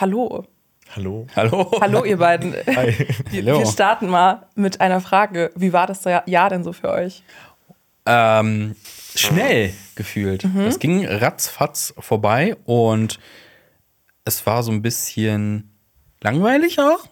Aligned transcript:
Hallo. 0.00 0.44
Hallo. 0.94 1.26
Hallo. 1.34 1.72
Hallo, 1.80 2.04
ihr 2.04 2.18
beiden. 2.18 2.54
Hi. 2.66 2.94
Wir, 3.30 3.42
Hallo. 3.42 3.58
wir 3.58 3.66
starten 3.66 4.08
mal 4.08 4.46
mit 4.54 4.80
einer 4.80 5.00
Frage. 5.00 5.50
Wie 5.56 5.72
war 5.72 5.88
das 5.88 6.04
Jahr 6.04 6.50
denn 6.50 6.62
so 6.62 6.72
für 6.72 6.90
euch? 6.90 7.24
Ähm, 8.06 8.76
schnell 9.16 9.72
gefühlt. 9.96 10.44
Es 10.44 10.78
ging 10.78 11.04
ratzfatz 11.04 11.94
vorbei 11.98 12.56
und 12.64 13.18
es 14.24 14.46
war 14.46 14.62
so 14.62 14.70
ein 14.70 14.80
bisschen 14.80 15.76
langweilig 16.22 16.78
auch. 16.78 17.04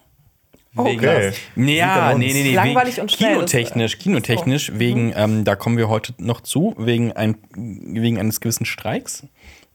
Wegen, 0.71 0.99
Okay. 0.99 1.33
Nee, 1.55 1.77
ja, 1.77 2.13
nee, 2.17 2.31
nee, 2.31 2.43
nee. 2.43 2.55
Langweilig 2.55 2.95
wegen, 2.95 3.01
und 3.01 3.11
schnell, 3.11 3.33
Kinotechnisch, 3.33 3.99
kinotechnisch, 3.99 4.71
wegen, 4.75 5.11
ähm, 5.15 5.43
da 5.43 5.55
kommen 5.55 5.77
wir 5.77 5.89
heute 5.89 6.13
noch 6.19 6.39
zu, 6.39 6.73
wegen, 6.77 7.11
ein, 7.11 7.35
wegen 7.53 8.17
eines 8.17 8.39
gewissen 8.39 8.65
Streiks. 8.65 9.23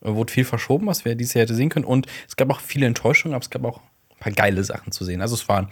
Wurde 0.03 0.33
viel 0.33 0.45
verschoben, 0.45 0.87
was 0.87 1.05
wir 1.05 1.15
dieses 1.15 1.35
Jahr 1.35 1.43
hätte 1.43 1.55
sehen 1.55 1.69
können. 1.69 1.85
Und 1.85 2.07
es 2.29 2.37
gab 2.37 2.51
auch 2.51 2.61
viele 2.61 2.87
Enttäuschungen, 2.87 3.35
aber 3.35 3.43
es 3.43 3.51
gab 3.51 3.65
auch 3.65 3.79
ein 3.79 4.19
paar 4.19 4.33
geile 4.33 4.65
Sachen 4.65 4.93
zu 4.93 5.05
sehen. 5.05 5.21
Also 5.21 5.35
es 5.35 5.49
war 5.49 5.59
ein 5.59 5.69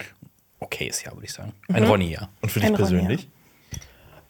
okayes 0.60 1.02
Jahr, 1.02 1.14
würde 1.14 1.26
ich 1.26 1.32
sagen. 1.32 1.52
Ein 1.68 1.84
Ronny-Jahr. 1.84 2.28
Und 2.40 2.50
für 2.50 2.60
dich 2.60 2.68
Ein 2.68 2.76
persönlich? 2.76 3.28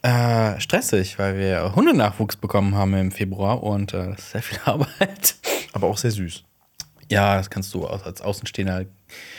Äh, 0.02 0.59
stressig, 0.59 1.19
weil 1.19 1.37
wir 1.37 1.75
Hundenachwuchs 1.77 2.37
bekommen 2.37 2.75
haben 2.75 2.95
im 2.95 3.11
Februar 3.11 3.62
und 3.62 3.92
äh, 3.92 4.09
das 4.09 4.19
ist 4.20 4.30
sehr 4.30 4.42
viel 4.42 4.59
Arbeit. 4.65 5.37
Aber 5.73 5.89
auch 5.89 5.98
sehr 5.98 6.11
süß. 6.11 6.45
Ja, 7.10 7.37
das 7.37 7.50
kannst 7.50 7.74
du 7.74 7.87
als 7.87 8.23
Außenstehender. 8.23 8.87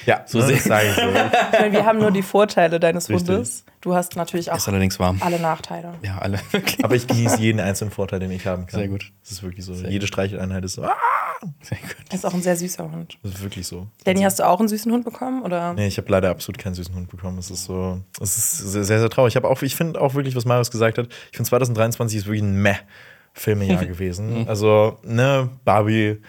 Ja, 0.06 0.24
So 0.28 0.40
ne, 0.40 0.46
sehr- 0.48 0.56
das 0.58 0.66
sage 0.66 0.88
ich 0.90 0.96
so. 0.96 1.02
Ich 1.54 1.60
meine, 1.60 1.72
wir 1.72 1.86
haben 1.86 2.00
nur 2.00 2.12
die 2.12 2.22
Vorteile 2.22 2.80
deines 2.80 3.08
Richtig. 3.10 3.30
Hundes. 3.30 3.66
Du 3.80 3.96
hast 3.96 4.16
natürlich 4.18 4.52
auch 4.52 4.58
Ist 4.58 4.68
allerdings 4.68 5.00
warm. 5.00 5.18
alle 5.22 5.40
Nachteile. 5.40 5.94
Ja, 6.04 6.18
alle 6.20 6.40
wirklich. 6.52 6.84
Aber 6.84 6.96
ich 6.96 7.08
genieße 7.08 7.38
jeden 7.40 7.60
einzelnen 7.62 7.92
Vorteil, 7.92 8.20
den 8.20 8.32
ich 8.32 8.46
haben 8.46 8.66
kann. 8.68 8.80
Sehr 8.82 8.90
gut. 8.90 9.12
Das 9.22 9.32
ist 9.32 9.44
wirklich 9.44 9.66
so. 9.66 9.74
Jede 9.74 10.06
Streicheleinheit 10.08 10.66
ist 10.66 10.74
so. 10.74 10.84
Ah, 10.84 10.94
Sehr 11.62 11.78
gut. 11.78 11.96
Er 12.10 12.16
ist 12.16 12.26
auch 12.26 12.34
ein 12.34 12.42
sehr 12.42 12.58
süßer 12.58 12.84
Hund. 12.92 13.18
das 13.24 13.36
ist 13.36 13.42
wirklich 13.44 13.66
so. 13.66 13.88
Danny, 14.04 14.22
hast 14.24 14.40
du 14.40 14.44
auch 14.48 14.60
einen 14.60 14.68
süßen 14.68 14.92
Hund 14.92 15.06
bekommen? 15.06 15.42
Oder? 15.44 15.74
Nee, 15.74 15.88
ich 15.88 15.98
habe 15.98 16.12
leider 16.12 16.30
absolut 16.30 16.58
keinen 16.60 16.76
süßen 16.76 16.94
Hund 16.94 17.10
bekommen. 17.10 17.38
Es 17.38 17.50
ist 17.50 17.64
so, 17.64 18.02
es 18.20 18.38
ist 18.38 18.58
sehr, 18.58 18.84
sehr, 18.84 19.00
sehr 19.00 19.10
traurig. 19.10 19.32
Ich 19.32 19.36
habe 19.38 19.48
auch, 19.48 19.62
ich 19.62 19.76
finde 19.78 20.02
auch 20.02 20.14
wirklich, 20.16 20.36
was 20.36 20.44
Marius 20.46 20.70
gesagt 20.70 20.98
hat. 20.98 21.08
Ich 21.32 21.38
finde 21.38 21.48
2023 21.50 22.18
ist 22.20 22.26
wirklich 22.26 22.44
ein 22.44 22.62
meh 22.62 22.76
Filmejahr 23.34 23.86
gewesen. 23.86 24.46
Also, 24.50 25.00
ne, 25.04 25.50
Barbie 25.64 26.22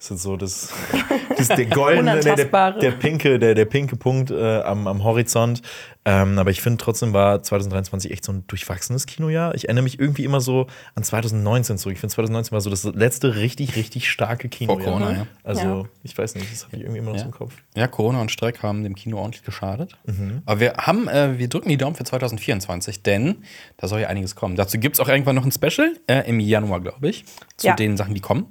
ist 0.00 0.10
jetzt 0.10 0.22
so 0.22 0.36
das, 0.36 0.72
das 1.36 1.48
der 1.48 1.66
goldene, 1.66 2.14
ne, 2.14 2.20
der, 2.20 2.36
der, 2.36 2.72
der 2.72 2.90
pinke, 2.92 3.38
der, 3.38 3.54
der 3.54 3.64
pinke 3.64 3.96
Punkt 3.96 4.30
äh, 4.30 4.60
am, 4.62 4.86
am 4.86 5.02
Horizont. 5.02 5.60
Ähm, 6.04 6.38
aber 6.38 6.50
ich 6.50 6.62
finde 6.62 6.78
trotzdem 6.82 7.12
war 7.12 7.42
2023 7.42 8.10
echt 8.12 8.24
so 8.24 8.32
ein 8.32 8.44
durchwachsenes 8.46 9.04
Kinojahr. 9.06 9.54
Ich 9.54 9.64
erinnere 9.64 9.82
mich 9.82 9.98
irgendwie 10.00 10.24
immer 10.24 10.40
so 10.40 10.66
an 10.94 11.02
2019 11.02 11.76
zurück. 11.78 11.94
Ich 11.94 12.00
finde 12.00 12.14
2019 12.14 12.52
war 12.52 12.60
so 12.60 12.70
das 12.70 12.84
letzte 12.84 13.36
richtig, 13.36 13.76
richtig 13.76 14.08
starke 14.08 14.48
Kinojahr. 14.48 14.84
Corona, 14.84 15.12
ja. 15.12 15.26
Also, 15.42 15.62
Ja. 15.62 15.84
ich 16.04 16.16
weiß 16.16 16.36
nicht, 16.36 16.50
das 16.50 16.64
habe 16.64 16.76
ich 16.76 16.82
irgendwie 16.82 17.00
immer 17.00 17.10
noch 17.10 17.16
Ja. 17.16 17.22
so 17.22 17.26
im 17.26 17.32
Kopf. 17.32 17.52
Ja, 17.76 17.88
Corona 17.88 18.20
und 18.20 18.30
Streik 18.30 18.62
haben 18.62 18.84
dem 18.84 18.94
Kino 18.94 19.18
ordentlich 19.18 19.42
geschadet. 19.42 19.98
Mhm. 20.06 20.42
Aber 20.46 20.60
wir 20.60 20.74
haben, 20.78 21.08
äh, 21.08 21.38
wir 21.38 21.48
drücken 21.48 21.68
die 21.68 21.76
Daumen 21.76 21.96
für 21.96 22.04
2024, 22.04 23.02
denn 23.02 23.38
da 23.76 23.88
soll 23.88 24.00
ja 24.00 24.08
einiges 24.08 24.34
kommen. 24.36 24.54
Dazu 24.56 24.78
gibt 24.78 24.96
es 24.96 25.00
auch 25.00 25.08
irgendwann 25.08 25.34
noch 25.34 25.44
ein 25.44 25.52
Special 25.52 25.92
äh, 26.06 26.26
im 26.28 26.40
Januar, 26.40 26.80
glaube 26.80 27.08
ich, 27.08 27.24
zu 27.56 27.66
Ja. 27.66 27.74
den 27.74 27.96
Sachen, 27.96 28.14
die 28.14 28.20
kommen. 28.20 28.46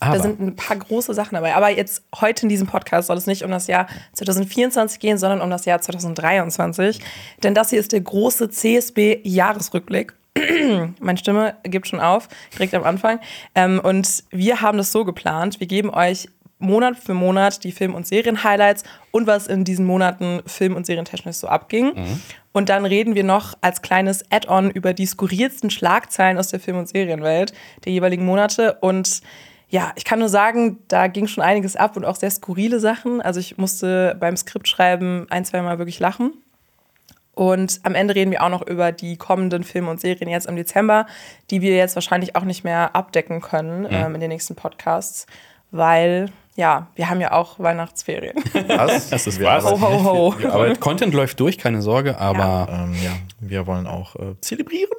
Aber 0.00 0.16
Da 0.16 0.22
sind 0.22 0.40
ein 0.40 0.56
paar 0.56 0.76
große 0.76 1.14
Sachen 1.14 1.34
dabei. 1.34 1.54
Aber 1.54 1.70
jetzt 1.70 2.02
heute 2.20 2.42
in 2.42 2.48
diesem 2.48 2.66
Podcast 2.66 3.08
soll 3.08 3.16
es 3.16 3.26
nicht 3.26 3.42
um 3.44 3.50
das 3.50 3.66
Jahr 3.66 3.86
2024 4.14 5.00
gehen, 5.00 5.18
sondern 5.18 5.40
um 5.40 5.50
das 5.50 5.64
Jahr 5.64 5.80
2023. 5.80 7.00
Denn 7.42 7.54
das 7.54 7.70
hier 7.70 7.80
ist 7.80 7.92
der 7.92 8.00
große 8.00 8.50
CSB-Jahresrückblick. 8.50 10.12
Meine 11.00 11.18
Stimme 11.18 11.56
gibt 11.62 11.88
schon 11.88 12.00
auf, 12.00 12.28
direkt 12.52 12.74
am 12.74 12.84
Anfang. 12.84 13.20
Ähm, 13.54 13.80
und 13.82 14.24
wir 14.30 14.60
haben 14.60 14.76
das 14.78 14.92
so 14.92 15.04
geplant. 15.04 15.60
Wir 15.60 15.66
geben 15.66 15.90
euch 15.90 16.28
Monat 16.58 16.96
für 16.98 17.14
Monat 17.14 17.64
die 17.64 17.72
Film- 17.72 17.94
und 17.94 18.06
Serien-Highlights 18.06 18.82
und 19.10 19.26
was 19.26 19.46
in 19.46 19.64
diesen 19.64 19.84
Monaten 19.84 20.40
film- 20.46 20.74
und 20.74 20.86
serientechnisch 20.86 21.36
so 21.36 21.48
abging. 21.48 21.92
Und 22.52 22.70
dann 22.70 22.86
reden 22.86 23.14
wir 23.14 23.24
noch 23.24 23.54
als 23.60 23.82
kleines 23.82 24.24
Add-on 24.30 24.70
über 24.70 24.94
die 24.94 25.04
skurrilsten 25.04 25.68
Schlagzeilen 25.68 26.38
aus 26.38 26.48
der 26.48 26.60
Film- 26.60 26.78
und 26.78 26.88
Serienwelt 26.88 27.52
der 27.84 27.92
jeweiligen 27.92 28.24
Monate. 28.24 28.78
Und 28.80 29.20
ja, 29.68 29.92
ich 29.96 30.04
kann 30.04 30.20
nur 30.20 30.28
sagen, 30.28 30.78
da 30.88 31.08
ging 31.08 31.26
schon 31.26 31.42
einiges 31.42 31.74
ab 31.76 31.96
und 31.96 32.04
auch 32.04 32.16
sehr 32.16 32.30
skurrile 32.30 32.78
Sachen. 32.78 33.20
Also 33.20 33.40
ich 33.40 33.58
musste 33.58 34.16
beim 34.20 34.36
Skriptschreiben 34.36 35.26
ein, 35.30 35.44
zwei 35.44 35.60
Mal 35.62 35.78
wirklich 35.78 35.98
lachen. 35.98 36.34
Und 37.34 37.80
am 37.82 37.94
Ende 37.94 38.14
reden 38.14 38.30
wir 38.30 38.42
auch 38.42 38.48
noch 38.48 38.66
über 38.66 38.92
die 38.92 39.18
kommenden 39.18 39.62
Filme 39.62 39.90
und 39.90 40.00
Serien 40.00 40.30
jetzt 40.30 40.46
im 40.46 40.56
Dezember, 40.56 41.06
die 41.50 41.60
wir 41.60 41.76
jetzt 41.76 41.94
wahrscheinlich 41.94 42.34
auch 42.34 42.44
nicht 42.44 42.64
mehr 42.64 42.96
abdecken 42.96 43.42
können 43.42 43.86
ähm, 43.90 44.14
in 44.14 44.20
den 44.20 44.30
nächsten 44.30 44.54
Podcasts, 44.54 45.26
weil 45.70 46.30
ja, 46.56 46.86
wir 46.94 47.10
haben 47.10 47.20
ja 47.20 47.32
auch 47.32 47.58
Weihnachtsferien. 47.58 48.34
Was? 48.66 49.10
Das 49.16 49.26
ist 49.26 49.38
Wir 49.38 49.46
was. 49.46 49.64
Ho, 49.64 49.80
ho, 49.80 50.04
ho. 50.04 50.48
aber 50.48 50.74
Content 50.76 51.12
läuft 51.14 51.38
durch, 51.40 51.58
keine 51.58 51.82
Sorge, 51.82 52.18
aber 52.18 52.68
Ähm, 52.70 52.94
ja, 53.04 53.12
wir 53.40 53.66
wollen 53.66 53.86
auch 53.86 54.16
äh, 54.16 54.34
zelebrieren. 54.40 54.90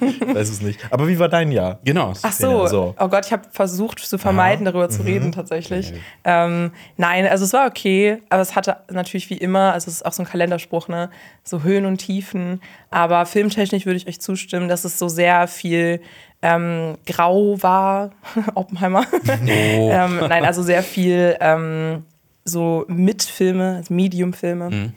ich 0.00 0.20
weiß 0.34 0.48
es 0.48 0.62
nicht. 0.62 0.80
Aber 0.90 1.06
wie 1.06 1.18
war 1.18 1.28
dein 1.28 1.52
Jahr? 1.52 1.78
genau. 1.84 2.14
Ach 2.22 2.32
so. 2.32 2.62
Ja, 2.62 2.68
so. 2.68 2.94
oh 2.98 3.08
Gott, 3.08 3.26
ich 3.26 3.32
habe 3.32 3.42
versucht 3.50 4.00
zu 4.00 4.18
vermeiden, 4.18 4.64
darüber 4.64 4.88
zu 4.88 5.02
reden 5.02 5.32
tatsächlich. 5.32 5.92
Ähm, 6.24 6.72
nein, 6.96 7.26
also 7.26 7.44
es 7.44 7.52
war 7.52 7.66
okay, 7.66 8.18
aber 8.30 8.42
es 8.42 8.56
hatte 8.56 8.78
natürlich 8.90 9.28
wie 9.30 9.36
immer, 9.36 9.72
also 9.72 9.88
es 9.88 9.96
ist 9.96 10.06
auch 10.06 10.12
so 10.12 10.22
ein 10.22 10.26
Kalenderspruch, 10.26 10.88
ne, 10.88 11.10
so 11.42 11.62
Höhen 11.62 11.84
und 11.84 11.98
Tiefen. 11.98 12.60
Aber 12.94 13.26
filmtechnisch 13.26 13.86
würde 13.86 13.96
ich 13.96 14.06
euch 14.06 14.20
zustimmen, 14.20 14.68
dass 14.68 14.84
es 14.84 15.00
so 15.00 15.08
sehr 15.08 15.48
viel 15.48 16.00
ähm, 16.42 16.96
grau 17.06 17.60
war, 17.60 18.10
Oppenheimer. 18.54 19.04
ähm, 19.48 20.20
nein, 20.28 20.44
also 20.44 20.62
sehr 20.62 20.84
viel 20.84 21.36
ähm, 21.40 22.04
so 22.44 22.84
Mitfilme, 22.86 23.78
also 23.78 23.92
Medium-Filme. 23.92 24.92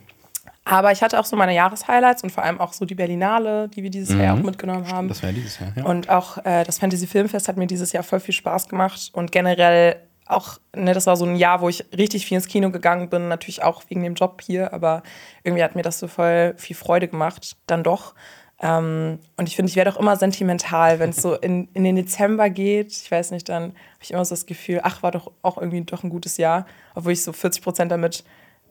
Aber 0.63 0.91
ich 0.91 1.01
hatte 1.01 1.19
auch 1.19 1.25
so 1.25 1.35
meine 1.35 1.55
Jahreshighlights 1.55 2.21
und 2.21 2.31
vor 2.31 2.43
allem 2.43 2.59
auch 2.59 2.73
so 2.73 2.85
die 2.85 2.93
Berlinale, 2.93 3.67
die 3.69 3.81
wir 3.81 3.89
dieses 3.89 4.15
Jahr 4.15 4.35
auch 4.35 4.43
mitgenommen 4.43 4.91
haben. 4.91 5.07
Das 5.07 5.23
war 5.23 5.31
ja 5.31 5.35
dieses 5.35 5.57
Jahr, 5.57 5.73
ja. 5.75 5.83
Und 5.83 6.07
auch 6.09 6.37
äh, 6.45 6.65
das 6.65 6.77
Fantasy 6.77 7.07
Filmfest 7.07 7.47
hat 7.47 7.57
mir 7.57 7.65
dieses 7.65 7.93
Jahr 7.93 8.03
voll 8.03 8.19
viel 8.19 8.35
Spaß 8.35 8.67
gemacht. 8.67 9.09
Und 9.13 9.31
generell 9.31 9.95
auch, 10.29 10.59
ne, 10.75 10.93
das 10.93 11.05
war 11.07 11.15
so 11.17 11.25
ein 11.25 11.35
Jahr, 11.35 11.61
wo 11.61 11.69
ich 11.69 11.85
richtig 11.97 12.25
viel 12.25 12.35
ins 12.35 12.47
Kino 12.47 12.69
gegangen 12.71 13.09
bin. 13.09 13.27
Natürlich 13.27 13.63
auch 13.63 13.83
wegen 13.89 14.03
dem 14.03 14.15
Job 14.15 14.41
hier, 14.45 14.73
aber 14.73 15.03
irgendwie 15.43 15.63
hat 15.63 15.75
mir 15.75 15.81
das 15.81 15.99
so 15.99 16.07
voll 16.07 16.53
viel 16.57 16.75
Freude 16.75 17.07
gemacht. 17.07 17.55
Dann 17.67 17.83
doch. 17.83 18.13
Ähm, 18.59 19.19
und 19.37 19.47
ich 19.47 19.55
finde, 19.55 19.69
ich 19.69 19.75
werde 19.75 19.93
auch 19.93 19.99
immer 19.99 20.15
sentimental, 20.15 20.99
wenn 20.99 21.11
es 21.11 21.17
so 21.17 21.35
in, 21.35 21.67
in 21.73 21.83
den 21.83 21.95
Dezember 21.95 22.49
geht. 22.49 22.91
Ich 22.91 23.11
weiß 23.11 23.31
nicht, 23.31 23.47
dann 23.49 23.63
habe 23.65 23.73
ich 24.01 24.11
immer 24.11 24.25
so 24.25 24.33
das 24.33 24.45
Gefühl, 24.45 24.79
ach, 24.83 25.03
war 25.03 25.11
doch 25.11 25.31
auch 25.43 25.57
irgendwie 25.57 25.81
doch 25.81 26.03
ein 26.03 26.09
gutes 26.09 26.37
Jahr. 26.37 26.65
Obwohl 26.95 27.11
ich 27.11 27.23
so 27.23 27.33
40 27.33 27.61
Prozent 27.61 27.91
damit 27.91 28.23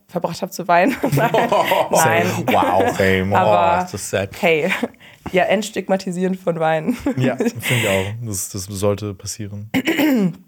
verbracht 0.08 0.42
habe 0.42 0.50
zu 0.52 0.66
weinen. 0.68 0.96
Nein. 1.12 1.30
Nein. 1.90 2.26
Wow, 2.46 2.96
fame. 2.96 3.32
Aber- 3.34 3.82
das 3.82 3.94
ist 3.94 4.10
sad. 4.10 4.30
Hey, 4.40 4.70
ja, 5.32 5.44
entstigmatisieren 5.44 6.34
von 6.34 6.58
Weinen. 6.60 6.96
ja, 7.16 7.36
finde 7.36 7.54
ich 7.60 7.88
auch. 7.88 8.26
Das, 8.26 8.48
das 8.50 8.64
sollte 8.64 9.14
passieren. 9.14 9.70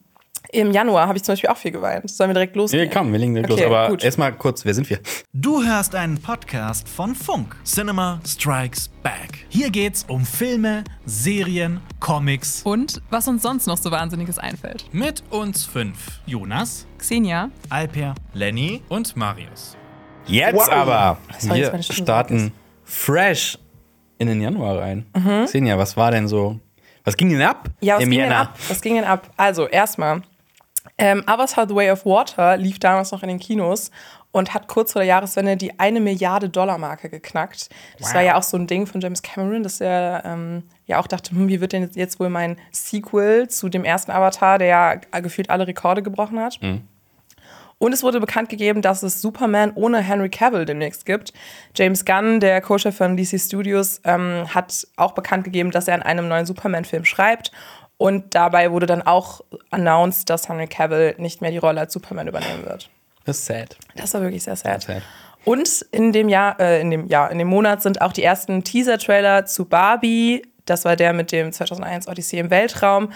Im 0.50 0.72
Januar 0.72 1.06
habe 1.08 1.18
ich 1.18 1.24
zum 1.24 1.32
Beispiel 1.34 1.50
auch 1.50 1.56
viel 1.58 1.72
geweint. 1.72 2.08
Sollen 2.10 2.30
wir 2.30 2.34
direkt 2.34 2.56
Ja, 2.56 2.62
losgehen? 2.62 2.90
komm, 2.90 3.12
wir 3.12 3.18
legen 3.18 3.34
direkt 3.34 3.52
Okay, 3.52 3.64
los. 3.64 3.70
Aber 3.70 3.88
gut. 3.90 4.02
erstmal 4.02 4.32
kurz, 4.32 4.64
wer 4.64 4.72
sind 4.72 4.88
wir? 4.88 4.98
Du 5.34 5.62
hörst 5.62 5.94
einen 5.94 6.20
Podcast 6.22 6.88
von 6.88 7.14
Funk. 7.14 7.54
Cinema 7.64 8.18
Strikes 8.26 8.88
Back. 9.02 9.46
Hier 9.50 9.68
geht's 9.70 10.04
um 10.08 10.24
Filme, 10.24 10.84
Serien, 11.04 11.80
Comics. 12.00 12.62
Und 12.62 13.02
was 13.10 13.28
uns 13.28 13.42
sonst 13.42 13.66
noch 13.66 13.76
so 13.76 13.90
Wahnsinniges 13.90 14.38
einfällt. 14.38 14.86
Mit 14.92 15.22
uns 15.30 15.66
fünf. 15.66 16.20
Jonas, 16.24 16.86
Xenia, 16.98 17.50
Alper, 17.68 18.14
Lenny 18.32 18.82
und 18.88 19.16
Marius. 19.16 19.76
Jetzt 20.26 20.54
Wow. 20.56 20.68
aber. 20.70 21.18
Wir 21.42 21.82
starten 21.82 22.52
fresh 22.84 23.58
in 24.16 24.28
den 24.28 24.40
Januar 24.40 24.78
rein. 24.78 25.04
Mhm. 25.14 25.44
Xenia, 25.44 25.76
was 25.76 25.96
war 25.96 26.10
denn 26.10 26.26
so? 26.26 26.58
Was 27.04 27.16
ging 27.16 27.30
denn 27.30 27.42
ab? 27.42 27.68
Ja, 27.80 27.96
was 27.96 28.02
im 28.04 28.10
ging 28.10 28.20
denn 28.20 28.32
ab? 28.32 28.54
Was 28.68 28.80
ging 28.80 28.94
denn 28.96 29.04
ab? 29.04 29.30
Also, 29.36 29.66
erstmal, 29.66 30.22
ähm, 30.96 31.22
Avatar 31.26 31.68
The 31.68 31.74
Way 31.74 31.90
of 31.90 32.04
Water 32.04 32.56
lief 32.56 32.78
damals 32.78 33.12
noch 33.12 33.22
in 33.22 33.28
den 33.28 33.38
Kinos 33.38 33.90
und 34.30 34.54
hat 34.54 34.68
kurz 34.68 34.92
vor 34.92 35.00
der 35.00 35.08
Jahreswende 35.08 35.56
die 35.56 35.78
eine 35.78 36.00
Milliarde 36.00 36.48
Dollar 36.48 36.78
Marke 36.78 37.08
geknackt. 37.08 37.70
Das 37.98 38.14
war 38.14 38.22
ja 38.22 38.36
auch 38.36 38.42
so 38.42 38.56
ein 38.56 38.66
Ding 38.66 38.86
von 38.86 39.00
James 39.00 39.22
Cameron, 39.22 39.62
dass 39.62 39.80
er 39.80 40.22
ähm, 40.24 40.64
ja 40.86 40.98
auch 41.00 41.06
dachte, 41.06 41.30
hm, 41.30 41.48
wie 41.48 41.60
wird 41.60 41.72
denn 41.72 41.90
jetzt 41.94 42.20
wohl 42.20 42.28
mein 42.28 42.56
Sequel 42.70 43.48
zu 43.48 43.68
dem 43.68 43.84
ersten 43.84 44.10
Avatar, 44.10 44.58
der 44.58 44.66
ja 44.66 44.94
gefühlt 45.20 45.50
alle 45.50 45.66
Rekorde 45.66 46.02
gebrochen 46.02 46.38
hat? 46.40 46.58
Und 47.78 47.92
es 47.92 48.02
wurde 48.02 48.18
bekannt 48.18 48.48
gegeben, 48.48 48.82
dass 48.82 49.04
es 49.04 49.22
Superman 49.22 49.72
ohne 49.74 50.00
Henry 50.00 50.28
Cavill 50.28 50.64
demnächst 50.64 51.06
gibt. 51.06 51.32
James 51.76 52.04
Gunn, 52.04 52.40
der 52.40 52.60
Co-Chef 52.60 52.96
von 52.96 53.16
DC 53.16 53.40
Studios, 53.40 54.00
ähm, 54.04 54.52
hat 54.52 54.86
auch 54.96 55.12
bekannt 55.12 55.44
gegeben, 55.44 55.70
dass 55.70 55.86
er 55.86 55.94
an 55.94 56.02
einem 56.02 56.26
neuen 56.26 56.44
Superman-Film 56.44 57.04
schreibt. 57.04 57.52
Und 57.98 58.34
dabei 58.34 58.70
wurde 58.70 58.86
dann 58.86 59.02
auch 59.02 59.42
announced, 59.70 60.30
dass 60.30 60.48
Henry 60.48 60.68
Cavill 60.68 61.16
nicht 61.18 61.42
mehr 61.42 61.50
die 61.50 61.58
Rolle 61.58 61.80
als 61.80 61.92
Superman 61.92 62.28
übernehmen 62.28 62.64
wird. 62.64 62.88
Das 63.24 63.38
ist 63.38 63.46
sad. 63.46 63.76
Das 63.96 64.14
war 64.14 64.22
wirklich 64.22 64.44
sehr 64.44 64.56
sad. 64.56 64.82
Sad. 64.82 65.02
Und 65.44 65.84
in 65.90 66.12
dem 66.12 66.28
Jahr, 66.28 66.58
äh, 66.60 66.80
in 66.80 66.90
dem 66.90 67.06
Jahr, 67.08 67.30
in 67.30 67.38
dem 67.38 67.48
Monat 67.48 67.82
sind 67.82 68.00
auch 68.00 68.12
die 68.12 68.22
ersten 68.22 68.64
Teaser-Trailer 68.64 69.46
zu 69.46 69.64
Barbie. 69.64 70.42
Das 70.64 70.84
war 70.84 70.94
der 70.94 71.12
mit 71.12 71.32
dem 71.32 71.52
2001 71.52 72.08
Odyssee 72.08 72.38
im 72.38 72.50
Weltraum, 72.50 73.12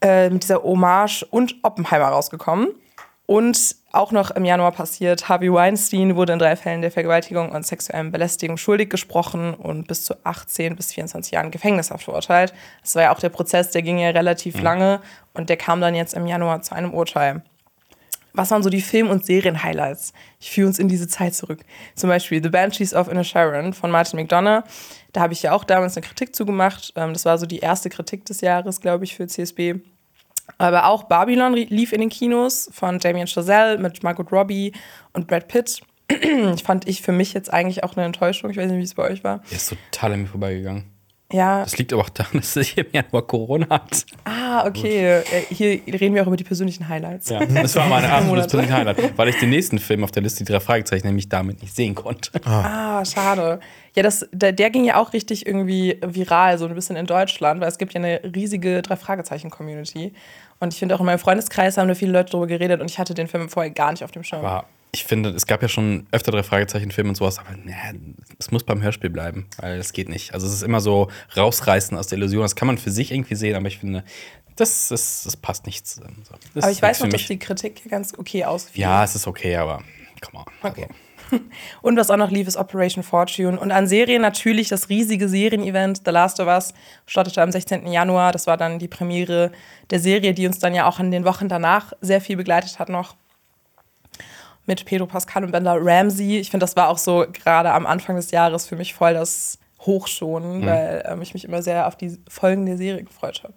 äh, 0.00 0.28
mit 0.28 0.42
dieser 0.42 0.62
Hommage 0.62 1.24
und 1.30 1.56
Oppenheimer 1.62 2.06
rausgekommen. 2.06 2.68
Und 3.30 3.76
auch 3.92 4.10
noch 4.10 4.32
im 4.32 4.44
Januar 4.44 4.72
passiert. 4.72 5.28
Harvey 5.28 5.52
Weinstein 5.52 6.16
wurde 6.16 6.32
in 6.32 6.40
drei 6.40 6.56
Fällen 6.56 6.82
der 6.82 6.90
Vergewaltigung 6.90 7.52
und 7.52 7.64
sexuellen 7.64 8.10
Belästigung 8.10 8.56
schuldig 8.56 8.90
gesprochen 8.90 9.54
und 9.54 9.86
bis 9.86 10.04
zu 10.04 10.14
18 10.24 10.74
bis 10.74 10.92
24 10.92 11.30
Jahren 11.30 11.52
Gefängnishaft 11.52 12.02
verurteilt. 12.02 12.52
Das 12.82 12.96
war 12.96 13.04
ja 13.04 13.14
auch 13.14 13.20
der 13.20 13.28
Prozess, 13.28 13.70
der 13.70 13.82
ging 13.82 14.00
ja 14.00 14.08
relativ 14.08 14.60
lange 14.60 15.00
und 15.32 15.48
der 15.48 15.56
kam 15.56 15.80
dann 15.80 15.94
jetzt 15.94 16.14
im 16.14 16.26
Januar 16.26 16.62
zu 16.62 16.74
einem 16.74 16.92
Urteil. 16.92 17.44
Was 18.32 18.50
waren 18.50 18.64
so 18.64 18.68
die 18.68 18.80
Film- 18.80 19.10
und 19.10 19.24
Serien-Highlights? 19.24 20.12
Ich 20.40 20.50
führe 20.50 20.66
uns 20.66 20.80
in 20.80 20.88
diese 20.88 21.06
Zeit 21.06 21.36
zurück. 21.36 21.60
Zum 21.94 22.10
Beispiel 22.10 22.42
The 22.42 22.48
Banshees 22.48 22.94
of 22.94 23.06
Inisherin 23.06 23.74
von 23.74 23.92
Martin 23.92 24.18
McDonough. 24.18 24.64
Da 25.12 25.20
habe 25.20 25.34
ich 25.34 25.42
ja 25.44 25.52
auch 25.52 25.62
damals 25.62 25.96
eine 25.96 26.04
Kritik 26.04 26.34
zugemacht. 26.34 26.92
Ähm, 26.96 27.12
Das 27.12 27.24
war 27.24 27.38
so 27.38 27.46
die 27.46 27.60
erste 27.60 27.90
Kritik 27.90 28.24
des 28.24 28.40
Jahres, 28.40 28.80
glaube 28.80 29.04
ich, 29.04 29.14
für 29.14 29.28
CSB. 29.28 29.76
Aber 30.58 30.86
auch 30.86 31.04
Babylon 31.04 31.54
lief 31.54 31.92
in 31.92 32.00
den 32.00 32.10
Kinos 32.10 32.68
von 32.72 32.98
Damien 32.98 33.26
Chazelle 33.26 33.78
mit 33.78 34.02
Margot 34.02 34.30
Robbie 34.32 34.72
und 35.12 35.26
Brad 35.26 35.48
Pitt. 35.48 35.80
Fand 36.64 36.88
ich 36.88 37.02
für 37.02 37.12
mich 37.12 37.32
jetzt 37.34 37.52
eigentlich 37.52 37.84
auch 37.84 37.96
eine 37.96 38.04
Enttäuschung. 38.04 38.50
Ich 38.50 38.56
weiß 38.56 38.68
nicht, 38.70 38.78
wie 38.78 38.82
es 38.84 38.94
bei 38.94 39.04
euch 39.10 39.22
war. 39.24 39.38
Der 39.50 39.56
ist 39.56 39.68
total 39.92 40.12
an 40.14 40.22
mir 40.22 40.26
vorbeigegangen. 40.28 40.84
Ja, 41.32 41.60
Das 41.62 41.78
liegt 41.78 41.92
aber 41.92 42.02
auch 42.02 42.08
daran, 42.08 42.32
dass 42.40 42.56
ich 42.56 42.76
im 42.76 42.86
Januar 42.90 43.22
Corona 43.24 43.68
hatte. 43.68 44.00
ah, 44.24 44.66
okay. 44.66 45.20
Äh, 45.20 45.22
Hier 45.48 45.80
reden 45.86 46.14
wir 46.16 46.22
auch 46.22 46.26
über 46.26 46.36
die 46.36 46.42
persönlichen 46.42 46.88
Highlights. 46.88 47.28
Ja, 47.30 47.46
das 47.46 47.76
war 47.76 47.86
meine 47.86 48.08
absolutes 48.12 48.48
persönliche 48.48 48.74
Highlight, 48.74 49.16
weil 49.16 49.28
ich 49.28 49.36
den 49.38 49.50
nächsten 49.50 49.78
Film 49.78 50.02
auf 50.02 50.10
der 50.10 50.24
Liste, 50.24 50.42
die 50.44 50.50
drei 50.52 50.58
Fragezeichen, 50.58 51.06
nämlich 51.06 51.28
damit 51.28 51.62
nicht 51.62 51.72
sehen 51.72 51.94
konnte. 51.94 52.32
Ah, 52.44 53.04
schade. 53.04 53.60
Ja, 53.96 54.02
das, 54.02 54.28
der, 54.32 54.52
der 54.52 54.70
ging 54.70 54.84
ja 54.84 54.96
auch 54.96 55.12
richtig 55.12 55.46
irgendwie 55.46 55.98
viral, 56.04 56.58
so 56.58 56.66
ein 56.66 56.74
bisschen 56.74 56.96
in 56.96 57.06
Deutschland, 57.06 57.60
weil 57.60 57.68
es 57.68 57.78
gibt 57.78 57.92
ja 57.92 57.98
eine 57.98 58.20
riesige 58.34 58.82
Drei-Fragezeichen-Community. 58.82 60.12
Und 60.60 60.72
ich 60.72 60.78
finde 60.78 60.94
auch 60.94 61.00
in 61.00 61.06
meinem 61.06 61.18
Freundeskreis 61.18 61.76
haben 61.76 61.88
da 61.88 61.94
viele 61.94 62.12
Leute 62.12 62.30
drüber 62.30 62.46
geredet 62.46 62.80
und 62.80 62.90
ich 62.90 62.98
hatte 62.98 63.14
den 63.14 63.26
Film 63.26 63.48
vorher 63.48 63.70
gar 63.70 63.90
nicht 63.90 64.04
auf 64.04 64.12
dem 64.12 64.22
Schirm. 64.22 64.44
Aber 64.44 64.66
ich 64.92 65.04
finde, 65.04 65.30
es 65.30 65.46
gab 65.46 65.62
ja 65.62 65.68
schon 65.68 66.06
öfter 66.10 66.32
drei 66.32 66.42
Fragezeichen-Filme 66.42 67.10
und 67.10 67.14
sowas, 67.14 67.38
aber 67.38 67.50
naja, 67.56 67.92
es 68.38 68.50
muss 68.50 68.64
beim 68.64 68.82
Hörspiel 68.82 69.10
bleiben, 69.10 69.46
weil 69.58 69.78
es 69.78 69.92
geht 69.92 70.08
nicht. 70.08 70.34
Also 70.34 70.46
es 70.46 70.52
ist 70.52 70.62
immer 70.62 70.80
so 70.80 71.08
rausreißen 71.36 71.96
aus 71.96 72.08
der 72.08 72.18
Illusion. 72.18 72.42
Das 72.42 72.56
kann 72.56 72.66
man 72.66 72.78
für 72.78 72.90
sich 72.90 73.12
irgendwie 73.12 73.36
sehen, 73.36 73.56
aber 73.56 73.68
ich 73.68 73.78
finde, 73.78 74.04
das, 74.56 74.88
das, 74.88 75.22
das 75.24 75.36
passt 75.36 75.66
nicht 75.66 75.86
zusammen. 75.86 76.22
Das 76.54 76.64
Aber 76.64 76.72
ich 76.72 76.82
weiß 76.82 77.00
nichts 77.00 77.12
noch, 77.12 77.18
dass 77.18 77.28
die 77.28 77.38
Kritik 77.38 77.88
ganz 77.88 78.12
okay 78.18 78.44
ausfiel. 78.44 78.82
Ja, 78.82 79.04
es 79.04 79.14
ist 79.14 79.26
okay, 79.26 79.56
aber 79.56 79.82
come 80.20 80.44
on. 80.44 80.68
Okay. 80.68 80.88
Und 81.82 81.96
was 81.96 82.10
auch 82.10 82.16
noch 82.16 82.30
lief, 82.30 82.48
ist 82.48 82.56
Operation 82.56 83.02
Fortune. 83.02 83.58
Und 83.58 83.72
an 83.72 83.86
Serien 83.86 84.22
natürlich 84.22 84.68
das 84.68 84.88
riesige 84.88 85.28
Serienevent 85.28 86.02
The 86.04 86.10
Last 86.10 86.40
of 86.40 86.48
Us 86.48 86.74
startete 87.06 87.42
am 87.42 87.50
16. 87.52 87.86
Januar. 87.86 88.32
Das 88.32 88.46
war 88.46 88.56
dann 88.56 88.78
die 88.78 88.88
Premiere 88.88 89.52
der 89.90 90.00
Serie, 90.00 90.34
die 90.34 90.46
uns 90.46 90.58
dann 90.58 90.74
ja 90.74 90.86
auch 90.86 91.00
in 91.00 91.10
den 91.10 91.24
Wochen 91.24 91.48
danach 91.48 91.92
sehr 92.00 92.20
viel 92.20 92.36
begleitet 92.36 92.78
hat 92.78 92.88
noch. 92.88 93.16
Mit 94.66 94.84
Pedro 94.84 95.06
Pascal 95.06 95.44
und 95.44 95.52
Bender 95.52 95.78
Ramsey. 95.80 96.38
Ich 96.38 96.50
finde, 96.50 96.64
das 96.64 96.76
war 96.76 96.88
auch 96.88 96.98
so 96.98 97.26
gerade 97.32 97.72
am 97.72 97.86
Anfang 97.86 98.16
des 98.16 98.30
Jahres 98.30 98.66
für 98.66 98.76
mich 98.76 98.94
voll 98.94 99.14
das 99.14 99.58
Hochschonen, 99.80 100.64
weil 100.66 101.02
ähm, 101.08 101.22
ich 101.22 101.32
mich 101.34 101.44
immer 101.44 101.62
sehr 101.62 101.86
auf 101.86 101.96
die 101.96 102.18
Folgen 102.28 102.66
der 102.66 102.76
Serie 102.76 103.02
gefreut 103.02 103.42
habe. 103.42 103.54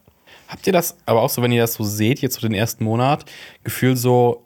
Habt 0.48 0.66
ihr 0.68 0.74
das 0.74 0.96
aber 1.06 1.22
auch 1.22 1.30
so, 1.30 1.42
wenn 1.42 1.52
ihr 1.52 1.62
das 1.62 1.74
so 1.74 1.84
seht, 1.84 2.20
jetzt 2.20 2.36
so 2.36 2.42
den 2.42 2.54
ersten 2.54 2.84
Monat, 2.84 3.26
Gefühl 3.64 3.98
so, 3.98 4.46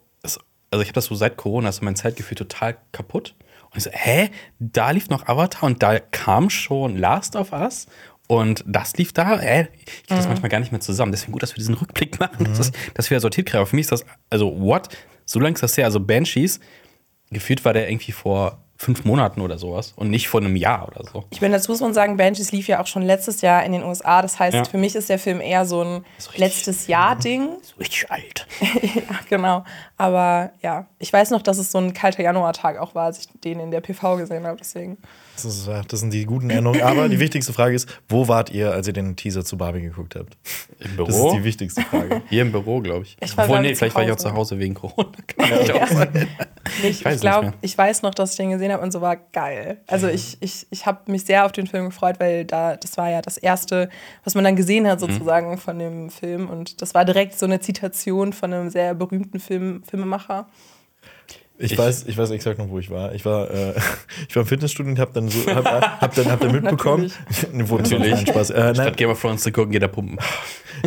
also 0.72 0.81
ich 0.81 0.90
habe 0.90 0.96
das 0.96 1.06
so 1.06 1.16
seit 1.16 1.38
Corona, 1.38 1.69
ist 1.69 1.78
so 1.78 1.86
mein 1.86 1.96
Zeitgefühl 1.96 2.36
total 2.36 2.78
kaputt. 2.92 3.36
Und 3.72 3.78
ich 3.78 3.84
so, 3.84 3.92
hä, 3.92 4.30
da 4.60 4.92
lief 4.92 5.10
noch 5.10 5.28
Avatar 5.28 5.64
und 5.64 5.84
da 5.84 6.00
kam 6.00 6.50
schon 6.50 6.98
Last 6.98 7.36
of 7.36 7.52
Us 7.52 7.88
und 8.28 8.64
das 8.68 8.96
lief 8.98 9.14
da, 9.14 9.40
hä? 9.40 9.69
Ich 9.78 9.86
krieg 9.86 10.08
das 10.08 10.28
manchmal 10.28 10.50
gar 10.50 10.60
nicht 10.60 10.72
mehr 10.72 10.81
zusammen. 10.81 11.12
Deswegen 11.12 11.31
gut, 11.31 11.44
dass 11.44 11.54
wir 11.54 11.60
diesen 11.60 11.75
Rückblick 11.75 12.19
machen, 12.19 12.46
dass, 12.46 12.58
das, 12.58 12.72
dass 12.94 13.10
wir 13.10 13.19
sortiert 13.19 13.48
kriegen. 13.48 13.60
Aber 13.60 13.68
für 13.68 13.75
mich 13.75 13.86
ist 13.86 13.92
das, 13.92 14.06
also 14.30 14.60
what? 14.60 14.90
So 15.25 15.40
lange 15.40 15.54
ist 15.54 15.64
das 15.64 15.78
her, 15.78 15.86
also 15.86 16.00
Banshees, 16.00 16.60
gefühlt 17.31 17.64
war 17.66 17.74
der 17.74 17.90
irgendwie 17.90 18.12
vor 18.12 18.64
fünf 18.78 19.06
Monaten 19.06 19.42
oder 19.42 19.58
sowas 19.58 19.94
und 19.96 20.10
nicht 20.12 20.28
vor 20.30 20.40
einem 20.40 20.56
Jahr 20.56 20.88
oder 20.88 21.04
so. 21.12 21.24
Ich 21.32 21.42
meine, 21.42 21.56
dazu 21.56 21.72
muss 21.72 21.82
man 21.82 21.94
sagen, 21.94 22.16
Banshees 22.18 22.52
lief 22.52 22.68
ja 22.68 22.80
auch 22.82 22.88
schon 22.88 23.02
letztes 23.02 23.42
Jahr 23.42 23.64
in 23.66 23.72
den 23.72 23.84
USA. 23.84 24.22
Das 24.22 24.40
heißt, 24.40 24.56
Ja. 24.56 24.66
für 24.66 24.78
mich 24.78 24.96
ist 24.96 25.10
der 25.10 25.18
Film 25.20 25.42
eher 25.42 25.66
so 25.66 25.82
ein 25.84 26.06
So 26.20 26.30
richtig- 26.30 26.38
letztes 26.40 26.88
Jahr-Ding. 26.88 27.50
So 27.64 27.76
richtig 27.78 28.12
alt. 28.12 28.46
ja, 28.84 29.02
genau. 29.30 29.64
Aber 29.98 30.52
ja, 30.62 30.86
ich 31.00 31.12
weiß 31.12 31.32
noch, 31.32 31.42
dass 31.42 31.58
es 31.58 31.72
so 31.72 31.80
ein 31.80 31.94
kalter 31.94 32.22
Januartag 32.24 32.78
auch 32.78 32.94
war, 32.94 33.06
als 33.06 33.20
ich 33.20 33.28
den 33.44 33.60
in 33.60 33.72
der 33.72 33.82
PV 33.82 34.18
gesehen 34.18 34.46
habe. 34.46 34.58
Deswegen. 34.58 34.98
Das, 35.38 35.45
ist, 35.45 35.68
äh, 35.68 35.81
das 35.88 36.00
sind 36.00 36.12
die 36.12 36.25
guten 36.25 36.50
Erinnerungen. 36.50 36.81
Aber 36.81 37.07
die 37.10 37.19
wichtigste 37.19 37.54
Frage 37.54 37.75
ist, 37.75 37.88
wo 38.10 38.28
wart 38.28 38.50
ihr, 38.50 38.72
als 38.72 38.88
ihr 38.88 38.94
den 38.94 39.16
Teaser 39.16 39.45
zu 39.45 39.57
Barbie 39.57 39.81
geguckt 39.81 40.16
habt? 40.16 40.36
Im 40.80 40.98
Das 40.98 41.16
ist 41.16 41.31
die 41.34 41.44
wichtigste 41.44 41.81
Frage. 41.81 42.24
Hier 42.30 42.42
im 42.42 42.51
Büro, 42.51 42.81
glaube 42.81 43.04
ich. 43.04 43.18
Ich 43.22 43.38
war, 43.38 43.45
Obwohl, 43.45 43.62
nee, 43.62 43.72
ich, 43.72 43.78
vielleicht 43.78 43.95
war 43.95 44.04
ich 44.04 44.12
auch 44.12 44.18
zu 44.18 44.34
Hause 44.34 44.57
wegen 44.57 44.74
Corona. 44.74 45.12
Kann 45.28 45.62
ich 45.62 45.74
auch 45.74 45.88
sein. 45.88 46.28
Ich, 46.84 47.06
weiß 47.06 47.16
ich 47.16 47.22
glaube, 47.22 47.54
ich 47.62 47.78
weiß 47.78 48.01
noch, 48.01 48.13
dass 48.13 48.31
ich 48.31 48.38
den 48.38 48.51
gesehen 48.51 48.74
habe 48.74 48.84
und 48.84 48.92
so 48.92 49.00
war 49.00 49.16
geil. 49.16 49.81
Also 49.88 50.10
ich, 50.10 50.38
ich, 50.42 50.68
ich 50.69 50.86
habe 50.86 51.10
mich 51.10 51.24
sehr 51.24 51.45
auf 51.45 51.54
den 51.54 51.66
Film 51.66 51.86
gefreut, 51.86 52.19
weil 52.19 52.44
da 52.44 52.75
das 52.75 52.98
war 52.98 53.10
ja 53.10 53.22
das 53.22 53.38
erste, 53.38 53.90
was 54.25 54.36
man 54.36 54.44
dann 54.44 54.57
gesehen 54.57 54.86
hat 54.86 55.00
sozusagen 55.00 55.57
von 55.57 55.80
dem 55.80 56.10
Film 56.10 56.50
und 56.50 56.81
das 56.81 56.94
war 56.94 57.06
direkt 57.06 57.40
so 57.40 57.45
eine 57.45 57.62
Zitation 57.62 58.33
von 58.33 58.54
einem 58.54 58.69
sehr 58.69 58.94
berühmten 58.95 59.40
Film, 59.40 59.81
Filmemacher. 59.90 60.48
Ich, 61.59 61.71
Ich- 61.71 61.77
weiß, 61.77 62.06
ich 62.07 62.15
weiß 62.18 62.30
exakt 62.31 62.59
noch, 62.59 62.69
wo 62.69 62.77
ich 62.77 62.89
war. 62.92 63.13
Ich 63.15 63.25
war, 63.25 63.50
äh, 63.50 63.74
ich 64.30 64.36
war 64.36 64.42
im 64.44 64.48
Fitnessstudio 64.48 64.92
und 64.92 65.00
hab 65.00 65.13
dann 65.13 65.27
so, 65.30 65.39
hab, 65.54 65.65
hab 66.01 66.13
dann, 66.15 66.31
hab 66.31 66.39
dann 66.39 66.51
mitbekommen. 66.62 67.12
Wo 67.51 67.77
Natürlich. 67.77 68.12
Nein, 68.15 68.27
Spaß. 68.27 68.50
Äh, 68.51 68.59
nein, 68.63 68.75
Statt 68.75 68.98
Game 68.98 69.09
of 69.09 69.19
Thrones 69.19 69.42
zu 69.44 69.51
gucken, 69.51 69.71
geht 69.71 69.81
er 69.81 69.88
pumpen. 69.88 70.18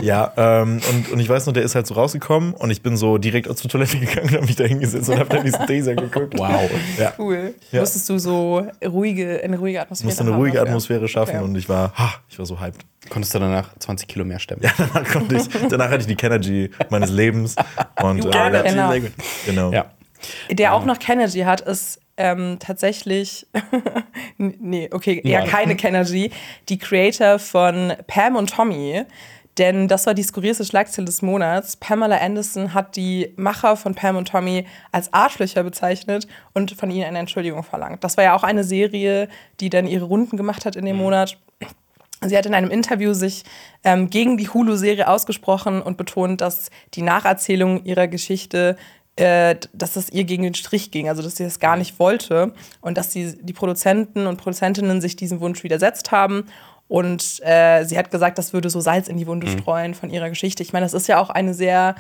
ja, 0.01 0.33
ähm, 0.37 0.81
und, 0.89 1.11
und 1.13 1.19
ich 1.21 1.29
weiß 1.29 1.47
noch, 1.47 1.53
der 1.53 1.65
ist 1.65 1.75
halt 1.75 1.89
so 1.89 1.95
rausgekommen 1.95 2.55
und 2.55 2.71
ich 2.71 2.81
bin 2.83 2.97
so 2.97 3.19
direkt 3.19 3.47
zur 3.59 3.69
Toilette 3.69 3.99
gegangen 3.99 4.29
und 4.29 4.35
hab 4.37 4.43
mich 4.47 4.55
da 4.55 4.63
hingesetzt 4.65 5.09
und 5.09 5.19
hab 5.19 5.29
dann 5.29 5.43
diesen 5.45 5.67
Teaser 5.67 5.97
geguckt. 5.97 6.35
Wow. 6.39 6.71
Ja. 6.97 7.13
Cool. 7.19 7.55
Ja. 7.73 7.81
Musstest 7.81 8.09
du 8.09 8.19
so 8.19 8.65
ruhige, 8.87 9.41
eine 9.43 9.59
ruhige 9.59 9.79
Ich 9.79 9.83
Atmosphäre 9.83 10.07
musste 10.07 10.23
eine 10.23 10.31
haben 10.33 10.39
ruhige 10.39 10.55
dafür? 10.59 10.69
Atmosphäre 10.69 11.09
schaffen 11.09 11.35
Okay. 11.37 11.45
und 11.45 11.57
ich 11.57 11.69
war, 11.69 11.93
ha, 11.97 12.15
ich 12.29 12.39
war 12.39 12.47
so 12.47 12.61
hyped. 12.61 12.81
Konntest 13.09 13.35
du 13.35 13.41
danach 13.41 13.77
20 13.81 14.07
Kilo 14.07 14.25
mehr 14.25 14.39
stemmen? 14.39 14.63
Ja, 14.63 14.71
danach 14.79 15.11
konnte 15.11 15.35
ich, 15.35 15.49
danach 15.69 15.87
hatte 15.91 16.03
ich 16.03 16.07
die 16.07 16.15
Kenergy 16.15 16.71
meines 16.91 17.11
Lebens. 17.11 17.57
Und, 18.01 18.25
äh, 18.25 18.39
are 18.39 18.63
the 18.71 18.77
ja, 18.77 18.97
gut. 18.99 19.11
genau. 19.45 19.73
Ja. 19.73 19.87
Der 20.51 20.75
auch 20.75 20.85
noch 20.85 20.99
Kennedy 20.99 21.41
hat, 21.41 21.61
ist 21.61 22.01
ähm, 22.17 22.59
tatsächlich, 22.59 23.47
nee, 24.37 24.89
okay, 24.93 25.21
eher 25.25 25.41
Ja. 25.41 25.47
keine 25.47 25.77
Kennedy, 25.77 26.31
die 26.69 26.79
Creator 26.79 27.39
von 27.39 27.95
Pam 28.07 28.37
und 28.37 28.51
Tommy. 28.51 29.05
Denn 29.59 29.89
das 29.89 30.07
war 30.07 30.15
die 30.15 30.23
skurrilste 30.23 30.65
Schlagzeile 30.65 31.07
des 31.07 31.23
Monats. 31.23 31.77
Pamela 31.77 32.17
Anderson 32.19 32.73
hat 32.73 32.97
die 32.97 33.33
Macher 33.37 33.77
von 33.77 33.95
Pam 33.95 34.17
und 34.17 34.29
Tommy 34.29 34.65
als 34.93 35.13
Arschlöcher 35.13 35.63
bezeichnet 35.65 36.27
und 36.55 36.71
von 36.73 36.91
ihnen 36.91 37.05
eine 37.05 37.19
Entschuldigung 37.19 37.63
verlangt. 37.63 38.03
Das 38.05 38.17
war 38.17 38.25
ja 38.25 38.35
auch 38.37 38.45
eine 38.45 38.65
Serie, 38.65 39.29
die 39.59 39.69
dann 39.69 39.87
ihre 39.87 40.05
Runden 40.05 40.37
gemacht 40.37 40.65
hat 40.65 40.77
in 40.77 40.85
dem 40.87 40.97
Monat. 40.97 41.37
Sie 42.25 42.37
hat 42.39 42.47
in 42.47 42.55
einem 42.55 42.71
Interview 42.71 43.13
sich 43.13 43.45
ähm, 43.83 44.09
gegen 44.09 44.37
die 44.37 44.49
Hulu-Serie 44.49 45.09
ausgesprochen 45.09 45.83
und 45.83 45.97
betont, 45.97 46.41
dass 46.43 46.71
die 46.95 47.03
Nacherzählung 47.03 47.85
ihrer 47.85 48.09
Geschichte, 48.09 48.77
äh, 49.21 49.57
dass 49.75 49.97
es 49.97 50.09
ihr 50.11 50.25
gegen 50.25 50.43
den 50.43 50.55
Strich 50.55 50.91
ging, 50.91 51.09
also 51.09 51.23
dass 51.23 51.37
sie 51.37 51.45
das 51.45 51.61
gar 51.61 51.77
nicht 51.77 51.99
wollte 51.99 52.55
und 52.81 52.97
dass 52.97 53.11
die, 53.11 53.37
die 53.43 53.53
Produzenten 53.53 54.27
und 54.27 54.39
Produzentinnen 54.39 55.03
sich 55.03 55.15
diesem 55.15 55.41
Wunsch 55.41 55.63
widersetzt 55.63 56.11
haben. 56.11 56.47
Und 56.89 57.41
äh, 57.45 57.85
sie 57.85 57.99
hat 57.99 58.11
gesagt, 58.11 58.39
das 58.39 58.53
würde 58.55 58.71
so 58.71 58.81
Salz 58.81 59.09
in 59.09 59.19
die 59.19 59.27
Wunde 59.27 59.47
streuen 59.47 59.95
von 59.95 60.09
ihrer 60.11 60.31
Geschichte. 60.31 60.63
Ich 60.63 60.73
meine, 60.73 60.87
das 60.87 60.95
ist 60.95 61.07
ja 61.07 61.21
auch 61.21 61.29
eine 61.29 61.53
sehr 61.53 61.97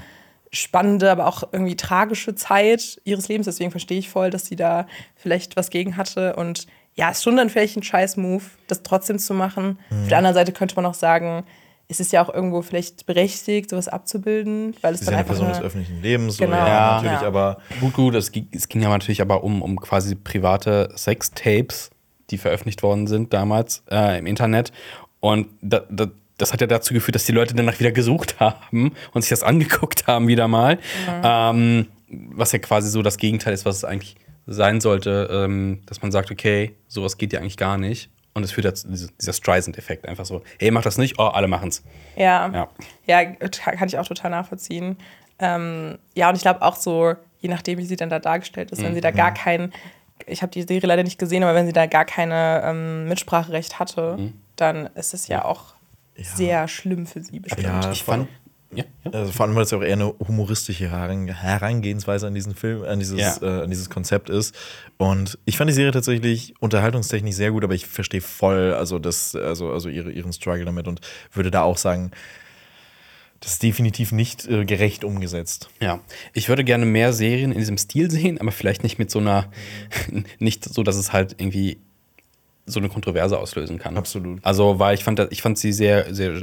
spannende, 0.50 1.10
aber 1.10 1.26
auch 1.26 1.44
irgendwie 1.52 1.76
tragische 1.76 2.34
Zeit 2.34 3.00
ihres 3.04 3.28
Lebens. 3.28 3.44
Deswegen 3.44 3.70
verstehe 3.70 3.98
ich 3.98 4.08
voll, 4.08 4.30
dass 4.30 4.46
sie 4.46 4.56
da 4.56 4.86
vielleicht 5.14 5.56
was 5.56 5.68
gegen 5.70 5.98
hatte. 5.98 6.34
Und 6.36 6.66
ja, 6.94 7.10
ist 7.10 7.22
schon 7.22 7.36
dann 7.36 7.50
vielleicht 7.50 7.76
ein 7.76 7.82
Scheiß-Move, 7.82 8.42
das 8.66 8.82
trotzdem 8.82 9.18
zu 9.18 9.34
machen. 9.34 9.78
Auf 9.90 10.08
der 10.08 10.18
anderen 10.18 10.34
Seite 10.34 10.52
könnte 10.52 10.74
man 10.74 10.86
auch 10.86 10.94
sagen, 10.94 11.44
es 11.90 11.99
ist 11.99 12.12
ja 12.12 12.25
auch 12.25 12.32
irgendwo 12.32 12.62
vielleicht 12.62 13.04
berechtigt, 13.04 13.68
sowas 13.70 13.88
abzubilden, 13.88 14.75
weil 14.80 14.94
es 14.94 15.00
ist 15.00 15.06
dann 15.09 15.14
ja 15.14 15.18
eine 15.18 15.26
Person 15.26 15.49
des 15.49 15.56
eine, 15.59 15.66
öffentlichen 15.66 16.00
Lebens. 16.00 16.38
Genau. 16.38 16.52
So, 16.52 16.59
ja, 16.59 16.66
Ja. 16.68 16.94
natürlich, 16.94 17.20
Ja. 17.20 17.26
aber 17.26 17.59
Gut, 17.80 17.94
gut, 17.94 18.14
es 18.14 18.30
ging, 18.30 18.49
es 18.52 18.68
ging 18.68 18.80
ja 18.82 18.88
natürlich 18.88 19.20
aber 19.20 19.42
um, 19.42 19.61
um 19.61 19.78
quasi 19.80 20.14
private 20.14 20.90
Sextapes, 20.97 21.90
die 22.30 22.38
veröffentlicht 22.38 22.82
worden 22.85 23.09
sind 23.09 23.32
damals 23.32 23.82
äh, 23.90 24.18
im 24.18 24.26
Internet. 24.26 24.73
Und 25.18 25.49
da, 25.62 25.82
da, 25.90 26.06
das 26.38 26.52
hat 26.52 26.61
ja 26.61 26.68
dazu 26.68 26.94
geführt, 26.94 27.16
dass 27.16 27.25
die 27.25 27.32
Leute 27.32 27.54
danach 27.54 27.78
wieder 27.80 27.90
gesucht 27.92 28.38
haben 28.38 28.92
und 29.12 29.23
sich 29.23 29.30
das 29.30 29.42
angeguckt 29.42 30.06
haben 30.06 30.28
wieder 30.28 30.47
mal. 30.47 30.78
Ähm, 31.25 31.87
was 32.09 32.52
ja 32.52 32.61
quasi 32.61 32.88
so 32.88 33.02
das 33.02 33.18
Gegenteil 33.18 33.52
ist, 33.52 33.64
was 33.64 33.76
es 33.78 33.85
eigentlich 33.85 34.14
sein 34.47 34.80
sollte, 34.80 35.28
ähm, 35.30 35.80
dass 35.87 36.02
man 36.02 36.12
sagt, 36.12 36.30
okay, 36.30 36.76
sowas 36.88 37.18
geht 37.18 37.32
ja 37.32 37.40
eigentlich 37.40 37.56
gar 37.56 37.78
nicht. 37.78 38.11
Und 38.40 38.44
es 38.44 38.52
führt 38.52 38.64
dazu, 38.66 38.88
diese- 38.88 39.11
dieser 39.20 39.32
Streisand-Effekt 39.32 40.06
einfach 40.09 40.25
so, 40.25 40.42
hey, 40.59 40.70
mach 40.70 40.82
das 40.82 40.99
nicht, 40.99 41.18
oh, 41.18 41.25
alle 41.25 41.47
machen's. 41.49 41.82
ja, 42.16 42.49
Ja. 42.52 42.68
ja. 43.06 43.25
kann 43.54 43.87
ich 43.88 43.99
auch 43.99 44.06
total 44.06 44.30
nachvollziehen. 44.30 44.97
Ähm, 45.38 45.99
ja, 46.14 46.28
und 46.28 46.35
ich 46.37 46.42
glaube 46.42 46.62
auch 46.62 46.76
so, 46.76 47.14
je 47.40 47.49
nachdem, 47.49 47.78
wie 47.78 47.85
sie 47.87 47.97
dann 47.97 48.11
da 48.11 48.18
dargestellt 48.18 48.70
ist, 48.73 48.82
wenn 48.82 48.94
sie 48.94 49.00
da 49.00 49.11
gar 49.11 49.32
kein, 49.32 49.73
ich 50.26 50.42
habe 50.42 50.52
die 50.52 50.62
Serie 50.62 50.87
leider 50.87 51.02
nicht 51.02 51.18
gesehen, 51.18 51.42
aber 51.42 51.54
wenn 51.54 51.66
sie 51.66 51.73
da 51.73 51.87
gar 51.87 52.04
keine 52.04 52.62
ähm, 52.64 53.09
Mitspracherecht 53.09 53.78
hatte, 53.78 54.32
dann 54.56 54.87
ist 54.94 55.14
es 55.14 55.28
ja 55.28 55.44
auch 55.44 55.75
sehr 56.16 56.68
schlimm 56.68 57.06
für 57.06 57.23
sie 57.23 57.40
bestimmt. 57.40 57.62
ja, 57.66 57.90
Ich 57.92 58.04
fand, 58.04 58.28
Ja, 58.72 58.84
ja. 59.04 59.10
Also 59.12 59.32
vor 59.32 59.46
allem, 59.46 59.56
weil 59.56 59.64
es 59.64 59.70
ja 59.72 59.78
auch 59.78 59.82
eher 59.82 59.94
eine 59.94 60.14
humoristische 60.26 60.88
Heran- 60.90 61.26
Herangehensweise 61.28 62.26
an 62.28 62.34
diesen 62.34 62.54
Film, 62.54 62.84
an 62.84 62.98
dieses, 63.00 63.18
Ja. 63.18 63.36
äh, 63.42 63.62
an 63.64 63.70
dieses 63.70 63.90
Konzept 63.90 64.30
ist. 64.30 64.54
Und 64.96 65.38
ich 65.44 65.56
fand 65.56 65.68
die 65.70 65.74
Serie 65.74 65.90
tatsächlich 65.92 66.54
unterhaltungstechnisch 66.60 67.34
sehr 67.34 67.50
gut, 67.50 67.64
aber 67.64 67.74
ich 67.74 67.86
verstehe 67.86 68.20
voll, 68.20 68.74
also 68.74 68.98
das, 68.98 69.34
also, 69.34 69.72
also 69.72 69.88
ihre, 69.88 70.12
ihren 70.12 70.32
Struggle 70.32 70.64
damit 70.64 70.86
und 70.86 71.00
würde 71.32 71.50
da 71.50 71.62
auch 71.62 71.78
sagen, 71.78 72.12
das 73.40 73.52
ist 73.52 73.62
definitiv 73.62 74.12
nicht 74.12 74.46
äh, 74.48 74.64
gerecht 74.66 75.02
umgesetzt. 75.02 75.70
Ja, 75.80 76.00
ich 76.34 76.48
würde 76.50 76.62
gerne 76.62 76.84
mehr 76.84 77.12
Serien 77.14 77.52
in 77.52 77.58
diesem 77.58 77.78
Stil 77.78 78.10
sehen, 78.10 78.38
aber 78.40 78.52
vielleicht 78.52 78.82
nicht 78.82 78.98
mit 78.98 79.10
so 79.10 79.18
einer, 79.18 79.50
nicht 80.38 80.64
so, 80.64 80.82
dass 80.82 80.96
es 80.96 81.12
halt 81.12 81.36
irgendwie 81.38 81.78
so 82.66 82.78
eine 82.78 82.88
Kontroverse 82.88 83.38
auslösen 83.38 83.78
kann. 83.78 83.96
Absolut. 83.96 84.38
Also, 84.44 84.78
weil 84.78 84.94
ich 84.94 85.02
fand, 85.04 85.18
das- 85.18 85.28
ich 85.30 85.42
fand 85.42 85.58
sie 85.58 85.72
sehr, 85.72 86.14
sehr 86.14 86.40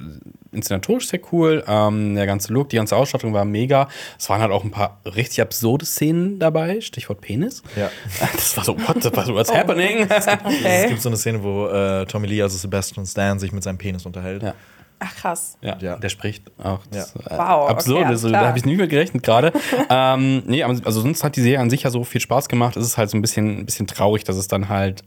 inszenatorisch 0.51 1.07
sehr 1.07 1.19
cool. 1.31 1.63
Ähm, 1.67 2.15
der 2.15 2.25
ganze 2.25 2.51
Look, 2.51 2.69
die 2.69 2.75
ganze 2.77 2.95
Ausstattung 2.95 3.33
war 3.33 3.45
mega. 3.45 3.87
Es 4.17 4.29
waren 4.29 4.41
halt 4.41 4.51
auch 4.51 4.63
ein 4.63 4.71
paar 4.71 4.99
richtig 5.05 5.41
absurde 5.41 5.85
Szenen 5.85 6.39
dabei, 6.39 6.81
Stichwort 6.81 7.21
Penis. 7.21 7.63
Ja. 7.75 7.89
Das 8.33 8.57
war 8.57 8.63
so, 8.63 8.77
what 8.77 9.01
the, 9.03 9.09
what's 9.33 9.53
happening? 9.53 10.07
Es 10.09 10.27
Okay. 10.27 10.87
gibt 10.89 11.01
so 11.01 11.09
eine 11.09 11.17
Szene, 11.17 11.43
wo 11.43 11.67
äh, 11.67 12.05
Tommy 12.05 12.27
Lee, 12.27 12.41
also 12.41 12.57
Sebastian 12.57 13.05
Stan, 13.05 13.39
sich 13.39 13.51
mit 13.51 13.63
seinem 13.63 13.77
Penis 13.77 14.05
unterhält. 14.05 14.43
Ja. 14.43 14.53
Ach 14.99 15.15
krass. 15.15 15.57
Ja, 15.61 15.77
Ja. 15.79 15.97
der 15.97 16.09
spricht 16.09 16.43
auch. 16.63 16.79
Das, 16.91 17.13
Ja. 17.13 17.21
äh, 17.31 17.37
Wow, 17.37 17.63
okay, 17.65 17.71
Absurd, 17.73 18.05
alles 18.05 18.23
also, 18.23 18.31
da 18.33 18.47
habe 18.47 18.57
ich 18.57 18.65
nicht 18.65 18.77
mit 18.79 18.89
gerechnet 18.89 19.21
gerade. 19.23 19.53
ähm, 19.89 20.43
nee, 20.47 20.63
aber- 20.63 20.73
also 20.85 21.01
sonst 21.01 21.23
hat 21.23 21.35
die 21.35 21.41
Serie 21.41 21.59
an 21.59 21.69
sich 21.69 21.83
ja 21.83 21.89
so 21.91 22.03
viel 22.03 22.19
Spaß 22.21 22.49
gemacht. 22.49 22.75
Es 22.77 22.85
ist 22.85 22.97
halt 22.97 23.09
so 23.11 23.17
ein 23.17 23.21
bisschen, 23.21 23.59
ein 23.59 23.65
bisschen 23.65 23.85
traurig, 23.87 24.23
dass 24.23 24.37
es 24.37 24.47
dann 24.47 24.69
halt 24.69 25.03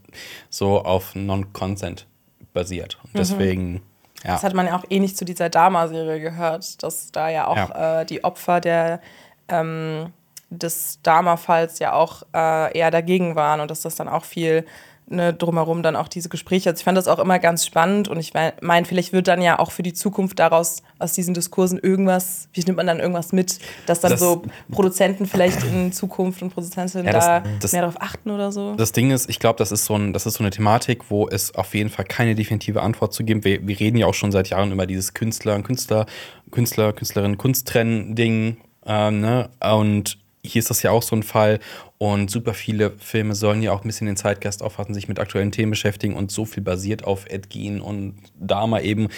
so 0.49 0.81
auf 0.85 1.15
Non-Consent 1.17 2.07
basiert. 2.53 2.99
Und 3.03 3.17
deswegen, 3.19 3.83
ja. 4.25 4.33
Das 4.33 4.45
hat 4.45 4.55
man 4.55 4.67
ja 4.67 4.77
auch 4.77 4.85
ähnlich 4.91 5.17
zu 5.17 5.25
dieser 5.25 5.49
Dama-Serie 5.49 6.21
gehört, 6.21 6.83
dass 6.83 7.11
da 7.11 7.29
ja 7.29 7.47
auch 7.49 7.57
Ja. 7.57 8.01
Äh, 8.03 8.07
die 8.07 8.23
Opfer 8.23 8.61
der, 8.61 9.01
ähm, 9.49 10.13
des 10.51 11.01
Dama-Falls 11.03 11.79
ja 11.79 11.93
auch 11.95 12.23
äh, 12.35 12.77
eher 12.79 12.91
dagegen 12.91 13.35
waren 13.37 13.61
und 13.61 13.71
dass 13.71 13.83
das 13.83 13.95
dann 13.97 14.09
auch 14.09 14.25
viel 14.25 14.65
ne, 15.11 15.35
drumherum 15.35 15.83
dann 15.83 15.97
auch 15.97 16.09
diese 16.09 16.29
Gespräche. 16.29 16.71
Also 16.71 16.81
ich 16.81 16.85
fand 16.85 16.97
das 16.97 17.09
auch 17.09 17.19
immer 17.19 17.39
ganz 17.39 17.67
spannend 17.67 18.09
und 18.09 18.19
ich 18.19 18.33
meine, 18.35 18.85
vielleicht 18.87 19.13
wird 19.13 19.29
dann 19.29 19.43
ja 19.43 19.59
auch 19.59 19.71
für 19.73 19.83
die 19.83 19.93
Zukunft 19.93 20.39
daraus 20.39 20.83
aus 20.99 21.13
diesen 21.13 21.35
Diskursen 21.35 21.79
irgendwas, 21.79 22.49
wie 22.53 22.61
nimmt 22.63 22.77
man 22.77 22.87
dann 22.87 23.01
irgendwas 23.01 23.33
mit, 23.33 23.59
dass 23.87 24.01
dann 24.01 24.13
Das- 24.13 24.21
so 24.21 24.43
Produzenten 24.71 25.27
vielleicht 25.27 25.63
in 25.65 25.93
Zukunft 25.93 26.41
und 26.43 26.55
Produzentinnen 26.55 27.07
Ja, 27.07 27.13
das- 27.13 27.27
da 27.27 27.43
das- 27.61 27.73
mehr 27.73 27.83
darauf 27.83 28.01
achten 28.01 28.31
oder 28.31 28.53
so. 28.53 28.75
Das 28.77 28.93
Ding 28.93 29.11
ist, 29.11 29.29
ich 29.29 29.39
glaube, 29.39 29.59
das 29.59 29.73
ist 29.73 29.85
so 29.85 29.97
ein, 29.97 30.13
das 30.13 30.25
ist 30.27 30.35
so 30.35 30.45
eine 30.45 30.51
Thematik, 30.51 31.11
wo 31.11 31.29
es 31.29 31.55
auf 31.55 31.75
jeden 31.75 31.91
Fall 31.91 32.05
keine 32.07 32.35
definitive 32.35 32.81
Antwort 32.83 33.13
zu 33.13 33.25
geben. 33.25 33.45
Wir, 33.45 33.67
wir 33.67 33.79
reden 33.79 33.97
ja 33.99 34.07
auch 34.07 34.15
schon 34.15 34.33
seit 34.33 34.49
Jahren 34.49 34.73
über 34.73 34.87
dieses 34.87 35.13
Künstler, 35.13 35.61
Künstler, 35.63 36.07
Künstler, 36.51 36.93
Künstlerin, 36.93 37.37
Kunsttrennen-Ding. 37.37 38.57
Ähm, 38.87 39.21
ne? 39.21 39.51
Und 39.61 40.19
hier 40.43 40.61
ist 40.61 40.71
das 40.71 40.83
ja 40.83 40.91
auch 40.91 41.03
so 41.03 41.15
ein 41.17 41.23
Fall. 41.23 41.61
Und 41.99 42.31
super 42.31 42.55
viele 42.55 42.93
Filme 42.99 43.35
sollen 43.35 43.63
ja 43.63 43.73
auch 43.73 43.83
ein 43.83 43.87
bisschen 43.87 44.07
den 44.07 44.17
Zeitgeist 44.17 44.63
auffassen, 44.63 44.95
sich 44.95 45.09
mit 45.09 45.19
aktuellen 45.19 45.53
Themen 45.53 45.71
beschäftigen 45.71 46.15
und 46.15 46.31
so 46.31 46.45
viel 46.45 46.63
basiert 46.63 47.05
auf 47.05 47.27
Ed 47.29 47.51
Gein 47.51 47.81
und 47.81 48.17
Dama 48.39 48.81
eben 48.81 49.09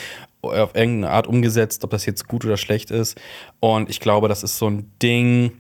auf 0.43 0.75
irgendeine 0.75 1.11
Art 1.11 1.27
umgesetzt, 1.27 1.85
ob 1.85 1.91
das 1.91 2.07
jetzt 2.07 2.27
gut 2.27 2.45
oder 2.45 2.57
schlecht 2.57 2.91
ist. 2.91 3.21
Und 3.61 3.89
ich 3.89 4.01
glaube, 4.01 4.29
das 4.29 4.43
ist 4.43 4.59
so 4.59 4.69
ein 4.69 4.91
Ding, 5.01 5.53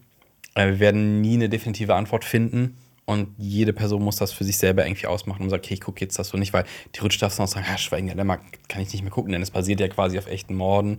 äh, 0.54 0.66
Wir 0.66 0.81
werden 0.81 1.21
nie 1.21 1.35
eine 1.35 1.49
definitive 1.49 1.95
Antwort 1.95 2.25
finden. 2.25 2.76
Und 3.04 3.28
jede 3.37 3.73
Person 3.73 4.02
muss 4.02 4.16
das 4.16 4.33
für 4.33 4.45
sich 4.45 4.59
selber 4.59 4.87
irgendwie 4.87 5.07
ausmachen 5.07 5.42
und 5.42 5.50
sagt, 5.50 5.64
okay, 5.64 5.75
ich 5.75 5.81
gucke 5.81 6.00
jetzt 6.00 6.19
das 6.19 6.28
so 6.28 6.38
nicht, 6.38 6.52
weil 6.52 6.64
theoretisch 6.92 7.19
darfst 7.19 7.38
du 7.38 7.42
noch 7.42 7.49
sagen, 7.49 7.66
ja, 7.69 7.76
Schweigen 7.76 8.07
der 8.07 8.16
Lämmer 8.16 8.38
kann 8.69 8.81
ich 8.81 8.92
nicht 8.92 9.02
mehr 9.02 9.11
gucken, 9.11 9.33
denn 9.33 9.42
es 9.42 9.50
basiert 9.50 9.81
ja 9.81 9.88
quasi 9.88 10.19
auf 10.19 10.28
echten 10.28 10.54
Morden. 10.54 10.99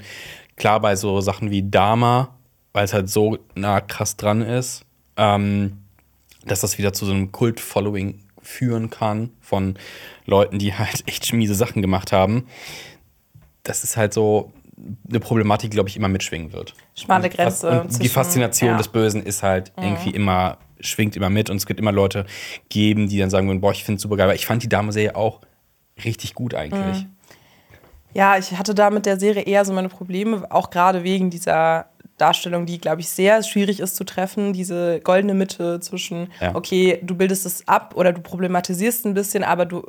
Klar, 0.57 0.81
bei 0.81 0.95
so 0.97 1.21
Sachen 1.21 1.49
wie 1.49 1.63
Dama, 1.63 2.35
weil 2.73 2.85
es 2.85 2.93
halt 2.93 3.09
so 3.09 3.37
nah 3.55 3.79
krass 3.81 4.17
dran 4.17 4.41
ist, 4.41 4.85
ähm, 5.15 5.77
dass 6.45 6.61
das 6.61 6.77
wieder 6.77 6.91
zu 6.91 7.05
so 7.05 7.13
einem 7.13 7.31
Kult-Following 7.31 8.19
führen 8.41 8.89
kann 8.89 9.31
von 9.39 9.75
Leuten, 10.25 10.59
die 10.59 10.73
halt 10.73 11.03
echt 11.07 11.31
miese 11.33 11.55
Sachen 11.55 11.81
gemacht 11.81 12.11
haben. 12.11 12.47
Das 13.63 13.83
ist 13.83 13.95
halt 13.95 14.13
so 14.13 14.51
eine 15.07 15.19
Problematik, 15.19 15.71
die, 15.71 15.75
glaube 15.75 15.89
ich, 15.89 15.95
immer 15.95 16.09
mitschwingen 16.09 16.51
wird. 16.51 16.73
Schmale 16.95 17.29
Grenze 17.29 17.81
Und 17.81 18.03
die 18.03 18.09
Faszination 18.09 18.69
ja. 18.69 18.73
Mhm. 18.73 18.77
des 18.79 18.87
Bösen 18.89 19.23
ist 19.23 19.43
halt 19.43 19.71
irgendwie 19.77 20.09
immer, 20.09 20.57
schwingt 20.79 21.15
immer 21.15 21.29
mit 21.29 21.49
und 21.49 21.57
es 21.57 21.69
wird 21.69 21.79
immer 21.79 21.91
Leute 21.91 22.25
geben, 22.69 23.07
die 23.07 23.19
dann 23.19 23.29
sagen 23.29 23.47
würden, 23.47 23.61
boah, 23.61 23.71
ich 23.71 23.83
finde 23.83 23.97
es 23.97 24.01
super 24.01 24.17
geil. 24.17 24.25
Aber 24.25 24.35
ich 24.35 24.45
fand 24.45 24.63
die 24.63 24.69
Dame-Serie 24.69 25.15
auch 25.15 25.41
richtig 26.03 26.33
gut 26.33 26.55
eigentlich. 26.55 27.03
Mhm. 27.03 27.09
Ja, 28.13 28.37
ich 28.37 28.51
hatte 28.57 28.75
da 28.75 28.89
mit 28.89 29.05
der 29.05 29.19
Serie 29.19 29.43
eher 29.43 29.63
so 29.65 29.73
meine 29.73 29.89
Probleme, 29.89 30.45
auch 30.51 30.69
gerade 30.69 31.03
wegen 31.03 31.29
dieser 31.29 31.87
Darstellung, 32.23 32.65
die, 32.65 32.77
glaube 32.79 33.01
ich, 33.01 33.09
sehr 33.09 33.43
schwierig 33.43 33.79
ist 33.79 33.95
zu 33.95 34.03
treffen. 34.05 34.53
Diese 34.53 34.99
goldene 35.01 35.33
Mitte 35.33 35.79
zwischen, 35.81 36.29
Ja. 36.39 36.55
okay, 36.55 36.99
du 37.03 37.15
bildest 37.15 37.45
es 37.45 37.67
ab 37.67 37.93
oder 37.97 38.13
du 38.13 38.21
problematisierst 38.21 39.05
ein 39.05 39.13
bisschen, 39.13 39.43
aber 39.43 39.65
du, 39.65 39.83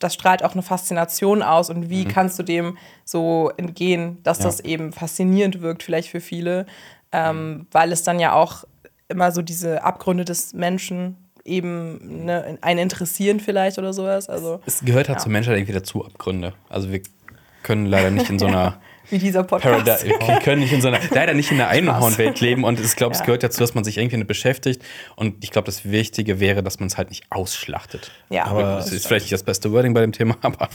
das 0.00 0.14
strahlt 0.14 0.42
auch 0.42 0.52
eine 0.54 0.62
Faszination 0.62 1.42
aus. 1.42 1.70
Und 1.70 1.88
wie 1.90 2.04
kannst 2.04 2.38
du 2.38 2.42
dem 2.42 2.76
so 3.04 3.50
entgehen, 3.56 4.18
dass 4.24 4.38
Mhm. 4.38 4.42
Ja. 4.44 4.48
das 4.50 4.60
eben 4.60 4.92
faszinierend 4.92 5.60
wirkt, 5.62 5.82
vielleicht 5.82 6.08
für 6.10 6.20
viele, 6.20 6.66
ähm, 7.12 7.66
weil 7.70 7.92
es 7.92 8.02
dann 8.02 8.18
ja 8.20 8.32
auch 8.32 8.64
immer 9.08 9.30
so 9.30 9.40
diese 9.42 9.84
Abgründe 9.84 10.24
des 10.24 10.52
Menschen 10.54 11.16
eben 11.44 12.24
ne, 12.24 12.58
einen 12.60 12.80
interessieren 12.80 13.38
vielleicht 13.38 13.78
oder 13.78 13.92
sowas. 13.92 14.28
Also 14.28 14.60
Es 14.66 14.80
gehört 14.84 15.08
halt 15.08 15.18
Ja. 15.18 15.22
zur 15.22 15.30
Menschheit 15.30 15.56
irgendwie 15.56 15.72
dazu, 15.74 16.04
Abgründe. 16.04 16.52
Also 16.68 16.90
wir 16.90 17.00
können 17.62 17.86
leider 17.86 18.10
nicht 18.10 18.28
in 18.30 18.38
so 18.40 18.46
einer 18.46 18.80
wie 19.10 19.18
dieser 19.18 19.42
Podcast. 19.44 19.84
Paradise, 19.84 20.06
wir 20.06 20.38
können 20.42 20.60
nicht 20.62 20.72
in 20.72 20.80
so 20.80 20.88
einer, 20.88 21.00
leider 21.10 21.34
nicht 21.34 21.50
in 21.50 21.58
der 21.58 21.68
Einhornwelt 21.68 22.40
leben 22.40 22.64
und 22.64 22.80
ich 22.80 22.96
glaube, 22.96 23.14
es 23.14 23.22
gehört 23.22 23.42
dazu, 23.42 23.60
dass 23.60 23.74
man 23.74 23.84
sich 23.84 23.98
irgendwie 23.98 24.16
damit 24.16 24.28
beschäftigt 24.28 24.82
und 25.16 25.42
ich 25.44 25.50
glaube, 25.50 25.66
das 25.66 25.84
Wichtige 25.90 26.40
wäre, 26.40 26.62
dass 26.62 26.80
man 26.80 26.88
es 26.88 26.96
halt 26.98 27.10
nicht 27.10 27.24
ausschlachtet. 27.30 28.10
Ja, 28.30 28.46
Aber- 28.46 28.62
Das 28.76 28.92
ist 28.92 29.06
vielleicht 29.06 29.24
nicht 29.24 29.32
das 29.32 29.42
beste 29.42 29.72
Wording 29.72 29.94
bei 29.94 30.00
dem 30.00 30.12
Thema, 30.12 30.36
aber 30.42 30.68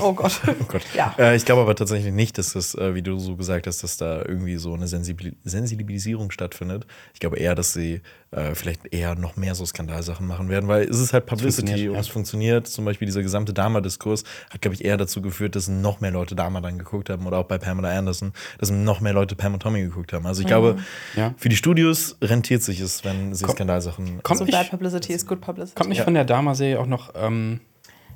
Oh 0.00 0.12
Gott. 0.12 0.40
Oh 0.60 0.64
Gott. 0.68 0.82
Ja. 0.94 1.14
Äh, 1.18 1.36
ich 1.36 1.44
glaube 1.44 1.62
aber 1.62 1.74
tatsächlich 1.74 2.12
nicht, 2.12 2.38
dass 2.38 2.52
das, 2.52 2.74
äh, 2.74 2.94
wie 2.94 3.02
du 3.02 3.18
so 3.18 3.36
gesagt 3.36 3.66
hast, 3.66 3.82
dass 3.82 3.96
da 3.96 4.18
irgendwie 4.18 4.56
so 4.56 4.74
eine 4.74 4.86
Sensibil 4.88 5.36
Sensibilisierung 5.44 6.30
stattfindet. 6.30 6.86
Ich 7.14 7.20
glaube 7.20 7.36
eher, 7.38 7.54
dass 7.54 7.72
sie 7.72 8.00
äh, 8.30 8.54
vielleicht 8.54 8.92
eher 8.92 9.14
noch 9.14 9.36
mehr 9.36 9.54
so 9.54 9.64
Skandalsachen 9.64 10.26
machen 10.26 10.48
werden, 10.48 10.68
weil 10.68 10.84
es 10.88 10.98
ist 10.98 11.12
halt 11.12 11.26
Publicity 11.26 11.62
funktioniert, 11.68 11.88
und 11.90 11.94
ja. 11.94 12.00
es 12.00 12.08
funktioniert. 12.08 12.66
Zum 12.68 12.84
Beispiel 12.84 13.06
dieser 13.06 13.22
gesamte 13.22 13.52
Dama-Diskurs 13.52 14.24
hat, 14.50 14.60
glaube 14.60 14.74
ich, 14.74 14.84
eher 14.84 14.96
dazu 14.96 15.22
geführt, 15.22 15.54
dass 15.56 15.68
noch 15.68 16.00
mehr 16.00 16.10
Leute 16.10 16.34
Dama 16.34 16.60
dann 16.60 16.78
geguckt 16.78 17.10
haben 17.10 17.26
oder 17.26 17.38
auch 17.38 17.44
bei 17.46 17.58
Pamela 17.58 17.96
Anderson, 17.96 18.32
dass 18.58 18.70
noch 18.70 19.00
mehr 19.00 19.12
Leute 19.12 19.36
Pam 19.36 19.54
und 19.54 19.60
Tommy 19.60 19.82
geguckt 19.82 20.12
haben. 20.12 20.26
Also 20.26 20.40
ich 20.42 20.46
glaube, 20.46 20.76
Ja. 21.16 21.34
für 21.36 21.48
die 21.48 21.56
Studios 21.56 22.16
rentiert 22.20 22.62
sich 22.62 22.80
es, 22.80 23.04
wenn 23.04 23.34
sie 23.34 23.44
Komm- 23.44 23.54
Skandalsachen. 23.54 24.22
kommt 24.22 24.38
So 24.38 24.44
nicht, 24.44 24.52
bad 24.56 24.70
publicity 24.70 25.12
is 25.12 25.26
good 25.26 25.40
publicity. 25.40 25.74
kommt 25.76 25.88
nicht 25.90 25.98
Ja. 25.98 26.04
von 26.04 26.14
der 26.14 26.24
Dama-Serie 26.24 26.80
auch 26.80 26.86
noch. 26.86 27.12
Ähm, 27.14 27.60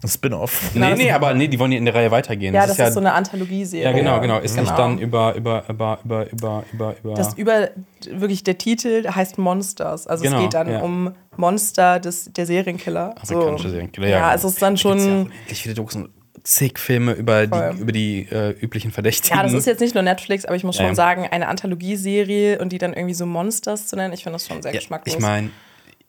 Ein 0.03 0.09
Spin-off. 0.09 0.71
nee, 0.75 0.81
das 0.91 0.99
nee, 0.99 1.09
ist- 1.09 1.13
aber 1.15 1.35
nee, 1.35 1.49
die 1.49 1.59
wollen 1.59 1.73
ja 1.73 1.79
in 1.79 1.85
der 1.85 1.95
Reihe 1.95 2.11
weitergehen. 2.11 2.55
ja, 2.55 2.67
das 2.67 2.79
ist, 2.79 2.93
so 2.95 3.01
eine 3.01 3.13
Anthologieserie. 3.15 3.85
Ja, 3.85 3.93
genau, 3.93 4.21
genau. 4.21 4.39
Ist 4.39 4.57
nicht 4.57 4.67
Genau. 4.67 4.77
dann 4.77 4.99
über, 4.99 5.35
über, 5.35 5.65
über, 5.69 5.99
über, 6.05 6.27
über, 6.31 6.65
über, 6.73 6.95
über. 7.03 7.15
Das 7.15 7.35
über 7.35 7.71
wirklich 8.11 8.45
der 8.45 8.59
Titel 8.59 9.09
heißt 9.09 9.39
Monsters. 9.39 10.07
Also 10.07 10.25
Genau, 10.25 10.37
es 10.37 10.43
geht 10.45 10.55
dann 10.55 10.71
ja. 10.71 10.81
um 10.81 11.13
Monster 11.37 11.99
des, 12.01 12.33
der 12.33 12.47
Serienkiller. 12.47 13.15
Amerikanische 13.29 13.71
Serienkiller, 13.71 14.09
ja, 14.09 14.19
Ja, 14.19 14.29
also 14.29 14.49
es 14.49 14.55
ist 14.55 14.63
dann 14.63 14.77
Da 14.77 14.83
gibt's 14.83 15.05
ja 15.05 15.11
schon. 15.11 15.21
unendlich 15.27 15.63
viele 15.63 15.75
Dokus 15.75 15.99
zig 16.45 16.79
Filme 16.79 17.13
über 17.13 17.47
Voll. 17.49 17.75
die, 17.75 17.81
über 17.83 17.93
die 17.93 18.21
äh, 18.31 18.51
üblichen 18.61 18.91
Verdächtigen. 18.93 19.37
Ja, 19.37 19.43
das 19.43 19.53
ist 19.53 19.67
jetzt 19.67 19.81
nicht 19.81 19.95
nur 19.95 20.03
Netflix, 20.05 20.45
aber 20.45 20.55
ich 20.57 20.65
muss 20.65 20.77
Ja, 20.77 20.83
schon 20.85 20.93
ja. 20.93 20.95
sagen, 20.95 21.27
eine 21.31 21.49
Anthologieserie 21.49 22.59
und 22.61 22.71
die 22.73 22.79
dann 22.79 22.93
irgendwie 22.95 23.15
so 23.15 23.27
Monsters 23.27 23.87
zu 23.89 23.97
nennen, 23.97 24.15
ich 24.15 24.23
finde 24.23 24.37
das 24.37 24.47
schon 24.47 24.63
sehr 24.63 24.73
ja, 24.73 24.79
geschmacklos. 24.79 25.15
Ich 25.15 25.21
meine, 25.21 25.51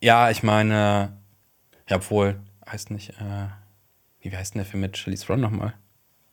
ja, 0.02 0.30
ich 0.30 0.44
meine, 0.44 1.14
ja, 1.90 1.96
obwohl, 1.98 2.36
heißt 2.72 2.92
nicht, 2.92 3.10
äh, 3.10 3.14
wie 4.22 4.36
heißt 4.36 4.54
denn 4.54 4.60
der 4.60 4.66
Film 4.66 4.82
mit 4.82 4.98
Charlize 4.98 5.26
Theron 5.26 5.42
nochmal? 5.42 5.74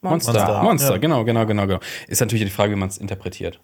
Monster. 0.02 0.32
Monster, 0.32 0.62
Monster, 0.62 0.90
ja. 0.92 0.98
genau, 0.98 1.24
genau, 1.24 1.46
genau, 1.46 1.66
genau. 1.66 1.80
Ist 2.06 2.20
natürlich 2.20 2.44
die 2.44 2.50
Frage, 2.50 2.72
wie 2.72 2.76
man 2.78 2.88
es 2.88 2.98
interpretiert. 2.98 3.60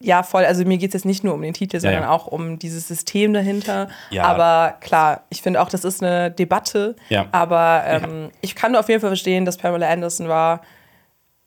Ja, 0.00 0.22
voll. 0.22 0.44
Also 0.44 0.64
mir 0.64 0.78
geht 0.78 0.90
es 0.90 0.94
jetzt 0.94 1.04
nicht 1.04 1.24
nur 1.24 1.34
um 1.34 1.42
den 1.42 1.54
Titel, 1.54 1.80
sondern 1.80 2.02
ja. 2.02 2.10
auch 2.10 2.28
um 2.28 2.58
dieses 2.58 2.86
System 2.86 3.32
dahinter. 3.32 3.88
Ja. 4.10 4.24
Aber 4.24 4.76
klar, 4.80 5.24
ich 5.28 5.42
finde 5.42 5.60
auch, 5.60 5.68
das 5.68 5.84
ist 5.84 6.02
eine 6.02 6.30
Debatte. 6.30 6.94
Ja. 7.08 7.26
Aber 7.32 7.82
ähm, 7.84 8.30
ich 8.40 8.54
kann 8.54 8.76
auf 8.76 8.88
jeden 8.88 9.00
Fall 9.00 9.10
verstehen, 9.10 9.44
dass 9.44 9.56
Pamela 9.56 9.88
Anderson 9.88 10.28
war 10.28 10.62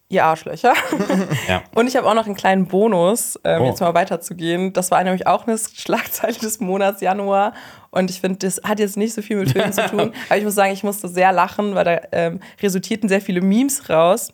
ihr 0.10 0.26
Arschlöcher. 0.26 0.74
Ja. 1.48 1.64
Und 1.74 1.88
ich 1.88 1.96
habe 1.96 2.08
auch 2.08 2.14
noch 2.14 2.26
einen 2.26 2.36
kleinen 2.36 2.68
Bonus, 2.68 3.40
ähm, 3.46 3.62
Oh. 3.62 3.66
jetzt 3.66 3.80
mal 3.80 3.94
weiterzugehen. 3.94 4.74
Das 4.74 4.92
war 4.92 5.02
nämlich 5.04 5.28
auch 5.28 5.48
eine 5.48 5.58
Schlagzeile 5.58 6.34
des 6.34 6.60
Monats 6.60 7.00
Januar. 7.02 7.54
Und 7.92 8.10
ich 8.10 8.22
finde, 8.22 8.40
das 8.40 8.62
hat 8.64 8.80
jetzt 8.80 8.98
nicht 8.98 9.14
so 9.14 9.22
viel 9.22 9.38
mit 9.38 9.52
Filmen 9.52 9.74
zu 9.74 9.86
tun. 9.86 10.14
Aber 10.30 10.38
ich 10.38 10.44
muss 10.44 10.56
sagen, 10.56 10.74
ich 10.74 10.84
musste 10.84 11.08
sehr 11.08 11.32
lachen, 11.32 11.76
weil 11.76 11.84
da 11.84 12.02
ähm, 12.14 12.40
resultierten 12.62 13.10
sehr 13.10 13.22
viele 13.22 13.42
Memes 13.42 13.90
raus. 13.90 14.32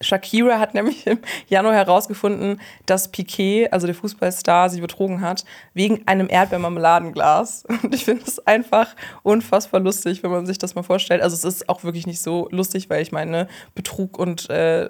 Shakira 0.00 0.60
hat 0.60 0.74
nämlich 0.74 1.06
im 1.06 1.18
Januar 1.48 1.74
herausgefunden, 1.74 2.60
dass 2.86 3.08
Piquet, 3.08 3.72
also 3.72 3.86
der 3.86 3.96
Fußballstar, 3.96 4.70
sie 4.70 4.80
betrogen 4.80 5.20
hat, 5.20 5.44
wegen 5.74 6.06
einem 6.06 6.28
Erdbeermarmeladenglas. 6.30 7.64
Und 7.82 7.94
ich 7.94 8.04
finde 8.04 8.22
es 8.26 8.44
einfach 8.46 8.94
unfassbar 9.22 9.80
lustig, 9.80 10.22
wenn 10.22 10.30
man 10.30 10.46
sich 10.46 10.58
das 10.58 10.74
mal 10.74 10.82
vorstellt. 10.82 11.22
Also 11.22 11.34
es 11.34 11.44
ist 11.44 11.68
auch 11.68 11.82
wirklich 11.82 12.06
nicht 12.06 12.22
so 12.22 12.48
lustig, 12.50 12.88
weil 12.90 13.02
ich 13.02 13.12
meine, 13.12 13.48
Betrug 13.74 14.18
und 14.18 14.48
äh, 14.50 14.88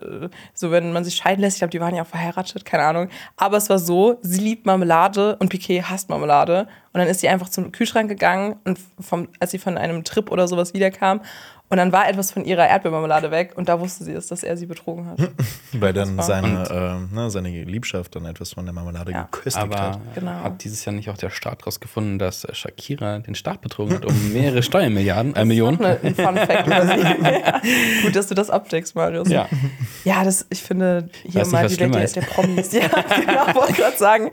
so, 0.55 0.71
wenn 0.71 0.93
man 0.93 1.05
sich 1.05 1.17
scheiden 1.17 1.41
lässt, 1.41 1.57
ich 1.57 1.61
glaube, 1.61 1.71
die 1.71 1.81
waren 1.81 1.95
ja 1.95 2.03
auch 2.03 2.07
verheiratet, 2.07 2.65
keine 2.65 2.85
Ahnung. 2.85 3.09
Aber 3.37 3.57
es 3.57 3.71
war 3.71 3.79
so, 3.79 4.19
sie 4.23 4.41
liebt 4.41 4.67
Marmelade 4.67 5.37
und 5.37 5.49
Piquet 5.49 5.83
hasst 5.83 6.09
Marmelade. 6.09 6.69
Und 6.93 7.01
dann 7.01 7.09
ist 7.09 7.21
sie 7.21 7.29
einfach 7.29 7.49
zum 7.49 7.73
Kühlschrank 7.73 8.09
gegangen 8.09 8.57
und 8.65 8.79
vom, 9.01 9.29
als 9.41 9.51
sie 9.51 9.59
von 9.59 9.79
einem 9.79 10.05
Trip 10.05 10.31
oder 10.31 10.49
sowas 10.49 10.75
wiederkam 10.75 11.21
und 11.71 11.77
dann 11.77 11.93
war 11.93 12.09
etwas 12.09 12.31
von 12.31 12.45
ihrer 12.45 12.67
Erdbeermarmelade 12.67 13.31
weg 13.31 13.53
und 13.57 13.69
da 13.69 13.79
wusste 13.79 14.05
sie 14.05 14.13
es, 14.13 14.29
dass 14.29 14.43
er 14.43 14.57
sie 14.57 14.67
betrogen 14.67 15.07
hat. 15.07 15.19
Weil 15.73 15.93
dann 15.93 16.17
Das 16.17 16.27
seine, 16.27 17.09
äh, 17.11 17.15
ne, 17.15 17.31
seine 17.31 17.49
Liebschaft 17.65 18.17
dann 18.17 18.25
etwas 18.25 18.55
von 18.55 18.65
der 18.65 18.73
Marmelade 18.73 19.13
Ja. 19.13 19.29
Aber 19.55 19.79
hat. 19.79 20.01
Genau. 20.15 20.31
hat 20.31 20.65
dieses 20.65 20.85
Jahr 20.85 20.95
nicht 20.95 21.11
auch 21.11 21.19
der 21.19 21.31
Staat 21.31 21.67
rausgefunden, 21.67 22.19
dass 22.19 22.45
äh, 22.45 22.55
Shakira 22.55 23.19
den 23.19 23.35
Staat 23.35 23.61
betrogen 23.61 23.95
hat 23.95 24.05
um 24.07 24.33
mehrere 24.33 24.63
Steuermilliarden, 24.63 25.37
äh, 25.37 25.45
Millionen? 25.45 25.79
Ne, 25.79 25.99
ein 26.03 26.15
Fun 26.15 26.37
Fact 26.37 26.69
ja. 26.69 27.61
Gut, 28.03 28.17
dass 28.17 28.27
du 28.29 28.35
das 28.35 28.51
abdeckst, 28.51 28.95
Marius. 28.95 29.29
Ja. 29.29 29.49
Ja, 30.05 30.25
das, 30.25 30.47
ich 30.51 30.63
finde, 30.63 31.11
hier 31.23 31.47
mal 31.49 31.69
die 31.69 31.79
Welt 31.81 31.95
der, 31.95 32.05
ist. 32.05 32.17
der 32.17 32.23
Promis. 32.23 32.73
Ja, 32.73 32.89
genau, 32.89 33.55
wollte 33.55 33.73
ich 33.73 33.77
gerade 33.79 33.97
sagen. 33.97 34.31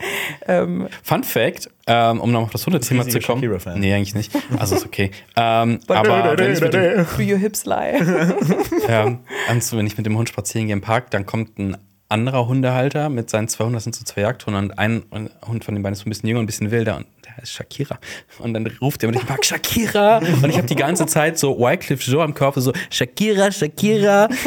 Ähm, 0.47 0.87
Fun 1.03 1.23
Fact, 1.23 1.69
ähm, 1.87 2.19
um 2.19 2.31
noch 2.31 2.43
auf 2.43 2.51
das 2.51 2.65
Hundethema 2.65 3.07
zu 3.07 3.19
kommen. 3.19 3.41
Shakira-Fan. 3.41 3.79
Nee, 3.79 3.93
eigentlich 3.93 4.15
nicht. 4.15 4.31
Also 4.57 4.75
ist 4.75 4.85
okay. 4.85 5.11
ähm, 5.35 5.79
aber 5.87 6.37
wenn 6.37 6.53
ich 6.53 6.61
mit 6.61 6.73
dem, 6.73 7.05
do 7.17 7.23
your 7.23 7.37
hips 7.37 7.65
lie. 7.65 7.99
ähm, 8.87 9.19
also 9.47 9.77
wenn 9.77 9.85
ich 9.85 9.97
mit 9.97 10.05
dem 10.05 10.17
Hund 10.17 10.29
spazieren 10.29 10.67
gehe 10.67 10.73
im 10.73 10.81
Park, 10.81 11.11
dann 11.11 11.25
kommt 11.25 11.59
ein 11.59 11.77
anderer 12.09 12.47
Hundehalter 12.47 13.09
mit 13.09 13.29
seinen 13.29 13.47
zwei 13.47 13.65
Hunden, 13.65 13.75
das 13.75 13.83
sind 13.83 13.95
so 13.95 14.03
zwei 14.03 14.21
Jagdhunde 14.21 14.59
und 14.59 14.77
ein 14.77 15.03
Hund 15.47 15.63
von 15.63 15.75
den 15.75 15.83
beiden 15.83 15.93
ist 15.93 15.99
so 15.99 16.05
ein 16.05 16.09
bisschen 16.09 16.27
jünger 16.27 16.39
und 16.39 16.45
ein 16.45 16.47
bisschen 16.47 16.71
wilder 16.71 16.97
und 16.97 17.05
heißt 17.37 17.51
Shakira. 17.51 17.99
Und 18.39 18.53
dann 18.53 18.67
ruft 18.81 19.03
er 19.03 19.09
mit 19.09 19.19
dem 19.19 19.25
Park 19.25 19.45
Shakira 19.45 20.17
und 20.17 20.49
ich 20.49 20.57
habe 20.57 20.67
die 20.67 20.75
ganze 20.75 21.05
Zeit 21.05 21.37
so 21.37 21.57
Wycliffe 21.59 22.09
Joe 22.09 22.23
am 22.23 22.33
Körper 22.33 22.61
so 22.61 22.73
Shakira, 22.89 23.51
Shakira. 23.51 24.29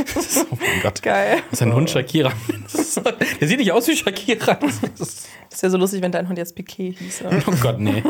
Oh 0.50 0.56
mein 0.60 0.82
Gott. 0.82 1.02
Geil. 1.02 1.38
Das 1.50 1.60
ist 1.60 1.66
ein 1.66 1.74
Hund 1.74 1.90
Shakira. 1.90 2.32
Ist 2.72 3.00
der 3.40 3.48
sieht 3.48 3.58
nicht 3.58 3.72
aus 3.72 3.86
wie 3.88 3.96
Shakira. 3.96 4.54
Das 4.54 5.08
ist, 5.08 5.28
wäre 5.62 5.70
so 5.70 5.78
lustig, 5.78 6.02
wenn 6.02 6.12
dein 6.12 6.28
Hund 6.28 6.38
jetzt 6.38 6.54
Piquet 6.54 6.94
hieße. 6.98 7.24
oh 7.46 7.54
Gott, 7.60 7.78
nee. 7.78 8.02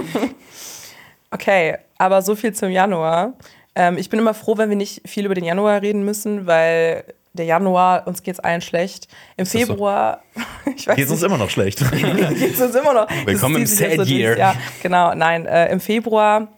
Okay, 1.31 1.77
aber 1.99 2.23
so 2.23 2.35
viel 2.35 2.53
zum 2.55 2.71
Januar. 2.71 3.35
Ähm, 3.75 3.99
ich 3.99 4.09
bin 4.09 4.19
immer 4.19 4.35
froh, 4.35 4.57
wenn 4.57 4.71
wir 4.71 4.77
nicht 4.77 5.03
viel 5.07 5.25
über 5.25 5.35
den 5.35 5.45
Januar 5.45 5.83
reden 5.83 6.05
müssen, 6.05 6.47
weil 6.47 7.05
der 7.39 7.47
Januar, 7.47 8.07
uns 8.07 8.23
geht's 8.23 8.41
allen 8.41 8.61
schlecht. 8.61 9.09
Im 9.37 9.45
das 9.45 9.53
so? 9.53 9.59
Februar, 9.59 10.23
ich 10.77 10.87
weiß 10.87 10.97
Geht 10.97 11.09
uns 11.09 11.21
nicht, 11.21 11.27
immer 11.27 11.39
noch 11.39 11.51
schlecht. 11.51 11.83
geht's 12.39 12.61
uns 12.61 12.75
immer 12.75 12.93
noch. 12.93 13.09
Das 13.09 13.27
Willkommen 13.27 13.57
im 13.57 13.67
Sad 13.67 14.07
Year. 14.07 14.37
Jahr. 14.37 14.57
Genau, 14.83 15.15
nein, 15.15 15.47
äh, 15.47 15.71
im 15.71 15.81
Februar, 15.81 16.49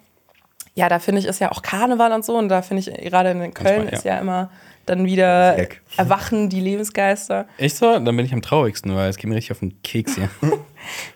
ja, 0.74 0.88
da 0.88 0.98
finde 0.98 1.20
ich, 1.20 1.26
ist 1.26 1.40
ja 1.40 1.52
auch 1.52 1.62
Karneval 1.62 2.12
und 2.12 2.24
so 2.24 2.36
und 2.36 2.48
da 2.48 2.62
finde 2.62 2.80
ich, 2.80 3.10
gerade 3.10 3.30
in 3.30 3.54
Köln 3.54 3.84
Manchmal, 3.84 3.84
ja. 3.84 3.90
ist 3.90 4.04
ja 4.04 4.18
immer 4.18 4.50
dann 4.86 5.04
wieder 5.04 5.56
erwachen 5.96 6.48
die 6.48 6.60
Lebensgeister. 6.60 7.46
Echt 7.58 7.76
so? 7.76 7.92
Dann 7.92 8.16
bin 8.16 8.20
ich 8.20 8.32
am 8.32 8.42
traurigsten, 8.42 8.94
weil 8.96 9.08
es 9.08 9.16
geht 9.16 9.28
mir 9.28 9.36
richtig 9.36 9.52
auf 9.52 9.60
den 9.60 9.80
Keks 9.82 10.16
hier. 10.16 10.28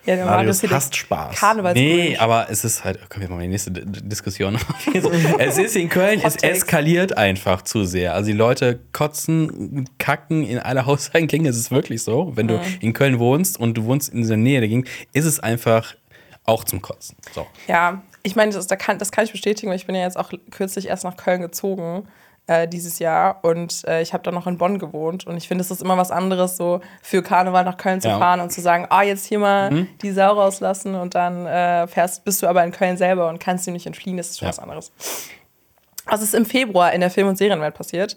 Ja, 0.05 0.15
der 0.15 0.25
Marius 0.25 0.61
hier 0.61 0.69
der 0.69 0.77
hasst 0.77 0.95
Spaß. 0.95 1.35
Karnevals 1.35 1.75
Nee, 1.75 2.17
aber 2.17 2.47
es 2.49 2.63
ist 2.63 2.83
halt, 2.83 3.09
können 3.09 3.27
wir 3.27 3.35
mal 3.35 3.41
die 3.41 3.47
nächste 3.47 3.71
D 3.71 3.81
Diskussion. 3.85 4.57
es 5.39 5.57
ist 5.57 5.75
in 5.75 5.89
Köln, 5.89 6.21
es 6.23 6.35
eskaliert 6.37 7.17
einfach 7.17 7.61
zu 7.61 7.83
sehr. 7.83 8.13
Also 8.13 8.27
die 8.27 8.37
Leute 8.37 8.79
kotzen, 8.91 9.87
kacken 9.97 10.45
in 10.45 10.59
alle 10.59 10.85
Hauseingänge. 10.85 11.49
Es 11.49 11.57
ist 11.57 11.71
wirklich 11.71 12.03
so. 12.03 12.31
Wenn 12.35 12.47
du 12.47 12.61
in 12.81 12.93
Köln 12.93 13.19
wohnst 13.19 13.59
und 13.59 13.75
du 13.75 13.85
wohnst 13.85 14.13
in 14.13 14.21
dieser 14.21 14.37
Nähe 14.37 14.59
der 14.59 14.69
Gegend, 14.69 14.87
ist 15.13 15.25
es 15.25 15.39
einfach 15.39 15.95
auch 16.43 16.63
zum 16.63 16.81
Kotzen. 16.81 17.17
So. 17.33 17.47
Ja, 17.67 18.03
ich 18.23 18.35
meine, 18.35 18.51
das, 18.51 18.67
da 18.67 18.75
kann, 18.75 18.99
das 18.99 19.11
kann 19.11 19.25
ich 19.25 19.31
bestätigen, 19.31 19.69
weil 19.69 19.77
ich 19.77 19.85
bin 19.85 19.95
ja 19.95 20.01
jetzt 20.01 20.17
auch 20.17 20.31
kürzlich 20.51 20.87
erst 20.87 21.03
nach 21.03 21.17
Köln 21.17 21.41
gezogen 21.41 22.07
äh, 22.47 22.67
dieses 22.67 22.99
Jahr 22.99 23.39
und 23.43 23.83
äh, 23.87 24.01
ich 24.01 24.13
habe 24.13 24.23
dann 24.23 24.33
noch 24.35 24.45
in 24.47 24.57
Bonn 24.57 24.77
gewohnt 24.79 25.25
und 25.25 25.35
ich 25.37 25.47
finde, 25.47 25.63
es 25.63 25.71
ist 25.71 25.81
immer 25.81 25.97
was 25.97 26.11
anderes, 26.11 26.57
so 26.57 26.79
für 27.01 27.23
Karneval 27.23 27.63
nach 27.65 27.77
Köln 27.77 28.01
zu 28.01 28.07
Ja. 28.07 28.19
fahren 28.19 28.39
und 28.39 28.51
zu 28.51 28.61
sagen, 28.61 28.85
ah, 28.89 29.01
jetzt 29.01 29.25
hier 29.25 29.39
mal 29.39 29.87
die 30.01 30.11
Sau 30.11 30.33
rauslassen 30.33 30.93
und 30.95 31.15
dann 31.15 31.45
äh, 31.47 31.87
fährst, 31.87 32.23
bist 32.23 32.43
du 32.43 32.47
aber 32.47 32.63
in 32.63 32.71
Köln 32.71 32.97
selber 32.97 33.29
und 33.29 33.39
kannst 33.39 33.65
dem 33.65 33.73
nicht 33.73 33.87
entfliehen, 33.87 34.17
das 34.17 34.29
ist 34.29 34.39
schon 34.39 34.45
Ja. 34.45 34.49
was 34.51 34.59
anderes. 34.59 34.91
Was 36.07 36.21
ist 36.21 36.35
im 36.35 36.45
Februar 36.45 36.93
in 36.93 37.01
der 37.01 37.09
Film- 37.09 37.27
und 37.29 37.37
Serienwelt 37.37 37.73
passiert? 37.73 38.15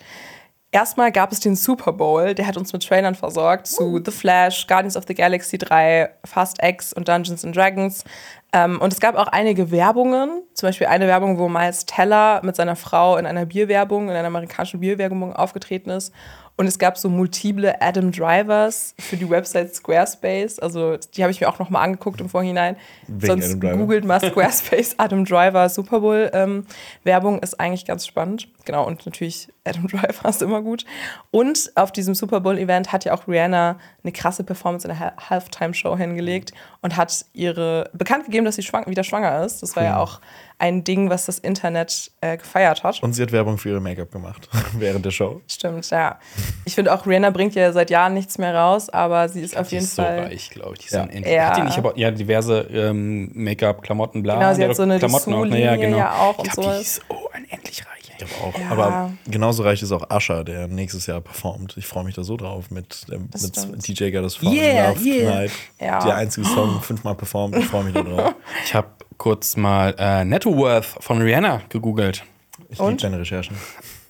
Erstmal 0.71 1.13
gab 1.13 1.33
es 1.33 1.41
den 1.41 1.57
Super 1.57 1.95
Bowl, 1.95 2.35
der 2.35 2.47
hat 2.47 2.59
uns 2.59 2.75
mit 2.75 2.87
Trailern 2.87 3.15
versorgt 3.15 3.67
zu 3.67 4.03
The 4.05 4.11
Flash, 4.11 4.67
Guardians 4.67 4.99
of 4.99 5.05
the 5.09 5.15
Galaxy 5.15 5.57
3, 5.57 6.11
Fast 6.27 6.63
X 6.63 6.93
und 6.93 7.09
Dungeons 7.09 7.43
and 7.43 7.57
Dragons. 7.57 8.05
Ähm, 8.53 8.79
und 8.79 8.93
es 8.93 9.01
gab 9.01 9.17
auch 9.17 9.29
einige 9.29 9.71
Werbungen, 9.71 10.43
zum 10.53 10.69
Beispiel 10.69 10.87
eine 10.87 11.07
Werbung, 11.07 11.39
wo 11.39 11.49
Miles 11.49 11.87
Teller 11.87 12.43
mit 12.45 12.55
seiner 12.57 12.77
Frau 12.77 13.17
in 13.17 13.25
einer 13.25 13.47
Bierwerbung, 13.47 14.11
in 14.11 14.17
einer 14.17 14.29
amerikanischen 14.29 14.81
Bierwerbung 14.81 15.35
aufgetreten 15.35 15.89
ist. 15.89 16.13
Und 16.57 16.67
es 16.67 16.79
gab 16.79 16.99
so 16.99 17.09
multiple 17.09 17.81
Adam 17.81 18.11
Drivers 18.11 18.95
für 18.99 19.17
die 19.17 19.31
Website 19.31 19.75
Squarespace. 19.77 20.59
Also 20.59 20.97
die 20.97 21.23
habe 21.23 21.31
ich 21.31 21.41
mir 21.41 21.49
auch 21.49 21.61
noch 21.61 21.71
mal 21.71 21.81
angeguckt 21.81 22.21
im 22.21 22.29
Vorhinein. 22.29 22.77
Wegen 23.07 23.41
Sonst 23.41 23.61
googelt 23.61 24.05
mal 24.05 24.21
Squarespace 24.29 24.97
Adam 24.99 25.25
Driver 25.25 25.69
Super 25.69 26.01
Bowl 26.01 26.29
ähm, 26.35 26.67
Werbung 27.05 27.39
ist 27.39 27.61
eigentlich 27.61 27.85
ganz 27.85 28.07
spannend. 28.07 28.49
Genau 28.65 28.85
und 28.85 29.07
natürlich 29.07 29.49
Adam 29.69 29.87
Driver 29.87 30.29
ist 30.29 30.43
immer 30.43 30.63
gut. 30.63 30.85
Und 31.31 31.71
auf 31.75 31.93
diesem 31.93 32.15
Super 32.15 32.41
Bowl 32.41 32.59
Event 32.59 32.93
hat 32.93 33.05
ja 33.05 33.15
auch 33.15 33.29
Rihanna 33.29 33.79
eine 34.03 34.13
krasse 34.13 34.45
Performance 34.45 34.89
in 34.89 34.95
der 34.95 35.01
Ha- 35.01 35.13
Halftime 35.31 35.75
Show 35.75 35.97
hingelegt 35.97 36.53
und 36.81 36.97
hat 36.97 37.25
ihre 37.35 37.91
bekannt 37.93 38.25
gegeben, 38.25 38.45
dass 38.45 38.57
sie 38.57 38.63
schwang, 38.63 38.87
wieder 38.87 39.05
schwanger 39.05 39.45
ist. 39.45 39.63
Das 39.63 39.77
war 39.77 39.85
ja 39.85 39.99
auch 39.99 40.21
ein 40.61 40.83
Ding, 40.83 41.09
was 41.09 41.27
das 41.27 41.39
Internet 41.39 42.11
äh, 42.21 42.37
gefeiert 42.37 42.83
hat. 42.83 43.01
Und 43.03 43.13
sie 43.13 43.23
hat 43.23 43.31
Werbung 43.31 43.59
für 43.59 43.69
ihre 43.69 43.81
Make-up 43.81 44.11
gemacht 44.11 44.49
während 44.73 45.05
der 45.05 45.13
Show. 45.13 45.41
Stimmt, 45.47 45.89
ja. 45.91 46.19
Ich 46.65 46.75
finde 46.75 46.93
auch, 46.93 47.07
Rihanna 47.07 47.31
bringt 47.31 47.55
ja 47.55 47.71
seit 47.73 47.91
Jahren 47.91 48.15
nichts 48.15 48.39
mehr 48.39 48.55
raus, 48.55 48.89
aber 48.89 49.29
sie 49.29 49.41
ist 49.43 49.57
auf 49.57 49.69
Die 49.69 49.77
jeden 49.77 49.85
ist 49.85 49.95
so 49.95 50.03
Fall. 50.03 50.19
reich, 50.21 50.51
glaube 50.51 50.73
ich. 50.75 50.81
Die 50.81 50.87
ist 50.87 50.93
Ja. 50.95 51.03
so 51.03 51.09
unendlich. 51.09 51.35
Ja. 51.35 51.49
Hat 51.51 51.57
die 51.59 51.63
nicht 51.63 51.79
aber 51.79 51.97
ja, 51.97 52.11
diverse 52.11 52.61
ähm, 52.73 53.31
Make-up, 53.35 53.83
Klamotten, 53.83 54.23
bla. 54.25 54.35
Genau, 54.35 54.51
sie 54.53 54.57
Die 54.59 54.63
hat 54.65 54.71
doch 54.71 54.77
so 54.77 54.83
eine 54.83 54.99
Klamotten 54.99 55.33
auch, 55.35 55.45
naja, 55.47 55.77
genau. 55.77 55.97
ja 55.99 56.13
auch 56.15 56.33
ich 56.33 56.39
und 56.39 56.51
glaub, 56.53 56.65
sowas. 56.65 56.77
die 56.79 56.83
ist 56.83 57.03
oh, 57.09 57.29
unendlich 57.37 57.87
reich. 57.87 57.98
Ey. 58.23 58.29
Auch. 58.43 58.59
Ja. 58.59 58.71
Aber 58.71 59.13
genauso 59.27 59.63
reich 59.63 59.83
ist 59.83 59.93
auch 59.93 60.11
Usher, 60.11 60.45
der 60.45 60.69
nächstes 60.69 61.07
Jahr 61.07 61.21
performt. 61.21 61.77
Ich 61.77 61.87
freue 61.87 62.05
mich 62.05 62.15
da 62.15 62.23
so 62.25 62.37
drauf 62.37 62.71
mit, 62.71 63.07
ähm, 63.13 63.29
stimmt. 63.37 63.73
mit 63.73 63.89
DJ 63.89 64.11
Got 64.11 64.23
Us 64.23 64.37
Falling 64.37 64.55
Yeah, 64.59 64.89
Love 64.91 65.05
yeah. 65.05 65.31
Tonight. 65.33 65.53
Ja. 65.81 66.05
Der 66.05 66.17
einzige 66.17 66.47
Song 66.47 66.81
fünfmal 66.83 67.15
performt. 67.15 67.57
Ich 67.57 67.67
freue 67.67 67.85
mich 67.85 67.95
da 67.95 68.03
drauf. 68.03 68.35
Ich 68.65 68.75
habe 68.75 68.89
kurz 69.17 69.57
mal 69.57 69.95
äh, 69.99 70.25
Netto 70.25 70.55
Worth 70.57 70.87
von 71.01 71.21
Rihanna 71.23 71.63
gegoogelt. 71.69 72.25
Ich 72.71 72.79
liebe 72.79 72.97
deine 72.97 73.19
Recherchen. 73.19 73.57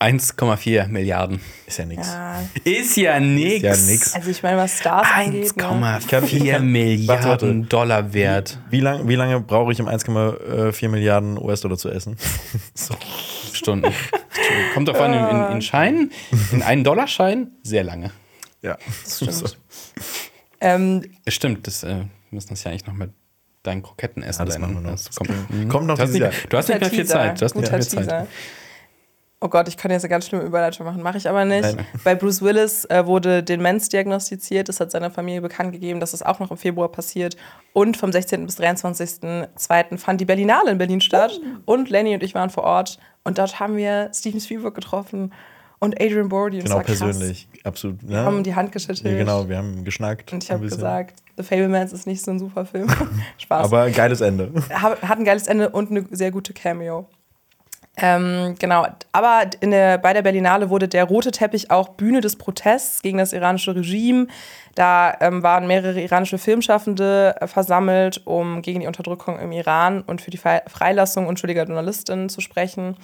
1,4 0.01 0.87
Milliarden. 0.88 1.40
Ist 1.66 1.79
ja 1.79 1.85
nichts. 1.85 2.09
Ja, 2.09 2.40
Ist 2.64 2.97
ja 2.97 3.18
nix. 3.21 3.62
ja 3.62 3.77
nix. 3.77 4.14
also 4.14 4.31
ich 4.31 4.42
meine, 4.42 4.57
was 4.59 4.79
Stars 4.79 5.07
angeht. 5.12 5.57
Ne? 5.57 5.64
1,4 5.64 6.61
Milliarden 6.61 7.09
Warte, 7.09 7.29
warte. 7.29 7.55
Dollar 7.68 8.12
wert. 8.12 8.59
Wie, 8.71 8.81
lang, 8.81 9.09
wie 9.09 9.16
lange 9.16 9.40
brauche 9.40 9.73
ich, 9.73 9.81
um 9.81 9.88
1,4 9.88 10.88
Milliarden 10.88 11.37
US-Dollar 11.37 11.79
zu 11.79 11.90
essen? 11.90 12.16
so. 12.75 12.94
Stunden. 13.57 13.93
Kommt 14.75 14.89
drauf 14.89 15.01
an, 15.01 15.13
in, 15.15 15.27
in, 15.47 15.53
in 15.57 15.63
Scheinen, 15.63 16.13
in 16.53 16.63
einen 16.63 16.85
Dollarschein, 16.85 17.53
sehr 17.63 17.85
lange. 17.85 18.11
Ja. 18.63 18.77
stimmt. 19.07 19.57
Ähm, 20.61 21.05
Stimmt, 21.29 21.67
das, 21.67 21.85
äh, 21.85 21.89
wir 21.89 22.07
müssen 22.31 22.49
das 22.51 22.65
ja 22.65 22.71
eigentlich 22.71 22.87
noch 22.87 22.95
mit 22.95 23.11
deinen 23.63 23.83
Kroketten 23.83 24.23
essen. 24.23 24.41
Ja, 24.41 24.45
das 24.47 24.55
deinen- 24.55 24.63
machen 24.73 24.75
wir 24.85 24.91
noch. 24.91 24.97
Das 25.03 25.11
kommt, 25.15 25.31
mhm. 25.51 25.69
Kommt 25.69 25.87
noch 25.87 25.97
du 25.97 26.03
hast 26.03 26.11
nicht, 26.11 26.21
mehr- 26.21 26.33
du 26.49 26.57
hast 26.57 26.69
nicht 26.69 26.81
mehr 26.81 26.91
viel 26.91 27.07
Zeit. 27.07 27.41
Du 27.41 27.45
hast 27.45 27.55
nicht 27.55 27.65
Guter 27.65 27.77
mehr 27.79 27.87
viel 27.87 27.99
Teaser. 27.99 28.09
Zeit. 28.11 28.29
Oh 29.40 29.48
Gott, 29.48 29.68
ich 29.68 29.77
kann 29.77 29.92
jetzt 29.92 30.03
eine 30.03 30.11
ganz 30.11 30.27
schlimme 30.27 30.42
Überleitung 30.42 30.85
machen, 30.85 31.01
mache 31.01 31.16
ich 31.18 31.29
aber 31.29 31.44
nicht. 31.44 31.62
Nein. 31.77 31.87
Bei 32.03 32.16
Bruce 32.16 32.42
Willis 32.42 32.85
äh, 32.87 33.07
wurde 33.07 33.44
Demenz 33.44 33.88
diagnostiziert, 33.88 34.68
das 34.68 34.81
hat 34.81 34.90
seiner 34.90 35.12
Familie 35.12 35.40
bekannt 35.40 35.70
gegeben, 35.70 36.01
dass 36.01 36.12
es 36.12 36.22
auch 36.24 36.40
noch 36.40 36.51
im 36.51 36.57
Februar 36.57 36.90
passiert. 36.90 37.37
Und 37.72 37.96
vom 37.96 38.11
16. 38.11 38.46
bis 38.46 38.59
23.02. 38.59 39.98
fand 39.98 40.20
die 40.20 40.24
Berlinale 40.24 40.72
in 40.72 40.79
Berlin 40.79 41.01
statt. 41.01 41.40
Und 41.66 41.88
Lenny 41.88 42.14
und 42.14 42.22
ich 42.24 42.35
waren 42.35 42.51
vor 42.51 42.64
Ort. 42.64 42.98
Und 43.22 43.38
dort 43.38 43.61
haben 43.61 43.77
wir 43.77 44.11
Steven 44.12 44.40
Spielberg 44.40 44.74
getroffen 44.74 45.33
und 45.79 46.01
Adrian 46.03 46.29
Brody. 46.29 46.59
Und 46.59 46.64
Genau, 46.64 46.81
krass. 46.81 46.98
persönlich. 46.98 47.48
Absolut. 47.62 48.03
Ne? 48.03 48.09
Wir 48.11 48.24
haben 48.24 48.42
die 48.42 48.55
Hand 48.57 48.72
geschüttelt. 48.72 49.05
ja, 49.05 49.16
genau, 49.18 49.48
wir 49.48 49.59
haben 49.59 49.85
geschnackt. 49.85 50.33
Und 50.33 50.42
ich 50.42 50.51
habe 50.51 50.64
gesagt, 50.64 51.14
The 51.37 51.44
Fablemans 51.44 51.92
ist 51.92 52.07
nicht 52.09 52.24
so 52.24 52.33
ein 52.33 52.40
super 52.40 52.64
Film. 52.66 52.88
Spaß. 53.38 53.66
Aber 53.66 53.88
geiles 53.90 54.20
Ende. 54.20 54.51
Hat 54.70 55.01
hat 55.03 55.18
ein 55.18 55.24
geiles 55.24 55.46
Ende 55.46 55.68
und 55.68 55.90
eine 55.92 56.05
sehr 56.11 56.33
gute 56.33 56.53
Cameo. 56.53 57.09
Ähm, 58.01 58.55
genau, 58.61 58.87
aber 59.11 59.47
der, 59.61 59.99
bei 59.99 60.13
der 60.13 60.23
Berlinale 60.23 60.71
wurde 60.71 60.87
der 60.87 61.03
rote 61.03 61.33
Teppich 61.33 61.73
auch 61.73 61.89
Bühne 61.89 62.21
des 62.21 62.37
Protests 62.37 63.03
gegen 63.03 63.19
das 63.19 63.33
iranische 63.33 63.75
Regime. 63.75 64.29
Da 64.77 65.17
ähm, 65.21 65.43
waren 65.43 65.67
mehrere 65.67 66.01
iranische 66.01 66.39
Filmschaffende 66.39 67.35
äh, 67.41 67.49
versammelt, 67.49 68.25
um 68.25 68.63
gegen 68.63 68.79
die 68.79 68.87
Unterdrückung 68.87 69.41
im 69.41 69.51
Iran 69.51 70.03
und 70.03 70.21
für 70.21 70.31
die 70.31 70.39
Fre- 70.39 70.63
Freilassung 70.69 71.27
unschuldiger 71.27 71.65
Journalistinnen 71.65 72.29
zu 72.29 72.41
sprechen 72.41 72.97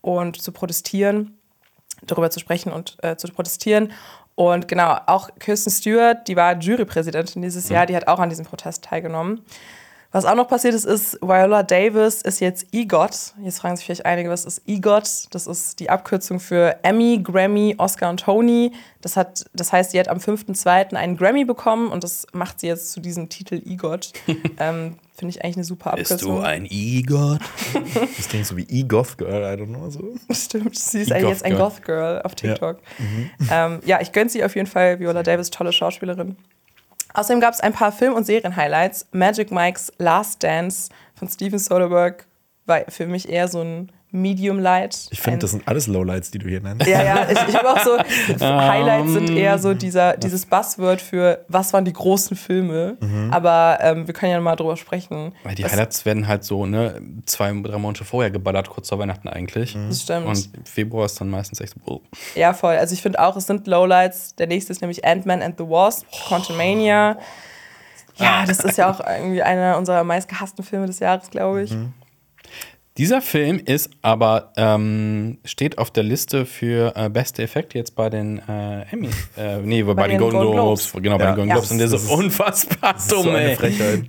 und 0.00 0.40
zu 0.40 0.52
protestieren, 0.52 1.36
darüber 2.04 2.30
zu 2.30 2.38
sprechen 2.38 2.72
und 2.72 2.98
äh, 3.02 3.16
zu 3.16 3.26
protestieren. 3.26 3.92
Und 4.36 4.68
genau, 4.68 4.96
auch 5.06 5.30
Kirsten 5.40 5.70
Stewart, 5.70 6.28
die 6.28 6.36
war 6.36 6.56
Jurypräsidentin 6.56 7.42
dieses 7.42 7.68
Jahr, 7.68 7.86
die 7.86 7.96
hat 7.96 8.06
auch 8.06 8.20
an 8.20 8.28
diesem 8.28 8.44
Protest 8.44 8.84
teilgenommen. 8.84 9.44
Was 10.16 10.24
auch 10.24 10.34
noch 10.34 10.48
passiert 10.48 10.72
ist, 10.72 10.86
ist, 10.86 11.20
Viola 11.20 11.62
Davis 11.62 12.22
ist 12.22 12.40
jetzt 12.40 12.68
EGOT. 12.72 13.34
Jetzt 13.42 13.58
fragen 13.58 13.76
sich 13.76 13.84
vielleicht 13.84 14.06
einige, 14.06 14.30
was 14.30 14.46
ist 14.46 14.62
EGOT? 14.66 15.26
Das 15.32 15.46
ist 15.46 15.78
die 15.78 15.90
Abkürzung 15.90 16.40
für 16.40 16.78
Emmy, 16.82 17.20
Grammy, 17.22 17.74
Oscar 17.76 18.08
und 18.08 18.20
Tony. 18.20 18.72
Das, 19.02 19.18
hat, 19.18 19.44
das 19.52 19.74
heißt, 19.74 19.90
sie 19.90 20.00
hat 20.00 20.08
am 20.08 20.16
5.2. 20.16 20.94
einen 20.94 21.18
Grammy 21.18 21.44
bekommen 21.44 21.88
und 21.88 22.02
das 22.02 22.26
macht 22.32 22.60
sie 22.60 22.66
jetzt 22.66 22.92
zu 22.92 23.00
diesem 23.00 23.28
Titel 23.28 23.60
EGOT. 23.62 24.14
ähm, 24.58 24.96
Finde 25.14 25.34
ich 25.34 25.44
eigentlich 25.44 25.56
eine 25.56 25.64
super 25.64 25.90
Abkürzung. 25.90 26.16
Bist 26.16 26.24
du 26.24 26.38
ein 26.38 26.66
E-Gott? 26.70 27.40
Das 28.16 28.28
klingt 28.30 28.46
so 28.46 28.56
wie 28.56 28.66
E-Goth 28.70 29.18
Girl, 29.18 29.42
I 29.42 29.60
don't 29.60 29.66
know. 29.66 29.90
So. 29.90 30.14
Stimmt, 30.32 30.78
sie 30.78 31.02
ist 31.02 31.12
eigentlich 31.12 31.28
jetzt 31.28 31.44
ein 31.44 31.58
Goth 31.58 31.74
Goth 31.74 31.84
Girl 31.84 32.22
auf 32.22 32.34
TikTok. 32.34 32.78
Ja, 33.50 33.66
ähm, 33.66 33.80
ja 33.84 34.00
ich 34.00 34.12
gönne 34.12 34.30
sie 34.30 34.42
auf 34.42 34.56
jeden 34.56 34.66
Fall. 34.66 34.98
Viola 34.98 35.22
Davis, 35.22 35.50
tolle 35.50 35.74
Schauspielerin. 35.74 36.38
Außerdem 37.16 37.40
gab 37.40 37.54
es 37.54 37.60
ein 37.60 37.72
paar 37.72 37.92
Film- 37.92 38.12
und 38.12 38.26
Serien-Highlights. 38.26 39.08
Magic 39.12 39.50
Mike's 39.50 39.90
Last 39.96 40.42
Dance 40.42 40.90
von 41.14 41.28
Steven 41.28 41.58
Soderbergh 41.58 42.24
war 42.66 42.82
für 42.88 43.06
mich 43.06 43.30
eher 43.30 43.48
so 43.48 43.62
ein 43.62 43.90
Medium 44.12 44.58
Light. 44.60 45.08
Ich 45.10 45.20
finde, 45.20 45.40
das 45.40 45.50
sind 45.50 45.66
alles 45.66 45.88
Lowlights, 45.88 46.30
die 46.30 46.38
du 46.38 46.48
hier 46.48 46.60
nennst. 46.60 46.86
Ja, 46.86 47.02
ja, 47.02 47.26
ich, 47.30 47.38
ich 47.48 47.54
habe 47.56 47.70
auch 47.70 47.80
so, 47.80 47.98
Highlights 48.40 49.12
sind 49.12 49.30
eher 49.30 49.58
so 49.58 49.74
dieser, 49.74 50.16
dieses 50.16 50.46
Buzzword 50.46 51.02
für, 51.02 51.44
was 51.48 51.72
waren 51.72 51.84
die 51.84 51.92
großen 51.92 52.36
Filme. 52.36 52.96
Aber 53.30 53.78
ähm, 53.82 54.06
wir 54.06 54.14
können 54.14 54.32
ja 54.32 54.40
mal 54.40 54.56
drüber 54.56 54.76
sprechen. 54.76 55.32
Weil 55.44 55.54
die 55.56 55.64
Was- 55.64 55.72
Highlights 55.72 56.04
werden 56.06 56.28
halt 56.28 56.44
so, 56.44 56.64
ne, 56.66 57.00
zwei, 57.26 57.52
drei 57.62 57.78
Monate 57.78 58.04
vorher 58.04 58.30
geballert, 58.30 58.70
kurz 58.70 58.88
vor 58.88 58.98
Weihnachten 58.98 59.28
eigentlich. 59.28 59.76
Das 59.88 60.02
stimmt. 60.02 60.26
Und 60.26 60.50
Februar 60.64 61.06
ist 61.06 61.20
dann 61.20 61.28
meistens 61.28 61.60
echt 61.60 61.74
so, 61.74 61.80
oh. 61.92 62.00
Ja, 62.36 62.54
voll. 62.54 62.76
Also 62.76 62.94
ich 62.94 63.02
finde 63.02 63.18
auch, 63.20 63.36
es 63.36 63.46
sind 63.46 63.66
Lowlights. 63.66 64.36
Der 64.36 64.46
nächste 64.46 64.72
ist 64.72 64.80
nämlich 64.80 65.04
Ant-Man 65.04 65.42
and 65.42 65.58
the 65.58 65.64
Wasp, 65.64 66.06
Quantumania. 66.28 67.18
Ja, 68.18 68.46
das 68.46 68.60
ist 68.60 68.78
ja 68.78 68.90
auch 68.90 69.00
irgendwie 69.00 69.42
einer 69.42 69.76
unserer 69.76 70.02
meistgehassten 70.04 70.64
Filme 70.64 70.86
des 70.86 71.00
Jahres, 71.00 71.28
glaube 71.28 71.62
ich. 71.64 71.76
Dieser 72.98 73.20
Film 73.20 73.60
ist 73.62 73.90
aber, 74.00 74.52
ähm, 74.56 75.36
steht 75.44 75.76
auf 75.76 75.90
der 75.90 76.02
Liste 76.02 76.46
für 76.46 76.94
äh, 76.96 77.10
beste 77.10 77.42
Effekte 77.42 77.76
jetzt 77.76 77.94
bei 77.94 78.08
den 78.08 78.38
äh, 78.48 78.82
Emmy. 78.90 79.08
Äh, 79.36 79.58
nee, 79.58 79.82
bei, 79.82 79.94
den, 80.08 80.12
den 80.12 80.18
Golden 80.20 80.40
Globes. 80.40 80.90
Globes. 80.92 81.02
Genau, 81.02 81.18
bei 81.18 81.24
Ja. 81.24 81.30
den 81.32 81.36
Golden 81.36 81.48
Ja. 81.50 81.54
Globes. 81.56 81.70
Und 81.72 81.78
der 81.78 81.86
ist 81.92 82.06
so 82.06 82.14
unfassbar 82.14 82.94
Das 82.94 83.02
ist 83.02 83.10
so 83.10 83.22
dumm, 83.22 83.34
eine 83.34 83.50
ey. 83.50 83.56
Frechheit. 83.56 84.04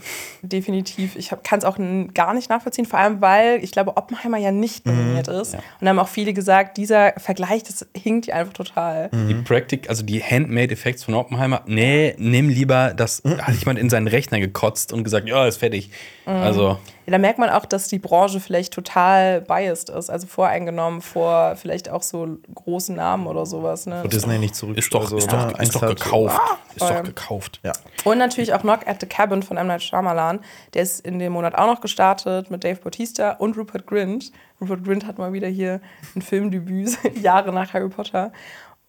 Definitiv. 0.50 1.16
Ich 1.16 1.32
kann 1.44 1.60
es 1.60 1.66
auch 1.66 1.78
gar 2.14 2.34
nicht 2.34 2.50
nachvollziehen, 2.50 2.86
vor 2.86 3.00
allem 3.00 3.22
weil 3.22 3.64
ich 3.64 3.72
glaube, 3.72 3.98
Oppenheimer 3.98 4.38
ja 4.38 4.52
nicht 4.52 4.86
nominiert 4.86 5.28
ist. 5.28 5.54
Ja. 5.54 5.60
Und 5.60 5.86
da 5.86 5.90
haben 5.90 6.00
auch 6.00 6.08
viele 6.08 6.34
gesagt, 6.34 6.78
dieser 6.78 7.14
Vergleich, 7.18 7.64
das 7.64 7.86
hinkt 7.96 8.28
ja 8.28 8.36
einfach 8.36 8.54
total. 8.54 9.10
Die 9.14 9.34
Practic, 9.36 9.90
also 9.90 10.04
die 10.04 10.22
Handmade 10.24 10.72
Effects 10.74 11.04
von 11.04 11.14
Oppenheimer, 11.16 11.62
nee, 11.66 12.16
nimm 12.18 12.50
lieber 12.50 12.94
das, 12.96 13.22
da 13.24 13.48
hat 13.48 13.56
jemand 13.56 13.80
in 13.80 13.90
seinen 13.90 14.08
Rechner 14.08 14.40
gekotzt 14.40 14.94
und 14.94 15.04
gesagt, 15.04 15.28
ja, 15.28 15.46
ist 15.46 15.58
fertig. 15.58 15.92
Also, 16.26 16.78
Ja, 17.06 17.12
da 17.12 17.18
merkt 17.20 17.40
man 17.40 17.50
auch, 17.50 17.66
dass 17.66 17.88
die 17.88 18.00
Branche 18.00 18.42
vielleicht 18.42 18.74
total 18.74 19.40
biased 19.42 19.90
ist, 19.90 20.10
also 20.10 20.28
voreingenommen 20.28 21.02
vor 21.02 21.56
vielleicht 21.56 21.90
auch 21.90 22.04
so 22.04 22.38
großen 22.54 22.96
Namen 22.98 23.28
oder 23.28 23.46
sowas. 23.46 23.86
Ne? 23.86 24.04
Und 24.04 24.12
Disney 24.12 24.38
nicht 24.38 24.56
zurück. 24.56 24.78
ist 24.78 24.94
doch, 24.94 25.04
also, 25.04 25.18
ist 25.18 25.32
ne, 25.32 25.38
doch, 25.38 25.52
ist 25.52 25.60
Angst 25.60 25.76
doch 25.76 25.82
hat. 25.84 25.90
gekauft. 25.90 26.40
Ist 26.76 26.86
voll. 26.86 26.96
doch 26.98 27.04
gekauft. 27.04 27.60
Ja. 27.64 27.72
Und 28.04 28.18
natürlich 28.18 28.54
auch 28.54 28.62
Knock 28.62 28.86
at 28.88 29.00
the 29.00 29.08
Cabin 29.08 29.42
von 29.42 29.56
M. 29.56 29.68
Night 29.68 29.84
Shyamalan. 29.84 30.37
Der 30.74 30.84
ist 30.84 31.00
in 31.06 31.20
dem 31.20 31.34
Monat 31.34 31.56
auch 31.56 31.68
noch 31.68 31.82
gestartet 31.82 32.50
mit 32.52 32.64
Dave 32.64 32.80
Bautista 32.82 33.32
und 33.32 33.58
Rupert 33.58 33.86
Grint. 33.88 34.32
Rupert 34.62 34.84
Grint 34.84 35.06
hat 35.06 35.18
mal 35.18 35.34
wieder 35.34 35.48
hier 35.48 35.82
ein 36.16 36.22
Filmdebüt, 36.22 36.98
Jahre 37.22 37.52
nach 37.54 37.74
Harry 37.74 37.90
Potter. 37.90 38.32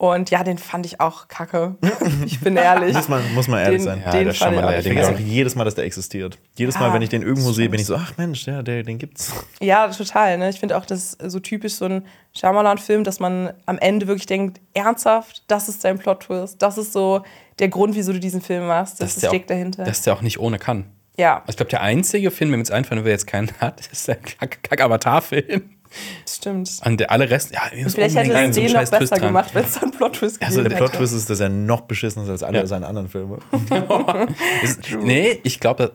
Und 0.01 0.31
ja, 0.31 0.45
den 0.45 0.59
fand 0.59 0.87
ich 0.87 1.01
auch 1.01 1.27
kacke. 1.27 1.75
Ich 2.25 2.39
bin 2.41 2.57
ehrlich. 2.57 2.95
Muss 2.95 3.09
man, 3.09 3.35
muss 3.35 3.49
man 3.49 3.59
ehrlich 3.61 3.79
den, 3.81 3.85
sein. 3.85 4.03
Ja, 4.05 4.11
den 4.13 4.25
der 4.27 4.35
fand 4.35 4.55
ich 4.55 4.61
Ich 4.61 4.85
Ding 4.85 4.93
vergesse 4.93 5.15
auch 5.15 5.19
jedes 5.19 5.55
Mal, 5.57 5.65
dass 5.65 5.75
der 5.75 5.85
existiert. 5.85 6.39
Jedes 6.57 6.77
Ja, 6.77 6.83
Mal, 6.83 6.93
wenn 6.93 7.03
ich 7.03 7.09
den 7.09 7.23
irgendwo 7.23 7.51
sehe, 7.53 7.69
bin 7.69 7.81
ich 7.81 7.87
so, 7.87 7.97
ach 7.97 8.13
Mensch, 8.17 8.45
der, 8.45 8.63
der, 8.63 8.85
den 8.85 8.99
gibt's. 8.99 9.33
Ja, 9.61 9.89
total. 9.89 10.39
Ne? 10.39 10.51
Ich 10.51 10.61
finde 10.61 10.77
auch, 10.77 10.87
das 10.87 11.15
ist 11.15 11.31
so 11.33 11.41
typisch 11.41 11.75
so 11.75 11.87
ein 11.87 12.05
Shyamalan-Film, 12.37 13.03
dass 13.03 13.19
man 13.19 13.53
am 13.67 13.79
Ende 13.79 14.07
wirklich 14.07 14.27
denkt, 14.27 14.61
ernsthaft, 14.73 15.43
das 15.49 15.69
ist 15.69 15.83
dein 15.85 15.99
Plot-Twist. 15.99 16.63
Das 16.63 16.79
ist 16.79 16.93
so 16.93 17.23
der 17.59 17.69
Grund, 17.69 17.97
wieso 17.97 18.13
du 18.13 18.21
diesen 18.21 18.41
Film 18.41 18.69
machst. 18.69 19.01
Das, 19.01 19.07
Dass 19.07 19.15
das 19.15 19.21
der 19.23 19.31
auch- 19.31 19.35
steckt 19.35 19.51
dahinter. 19.51 19.83
Dass 19.85 20.03
der 20.03 20.13
auch 20.15 20.23
nicht 20.23 20.39
ohne 20.39 20.61
kann. 20.61 20.85
Ja, 21.18 21.38
Also 21.40 21.50
ich 21.50 21.57
glaube, 21.57 21.70
der 21.70 21.83
einzige 21.83 22.31
Film, 22.31 22.50
der 22.50 22.57
mir 22.59 22.62
jetzt 22.62 22.70
einfallen, 22.72 23.04
wer 23.04 23.12
jetzt 23.12 23.26
keinen 23.26 23.50
hat, 23.61 23.87
ist 23.92 24.09
der 24.09 24.16
Kack-Avatar-Film. 24.16 25.70
stimmt. 26.28 26.70
An 26.83 26.96
der 26.96 27.11
alle 27.11 27.28
Rest, 27.31 27.52
ja, 27.52 27.62
Vielleicht 27.88 28.16
hätte 28.16 28.33
es 28.33 28.54
den 28.54 28.64
noch 28.72 28.78
Twist 28.81 28.90
besser 28.92 29.16
dran. 29.16 29.28
gemacht, 29.28 29.54
wenn 29.54 29.64
es 29.64 29.74
da 29.74 29.81
einen 29.83 29.90
Plot-Twist 29.92 30.42
Also 30.42 30.62
Der 30.62 30.70
hätte. 30.70 30.76
Plot-Twist 30.76 31.14
ist, 31.14 31.31
dass 31.31 31.40
er 31.40 31.48
noch 31.48 31.83
beschissener 31.83 32.24
ist 32.24 32.31
als 32.31 32.42
alle 32.42 32.59
Ja. 32.59 32.66
seine 32.66 32.87
anderen 32.87 33.09
Filme. 33.09 33.38
Ist, 34.62 34.81
nee, 35.02 35.40
ich 35.42 35.61
glaube, 35.61 35.92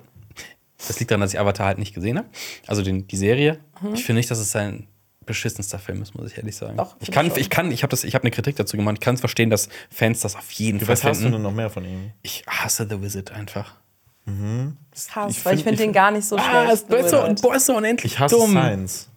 das, 0.79 0.87
das 0.87 0.99
liegt 0.99 1.11
daran, 1.11 1.21
dass 1.21 1.33
ich 1.33 1.39
Avatar 1.39 1.67
halt 1.67 1.77
nicht 1.77 1.93
gesehen 1.93 2.17
habe. 2.17 2.27
Also 2.67 2.81
den, 2.81 3.07
die 3.07 3.17
Serie. 3.17 3.59
Ich 3.93 4.03
finde 4.03 4.19
nicht, 4.19 4.31
dass 4.31 4.39
es 4.39 4.51
sein 4.51 4.87
beschissenster 5.25 5.79
Film 5.79 6.01
ist, 6.01 6.15
muss 6.15 6.29
ich 6.31 6.37
ehrlich 6.37 6.55
sagen. 6.55 6.75
Doch, 6.75 6.97
ich 6.99 7.09
kann, 7.11 7.31
ich 7.35 7.49
kann, 7.49 7.71
ich 7.71 7.83
habe 7.83 7.91
das, 7.91 8.03
ich 8.03 8.13
habe 8.15 8.23
eine 8.23 8.31
Kritik 8.31 8.57
dazu 8.57 8.75
gemacht. 8.75 8.95
Ich 8.95 8.99
kann 8.99 9.15
es 9.15 9.21
verstehen, 9.21 9.49
dass 9.49 9.69
Fans 9.89 10.19
das 10.19 10.35
auf 10.35 10.51
jeden 10.51 10.79
Du 10.79 10.85
Fall 10.85 10.93
was 10.95 11.03
hast 11.05 11.23
du 11.23 11.29
denn 11.29 11.41
noch 11.41 11.53
mehr 11.53 11.69
von 11.69 11.85
ihm? 11.85 12.11
Ich 12.23 12.43
hasse 12.47 12.85
The 12.89 13.01
Wizard 13.01 13.31
einfach. 13.31 13.75
Hass, 14.25 15.31
Ich 15.37 15.45
weil 15.45 15.55
ich 15.55 15.63
find- 15.63 15.63
finde 15.63 15.71
ich 15.73 15.77
den 15.77 15.77
find- 15.77 15.93
gar 15.95 16.11
nicht 16.11 16.25
so 16.27 16.37
Ah, 16.37 16.65
schlecht. 16.67 16.87
boah, 16.87 16.97
ist 16.99 17.09
so, 17.09 17.47
boah, 17.47 17.55
ist 17.55 17.65
so 17.65 17.75
unendlich 17.75 18.13
Ich 18.13 18.19
hasse 18.19 18.35
dumm. 18.35 18.51
Science. 18.51 19.09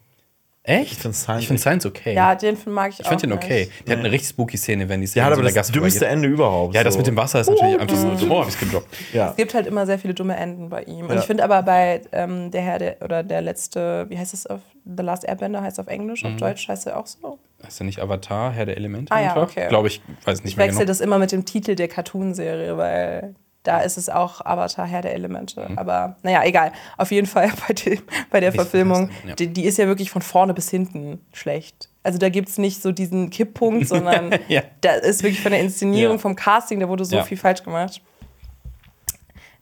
Echt? 0.68 0.92
Ich 0.92 0.98
finde 0.98 1.16
Science. 1.16 1.42
Ich 1.42 1.46
finde 1.46 1.60
Science 1.62 1.86
okay. 1.86 2.12
ja, 2.12 2.34
den 2.34 2.56
Film 2.56 2.74
mag 2.74 2.90
ich, 2.90 2.98
ich 2.98 3.06
auch. 3.06 3.10
finde 3.10 3.28
den 3.28 3.36
nicht. 3.36 3.44
okay. 3.44 3.70
Der 3.86 3.92
hat 3.96 4.00
eine 4.04 4.10
richtig 4.10 4.30
spooky 4.30 4.56
Szene, 4.56 4.88
wenn 4.88 5.00
die 5.00 5.06
Szene 5.06 5.20
ja, 5.22 5.26
aber 5.28 5.36
so 5.36 5.42
der 5.42 5.50
das 5.50 5.54
Gast 5.54 5.72
dümmste 5.72 6.00
vorbeigehen. 6.00 6.24
Ende 6.24 6.34
überhaupt. 6.34 6.74
Ja, 6.74 6.82
das 6.82 6.94
so. 6.94 6.98
mit 6.98 7.06
dem 7.06 7.16
Wasser 7.16 7.40
ist 7.40 7.48
natürlich 7.50 7.78
einfach 7.78 7.96
so. 7.96 8.08
Oh, 8.28 8.40
hab 8.40 8.48
ich's 8.48 8.58
gedroppt. 8.58 8.88
Ja. 9.12 9.30
Es 9.30 9.36
gibt 9.36 9.54
halt 9.54 9.68
immer 9.68 9.86
sehr 9.86 10.00
viele 10.00 10.12
dumme 10.12 10.34
Enden 10.34 10.68
bei 10.68 10.82
ihm. 10.82 11.06
Und 11.06 11.12
Ja. 11.14 11.20
ich 11.20 11.26
finde 11.26 11.44
aber 11.44 11.62
bei 11.62 12.00
ähm, 12.10 12.50
der 12.50 12.62
Herr 12.62 12.78
der, 12.80 12.96
oder 13.00 13.22
der 13.22 13.42
letzte, 13.42 14.06
wie 14.08 14.18
heißt 14.18 14.34
es 14.34 14.44
auf 14.48 14.58
The 14.84 15.04
Last 15.04 15.24
Airbender 15.24 15.62
heißt 15.62 15.78
auf 15.78 15.86
Englisch, 15.86 16.24
Mhm. 16.24 16.30
auf 16.32 16.36
Deutsch 16.40 16.66
heißt 16.66 16.88
er 16.88 16.98
auch 16.98 17.06
so. 17.06 17.38
Ist 17.64 17.78
ja 17.78 17.86
nicht 17.86 18.00
Avatar, 18.00 18.50
Herr 18.52 18.66
der 18.66 18.76
Elemente 18.76 19.12
Ah 19.14 19.20
ja, 19.20 19.28
einfach? 19.34 19.42
okay. 19.44 19.68
Glaube 19.68 19.86
ich, 19.86 20.02
weiß 20.24 20.42
nicht 20.42 20.50
Ich 20.52 20.56
mehr 20.56 20.66
wechsle 20.66 20.80
genau. 20.80 20.88
das 20.88 21.00
immer 21.00 21.18
mit 21.18 21.30
dem 21.30 21.44
Titel 21.44 21.76
der 21.76 21.86
Cartoon-Serie, 21.86 22.76
weil 22.76 23.36
da 23.66 23.80
ist 23.80 23.96
es 23.98 24.08
auch 24.08 24.44
Avatar, 24.44 24.86
Herr 24.86 25.02
der 25.02 25.14
Elemente. 25.14 25.66
Mhm. 25.68 25.78
Aber 25.78 26.16
naja, 26.22 26.42
egal. 26.44 26.72
Auf 26.96 27.10
jeden 27.10 27.26
Fall 27.26 27.50
bei, 27.68 27.74
dem, 27.74 27.98
bei 28.30 28.40
der 28.40 28.52
Verfilmung, 28.52 29.10
ja. 29.26 29.34
die, 29.34 29.48
die 29.48 29.64
ist 29.64 29.78
ja 29.78 29.86
wirklich 29.86 30.10
von 30.10 30.22
vorne 30.22 30.54
bis 30.54 30.70
hinten 30.70 31.20
schlecht. 31.32 31.88
Also 32.02 32.18
da 32.18 32.28
gibt 32.28 32.48
es 32.48 32.58
nicht 32.58 32.82
so 32.82 32.92
diesen 32.92 33.30
Kipppunkt, 33.30 33.88
sondern 33.88 34.30
Ja. 34.48 34.62
da 34.80 34.92
ist 34.92 35.22
wirklich 35.22 35.40
von 35.42 35.50
der 35.52 35.60
Inszenierung, 35.60 36.16
Ja. 36.16 36.20
vom 36.20 36.36
Casting, 36.36 36.78
da 36.80 36.88
wurde 36.88 37.04
so 37.04 37.20
viel 37.22 37.36
falsch 37.36 37.62
gemacht. 37.64 38.00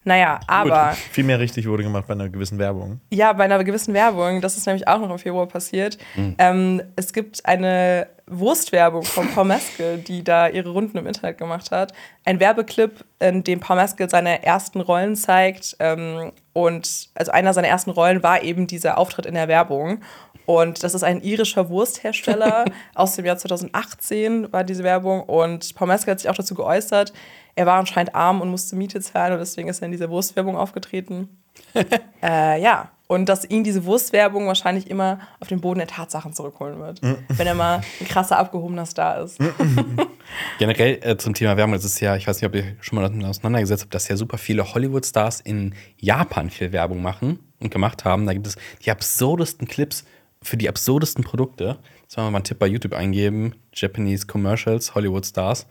Naja, 0.05 0.39
aber 0.47 0.91
Gut. 0.91 0.99
Viel 1.13 1.25
mehr 1.25 1.39
richtig 1.41 1.67
wurde 1.67 1.83
gemacht 1.83 2.07
bei 2.07 2.13
einer 2.13 2.29
gewissen 2.29 2.59
Werbung. 2.59 3.01
ja, 3.11 3.33
bei 3.33 3.45
einer 3.45 3.63
gewissen 3.65 3.95
Werbung, 3.95 4.41
das 4.43 4.57
ist 4.57 4.67
nämlich 4.67 4.87
auch 4.87 5.01
noch 5.01 5.11
im 5.11 5.19
Februar 5.19 5.47
passiert. 5.47 5.97
Mhm. 6.15 6.35
Ähm, 6.39 6.83
es 6.97 7.13
gibt 7.13 7.45
eine 7.47 8.07
Wurstwerbung 8.27 9.03
von 9.03 9.29
Paul 9.29 9.47
Mescal, 9.47 9.99
die 9.99 10.25
da 10.25 10.49
ihre 10.49 10.71
Runden 10.71 10.97
im 10.99 11.07
Internet 11.07 11.39
gemacht 11.39 11.71
hat. 11.71 11.93
Ein 12.25 12.41
Werbeclip, 12.41 13.05
in 13.19 13.45
dem 13.45 13.61
Paul 13.61 13.77
Mescal 13.77 14.09
seine 14.09 14.43
ersten 14.43 14.81
Rollen 14.81 15.17
zeigt. 15.17 15.77
Ähm, 15.79 16.33
und 16.53 17.09
also 17.15 17.33
einer 17.33 17.53
seiner 17.53 17.69
ersten 17.69 17.91
Rollen 17.91 18.23
war 18.23 18.43
eben 18.43 18.67
dieser 18.67 18.99
Auftritt 18.99 19.27
in 19.27 19.35
der 19.35 19.49
Werbung. 19.49 20.03
Und 20.47 20.83
das 20.83 20.95
ist 20.95 21.05
ein 21.05 21.23
irischer 21.23 21.69
Wursthersteller 21.71 22.67
aus 22.95 23.17
dem 23.17 23.25
Jahr 23.25 23.39
2018 23.39 24.53
war 24.53 24.65
diese 24.65 24.85
Werbung. 24.85 25.23
Und 25.23 25.75
Paul 25.75 25.89
Mescal 25.89 26.13
hat 26.13 26.21
sich 26.21 26.31
auch 26.31 26.37
dazu 26.37 26.55
geäußert. 26.55 27.13
Er 27.55 27.67
war 27.67 27.79
anscheinend 27.79 28.15
arm 28.15 28.41
und 28.41 28.51
musste 28.51 28.77
Miete 28.77 29.01
zahlen 29.01 29.33
und 29.33 29.39
deswegen 29.39 29.69
ist 29.69 29.81
er 29.81 29.87
in 29.87 29.93
dieser 29.93 30.11
Wurstwerbung 30.11 30.57
aufgetreten. 30.57 31.29
Äh, 32.23 32.63
ja, 32.63 32.91
und 33.07 33.29
dass 33.29 33.49
ihn 33.49 33.65
diese 33.65 33.85
Wurstwerbung 33.85 34.47
wahrscheinlich 34.47 34.89
immer 34.89 35.19
auf 35.41 35.49
den 35.49 35.61
Boden 35.61 35.79
der 35.79 35.89
Tatsachen 35.89 36.33
zurückholen 36.33 36.79
wird, 36.81 37.03
wenn 37.03 37.47
er 37.47 37.55
mal 37.55 37.83
ein 38.01 38.09
krasser 38.09 38.39
abgehobener 38.39 38.87
Star 38.87 39.23
ist. 39.23 39.39
Generell 40.59 40.99
äh, 41.03 41.17
zum 41.19 41.35
Thema 41.35 41.57
Werbung, 41.59 41.75
das 41.75 41.85
ist 41.85 42.01
ja, 42.01 42.17
ich 42.17 42.27
weiß 42.27 42.41
nicht, 42.41 42.49
ob 42.49 42.55
ihr 42.55 42.77
schon 42.81 42.97
mal 42.97 43.03
damit 43.03 43.27
auseinandergesetzt 43.27 43.83
habt, 43.83 43.95
dass 43.95 44.09
ja 44.09 44.17
super 44.17 44.39
viele 44.39 44.73
Hollywood-Stars 44.73 45.43
in 45.43 45.75
Japan 45.99 46.49
viel 46.49 46.73
Werbung 46.73 47.03
machen 47.03 47.41
und 47.61 47.71
gemacht 47.71 48.07
haben. 48.07 48.25
Da 48.25 48.33
gibt 48.33 48.47
es 48.47 48.57
die 48.85 48.91
absurdesten 48.91 49.69
Clips 49.69 50.07
für 50.43 50.57
die 50.57 50.69
absurdesten 50.69 51.25
Produkte. 51.25 51.79
Jetzt 52.03 52.17
wollen 52.17 52.29
wir 52.29 52.31
mal 52.31 52.39
einen 52.39 52.45
Tipp 52.45 52.59
bei 52.59 52.67
YouTube 52.67 52.95
eingeben: 52.95 53.55
Japanese 53.75 54.27
Commercials, 54.27 54.95
Hollywood-Stars. 54.95 55.67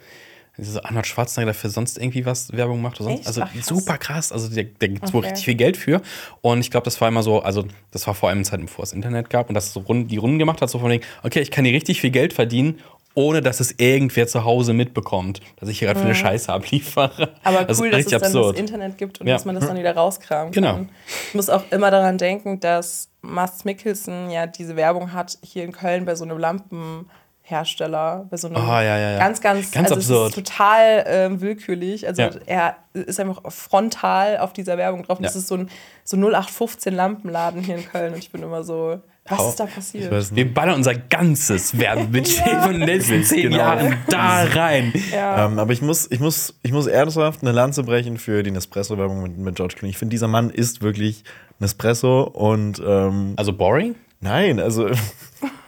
Diese 0.57 0.85
Arnold 0.85 1.07
Schwarzenegger 1.07 1.47
der 1.47 1.53
für 1.55 1.69
sonst 1.69 1.97
irgendwie 1.97 2.25
was 2.27 2.51
Werbung 2.53 2.79
macht 2.81 2.99
oder 3.01 3.09
sonst. 3.09 3.19
Echt? 3.21 3.27
Also 3.27 3.41
Ach, 3.41 3.51
krass. 3.51 3.65
super 3.65 3.97
krass. 3.97 4.31
Also 4.31 4.49
der, 4.53 4.65
der 4.65 4.89
gibt 4.89 5.11
wohl 5.13 5.19
Okay. 5.19 5.29
richtig 5.29 5.45
viel 5.45 5.55
Geld 5.55 5.77
für. 5.77 6.01
Und 6.41 6.59
ich 6.59 6.69
glaube, 6.69 6.85
das 6.85 7.01
war 7.01 7.07
immer 7.07 7.23
so, 7.23 7.41
also 7.41 7.65
das 7.91 8.05
war 8.05 8.13
vor 8.13 8.29
allem 8.29 8.39
in 8.39 8.45
Zeiten, 8.45 8.65
bevor 8.65 8.83
es 8.83 8.93
Internet 8.93 9.29
gab 9.31 9.49
und 9.49 9.55
das 9.55 9.73
so 9.73 9.79
Runden, 9.79 10.07
die 10.07 10.17
Runden 10.17 10.37
gemacht 10.37 10.61
hat, 10.61 10.69
so 10.69 10.77
von 10.77 10.91
wegen, 10.91 11.03
okay, 11.23 11.39
ich 11.39 11.49
kann 11.49 11.65
hier 11.65 11.73
richtig 11.73 12.01
viel 12.01 12.11
Geld 12.11 12.33
verdienen, 12.33 12.79
ohne 13.15 13.41
dass 13.41 13.59
es 13.59 13.75
irgendwer 13.79 14.27
zu 14.27 14.43
Hause 14.43 14.73
mitbekommt, 14.73 15.39
dass 15.57 15.69
ich 15.69 15.79
hier 15.79 15.87
gerade 15.87 15.99
für 15.99 16.05
eine 16.05 16.15
Scheiße 16.15 16.51
abliefere. 16.53 17.11
Mhm. 17.17 17.27
Aber 17.43 17.63
Das 17.65 17.77
ist 17.77 17.83
cool, 17.83 17.89
dass 17.91 17.99
es 18.01 18.11
dann 18.11 18.21
absurd. 18.23 18.53
das 18.55 18.59
Internet 18.59 18.97
gibt 18.97 19.21
und 19.21 19.27
Ja. 19.27 19.33
dass 19.35 19.45
man 19.45 19.55
das 19.55 19.67
dann 19.67 19.77
wieder 19.77 19.95
rauskramen 19.95 20.51
Genau. 20.51 20.73
kann. 20.73 20.89
Ich 21.29 21.33
muss 21.35 21.49
auch 21.49 21.63
immer 21.71 21.89
daran 21.91 22.17
denken, 22.19 22.59
dass 22.59 23.09
Mats 23.21 23.65
Mikkelsen 23.65 24.29
ja 24.29 24.45
diese 24.47 24.75
Werbung 24.75 25.13
hat 25.13 25.37
hier 25.43 25.63
in 25.63 25.71
Köln 25.71 26.05
bei 26.05 26.13
so 26.15 26.23
einem 26.25 26.37
Lampen. 26.37 27.09
Hersteller 27.45 28.25
bei 28.31 28.37
so 28.37 28.47
einem 28.47 28.55
Ah, 28.57 28.81
ja, 28.81 28.97
ja, 28.97 29.11
ja. 29.11 29.19
ganz, 29.19 29.41
ganz, 29.41 29.71
Ganz 29.71 29.91
also 29.91 29.99
es 29.99 30.09
absurd. 30.09 30.29
ist 30.29 30.35
total 30.35 31.03
ähm, 31.07 31.41
willkürlich. 31.41 32.07
Also 32.07 32.21
Ja. 32.21 32.29
er 32.45 32.75
ist 32.93 33.19
einfach 33.19 33.41
frontal 33.51 34.37
auf 34.37 34.53
dieser 34.53 34.77
Werbung 34.77 35.03
drauf. 35.03 35.17
Und 35.19 35.23
Ja. 35.25 35.29
Das 35.29 35.35
ist 35.35 35.47
so 35.49 35.55
ein 35.57 35.69
so 36.05 36.15
0815 36.17 36.93
Lampenladen 36.95 37.61
hier 37.61 37.75
in 37.75 37.85
Köln 37.85 38.13
und 38.13 38.19
ich 38.19 38.31
bin 38.31 38.41
immer 38.43 38.63
so, 38.63 38.99
was 39.27 39.37
Hau- 39.39 39.49
ist 39.49 39.59
da 39.59 39.65
Ich 39.65 39.75
passiert? 39.75 40.11
weiß 40.11 40.31
nicht. 40.31 40.37
Wir 40.45 40.53
ballern 40.53 40.75
unser 40.75 40.95
ganzes 40.95 41.77
Werbebudget 41.77 42.43
von 42.63 42.73
den 42.73 42.81
letzten 42.83 43.23
zehn 43.23 43.43
Genau. 43.51 43.57
Jahren 43.57 43.97
da 44.09 44.43
rein. 44.45 44.93
Ja. 45.13 45.45
Ähm, 45.45 45.59
aber 45.59 45.71
ich 45.73 45.81
muss, 45.81 46.09
ich, 46.11 46.19
muss, 46.21 46.55
ich 46.63 46.71
muss 46.71 46.87
ernsthaft 46.87 47.41
eine 47.41 47.51
Lanze 47.51 47.83
brechen 47.83 48.17
für 48.17 48.41
die 48.43 48.51
Nespresso-Werbung 48.51 49.21
mit, 49.21 49.37
mit 49.37 49.55
George 49.55 49.75
Clooney. 49.77 49.91
Ich 49.91 49.97
finde, 49.97 50.11
dieser 50.13 50.27
Mann 50.29 50.49
ist 50.49 50.81
wirklich 50.81 51.23
Nespresso 51.59 52.23
und 52.23 52.81
ähm, 52.85 53.33
Also 53.35 53.51
boring? 53.53 53.95
nein, 54.21 54.59
also 54.61 54.89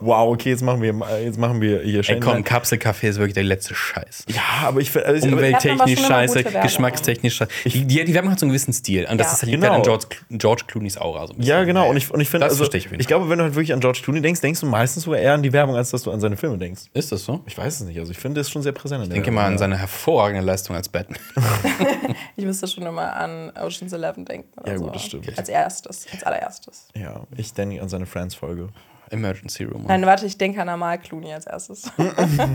wow, 0.00 0.32
okay, 0.32 0.50
jetzt 0.50 0.62
machen 0.62 0.82
wir, 0.82 0.94
jetzt 1.22 1.38
machen 1.38 1.60
wir 1.60 1.80
hier 1.82 1.98
Ey, 1.98 2.04
Shane 2.04 2.20
komm. 2.20 2.44
Kapselkaffee 2.44 3.08
ist 3.08 3.16
wirklich 3.18 3.34
der 3.34 3.44
letzte 3.44 3.74
Scheiß. 3.74 4.24
Ja, 4.28 4.42
aber 4.66 4.80
ich 4.80 4.90
finde, 4.90 5.06
also, 5.08 5.28
Umwelttechnisch 5.28 6.00
scheiße, 6.00 6.44
Werbung. 6.44 6.62
geschmackstechnisch 6.62 7.36
scheiße. 7.36 7.50
Die, 7.64 7.84
die, 7.86 8.04
die 8.04 8.14
Werbung 8.14 8.30
hat 8.30 8.38
so 8.38 8.46
einen 8.46 8.50
gewissen 8.50 8.72
Stil. 8.72 9.06
Und 9.10 9.18
das 9.18 9.28
Ja. 9.28 9.32
ist 9.34 9.42
halt 9.42 9.50
liegt 9.52 9.62
Genau. 9.62 9.74
halt 9.74 9.76
an 9.78 9.82
George, 9.84 10.06
George 10.30 10.62
Clooney's 10.66 10.98
Aura. 10.98 11.26
So 11.26 11.32
ein 11.32 11.38
bisschen. 11.38 11.50
ja, 11.50 11.64
genau. 11.64 11.88
Und 11.90 11.96
ich, 11.96 12.10
und 12.12 12.20
ich 12.20 12.28
finde, 12.28 12.46
Das 12.46 12.52
also, 12.54 12.64
verstehe 12.70 12.80
ich 12.94 13.00
ich 13.00 13.06
glaube, 13.06 13.28
wenn 13.28 13.38
du 13.38 13.44
halt 13.44 13.54
wirklich 13.54 13.72
an 13.72 13.80
George 13.80 14.00
Clooney 14.02 14.20
denkst, 14.20 14.40
denkst 14.40 14.60
du 14.60 14.66
meistens 14.66 15.04
sogar 15.04 15.20
eher 15.20 15.34
an 15.34 15.42
die 15.42 15.52
Werbung, 15.52 15.76
als 15.76 15.90
dass 15.90 16.02
du 16.02 16.10
an 16.10 16.20
seine 16.20 16.36
Filme 16.36 16.58
denkst. 16.58 16.82
Ist 16.92 17.12
das 17.12 17.24
so? 17.24 17.42
Ich 17.46 17.56
weiß 17.56 17.80
es 17.80 17.86
nicht. 17.86 17.98
Also 17.98 18.12
ich 18.12 18.18
finde, 18.18 18.40
das 18.40 18.48
ist 18.48 18.52
schon 18.52 18.62
sehr 18.62 18.72
präsent. 18.72 19.02
Ich 19.04 19.10
denke 19.10 19.30
mal 19.30 19.40
an 19.42 19.44
Werbung, 19.46 19.58
seine 19.58 19.78
hervorragende 19.78 20.44
Leistung 20.44 20.76
als 20.76 20.88
Batman. 20.88 21.18
Ich 22.36 22.44
müsste 22.44 22.66
schon 22.68 22.84
immer 22.84 23.14
an 23.16 23.50
Ocean's 23.58 23.92
Eleven 23.92 24.24
denken. 24.24 24.48
Oder 24.60 24.72
Ja, 24.72 24.76
gut, 24.78 24.86
so. 24.88 24.92
das 24.92 25.02
stimmt. 25.04 25.38
Als 25.38 25.48
erstes, 25.48 26.06
als 26.12 26.22
allererstes. 26.22 26.88
Ja, 26.94 27.02
Ja, 27.02 27.20
ich 27.36 27.52
denke 27.54 27.80
an 27.80 27.88
seine 27.88 28.04
Friends-Folge. 28.06 28.68
Emergency 29.10 29.64
Room. 29.64 29.84
Nein, 29.86 30.04
warte, 30.06 30.26
ich 30.26 30.36
denke 30.36 30.60
an 30.60 30.68
Amal 30.68 30.98
Clooney 30.98 31.32
als 31.32 31.46
erstes. 31.46 31.84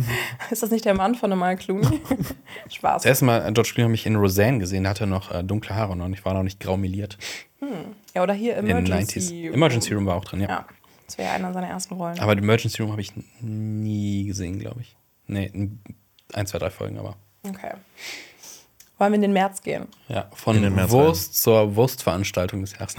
ist 0.51 0.63
das 0.63 0.71
nicht 0.71 0.85
der 0.85 0.93
Mann 0.93 1.15
von 1.15 1.31
Amal 1.31 1.55
Clooney? 1.57 2.01
Spaß. 2.69 3.03
Das 3.03 3.05
erste 3.05 3.25
Mal, 3.25 3.47
äh, 3.47 3.51
George 3.51 3.71
Clooney 3.73 3.87
habe 3.89 3.95
ich 3.95 4.05
in 4.05 4.15
Roseanne 4.15 4.59
gesehen, 4.59 4.83
da 4.83 4.91
hatte 4.91 5.05
er 5.05 5.07
noch 5.07 5.33
äh, 5.33 5.43
dunkle 5.43 5.75
Haare 5.75 5.95
noch 5.95 6.05
und 6.05 6.13
ich 6.13 6.25
war 6.25 6.33
noch 6.33 6.43
nicht 6.43 6.59
graumeliert. 6.59 7.17
Ja, 8.15 8.23
oder 8.23 8.33
hier 8.33 8.61
den 8.61 8.65
90s. 8.65 8.87
Emergency. 8.87 9.47
Emergency 9.47 9.93
Room 9.93 10.05
war 10.05 10.15
auch 10.15 10.25
drin, 10.25 10.41
ja. 10.41 10.47
Ja, 10.49 10.65
das 11.05 11.17
wäre 11.17 11.29
ja 11.29 11.35
einer 11.35 11.53
seiner 11.53 11.67
ersten 11.67 11.93
Rollen. 11.93 12.19
Aber 12.19 12.33
Emergency 12.33 12.81
Room 12.81 12.91
habe 12.91 13.01
ich 13.01 13.13
nie 13.39 14.25
gesehen, 14.25 14.59
glaube 14.59 14.81
ich. 14.81 14.95
Nee, 15.27 15.49
in 15.53 15.79
ein, 16.33 16.47
zwei, 16.47 16.57
drei 16.57 16.69
Folgen, 16.69 16.97
aber. 16.97 17.15
Okay. 17.47 17.73
Wollen 18.97 19.13
wir 19.13 19.15
in 19.15 19.21
den 19.21 19.33
März 19.33 19.63
gehen? 19.63 19.87
Ja, 20.09 20.29
von 20.35 20.57
In 20.57 20.61
den 20.61 20.75
März 20.75 20.91
Wurst 20.91 21.41
zur 21.41 21.75
Wurstveranstaltung 21.75 22.61
des 22.61 22.73
Jahres. 22.77 22.95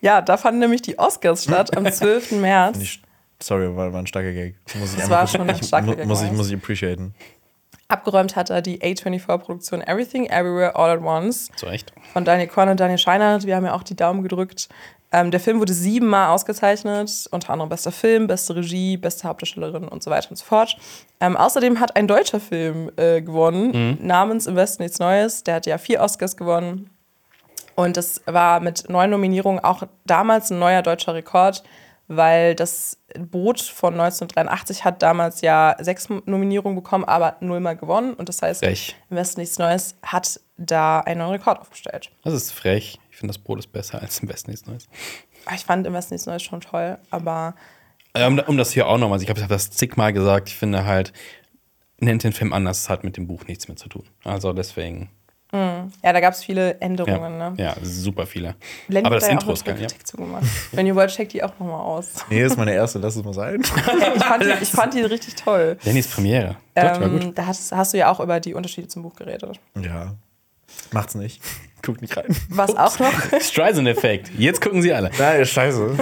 Ja, 0.00 0.20
da 0.22 0.36
fanden 0.36 0.60
nämlich 0.60 0.82
die 0.82 0.98
Oscars 0.98 1.44
statt 1.44 1.76
am 1.76 1.84
12. 1.90 2.32
März. 2.32 2.78
Nicht, 2.78 3.02
sorry, 3.42 3.74
war, 3.76 3.92
war 3.92 4.00
ein 4.00 4.06
starker 4.06 4.32
Gag. 4.32 4.54
Muss 4.78 4.92
ich 4.94 5.00
Das 5.00 5.10
war 5.10 5.26
schon 5.26 5.42
ein 5.48 5.56
ich- 5.60 5.66
starker 5.66 5.94
Gag, 5.96 6.06
Muss 6.06 6.22
ich, 6.22 6.30
muss 6.32 6.48
ich 6.48 6.54
appreciaten. 6.54 7.14
Abgeräumt 7.88 8.36
hat 8.36 8.50
er 8.50 8.60
die 8.60 8.80
A24-Produktion 8.82 9.80
Everything, 9.80 10.26
Everywhere, 10.26 10.76
All 10.76 10.90
at 10.90 11.02
Once 11.02 11.48
Zu 11.56 11.66
Recht. 11.66 11.92
von 12.12 12.24
Daniel 12.24 12.48
Korn 12.48 12.68
und 12.68 12.78
Daniel 12.80 12.98
Scheinert. 12.98 13.46
Wir 13.46 13.56
haben 13.56 13.64
ja 13.64 13.72
auch 13.74 13.82
die 13.82 13.96
Daumen 13.96 14.22
gedrückt. 14.22 14.68
Ähm, 15.10 15.30
der 15.30 15.40
Film 15.40 15.58
wurde 15.58 15.72
siebenmal 15.72 16.28
ausgezeichnet, 16.28 17.10
unter 17.30 17.48
anderem 17.50 17.70
bester 17.70 17.90
Film, 17.90 18.26
beste 18.26 18.54
Regie, 18.56 18.98
beste 18.98 19.26
Hauptdarstellerin 19.26 19.88
und 19.88 20.02
so 20.02 20.10
weiter 20.10 20.28
und 20.28 20.36
so 20.36 20.44
fort. 20.44 20.76
Ähm, 21.18 21.34
außerdem 21.34 21.80
hat 21.80 21.96
ein 21.96 22.06
deutscher 22.06 22.40
Film 22.40 22.90
äh, 22.98 23.22
gewonnen, 23.22 23.96
namens 24.06 24.46
Im 24.46 24.54
Westen 24.56 24.82
nichts 24.82 24.98
Neues. 24.98 25.42
Der 25.44 25.54
hat 25.54 25.64
ja 25.64 25.78
vier 25.78 26.02
Oscars 26.02 26.36
gewonnen. 26.36 26.90
Und 27.78 27.96
das 27.96 28.20
war 28.26 28.58
mit 28.58 28.88
neun 28.90 29.10
Nominierungen 29.10 29.62
auch 29.62 29.84
damals 30.04 30.50
ein 30.50 30.58
neuer 30.58 30.82
deutscher 30.82 31.14
Rekord, 31.14 31.62
weil 32.08 32.56
das 32.56 32.98
Boot 33.16 33.60
von 33.60 33.92
1983 33.94 34.84
hat 34.84 35.00
damals 35.00 35.42
ja 35.42 35.76
sechs 35.78 36.08
Nominierungen 36.08 36.74
bekommen, 36.74 37.04
aber 37.04 37.36
nullmal 37.38 37.76
gewonnen. 37.76 38.14
Und 38.14 38.28
das 38.28 38.42
heißt, 38.42 38.64
Frech. 38.64 38.96
Im 39.10 39.16
Westen 39.16 39.40
nichts 39.40 39.60
Neues 39.60 39.94
hat 40.02 40.40
da 40.56 40.98
einen 41.02 41.20
neuen 41.20 41.30
Rekord 41.34 41.60
aufgestellt. 41.60 42.10
Das 42.24 42.34
ist 42.34 42.50
frech. 42.50 42.98
Ich 43.12 43.16
finde, 43.16 43.32
das 43.32 43.38
Brot 43.38 43.60
ist 43.60 43.70
besser 43.70 44.02
als 44.02 44.18
im 44.18 44.26
Besten 44.26 44.50
nichts 44.50 44.66
Neues. 44.66 44.88
Ah, 45.46 45.54
Ich 45.54 45.64
fand 45.64 45.86
Im 45.86 45.94
Westen 45.94 46.14
nichts 46.14 46.26
Neues 46.26 46.42
schon 46.42 46.60
toll, 46.60 46.98
aber 47.10 47.54
Äh, 48.12 48.26
Um, 48.26 48.40
um 48.40 48.56
das 48.56 48.72
hier 48.72 48.88
auch 48.88 48.98
nochmal, 48.98 49.22
ich 49.22 49.30
habe 49.30 49.46
das 49.46 49.70
zigmal 49.70 50.12
gesagt, 50.12 50.48
ich 50.48 50.56
finde 50.56 50.84
halt, 50.84 51.12
nennt 52.00 52.24
den 52.24 52.32
Film 52.32 52.52
anders, 52.52 52.78
es 52.78 52.88
hat 52.88 53.04
mit 53.04 53.16
dem 53.16 53.28
Buch 53.28 53.44
nichts 53.46 53.68
mehr 53.68 53.76
zu 53.76 53.88
tun. 53.88 54.02
Also 54.24 54.52
deswegen, 54.52 55.10
ja, 55.50 55.88
da 56.02 56.20
gab 56.20 56.34
es 56.34 56.44
viele 56.44 56.72
ja, 56.72 56.76
Änderungen. 56.80 57.38
Ne? 57.38 57.54
ja 57.56 57.74
super 57.82 58.26
viele. 58.26 58.54
Lenny 58.88 59.06
Aber 59.06 59.16
hat 59.16 59.22
das 59.22 59.28
da 59.28 59.34
ja 59.34 59.40
Intro 59.40 59.52
ist 59.52 59.64
geil, 59.64 59.80
ja. 59.80 59.88
Zugemacht. 60.04 60.44
Wenn 60.72 60.86
ihr 60.86 60.94
wollt, 60.94 61.10
checkt 61.10 61.32
die 61.32 61.42
auch 61.42 61.58
nochmal 61.58 61.80
aus. 61.80 62.12
Nee, 62.28 62.42
das 62.42 62.52
ist 62.52 62.58
meine 62.58 62.74
erste, 62.74 62.98
lass 62.98 63.16
es 63.16 63.24
mal 63.24 63.32
sein. 63.32 63.60
ich, 64.16 64.24
fand 64.24 64.44
die, 64.44 64.52
ich 64.62 64.68
fand 64.68 64.94
die 64.94 65.00
richtig 65.02 65.36
toll. 65.36 65.78
Lennys 65.84 66.08
Premiere. 66.08 66.56
Doch, 66.74 66.82
war 66.82 67.02
Ähm, 67.02 67.20
gut. 67.20 67.38
da 67.38 67.46
hast, 67.46 67.72
hast 67.72 67.94
du 67.94 67.98
ja 67.98 68.10
auch 68.10 68.20
über 68.20 68.40
die 68.40 68.52
Unterschiede 68.54 68.88
zum 68.88 69.02
Buch 69.02 69.16
geredet. 69.16 69.58
Ja. 69.80 70.14
Macht's 70.92 71.14
nicht. 71.14 71.42
Guckt 71.82 72.02
nicht 72.02 72.16
rein. 72.16 72.26
Was 72.50 72.76
auch 72.76 72.98
noch 72.98 73.12
Streisand-Effekt. 73.40 74.30
Jetzt 74.36 74.60
gucken 74.60 74.82
sie 74.82 74.92
alle. 74.92 75.10
Nein, 75.18 75.46
scheiße. 75.46 75.96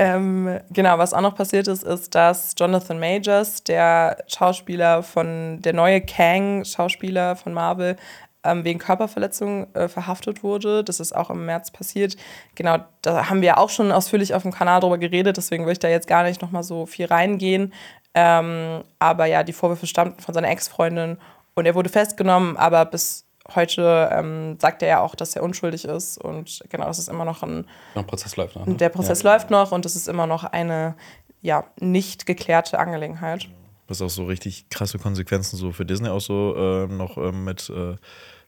Ähm, 0.00 0.60
genau, 0.70 0.96
was 0.98 1.12
auch 1.12 1.20
noch 1.20 1.34
passiert 1.34 1.66
ist, 1.66 1.82
ist, 1.82 2.14
dass 2.14 2.54
Jonathan 2.56 3.00
Majors, 3.00 3.64
der 3.64 4.18
Schauspieler 4.28 5.02
von, 5.02 5.60
der 5.60 5.72
neue 5.72 6.00
Kang-Schauspieler 6.00 7.34
von 7.34 7.52
Marvel, 7.52 7.96
ähm, 8.44 8.62
wegen 8.62 8.78
Körperverletzung 8.78 9.74
äh, 9.74 9.88
verhaftet 9.88 10.44
wurde. 10.44 10.84
Das 10.84 11.00
ist 11.00 11.16
auch 11.16 11.30
im 11.30 11.44
März 11.46 11.72
passiert. 11.72 12.16
Genau, 12.54 12.78
da 13.02 13.28
haben 13.28 13.42
wir 13.42 13.58
auch 13.58 13.70
schon 13.70 13.90
ausführlich 13.90 14.34
auf 14.34 14.42
dem 14.42 14.52
Kanal 14.52 14.78
drüber 14.78 14.98
geredet, 14.98 15.36
deswegen 15.36 15.66
will 15.66 15.72
ich 15.72 15.80
da 15.80 15.88
jetzt 15.88 16.06
gar 16.06 16.22
nicht 16.22 16.42
nochmal 16.42 16.62
so 16.62 16.86
viel 16.86 17.06
reingehen. 17.06 17.72
Ähm, 18.14 18.84
aber 19.00 19.26
ja, 19.26 19.42
die 19.42 19.52
Vorwürfe 19.52 19.88
stammten 19.88 20.22
von 20.22 20.32
seiner 20.32 20.48
Ex-Freundin 20.48 21.18
und 21.54 21.66
er 21.66 21.74
wurde 21.74 21.88
festgenommen, 21.88 22.56
aber 22.56 22.84
bis 22.84 23.27
heute 23.54 24.10
ähm, 24.12 24.58
sagt 24.60 24.82
er 24.82 24.88
ja 24.88 25.00
auch, 25.00 25.14
dass 25.14 25.34
er 25.34 25.42
unschuldig 25.42 25.84
ist 25.84 26.18
und 26.18 26.60
genau, 26.68 26.86
das 26.86 26.98
ist 26.98 27.08
immer 27.08 27.24
noch 27.24 27.42
ein 27.42 27.66
Der 27.94 28.02
Prozess 28.02 28.36
läuft 28.36 28.56
noch. 28.56 28.66
Ne? 28.66 28.74
der 28.74 28.88
Prozess 28.88 29.22
läuft 29.22 29.50
noch 29.50 29.72
und 29.72 29.86
es 29.86 29.96
ist 29.96 30.08
immer 30.08 30.26
noch 30.26 30.44
eine 30.44 30.94
ja, 31.40 31.64
nicht 31.80 32.26
geklärte 32.26 32.78
Angelegenheit. 32.78 33.48
Was 33.86 34.02
auch 34.02 34.10
so 34.10 34.24
richtig 34.26 34.68
krasse 34.68 34.98
Konsequenzen 34.98 35.56
so 35.56 35.72
für 35.72 35.86
Disney 35.86 36.08
auch 36.08 36.20
so 36.20 36.54
äh, 36.56 36.86
noch 36.88 37.16
äh, 37.16 37.32
mit 37.32 37.70
äh, 37.70 37.96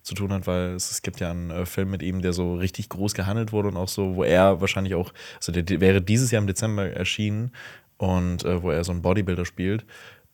zu 0.02 0.14
tun 0.14 0.32
hat, 0.32 0.46
weil 0.46 0.74
es, 0.74 0.90
es 0.90 1.02
gibt 1.02 1.20
ja 1.20 1.30
einen 1.30 1.50
äh, 1.50 1.66
Film 1.66 1.90
mit 1.90 2.02
ihm, 2.02 2.22
der 2.22 2.32
so 2.32 2.54
richtig 2.54 2.88
groß 2.88 3.14
gehandelt 3.14 3.52
wurde 3.52 3.68
und 3.68 3.76
auch 3.76 3.88
so, 3.88 4.16
wo 4.16 4.24
er 4.24 4.60
wahrscheinlich 4.60 4.94
auch, 4.94 5.12
also 5.36 5.52
der, 5.52 5.62
der 5.62 5.80
wäre 5.80 6.02
dieses 6.02 6.30
Jahr 6.30 6.40
im 6.40 6.46
Dezember 6.46 6.90
erschienen 6.90 7.52
und 7.98 8.44
äh, 8.44 8.62
wo 8.62 8.70
er 8.70 8.82
so 8.84 8.92
einen 8.92 9.02
Bodybuilder 9.02 9.44
spielt 9.44 9.84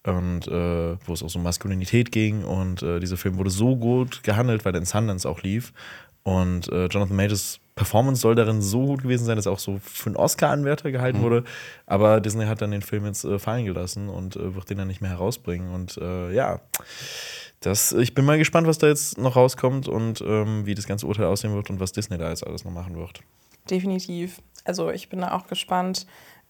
und 0.06 0.48
äh, 0.48 0.96
wo 1.04 1.12
es 1.12 1.22
auch 1.22 1.28
so 1.28 1.38
um 1.38 1.42
Maskulinität 1.42 2.12
ging 2.12 2.44
und 2.44 2.82
äh, 2.82 3.00
dieser 3.00 3.16
Film 3.16 3.36
wurde 3.38 3.50
so 3.50 3.76
gut 3.76 4.22
gehandelt, 4.22 4.64
weil 4.64 4.74
er 4.74 4.78
in 4.78 4.86
Sundance 4.86 5.28
auch 5.28 5.42
lief 5.42 5.72
und 6.26 6.72
äh, 6.72 6.86
Jonathan 6.86 7.16
Majors 7.16 7.60
Performance 7.76 8.22
soll 8.22 8.34
darin 8.34 8.60
so 8.60 8.84
gut 8.84 9.02
gewesen 9.02 9.26
sein, 9.26 9.36
dass 9.36 9.46
er 9.46 9.52
auch 9.52 9.60
so 9.60 9.78
für 9.80 10.06
einen 10.06 10.16
Oscar-Anwärter 10.16 10.90
gehalten 10.90 11.20
wurde. 11.20 11.44
Aber 11.86 12.20
Disney 12.20 12.46
hat 12.46 12.62
dann 12.62 12.72
den 12.72 12.82
Film 12.82 13.04
jetzt 13.04 13.24
äh, 13.24 13.38
fallen 13.38 13.64
gelassen 13.64 14.08
und 14.08 14.34
äh, 14.34 14.54
wird 14.56 14.68
den 14.68 14.78
dann 14.78 14.88
nicht 14.88 15.00
mehr 15.00 15.10
herausbringen. 15.10 15.72
Und 15.72 15.98
äh, 15.98 16.32
ja, 16.32 16.60
das, 17.60 17.92
ich 17.92 18.12
bin 18.12 18.24
mal 18.24 18.38
gespannt, 18.38 18.66
was 18.66 18.78
da 18.78 18.88
jetzt 18.88 19.18
noch 19.18 19.36
rauskommt 19.36 19.86
und 19.86 20.20
ähm, 20.22 20.66
wie 20.66 20.74
das 20.74 20.88
ganze 20.88 21.06
Urteil 21.06 21.26
aussehen 21.26 21.54
wird 21.54 21.70
und 21.70 21.78
was 21.78 21.92
Disney 21.92 22.18
da 22.18 22.28
jetzt 22.30 22.44
alles 22.44 22.64
noch 22.64 22.72
machen 22.72 22.96
wird. 22.96 23.20
Definitiv. 23.70 24.40
Also 24.64 24.90
ich 24.90 25.08
bin 25.08 25.20
da 25.20 25.32
auch 25.32 25.46
gespannt, 25.46 26.06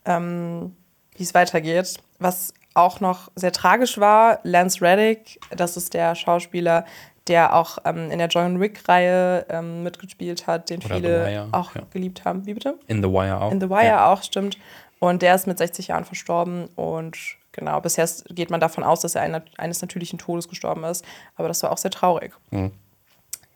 ähm, 0.07 0.75
wie 1.17 1.23
es 1.23 1.35
weitergeht. 1.35 2.01
Was 2.19 2.55
auch 2.77 3.01
noch 3.01 3.31
sehr 3.35 3.53
tragisch 3.53 3.99
war, 3.99 4.41
Lance 4.43 4.81
Reddick, 4.83 5.41
das 5.51 5.77
ist 5.77 5.95
der 5.95 6.15
Schauspieler, 6.15 6.85
der 7.27 7.55
auch 7.55 7.79
ähm, 7.85 8.11
in 8.11 8.19
der 8.19 8.29
John 8.29 8.61
Wick-Reihe 8.61 9.47
ähm, 9.49 9.83
mitgespielt 9.83 10.47
hat, 10.47 10.71
den 10.71 10.81
Oder 10.85 10.95
viele 10.95 11.49
auch 11.53 11.75
ja. 11.75 11.83
geliebt 11.93 12.25
haben. 12.25 12.47
Wie 12.47 12.55
bitte? 12.55 12.79
In 12.87 13.03
The 13.03 13.09
Wire 13.09 13.41
auch. 13.41 13.51
In 13.51 13.61
The 13.61 13.69
Wire 13.69 13.87
Ja. 13.87 14.13
auch, 14.13 14.23
stimmt. 14.23 14.59
Und 14.99 15.23
der 15.23 15.35
ist 15.35 15.47
mit 15.47 15.59
60 15.59 15.89
Jahren 15.89 16.05
verstorben. 16.05 16.67
Und 16.77 17.17
genau, 17.53 17.81
bisher 17.81 18.09
geht 18.29 18.51
man 18.51 18.61
davon 18.61 18.85
aus, 18.85 19.01
dass 19.01 19.15
er 19.15 19.23
ein, 19.23 19.43
eines 19.57 19.83
natürlichen 19.83 20.19
Todes 20.19 20.49
gestorben 20.49 20.85
ist. 20.85 21.05
Aber 21.35 21.49
das 21.49 21.63
war 21.63 21.73
auch 21.73 21.79
sehr 21.79 21.91
traurig. 21.91 22.33
Mhm. 22.51 22.71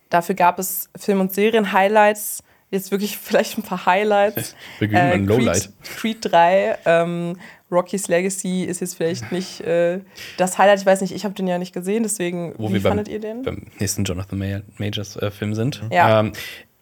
Dafür 0.09 0.35
gab 0.35 0.59
es 0.59 0.91
Film- 0.97 1.21
und 1.21 1.33
Serien-Highlights. 1.33 2.43
Jetzt 2.71 2.91
wirklich 2.91 3.17
vielleicht 3.23 3.57
ein 3.57 3.63
paar 3.63 3.87
Highlights. 3.87 4.57
Wir 4.81 5.17
Lowlight. 5.17 5.71
Creed, 5.83 6.21
Creed 6.23 6.33
3, 6.33 6.79
ähm, 6.87 7.39
Rocky's 7.71 8.09
Legacy 8.09 8.65
ist 8.65 8.81
jetzt 8.81 8.97
vielleicht 8.97 9.33
nicht 9.33 9.61
äh, 9.61 10.01
das 10.37 10.59
Highlight. 10.59 10.81
Ich 10.81 10.87
weiß 10.87 11.01
nicht, 11.01 11.15
ich 11.15 11.25
habe 11.25 11.35
den 11.35 11.47
ja 11.47 11.59
nicht 11.59 11.73
gesehen, 11.73 12.03
deswegen, 12.03 12.55
Wo 12.59 12.69
wie 12.69 12.75
wir 12.75 12.83
beim, 12.83 12.91
fandet 12.93 13.09
ihr 13.09 13.21
den? 13.21 13.43
beim 13.43 13.67
nächsten 13.79 14.05
Jonathan 14.05 14.39
May 14.39 14.63
Majors 14.79 15.17
äh, 15.17 15.31
Film 15.31 15.55
sind. 15.55 15.83
Ja. 15.91 16.21
Ähm, 16.21 16.33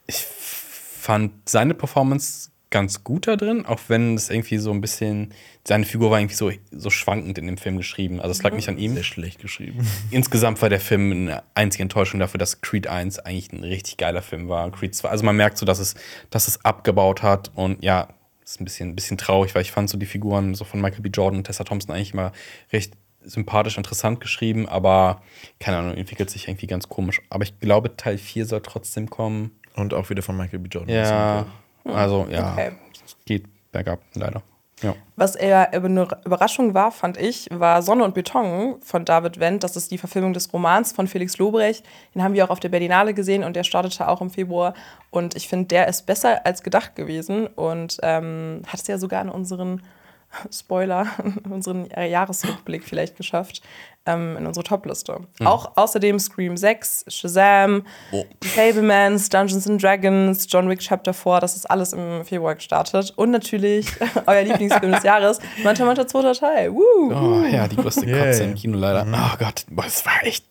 ich 0.07 0.17
fand 0.17 1.33
seine 1.49 1.75
Performance 1.75 2.51
ganz 2.71 3.03
gut 3.03 3.27
da 3.27 3.37
drin, 3.37 3.65
auch 3.65 3.81
wenn 3.89 4.15
es 4.15 4.29
irgendwie 4.29 4.59
so 4.59 4.71
ein 4.73 4.81
bisschen, 4.81 5.33
seine 5.67 5.85
Figur 5.85 6.11
war 6.11 6.21
irgendwie 6.21 6.35
so, 6.35 6.51
so 6.71 6.91
schwankend 6.91 7.39
in 7.39 7.47
dem 7.47 7.57
Film 7.57 7.79
geschrieben. 7.79 8.21
Also 8.21 8.33
es 8.33 8.43
lag 8.43 8.53
nicht 8.53 8.69
an 8.69 8.79
ihm. 8.79 8.95
Sehr 8.95 9.05
schlecht 9.05 9.41
geschrieben. 9.41 9.87
Insgesamt 10.11 10.61
war 10.61 10.69
der 10.69 10.81
Film 10.81 11.11
eine 11.11 11.43
einzige 11.55 11.83
Enttäuschung 11.83 12.21
dafür, 12.21 12.39
dass 12.39 12.61
Creed 12.61 12.87
1 12.87 13.21
eigentlich 13.21 13.53
ein 13.53 13.65
richtig 13.65 13.97
geiler 13.97 14.23
Film 14.23 14.49
war. 14.49 14.71
Creed 14.71 14.95
2, 14.95 15.09
also 15.09 15.25
man 15.25 15.37
merkt 15.37 15.57
so, 15.57 15.65
dass 15.65 15.79
es, 15.79 15.95
dass 16.31 16.47
es 16.47 16.65
abgebaut 16.65 17.23
hat 17.23 17.51
und 17.55 17.83
ja, 17.83 18.09
Das 18.49 18.55
ist 18.55 18.61
ein 18.63 18.65
bisschen, 18.65 18.89
ein 18.89 18.95
bisschen 18.97 19.19
traurig, 19.19 19.55
weil 19.55 19.61
ich 19.61 19.73
fand 19.73 19.91
so 19.91 19.99
die 19.99 20.07
Figuren 20.07 20.55
so 20.55 20.65
von 20.65 20.81
Michael 20.81 21.03
B. 21.03 21.11
Jordan 21.11 21.41
und 21.41 21.45
Tessa 21.45 21.65
Thompson 21.65 21.95
eigentlich 21.95 22.15
immer 22.15 22.33
recht 22.73 22.95
sympathisch, 23.23 23.77
interessant 23.77 24.21
geschrieben, 24.21 24.67
aber 24.67 25.21
keine 25.61 25.77
Ahnung, 25.77 25.95
entwickelt 25.99 26.31
sich 26.31 26.49
irgendwie 26.49 26.67
ganz 26.67 26.89
komisch. 26.89 27.21
Aber 27.29 27.43
ich 27.43 27.61
glaube, 27.61 27.95
Teil 27.99 28.17
4 28.17 28.47
soll 28.47 28.63
trotzdem 28.63 29.11
kommen. 29.11 29.51
Und 29.77 29.93
auch 29.93 30.09
wieder 30.09 30.23
von 30.23 30.35
Michael 30.35 30.61
B. 30.61 30.69
Jordan. 30.71 30.95
Ja, 30.95 31.47
also 31.85 32.27
ja, 32.31 32.55
Okay. 32.55 32.73
es 33.05 33.17
geht 33.27 33.45
bergab, 33.71 34.01
leider. 34.15 34.43
Ja. 34.83 34.95
Was 35.17 35.35
eher 35.35 35.73
eine 35.73 36.09
Überraschung 36.25 36.75
war, 36.75 36.93
fand 36.93 37.17
ich, 37.17 37.49
war 37.51 37.83
Sonne 37.83 38.05
und 38.05 38.15
Beton 38.15 38.77
von 38.83 39.05
David 39.05 39.41
Wendt. 39.41 39.65
Das 39.65 39.77
ist 39.77 39.91
die 39.91 39.99
Verfilmung 39.99 40.33
des 40.33 40.53
Romans 40.53 40.93
von 40.93 41.09
Felix 41.09 41.39
Lobrecht. 41.39 41.85
Den 42.15 42.23
haben 42.23 42.35
wir 42.35 42.45
auch 42.45 42.51
auf 42.51 42.61
der 42.61 42.69
Berlinale 42.69 43.15
gesehen 43.15 43.45
und 43.45 43.57
der 43.57 43.65
startete 43.65 44.09
auch 44.09 44.21
im 44.21 44.31
Februar. 44.31 44.75
Und 45.11 45.37
ich 45.37 45.49
finde, 45.49 45.67
der 45.67 45.89
ist 45.89 46.07
besser 46.07 46.47
als 46.47 46.63
gedacht 46.63 46.95
gewesen 46.95 47.47
und 47.47 47.99
ähm, 48.03 48.63
hat 48.67 48.81
es 48.81 48.87
ja 48.87 48.99
sogar 48.99 49.23
in 49.23 49.29
unseren 49.29 49.83
Spoiler, 50.53 51.07
unseren 51.51 51.89
Jahresrückblick 51.91 52.85
vielleicht 52.85 53.17
geschafft, 53.17 53.63
ähm, 54.09 54.37
in 54.39 54.47
unsere 54.47 54.65
Topliste. 54.65 55.19
Auch 55.45 55.77
außerdem 55.77 56.19
Scream 56.19 56.57
6, 56.57 57.05
Shazam, 57.09 57.85
Oh. 58.11 58.25
Fablemans, 58.43 59.29
Dungeons 59.29 59.69
and 59.69 59.83
Dragons, 59.83 60.47
John 60.49 60.69
Wick 60.69 60.81
Chapter 60.81 61.13
4, 61.15 61.41
das 61.41 61.55
ist 61.57 61.71
alles 61.71 61.93
im 61.93 62.25
Februar 62.25 62.55
gestartet. 62.55 63.13
Und 63.17 63.31
natürlich 63.31 63.87
euer 64.27 64.43
Lieblingsfilm 64.43 64.93
des 64.93 65.03
Jahres, 65.05 65.39
Manta 65.63 65.85
Manta 65.85 66.07
zweiter 66.07 66.33
Teil. 66.35 66.73
Woo! 66.73 67.13
Oh 67.13 67.45
ja, 67.47 67.69
die 67.69 67.77
größte 67.77 68.07
Yeah. 68.07 68.25
Kotze 68.27 68.45
im 68.45 68.55
Kino 68.55 68.79
leider. 68.79 69.07
Oh 69.07 69.37
Gott, 69.39 69.65
boah, 69.71 69.83
das 69.85 70.05
war 70.07 70.23
echt. 70.25 70.45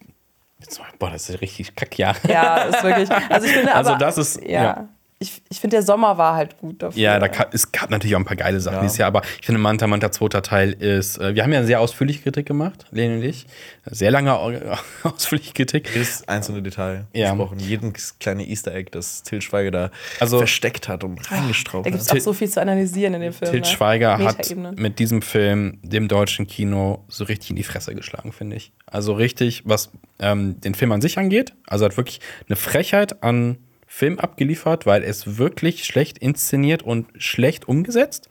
Boah, 1.00 1.12
das 1.12 1.30
ist 1.30 1.42
richtig 1.42 1.76
Kackjahr. 1.76 2.16
Ja, 2.28 2.58
ist 2.64 2.84
wirklich. 2.84 3.10
Also 3.30 3.48
ich 3.48 3.54
finde 3.54 3.74
Also 3.74 3.92
aber, 3.92 4.00
das 4.00 4.18
ist- 4.18 4.42
Ja. 4.44 4.64
ja. 4.64 4.88
Ich, 5.20 5.42
ich 5.50 5.60
finde, 5.60 5.78
der 5.78 5.82
Sommer 5.84 6.20
war 6.20 6.36
halt 6.36 6.60
gut 6.60 6.84
dafür. 6.84 7.02
Ja, 7.02 7.18
da 7.18 7.28
ka- 7.28 7.48
es 7.52 7.72
gab 7.72 7.90
natürlich 7.90 8.16
auch 8.16 8.20
ein 8.20 8.26
paar 8.26 8.36
geile 8.38 8.60
Sachen 8.60 8.76
Ja. 8.76 8.82
dieses 8.84 8.98
Jahr, 9.00 9.08
aber 9.08 9.24
ich 9.40 9.48
finde, 9.48 9.60
Manta 9.60 9.88
Manta 9.88 10.12
zweiter 10.12 10.44
Teil 10.44 10.74
ist. 10.74 11.18
Äh, 11.18 11.34
wir 11.34 11.42
haben 11.44 11.52
ja 11.52 11.58
eine 11.58 11.66
sehr 11.66 11.80
ausführliche 11.82 12.22
Kritik 12.22 12.46
gemacht, 12.46 12.86
Lene 12.92 13.16
und 13.16 13.24
ich. 13.24 13.48
Sehr 13.86 14.12
lange 14.12 14.38
au- 14.38 14.54
ausführliche 15.04 15.54
Kritik. 15.54 15.90
Jedes 15.92 16.28
einzelne 16.28 16.62
Detail 16.62 17.08
Ja. 17.14 17.34
besprochen. 17.34 17.58
Jedes 17.60 18.20
kleine 18.20 18.48
Easter 18.48 18.76
Egg, 18.76 18.92
das 18.92 19.24
Till 19.24 19.42
Schweiger 19.42 19.72
da 19.72 19.92
Also- 20.20 20.38
versteckt 20.38 20.88
hat 20.88 21.04
und 21.04 21.32
reingestraubt 21.32 21.88
Da 21.88 21.90
gibt 21.90 22.02
es 22.04 22.10
hat. 22.12 22.18
auch 22.18 22.22
so 22.22 22.34
viel 22.34 22.50
zu 22.50 22.62
analysieren 22.62 23.16
in 23.16 23.22
dem 23.22 23.34
Film. 23.34 23.50
Til 23.50 23.62
ne? 23.62 23.66
Schweiger 23.66 24.20
hat 24.20 24.56
mit 24.78 25.00
diesem 25.00 25.24
Film 25.24 25.80
dem 25.82 26.08
deutschen 26.08 26.46
Kino 26.46 27.04
so 27.08 27.24
richtig 27.24 27.50
in 27.50 27.56
die 27.56 27.64
Fresse 27.64 27.96
geschlagen, 27.96 28.32
finde 28.34 28.56
ich. 28.58 28.72
Also 28.86 29.14
richtig, 29.14 29.64
was 29.66 29.90
ähm, 30.20 30.62
den 30.62 30.76
Film 30.76 30.92
an 30.92 31.02
sich 31.02 31.18
angeht. 31.18 31.54
Also 31.66 31.86
hat 31.86 31.98
wirklich 31.98 32.20
eine 32.48 32.56
Frechheit 32.56 33.24
an 33.24 33.58
Film 33.88 34.20
abgeliefert, 34.20 34.86
weil 34.86 35.04
es 35.04 35.38
wirklich 35.38 35.86
schlecht 35.86 36.18
inszeniert 36.18 36.84
und 36.84 37.08
schlecht 37.18 37.68
umgesetzt. 37.68 38.30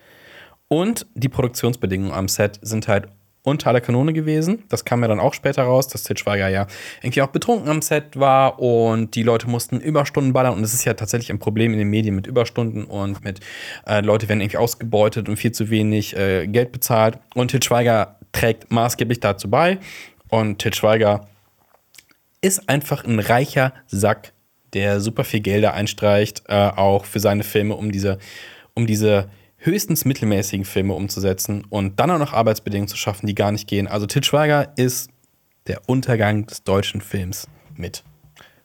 Und 0.68 1.06
die 1.14 1.28
Produktionsbedingungen 1.28 2.12
am 2.12 2.28
Set 2.28 2.58
sind 2.62 2.88
halt 2.88 3.08
unter 3.46 3.68
aller 3.68 3.80
Kanone 3.80 4.12
gewesen. 4.12 4.64
Das 4.68 4.84
kam 4.84 5.02
ja 5.02 5.08
dann 5.08 5.20
auch 5.20 5.32
später 5.32 5.62
raus, 5.62 5.86
dass 5.86 6.02
Til 6.02 6.18
Schweiger 6.18 6.48
ja 6.48 6.66
irgendwie 7.00 7.22
auch 7.22 7.28
betrunken 7.28 7.68
am 7.68 7.80
Set 7.80 8.18
war 8.18 8.58
und 8.58 9.14
die 9.14 9.22
Leute 9.22 9.48
mussten 9.48 9.80
Überstunden 9.80 10.32
ballern. 10.32 10.54
Und 10.54 10.64
es 10.64 10.74
ist 10.74 10.84
ja 10.84 10.94
tatsächlich 10.94 11.30
ein 11.30 11.38
Problem 11.38 11.72
in 11.72 11.78
den 11.78 11.88
Medien 11.88 12.16
mit 12.16 12.26
Überstunden 12.26 12.84
und 12.84 13.22
mit 13.22 13.38
äh, 13.86 14.00
Leute 14.00 14.28
werden 14.28 14.40
irgendwie 14.40 14.56
ausgebeutet 14.56 15.28
und 15.28 15.36
viel 15.36 15.52
zu 15.52 15.70
wenig 15.70 16.16
äh, 16.16 16.48
Geld 16.48 16.72
bezahlt. 16.72 17.20
Und 17.34 17.52
Til 17.52 17.62
Schweiger 17.62 18.18
trägt 18.32 18.72
maßgeblich 18.72 19.20
dazu 19.20 19.48
bei. 19.48 19.78
Und 20.28 20.58
Til 20.58 20.74
Schweiger 20.74 21.28
ist 22.40 22.68
einfach 22.68 23.04
ein 23.04 23.20
reicher 23.20 23.72
Sack, 23.86 24.32
der 24.76 25.00
super 25.00 25.24
viel 25.24 25.40
Gelder 25.40 25.72
einstreicht, 25.72 26.44
äh, 26.48 26.54
auch 26.54 27.06
für 27.06 27.18
seine 27.18 27.42
Filme, 27.42 27.74
um 27.74 27.90
diese, 27.90 28.18
um 28.74 28.86
diese 28.86 29.30
höchstens 29.56 30.04
mittelmäßigen 30.04 30.66
Filme 30.66 30.92
umzusetzen 30.92 31.64
und 31.70 31.98
dann 31.98 32.10
auch 32.10 32.18
noch 32.18 32.34
Arbeitsbedingungen 32.34 32.88
zu 32.88 32.98
schaffen, 32.98 33.26
die 33.26 33.34
gar 33.34 33.50
nicht 33.52 33.66
gehen. 33.66 33.88
Also 33.88 34.06
Til 34.06 34.22
Schweiger 34.22 34.74
ist 34.76 35.08
der 35.66 35.88
Untergang 35.88 36.46
des 36.46 36.62
deutschen 36.62 37.00
Films 37.00 37.48
mit. 37.74 38.04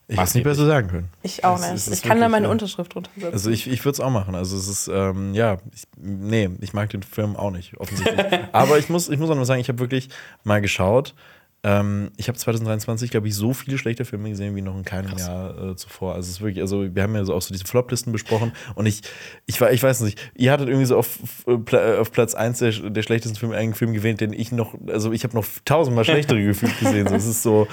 Ich 0.10 0.17
hätte 0.17 0.28
es 0.28 0.36
nicht 0.36 0.43
besser 0.43 0.65
sagen 0.65 0.89
können. 0.89 1.10
Ich 1.24 1.45
auch 1.45 1.58
nicht. 1.58 1.88
ich 1.88 2.02
kann 2.02 2.19
da 2.19 2.28
meine 2.28 2.47
ja. 2.47 2.52
Unterschrift 2.52 2.93
drunter 2.93 3.10
setzen. 3.15 3.32
Also 3.32 3.50
ich, 3.50 3.69
ich 3.69 3.86
würde 3.86 3.93
es 3.93 4.00
auch 4.02 4.10
machen. 4.10 4.36
Also 4.36 4.58
es 4.58 4.67
ist, 4.67 4.89
ähm, 4.93 5.34
ja, 5.34 5.60
ich, 5.74 5.84
nee, 5.97 6.50
ich 6.60 6.74
mag 6.74 6.89
den 6.89 7.04
Film 7.04 7.38
auch 7.38 7.52
nicht, 7.52 7.78
offensichtlich. 7.78 8.26
Aber 8.52 8.78
ich 8.78 8.89
muss, 8.89 9.08
ich 9.08 9.17
muss 9.17 9.30
auch 9.30 9.36
noch 9.36 9.45
sagen, 9.45 9.62
ich 9.62 9.69
habe 9.69 9.80
wirklich 9.80 10.10
mal 10.43 10.60
geschaut. 10.60 11.15
Ähm, 11.63 12.10
ich 12.17 12.28
habe 12.28 12.38
2023, 12.39 13.12
glaube 13.12 13.28
ich, 13.28 13.36
so 13.36 13.54
viele 13.54 13.78
schlechte 13.78 14.04
Filme 14.04 14.30
gesehen 14.30 14.56
wie 14.56 14.63
noch 14.63 14.76
in 14.76 14.84
keinem 14.84 15.15
Jahr 15.15 15.71
äh, 15.71 15.76
zuvor. 15.76 16.15
Also 16.15 16.28
es 16.28 16.36
ist 16.38 16.41
wirklich, 16.41 16.60
also 16.62 16.95
wir 16.95 17.04
haben 17.04 17.13
ja 17.13 17.24
so 17.24 17.36
auch 17.36 17.41
so 17.43 17.54
diese 17.54 17.65
Floplisten 17.65 18.12
besprochen 18.12 18.52
und 18.74 18.88
ich, 18.88 19.02
ich, 19.45 19.62
war- 19.62 19.71
ich 19.71 19.84
weiß 19.84 20.00
nicht, 20.02 20.19
ihr 20.36 20.52
hattet 20.52 20.69
irgendwie 20.69 20.88
so 20.88 20.97
auf, 20.97 21.19
äh, 21.45 21.58
Pla- 21.58 22.00
auf 22.00 22.12
Platz 22.12 22.34
1 22.34 22.58
der, 22.60 22.71
der 22.71 23.04
schlechtesten 23.04 23.38
Film 23.38 23.52
einen 23.52 23.76
Film 23.76 23.93
gewählt, 23.93 24.21
den 24.21 24.34
ich 24.34 24.52
noch, 24.52 24.74
also 24.88 25.12
ich 25.12 25.24
habe 25.24 25.36
noch 25.36 25.45
tausendmal 25.63 26.04
schlechtere 26.04 26.41
gefühlt 26.43 26.80
gesehen. 26.80 27.08
So, 27.08 27.13
es 27.13 27.28
ist 27.28 27.43
so. 27.43 27.67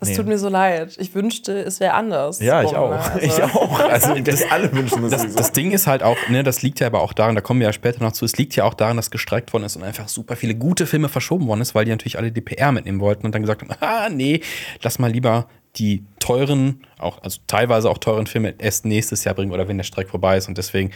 das 0.00 0.08
nee. 0.08 0.16
tut 0.16 0.26
mir 0.26 0.38
so 0.38 0.48
leid. 0.48 0.96
Ich 0.98 1.14
wünschte, 1.14 1.52
es 1.62 1.80
wäre 1.80 1.92
anders. 1.92 2.40
Ja, 2.40 2.62
ich 2.62 2.74
auch. 2.74 2.92
ne? 3.14 3.20
Ich 3.20 3.32
Also- 3.42 3.60
auch. 3.60 3.78
Also 3.78 4.14
das 4.24 4.42
alle 4.50 4.72
wünschen 4.72 5.02
das. 5.10 5.22
Das, 5.22 5.34
das 5.34 5.52
Ding 5.52 5.72
ist 5.72 5.86
halt 5.86 6.02
auch, 6.02 6.16
ne, 6.30 6.42
das 6.42 6.62
liegt 6.62 6.80
ja 6.80 6.86
aber 6.86 7.02
auch 7.02 7.12
daran, 7.12 7.34
da 7.34 7.42
kommen 7.42 7.60
wir 7.60 7.66
ja 7.66 7.74
später 7.74 8.02
noch 8.02 8.12
zu, 8.12 8.24
es 8.24 8.38
liegt 8.38 8.56
ja 8.56 8.64
auch 8.64 8.72
daran, 8.74 8.96
dass 8.96 9.10
gestreikt 9.10 9.52
worden 9.52 9.64
ist 9.64 9.76
und 9.76 9.82
einfach 9.82 10.08
super 10.08 10.34
viele 10.34 10.54
gute 10.54 10.86
Filme 10.86 11.10
verschoben 11.10 11.46
worden 11.46 11.60
ist, 11.60 11.74
weil 11.74 11.84
die 11.84 11.90
natürlich 11.90 12.16
alle 12.16 12.32
die 12.32 12.40
PR 12.40 12.72
mitnehmen 12.72 13.01
wollten 13.02 13.26
und 13.26 13.34
dann 13.34 13.42
gesagt 13.42 13.62
haben, 13.62 13.76
ah, 13.80 14.08
nee, 14.08 14.40
lass 14.80 14.98
mal 14.98 15.10
lieber 15.10 15.48
die 15.76 16.04
teuren, 16.20 16.82
auch, 16.98 17.22
also 17.22 17.40
teilweise 17.46 17.90
auch 17.90 17.98
teuren 17.98 18.26
Filme 18.26 18.54
erst 18.58 18.84
nächstes 18.84 19.24
Jahr 19.24 19.34
bringen 19.34 19.52
oder 19.52 19.68
wenn 19.68 19.76
der 19.76 19.84
Streik 19.84 20.08
vorbei 20.08 20.36
ist. 20.36 20.48
Und 20.48 20.58
deswegen 20.58 20.90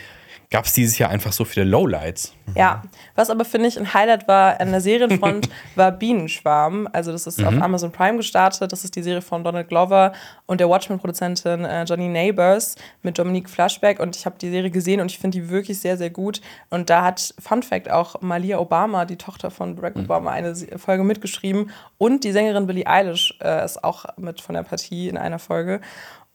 gab 0.50 0.64
es 0.64 0.72
dieses 0.72 0.98
Jahr 0.98 1.10
einfach 1.10 1.32
so 1.32 1.44
viele 1.44 1.66
Lowlights. 1.66 2.32
Ja, 2.54 2.82
was 3.16 3.30
aber 3.30 3.44
finde 3.44 3.68
ich 3.68 3.78
ein 3.78 3.92
Highlight 3.92 4.28
war 4.28 4.60
an 4.60 4.70
der 4.70 4.80
Serienfront, 4.80 5.48
war 5.74 5.90
Bienenschwarm. 5.90 6.88
Also 6.92 7.10
das 7.12 7.26
ist 7.26 7.44
auf 7.44 7.60
Amazon 7.60 7.90
Prime 7.90 8.16
gestartet. 8.18 8.70
Das 8.70 8.84
ist 8.84 8.94
die 8.94 9.02
Serie 9.02 9.22
von 9.22 9.42
Donald 9.42 9.68
Glover 9.68 10.12
und 10.46 10.60
der 10.60 10.68
Watchmen-Produzentin 10.68 11.64
äh, 11.64 11.84
Johnny 11.84 12.08
Neighbors 12.08 12.76
mit 13.02 13.18
Dominique 13.18 13.50
Flashback. 13.50 13.98
Und 13.98 14.16
ich 14.16 14.26
habe 14.26 14.36
die 14.40 14.50
Serie 14.50 14.70
gesehen 14.70 15.00
und 15.00 15.10
ich 15.10 15.18
finde 15.18 15.38
die 15.38 15.48
wirklich 15.50 15.80
sehr, 15.80 15.96
sehr 15.96 16.10
gut. 16.10 16.40
Und 16.70 16.88
da 16.88 17.02
hat, 17.02 17.34
Fun 17.38 17.62
Fact, 17.62 17.90
auch 17.90 18.20
Malia 18.20 18.58
Obama, 18.58 19.04
die 19.04 19.16
Tochter 19.16 19.50
von 19.50 19.74
Barack 19.74 19.96
Obama, 19.96 20.30
eine 20.30 20.54
Folge 20.76 21.02
mitgeschrieben. 21.02 21.70
Und 21.98 22.24
die 22.24 22.32
Sängerin 22.32 22.66
Billie 22.66 22.86
Eilish 22.86 23.36
äh, 23.42 23.64
ist 23.64 23.82
auch 23.82 24.04
mit 24.16 24.40
von 24.40 24.54
der 24.54 24.62
Partie 24.62 25.08
in 25.08 25.16
einer 25.16 25.38
Folge. 25.38 25.80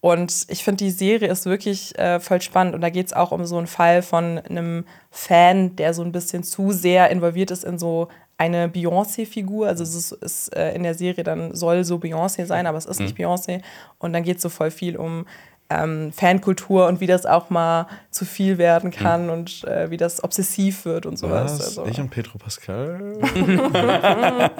Und 0.01 0.47
ich 0.49 0.63
finde, 0.63 0.83
die 0.83 0.89
Serie 0.89 1.29
ist 1.29 1.45
wirklich 1.45 1.97
äh, 1.97 2.19
voll 2.19 2.41
spannend. 2.41 2.73
Und 2.73 2.81
da 2.81 2.89
geht 2.89 3.05
es 3.05 3.13
auch 3.13 3.31
um 3.31 3.45
so 3.45 3.57
einen 3.57 3.67
Fall 3.67 4.01
von 4.01 4.39
einem 4.39 4.85
Fan, 5.11 5.75
der 5.75 5.93
so 5.93 6.01
ein 6.01 6.11
bisschen 6.11 6.43
zu 6.43 6.71
sehr 6.71 7.11
involviert 7.11 7.51
ist 7.51 7.63
in 7.63 7.77
so 7.77 8.07
eine 8.41 8.67
Beyoncé-Figur. 8.67 9.67
Also 9.67 9.83
es 9.83 9.93
ist, 9.93 10.11
ist 10.13 10.55
äh, 10.55 10.73
in 10.73 10.81
der 10.81 10.95
Serie 10.95 11.23
dann 11.23 11.53
soll 11.53 11.83
so 11.83 11.97
Beyoncé 11.97 12.45
sein, 12.47 12.65
aber 12.65 12.79
es 12.79 12.87
ist 12.87 12.99
nicht 12.99 13.15
Beyoncé. 13.15 13.61
Und 13.99 14.13
dann 14.13 14.23
geht 14.23 14.37
es 14.37 14.41
so 14.41 14.49
voll 14.49 14.71
viel 14.71 14.97
um 14.97 15.27
ähm, 15.71 16.11
Fankultur 16.11 16.87
und 16.87 16.99
wie 16.99 17.07
das 17.07 17.25
auch 17.25 17.49
mal 17.49 17.87
zu 18.09 18.25
viel 18.25 18.57
werden 18.57 18.91
kann 18.91 19.29
und 19.29 19.63
äh, 19.63 19.89
wie 19.89 19.97
das 19.97 20.23
obsessiv 20.23 20.85
wird 20.85 21.05
und 21.05 21.17
sowas. 21.17 21.53
Was? 21.59 21.77
Also, 21.77 21.85
Ich 21.85 21.99
und 21.99 22.09
Pedro 22.09 22.37
Pascal? 22.37 23.13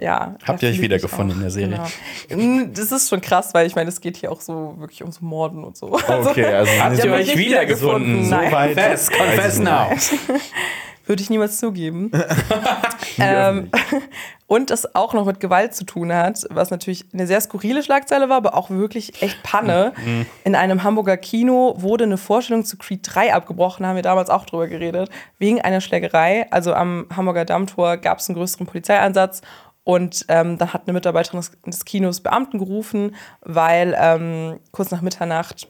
ja, 0.00 0.34
Habt 0.46 0.62
ihr 0.62 0.70
euch 0.70 0.80
wiedergefunden 0.80 1.36
in 1.36 1.42
der 1.42 1.50
Serie? 1.50 1.80
Genau. 2.28 2.42
Mm, 2.42 2.72
Das 2.74 2.90
ist 2.90 3.08
schon 3.08 3.20
krass, 3.20 3.52
weil 3.52 3.66
ich 3.66 3.74
meine, 3.74 3.90
es 3.90 4.00
geht 4.00 4.16
hier 4.16 4.32
auch 4.32 4.40
so 4.40 4.74
wirklich 4.78 5.02
ums 5.02 5.20
Morden 5.20 5.64
und 5.64 5.76
so. 5.76 5.92
Okay, 5.92 6.46
also 6.46 6.72
Habt 6.80 7.04
ihr 7.04 7.12
euch 7.12 7.36
wiedergefunden? 7.36 8.24
So 8.24 8.30
Nein. 8.30 8.52
weit. 8.52 8.76
Confess, 8.76 9.10
confess 9.10 9.58
now. 9.58 9.90
Würde 11.06 11.22
ich 11.22 11.30
niemals 11.30 11.58
zugeben. 11.58 12.10
ähm, 13.18 13.70
und 14.46 14.70
das 14.70 14.94
auch 14.94 15.14
noch 15.14 15.24
mit 15.24 15.40
Gewalt 15.40 15.74
zu 15.74 15.84
tun 15.84 16.12
hat, 16.12 16.44
was 16.50 16.70
natürlich 16.70 17.06
eine 17.12 17.26
sehr 17.26 17.40
skurrile 17.40 17.82
Schlagzeile 17.82 18.28
war, 18.28 18.36
aber 18.36 18.54
auch 18.54 18.70
wirklich 18.70 19.22
echt 19.22 19.42
Panne. 19.42 19.92
In 20.44 20.54
einem 20.54 20.82
Hamburger 20.82 21.16
Kino 21.16 21.74
wurde 21.78 22.04
eine 22.04 22.18
Vorstellung 22.18 22.64
zu 22.64 22.76
Creed 22.76 23.00
3 23.02 23.34
abgebrochen, 23.34 23.86
haben 23.86 23.96
wir 23.96 24.02
damals 24.02 24.30
auch 24.30 24.44
drüber 24.44 24.68
geredet, 24.68 25.08
wegen 25.38 25.60
einer 25.60 25.80
Schlägerei. 25.80 26.46
Also 26.50 26.74
am 26.74 27.06
Hamburger 27.14 27.44
Dammtor 27.44 27.96
gab 27.96 28.18
es 28.18 28.28
einen 28.28 28.36
größeren 28.36 28.66
Polizeieinsatz 28.66 29.40
und 29.84 30.24
ähm, 30.28 30.58
dann 30.58 30.72
hat 30.72 30.82
eine 30.86 30.92
Mitarbeiterin 30.92 31.40
des, 31.40 31.52
des 31.66 31.84
Kinos 31.84 32.20
Beamten 32.20 32.58
gerufen, 32.58 33.16
weil 33.40 33.96
ähm, 33.98 34.60
kurz 34.70 34.90
nach 34.90 35.00
Mitternacht 35.00 35.66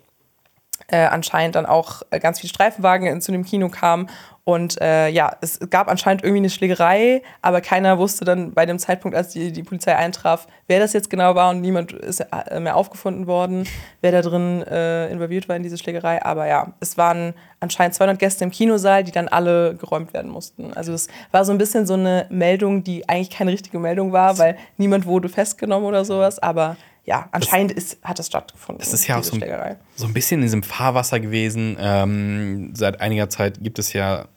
äh, 0.89 1.05
anscheinend 1.05 1.57
dann 1.57 1.67
auch 1.67 2.03
äh, 2.11 2.19
ganz 2.19 2.41
viele 2.41 2.51
Streifenwagen 2.51 3.21
zu 3.21 3.33
dem 3.33 3.45
Kino 3.45 3.69
kamen. 3.69 4.09
Und 4.45 4.81
äh, 4.81 5.09
ja, 5.09 5.37
es 5.41 5.61
gab 5.71 5.89
anscheinend 5.89 6.25
irgendwie 6.25 6.41
eine 6.41 6.51
Schlägerei, 6.51 7.23
aber 7.43 7.61
keiner 7.61 7.99
wusste 7.99 8.25
dann 8.25 8.53
bei 8.53 8.67
dem 8.67 8.81
Zeitpunkt, 8.81 9.17
als 9.17 9.29
die, 9.29 9.53
die 9.53 9.63
Polizei 9.63 9.95
eintraf, 9.95 10.49
wer 10.67 10.81
das 10.81 10.93
jetzt 10.93 11.11
genau 11.11 11.37
war 11.37 11.51
und 11.51 11.61
niemand 11.61 11.93
ist 11.93 12.21
äh, 12.21 12.59
mehr 12.59 12.77
aufgefunden 12.77 13.29
worden, 13.29 13.69
wer 14.01 14.11
da 14.11 14.21
drin 14.21 14.63
äh, 14.63 15.09
involviert 15.13 15.49
war 15.49 15.55
in 15.55 15.63
diese 15.63 15.79
Schlägerei. 15.79 16.25
Aber 16.25 16.49
ja, 16.49 16.73
es 16.81 16.99
waren 16.99 17.35
anscheinend 17.61 17.95
200 17.95 18.19
Gäste 18.19 18.43
im 18.43 18.51
Kinosaal, 18.51 19.05
die 19.05 19.13
dann 19.13 19.29
alle 19.29 19.77
geräumt 19.77 20.13
werden 20.13 20.33
mussten. 20.33 20.73
Also 20.75 20.93
es 20.93 21.07
war 21.31 21.45
so 21.45 21.53
ein 21.53 21.59
bisschen 21.59 21.87
so 21.87 21.95
eine 21.95 22.27
Meldung, 22.29 22.83
die 22.83 23.09
eigentlich 23.09 23.31
keine 23.31 23.53
richtige 23.53 23.79
Meldung 23.79 24.11
war, 24.11 24.39
weil 24.39 24.57
niemand 24.77 25.07
wurde 25.07 25.29
festgenommen 25.29 25.87
oder 25.87 26.05
sowas. 26.05 26.41
Aber 26.41 26.77
ja, 27.05 27.29
anscheinend 27.33 27.73
ist, 27.73 27.99
hat 28.03 28.19
es 28.21 28.29
stattgefunden. 28.29 28.83
Es 28.83 28.93
ist 28.93 29.07
ja 29.07 29.19
auch 29.19 29.25
so 29.25 29.37
ein, 29.37 29.77
so 29.97 30.07
ein 30.07 30.13
bisschen 30.13 30.39
in 30.39 30.43
diesem 30.43 30.63
Fahrwasser 30.63 31.19
gewesen. 31.19 31.77
Ähm, 31.81 32.75
seit 32.75 33.01
einiger 33.01 33.29
Zeit 33.29 33.63
gibt 33.63 33.79
es 33.79 33.93
ja 33.93 34.29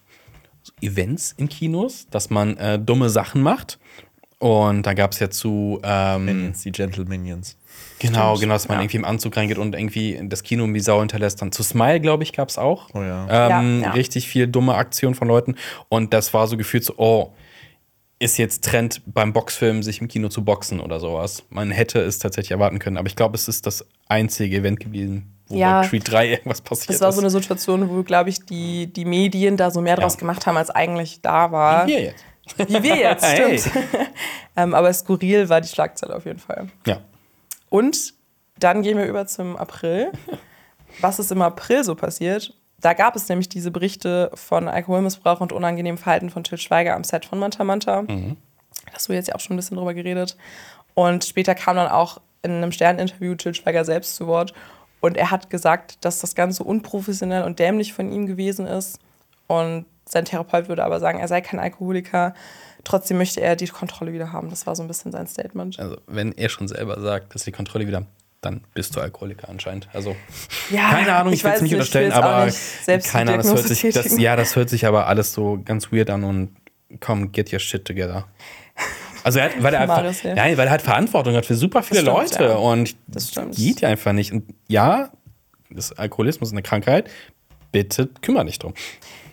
so 0.63 0.74
Events 0.82 1.34
in 1.38 1.47
Kinos, 1.47 2.07
dass 2.09 2.32
man 2.32 2.57
äh, 2.57 2.80
dumme 2.80 3.09
Sachen 3.09 3.41
macht. 3.43 3.78
Und 4.39 4.84
da 4.84 4.93
gab 4.93 5.11
es 5.11 5.20
ja 5.20 5.30
zu. 5.30 5.80
Ähm, 5.84 6.26
Minions, 6.26 6.63
die 6.63 6.72
Gentle 6.72 7.05
Minions. 7.05 7.55
genau, 7.99 8.36
Stimmt, 8.36 8.41
genau, 8.41 8.53
dass 8.55 8.68
man 8.68 8.78
ja. 8.78 8.84
irgendwie 8.84 8.97
im 8.97 9.05
Anzug 9.05 9.38
reingeht 9.38 9.57
und 9.57 9.76
irgendwie 9.76 10.20
das 10.24 10.43
Kino 10.43 10.68
wie 10.74 10.80
Sau 10.80 10.99
hinterlässt. 10.99 11.41
Dann 11.41 11.51
zu 11.51 11.63
Smile, 11.63 11.99
glaube 11.99 12.24
ich, 12.24 12.34
gab 12.34 12.49
es 12.49 12.57
auch. 12.57 12.89
Oh 12.93 13.01
ja. 13.01 13.28
Ähm, 13.30 13.82
Ja, 13.82 13.88
ja. 13.88 13.91
Richtig 13.91 14.28
viel 14.28 14.47
dumme 14.47 14.76
Aktionen 14.76 15.16
von 15.16 15.28
Leuten. 15.28 15.55
Und 15.88 16.13
das 16.13 16.34
war 16.34 16.47
so 16.47 16.57
gefühlt 16.57 16.84
so, 16.84 16.95
oh, 16.97 17.34
ist 18.20 18.38
jetzt 18.38 18.63
Trend 18.63 19.01
beim 19.05 19.34
Boxfilm, 19.34 19.84
sich 19.84 19.99
im 20.01 20.07
Kino 20.07 20.30
zu 20.30 20.43
boxen 20.45 20.80
oder 20.80 20.99
sowas. 20.99 21.43
Man 21.49 21.72
hätte 21.72 21.99
es 22.01 22.18
tatsächlich 22.20 22.51
erwarten 22.51 22.80
können. 22.80 22.97
Aber 22.97 23.07
ich 23.07 23.16
glaube, 23.16 23.36
es 23.36 23.47
ist 23.47 23.66
das 23.66 23.86
einzige 24.07 24.57
Event 24.57 24.80
gewesen, 24.80 25.34
wo 25.47 25.55
Ja. 25.57 25.82
bei 25.82 25.88
Creed 25.89 26.09
3 26.11 26.30
irgendwas 26.30 26.61
passiert 26.61 26.89
Das 26.91 27.01
war 27.01 27.09
ist. 27.09 27.16
so 27.16 27.22
eine 27.22 27.30
Situation, 27.30 27.89
wo, 27.89 28.03
glaube 28.03 28.30
ich, 28.30 28.39
die, 28.45 28.88
die 28.88 29.03
Medien 29.05 29.57
da 29.57 29.70
so 29.70 29.82
mehr 29.82 29.97
draus 29.97 30.18
gemacht 30.18 30.45
haben, 30.47 30.55
als 30.57 30.70
eigentlich 30.70 31.22
da 31.22 31.51
war. 31.51 31.88
Wie 31.88 31.91
wir 31.91 32.01
jetzt. 32.03 32.24
Wie 32.70 32.84
wir 32.84 32.95
jetzt, 32.97 33.26
Hey. 33.26 33.59
stimmt. 33.59 33.76
ähm, 34.55 34.74
aber 34.74 34.93
skurril 34.93 35.49
war 35.49 35.59
die 35.61 35.68
Schlagzeile 35.68 36.16
auf 36.16 36.26
jeden 36.26 36.39
Fall. 36.39 36.68
Ja. 36.88 37.01
Und 37.70 38.13
dann 38.59 38.82
gehen 38.82 38.97
wir 38.97 39.05
über 39.05 39.28
zum 39.28 39.57
April. 39.57 40.11
Was 41.01 41.20
ist 41.20 41.32
im 41.34 41.41
April 41.41 41.84
so 41.84 41.95
passiert? 41.95 42.53
Da 42.82 42.93
gab 42.93 43.15
es 43.15 43.28
nämlich 43.30 43.49
diese 43.49 43.71
Berichte 43.71 44.32
von 44.34 44.67
Alkoholmissbrauch 44.67 45.41
und 45.41 45.53
unangenehmem 45.53 45.97
Verhalten 45.97 46.30
von 46.30 46.43
Til 46.43 46.57
Schweiger 46.57 46.95
am 46.95 47.03
Set 47.03 47.26
von 47.26 47.39
Manta 47.39 47.63
Manta. 47.63 48.03
Da 48.86 48.93
hast 48.93 49.09
du 49.09 49.13
jetzt 49.13 49.28
ja 49.28 49.36
auch 49.36 49.39
schon 49.39 49.55
ein 49.55 49.57
bisschen 49.57 49.78
drüber 49.78 49.93
geredet. 49.93 50.38
Und 50.93 51.26
später 51.26 51.55
kam 51.55 51.76
dann 51.76 51.88
auch 51.88 52.21
in 52.43 52.51
einem 52.51 52.71
Sterninterview 52.71 53.36
Til 53.36 53.55
Schweiger 53.55 53.86
selbst 53.86 54.15
zu 54.15 54.28
Wort. 54.28 54.53
Und 55.01 55.17
er 55.17 55.32
hat 55.32 55.49
gesagt, 55.49 56.03
dass 56.03 56.19
das 56.19 56.36
Ganze 56.36 56.63
unprofessionell 56.63 57.43
und 57.43 57.59
dämlich 57.59 57.93
von 57.93 58.11
ihm 58.11 58.26
gewesen 58.28 58.67
ist. 58.67 58.99
Und 59.47 59.86
sein 60.07 60.26
Therapeut 60.26 60.67
würde 60.69 60.84
aber 60.84 60.99
sagen, 60.99 61.19
er 61.19 61.28
sei 61.28 61.41
kein 61.41 61.59
Alkoholiker. 61.59 62.34
Trotzdem 62.84 63.17
möchte 63.17 63.41
er 63.41 63.55
die 63.55 63.67
Kontrolle 63.67 64.13
wieder 64.13 64.32
haben. 64.32 64.49
Das 64.49 64.67
war 64.67 64.76
so 64.76 64.84
ein 64.84 64.88
bisschen 64.88 65.11
sein 65.11 65.28
Statement. 65.28 65.80
Also, 65.80 65.97
wenn 66.07 66.32
er 66.34 66.49
schon 66.49 66.67
selber 66.67 66.99
sagt, 67.01 67.34
dass 67.34 67.43
die 67.43 67.51
Kontrolle 67.51 67.88
wieder, 67.88 68.05
dann 68.45 68.61
bist 68.73 68.95
du 68.95 69.01
Alkoholiker 69.01 69.49
anscheinend. 69.49 69.89
Also, 69.93 70.15
Ja, 70.69 70.89
keine 70.91 71.15
Ahnung, 71.15 71.33
ich, 71.33 71.43
will 71.43 71.49
es 71.49 71.55
weiß 71.55 71.61
nicht 71.61 71.71
ich 71.71 71.77
unterstellen, 71.77 72.11
aber 72.11 72.45
nicht 72.45 72.57
selbst 72.57 73.11
keine 73.11 73.33
Ahnung, 73.33 73.43
das 73.43 73.55
hört 73.55 73.67
sich, 73.67 73.93
das, 73.93 74.17
ja, 74.17 74.35
das 74.35 74.55
hört 74.55 74.69
sich 74.69 74.85
aber 74.85 75.07
alles 75.07 75.33
so 75.33 75.59
ganz 75.63 75.91
weird 75.91 76.09
an 76.09 76.23
und 76.23 76.55
komm, 76.99 77.31
get 77.31 77.51
your 77.51 77.59
shit 77.59 77.85
together. 77.85 78.27
Also, 79.23 79.39
er 79.39 79.45
hat, 79.45 79.63
weil, 79.63 79.73
er 79.73 79.79
einfach, 79.81 79.97
Marius, 79.97 80.23
ja. 80.23 80.35
nein, 80.35 80.57
weil 80.57 80.67
er 80.67 80.71
halt 80.71 80.81
Verantwortung 80.83 81.35
hat 81.35 81.45
für 81.45 81.55
super 81.55 81.81
viele 81.81 82.03
Das 82.03 82.29
stimmt, 82.29 82.39
Leute 82.39 82.53
ja. 82.53 82.57
und 82.57 82.95
Das 83.07 83.29
stimmt. 83.29 83.55
geht 83.55 83.81
ja 83.81 83.89
einfach 83.89 84.13
nicht. 84.13 84.31
Und 84.31 84.43
ja, 84.67 85.09
das 85.69 85.93
Alkoholismus 85.93 86.49
ist 86.49 86.53
eine 86.53 86.61
Krankheit. 86.61 87.09
Bitte 87.71 88.09
kümmere 88.21 88.45
dich 88.45 88.59
drum. 88.59 88.73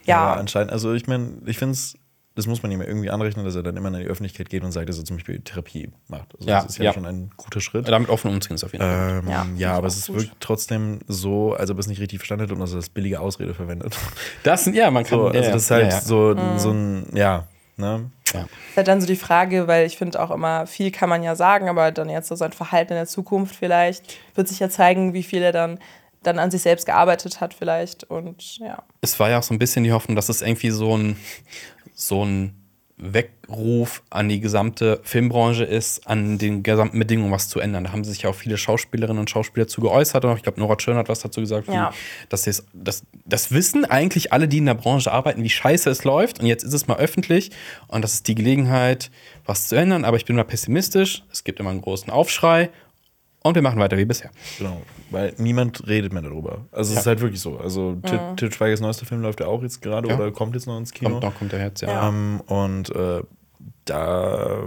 Ja, 0.04 0.32
anscheinend. 0.34 0.72
Also 0.72 0.94
ich 0.94 1.06
meine, 1.06 1.34
ich 1.46 1.58
finde 1.58 1.74
es, 1.74 1.94
das 2.34 2.46
muss 2.46 2.62
man 2.62 2.72
ihm 2.72 2.80
ja 2.80 2.86
irgendwie 2.86 3.10
anrechnen, 3.10 3.44
dass 3.44 3.54
er 3.54 3.62
dann 3.62 3.76
immer 3.76 3.88
in 3.88 4.00
die 4.00 4.06
Öffentlichkeit 4.06 4.48
geht 4.48 4.64
und 4.64 4.72
sagt, 4.72 4.88
dass 4.88 4.98
er 4.98 5.04
zum 5.04 5.16
Beispiel 5.16 5.40
Therapie 5.40 5.90
macht. 6.08 6.34
Also 6.34 6.48
Ja, 6.48 6.62
das 6.62 6.70
ist 6.70 6.78
ja, 6.78 6.84
ja. 6.84 6.92
schon 6.94 7.04
ein 7.04 7.30
guter 7.36 7.60
Schritt. 7.60 7.88
Damit 7.88 8.08
offen 8.08 8.30
umziehen 8.30 8.54
ist 8.54 8.64
auf 8.64 8.72
jeden 8.72 8.84
Fall. 8.84 9.20
Ähm, 9.22 9.28
Ja, 9.28 9.46
ja, 9.56 9.74
aber 9.74 9.86
es 9.86 10.08
wirklich 10.08 10.32
trotzdem 10.40 11.00
so, 11.08 11.52
als 11.54 11.70
ob 11.70 11.76
er 11.76 11.80
es 11.80 11.88
nicht 11.88 12.00
richtig 12.00 12.20
verstanden 12.20 12.44
hat 12.44 12.52
und 12.52 12.60
dass 12.60 12.72
er 12.72 12.76
das 12.76 12.88
billige 12.88 13.20
Ausrede 13.20 13.54
verwendet. 13.54 13.96
Das 14.44 14.64
sind, 14.64 14.74
ja, 14.74 14.90
man 14.90 15.04
kann. 15.04 15.18
So, 15.18 15.26
also 15.28 15.40
das 15.50 15.62
ist 15.62 15.70
halt 15.70 15.86
ja, 15.86 15.90
ja. 15.90 16.00
so, 16.00 16.34
Mhm. 16.34 16.58
so 16.58 16.70
ein, 16.70 17.06
ja, 17.14 17.46
ne? 17.76 18.10
Ja. 18.32 18.40
ist 18.40 18.76
halt 18.76 18.88
dann 18.88 19.00
so 19.00 19.06
die 19.06 19.16
Frage, 19.16 19.66
weil 19.68 19.86
ich 19.86 19.98
finde 19.98 20.20
auch 20.22 20.30
immer, 20.30 20.66
viel 20.66 20.90
kann 20.90 21.08
man 21.10 21.22
ja 21.22 21.36
sagen, 21.36 21.68
aber 21.68 21.92
dann 21.92 22.08
jetzt 22.08 22.28
so 22.28 22.34
sein 22.34 22.52
Verhalten 22.52 22.92
in 22.92 22.96
der 22.98 23.06
Zukunft 23.06 23.54
vielleicht 23.54 24.16
wird 24.34 24.48
sich 24.48 24.58
ja 24.58 24.70
zeigen, 24.70 25.12
wie 25.12 25.22
viel 25.22 25.42
er 25.42 25.52
dann, 25.52 25.78
dann 26.22 26.38
an 26.38 26.50
sich 26.50 26.62
selbst 26.62 26.86
gearbeitet 26.86 27.40
hat 27.40 27.52
vielleicht 27.52 28.04
und 28.04 28.58
ja. 28.58 28.82
es 29.02 29.18
war 29.20 29.28
ja 29.28 29.38
auch 29.38 29.42
so 29.42 29.52
ein 29.52 29.58
bisschen 29.58 29.84
die 29.84 29.92
Hoffnung, 29.92 30.16
dass 30.16 30.28
es 30.30 30.40
irgendwie 30.40 30.70
so 30.70 30.96
ein, 30.96 31.16
so 32.06 32.24
ein 32.24 32.54
Weckruf 33.16 34.02
an 34.10 34.28
die 34.28 34.38
gesamte 34.40 35.00
Filmbranche 35.02 35.64
ist, 35.64 36.06
an 36.06 36.38
den 36.38 36.62
gesamten 36.62 36.98
Bedingungen 36.98 37.32
was 37.32 37.48
zu 37.48 37.58
ändern. 37.58 37.84
Da 37.84 37.92
haben 37.92 38.04
sich 38.04 38.22
ja 38.22 38.30
auch 38.30 38.34
viele 38.34 38.56
Schauspielerinnen 38.56 39.18
und 39.18 39.28
Schauspieler 39.30 39.66
zu 39.66 39.80
geäußert. 39.80 40.24
Und 40.24 40.36
ich 40.36 40.42
glaube, 40.42 40.60
Nora 40.60 40.76
Tschirn 40.76 40.96
hat 40.96 41.08
was 41.08 41.20
dazu 41.20 41.40
gesagt. 41.40 41.66
wie- 41.68 41.72
Ja. 41.72 41.92
Dass 42.28 42.42
das, 42.44 42.64
das, 42.72 43.02
das 43.24 43.50
wissen 43.50 43.84
eigentlich 43.84 44.32
alle, 44.32 44.46
die 44.46 44.58
in 44.58 44.66
der 44.66 44.74
Branche 44.74 45.10
arbeiten, 45.10 45.42
wie 45.42 45.50
scheiße 45.50 45.90
es 45.90 46.04
läuft. 46.04 46.40
Und 46.40 46.46
jetzt 46.46 46.62
ist 46.62 46.72
es 46.74 46.86
mal 46.86 46.96
öffentlich. 46.98 47.50
Und 47.88 48.02
das 48.02 48.14
ist 48.14 48.28
die 48.28 48.34
Gelegenheit, 48.36 49.10
was 49.44 49.68
zu 49.68 49.74
ändern. 49.76 50.04
Aber 50.04 50.16
ich 50.16 50.24
bin 50.24 50.36
mal 50.36 50.44
pessimistisch. 50.44 51.24
Es 51.32 51.42
gibt 51.44 51.58
immer 51.60 51.70
einen 51.70 51.82
großen 51.82 52.10
Aufschrei. 52.10 52.70
Und 53.44 53.54
wir 53.56 53.62
machen 53.62 53.78
weiter 53.80 53.96
wie 53.96 54.04
bisher. 54.04 54.30
Genau. 54.58 54.80
Weil 55.10 55.34
niemand 55.38 55.86
redet 55.88 56.12
mehr 56.12 56.22
darüber. 56.22 56.60
Also 56.70 56.90
es 56.90 56.94
Ja. 56.96 57.00
ist 57.00 57.06
halt 57.06 57.20
wirklich 57.20 57.40
so. 57.40 57.58
Also 57.58 57.96
Til 57.96 58.20
Til 58.36 58.52
Schweigers 58.52 58.80
neuester 58.80 59.04
Film 59.06 59.22
läuft 59.22 59.40
ja 59.40 59.46
auch 59.46 59.62
jetzt 59.62 59.82
gerade 59.82 60.08
Ja. 60.08 60.14
oder 60.16 60.30
kommt 60.30 60.54
jetzt 60.54 60.66
noch 60.66 60.78
ins 60.78 60.92
Kino. 60.92 61.10
Kommt 61.10 61.22
noch, 61.24 61.34
kommt 61.38 61.52
der 61.52 61.60
jetzt, 61.64 61.80
ja. 61.82 62.08
Ähm, 62.08 62.40
und 62.46 62.94
äh, 62.94 63.22
da 63.84 64.62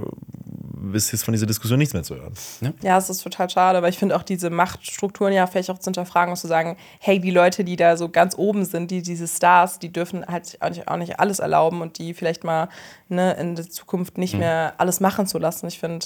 ist 0.94 1.12
jetzt 1.12 1.24
von 1.24 1.32
dieser 1.32 1.46
Diskussion 1.48 1.80
nichts 1.80 1.94
mehr 1.94 2.04
zu 2.04 2.16
hören. 2.16 2.34
Ja, 2.82 2.98
es 2.98 3.10
ist 3.10 3.24
total 3.24 3.50
schade, 3.50 3.78
aber 3.78 3.90
ich 3.90 3.98
finde 3.98 4.16
auch 4.16 4.24
diese 4.24 4.50
Machtstrukturen 4.50 5.34
ja 5.34 5.48
vielleicht 5.48 5.70
auch 5.72 5.80
zu 5.80 5.86
hinterfragen 5.86 6.32
und 6.32 6.38
zu 6.38 6.48
sagen, 6.48 6.78
hey, 7.00 7.20
die 7.20 7.32
Leute, 7.32 7.64
die 7.64 7.76
da 7.76 7.98
so 7.98 8.10
ganz 8.10 8.38
oben 8.38 8.66
sind, 8.66 8.92
die 8.92 9.02
diese 9.02 9.28
Stars, 9.28 9.80
die 9.80 9.92
dürfen 9.92 10.26
halt 10.28 10.58
auch 10.62 10.70
nicht, 10.70 10.88
auch 10.88 10.98
nicht 10.98 11.20
alles 11.20 11.40
erlauben 11.40 11.82
und 11.82 11.98
die 11.98 12.14
vielleicht 12.14 12.44
mal 12.44 12.70
ne, 13.10 13.34
in 13.34 13.56
der 13.56 13.70
Zukunft 13.70 14.18
nicht 14.18 14.36
mehr 14.38 14.74
alles 14.78 15.00
machen 15.00 15.28
zu 15.28 15.40
lassen. 15.40 15.68
Ich 15.68 15.80
finde, 15.80 16.06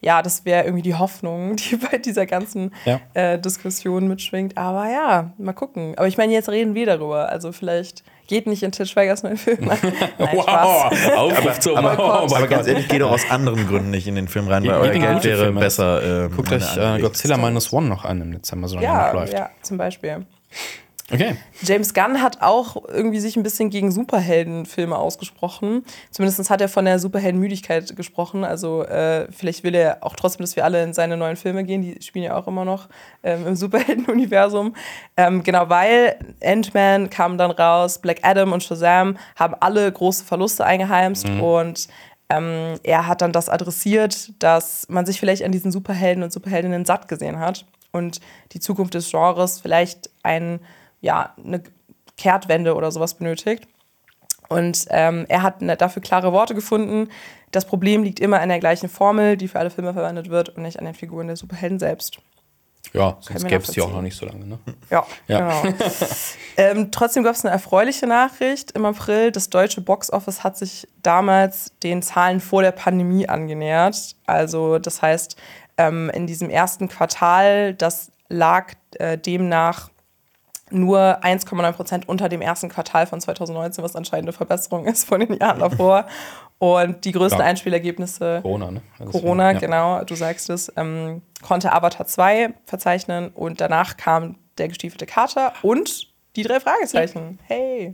ja, 0.00 0.22
das 0.22 0.44
wäre 0.44 0.64
irgendwie 0.64 0.82
die 0.82 0.94
Hoffnung, 0.94 1.56
die 1.70 1.76
bei 1.76 1.98
dieser 1.98 2.26
ganzen 2.26 2.72
Ja. 2.84 3.00
äh, 3.14 3.38
Diskussion 3.38 4.06
mitschwingt. 4.08 4.56
Aber 4.56 4.88
ja, 4.90 5.32
mal 5.38 5.52
gucken. 5.52 5.94
Aber 5.96 6.06
ich 6.08 6.16
meine, 6.16 6.32
jetzt 6.32 6.48
reden 6.48 6.74
wir 6.74 6.86
darüber. 6.86 7.28
Also 7.30 7.50
vielleicht 7.52 8.04
geht 8.28 8.46
nicht 8.46 8.62
in 8.62 8.72
Til 8.72 8.84
Schweigers 8.86 9.22
neuen 9.22 9.38
Film. 9.38 9.58
Nein, 9.62 9.78
Spaß. 10.40 11.10
Aufruf 11.16 11.60
zum 11.60 11.76
Aber, 11.76 11.98
oh 11.98 12.34
aber 12.34 12.46
ganz 12.46 12.66
ehrlich, 12.66 12.86
geht 12.88 13.02
auch 13.02 13.10
aus 13.12 13.28
anderen 13.30 13.66
Gründen 13.66 13.90
nicht 13.90 14.06
in 14.06 14.14
den 14.14 14.28
Film 14.28 14.46
rein, 14.48 14.64
weil 14.66 14.74
euer 14.74 14.90
Geld 14.92 15.24
wäre 15.24 15.44
Filme. 15.44 15.60
besser. 15.60 16.24
ähm, 16.26 16.36
Guckt 16.36 16.52
euch 16.52 16.76
äh, 16.76 17.00
Godzilla. 17.00 17.36
Minus 17.38 17.72
One 17.72 17.88
noch 17.88 18.04
an 18.04 18.20
im 18.20 18.32
Dezember, 18.32 18.68
er 18.76 18.82
Ja, 18.82 19.06
noch 19.06 19.14
läuft. 19.14 19.32
ja, 19.32 19.50
zum 19.62 19.78
Beispiel. 19.78 20.26
Okay. 21.10 21.36
James 21.62 21.94
Gunn 21.94 22.20
hat 22.20 22.42
auch 22.42 22.76
irgendwie 22.86 23.18
sich 23.18 23.36
ein 23.36 23.42
bisschen 23.42 23.70
gegen 23.70 23.90
Superheldenfilme 23.90 24.96
ausgesprochen. 24.96 25.84
Zumindest 26.10 26.50
hat 26.50 26.60
er 26.60 26.68
von 26.68 26.84
der 26.84 26.98
Superheldenmüdigkeit 26.98 27.96
gesprochen. 27.96 28.44
Also 28.44 28.84
äh, 28.84 29.26
vielleicht 29.32 29.64
will 29.64 29.74
er 29.74 29.98
auch 30.02 30.16
trotzdem, 30.16 30.44
dass 30.44 30.54
wir 30.56 30.64
alle 30.64 30.82
in 30.82 30.92
seine 30.92 31.16
neuen 31.16 31.36
Filme 31.36 31.64
gehen. 31.64 31.80
Die 31.80 32.02
spielen 32.02 32.26
ja 32.26 32.36
auch 32.36 32.46
immer 32.46 32.66
noch 32.66 32.88
ähm, 33.22 33.46
im 33.46 33.56
Superhelden-Universum. 33.56 34.74
Ähm, 35.16 35.42
genau, 35.42 35.70
weil 35.70 36.18
Ant-Man 36.42 37.08
kam 37.08 37.38
dann 37.38 37.52
raus, 37.52 38.00
Black 38.00 38.18
Adam 38.22 38.52
und 38.52 38.62
Shazam 38.62 39.16
haben 39.36 39.54
alle 39.60 39.90
große 39.90 40.24
Verluste 40.24 40.64
eingeheimst 40.64 41.26
und 41.40 41.88
ähm, 42.28 42.78
er 42.82 43.06
hat 43.06 43.22
dann 43.22 43.32
das 43.32 43.48
adressiert, 43.48 44.32
dass 44.38 44.86
man 44.88 45.06
sich 45.06 45.18
vielleicht 45.18 45.42
an 45.42 45.52
diesen 45.52 45.72
Superhelden 45.72 46.22
und 46.22 46.32
Superheldinnen 46.32 46.84
satt 46.84 47.08
gesehen 47.08 47.38
hat 47.38 47.64
und 47.92 48.20
die 48.52 48.60
Zukunft 48.60 48.94
des 48.94 49.10
Genres 49.10 49.60
vielleicht 49.60 50.10
ein, 50.22 50.60
ja, 51.00 51.34
eine 51.42 51.62
Kehrtwende 52.16 52.74
oder 52.74 52.90
sowas 52.90 53.14
benötigt. 53.14 53.66
Und 54.48 54.86
ähm, 54.90 55.26
er 55.28 55.42
hat 55.42 55.60
ne- 55.62 55.76
dafür 55.76 56.02
klare 56.02 56.32
Worte 56.32 56.54
gefunden. 56.54 57.08
Das 57.50 57.66
Problem 57.66 58.02
liegt 58.02 58.18
immer 58.20 58.40
an 58.40 58.48
der 58.48 58.58
gleichen 58.58 58.88
Formel, 58.88 59.36
die 59.36 59.48
für 59.48 59.58
alle 59.58 59.70
Filme 59.70 59.92
verwendet 59.92 60.30
wird 60.30 60.48
und 60.50 60.62
nicht 60.62 60.78
an 60.78 60.84
den 60.86 60.94
Figuren 60.94 61.26
der 61.26 61.36
Superhelden 61.36 61.78
selbst. 61.78 62.18
Ja, 62.94 63.18
sonst 63.20 63.46
gäbe 63.46 63.62
es 63.62 63.70
die 63.72 63.82
auch 63.82 63.92
noch 63.92 64.00
nicht 64.00 64.16
so 64.16 64.24
lange. 64.24 64.46
Ne? 64.46 64.58
Ja, 64.88 65.06
Ja. 65.26 65.60
genau. 65.62 65.74
ähm, 66.56 66.90
trotzdem 66.90 67.22
gab 67.22 67.34
es 67.34 67.44
eine 67.44 67.52
erfreuliche 67.52 68.06
Nachricht 68.06 68.70
im 68.72 68.86
April. 68.86 69.30
Das 69.30 69.50
deutsche 69.50 69.82
Boxoffice 69.82 70.42
hat 70.42 70.56
sich 70.56 70.88
damals 71.02 71.72
den 71.82 72.00
Zahlen 72.02 72.40
vor 72.40 72.62
der 72.62 72.72
Pandemie 72.72 73.28
angenähert. 73.28 74.16
Also 74.26 74.78
das 74.78 75.02
heißt, 75.02 75.36
ähm, 75.76 76.10
in 76.14 76.26
diesem 76.26 76.48
ersten 76.48 76.88
Quartal, 76.88 77.74
das 77.74 78.10
lag 78.30 78.72
äh, 78.94 79.18
demnach 79.18 79.90
nur 80.70 81.18
1,9 81.22 81.72
Prozent 81.72 82.08
unter 82.08 82.28
dem 82.28 82.40
ersten 82.40 82.68
Quartal 82.68 83.06
von 83.06 83.20
2019, 83.20 83.82
was 83.84 83.96
anscheinend 83.96 84.26
eine 84.28 84.32
Verbesserung 84.32 84.86
ist 84.86 85.04
von 85.04 85.20
den 85.20 85.34
Jahren 85.38 85.60
davor. 85.60 86.06
Und 86.58 87.04
die 87.04 87.12
größten 87.12 87.40
Ja. 87.40 87.46
Einspielergebnisse 87.46 88.40
Corona, 88.42 88.70
ne? 88.72 88.82
Also 88.98 89.12
Corona, 89.12 89.52
ja. 89.52 89.58
genau, 89.58 90.02
du 90.04 90.14
sagst 90.16 90.50
es, 90.50 90.72
ähm, 90.76 91.22
konnte 91.46 91.72
Avatar 91.72 92.06
2 92.06 92.52
verzeichnen 92.64 93.28
und 93.28 93.60
danach 93.60 93.96
kam 93.96 94.36
der 94.58 94.66
gestiefelte 94.68 95.06
Kater 95.06 95.52
und 95.62 96.08
die 96.34 96.42
drei 96.42 96.58
Fragezeichen. 96.60 97.38
Hey. 97.44 97.92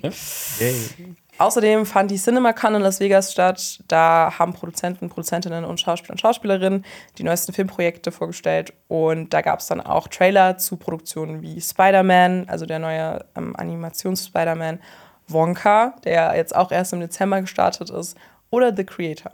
Außerdem 1.37 1.85
fand 1.85 2.13
die 2.13 2.17
CinemaCon 2.17 2.77
in 2.77 2.83
Las 2.83 3.01
Vegas 3.01 3.33
statt. 3.33 3.81
Da 3.89 4.35
haben 4.39 4.53
Produzenten, 4.53 5.09
Produzentinnen 5.09 5.65
und 5.65 5.81
Schauspieler 5.81 6.13
und 6.13 6.21
Schauspielerinnen 6.21 6.85
die 7.19 7.25
neuesten 7.25 7.53
Filmprojekte 7.53 8.13
vorgestellt. 8.13 8.73
Und 8.87 9.35
da 9.35 9.41
gab 9.41 9.59
es 9.59 9.67
dann 9.67 9.81
auch 9.81 10.07
Trailer 10.07 10.59
zu 10.59 10.77
Produktionen 10.77 11.43
wie 11.43 11.61
Spider-Man, 11.61 12.49
also 12.49 12.67
der 12.67 12.79
neue 12.79 13.25
ähm, 13.37 13.57
Animations-Spider-Man, 13.57 14.81
Wonka, 15.27 15.97
der 16.05 16.37
jetzt 16.37 16.55
auch 16.55 16.71
erst 16.71 16.93
im 16.93 17.01
Dezember 17.01 17.41
gestartet 17.41 17.91
ist, 17.91 18.17
oder 18.51 18.75
The 18.77 18.85
Creator. 18.85 19.33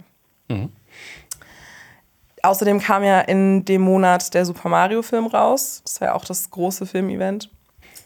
Außerdem 2.42 2.80
kam 2.80 3.05
ja 3.05 3.20
in 3.20 3.66
dem 3.66 3.82
Monat 3.82 4.32
der 4.32 4.46
Super 4.46 4.70
Mario-Film 4.70 5.26
raus. 5.26 5.82
Das 5.84 6.01
war 6.01 6.09
ja 6.09 6.14
auch 6.14 6.24
das 6.24 6.48
große 6.51 6.86
Filmevent. 6.86 7.51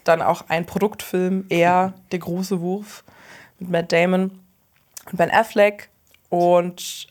Dann 0.03 0.21
auch 0.21 0.43
ein 0.49 0.65
Produktfilm, 0.65 1.45
er, 1.47 1.93
der 2.11 2.19
große 2.19 2.59
Wurf, 2.59 3.05
mit 3.59 3.69
Matt 3.69 3.91
Damon 3.91 4.31
und 5.11 5.17
Ben 5.17 5.31
Affleck. 5.31 5.89
Und 6.29 7.07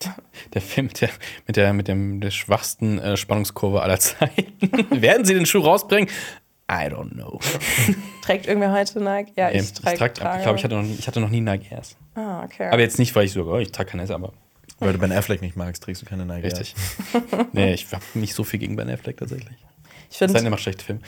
Der 0.54 0.62
Film 0.62 0.86
mit 0.86 1.00
der, 1.00 1.08
mit 1.46 1.56
der, 1.56 1.72
mit 1.72 1.88
dem, 1.88 2.20
der 2.20 2.30
schwachsten 2.30 2.98
äh, 2.98 3.16
Spannungskurve 3.16 3.82
aller 3.82 3.98
Zeiten. 3.98 4.46
Werden 5.02 5.24
sie 5.24 5.34
den 5.34 5.44
Schuh 5.46 5.58
rausbringen? 5.60 6.08
I 6.70 6.84
don't 6.86 7.12
know. 7.14 7.40
trägt 8.22 8.46
irgendwer 8.46 8.72
heute 8.72 9.00
Nike? 9.02 9.32
Ja, 9.36 9.50
Nee, 9.50 9.58
ich 9.60 9.72
trage. 9.72 9.96
trag- 9.96 10.36
ich 10.36 10.42
glaube, 10.42 10.58
ich 10.58 10.64
hatte, 10.64 10.74
noch, 10.76 10.82
nie- 10.82 10.96
ich 10.98 11.06
hatte 11.08 11.18
noch 11.20 11.30
nie 11.30 11.40
Nike 11.40 11.72
Airs. 11.72 11.96
Ah, 12.14 12.44
okay. 12.44 12.68
Aber 12.68 12.80
jetzt 12.80 12.98
nicht, 12.98 13.14
weil 13.16 13.24
ich 13.24 13.32
so, 13.32 13.42
oh, 13.50 13.56
ich 13.58 13.72
trage 13.72 13.90
keine 13.90 14.02
Airs, 14.02 14.10
aber 14.10 14.32
Weil 14.78 14.92
du 14.92 14.98
Ben 14.98 15.10
Affleck 15.10 15.40
nicht 15.40 15.56
magst, 15.56 15.82
trägst 15.82 16.02
du 16.02 16.06
keine 16.06 16.26
Nike. 16.26 16.44
richtig. 16.46 16.74
nee, 17.52 17.72
ich 17.72 17.90
habe 17.92 18.04
nicht 18.14 18.34
so 18.34 18.44
viel 18.44 18.60
gegen 18.60 18.76
Ben 18.76 18.90
Affleck 18.90 19.16
tatsächlich. 19.16 19.56
ich 20.10 20.18
Das 20.18 20.18
sind 20.18 20.32
finde 20.32 20.46
immer 20.48 20.58
schlechte 20.58 20.84
Filme. 20.84 21.00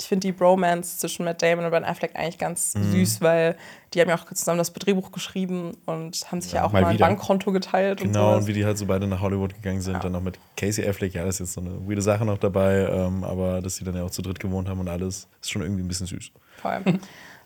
Ich 0.00 0.06
find 0.08 0.24
die 0.24 0.32
Bromance 0.32 0.98
zwischen 0.98 1.24
Matt 1.24 1.40
Damon 1.40 1.64
und 1.66 1.70
Ben 1.70 1.84
Affleck 1.84 2.16
eigentlich 2.16 2.38
ganz 2.38 2.74
Mhm. 2.74 2.90
süß, 2.90 3.20
weil 3.20 3.56
die 3.92 4.00
haben 4.00 4.08
ja 4.08 4.16
auch 4.16 4.24
zusammen 4.32 4.58
das 4.58 4.72
Drehbuch 4.72 5.12
geschrieben 5.12 5.76
und 5.86 6.20
haben 6.32 6.40
sich 6.40 6.52
ja, 6.52 6.64
auch 6.64 6.72
mal 6.72 6.82
mal, 6.82 6.88
ein. 6.90 6.98
Bankkonto 6.98 7.52
geteilt 7.52 8.00
und 8.00 8.08
Genau, 8.08 8.32
so. 8.32 8.38
und 8.38 8.46
wie 8.48 8.52
die 8.54 8.64
halt 8.64 8.76
so 8.76 8.86
beide 8.86 9.06
nach 9.06 9.20
Hollywood 9.20 9.54
gegangen 9.54 9.80
sind, 9.80 10.02
dann 10.02 10.10
noch 10.12 10.20
mit 10.20 10.38
Casey 10.56 10.84
Affleck, 10.86 11.14
ja, 11.14 11.24
das 11.24 11.36
ist 11.36 11.40
jetzt 11.40 11.52
so 11.52 11.60
eine 11.60 11.88
weirde 11.88 12.02
Sache 12.02 12.24
noch 12.24 12.38
dabei, 12.38 12.88
ähm, 12.90 13.22
aber 13.22 13.60
dass 13.62 13.76
sie 13.76 13.84
dann 13.84 13.94
ja 13.94 14.02
auch 14.02 14.10
zu 14.10 14.20
dritt 14.22 14.40
gewohnt 14.40 14.68
haben 14.68 14.80
und 14.80 14.88
alles, 14.88 15.28
ist 15.40 15.50
schon 15.52 15.62
irgendwie 15.62 15.82
ein 15.84 15.88
bisschen 15.88 16.06
süß. 16.08 16.30
Voll. 16.60 16.82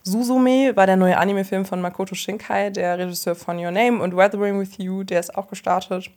Suzume 0.03 0.75
war 0.75 0.87
der 0.87 0.97
neue 0.97 1.19
Anime-Film 1.19 1.67
von 1.67 1.83
Makoto 1.83 2.15
Shinkai, 2.15 2.71
der 2.71 2.97
Regisseur 2.99 3.35
von 3.35 3.59
Your 3.59 3.71
Name 3.73 4.01
und 4.03 4.17
Weathering 4.17 4.59
with 4.59 4.79
You, 4.79 5.03
der 5.03 5.21
ist 5.21 5.35
auch 5.37 5.49
gestartet. 5.49 6.11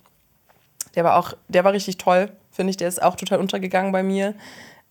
Der 0.95 1.03
war 1.03 1.17
auch, 1.17 1.34
der 1.49 1.63
war 1.65 1.73
richtig 1.73 1.97
toll, 1.97 2.32
finde 2.51 2.71
ich. 2.71 2.77
Der 2.77 2.88
ist 2.88 3.01
auch 3.01 3.15
total 3.15 3.39
untergegangen 3.39 3.91
bei 3.91 4.03
mir 4.03 4.34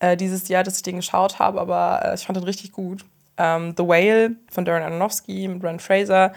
äh, 0.01 0.17
dieses 0.17 0.47
Jahr, 0.47 0.63
dass 0.63 0.77
ich 0.77 0.83
den 0.83 0.97
geschaut 0.97 1.39
habe, 1.39 1.61
aber 1.61 2.01
äh, 2.03 2.15
ich 2.15 2.25
fand 2.25 2.35
den 2.35 2.43
richtig 2.43 2.71
gut. 2.71 3.05
Ähm, 3.37 3.75
The 3.77 3.83
Whale 3.83 4.35
von 4.51 4.65
Darren 4.65 4.83
Aronofsky 4.83 5.47
mit 5.47 5.61
Brent 5.61 5.81
Fraser, 5.81 6.33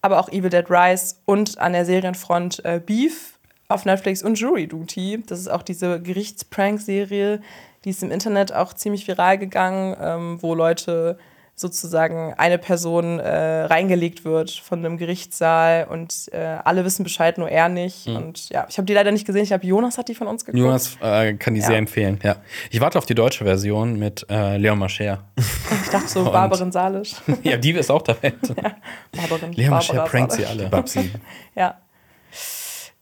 aber 0.00 0.20
auch 0.20 0.28
Evil 0.28 0.50
Dead 0.50 0.70
Rise 0.70 1.16
und 1.26 1.58
an 1.58 1.72
der 1.72 1.84
Serienfront 1.84 2.64
äh, 2.64 2.80
Beef 2.84 3.38
auf 3.68 3.84
Netflix 3.84 4.22
und 4.22 4.38
Jury 4.38 4.68
Duty. 4.68 5.24
Das 5.26 5.40
ist 5.40 5.48
auch 5.48 5.62
diese 5.62 6.00
Gerichtsprank-Serie, 6.00 7.42
die 7.84 7.90
ist 7.90 8.02
im 8.02 8.12
Internet 8.12 8.52
auch 8.52 8.72
ziemlich 8.72 9.06
viral 9.06 9.36
gegangen, 9.36 9.96
ähm, 10.00 10.38
wo 10.40 10.54
Leute 10.54 11.18
sozusagen 11.60 12.34
eine 12.36 12.58
Person 12.58 13.18
äh, 13.18 13.62
reingelegt 13.62 14.24
wird 14.24 14.50
von 14.50 14.78
einem 14.78 14.96
Gerichtssaal 14.98 15.86
und 15.90 16.28
äh, 16.32 16.38
alle 16.64 16.84
wissen 16.84 17.02
Bescheid, 17.02 17.38
nur 17.38 17.48
er 17.48 17.68
nicht. 17.68 18.06
Und 18.06 18.48
ja, 18.50 18.66
ich 18.68 18.78
habe 18.78 18.86
die 18.86 18.94
leider 18.94 19.10
nicht 19.12 19.26
gesehen. 19.26 19.42
Ich 19.42 19.48
glaube, 19.48 19.66
Jonas 19.66 19.98
hat 19.98 20.08
die 20.08 20.14
von 20.14 20.26
uns 20.26 20.44
geguckt. 20.44 20.62
Jonas 20.62 20.96
äh, 21.02 21.34
kann 21.34 21.54
die 21.54 21.60
Ja. 21.60 21.66
sehr 21.66 21.76
empfehlen, 21.78 22.18
ja. 22.22 22.36
Ich 22.70 22.80
warte 22.80 22.98
auf 22.98 23.06
die 23.06 23.14
deutsche 23.14 23.44
Version 23.44 23.98
mit 23.98 24.26
äh, 24.30 24.56
Leon 24.56 24.78
Mascher. 24.78 25.24
Ich 25.36 25.90
dachte 25.90 26.08
so, 26.08 26.24
Barbarin 26.30 26.72
Salisch. 26.72 27.14
ja, 27.42 27.56
die 27.56 27.72
ist 27.72 27.90
auch 27.90 28.02
dabei. 28.02 28.32
Barbarin, 29.12 29.52
Leon 29.52 29.70
Mascher 29.70 30.04
prankt 30.04 30.32
sie 30.32 30.46
alle. 30.46 30.68
Babsi. 30.68 31.10
Ja. 31.54 31.78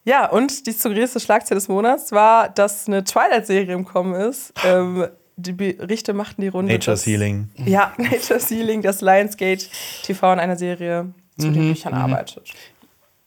Ja, 0.04 0.26
und 0.30 0.66
die 0.68 0.72
größte 0.72 1.18
Schlagzeile 1.18 1.58
des 1.58 1.66
Monats 1.68 2.12
war, 2.12 2.48
dass 2.48 2.86
eine 2.86 3.02
Twilight-Serie 3.02 3.74
im 3.74 3.84
Kommen 3.84 4.14
ist. 4.14 4.52
Ähm, 4.64 5.08
die 5.36 5.52
Berichte 5.52 6.12
machten 6.14 6.40
die 6.42 6.48
Runde. 6.48 6.72
Nature 6.72 6.94
dass- 6.96 7.06
Healing. 7.06 7.50
Ja, 7.64 7.92
Nature 7.98 8.40
Healing, 8.40 8.82
das 8.82 9.00
Lionsgate 9.00 9.66
TV 10.02 10.32
in 10.32 10.38
einer 10.40 10.56
Serie 10.56 11.12
zu 11.38 11.48
Mhm, 11.48 11.52
den 11.54 11.72
Büchern 11.72 11.94
arbeitet. 11.94 12.50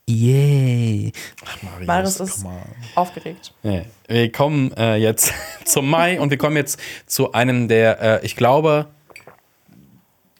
Yay. 0.08 1.12
Marius, 1.62 1.86
Marius 1.86 2.20
ist 2.20 2.46
aufgeregt. 2.96 3.54
Nee. 3.62 3.82
Wir 4.08 4.32
kommen 4.32 4.72
äh, 4.76 4.96
jetzt 4.96 5.32
zum 5.64 5.88
Mai 5.88 6.18
und 6.20 6.30
wir 6.30 6.38
kommen 6.38 6.56
jetzt 6.56 6.80
zu 7.06 7.32
einem 7.32 7.68
der, 7.68 8.00
äh, 8.20 8.26
ich 8.26 8.34
glaube, 8.34 8.86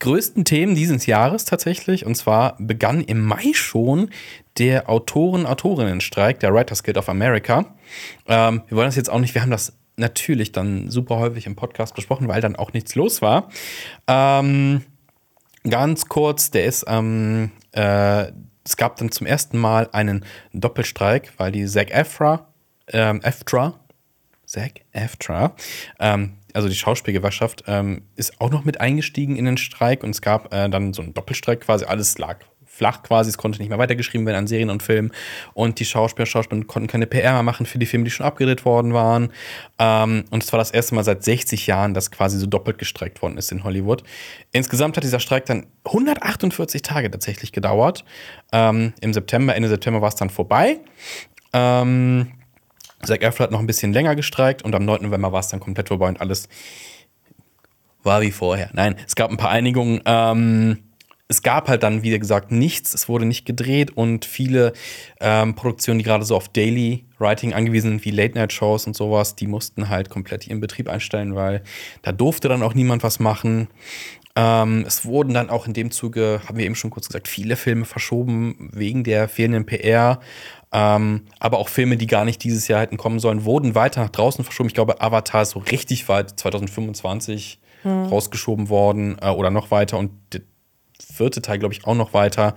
größten 0.00 0.44
Themen 0.44 0.74
dieses 0.74 1.06
Jahres 1.06 1.44
tatsächlich. 1.44 2.04
Und 2.04 2.16
zwar 2.16 2.56
begann 2.58 3.00
im 3.02 3.20
Mai 3.24 3.52
schon 3.52 4.10
der 4.58 4.90
Autoren-Autorinnenstreik, 4.90 6.40
der 6.40 6.52
Writers 6.52 6.82
Guild 6.82 6.96
of 6.98 7.08
America. 7.08 7.66
Ähm, 8.26 8.62
wir 8.66 8.76
wollen 8.76 8.88
das 8.88 8.96
jetzt 8.96 9.10
auch 9.10 9.20
nicht, 9.20 9.34
wir 9.34 9.42
haben 9.42 9.50
das 9.52 9.72
natürlich 10.00 10.52
dann 10.52 10.90
super 10.90 11.18
häufig 11.18 11.46
im 11.46 11.54
Podcast 11.54 11.94
besprochen, 11.94 12.26
weil 12.28 12.40
dann 12.40 12.56
auch 12.56 12.72
nichts 12.72 12.94
los 12.94 13.22
war. 13.22 13.48
Ähm, 14.08 14.82
ganz 15.68 16.06
kurz, 16.06 16.50
der 16.50 16.64
ist 16.64 16.84
ähm, 16.88 17.52
äh, 17.72 18.32
es 18.64 18.76
gab 18.76 18.96
dann 18.96 19.10
zum 19.10 19.26
ersten 19.26 19.58
Mal 19.58 19.88
einen 19.92 20.24
Doppelstreik, 20.52 21.32
weil 21.38 21.52
die 21.52 21.66
SAG 21.66 21.92
AFTRA, 21.94 22.46
ähm, 22.92 23.20
AFTRA, 23.22 23.80
SAG 24.44 24.82
AFTRA, 24.92 25.54
ähm, 25.98 26.34
also 26.52 26.68
die 26.68 26.74
Schauspielgewerkschaft, 26.74 27.64
ähm, 27.66 28.02
ist 28.16 28.40
auch 28.40 28.50
noch 28.50 28.64
mit 28.64 28.80
eingestiegen 28.80 29.36
in 29.36 29.44
den 29.44 29.56
Streik 29.56 30.02
und 30.02 30.10
es 30.10 30.22
gab 30.22 30.52
äh, 30.52 30.68
dann 30.68 30.92
so 30.92 31.02
einen 31.02 31.14
Doppelstreik 31.14 31.60
quasi, 31.62 31.84
alles 31.84 32.18
lag 32.18 32.38
flach 32.80 33.02
quasi, 33.02 33.28
es 33.28 33.36
konnte 33.36 33.58
nicht 33.58 33.68
mehr 33.68 33.76
weitergeschrieben 33.76 34.26
werden 34.26 34.38
an 34.38 34.46
Serien 34.46 34.70
und 34.70 34.82
Filmen 34.82 35.12
und 35.52 35.80
die 35.80 35.84
Schauspieler, 35.84 36.24
Schauspieler 36.24 36.64
konnten 36.64 36.88
keine 36.88 37.06
PR 37.06 37.34
mehr 37.34 37.42
machen 37.42 37.66
für 37.66 37.78
die 37.78 37.84
Filme, 37.84 38.06
die 38.06 38.10
schon 38.10 38.24
abgedreht 38.24 38.64
worden 38.64 38.94
waren 38.94 39.30
ähm, 39.78 40.24
und 40.30 40.42
es 40.42 40.50
war 40.50 40.58
das 40.58 40.70
erste 40.70 40.94
Mal 40.94 41.04
seit 41.04 41.22
60 41.22 41.66
Jahren, 41.66 41.92
dass 41.92 42.10
quasi 42.10 42.38
so 42.38 42.46
doppelt 42.46 42.78
gestreikt 42.78 43.20
worden 43.20 43.36
ist 43.36 43.52
in 43.52 43.64
Hollywood. 43.64 44.02
Insgesamt 44.50 44.96
hat 44.96 45.04
dieser 45.04 45.20
Streik 45.20 45.44
dann 45.44 45.66
148 45.84 46.80
Tage 46.80 47.10
tatsächlich 47.10 47.52
gedauert. 47.52 48.02
Ähm, 48.50 48.94
Im 49.02 49.12
September, 49.12 49.54
Ende 49.54 49.68
September 49.68 50.00
war 50.00 50.08
es 50.08 50.14
dann 50.14 50.30
vorbei. 50.30 50.78
Ähm, 51.52 52.32
Zac 53.02 53.22
Efron 53.22 53.44
hat 53.44 53.50
noch 53.50 53.60
ein 53.60 53.66
bisschen 53.66 53.92
länger 53.92 54.16
gestreikt 54.16 54.62
und 54.62 54.74
am 54.74 54.86
9. 54.86 55.02
November 55.02 55.32
war 55.32 55.40
es 55.40 55.48
dann 55.48 55.60
komplett 55.60 55.88
vorbei 55.88 56.08
und 56.08 56.20
alles 56.20 56.48
war 58.02 58.22
wie 58.22 58.30
vorher. 58.30 58.70
Nein, 58.72 58.96
es 59.06 59.14
gab 59.14 59.30
ein 59.30 59.36
paar 59.36 59.50
Einigungen. 59.50 60.00
Ähm, 60.06 60.78
es 61.30 61.42
gab 61.42 61.68
halt 61.68 61.84
dann, 61.84 62.02
wie 62.02 62.18
gesagt, 62.18 62.50
nichts. 62.50 62.92
Es 62.92 63.08
wurde 63.08 63.24
nicht 63.24 63.46
gedreht 63.46 63.96
und 63.96 64.24
viele 64.24 64.72
ähm, 65.20 65.54
Produktionen, 65.54 66.00
die 66.00 66.04
gerade 66.04 66.24
so 66.24 66.34
auf 66.34 66.48
Daily 66.48 67.04
Writing 67.20 67.54
angewiesen 67.54 67.90
sind, 67.90 68.04
wie 68.04 68.10
Late-Night-Shows 68.10 68.88
und 68.88 68.96
sowas, 68.96 69.36
die 69.36 69.46
mussten 69.46 69.88
halt 69.88 70.10
komplett 70.10 70.48
ihren 70.48 70.58
Betrieb 70.58 70.88
einstellen, 70.88 71.36
weil 71.36 71.62
da 72.02 72.10
durfte 72.10 72.48
dann 72.48 72.64
auch 72.64 72.74
niemand 72.74 73.04
was 73.04 73.20
machen. 73.20 73.68
Ähm, 74.34 74.84
es 74.84 75.04
wurden 75.04 75.32
dann 75.32 75.50
auch 75.50 75.68
in 75.68 75.72
dem 75.72 75.92
Zuge, 75.92 76.40
haben 76.48 76.58
wir 76.58 76.64
eben 76.64 76.74
schon 76.74 76.90
kurz 76.90 77.06
gesagt, 77.06 77.28
viele 77.28 77.54
Filme 77.54 77.84
verschoben 77.84 78.68
wegen 78.72 79.04
der 79.04 79.28
fehlenden 79.28 79.66
PR. 79.66 80.18
Ähm, 80.72 81.26
aber 81.38 81.58
auch 81.58 81.68
Filme, 81.68 81.96
die 81.96 82.08
gar 82.08 82.24
nicht 82.24 82.42
dieses 82.42 82.66
Jahr 82.66 82.80
hätten 82.80 82.96
kommen 82.96 83.20
sollen, 83.20 83.44
wurden 83.44 83.76
weiter 83.76 84.02
nach 84.02 84.10
draußen 84.10 84.42
verschoben. 84.42 84.68
Ich 84.68 84.74
glaube, 84.74 85.00
Avatar 85.00 85.42
ist 85.42 85.50
so 85.50 85.60
richtig 85.60 86.08
weit 86.08 86.40
2025 86.40 87.60
rausgeschoben 87.84 88.68
worden 88.68 89.16
äh, 89.22 89.30
oder 89.30 89.50
noch 89.50 89.70
weiter 89.70 89.96
und 89.98 90.10
vierte 91.00 91.42
Teil, 91.42 91.58
glaube 91.58 91.74
ich, 91.74 91.84
auch 91.84 91.94
noch 91.94 92.14
weiter. 92.14 92.54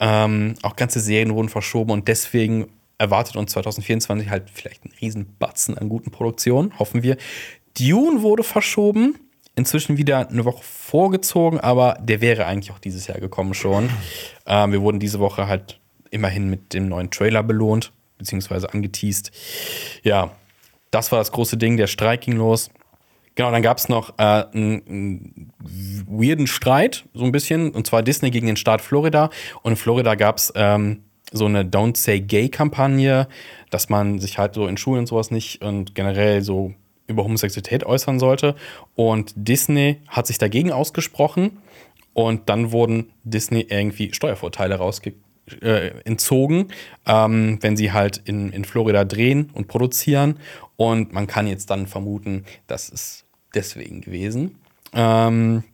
Ähm, 0.00 0.54
auch 0.62 0.76
ganze 0.76 1.00
Serien 1.00 1.34
wurden 1.34 1.48
verschoben 1.48 1.90
und 1.90 2.08
deswegen 2.08 2.68
erwartet 2.98 3.36
uns 3.36 3.52
2024 3.52 4.28
halt 4.28 4.50
vielleicht 4.52 4.84
ein 4.84 4.92
Riesenbatzen 5.00 5.78
an 5.78 5.88
guten 5.88 6.10
Produktionen, 6.10 6.78
hoffen 6.78 7.02
wir. 7.02 7.16
Dune 7.78 8.22
wurde 8.22 8.42
verschoben, 8.42 9.16
inzwischen 9.54 9.96
wieder 9.96 10.28
eine 10.28 10.44
Woche 10.44 10.62
vorgezogen, 10.62 11.60
aber 11.60 11.98
der 12.00 12.20
wäre 12.20 12.46
eigentlich 12.46 12.72
auch 12.72 12.78
dieses 12.78 13.06
Jahr 13.06 13.18
gekommen 13.18 13.54
schon. 13.54 13.88
Ähm, 14.46 14.72
wir 14.72 14.82
wurden 14.82 15.00
diese 15.00 15.20
Woche 15.20 15.46
halt 15.46 15.80
immerhin 16.10 16.48
mit 16.48 16.74
dem 16.74 16.88
neuen 16.88 17.10
Trailer 17.10 17.42
belohnt, 17.42 17.92
beziehungsweise 18.18 18.72
angeteased. 18.72 19.30
Ja, 20.02 20.32
das 20.90 21.12
war 21.12 21.18
das 21.18 21.32
große 21.32 21.56
Ding, 21.56 21.76
der 21.76 21.86
Streik 21.86 22.22
ging 22.22 22.36
los. 22.36 22.70
Genau, 23.38 23.52
dann 23.52 23.62
gab 23.62 23.78
es 23.78 23.88
noch 23.88 24.18
äh, 24.18 24.22
einen, 24.52 24.82
einen 24.88 25.52
weirden 26.08 26.48
Streit, 26.48 27.04
so 27.14 27.22
ein 27.22 27.30
bisschen, 27.30 27.70
und 27.70 27.86
zwar 27.86 28.02
Disney 28.02 28.32
gegen 28.32 28.48
den 28.48 28.56
Staat 28.56 28.80
Florida. 28.80 29.30
Und 29.62 29.70
in 29.70 29.76
Florida 29.76 30.16
gab 30.16 30.38
es 30.38 30.52
ähm, 30.56 31.04
so 31.30 31.44
eine 31.44 31.62
Don't 31.62 31.96
Say 31.96 32.18
Gay-Kampagne, 32.18 33.28
dass 33.70 33.90
man 33.90 34.18
sich 34.18 34.38
halt 34.38 34.54
so 34.54 34.66
in 34.66 34.76
Schulen 34.76 34.98
und 34.98 35.06
sowas 35.06 35.30
nicht 35.30 35.62
und 35.62 35.94
generell 35.94 36.42
so 36.42 36.74
über 37.06 37.22
Homosexualität 37.22 37.86
äußern 37.86 38.18
sollte. 38.18 38.56
Und 38.96 39.34
Disney 39.36 40.00
hat 40.08 40.26
sich 40.26 40.38
dagegen 40.38 40.72
ausgesprochen 40.72 41.58
und 42.14 42.48
dann 42.48 42.72
wurden 42.72 43.12
Disney 43.22 43.64
irgendwie 43.70 44.12
Steuervorteile 44.12 44.74
rausge 44.74 45.12
äh, 45.62 45.92
entzogen, 46.04 46.72
ähm, 47.06 47.58
wenn 47.60 47.76
sie 47.76 47.92
halt 47.92 48.20
in, 48.24 48.50
in 48.50 48.64
Florida 48.64 49.04
drehen 49.04 49.50
und 49.54 49.68
produzieren. 49.68 50.40
Und 50.74 51.12
man 51.12 51.28
kann 51.28 51.46
jetzt 51.46 51.70
dann 51.70 51.86
vermuten, 51.86 52.44
das 52.66 52.88
ist 52.88 53.27
deswegen 53.54 54.00
gewesen. 54.00 54.58
Ähm, 54.92 55.64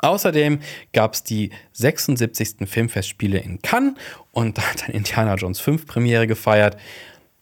Außerdem 0.00 0.60
gab 0.92 1.14
es 1.14 1.24
die 1.24 1.50
76. 1.72 2.68
Filmfestspiele 2.68 3.38
in 3.38 3.60
Cannes 3.62 3.94
und 4.32 4.58
da 4.58 4.62
hat 4.62 4.82
dann 4.82 4.94
Indiana 4.94 5.34
Jones 5.34 5.60
5 5.60 5.86
Premiere 5.86 6.26
gefeiert, 6.26 6.76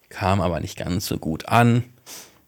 kam 0.08 0.40
aber 0.40 0.60
nicht 0.60 0.78
ganz 0.78 1.06
so 1.06 1.18
gut 1.18 1.48
an. 1.48 1.84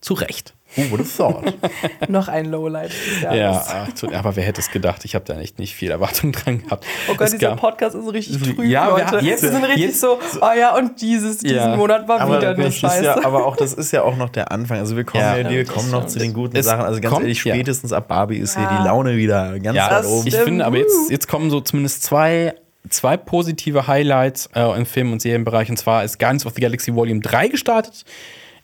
Zu 0.01 0.15
Recht. 0.15 0.55
Who 0.77 0.91
would 0.91 1.01
have 1.01 1.09
thought? 1.17 1.55
Noch 2.11 2.29
ein 2.29 2.45
Lowlight. 2.45 2.91
Ja, 3.23 3.65
ach, 3.67 4.13
aber 4.13 4.37
wer 4.37 4.45
hätte 4.45 4.61
es 4.61 4.71
gedacht? 4.71 5.05
Ich 5.07 5.15
habe 5.15 5.25
da 5.25 5.41
echt 5.41 5.59
nicht 5.59 5.75
viel 5.75 5.91
Erwartung 5.91 6.31
dran 6.33 6.63
gehabt. 6.63 6.85
Oh 7.09 7.15
Gott, 7.15 7.29
Es 7.29 7.33
dieser 7.33 7.49
gab- 7.49 7.61
Podcast 7.61 7.97
ist 7.97 8.05
so 8.05 8.11
richtig 8.11 8.41
trüb, 8.43 8.63
Ja, 8.65 8.89
Leute. 8.91 9.17
jetzt- 9.25 9.43
wir 9.43 9.51
sind 9.51 9.65
richtig 9.65 9.83
jetzt- 9.85 10.01
so, 10.01 10.19
oh 10.43 10.47
ja, 10.59 10.77
und 10.77 11.01
dieses, 11.01 11.39
diesen 11.39 11.57
Ja. 11.57 11.75
Monat 11.77 12.07
war 12.07 12.21
Aber 12.21 12.37
wieder 12.39 12.57
ist 12.59 12.77
Scheiße. 12.77 13.03
ja, 13.05 13.25
aber 13.25 13.47
auch 13.47 13.57
das 13.57 13.73
ist 13.73 13.93
ja 13.93 14.03
auch 14.03 14.17
noch 14.17 14.29
der 14.29 14.53
Anfang. 14.53 14.79
Also 14.79 14.95
wir 14.95 15.05
kommen 15.05 15.23
Ja. 15.25 15.39
ja, 15.39 15.49
wir 15.49 15.65
kommen 15.65 15.91
noch 15.91 16.07
zu 16.07 16.19
den 16.19 16.35
guten 16.35 16.55
Es 16.57 16.67
Sachen. 16.67 16.85
Also 16.85 17.01
ganz 17.01 17.15
kommt, 17.15 17.25
ehrlich, 17.25 17.43
ja. 17.45 17.55
spätestens 17.55 17.93
ab 17.95 18.07
Barbie 18.09 18.37
ist 18.37 18.57
hier 18.57 18.69
die 18.69 18.85
Laune 18.85 19.17
wieder 19.17 19.59
ganz 19.61 19.75
Ja, 19.77 19.91
weit 19.91 20.05
oben. 20.05 20.27
ich 20.29 20.37
finde, 20.37 20.67
aber 20.67 20.77
jetzt, 20.77 21.11
jetzt 21.11 21.29
kommen 21.29 21.49
so 21.51 21.61
zumindest 21.63 22.03
zwei, 22.03 22.55
zwei 22.91 23.17
positive 23.17 23.87
Highlights 23.87 24.51
äh, 24.55 24.77
im 24.77 24.85
Film- 24.85 25.13
und 25.13 25.23
Serienbereich. 25.23 25.71
Und 25.71 25.79
zwar 25.79 26.05
ist 26.05 26.19
Guardians 26.19 26.45
of 26.45 26.53
the 26.55 26.61
Galaxy 26.61 26.95
Volume 26.95 27.21
3 27.21 27.49
gestartet. 27.49 28.05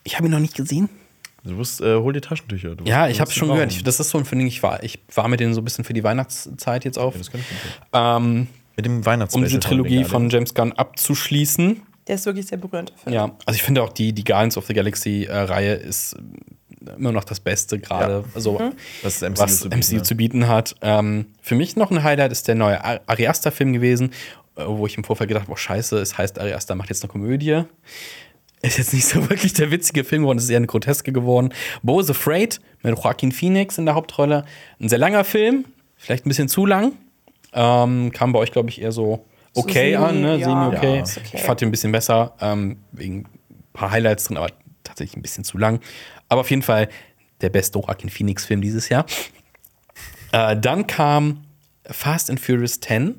Ich 0.05 0.17
habe 0.17 0.29
ihn 0.29 0.31
noch 0.33 0.39
nicht 0.39 0.55
gesehen. 0.55 0.91
Du 1.45 1.53
musst, 1.53 1.81
äh, 1.81 1.97
hol 1.97 2.13
dir 2.13 2.21
Taschentücher. 2.23 2.75
Du 2.75 2.85
Ja, 2.85 3.07
ich 3.09 3.21
habe 3.21 3.31
schon 3.31 3.49
gehört. 3.49 3.71
Ich, 3.73 3.83
das 3.85 4.01
ist 4.01 4.11
so 4.11 4.19
ein 4.19 4.25
Film, 4.25 4.47
ich 4.47 4.63
war, 4.63 4.83
ich 4.83 4.99
war 5.15 5.29
mit 5.29 5.41
denen 5.41 5.53
so 5.55 5.61
ein 5.61 5.65
bisschen 5.65 5.85
für 5.85 5.93
die 5.93 6.03
Weihnachtszeit 6.03 6.85
jetzt 6.85 6.99
auf. 6.99 7.15
Ja, 7.15 7.19
das 7.19 7.31
kann 7.31 7.41
ich. 7.41 7.47
Ähm, 7.93 8.47
Mit 8.77 8.87
dem 8.87 9.05
Weihnachts 9.05 9.35
um 9.35 9.43
diese 9.45 9.61
Trilogie 9.61 10.05
von 10.05 10.31
James 10.31 10.55
Gunn 10.55 10.73
abzuschließen. 10.73 11.83
Der 12.09 12.15
ist 12.17 12.27
wirklich 12.27 12.47
sehr 12.47 12.59
berührend. 12.59 12.93
Ja, 13.09 13.33
also 13.47 13.57
ich 13.57 13.63
finde 13.63 13.83
auch 13.83 13.91
die, 13.93 14.13
die 14.13 14.25
Guardians 14.25 14.57
of 14.57 14.67
the 14.67 14.75
Galaxy-Reihe 14.75 15.75
ist 15.75 16.17
immer 16.99 17.13
noch 17.13 17.25
das 17.25 17.41
Beste 17.41 17.79
gerade, 17.79 18.13
Ja. 18.13 18.25
also 18.35 18.61
Was 19.03 19.21
das 19.21 19.31
MCU 19.31 19.43
was 19.43 19.61
zu 19.61 19.69
MCU 19.69 19.77
bieten 19.79 19.97
hat. 20.01 20.07
zu 20.07 20.15
bieten 20.17 20.49
hat. 20.49 20.75
Ähm, 20.83 21.27
für 21.41 21.55
mich 21.55 21.77
noch 21.77 21.91
ein 21.91 22.03
Highlight 22.03 22.31
ist 22.33 22.47
der 22.49 22.57
neue 22.57 22.83
Ar- 22.85 23.01
Ari 23.07 23.27
Aster-Film 23.27 23.73
gewesen, 23.73 24.11
äh, 24.57 24.65
wo 24.67 24.87
ich 24.87 24.97
im 24.99 25.05
Vorfeld 25.05 25.29
gedacht 25.29 25.45
habe, 25.45 25.53
boah, 25.53 25.59
scheiße, 25.59 25.99
es 25.99 26.19
heißt 26.19 26.39
Ari 26.39 26.53
Aster 26.53 26.75
macht 26.75 26.91
jetzt 26.91 27.03
eine 27.03 27.11
Komödie. 27.11 27.63
Ist 28.65 28.79
jetzt 28.79 28.95
nicht 28.95 29.07
so 29.07 29.29
wirklich 29.31 29.53
der 29.53 29.71
witzige 29.71 30.05
Film 30.05 30.23
geworden, 30.23 30.39
es 30.39 30.45
ist 30.45 30.51
eher 30.51 30.57
eine 30.57 30.67
Groteske 30.67 31.13
geworden. 31.13 31.53
Bo 31.83 32.01
is 32.01 32.09
Afraid 32.09 32.61
mit 32.83 32.97
Joaquin 32.97 33.31
Phoenix 33.31 33.77
in 33.77 33.85
der 33.85 33.95
Hauptrolle. 33.95 34.45
Ein 34.81 34.89
sehr 34.89 34.99
langer 34.99 35.25
Film, 35.25 35.67
vielleicht 35.97 36.25
ein 36.25 36.31
bisschen 36.31 36.49
zu 36.49 36.65
lang. 36.65 36.93
Ähm, 37.53 38.11
kam 38.13 38.33
bei 38.33 38.39
euch, 38.39 38.53
glaube 38.53 38.71
ich, 38.71 38.81
eher 38.81 38.91
so 38.91 39.27
okay 39.55 39.93
semi, 39.93 40.05
an, 40.05 40.21
ne? 40.21 40.37
ja. 40.37 40.47
Semi-okay. 40.47 40.97
Ja, 40.97 41.03
ist 41.03 41.19
okay. 41.19 41.31
Ich 41.35 41.43
fand 41.43 41.61
den 41.61 41.69
ein 41.69 41.71
bisschen 41.71 41.93
besser, 41.93 42.35
ähm, 42.41 42.79
wegen 42.93 43.27
ein 43.51 43.65
paar 43.75 43.91
Highlights 43.91 44.25
drin, 44.25 44.39
aber 44.39 44.49
tatsächlich 44.83 45.17
ein 45.17 45.23
bisschen 45.23 45.45
zu 45.45 45.59
lang. 45.59 45.81
Aber 46.29 46.41
auf 46.41 46.51
jeden 46.51 46.63
Fall 46.63 46.89
der 47.43 47.51
beste 47.51 47.79
Joaquin 47.79 48.09
Phoenix-Film 48.09 48.63
dieses 48.63 48.89
Jahr. 48.89 49.05
Äh, 50.33 50.57
dann 50.57 50.87
kam 50.87 51.44
Fast 51.91 52.31
and 52.31 52.41
Furious 52.41 52.81
10 52.81 53.17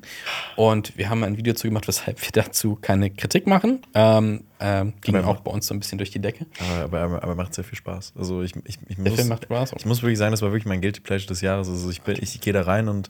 und 0.56 0.96
wir 0.98 1.08
haben 1.08 1.22
ein 1.22 1.36
Video 1.36 1.54
zu 1.54 1.68
gemacht, 1.68 1.86
weshalb 1.86 2.20
wir 2.20 2.30
dazu 2.32 2.76
keine 2.80 3.10
Kritik 3.10 3.46
machen. 3.46 3.80
Ähm, 3.94 4.42
ähm, 4.58 4.94
ging 5.02 5.14
Aber- 5.16 5.28
auch 5.28 5.40
bei 5.40 5.52
uns 5.52 5.66
so 5.68 5.74
ein 5.74 5.78
bisschen 5.78 5.98
durch 5.98 6.10
die 6.10 6.18
Decke. 6.18 6.46
Aber, 6.82 7.00
aber, 7.00 7.22
aber 7.22 7.34
macht 7.36 7.54
sehr 7.54 7.62
viel 7.62 7.78
Spaß. 7.78 8.14
Also 8.18 8.42
ich, 8.42 8.54
ich, 8.64 8.78
ich 8.88 8.96
Der 8.96 9.04
muss, 9.04 9.14
Film 9.14 9.28
macht 9.28 9.44
Spaß. 9.44 9.74
Ich 9.78 9.86
muss 9.86 10.02
wirklich 10.02 10.18
sagen, 10.18 10.32
das 10.32 10.42
war 10.42 10.50
wirklich 10.50 10.66
mein 10.66 10.80
Guilty 10.80 11.00
Pleasure 11.00 11.28
des 11.28 11.42
Jahres. 11.42 11.68
Also 11.68 11.88
ich, 11.90 12.02
bin- 12.02 12.18
ich 12.20 12.40
gehe 12.40 12.52
da 12.52 12.62
rein 12.62 12.88
und 12.88 13.08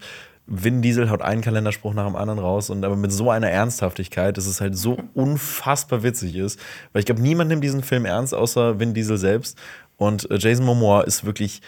Vin 0.49 0.83
Diesel 0.83 1.11
haut 1.11 1.23
einen 1.23 1.41
Kalenderspruch 1.41 1.95
nach 1.95 2.07
dem 2.07 2.15
anderen 2.17 2.39
raus 2.39 2.69
und 2.71 2.85
aber 2.85 2.95
mit 2.95 3.11
so 3.11 3.31
einer 3.31 3.51
Ernsthaftigkeit, 3.51 4.37
dass 4.37 4.47
es 4.47 4.61
halt 4.61 4.77
so 4.77 4.97
unfassbar 5.15 6.03
witzig 6.03 6.37
ist. 6.37 6.61
Weil 6.93 7.01
ich 7.01 7.07
glaube, 7.07 7.23
niemand 7.23 7.49
nimmt 7.49 7.65
diesen 7.65 7.83
Film 7.83 8.05
ernst, 8.05 8.35
außer 8.35 8.79
Vin 8.79 8.93
Diesel 8.95 9.17
selbst. 9.19 9.59
Und 9.97 10.31
äh, 10.31 10.37
Jason 10.39 10.67
Momoa 10.67 11.01
ist 11.03 11.25
wirklich. 11.25 11.63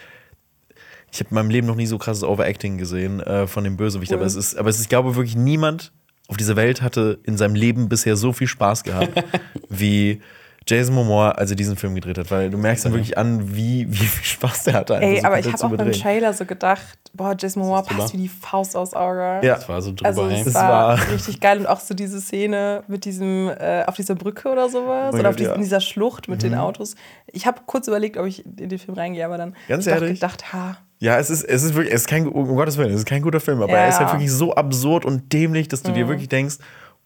Ich 1.11 1.19
habe 1.19 1.29
in 1.29 1.35
meinem 1.35 1.49
Leben 1.49 1.67
noch 1.67 1.75
nie 1.75 1.85
so 1.87 1.97
krasses 1.97 2.23
Overacting 2.23 2.77
gesehen 2.77 3.19
äh, 3.21 3.47
von 3.47 3.63
dem 3.63 3.77
Bösewicht. 3.77 4.13
Aber 4.13 4.25
es 4.25 4.35
ist, 4.35 4.55
aber 4.57 4.69
es 4.69 4.75
ist, 4.77 4.83
ich 4.83 4.89
glaube 4.89 5.15
wirklich, 5.15 5.35
niemand 5.35 5.91
auf 6.27 6.37
dieser 6.37 6.55
Welt 6.55 6.81
hatte 6.81 7.19
in 7.23 7.37
seinem 7.37 7.55
Leben 7.55 7.89
bisher 7.89 8.15
so 8.15 8.33
viel 8.33 8.47
Spaß 8.47 8.83
gehabt 8.83 9.23
wie 9.69 10.21
Jason 10.67 10.93
Momoa, 10.93 11.31
als 11.31 11.49
er 11.49 11.55
diesen 11.55 11.75
Film 11.77 11.95
gedreht 11.95 12.19
hat. 12.19 12.29
Weil 12.29 12.51
du 12.51 12.57
merkst 12.59 12.85
dann 12.85 12.91
wirklich 12.93 13.17
an, 13.17 13.55
wie, 13.55 13.87
wie 13.89 13.95
viel 13.95 14.23
Spaß 14.25 14.65
der 14.65 14.73
hatte. 14.75 14.97
Ey, 14.97 15.19
so 15.21 15.25
aber 15.25 15.39
ich 15.39 15.51
habe 15.51 15.63
auch 15.63 15.75
beim. 15.75 15.91
Trailer 15.91 16.31
so 16.33 16.45
gedacht, 16.45 16.99
boah, 17.13 17.35
Jason 17.39 17.63
Momoa 17.63 17.81
drüber? 17.81 18.01
passt 18.01 18.13
wie 18.13 18.17
die 18.17 18.27
Faust 18.27 18.75
aufs 18.75 18.93
Auge. 18.93 19.39
Ja. 19.41 19.55
Das 19.55 19.67
war 19.67 19.81
so 19.81 19.91
drüber. 19.91 20.07
Also 20.07 20.27
es 20.27 20.53
war, 20.53 20.99
war- 20.99 21.11
richtig 21.11 21.39
geil 21.39 21.57
und 21.57 21.65
auch 21.65 21.79
so 21.79 21.95
diese 21.95 22.21
Szene 22.21 22.83
mit 22.87 23.05
diesem 23.05 23.49
äh, 23.49 23.83
auf 23.87 23.95
dieser 23.95 24.13
Brücke 24.13 24.49
oder 24.49 24.69
sowas 24.69 25.15
Oh 25.15 25.17
oder 25.17 25.29
auf 25.29 25.35
Gott, 25.35 25.39
dies- 25.39 25.45
ja. 25.47 25.51
Mhm. 25.53 25.55
in 25.55 25.61
dieser 25.63 25.81
Schlucht 25.81 26.27
mit 26.27 26.43
den 26.43 26.53
Autos. 26.53 26.93
Ich 27.31 27.47
habe 27.47 27.61
kurz 27.65 27.87
überlegt, 27.87 28.17
ob 28.17 28.27
ich 28.27 28.45
in 28.45 28.69
den 28.69 28.77
Film 28.77 28.95
reingehe, 28.95 29.25
aber 29.25 29.39
dann 29.39 29.55
Ganz 29.67 29.87
ich 29.87 29.91
ehrlich? 29.91 30.19
gedacht, 30.19 30.53
ha, 30.53 30.77
Ja, 30.99 31.17
es 31.17 31.29
ist, 31.29 31.43
es 31.43 31.63
ist 31.63 31.73
wirklich, 31.75 31.93
es 31.93 32.01
ist 32.01 32.07
kein, 32.07 32.27
um 32.27 32.55
Gottes 32.55 32.77
Willen, 32.77 32.89
es 32.91 32.97
ist 32.99 33.05
kein 33.07 33.21
guter 33.21 33.39
Film, 33.39 33.61
aber 33.61 33.71
Ja. 33.71 33.79
er 33.79 33.89
ist 33.89 33.99
halt 33.99 34.11
wirklich 34.11 34.31
so 34.31 34.53
absurd 34.53 35.05
und 35.05 35.31
dämlich, 35.31 35.67
dass 35.69 35.81
du 35.81 35.91
dir 35.93 36.07
wirklich 36.09 36.27
denkst, 36.29 36.57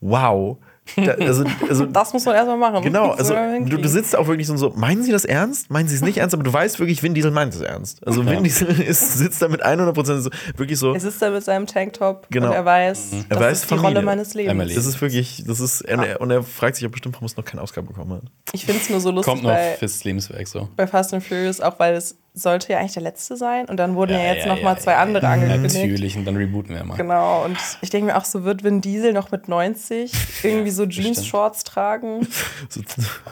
wow. 0.02 0.58
Da, 0.98 1.14
also, 1.14 1.46
also 1.70 1.86
das 1.94 2.12
muss 2.12 2.26
man 2.26 2.36
erstmal 2.36 2.58
machen. 2.58 2.84
Genau, 2.84 3.12
also 3.12 3.34
du, 3.34 3.78
du 3.78 3.88
sitzt 3.88 4.18
auch 4.18 4.28
wirklich 4.28 4.48
so, 4.48 4.54
und 4.54 4.60
so, 4.60 4.72
meinen 4.76 5.02
sie 5.02 5.14
das 5.14 5.24
ernst? 5.24 5.70
Meinen 5.70 5.88
sie 5.88 5.96
es 5.96 6.02
nicht 6.02 6.18
ernst? 6.18 6.34
Aber 6.34 6.44
du 6.44 6.52
weißt 6.52 6.78
wirklich, 6.80 7.02
Vin 7.02 7.14
Diesel 7.14 7.32
meint 7.32 7.54
es 7.54 7.62
ernst. 7.62 8.06
Also 8.06 8.26
Vin 8.26 8.44
Diesel 8.44 8.68
ist, 8.82 9.18
sitzt 9.18 9.41
da 9.41 9.48
mit 9.48 9.64
100% 9.64 10.20
so, 10.20 10.30
wirklich 10.58 10.78
so, 10.78 10.94
es 10.94 11.06
ist 11.06 11.22
da 11.22 11.30
mit 11.30 11.41
seinem 11.44 11.68
Tanktop 11.68 12.28
Genau. 12.32 12.48
und 12.48 12.54
er 12.54 12.66
weiß, 12.66 13.12
das 13.30 13.39
weiß 13.39 13.52
ist 13.60 13.64
die 13.64 13.68
Familie. 13.70 13.88
Rolle 13.89 14.02
meines 14.02 14.34
Lebens. 14.34 14.52
Emily. 14.52 14.76
das 14.76 14.86
ist 14.86 15.00
wirklich, 15.00 15.44
das 15.48 15.62
ist, 15.62 15.84
und 15.89 16.00
er, 16.04 16.20
und 16.20 16.32
er 16.32 16.44
fragt 16.44 16.76
sich 16.76 16.86
auch 16.86 16.91
bestimmt, 16.91 17.16
warum 17.16 17.28
es 17.28 17.38
noch 17.38 17.46
keinen 17.46 17.60
Oscar 17.62 17.82
bekommen 17.84 18.12
hat. 18.16 18.24
Ich 18.52 18.66
finde 18.66 18.82
es 18.82 18.89
nur 18.89 19.00
so 19.00 19.12
lustig 19.12 19.32
Kommt 19.32 19.44
noch 19.44 19.52
bei, 19.52 19.76
fürs 19.80 20.04
Lebenswerk 20.04 20.48
so. 20.50 20.68
bei 20.76 20.86
Fast 20.86 21.14
and 21.14 21.24
Furious, 21.24 21.62
auch 21.62 21.80
weil 21.80 21.96
es 21.96 22.18
sollte 22.36 22.74
ja 22.74 22.80
eigentlich 22.80 22.94
der 22.94 23.04
letzte 23.04 23.38
sein 23.38 23.66
und 23.66 23.78
dann 23.78 23.94
wurden 23.96 24.14
ja, 24.14 24.34
jetzt 24.34 24.46
ja, 24.46 24.56
noch 24.56 24.64
mal 24.64 24.74
ja, 24.74 24.80
zwei 24.80 24.94
ja, 24.94 25.02
andere 25.04 25.24
ja. 25.26 25.34
angekündigt. 25.34 25.76
Natürlich, 25.76 26.18
und 26.18 26.26
dann 26.26 26.36
rebooten 26.36 26.76
wir 26.76 26.84
mal. 26.84 26.96
Genau, 26.98 27.46
und 27.46 27.58
ich 27.82 27.92
denke 27.92 28.08
mir 28.08 28.18
auch 28.18 28.26
so, 28.26 28.44
wird 28.44 28.64
Vin 28.64 28.82
Diesel 28.82 29.14
noch 29.14 29.30
mit 29.30 29.48
90 29.48 30.12
irgendwie 30.44 30.72
so. 30.72 30.86
Jeans-Shorts 30.88 31.64
tragen? 31.64 32.28
So, 32.70 32.82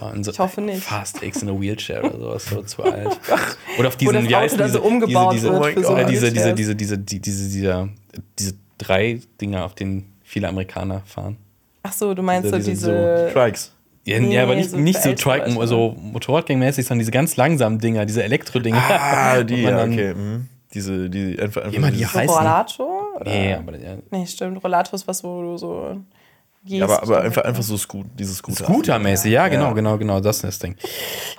Und 0.05 0.23
so 0.23 0.31
Ich 0.31 0.39
hoffe 0.39 0.61
nicht. 0.61 0.83
Fast 0.83 1.23
X 1.23 1.41
in 1.41 1.49
a 1.49 1.59
Wheelchair 1.59 2.03
oder 2.03 2.19
sowas, 2.19 2.45
so 2.45 2.61
zu 2.61 2.83
alt. 2.83 3.19
Oder 3.79 3.87
auf 3.87 3.95
diesen, 3.95 4.23
wie 4.23 4.27
dann 4.27 4.47
diese, 4.49 4.69
so 4.69 4.81
umgebaut 4.81 5.33
diese, 5.33 5.51
wird 5.51 5.77
Oh 5.77 5.81
so 5.81 5.95
diese, 6.05 6.31
diese, 6.31 6.53
diese, 6.53 6.75
diese, 6.75 6.97
die- 6.97 7.19
diese, 7.19 7.49
diese, 7.49 7.89
diese 8.37 8.53
drei 8.77 9.19
Dinger, 9.39 9.65
auf 9.65 9.73
denen 9.73 10.13
viele 10.23 10.47
Amerikaner 10.47 11.01
fahren. 11.05 11.37
Ach 11.83 11.93
so, 11.93 12.13
du 12.13 12.21
meinst 12.21 12.45
Diese- 12.45 12.61
so 12.61 12.69
diese 12.69 12.91
diese. 12.91 13.29
Trikes. 13.33 13.71
Ja, 14.03 14.19
Nee, 14.19 14.33
ja 14.35 14.43
aber 14.43 14.55
nicht, 14.55 14.71
so 14.71 14.77
nicht 14.77 15.01
so 15.01 15.13
Triken, 15.13 15.55
Leute. 15.55 15.67
so 15.67 15.95
Motorradgang-mäßig, 16.01 16.83
sondern 16.87 16.99
diese 16.99 17.11
ganz 17.11 17.35
langsamen 17.37 17.77
Dinger, 17.79 18.05
diese 18.05 18.23
Elektro-Dinger. 18.23 18.81
Ah, 18.89 19.43
die, 19.43 19.61
ja, 19.63 19.71
dann- 19.71 19.93
okay. 19.93 20.13
mhm. 20.13 20.47
Diese, 20.73 21.09
die 21.09 21.37
einfach, 21.37 21.63
einfach 21.63 21.77
Immer 21.77 21.91
die 21.91 22.03
So 22.05 22.13
heißen. 22.13 22.33
Rollator? 22.35 23.03
Oder? 23.19 23.29
Nee, 23.29 23.53
aber 23.55 23.77
ja. 23.77 23.97
Nee, 24.09 24.25
stimmt. 24.25 24.63
Rollator 24.63 24.93
ist 24.93 25.05
was, 25.05 25.21
wo 25.21 25.41
du 25.41 25.57
so. 25.57 25.97
Ja, 26.63 26.85
aber, 26.85 27.01
aber 27.03 27.21
einfach, 27.21 27.43
einfach 27.43 27.63
so 27.63 27.75
Scoot, 27.75 28.05
dieses 28.17 28.37
Scooter. 28.37 28.63
Scooter-mäßig, 28.63 29.31
ja, 29.33 29.47
genau, 29.49 29.65
Ja. 29.69 29.73
genau, 29.73 29.97
genau, 29.97 30.19
das 30.21 30.37
ist 30.37 30.43
das 30.45 30.59
Ding. 30.59 30.75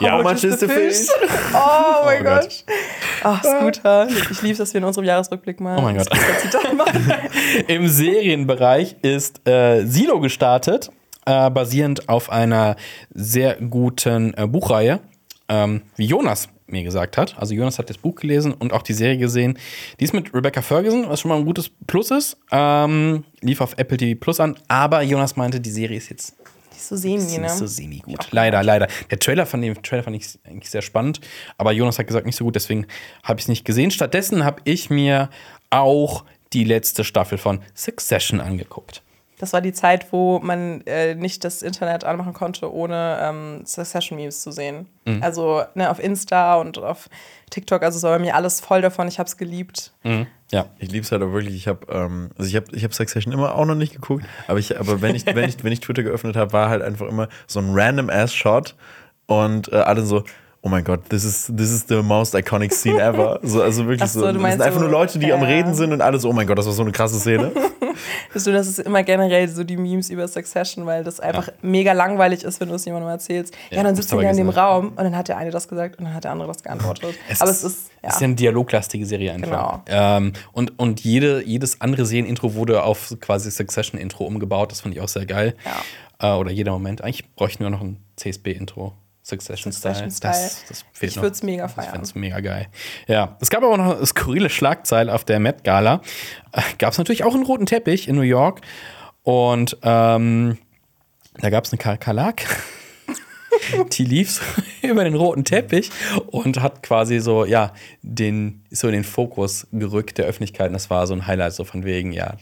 Ja, 0.00 0.18
How 0.18 0.22
much 0.24 0.42
is 0.44 0.58
the 0.60 0.66
fish? 0.66 1.06
Oh 1.54 2.04
mein 2.04 2.20
Oh 2.20 2.24
Gott. 2.24 2.64
Ach, 3.22 3.42
Scooter. 3.42 4.08
Ich 4.30 4.42
liebe 4.42 4.58
dass 4.58 4.74
wir 4.74 4.78
in 4.80 4.84
unserem 4.84 5.06
Jahresrückblick 5.06 5.60
mal. 5.60 5.78
Oh 5.78 5.82
mein 5.82 5.96
Gott. 5.96 6.08
Im 7.68 7.88
Serienbereich 7.88 8.96
ist 9.02 9.46
äh, 9.48 9.84
Silo 9.86 10.20
gestartet, 10.20 10.90
äh, 11.26 11.50
basierend 11.50 12.08
auf 12.08 12.30
einer 12.30 12.76
sehr 13.12 13.56
guten 13.56 14.34
äh, 14.34 14.46
Buchreihe, 14.46 15.00
ähm, 15.48 15.82
wie 15.96 16.06
Jonas 16.06 16.48
mir 16.66 16.82
gesagt 16.82 17.18
hat. 17.18 17.38
Also 17.38 17.54
Jonas 17.54 17.78
hat 17.78 17.90
das 17.90 17.98
Buch 17.98 18.16
gelesen 18.16 18.52
und 18.54 18.72
auch 18.72 18.82
die 18.82 18.94
Serie 18.94 19.18
gesehen. 19.18 19.58
Die 20.00 20.04
ist 20.04 20.14
mit 20.14 20.32
Rebecca 20.34 20.62
Ferguson, 20.62 21.08
was 21.08 21.20
schon 21.20 21.28
mal 21.28 21.36
ein 21.36 21.44
gutes 21.44 21.70
Plus 21.86 22.10
ist. 22.10 22.38
Ähm, 22.50 23.24
lief 23.40 23.60
auf 23.60 23.74
Apple 23.76 23.98
TV 23.98 24.18
Plus 24.18 24.40
an, 24.40 24.56
aber 24.68 25.02
Jonas 25.02 25.36
meinte, 25.36 25.60
die 25.60 25.70
Serie 25.70 25.98
ist 25.98 26.08
jetzt 26.08 26.34
ist 26.82 26.88
so 26.88 26.96
semi, 26.96 27.22
nicht 27.22 27.38
ne? 27.38 27.48
so 27.48 27.66
semi 27.66 27.98
gut. 27.98 28.28
Leider, 28.32 28.62
leider. 28.62 28.88
Der 29.10 29.18
Trailer 29.18 29.46
von 29.46 29.62
dem 29.62 29.80
Trailer 29.82 30.02
fand 30.02 30.16
ich 30.16 30.38
eigentlich 30.44 30.70
sehr 30.70 30.82
spannend, 30.82 31.20
aber 31.56 31.72
Jonas 31.72 31.98
hat 31.98 32.06
gesagt, 32.06 32.26
nicht 32.26 32.36
so 32.36 32.44
gut, 32.44 32.56
deswegen 32.56 32.86
habe 33.22 33.38
ich 33.38 33.44
es 33.44 33.48
nicht 33.48 33.64
gesehen. 33.64 33.90
Stattdessen 33.90 34.44
habe 34.44 34.60
ich 34.64 34.90
mir 34.90 35.30
auch 35.70 36.24
die 36.52 36.64
letzte 36.64 37.04
Staffel 37.04 37.38
von 37.38 37.60
Succession 37.74 38.40
angeguckt. 38.40 39.02
Das 39.42 39.52
war 39.52 39.60
die 39.60 39.72
Zeit, 39.72 40.12
wo 40.12 40.38
man 40.38 40.82
äh, 40.82 41.16
nicht 41.16 41.42
das 41.42 41.62
Internet 41.62 42.04
anmachen 42.04 42.32
konnte, 42.32 42.72
ohne 42.72 43.18
ähm, 43.20 43.66
Succession-Memes 43.66 44.40
zu 44.40 44.52
sehen. 44.52 44.86
Mhm. 45.04 45.20
Also 45.20 45.64
ne, 45.74 45.90
auf 45.90 45.98
Insta 45.98 46.60
und 46.60 46.78
auf 46.78 47.10
TikTok, 47.50 47.82
also 47.82 47.96
es 47.96 48.04
war 48.04 48.12
bei 48.12 48.20
mir 48.20 48.36
alles 48.36 48.60
voll 48.60 48.82
davon. 48.82 49.08
Ich 49.08 49.18
habe 49.18 49.26
es 49.26 49.36
geliebt. 49.36 49.94
Ja. 50.52 50.66
Ich 50.78 50.92
liebe 50.92 51.04
es 51.04 51.10
halt 51.10 51.24
auch 51.24 51.32
wirklich. 51.32 51.56
Ich 51.56 51.66
habe 51.66 51.84
ähm, 51.90 52.30
also 52.38 52.48
ich 52.48 52.54
habe 52.54 52.66
ich 52.70 52.84
hab 52.84 52.94
Succession 52.94 53.32
immer 53.32 53.56
auch 53.56 53.64
noch 53.64 53.74
nicht 53.74 53.94
geguckt, 53.94 54.24
aber 54.46 54.60
ich 54.60 54.78
aber 54.78 55.02
wenn 55.02 55.16
ich 55.16 55.26
wenn 55.26 55.48
ich 55.48 55.64
wenn 55.64 55.72
ich 55.72 55.80
Twitter 55.80 56.04
geöffnet 56.04 56.36
habe, 56.36 56.52
war 56.52 56.68
halt 56.68 56.82
einfach 56.82 57.08
immer 57.08 57.28
so 57.48 57.58
ein 57.58 57.70
random 57.72 58.10
ass 58.10 58.32
Shot 58.32 58.76
und 59.26 59.72
äh, 59.72 59.76
alle 59.76 60.02
so 60.02 60.22
Oh 60.64 60.68
mein 60.68 60.84
Gott, 60.84 61.08
this 61.08 61.24
is, 61.24 61.52
this 61.56 61.70
is 61.72 61.86
the 61.88 62.02
most 62.02 62.36
iconic 62.36 62.72
scene 62.72 63.00
ever. 63.02 63.40
So, 63.42 63.62
also 63.62 63.84
wirklich 63.88 64.08
so, 64.10 64.20
so. 64.20 64.26
du 64.28 64.34
Das 64.34 64.42
meinst 64.42 64.58
sind 64.58 64.66
einfach 64.66 64.80
nur 64.80 64.90
Leute, 64.90 65.18
die 65.18 65.32
am 65.32 65.42
ja. 65.42 65.48
Reden 65.48 65.74
sind 65.74 65.92
und 65.92 66.00
alle 66.00 66.20
so, 66.20 66.28
oh 66.30 66.32
mein 66.32 66.46
Gott, 66.46 66.56
das 66.56 66.66
war 66.66 66.72
so 66.72 66.82
eine 66.82 66.92
krasse 66.92 67.18
Szene. 67.18 67.50
Bist 68.32 68.46
du, 68.46 68.52
das 68.52 68.68
ist 68.68 68.78
immer 68.78 69.02
generell 69.02 69.48
so 69.48 69.64
die 69.64 69.76
Memes 69.76 70.08
über 70.08 70.26
Succession, 70.28 70.86
weil 70.86 71.02
das 71.02 71.18
einfach 71.18 71.48
mega 71.62 71.92
langweilig 71.92 72.44
ist, 72.44 72.60
wenn 72.60 72.68
du 72.68 72.76
es 72.76 72.84
jemandem 72.84 73.10
erzählst. 73.10 73.52
Ja, 73.70 73.78
Ja, 73.78 73.82
dann 73.82 73.96
sitzt 73.96 74.12
du 74.12 74.20
ja 74.20 74.30
in 74.30 74.36
dem. 74.36 74.48
Raum 74.50 74.90
und 74.90 74.98
dann 74.98 75.16
hat 75.16 75.26
der 75.28 75.36
eine 75.36 75.50
das 75.50 75.66
gesagt 75.66 75.98
und 75.98 76.04
dann 76.04 76.14
hat 76.14 76.22
der 76.24 76.30
andere 76.30 76.46
das 76.48 76.62
geantwortet. 76.62 77.16
Es 77.28 77.40
Aber 77.42 77.50
ist- 77.50 77.64
es 77.64 77.72
ist, 77.72 77.90
ja. 78.02 78.08
Es 78.08 78.14
ist 78.14 78.20
ja 78.20 78.24
eine 78.26 78.34
dialoglastige 78.36 79.04
Serie 79.04 79.32
einfach. 79.32 79.50
Genau. 79.50 80.16
Ähm, 80.16 80.32
und 80.52 80.78
und 80.78 81.00
jede, 81.00 81.42
jedes 81.44 81.80
andere 81.80 82.06
Serienintro 82.06 82.54
wurde 82.54 82.84
auf 82.84 83.14
quasi 83.20 83.50
Succession-Intro 83.50 84.24
umgebaut. 84.24 84.70
Das 84.70 84.80
fand 84.80 84.94
ich 84.94 85.00
auch 85.00 85.08
sehr 85.08 85.26
geil. 85.26 85.54
Äh, 86.20 86.32
oder 86.34 86.50
jeder 86.52 86.70
Moment. 86.72 87.02
Eigentlich 87.02 87.34
bräuchten 87.34 87.64
wir 87.64 87.70
noch 87.70 87.80
ein 87.80 87.96
CSB-Intro. 88.16 88.92
Succession-Style. 89.24 89.94
Succession-Style. 89.94 90.32
Das, 90.32 90.64
das 90.68 90.84
fehlt 90.92 91.10
Ich 91.12 91.16
noch. 91.16 91.22
würd's 91.22 91.42
mega 91.42 91.66
Ich 91.66 91.72
feiern. 91.72 91.92
find's 91.92 92.14
mega 92.14 92.40
geil. 92.40 92.66
Ja, 93.06 93.36
es 93.40 93.50
gab 93.50 93.62
aber 93.62 93.76
noch 93.76 93.96
eine 93.96 94.06
skurrile 94.06 94.50
Schlagzeile 94.50 95.14
auf 95.14 95.24
der 95.24 95.38
Met 95.40 95.62
Gala. 95.64 96.00
Äh, 96.52 96.60
Gab 96.78 96.92
es 96.92 96.98
natürlich 96.98 97.24
auch 97.24 97.34
einen 97.34 97.44
roten 97.44 97.66
Teppich 97.66 98.08
in 98.08 98.16
New 98.16 98.22
York. 98.22 98.60
Und 99.22 99.76
ähm, 99.82 100.58
da 101.38 101.50
gab 101.50 101.64
es 101.64 101.72
eine 101.72 101.78
Kakerlak. 101.78 102.42
Die 103.92 104.04
lief 104.04 104.30
so 104.32 104.42
über 104.88 105.04
den 105.04 105.14
roten 105.14 105.44
Teppich 105.44 105.90
und 106.26 106.60
hat 106.60 106.82
quasi 106.82 107.20
so, 107.20 107.44
ja, 107.44 107.72
den, 108.02 108.64
so 108.70 108.88
in 108.88 108.94
den 108.94 109.04
Fokus 109.04 109.66
gerückt 109.70 110.18
der 110.18 110.26
Öffentlichkeit. 110.26 110.68
Und 110.68 110.72
das 110.72 110.90
war 110.90 111.06
so 111.06 111.14
ein 111.14 111.26
Highlight, 111.28 111.52
so 111.52 111.64
von 111.64 111.84
wegen, 111.84 112.12
ja, 112.12 112.34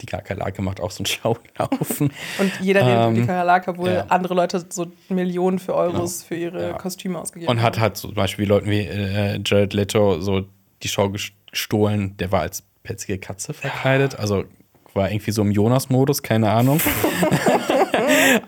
die 0.00 0.06
Kakerlake 0.06 0.60
macht 0.62 0.80
auch 0.80 0.90
so 0.90 0.98
einen 0.98 1.06
Schaulaufen. 1.58 2.12
Und 2.38 2.52
jeder, 2.60 2.84
der 2.84 2.98
Ähm, 3.08 3.14
die 3.14 3.20
Kakerlake 3.22 3.76
wohl 3.78 3.90
ja. 3.92 4.06
andere 4.08 4.34
Leute 4.34 4.64
so 4.68 4.86
Millionen 5.08 5.58
für 5.58 5.74
Euros 5.74 6.22
für 6.22 6.34
ihre 6.34 6.62
Ja. 6.70 6.72
Kostüme 6.74 7.18
ausgegeben 7.18 7.50
Und 7.50 7.62
hat 7.62 7.76
haben. 7.76 7.82
halt 7.82 7.96
so 7.96 8.08
zum 8.08 8.14
Beispiel 8.16 8.46
Leuten 8.48 8.70
wie 8.70 8.80
äh, 8.80 9.40
Jared 9.44 9.72
Leto 9.72 10.20
so 10.20 10.42
die 10.82 10.88
Show 10.88 11.10
gestohlen. 11.10 12.16
Der 12.18 12.32
war 12.32 12.40
als 12.40 12.62
petzige 12.82 13.18
Katze 13.18 13.54
verkleidet. 13.54 14.18
Also 14.18 14.44
war 14.94 15.10
irgendwie 15.10 15.30
so 15.32 15.42
im 15.42 15.50
Jonas-Modus, 15.50 16.22
keine 16.22 16.50
Ahnung. 16.50 16.80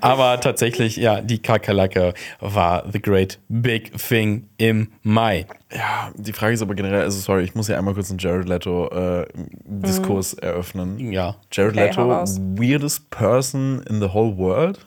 Aber 0.00 0.40
tatsächlich, 0.40 0.96
ja, 0.96 1.20
die 1.20 1.38
Kakerlake 1.38 2.14
war 2.40 2.84
the 2.90 3.00
great 3.00 3.38
big 3.48 3.92
thing 3.96 4.48
im 4.58 4.92
Mai. 5.02 5.46
Ja, 5.72 6.10
die 6.16 6.32
Frage 6.32 6.54
ist 6.54 6.62
aber 6.62 6.74
generell, 6.74 7.02
also 7.02 7.18
sorry, 7.18 7.44
ich 7.44 7.54
muss 7.54 7.68
ja 7.68 7.78
einmal 7.78 7.94
kurz 7.94 8.10
einen 8.10 8.18
Jared 8.18 8.48
Leto-Diskurs 8.48 10.34
eröffnen. 10.34 11.12
Ja. 11.12 11.36
Jared 11.52 11.72
Okay, 11.76 11.86
Leto, 11.86 12.08
weirdest 12.08 13.10
person 13.10 13.82
in 13.88 14.00
the 14.00 14.12
whole 14.12 14.36
world? 14.36 14.86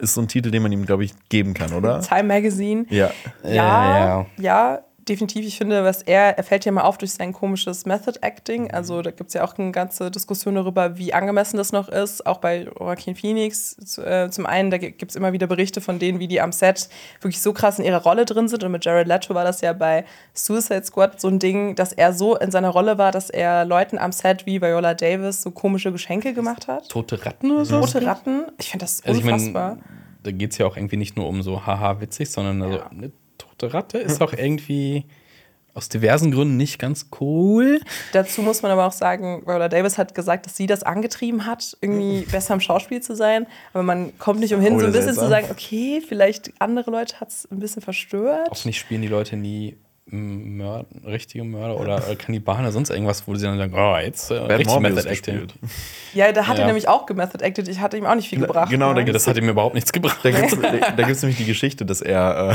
Ist 0.00 0.14
so 0.14 0.20
ein 0.20 0.28
Titel, 0.28 0.50
den 0.50 0.62
man 0.62 0.72
ihm, 0.72 0.84
glaube 0.84 1.04
ich, 1.04 1.12
geben 1.30 1.54
kann, 1.54 1.72
oder? 1.72 2.00
Time 2.00 2.24
Magazine. 2.24 2.84
Ja. 2.90 3.10
Ja, 3.42 3.54
Ja, 3.54 4.26
ja, 4.38 4.80
definitiv. 5.10 5.44
Ich 5.46 5.58
finde, 5.58 5.84
was 5.84 6.02
er, 6.02 6.38
er 6.38 6.44
fällt 6.44 6.64
ja 6.64 6.72
mal 6.72 6.82
auf 6.82 6.96
durch 6.96 7.12
sein 7.12 7.32
komisches 7.32 7.84
Method 7.84 8.18
Acting. 8.22 8.70
Also 8.70 9.02
da 9.02 9.10
gibt 9.10 9.28
es 9.28 9.34
ja 9.34 9.44
auch 9.44 9.58
eine 9.58 9.72
ganze 9.72 10.10
Diskussion 10.10 10.54
darüber, 10.54 10.96
wie 10.96 11.12
angemessen 11.12 11.56
das 11.58 11.72
noch 11.72 11.88
ist. 11.88 12.24
Auch 12.26 12.38
bei 12.38 12.62
Joaquin 12.78 13.14
Phoenix. 13.16 13.76
Äh, 13.98 14.30
Zum 14.30 14.46
einen, 14.46 14.70
da 14.70 14.78
gibt 14.78 15.10
es 15.10 15.16
immer 15.16 15.32
wieder 15.32 15.46
Berichte 15.46 15.80
von 15.80 15.98
denen, 15.98 16.20
wie 16.20 16.28
die 16.28 16.40
am 16.40 16.52
Set 16.52 16.88
wirklich 17.20 17.42
so 17.42 17.52
krass 17.52 17.78
in 17.78 17.84
ihrer 17.84 18.02
Rolle 18.02 18.24
drin 18.24 18.48
sind. 18.48 18.64
Und 18.64 18.72
mit 18.72 18.84
Jared 18.84 19.06
Leto 19.08 19.34
war 19.34 19.44
das 19.44 19.60
ja 19.60 19.72
bei 19.72 20.04
Suicide 20.32 20.84
Squad 20.84 21.20
so 21.20 21.28
ein 21.28 21.38
Ding, 21.38 21.74
dass 21.74 21.92
er 21.92 22.12
so 22.12 22.36
in 22.36 22.50
seiner 22.50 22.70
Rolle 22.70 22.96
war, 22.96 23.12
dass 23.12 23.28
er 23.28 23.64
Leuten 23.64 23.98
am 23.98 24.12
Set 24.12 24.46
wie 24.46 24.62
Viola 24.62 24.94
Davis 24.94 25.42
so 25.42 25.50
komische 25.50 25.92
Geschenke 25.92 26.32
gemacht 26.32 26.68
hat. 26.68 26.88
Tote 26.88 27.26
Ratten 27.26 27.50
oder 27.50 27.64
so? 27.64 27.80
Rote 27.80 28.06
Ratten. 28.06 28.44
Ich 28.58 28.70
finde 28.70 28.84
das 28.84 29.02
Also 29.04 29.18
ich 29.18 29.24
unfassbar. 29.26 29.70
meine, 29.70 29.80
da 30.22 30.30
geht 30.30 30.52
es 30.52 30.58
ja 30.58 30.66
auch 30.66 30.76
irgendwie 30.76 30.96
nicht 30.96 31.16
nur 31.16 31.26
um 31.26 31.42
so 31.42 31.66
haha 31.66 32.00
witzig, 32.00 32.30
sondern 32.30 32.62
also 32.62 32.80
eine 32.90 33.10
tote 33.60 33.74
Ratte 33.74 33.98
ist 33.98 34.22
auch 34.22 34.32
irgendwie 34.32 35.04
aus 35.72 35.88
diversen 35.88 36.32
Gründen 36.32 36.56
nicht 36.56 36.78
ganz 36.80 37.06
cool. 37.20 37.80
Dazu 38.12 38.42
muss 38.42 38.60
man 38.62 38.72
aber 38.72 38.86
auch 38.86 38.92
sagen, 38.92 39.42
Viola 39.46 39.68
Davis 39.68 39.98
hat 39.98 40.14
gesagt, 40.16 40.46
dass 40.46 40.56
sie 40.56 40.66
das 40.66 40.82
angetrieben 40.82 41.46
hat, 41.46 41.76
irgendwie 41.80 42.22
besser 42.22 42.54
im 42.54 42.60
Schauspiel 42.60 43.00
zu 43.00 43.14
sein. 43.14 43.46
Aber 43.72 43.84
man 43.84 44.18
kommt 44.18 44.40
nicht 44.40 44.52
umhin, 44.52 44.74
Oh, 44.74 44.80
so 44.80 44.86
ein 44.86 44.92
bisschen 44.92 45.14
zu 45.14 45.28
sagen, 45.28 45.46
okay, 45.50 46.02
vielleicht 46.06 46.52
andere 46.58 46.90
Leute 46.90 47.20
hat 47.20 47.28
es 47.28 47.48
ein 47.52 47.60
bisschen 47.60 47.82
verstört. 47.82 48.48
Hoffentlich 48.50 48.78
spielen 48.80 49.00
die 49.02 49.08
Leute 49.08 49.36
nie 49.36 49.76
Mörder, 50.06 50.86
richtige 51.06 51.44
Mörder 51.44 51.78
oder 51.78 52.00
Kannibalen 52.16 52.62
oder 52.62 52.72
sonst 52.72 52.90
irgendwas, 52.90 53.28
wo 53.28 53.34
sie 53.36 53.46
dann 53.46 53.56
sagen, 53.58 53.72
oh, 53.76 53.96
jetzt 53.96 54.28
äh, 54.32 54.34
richtig 54.38 54.66
Morbius 54.66 54.94
Method 54.96 55.08
Acting. 55.08 55.34
gespielt. 55.46 55.54
Ja, 56.14 56.32
da 56.32 56.48
hat 56.48 56.56
Ja. 56.56 56.62
er 56.62 56.66
nämlich 56.66 56.88
auch 56.88 57.06
gemethod 57.06 57.44
acted. 57.44 57.68
Ich 57.68 57.78
hatte 57.78 57.96
ihm 57.96 58.06
auch 58.06 58.16
nicht 58.16 58.28
viel 58.28 58.40
gebracht. 58.40 58.70
genau, 58.70 58.92
da 58.92 59.02
ne? 59.04 59.12
Das 59.12 59.28
hat 59.28 59.36
ihm 59.36 59.48
überhaupt 59.48 59.76
nichts 59.76 59.92
gebracht. 59.92 60.18
Da 60.24 60.30
gibt 60.32 60.52
es 61.10 61.22
nämlich 61.22 61.36
die 61.38 61.44
Geschichte, 61.44 61.86
dass 61.86 62.00
er, 62.00 62.50
äh, 62.50 62.54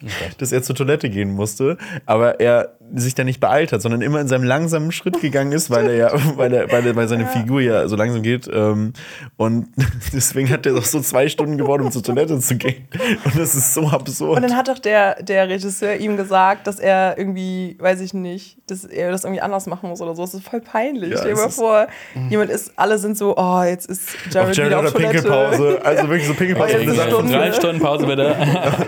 dass 0.38 0.52
er 0.52 0.62
zur 0.62 0.76
Toilette 0.76 1.10
gehen 1.10 1.30
musste, 1.30 1.76
aber 2.06 2.40
er 2.40 2.78
sich 2.94 3.14
dann 3.14 3.26
nicht 3.26 3.40
beeilt 3.40 3.72
hat, 3.72 3.82
sondern 3.82 4.00
immer 4.00 4.20
in 4.20 4.28
seinem 4.28 4.44
langsamen 4.44 4.92
Schritt 4.92 5.20
gegangen 5.20 5.52
ist, 5.52 5.70
weil 5.70 5.88
er 5.88 5.94
ja, 5.94 6.10
weil, 6.36 6.52
er, 6.52 6.70
weil, 6.70 6.86
er, 6.86 6.96
weil 6.96 7.08
seine 7.08 7.26
Figur 7.26 7.60
ja 7.60 7.86
so 7.88 7.96
langsam 7.96 8.22
geht. 8.22 8.48
Ähm, 8.52 8.92
und 9.36 9.68
deswegen 10.12 10.48
hat 10.50 10.66
er 10.66 10.76
auch 10.76 10.84
so 10.84 11.00
zwei 11.00 11.28
Stunden 11.28 11.58
gebraucht, 11.58 11.80
um 11.80 11.90
zur 11.90 12.02
Toilette 12.02 12.38
zu 12.38 12.56
gehen. 12.56 12.88
Und 13.24 13.38
das 13.38 13.54
ist 13.54 13.74
so 13.74 13.88
absurd. 13.88 14.36
Und 14.36 14.42
dann 14.42 14.56
hat 14.56 14.68
doch 14.68 14.78
der, 14.78 15.22
der 15.22 15.48
Regisseur 15.48 15.96
ihm 15.96 16.16
gesagt, 16.16 16.66
dass 16.66 16.78
er 16.78 17.18
irgendwie, 17.18 17.76
weiß 17.78 18.00
ich 18.00 18.14
nicht, 18.14 18.58
dass 18.68 18.84
er 18.84 19.10
das 19.10 19.24
irgendwie 19.24 19.42
anders 19.42 19.66
machen 19.66 19.88
muss 19.88 20.00
oder 20.00 20.14
so. 20.14 20.22
Das 20.22 20.34
ist 20.34 20.48
voll 20.48 20.60
peinlich. 20.60 21.10
Ja, 21.10 21.18
Stell 21.18 21.34
dir 21.34 21.40
mal 21.40 21.50
vor, 21.50 21.88
jemand 22.30 22.50
ist, 22.50 22.72
alle 22.76 22.98
sind 22.98 23.18
so, 23.18 23.36
oh, 23.36 23.62
jetzt 23.62 23.86
ist 23.86 24.10
Jared, 24.30 24.50
Auf 24.50 24.56
Jared 24.56 24.70
wieder 24.70 24.80
auf 24.80 24.92
Toilette. 24.92 25.12
Pinkelpause. 25.14 25.80
Also 25.84 26.08
wirklich 26.08 26.26
so 26.26 26.34
Pinkelpause. 26.34 26.74
Oh, 26.74 26.80
eine 26.80 26.94
Sache 26.94 27.08
eine 27.08 27.16
von. 27.16 27.30
Drei 27.30 27.52
Stunden 27.52 27.80
Pause 27.80 28.06
bitte. 28.06 28.36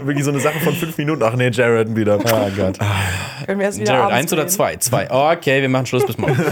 wirklich 0.05 0.25
so 0.25 0.31
eine 0.31 0.41
Sache 0.41 0.61
von 0.61 0.75
fünf 0.75 0.97
Minuten. 1.01 1.23
Ach 1.23 1.35
nee, 1.35 1.49
Jared 1.49 1.97
wieder. 1.97 2.19
Oh 2.19 2.51
Gott. 2.57 2.79
Können 3.47 3.59
wir 3.59 3.67
erst 3.67 3.81
wieder 3.81 3.95
Jared, 3.95 4.13
eins 4.13 4.33
oder 4.33 4.47
zwei? 4.47 4.77
Zwei. 4.77 5.11
Okay, 5.11 5.63
wir 5.63 5.69
machen 5.69 5.87
Schluss 5.87 6.07
bis 6.07 6.19
morgen. 6.19 6.37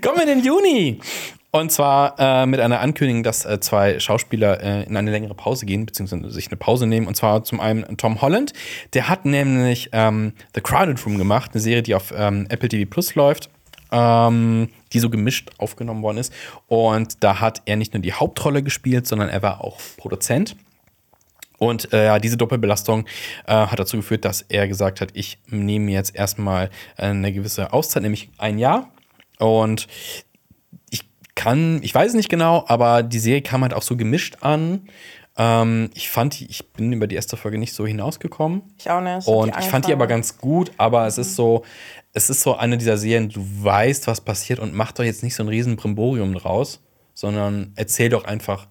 Kommen 0.00 0.16
wir 0.16 0.22
in 0.22 0.28
den 0.28 0.44
Juni. 0.44 1.00
Und 1.50 1.72
zwar 1.72 2.14
äh, 2.18 2.46
mit 2.46 2.60
einer 2.60 2.80
Ankündigung, 2.80 3.22
dass 3.22 3.44
äh, 3.46 3.58
zwei 3.58 3.98
Schauspieler 3.98 4.62
äh, 4.62 4.84
in 4.84 4.96
eine 4.96 5.10
längere 5.10 5.34
Pause 5.34 5.64
gehen, 5.66 5.86
beziehungsweise 5.86 6.30
sich 6.30 6.48
eine 6.48 6.56
Pause 6.56 6.86
nehmen. 6.86 7.06
Und 7.06 7.16
zwar 7.16 7.42
zum 7.42 7.58
einen 7.60 7.96
Tom 7.96 8.20
Holland. 8.20 8.52
Der 8.92 9.08
hat 9.08 9.24
nämlich 9.24 9.88
ähm, 9.92 10.34
The 10.54 10.60
Crowded 10.60 11.04
Room 11.04 11.16
gemacht, 11.16 11.52
eine 11.54 11.60
Serie, 11.60 11.82
die 11.82 11.94
auf 11.94 12.12
ähm, 12.16 12.46
Apple 12.50 12.68
TV 12.68 12.88
Plus 12.88 13.14
läuft. 13.14 13.50
Ähm, 13.90 14.68
die 14.92 14.98
so 14.98 15.08
gemischt 15.08 15.50
aufgenommen 15.58 16.02
worden 16.02 16.18
ist. 16.18 16.32
Und 16.66 17.24
da 17.24 17.40
hat 17.40 17.62
er 17.64 17.76
nicht 17.76 17.94
nur 17.94 18.02
die 18.02 18.12
Hauptrolle 18.12 18.62
gespielt, 18.62 19.06
sondern 19.06 19.30
er 19.30 19.42
war 19.42 19.64
auch 19.64 19.78
Produzent. 19.96 20.56
Und 21.58 21.92
äh, 21.92 22.18
diese 22.20 22.36
Doppelbelastung 22.36 23.06
äh, 23.46 23.52
hat 23.52 23.78
dazu 23.78 23.96
geführt, 23.96 24.24
dass 24.24 24.42
er 24.42 24.68
gesagt 24.68 25.00
hat, 25.00 25.10
ich 25.14 25.38
nehme 25.48 25.90
jetzt 25.90 26.14
erstmal 26.14 26.70
äh, 26.96 27.06
eine 27.06 27.32
gewisse 27.32 27.72
Auszeit, 27.72 28.02
nämlich 28.02 28.30
ein 28.38 28.58
Jahr. 28.58 28.90
Und 29.38 29.88
ich 30.90 31.04
kann, 31.34 31.80
ich 31.82 31.94
weiß 31.94 32.10
es 32.10 32.14
nicht 32.14 32.28
genau, 32.28 32.64
aber 32.68 33.02
die 33.02 33.18
Serie 33.18 33.42
kam 33.42 33.62
halt 33.62 33.74
auch 33.74 33.82
so 33.82 33.96
gemischt 33.96 34.38
an. 34.40 34.88
Ähm, 35.36 35.90
ich 35.94 36.10
fand, 36.10 36.38
die, 36.38 36.46
ich 36.46 36.72
bin 36.72 36.92
über 36.92 37.06
die 37.06 37.16
erste 37.16 37.36
Folge 37.36 37.58
nicht 37.58 37.74
so 37.74 37.86
hinausgekommen. 37.86 38.62
Ich 38.78 38.90
auch 38.90 39.00
nicht. 39.00 39.26
Und 39.26 39.56
ich 39.58 39.66
fand 39.66 39.86
die 39.86 39.92
aber 39.92 40.06
ganz 40.06 40.38
gut, 40.38 40.72
aber 40.76 41.06
es 41.06 41.18
ist 41.18 41.34
so, 41.34 41.64
es 42.12 42.30
ist 42.30 42.40
so 42.40 42.56
eine 42.56 42.78
dieser 42.78 42.98
Serien, 42.98 43.28
du 43.28 43.40
weißt, 43.40 44.06
was 44.06 44.20
passiert 44.20 44.58
und 44.58 44.74
mach 44.74 44.92
doch 44.92 45.04
jetzt 45.04 45.22
nicht 45.22 45.34
so 45.34 45.42
ein 45.42 45.48
riesen 45.48 45.76
Brimborium 45.76 46.34
draus, 46.34 46.80
sondern 47.14 47.72
erzähl 47.76 48.08
doch 48.08 48.24
einfach 48.24 48.66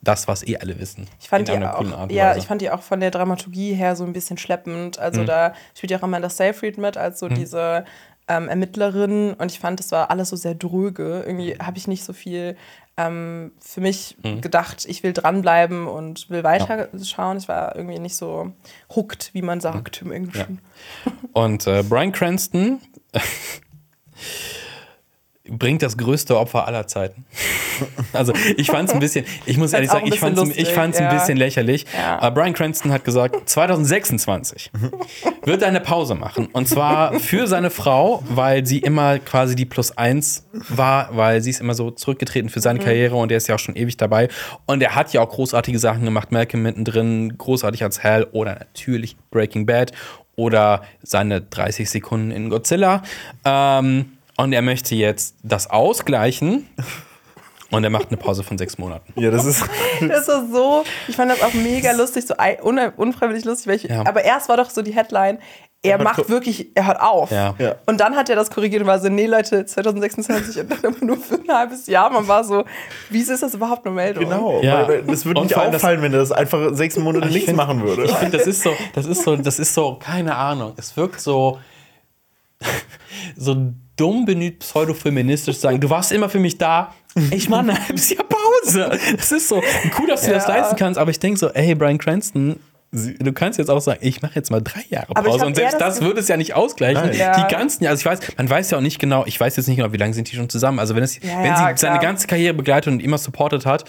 das, 0.00 0.28
was 0.28 0.46
eh 0.46 0.56
alle 0.58 0.78
wissen. 0.78 1.06
Ich 1.20 1.28
fand, 1.28 1.48
die 1.48 1.52
auch, 1.52 2.10
ja, 2.10 2.36
ich 2.36 2.46
fand 2.46 2.60
die 2.62 2.70
auch 2.70 2.82
von 2.82 3.00
der 3.00 3.10
Dramaturgie 3.10 3.74
her 3.74 3.96
so 3.96 4.04
ein 4.04 4.12
bisschen 4.12 4.38
schleppend. 4.38 4.96
Mhm. 4.96 5.02
Also 5.02 5.24
da 5.24 5.54
spielt 5.74 5.90
ja 5.90 5.98
auch 5.98 6.02
Amanda 6.02 6.28
Seyfried 6.30 6.78
mit, 6.78 6.96
als 6.96 7.18
so 7.18 7.28
diese 7.28 7.84
ähm, 8.28 8.48
Ermittlerin. 8.48 9.34
Und 9.34 9.50
ich 9.50 9.58
fand, 9.58 9.80
das 9.80 9.90
war 9.90 10.10
alles 10.10 10.28
so 10.28 10.36
sehr 10.36 10.54
dröge. 10.54 11.24
Irgendwie 11.26 11.56
habe 11.58 11.78
ich 11.78 11.88
nicht 11.88 12.04
so 12.04 12.12
viel 12.12 12.56
ähm, 12.96 13.52
für 13.60 13.80
mich 13.80 14.16
Mhm. 14.24 14.40
gedacht, 14.40 14.84
ich 14.86 15.02
will 15.02 15.12
dranbleiben 15.12 15.86
und 15.86 16.30
will 16.30 16.42
weiterschauen. 16.44 17.38
Ich 17.38 17.48
war 17.48 17.74
irgendwie 17.76 17.98
nicht 17.98 18.16
so 18.16 18.52
hooked, 18.94 19.30
wie 19.34 19.42
man 19.42 19.60
sagt 19.60 20.02
im 20.02 20.12
Englischen. 20.12 20.60
Und 21.32 21.66
äh, 21.66 21.82
Brian 21.82 22.12
Cranston 22.12 22.80
bringt 25.50 25.82
das 25.82 25.96
größte 25.96 26.38
Opfer 26.38 26.66
aller 26.66 26.86
Zeiten. 26.86 27.24
Also 28.12 28.32
ich 28.56 28.68
fand 28.70 28.88
es 28.88 28.94
ein 28.94 29.00
bisschen, 29.00 29.24
ich 29.46 29.56
muss 29.56 29.72
ehrlich 29.72 29.90
sagen, 29.90 30.06
ein 30.06 30.12
ich 30.12 30.20
fand 30.20 30.38
es 30.38 30.56
ich 30.56 30.68
fand's 30.70 30.98
ein 30.98 31.04
ja. 31.04 31.14
bisschen 31.14 31.36
lächerlich. 31.36 31.86
Ja. 31.94 32.18
Aber 32.20 32.40
Brian 32.40 32.52
Cranston 32.54 32.92
hat 32.92 33.04
gesagt, 33.04 33.36
2026 33.48 34.70
wird 35.44 35.62
er 35.62 35.68
eine 35.68 35.80
Pause 35.80 36.14
machen. 36.14 36.46
Und 36.52 36.68
zwar 36.68 37.14
für 37.20 37.46
seine 37.46 37.70
Frau, 37.70 38.22
weil 38.28 38.66
sie 38.66 38.78
immer 38.78 39.18
quasi 39.18 39.54
die 39.56 39.64
Plus 39.66 39.96
eins 39.96 40.46
war, 40.68 41.16
weil 41.16 41.40
sie 41.40 41.50
ist 41.50 41.60
immer 41.60 41.74
so 41.74 41.90
zurückgetreten 41.90 42.48
für 42.50 42.58
Mhm. 42.58 42.62
seine 42.62 42.78
Karriere 42.80 43.16
und 43.16 43.30
er 43.30 43.36
ist 43.38 43.48
ja 43.48 43.54
auch 43.54 43.60
schon 43.60 43.76
ewig 43.76 43.96
dabei. 43.96 44.28
Und 44.66 44.82
er 44.82 44.94
hat 44.94 45.12
ja 45.12 45.20
auch 45.20 45.28
großartige 45.28 45.78
Sachen 45.78 46.04
gemacht, 46.04 46.32
Malcolm 46.32 46.62
mittendrin, 46.62 47.36
großartig 47.38 47.82
als 47.84 48.02
Hell 48.02 48.26
oder 48.32 48.54
natürlich 48.54 49.16
Breaking 49.30 49.66
Bad 49.66 49.92
oder 50.36 50.82
seine 51.02 51.40
30 51.40 51.88
Sekunden 51.90 52.30
in 52.30 52.48
Godzilla. 52.50 53.02
Ähm, 53.44 54.12
und 54.38 54.52
er 54.54 54.62
möchte 54.62 54.94
jetzt 54.94 55.36
das 55.42 55.68
ausgleichen. 55.68 56.66
Und 57.70 57.84
er 57.84 57.90
macht 57.90 58.08
eine 58.08 58.16
Pause 58.16 58.42
von 58.44 58.56
sechs 58.56 58.78
Monaten. 58.78 59.12
Ja, 59.20 59.30
das 59.30 59.44
ist. 59.44 59.62
Das 60.00 60.26
war 60.26 60.46
so, 60.50 60.84
ich 61.06 61.16
fand 61.16 61.30
das 61.30 61.42
auch 61.42 61.52
mega 61.52 61.92
lustig, 61.92 62.24
so 62.26 62.34
un- 62.64 62.78
unfreiwillig 62.96 63.44
lustig. 63.44 63.66
Weil 63.66 63.76
ich, 63.76 63.82
Ja. 63.82 64.06
Aber 64.06 64.24
erst 64.24 64.48
war 64.48 64.56
doch 64.56 64.70
so 64.70 64.80
die 64.80 64.94
Headline, 64.96 65.38
er 65.82 66.02
macht 66.02 66.30
wirklich, 66.30 66.70
er 66.74 66.86
hört 66.86 67.00
auf. 67.02 67.30
Ja. 67.30 67.54
Ja. 67.58 67.74
Und 67.84 68.00
dann 68.00 68.16
hat 68.16 68.30
er 68.30 68.36
das 68.36 68.50
korrigiert 68.50 68.80
und 68.80 68.88
war 68.88 68.98
so, 68.98 69.10
nee 69.10 69.26
Leute, 69.26 69.66
2026 69.66 70.60
und 70.60 70.82
dann 70.82 70.96
nur 71.02 71.18
für 71.18 71.34
ein 71.34 71.54
halbes 71.54 71.86
Jahr. 71.88 72.08
Man 72.08 72.26
war 72.26 72.42
so, 72.42 72.64
wieso 73.10 73.34
ist 73.34 73.42
das 73.42 73.52
überhaupt 73.52 73.84
eine 73.86 73.94
Meldung? 73.94 74.24
Genau. 74.24 74.62
Ja. 74.62 74.88
Weil, 74.88 74.88
weil 74.88 75.02
das 75.02 75.26
würde 75.26 75.42
nicht 75.42 75.52
vor 75.52 75.62
allem 75.62 75.72
das- 75.72 75.82
auffallen, 75.82 76.00
wenn 76.00 76.14
er 76.14 76.20
das 76.20 76.32
einfach 76.32 76.74
sechs 76.74 76.96
Monate 76.96 77.26
Ich 77.28 77.34
nichts 77.34 77.46
find- 77.48 77.58
machen 77.58 77.82
würde. 77.82 78.04
Ich 78.04 78.12
finde, 78.14 78.38
das 78.38 78.46
ist 78.46 78.62
so, 78.62 78.72
das 78.94 79.04
ist 79.04 79.22
so, 79.24 79.36
das 79.36 79.58
ist 79.58 79.74
so, 79.74 79.96
keine 80.00 80.36
Ahnung. 80.36 80.72
Es 80.78 80.96
wirkt 80.96 81.20
so, 81.20 81.58
so 83.36 83.72
dumm 83.98 84.24
bemüht, 84.24 84.60
pseudofeministisch 84.60 85.56
zu 85.56 85.60
sagen, 85.62 85.80
du 85.80 85.90
warst 85.90 86.12
immer 86.12 86.28
für 86.28 86.38
mich 86.38 86.56
da. 86.58 86.94
Ich 87.30 87.48
mache 87.48 87.70
ein 87.70 87.86
halbes 87.88 88.10
Jahr 88.10 88.24
Pause. 88.24 88.98
Das 89.16 89.32
ist 89.32 89.48
so 89.48 89.56
cool, 89.98 90.06
dass 90.06 90.22
du 90.22 90.28
dir 90.28 90.34
das 90.34 90.46
Ja. 90.46 90.56
leisten 90.56 90.76
kannst, 90.76 90.98
aber 90.98 91.10
ich 91.10 91.18
denke 91.20 91.38
so, 91.38 91.48
ey, 91.50 91.74
Brian 91.74 91.98
Cranston, 91.98 92.60
du 92.90 93.32
kannst 93.34 93.58
jetzt 93.58 93.68
auch 93.70 93.80
sagen, 93.80 93.98
ich 94.02 94.22
mache 94.22 94.32
jetzt 94.36 94.50
mal 94.50 94.62
drei 94.62 94.82
Jahre 94.88 95.12
Pause. 95.12 95.44
Und 95.44 95.56
selbst 95.56 95.74
das 95.80 95.96
das 95.96 96.00
würde 96.00 96.20
es 96.20 96.28
ja 96.28 96.36
nicht 96.38 96.54
ausgleichen. 96.54 97.12
Ja. 97.12 97.44
Die 97.44 97.52
ganzen, 97.52 97.86
also 97.86 98.00
ich 98.00 98.06
weiß, 98.06 98.20
man 98.38 98.48
weiß 98.48 98.70
ja 98.70 98.78
auch 98.78 98.82
nicht 98.82 98.98
genau, 98.98 99.26
ich 99.26 99.38
weiß 99.38 99.56
jetzt 99.56 99.66
nicht 99.66 99.76
genau, 99.76 99.92
wie 99.92 99.96
lange 99.98 100.14
sind 100.14 100.30
die 100.30 100.36
schon 100.36 100.48
zusammen. 100.48 100.78
Also 100.78 100.94
wenn, 100.94 101.02
es, 101.02 101.16
Ja, 101.16 101.22
wenn 101.42 101.56
sie 101.56 101.62
ja, 101.62 101.76
seine 101.76 101.98
klar. 101.98 101.98
ganze 101.98 102.26
Karriere 102.26 102.54
begleitet 102.54 102.92
und 102.92 103.02
immer 103.02 103.18
supportet 103.18 103.66
hat, 103.66 103.84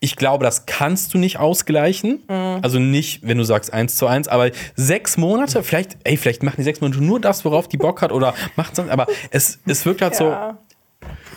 ich 0.00 0.16
glaube, 0.16 0.44
das 0.44 0.64
kannst 0.66 1.12
du 1.12 1.18
nicht 1.18 1.38
ausgleichen. 1.38 2.22
Mhm. 2.28 2.58
Also 2.62 2.78
nicht, 2.78 3.20
wenn 3.26 3.36
du 3.38 3.44
sagst 3.44 3.72
eins 3.72 3.96
zu 3.96 4.06
eins, 4.06 4.28
aber 4.28 4.50
sechs 4.74 5.16
Monate, 5.18 5.62
vielleicht, 5.62 5.98
ey, 6.04 6.16
vielleicht 6.16 6.42
machen 6.42 6.56
die 6.58 6.62
sechs 6.64 6.80
Monate 6.80 7.02
nur 7.02 7.20
das, 7.20 7.44
worauf 7.44 7.68
die 7.68 7.76
Bock 7.76 8.00
hat 8.02 8.10
oder 8.10 8.34
macht 8.56 8.76
sonst, 8.76 8.90
aber 8.90 9.06
es, 9.30 9.58
es 9.66 9.84
wirkt 9.84 10.00
halt 10.02 10.14
so, 10.16 10.24
Ja. 10.30 10.56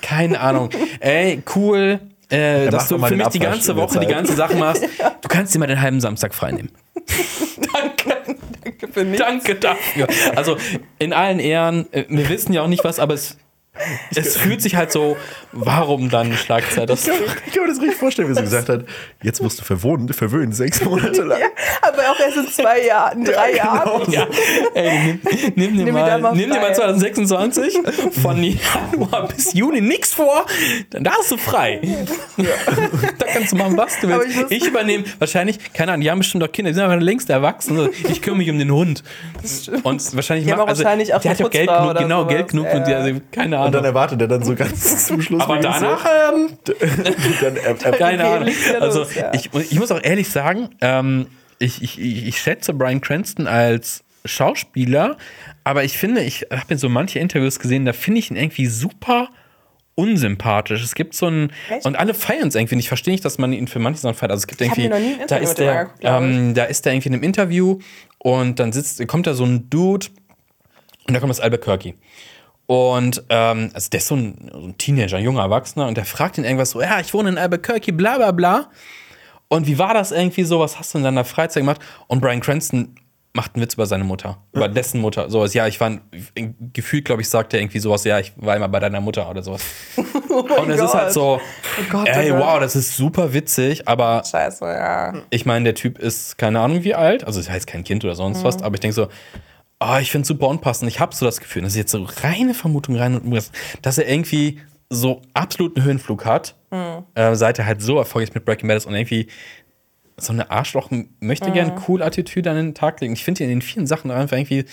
keine 0.02 0.40
Ahnung. 0.40 0.70
Ey, 1.02 1.44
cool, 1.56 2.00
äh, 2.30 2.70
dass 2.70 2.88
du 2.88 2.98
für 3.00 3.16
mich 3.16 3.28
die 3.28 3.40
ganze 3.40 3.76
Woche 3.76 4.00
die 4.00 4.08
ganze 4.08 4.34
Sache 4.34 4.56
machst. 4.56 4.84
Du 5.22 5.30
kannst 5.30 5.56
dir 5.56 5.60
mal 5.60 5.68
den 5.68 5.82
halben 5.82 6.02
Samstag 6.02 6.34
frei 6.36 6.52
nehmen. 6.52 6.70
Danke. 7.74 8.36
Danke 8.64 8.88
für 8.90 9.04
nichts. 9.06 9.20
Danke 9.26 9.56
dafür. 9.56 10.08
Also 10.36 10.58
in 11.00 11.14
allen 11.14 11.40
Ehren, 11.40 11.92
äh, 11.94 12.06
wir 12.10 12.28
wissen 12.30 12.52
ja 12.54 12.62
auch 12.62 12.68
nicht 12.68 12.84
was, 12.84 13.00
aber 13.00 13.14
es, 13.14 13.38
es 14.16 14.38
fühlt 14.38 14.62
sich 14.62 14.76
halt 14.76 14.92
so, 14.92 15.18
warum 15.52 16.10
dann 16.10 16.34
Schlagzeit? 16.34 16.90
Das, 16.90 17.08
Ich 17.08 17.14
kann, 17.14 17.24
ich 17.48 17.54
kann 17.54 17.64
mir 17.64 17.70
das 17.70 17.82
richtig 17.82 17.98
vorstellen, 17.98 18.30
wie 18.30 18.36
sie 18.36 18.42
gesagt 18.42 18.70
hat, 18.70 18.86
jetzt 19.22 19.44
wirst 19.44 19.60
du 19.60 19.64
verwohnt, 19.64 20.16
verwöhnt, 20.16 20.56
sechs 20.56 20.84
Monate 20.84 21.24
lang. 21.24 21.40
Ja, 21.40 21.48
aber 21.88 22.02
auch 22.12 22.20
erst 22.20 22.38
in 22.38 22.48
zwei 22.48 22.86
Jahren, 22.86 23.24
drei 23.24 23.54
Jahren. 23.56 24.12
ja, 24.12 24.28
ey, 24.74 25.20
nimm, 25.56 25.76
nimm 25.76 25.78
dir 25.78 25.84
Nimm 25.86 25.86
mir 25.86 25.92
mal, 25.94 26.10
da 26.10 26.18
mal 26.18 26.36
nimm 26.36 26.50
dir 26.50 26.60
mal 26.60 26.74
frei. 26.74 26.94
2026 26.94 27.80
von 28.22 28.44
Januar 28.94 29.28
bis 29.28 29.54
Juni 29.54 29.82
nichts 29.82 30.14
vor, 30.14 30.46
dann 30.92 31.04
darfst 31.04 31.32
du 31.32 31.38
frei. 31.38 31.82
da 33.20 33.26
kannst 33.34 33.52
du 33.52 33.56
machen, 33.58 33.78
was 33.78 34.00
du 34.00 34.08
willst. 34.10 34.52
ich 34.52 34.64
Ich, 34.64 34.68
übernehme 34.68 35.04
wahrscheinlich, 35.20 35.58
keine 35.74 35.92
Ahnung, 35.94 36.02
die 36.02 36.12
haben 36.12 36.20
bestimmt 36.20 36.44
auch 36.44 36.52
Kinder, 36.52 36.72
die 36.72 36.76
sind 36.76 36.84
aber 36.84 36.96
längst 36.98 37.30
erwachsen. 37.30 37.78
Also 37.78 37.90
Ich 38.10 38.22
kümmere 38.22 38.40
mich 38.40 38.50
um 38.50 38.60
den 38.60 38.72
Hund. 38.72 39.04
Und 39.84 40.16
wahrscheinlich, 40.16 40.48
macht- 40.48 40.60
auch 40.60 40.68
wahrscheinlich 40.68 41.14
auch 41.14 41.22
der 41.22 41.32
hat 41.32 41.40
ja 41.40 41.48
Geld 41.48 41.68
genug, 41.70 41.90
oder 41.90 42.02
genau, 42.02 42.22
sowas. 42.22 42.34
Geld 42.34 42.48
genug 42.50 42.66
Ja, 42.66 42.74
und 42.78 42.88
die, 42.88 42.92
ja. 42.92 42.98
also, 43.00 43.22
keine 43.32 43.46
Und 43.58 43.62
dann 43.64 43.74
Ahnung. 43.76 43.86
erwartet 43.86 44.22
er 44.22 44.28
dann 44.28 44.44
so 44.44 44.56
ganz 44.56 45.08
zum 45.08 45.22
Schluss. 45.22 45.42
Aber 45.44 45.58
danach, 45.60 46.06
ähm, 46.34 46.50
dann, 47.42 47.56
er, 47.58 47.74
keine 47.92 48.24
Ahnung. 48.26 48.48
ja 48.72 48.80
Also 48.80 49.04
ja. 49.16 49.32
ich, 49.34 49.50
ich 49.54 49.80
muss 49.80 49.92
auch 49.92 50.00
ehrlich 50.02 50.30
sagen, 50.30 50.70
ähm, 50.82 51.28
ich, 51.60 51.82
ich, 51.82 52.00
ich, 52.00 52.28
ich 52.28 52.42
schätze 52.42 52.74
Brian 52.74 53.02
Cranston 53.02 53.48
als 53.48 54.04
Schauspieler, 54.26 55.18
aber 55.64 55.84
ich 55.84 55.98
finde, 55.98 56.22
ich 56.22 56.48
habe 56.52 56.74
in 56.74 56.78
so 56.78 56.90
manche 56.90 57.20
Interviews 57.20 57.60
gesehen, 57.60 57.86
da 57.86 57.94
finde 57.94 58.20
ich 58.20 58.32
ihn 58.32 58.38
irgendwie 58.38 58.68
super 58.68 59.30
unsympathisch. 59.96 60.84
Es 60.84 60.96
gibt 60.96 61.14
so 61.14 61.28
ein 61.28 61.52
Echt? 61.70 61.86
und 61.86 61.96
alle 61.96 62.14
feiern 62.14 62.48
es 62.48 62.56
irgendwie. 62.56 62.78
Ich 62.80 62.88
verstehe 62.88 63.12
nicht, 63.12 63.24
dass 63.26 63.38
man 63.38 63.54
ihn 63.54 63.68
für 63.68 63.80
manche 63.80 64.00
Sachen 64.02 64.16
feiert. 64.16 64.32
Also 64.32 64.42
es 64.42 64.48
gibt 64.48 64.62
hab 64.62 64.68
irgendwie, 64.68 64.90
mir 64.90 64.90
noch 64.90 65.00
nie 65.00 65.22
ein 65.22 65.28
da 65.28 65.36
ist 65.38 65.56
der, 65.56 65.92
ich. 66.00 66.08
ähm, 66.08 66.54
da 66.54 66.64
ist 66.64 66.86
der 66.86 66.94
irgendwie 66.94 67.10
in 67.10 67.14
einem 67.16 67.24
Interview 67.24 67.80
und 68.18 68.60
dann 68.60 68.72
sitzt, 68.72 69.06
kommt 69.08 69.28
da 69.28 69.34
so 69.34 69.46
ein 69.46 69.70
Dude 69.70 70.08
und 71.08 71.14
da 71.14 71.20
kommt 71.20 71.30
das 71.30 71.40
Albuquerque. 71.40 71.94
Und 72.66 73.24
ähm, 73.30 73.72
also 73.74 73.90
der 73.90 73.98
ist 73.98 74.08
so 74.08 74.16
ein, 74.16 74.50
so 74.52 74.60
ein 74.60 74.78
Teenager, 74.78 75.18
ein 75.18 75.24
junger 75.24 75.42
Erwachsener, 75.42 75.88
und 75.88 75.98
der 75.98 76.06
fragt 76.06 76.38
ihn 76.38 76.46
irgendwas 76.46 76.72
so: 76.72 76.82
Ja, 76.82 77.00
ich 77.00 77.14
wohne 77.14 77.30
in 77.30 77.38
Albuquerque, 77.38 77.92
bla 77.92 78.18
bla 78.18 78.32
bla. 78.32 78.70
Und 79.48 79.68
wie 79.68 79.78
war 79.78 79.94
das 79.94 80.12
irgendwie 80.12 80.44
so? 80.44 80.60
Was 80.60 80.80
hast 80.80 80.94
du 80.94 80.98
in 80.98 81.04
deiner 81.04 81.26
Freizeit 81.26 81.62
gemacht? 81.62 81.82
Und 82.08 82.22
Brian 82.22 82.42
Cranston 82.42 82.96
macht 83.34 83.56
einen 83.56 83.64
Witz 83.64 83.74
über 83.74 83.86
seine 83.86 84.04
Mutter, 84.04 84.38
über 84.54 84.68
dessen 84.68 85.02
Mutter. 85.02 85.30
Sowas, 85.30 85.54
ja, 85.54 85.68
ich 85.68 85.80
war, 85.80 86.00
gefühlt, 86.74 87.06
glaube 87.06 87.24
ich, 87.24 87.30
sagt 87.30 87.54
er 87.54 87.60
irgendwie 87.60 87.80
sowas: 87.80 88.04
Ja, 88.04 88.20
ich 88.20 88.34
war 88.36 88.56
immer 88.56 88.70
bei 88.70 88.80
deiner 88.80 89.02
Mutter 89.02 89.30
oder 89.30 89.42
sowas. 89.42 89.64
und 89.98 90.70
es 90.70 90.80
ist 90.80 90.94
halt 90.94 91.12
so: 91.12 91.40
Oh 91.42 91.84
Gott, 91.90 92.08
oh 92.08 92.20
Ey, 92.20 92.32
wow, 92.32 92.60
das 92.60 92.76
ist 92.76 92.96
super 92.96 93.34
witzig, 93.34 93.88
aber 93.88 94.24
Scheiße, 94.24 94.66
ja. 94.66 95.14
ich 95.32 95.46
meine, 95.46 95.66
der 95.66 95.76
Typ 95.76 95.98
ist 95.98 96.38
keine 96.38 96.60
Ahnung 96.60 96.84
wie 96.84 96.94
alt, 96.94 97.24
also 97.24 97.40
ist 97.40 97.50
heißt 97.50 97.66
kein 97.66 97.84
Kind 97.84 98.04
oder 98.06 98.16
sonst 98.16 98.44
was, 98.44 98.62
aber 98.62 98.76
ich 98.76 98.82
denke 98.82 98.94
so, 98.94 99.08
oh, 99.80 99.98
ich 100.00 100.12
finde 100.12 100.24
es 100.24 100.28
super 100.28 100.48
unpassend. 100.48 100.90
Ich 100.90 101.00
habe 101.00 101.16
so 101.16 101.26
das 101.26 101.40
Gefühl, 101.40 101.64
das 101.64 101.74
ist 101.74 101.78
jetzt 101.78 101.92
so 101.92 102.08
reine 102.22 102.54
Vermutung 102.54 102.96
rein 102.96 103.18
und 103.18 103.52
dass 103.82 103.98
er 103.98 104.08
irgendwie 104.08 104.60
so 104.90 105.22
absoluten 105.34 105.84
Höhenflug 105.84 106.26
hat, 106.26 106.56
äh, 107.16 107.36
seit 107.36 107.60
er 107.60 107.66
halt 107.66 107.82
so 107.82 107.98
erfolgreich 107.98 108.34
mit 108.34 108.46
Breaking 108.46 108.68
Bad 108.68 108.86
und 108.86 108.94
irgendwie 108.94 109.28
so 110.18 110.32
eine 110.32 110.52
Arschloch 110.52 110.90
möchte 111.20 111.52
gern 111.52 111.74
cool 111.88 112.04
Attitüde 112.04 112.52
an 112.52 112.58
den 112.58 112.76
Tag 112.76 113.02
legen. 113.02 113.14
Ich 113.14 113.24
finde 113.24 113.44
in 113.44 113.50
den 113.50 113.62
vielen 113.62 113.88
Sachen 113.88 114.12
einfach 114.12 114.38
irgendwie, 114.38 114.66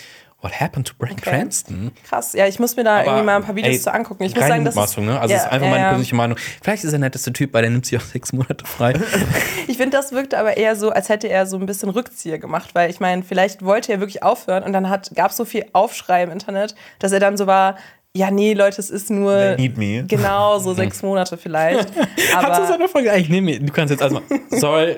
what 0.43 0.59
happened 0.59 0.87
to 0.87 0.95
Brian 0.99 1.17
Cranston? 1.17 1.93
Krass. 2.09 2.33
Ja, 2.33 2.47
ich 2.47 2.59
muss 2.59 2.77
mir 2.77 2.85
da 2.85 2.97
Aber, 2.97 3.07
irgendwie 3.07 3.25
mal 3.25 3.37
ein 3.37 3.45
paar 3.45 3.57
Videos 3.57 3.75
ey, 3.75 3.81
zu 3.81 3.93
angucken. 3.93 4.25
Ich 4.25 4.35
muss 4.35 4.47
sagen, 4.47 4.65
das 4.65 4.77
ist, 4.77 4.99
ne? 4.99 5.21
Also 5.21 5.35
das 5.35 5.45
ist 5.45 5.53
einfach 5.53 5.69
meine 5.69 5.81
ja. 5.81 5.89
persönliche 5.89 6.15
Meinung. 6.15 6.39
Vielleicht 6.63 6.85
ist 6.85 6.91
er 6.91 6.99
der 6.99 7.01
netteste 7.01 7.33
Typ, 7.33 7.53
weil 7.53 7.63
der 7.63 7.71
nimmt 7.71 7.87
sich 7.87 7.99
auch 7.99 8.05
sechs 8.05 8.33
Monate 8.33 8.65
frei. 8.65 8.95
Ich 9.67 9.77
finde, 9.77 9.97
das 9.97 10.13
wirkt 10.13 10.35
aber 10.35 10.57
eher 10.57 10.75
so, 10.75 10.91
als 10.91 11.09
hätte 11.09 11.29
er 11.29 11.47
so 11.47 11.57
ein 11.57 11.65
bisschen 11.65 11.91
Rückzieher 11.91 12.39
gemacht, 12.39 12.71
weil 12.75 12.91
ich 12.91 12.99
meine, 12.99 13.23
vielleicht 13.23 13.65
wollte 13.65 13.93
er 13.93 14.01
wirklich 14.01 14.23
aufhören 14.23 14.65
und 14.65 14.73
dann 14.73 14.85
gab 15.15 15.31
es 15.31 15.37
so 15.37 15.45
viel 15.45 15.65
Aufschrei 15.73 16.25
im 16.25 16.31
Internet, 16.31 16.75
dass 16.99 17.13
er 17.13 17.21
dann 17.21 17.37
so 17.37 17.47
war, 17.47 17.77
ja, 18.17 18.31
nee, 18.31 18.55
Leute, 18.55 18.81
es 18.81 18.91
ist 18.91 19.09
nur 19.09 19.33
They 19.33 19.57
need 19.57 19.77
me. 19.79 20.05
genau 20.07 20.59
so 20.59 20.75
sechs 20.75 21.01
Monate 21.03 21.37
vielleicht. 21.37 21.97
Hat 21.97 22.09
zu 22.19 22.37
Aber 22.37 22.67
seiner 22.67 22.89
Folge 22.89 23.13
eigentlich, 23.13 23.29
nee, 23.29 23.41
nee, 23.41 23.59
du 23.61 23.73
kannst 23.73 23.93
jetzt 23.93 24.01
erstmal, 24.01 24.23
sorry. 24.51 24.97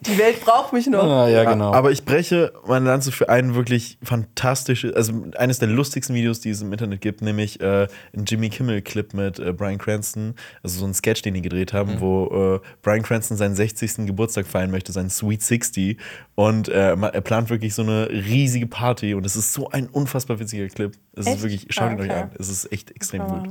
die 0.00 0.18
Welt 0.18 0.40
braucht 0.44 0.72
mich 0.72 0.88
noch. 0.88 1.04
Ah, 1.04 1.28
ja, 1.28 1.44
genau. 1.44 1.72
Aber 1.72 1.92
ich 1.92 2.04
breche 2.04 2.52
meine 2.66 2.86
Lanze 2.86 3.12
für 3.12 3.28
ein 3.28 3.54
wirklich 3.54 3.96
fantastisches, 4.02 4.92
also 4.92 5.12
eines 5.36 5.60
der 5.60 5.68
lustigsten 5.68 6.16
Videos, 6.16 6.40
die 6.40 6.50
es 6.50 6.62
im 6.62 6.72
Internet 6.72 7.00
gibt, 7.00 7.22
nämlich 7.22 7.60
äh, 7.60 7.86
ein 8.12 8.24
Jimmy 8.26 8.50
Kimmel-Clip 8.50 9.14
mit 9.14 9.38
äh, 9.38 9.52
Brian 9.52 9.78
Cranston, 9.78 10.34
also 10.64 10.80
so 10.80 10.86
ein 10.86 10.94
Sketch, 10.94 11.22
den 11.22 11.34
die 11.34 11.42
gedreht 11.42 11.72
haben, 11.72 12.00
wo 12.00 12.56
äh, 12.56 12.66
Brian 12.82 13.02
Cranston 13.02 13.36
seinen 13.36 13.54
60. 13.54 14.06
Geburtstag 14.06 14.46
feiern 14.46 14.72
möchte, 14.72 14.90
seinen 14.90 15.10
Sweet 15.10 15.42
60. 15.42 15.96
Und 16.34 16.68
äh, 16.68 16.96
er 16.96 17.20
plant 17.20 17.50
wirklich 17.50 17.72
so 17.72 17.82
eine 17.82 18.10
riesige 18.10 18.66
Party 18.66 19.14
und 19.14 19.24
es 19.24 19.36
ist 19.36 19.52
so 19.52 19.70
ein 19.70 19.86
unfassbar 19.86 20.40
witziger 20.40 20.66
Clip. 20.66 20.92
Es 21.16 21.26
Echt? 21.26 21.36
ist 21.36 21.42
wirklich, 21.42 21.66
schaut 21.70 21.92
ihn 21.92 21.98
Ah, 21.98 22.02
euch 22.02 22.10
okay. 22.10 22.20
an. 22.22 22.30
Es 22.38 22.48
ist 22.48 22.72
echt 22.72 22.90
extrem 22.90 23.24
gut. 23.26 23.48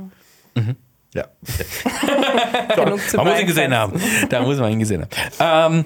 Ja. 1.14 1.26
genug 2.76 3.00
zu 3.08 3.16
Man 3.16 3.26
muss 3.26 3.38
ihn 3.38 3.44
Brian 3.44 3.46
gesehen 3.46 3.74
haben. 3.74 4.00
Da 4.28 4.42
muss 4.42 4.58
man 4.58 4.72
ihn 4.72 4.80
gesehen 4.80 5.06
haben. 5.38 5.76
Ähm, 5.76 5.84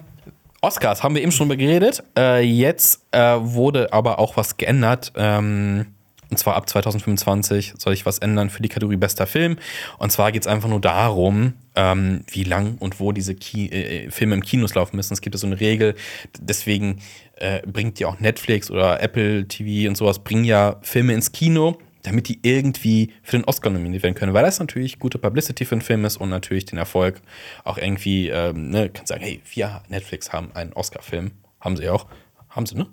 Oscars 0.61 1.03
haben 1.03 1.14
wir 1.14 1.22
eben 1.22 1.33
schon 1.33 1.49
beredet. 1.49 2.03
Äh, 2.16 2.41
jetzt 2.43 3.03
äh, 3.12 3.37
wurde 3.39 3.93
aber 3.93 4.18
auch 4.18 4.37
was 4.37 4.57
geändert. 4.57 5.12
Ähm, 5.16 5.95
und 6.31 6.39
zwar 6.39 6.57
ab 6.57 6.68
2025 6.68 7.74
soll 7.79 7.93
ich 7.93 8.05
was 8.05 8.18
ändern 8.18 8.51
für 8.51 8.62
die 8.62 8.68
Kategorie 8.68 8.97
bester 8.97 9.26
Film. 9.26 9.57
Und 9.99 10.12
zwar 10.12 10.31
geht 10.33 10.43
es 10.43 10.47
einfach 10.47 10.68
nur 10.68 10.81
darum, 10.81 11.55
ähm, 11.74 12.24
wie 12.31 12.45
lang 12.45 12.76
und 12.79 13.01
wo 13.01 13.12
diese 13.12 13.35
Ki 13.35 13.68
äh, 13.68 14.11
Filme 14.11 14.35
im 14.35 14.43
Kinos 14.43 14.74
laufen 14.74 14.97
müssen. 14.97 15.14
Es 15.14 15.20
gibt 15.20 15.37
so 15.39 15.47
eine 15.47 15.59
Regel. 15.59 15.95
Deswegen 16.39 17.01
äh, 17.37 17.61
bringt 17.66 17.99
ja 17.99 18.09
auch 18.09 18.20
Netflix 18.20 18.70
oder 18.70 19.03
Apple 19.03 19.49
TV 19.49 19.89
und 19.89 19.97
sowas, 19.97 20.18
bringen 20.18 20.45
ja 20.45 20.76
Filme 20.83 21.14
ins 21.14 21.33
Kino 21.33 21.79
damit 22.03 22.29
die 22.29 22.39
irgendwie 22.43 23.12
für 23.22 23.37
den 23.37 23.45
Oscar 23.45 23.70
nominiert 23.70 24.03
werden 24.03 24.14
können, 24.14 24.33
weil 24.33 24.45
das 24.45 24.61
natürlich 24.61 24.99
gute 24.99 25.18
Publicity 25.18 25.64
für 25.64 25.74
einen 25.74 25.83
Film 25.83 26.05
ist 26.05 26.16
und 26.16 26.31
natürlich 26.31 26.64
den 26.64 26.79
Erfolg 26.79 27.20
auch 27.64 27.76
irgendwie, 27.76 28.29
ähm, 28.29 28.70
ne, 28.70 28.89
kannst 28.89 29.09
sagen, 29.09 29.22
hey, 29.22 29.43
wir 29.53 29.83
Netflix 29.89 30.33
haben 30.33 30.53
einen 30.55 30.72
Oscar-Film, 30.72 31.33
haben 31.61 31.76
sie 31.76 31.89
auch, 31.89 32.07
haben 32.49 32.66
sie, 32.66 32.76
ne? 32.76 32.87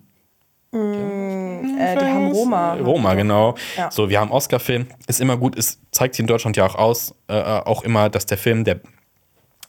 Äh, 0.75 1.97
die 1.97 2.05
haben 2.05 2.31
Roma. 2.31 2.73
Roma, 2.75 3.13
genau. 3.13 3.55
Ja. 3.77 3.89
So, 3.91 4.09
wir 4.09 4.19
haben 4.19 4.31
Oscar-Film, 4.31 4.87
ist 5.07 5.21
immer 5.21 5.37
gut, 5.37 5.57
es 5.57 5.79
zeigt 5.91 6.15
sich 6.15 6.21
in 6.21 6.27
Deutschland 6.27 6.57
ja 6.57 6.65
auch 6.65 6.75
aus, 6.75 7.15
äh, 7.27 7.33
auch 7.33 7.83
immer, 7.83 8.09
dass 8.09 8.25
der 8.25 8.37
Film, 8.37 8.63
der 8.63 8.81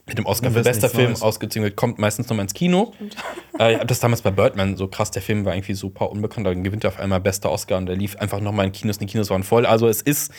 mit 0.08 0.18
dem 0.18 0.26
Oscar 0.26 0.52
für 0.52 0.62
bester 0.62 0.88
Film 0.88 1.14
ausgezeichnet 1.20 1.64
wird, 1.64 1.76
kommt 1.76 1.98
meistens 1.98 2.28
nochmal 2.28 2.44
ins 2.44 2.54
Kino. 2.54 2.92
Äh, 3.58 3.72
ich 3.72 3.76
habe 3.78 3.86
das 3.86 4.00
damals 4.00 4.20
bei 4.20 4.30
Birdman 4.30 4.76
so 4.76 4.86
krass, 4.86 5.10
der 5.10 5.22
Film 5.22 5.46
war 5.46 5.54
irgendwie 5.54 5.72
super 5.72 6.10
unbekannt, 6.10 6.46
dann 6.46 6.62
gewinnt 6.62 6.84
er 6.84 6.88
auf 6.88 7.00
einmal 7.00 7.20
bester 7.20 7.50
Oscar 7.50 7.78
und 7.78 7.86
der 7.86 7.96
lief 7.96 8.14
einfach 8.16 8.38
nochmal 8.38 8.66
in 8.66 8.72
Kinos, 8.72 8.98
die 8.98 9.06
Kinos 9.06 9.30
waren 9.30 9.44
voll. 9.44 9.64
Also 9.64 9.88
es 9.88 10.02
ist 10.02 10.30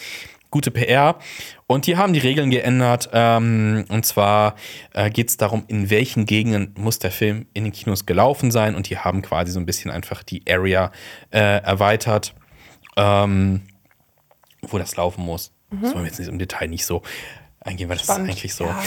gute 0.52 0.72
PR. 0.72 1.18
Und 1.68 1.88
die 1.88 1.98
haben 1.98 2.14
die 2.14 2.20
Regeln 2.20 2.50
geändert. 2.50 3.10
Ähm, 3.14 3.86
und 3.90 4.06
zwar 4.06 4.56
äh, 4.94 5.10
geht 5.10 5.30
es 5.30 5.38
darum, 5.38 5.64
in 5.68 5.90
welchen 5.90 6.26
Gegenden 6.26 6.74
muss 6.78 7.00
der 7.00 7.12
Film 7.12 7.48
in 7.54 7.66
den 7.66 7.74
Kinos 7.74 8.06
gelaufen 8.06 8.52
sein. 8.52 8.76
Und 8.76 8.90
die 8.90 8.98
haben 8.98 9.22
quasi 9.22 9.52
so 9.52 9.60
ein 9.60 9.66
bisschen 9.66 9.92
einfach 9.92 10.24
die 10.24 10.44
Area 10.50 10.92
äh, 11.32 11.62
erweitert, 11.62 12.34
ähm, 12.96 13.62
wo 14.62 14.78
das 14.78 14.96
laufen 14.96 15.24
muss. 15.24 15.54
Das 15.70 15.94
wollen 15.94 16.04
wir 16.04 16.10
jetzt 16.10 16.20
nicht 16.20 16.30
im 16.30 16.40
Detail 16.40 16.68
nicht 16.68 16.86
so 16.86 17.02
eingehen, 17.68 17.90
weil 17.90 17.98
das 17.98 18.06
Spannend. 18.06 18.30
ist 18.30 18.36
eigentlich 18.38 18.56
so. 18.56 18.66
Ja. 18.66 18.80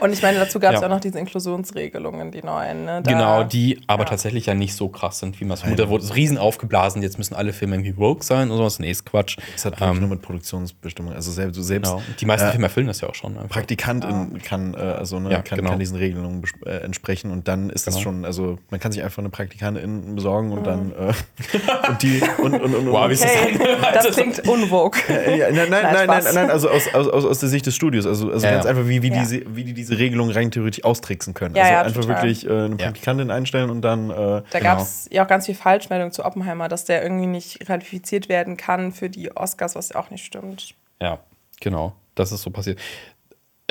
Und 0.00 0.12
ich 0.12 0.20
meine, 0.20 0.38
dazu 0.38 0.58
gab 0.58 0.74
es 0.74 0.80
Ja. 0.80 0.86
auch 0.86 0.90
noch 0.90 1.00
diese 1.00 1.18
Inklusionsregelungen, 1.18 2.32
die 2.32 2.42
neuen. 2.42 2.84
Ne? 2.84 3.02
Da- 3.02 3.10
Genau, 3.12 3.44
die 3.44 3.80
aber 3.86 4.02
ja. 4.04 4.08
tatsächlich 4.10 4.46
ja 4.46 4.54
nicht 4.54 4.74
so 4.74 4.88
krass 4.88 5.20
sind, 5.20 5.40
wie 5.40 5.44
man 5.44 5.54
es 5.54 5.60
vermutet. 5.60 5.84
Da 5.86 5.88
wurde 5.88 6.04
es 6.04 6.14
riesen 6.16 6.38
aufgeblasen, 6.38 7.02
jetzt 7.02 7.18
müssen 7.18 7.34
alle 7.34 7.52
Filme 7.52 7.76
irgendwie 7.76 7.96
woke 7.96 8.24
sein 8.24 8.48
oder 8.50 8.58
sowas. 8.58 8.78
Nee, 8.80 8.90
ist 8.90 9.06
Quatsch. 9.06 9.36
Das 9.52 9.64
hat 9.64 9.80
wirklich 9.80 10.00
nur 10.00 10.08
mit 10.08 10.22
Produktionsbestimmungen. 10.22 11.14
Also 11.16 11.30
selbst, 11.30 11.56
du 11.56 11.62
selbst 11.62 11.90
Genau. 11.90 12.02
Die 12.20 12.26
meisten 12.26 12.48
äh, 12.48 12.50
Filme 12.50 12.66
erfüllen 12.66 12.86
das 12.88 13.00
ja 13.00 13.08
auch 13.08 13.14
schon. 13.14 13.36
einfach. 13.36 13.48
Praktikantin 13.50 14.42
kann, 14.42 14.74
äh, 14.74 14.78
also, 14.78 15.20
ne, 15.20 15.30
Ja, 15.30 15.42
kann, 15.42 15.58
genau. 15.58 15.70
kann 15.70 15.78
diesen 15.78 15.96
Regelungen 15.96 16.42
äh, 16.66 16.78
entsprechen 16.78 17.30
und 17.30 17.46
dann 17.46 17.70
ist 17.70 17.86
das 17.86 17.94
Genau. 17.94 18.02
schon, 18.04 18.24
also 18.24 18.58
man 18.70 18.80
kann 18.80 18.90
sich 18.92 19.02
einfach 19.04 19.18
eine 19.20 19.28
Praktikantin 19.30 20.14
besorgen 20.16 20.50
und 20.52 20.66
dann 20.66 20.92
äh, 20.92 21.12
und 21.88 22.02
die 22.02 22.20
und, 22.38 22.54
und, 22.60 22.74
und, 22.74 22.86
Wow, 22.92 23.08
wie 23.08 23.12
ist 23.14 23.22
das 23.24 23.30
Okay, 23.30 23.58
das 23.94 24.10
klingt. 24.16 24.38
Äh, 25.08 25.38
ja, 25.38 25.50
nein, 25.52 25.70
nein, 25.70 25.82
nein, 25.82 26.06
nein, 26.06 26.06
nein, 26.24 26.34
nein, 26.34 26.50
also 26.50 26.68
aus, 26.68 26.92
aus, 26.92 27.06
aus, 27.08 27.24
aus 27.24 27.38
der 27.38 27.48
Sicht 27.48 27.66
des 27.66 27.74
Studios. 27.76 27.91
Also, 27.98 28.30
also 28.30 28.46
Ja, 28.46 28.52
ganz 28.52 28.64
ja. 28.64 28.70
einfach, 28.70 28.86
wie, 28.88 29.02
wie, 29.02 29.08
Ja. 29.10 29.20
diese, 29.20 29.42
wie 29.56 29.64
die 29.64 29.74
diese 29.74 29.98
Regelung 29.98 30.30
rein 30.30 30.50
theoretisch 30.50 30.84
austricksen 30.84 31.34
können. 31.34 31.54
Ja, 31.54 31.62
also 31.62 31.72
ja, 31.74 31.82
einfach 31.82 32.00
total. 32.02 32.16
wirklich 32.16 32.46
äh, 32.46 32.50
eine 32.50 32.70
Ja. 32.70 32.76
Praktikantin 32.76 33.30
einstellen 33.30 33.70
und 33.70 33.82
dann. 33.82 34.10
Äh, 34.10 34.14
Da 34.14 34.42
Genau. 34.52 34.62
gab 34.62 34.78
es 34.80 35.08
ja 35.10 35.24
auch 35.24 35.28
ganz 35.28 35.46
viel 35.46 35.54
Falschmeldung 35.54 36.12
zu 36.12 36.24
Oppenheimer, 36.24 36.68
dass 36.68 36.84
der 36.84 37.02
irgendwie 37.02 37.26
nicht 37.26 37.68
ratifiziert 37.68 38.28
werden 38.28 38.56
kann 38.56 38.92
für 38.92 39.08
die 39.10 39.36
Oscars, 39.36 39.74
was 39.74 39.90
ja 39.90 39.96
auch 39.96 40.10
nicht 40.10 40.24
stimmt. 40.24 40.74
Ja, 41.00 41.18
genau. 41.60 41.94
Das 42.14 42.32
ist 42.32 42.42
so 42.42 42.50
passiert. 42.50 42.78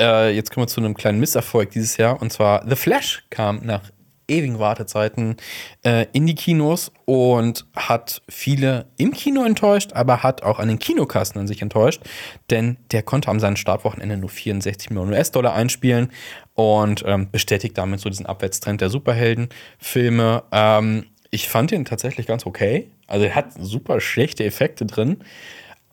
Äh, 0.00 0.34
jetzt 0.34 0.50
kommen 0.52 0.64
wir 0.64 0.68
zu 0.68 0.80
einem 0.80 0.94
kleinen 0.94 1.20
Misserfolg 1.20 1.70
dieses 1.70 1.96
Jahr. 1.96 2.20
Und 2.20 2.32
zwar 2.32 2.66
The 2.68 2.76
Flash 2.76 3.24
kam 3.30 3.60
nach 3.64 3.82
ewigen 4.28 4.58
Wartezeiten 4.58 5.36
äh, 5.82 6.06
in 6.12 6.26
die 6.26 6.34
Kinos 6.34 6.92
und 7.04 7.66
hat 7.74 8.22
viele 8.28 8.86
im 8.96 9.12
Kino 9.12 9.44
enttäuscht, 9.44 9.92
aber 9.94 10.22
hat 10.22 10.42
auch 10.42 10.58
an 10.58 10.68
den 10.68 10.78
Kinokassen 10.78 11.40
an 11.40 11.46
sich 11.46 11.62
enttäuscht. 11.62 12.02
Denn 12.50 12.76
der 12.90 13.02
konnte 13.02 13.30
am 13.30 13.40
seinen 13.40 13.56
Startwochenende 13.56 14.16
nur 14.16 14.30
64 14.30 14.90
Millionen 14.90 15.12
US-Dollar 15.12 15.54
einspielen 15.54 16.10
und 16.54 17.04
ähm, 17.06 17.30
bestätigt 17.30 17.76
damit 17.78 18.00
so 18.00 18.08
diesen 18.08 18.26
Abwärtstrend 18.26 18.80
der 18.80 18.90
Superheldenfilme. 18.90 20.44
Ähm, 20.52 21.06
ich 21.30 21.48
fand 21.48 21.72
ihn 21.72 21.84
tatsächlich 21.84 22.26
ganz 22.26 22.46
okay. 22.46 22.90
Also 23.06 23.26
er 23.26 23.34
hat 23.34 23.52
super 23.58 24.00
schlechte 24.00 24.44
Effekte 24.44 24.86
drin. 24.86 25.24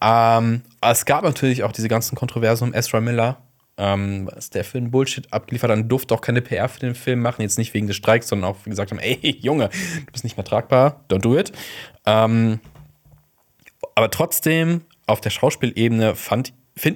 Ähm, 0.01 0.61
es 0.81 1.05
gab 1.05 1.23
natürlich 1.23 1.63
auch 1.63 1.71
diese 1.71 1.87
ganzen 1.87 2.15
Kontroversen 2.15 2.69
um 2.69 2.73
Ezra 2.73 3.01
Miller, 3.01 3.37
ähm, 3.79 4.29
was 4.33 4.49
der 4.51 4.63
Film 4.63 4.91
Bullshit 4.91 5.31
abgeliefert 5.33 5.71
hat. 5.71 5.91
Durfte 5.91 6.13
auch 6.13 6.21
keine 6.21 6.41
PR 6.41 6.67
für 6.69 6.81
den 6.81 6.93
Film 6.95 7.21
machen. 7.21 7.41
Jetzt 7.41 7.57
nicht 7.57 7.73
wegen 7.73 7.87
des 7.87 7.95
Streiks, 7.95 8.27
sondern 8.27 8.51
auch 8.51 8.57
wie 8.65 8.69
gesagt 8.69 8.91
haben, 8.91 8.99
ey, 8.99 9.37
Junge, 9.41 9.69
du 10.05 10.11
bist 10.11 10.23
nicht 10.23 10.37
mehr 10.37 10.45
tragbar, 10.45 11.03
don't 11.09 11.19
do 11.21 11.37
it. 11.37 11.51
Ähm, 12.05 12.59
aber 13.95 14.11
trotzdem, 14.11 14.81
auf 15.07 15.21
der 15.21 15.29
Schauspielebene 15.31 16.15
finde 16.15 16.53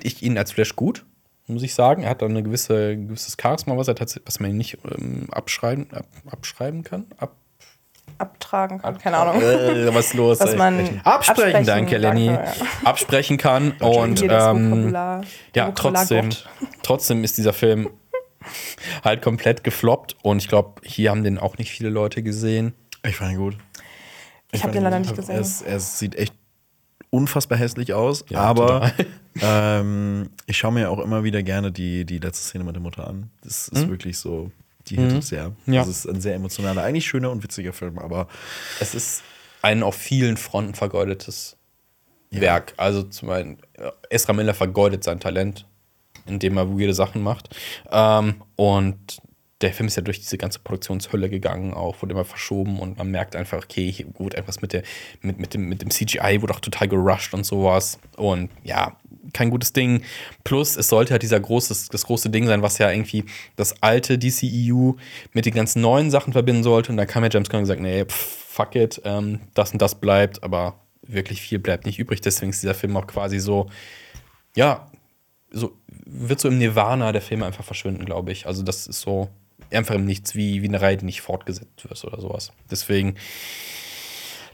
ich 0.07 0.21
ihn 0.21 0.37
als 0.37 0.51
Flash 0.51 0.75
gut, 0.75 1.05
muss 1.47 1.63
ich 1.63 1.73
sagen. 1.73 2.03
Er 2.03 2.09
hat 2.11 2.21
da 2.21 2.25
eine 2.25 2.43
gewisse, 2.43 2.89
ein 2.91 3.07
gewisses 3.07 3.35
Charisma, 3.41 3.75
was, 3.77 3.87
er 3.87 3.95
tats- 3.95 4.21
was 4.25 4.39
man 4.39 4.55
nicht 4.55 4.77
ähm, 4.97 5.27
abschreiben, 5.31 5.91
ab, 5.91 6.05
abschreiben 6.29 6.83
kann. 6.83 7.05
Ab, 7.17 7.35
Abtragen 8.17 8.79
kann, 8.79 8.97
keine 8.97 9.17
Ahnung. 9.17 9.41
äh, 9.41 9.93
was 9.93 10.07
ist 10.07 10.13
los? 10.13 10.39
Was 10.39 10.55
man 10.55 10.79
absprechen, 10.79 11.01
absprechen, 11.03 11.65
danke, 11.65 11.97
Lenny. 11.97 12.27
danke, 12.27 12.43
ja. 12.43 12.65
Absprechen 12.87 13.37
kann 13.37 13.71
und 13.79 14.21
ähm, 14.21 14.95
ja, 15.55 15.71
trotzdem, 15.71 16.29
trotzdem 16.83 17.23
ist 17.23 17.37
dieser 17.37 17.53
Film 17.53 17.89
halt 19.03 19.21
komplett 19.21 19.63
gefloppt 19.63 20.15
und 20.21 20.41
ich 20.41 20.47
glaube, 20.47 20.81
hier 20.83 21.11
haben 21.11 21.23
den 21.23 21.37
auch 21.37 21.57
nicht 21.57 21.71
viele 21.71 21.89
Leute 21.89 22.23
gesehen. 22.23 22.73
ich 23.05 23.15
fand 23.15 23.31
ihn 23.31 23.37
gut. 23.37 23.57
Ich 24.51 24.63
habe 24.63 24.73
fand 24.73 24.75
den 24.75 24.81
ihn 24.81 24.83
leider 24.83 24.99
nicht 24.99 25.15
gesehen. 25.15 25.35
Er, 25.35 25.41
ist, 25.41 25.61
er 25.61 25.79
sieht 25.79 26.15
echt 26.15 26.33
unfassbar 27.09 27.57
hässlich 27.57 27.93
aus, 27.93 28.25
Ja, 28.29 28.39
aber 28.39 28.91
ähm, 29.41 30.29
ich 30.45 30.57
schaue 30.57 30.73
mir 30.73 30.89
auch 30.89 30.99
immer 30.99 31.23
wieder 31.23 31.43
gerne 31.43 31.71
die, 31.71 32.05
die 32.05 32.17
letzte 32.17 32.43
Szene 32.43 32.63
mit 32.63 32.75
der 32.75 32.81
Mutter 32.81 33.07
an. 33.07 33.29
Das 33.43 33.67
ist 33.67 33.87
wirklich 33.87 34.17
so, 34.17 34.51
die 34.87 34.97
hittet 34.97 35.23
sehr. 35.23 35.49
Mhm. 35.65 35.73
Ja. 35.73 35.81
Das 35.81 35.89
ist 35.89 36.07
ein 36.07 36.21
sehr 36.21 36.35
emotionaler, 36.35 36.83
eigentlich 36.83 37.05
schöner 37.05 37.31
und 37.31 37.43
witziger 37.43 37.73
Film, 37.73 37.97
aber 37.99 38.27
Es 38.79 38.95
ist 38.95 39.23
ein 39.61 39.83
auf 39.83 39.95
vielen 39.95 40.37
Fronten 40.37 40.73
vergeudetes 40.75 41.57
Werk. 42.31 42.73
Also 42.77 43.03
zum 43.03 43.29
einen, 43.29 43.57
äh, 43.73 43.91
Ezra 44.09 44.33
Miller 44.33 44.53
vergeudet 44.53 45.03
sein 45.03 45.19
Talent, 45.19 45.65
indem 46.25 46.57
er 46.57 46.69
weirde 46.69 46.93
Sachen 46.93 47.21
macht. 47.21 47.55
Ähm, 47.91 48.41
und 48.55 49.21
der 49.63 49.73
Film 49.73 49.87
ist 49.87 49.95
ja 49.95 50.01
durch 50.01 50.19
diese 50.19 50.37
ganze 50.37 50.59
Produktionshölle 50.59 51.29
gegangen, 51.29 51.73
auch 51.73 52.01
wurde 52.01 52.13
immer 52.13 52.25
verschoben 52.25 52.79
und 52.79 52.97
man 52.97 53.09
merkt 53.09 53.35
einfach, 53.35 53.63
okay, 53.63 53.91
hier 53.91 54.05
wurde 54.15 54.37
etwas 54.37 54.61
mit, 54.61 54.73
der, 54.73 54.83
mit, 55.21 55.39
mit, 55.39 55.53
dem, 55.53 55.69
mit 55.69 55.81
dem 55.81 55.89
CGI, 55.89 56.41
wurde 56.41 56.53
auch 56.53 56.59
total 56.59 56.87
gerusht 56.87 57.33
und 57.33 57.45
sowas. 57.45 57.97
Und 58.17 58.49
ja, 58.63 58.97
kein 59.31 59.49
gutes 59.49 59.73
Ding. 59.73 60.03
Plus, 60.43 60.75
es 60.75 60.89
sollte 60.89 61.11
halt 61.11 61.23
dieser 61.23 61.39
großes, 61.39 61.87
das 61.89 62.05
große 62.05 62.29
Ding 62.29 62.45
sein, 62.45 62.61
was 62.61 62.77
ja 62.77 62.91
irgendwie 62.91 63.23
das 63.55 63.81
alte 63.81 64.19
DCEU 64.19 64.93
mit 65.31 65.45
den 65.45 65.53
ganzen 65.53 65.81
neuen 65.81 66.11
Sachen 66.11 66.33
verbinden 66.33 66.63
sollte. 66.63 66.91
Und 66.91 66.97
da 66.97 67.05
kam 67.05 67.23
ja 67.23 67.29
James 67.31 67.49
Gunn 67.49 67.59
und 67.59 67.63
gesagt, 67.63 67.81
nee, 67.81 68.03
pff, 68.05 68.45
fuck 68.47 68.75
it, 68.75 69.01
ähm, 69.05 69.39
das 69.53 69.71
und 69.71 69.81
das 69.81 69.95
bleibt, 69.95 70.43
aber 70.43 70.75
wirklich 71.01 71.41
viel 71.41 71.59
bleibt 71.59 71.85
nicht 71.85 71.99
übrig. 71.99 72.21
Deswegen 72.21 72.51
ist 72.51 72.61
dieser 72.61 72.75
Film 72.75 72.95
auch 72.97 73.07
quasi 73.07 73.39
so, 73.39 73.69
ja, 74.55 74.87
so 75.51 75.77
wird 76.05 76.39
so 76.39 76.49
im 76.49 76.57
Nirvana 76.57 77.11
der 77.11 77.21
Film 77.21 77.43
einfach 77.43 77.63
verschwinden, 77.63 78.05
glaube 78.05 78.31
ich. 78.31 78.45
Also 78.45 78.61
das 78.63 78.87
ist 78.87 79.01
so 79.01 79.29
einfach 79.75 79.95
im 79.95 80.05
Nichts, 80.05 80.35
wie, 80.35 80.61
wie 80.61 80.67
eine 80.67 80.81
Reihe, 80.81 80.97
die 80.97 81.05
nicht 81.05 81.21
fortgesetzt 81.21 81.83
wird 81.89 82.03
oder 82.05 82.21
sowas. 82.21 82.51
Deswegen 82.69 83.15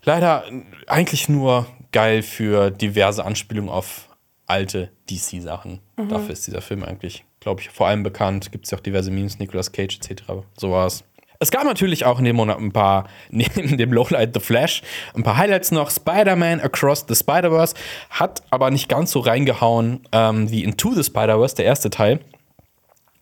leider 0.03 0.43
eigentlich 0.88 1.30
nur 1.30 1.67
geil 1.91 2.22
für 2.22 2.72
diverse 2.72 3.26
Anspielungen 3.26 3.70
auf 3.70 4.09
alte 4.47 4.91
DC-Sachen. 5.09 5.80
Dafür 5.95 6.32
ist 6.32 6.47
dieser 6.47 6.61
Film 6.61 6.84
eigentlich, 6.84 7.24
glaube 7.39 7.61
ich, 7.61 7.70
vor 7.70 7.88
allem 7.88 8.03
bekannt. 8.03 8.51
Gibt 8.51 8.65
es 8.65 8.72
ja 8.72 8.78
auch 8.78 8.82
diverse 8.82 9.11
Memes, 9.11 9.38
Nicolas 9.38 9.72
Cage 9.72 9.97
etc. 9.97 10.24
Sowas. 10.57 11.03
Es 11.41 11.51
gab 11.51 11.63
natürlich 11.63 12.03
auch 12.03 12.20
in 12.20 12.26
dem 12.26 12.36
Monat 12.36 12.57
ein 12.57 12.74
paar, 12.74 13.07
neben 13.30 13.78
dem 13.78 13.93
Lowlight 13.93 14.34
The 14.34 14.39
Flash, 14.41 14.82
ein 15.13 15.24
paar 15.24 15.38
Highlights 15.38 15.72
noch. 15.72 15.89
Spider-Man 15.89 16.59
Across 16.59 17.05
the 17.07 17.15
Spider-Verse 17.15 17.76
hat 18.09 18.43
aber 18.49 18.72
nicht 18.72 18.89
ganz 18.89 19.11
so 19.11 19.20
reingehauen 19.20 20.01
ähm, 20.11 20.49
wie 20.51 20.63
Into 20.63 20.93
the 20.93 21.03
Spider-Verse, 21.03 21.55
der 21.55 21.65
erste 21.65 21.89
Teil. 21.89 22.20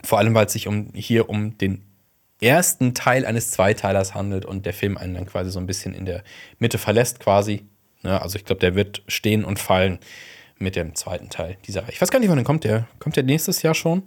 Vor 0.04 0.18
allem, 0.18 0.34
weil 0.34 0.46
es 0.46 0.54
sich 0.54 0.68
um, 0.68 0.90
hier 0.94 1.30
um 1.30 1.58
den 1.58 1.84
ersten 2.42 2.94
Teil 2.94 3.26
eines 3.26 3.52
Zweiteilers 3.52 4.14
handelt 4.14 4.46
und 4.46 4.66
der 4.66 4.74
Film 4.74 4.98
einen 4.98 5.16
dann 5.16 5.26
quasi 5.26 5.52
so 5.52 5.60
ein 5.60 5.68
bisschen 5.68 5.94
in 5.94 6.06
der 6.06 6.24
Mitte 6.60 6.78
verlässt, 6.78 7.20
quasi. 7.20 7.66
Ja, 8.04 8.20
also 8.20 8.38
ich 8.38 8.46
glaube, 8.46 8.60
der 8.60 8.76
wird 8.76 9.04
stehen 9.08 9.44
und 9.44 9.60
fallen 9.60 10.00
mit 10.60 10.76
dem 10.76 10.96
zweiten 10.96 11.30
Teil 11.30 11.58
dieser 11.66 11.84
Reihe. 11.84 11.92
Ich 11.92 12.02
weiß 12.02 12.12
gar 12.12 12.20
nicht, 12.20 12.30
wann 12.30 12.38
der 12.38 12.46
kommt. 12.46 12.64
Der 12.64 12.88
kommt 13.00 13.16
der 13.16 13.24
nächstes 13.24 13.62
Jahr 13.62 13.74
schon? 13.74 14.04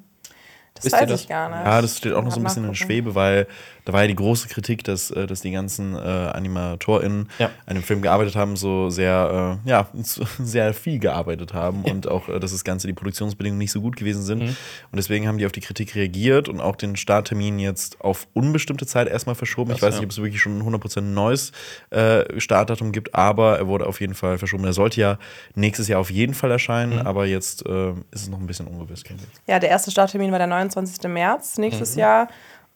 Das 0.75 0.85
Wisst 0.85 0.95
weiß 1.03 1.09
das? 1.11 1.21
ich 1.23 1.29
gar 1.29 1.49
nicht. 1.51 1.59
Ja, 1.67 1.83
das 1.83 1.99
steht 1.99 2.13
auch 2.15 2.23
noch 2.23 2.31
so 2.31 2.41
ein 2.41 2.45
bisschen 2.45 2.65
in. 2.65 2.75
Schwebe, 2.75 3.15
weil 3.15 3.47
da 3.85 3.93
war 3.93 4.03
ja 4.03 4.07
die 4.09 4.15
große 4.15 4.49
Kritik, 4.49 4.85
dass, 4.85 5.11
äh, 5.11 5.27
dass 5.27 5.41
die 5.41 5.51
ganzen 5.51 5.95
äh, 5.95 5.99
AnimatorInnen 5.99 7.29
Ja. 7.39 7.51
an 7.67 7.75
dem 7.75 7.83
Film 7.83 8.03
gearbeitet 8.03 8.37
haben, 8.37 8.57
so 8.57 8.89
sehr, 8.91 9.59
äh, 9.65 9.69
ja, 9.69 9.89
sehr 10.39 10.73
viel 10.75 10.99
gearbeitet 10.99 11.55
haben 11.55 11.85
und 11.85 12.09
auch, 12.09 12.29
äh, 12.29 12.39
dass 12.41 12.53
das 12.53 12.65
Ganze, 12.65 12.87
die 12.87 12.93
Produktionsbedingungen 12.93 13.59
nicht 13.59 13.73
so 13.73 13.81
gut 13.81 13.97
gewesen 13.97 14.23
sind. 14.23 14.43
Mhm. 14.43 14.49
Und 14.49 14.97
deswegen 14.97 15.27
haben 15.29 15.39
die 15.39 15.47
auf 15.47 15.53
die 15.53 15.61
Kritik 15.61 15.95
reagiert 15.95 16.49
und 16.49 16.61
auch 16.61 16.77
den 16.77 16.97
Starttermin 16.97 17.59
jetzt 17.59 18.01
auf 18.01 18.27
unbestimmte 18.33 18.87
Zeit 18.87 19.09
erstmal 19.09 19.35
verschoben. 19.35 19.73
ich 19.73 19.79
Krass, 19.79 19.89
weiß 19.89 19.95
nicht, 19.95 20.03
ja. 20.03 20.07
ob 20.07 20.11
es 20.13 20.19
wirklich 20.23 20.41
schon 20.41 20.59
ein 20.59 20.63
100% 20.75 21.01
neues 21.01 21.53
äh, 21.91 22.41
Startdatum 22.41 22.93
gibt, 22.93 23.15
aber 23.15 23.59
er 23.59 23.67
wurde 23.67 23.87
auf 23.87 24.01
jeden 24.01 24.15
Fall 24.15 24.39
verschoben. 24.39 24.65
Er 24.65 24.73
sollte 24.73 25.01
ja 25.01 25.19
nächstes 25.55 25.89
Jahr 25.89 26.01
auf 26.01 26.11
jeden 26.11 26.35
Fall 26.35 26.51
erscheinen, 26.51 26.95
Mhm. 26.95 27.07
aber 27.07 27.27
jetzt 27.27 27.67
äh, 27.67 27.91
ist 28.11 28.23
es 28.23 28.29
noch 28.29 28.39
ein 28.41 28.47
bisschen 28.47 28.67
ungewiss. 28.67 29.03
Ja, 29.47 29.59
der 29.59 29.69
erste 29.71 29.91
Starttermin 29.91 30.31
war 30.33 30.39
der 30.39 30.47
29. 30.61 31.09
März 31.09 31.59
nächstes 31.59 31.95
Jahr. 31.95 32.29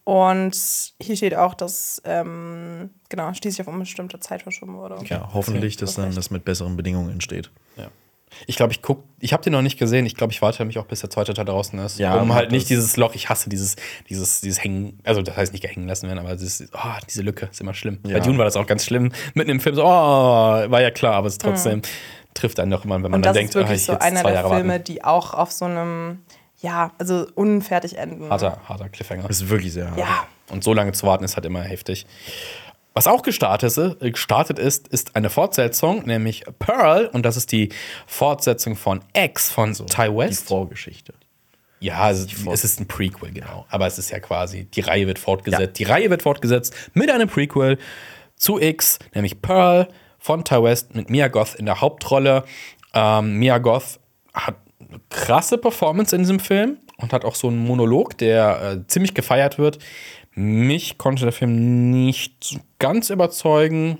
Und 0.03 0.55
hier 1.01 1.17
steht 1.17 1.35
auch, 1.35 1.55
dass 1.55 2.01
ähm, 2.05 2.91
genau, 3.09 3.33
schließlich 3.33 3.67
auf 3.67 3.73
unbestimmte 3.73 4.19
Zeit 4.19 4.43
verschoben 4.43 4.75
wurde. 4.75 4.97
Ja, 5.05 5.29
hoffentlich, 5.33 5.77
dass 5.77 5.95
dann 5.95 6.13
das 6.13 6.29
mit 6.29 6.45
besseren 6.45 6.77
Bedingungen 6.77 7.09
entsteht. 7.09 7.49
Ja. 7.75 7.87
Ich 8.47 8.55
glaube, 8.55 8.73
ich 8.73 8.81
guck, 8.81 9.03
ich 9.19 9.33
habe 9.33 9.43
den 9.43 9.53
noch 9.53 9.61
nicht 9.61 9.79
gesehen. 9.79 10.05
Ich 10.05 10.15
glaube, 10.15 10.33
ich 10.33 10.41
warte 10.41 10.63
mich 10.65 10.77
auch, 10.77 10.85
bis 10.85 11.01
der 11.01 11.09
zweite 11.09 11.33
Teil 11.33 11.45
draußen 11.45 11.77
ist. 11.79 11.99
Ja, 11.99 12.15
um 12.19 12.33
halt 12.33 12.51
nicht 12.51 12.69
dieses 12.69 12.97
Loch, 12.97 13.15
ich 13.15 13.29
hasse 13.29 13.49
dieses, 13.49 13.75
dieses, 14.09 14.41
dieses 14.41 14.63
Hängen, 14.63 14.99
also 15.03 15.21
das 15.21 15.37
heißt 15.37 15.53
nicht 15.53 15.63
hängen 15.63 15.87
lassen 15.87 16.07
werden, 16.07 16.19
aber 16.19 16.35
dieses, 16.35 16.69
oh, 16.73 16.99
diese 17.09 17.21
Lücke 17.21 17.47
ist 17.51 17.61
immer 17.61 17.73
schlimm. 17.73 17.99
Ja. 18.05 18.17
Bei 18.17 18.19
Dune 18.19 18.37
war 18.37 18.45
das 18.45 18.57
auch 18.57 18.67
ganz 18.67 18.85
schlimm. 18.85 19.11
Mitten 19.33 19.51
im 19.51 19.59
Film 19.59 19.75
so, 19.75 19.83
oh, 19.83 19.87
war 19.87 20.81
ja 20.81 20.91
klar, 20.91 21.13
aber 21.13 21.27
es 21.27 21.37
trotzdem 21.37 21.81
trifft 22.33 22.59
einen 22.59 22.71
doch 22.71 22.85
immer, 22.85 22.95
wenn 22.95 23.03
man 23.03 23.13
Und 23.13 23.25
dann 23.25 23.33
das 23.33 23.37
denkt, 23.37 23.49
ist 23.51 23.55
wirklich 23.55 23.71
ah, 23.71 23.75
ich 23.75 23.85
so 23.85 23.93
jetzt 23.93 24.01
einer 24.01 24.21
zwei 24.21 24.31
der 24.31 24.41
Jahre 24.41 24.55
Filme, 24.55 24.73
warten. 24.73 24.83
die 24.83 25.03
auch 25.03 25.33
auf 25.33 25.51
so 25.51 25.65
einem, 25.65 26.19
ja, 26.61 26.91
also 26.97 27.27
unfertig 27.35 27.97
enden. 27.97 28.29
Harter, 28.29 28.59
harter 28.67 28.89
Cliffhanger. 28.89 29.27
Das 29.27 29.41
ist 29.41 29.49
wirklich 29.49 29.73
sehr 29.73 29.89
hart. 29.89 29.99
Ja, 29.99 30.27
Und 30.49 30.63
so 30.63 30.73
lange 30.73 30.91
zu 30.93 31.05
warten 31.05 31.23
ist 31.23 31.35
halt 31.35 31.45
immer 31.45 31.61
heftig. 31.61 32.05
Was 32.93 33.07
auch 33.07 33.23
gestartet 33.23 33.67
ist, 33.67 33.77
äh, 33.77 34.11
gestartet 34.11 34.57
ist, 34.57 34.87
ist 34.87 35.15
eine 35.17 35.29
Fortsetzung, 35.29 36.05
nämlich 36.05 36.45
Pearl. 36.59 37.07
Und 37.07 37.25
das 37.25 37.35
ist 37.35 37.51
die 37.51 37.69
Fortsetzung 38.07 38.75
von 38.77 39.01
X 39.13 39.51
von 39.51 39.73
Ty 39.73 40.07
Die 40.09 40.15
West. 40.15 40.47
Vorgeschichte. 40.47 41.13
Ja, 41.81 42.09
es, 42.09 42.27
es 42.51 42.63
ist 42.63 42.79
ein 42.79 42.87
Prequel, 42.87 43.31
genau. 43.31 43.65
Aber 43.69 43.85
es 43.85 43.99
ist 43.99 44.09
ja 44.09 44.19
quasi, 44.19 44.63
die 44.65 44.79
Reihe 44.79 45.07
wird 45.07 45.19
fortgesetzt. 45.19 45.77
Die 45.77 45.83
Reihe 45.83 46.09
wird 46.09 46.21
fortgesetzt 46.21 46.73
mit 46.93 47.11
einem 47.11 47.27
Prequel 47.27 47.77
zu 48.37 48.59
X, 48.59 48.97
nämlich 49.13 49.41
Pearl 49.41 49.89
von 50.17 50.43
Ty 50.45 50.63
West 50.63 50.95
mit 50.95 51.09
Mia 51.09 51.27
Goth 51.27 51.55
in 51.55 51.65
der 51.65 51.81
Hauptrolle. 51.81 52.45
Ähm, 52.93 53.33
Mia 53.37 53.57
Goth 53.57 53.99
hat 54.33 54.55
krasse 55.09 55.57
Performance 55.57 56.15
in 56.15 56.21
diesem 56.21 56.39
Film 56.39 56.77
und 56.97 57.13
hat 57.13 57.25
auch 57.25 57.35
so 57.35 57.47
einen 57.47 57.59
Monolog, 57.59 58.17
der 58.17 58.61
äh, 58.61 58.87
ziemlich 58.87 59.13
gefeiert 59.13 59.57
wird. 59.57 59.79
Mich 60.33 60.97
konnte 60.97 61.23
der 61.23 61.31
Film 61.31 61.91
nicht 61.91 62.59
ganz 62.79 63.09
überzeugen, 63.09 63.99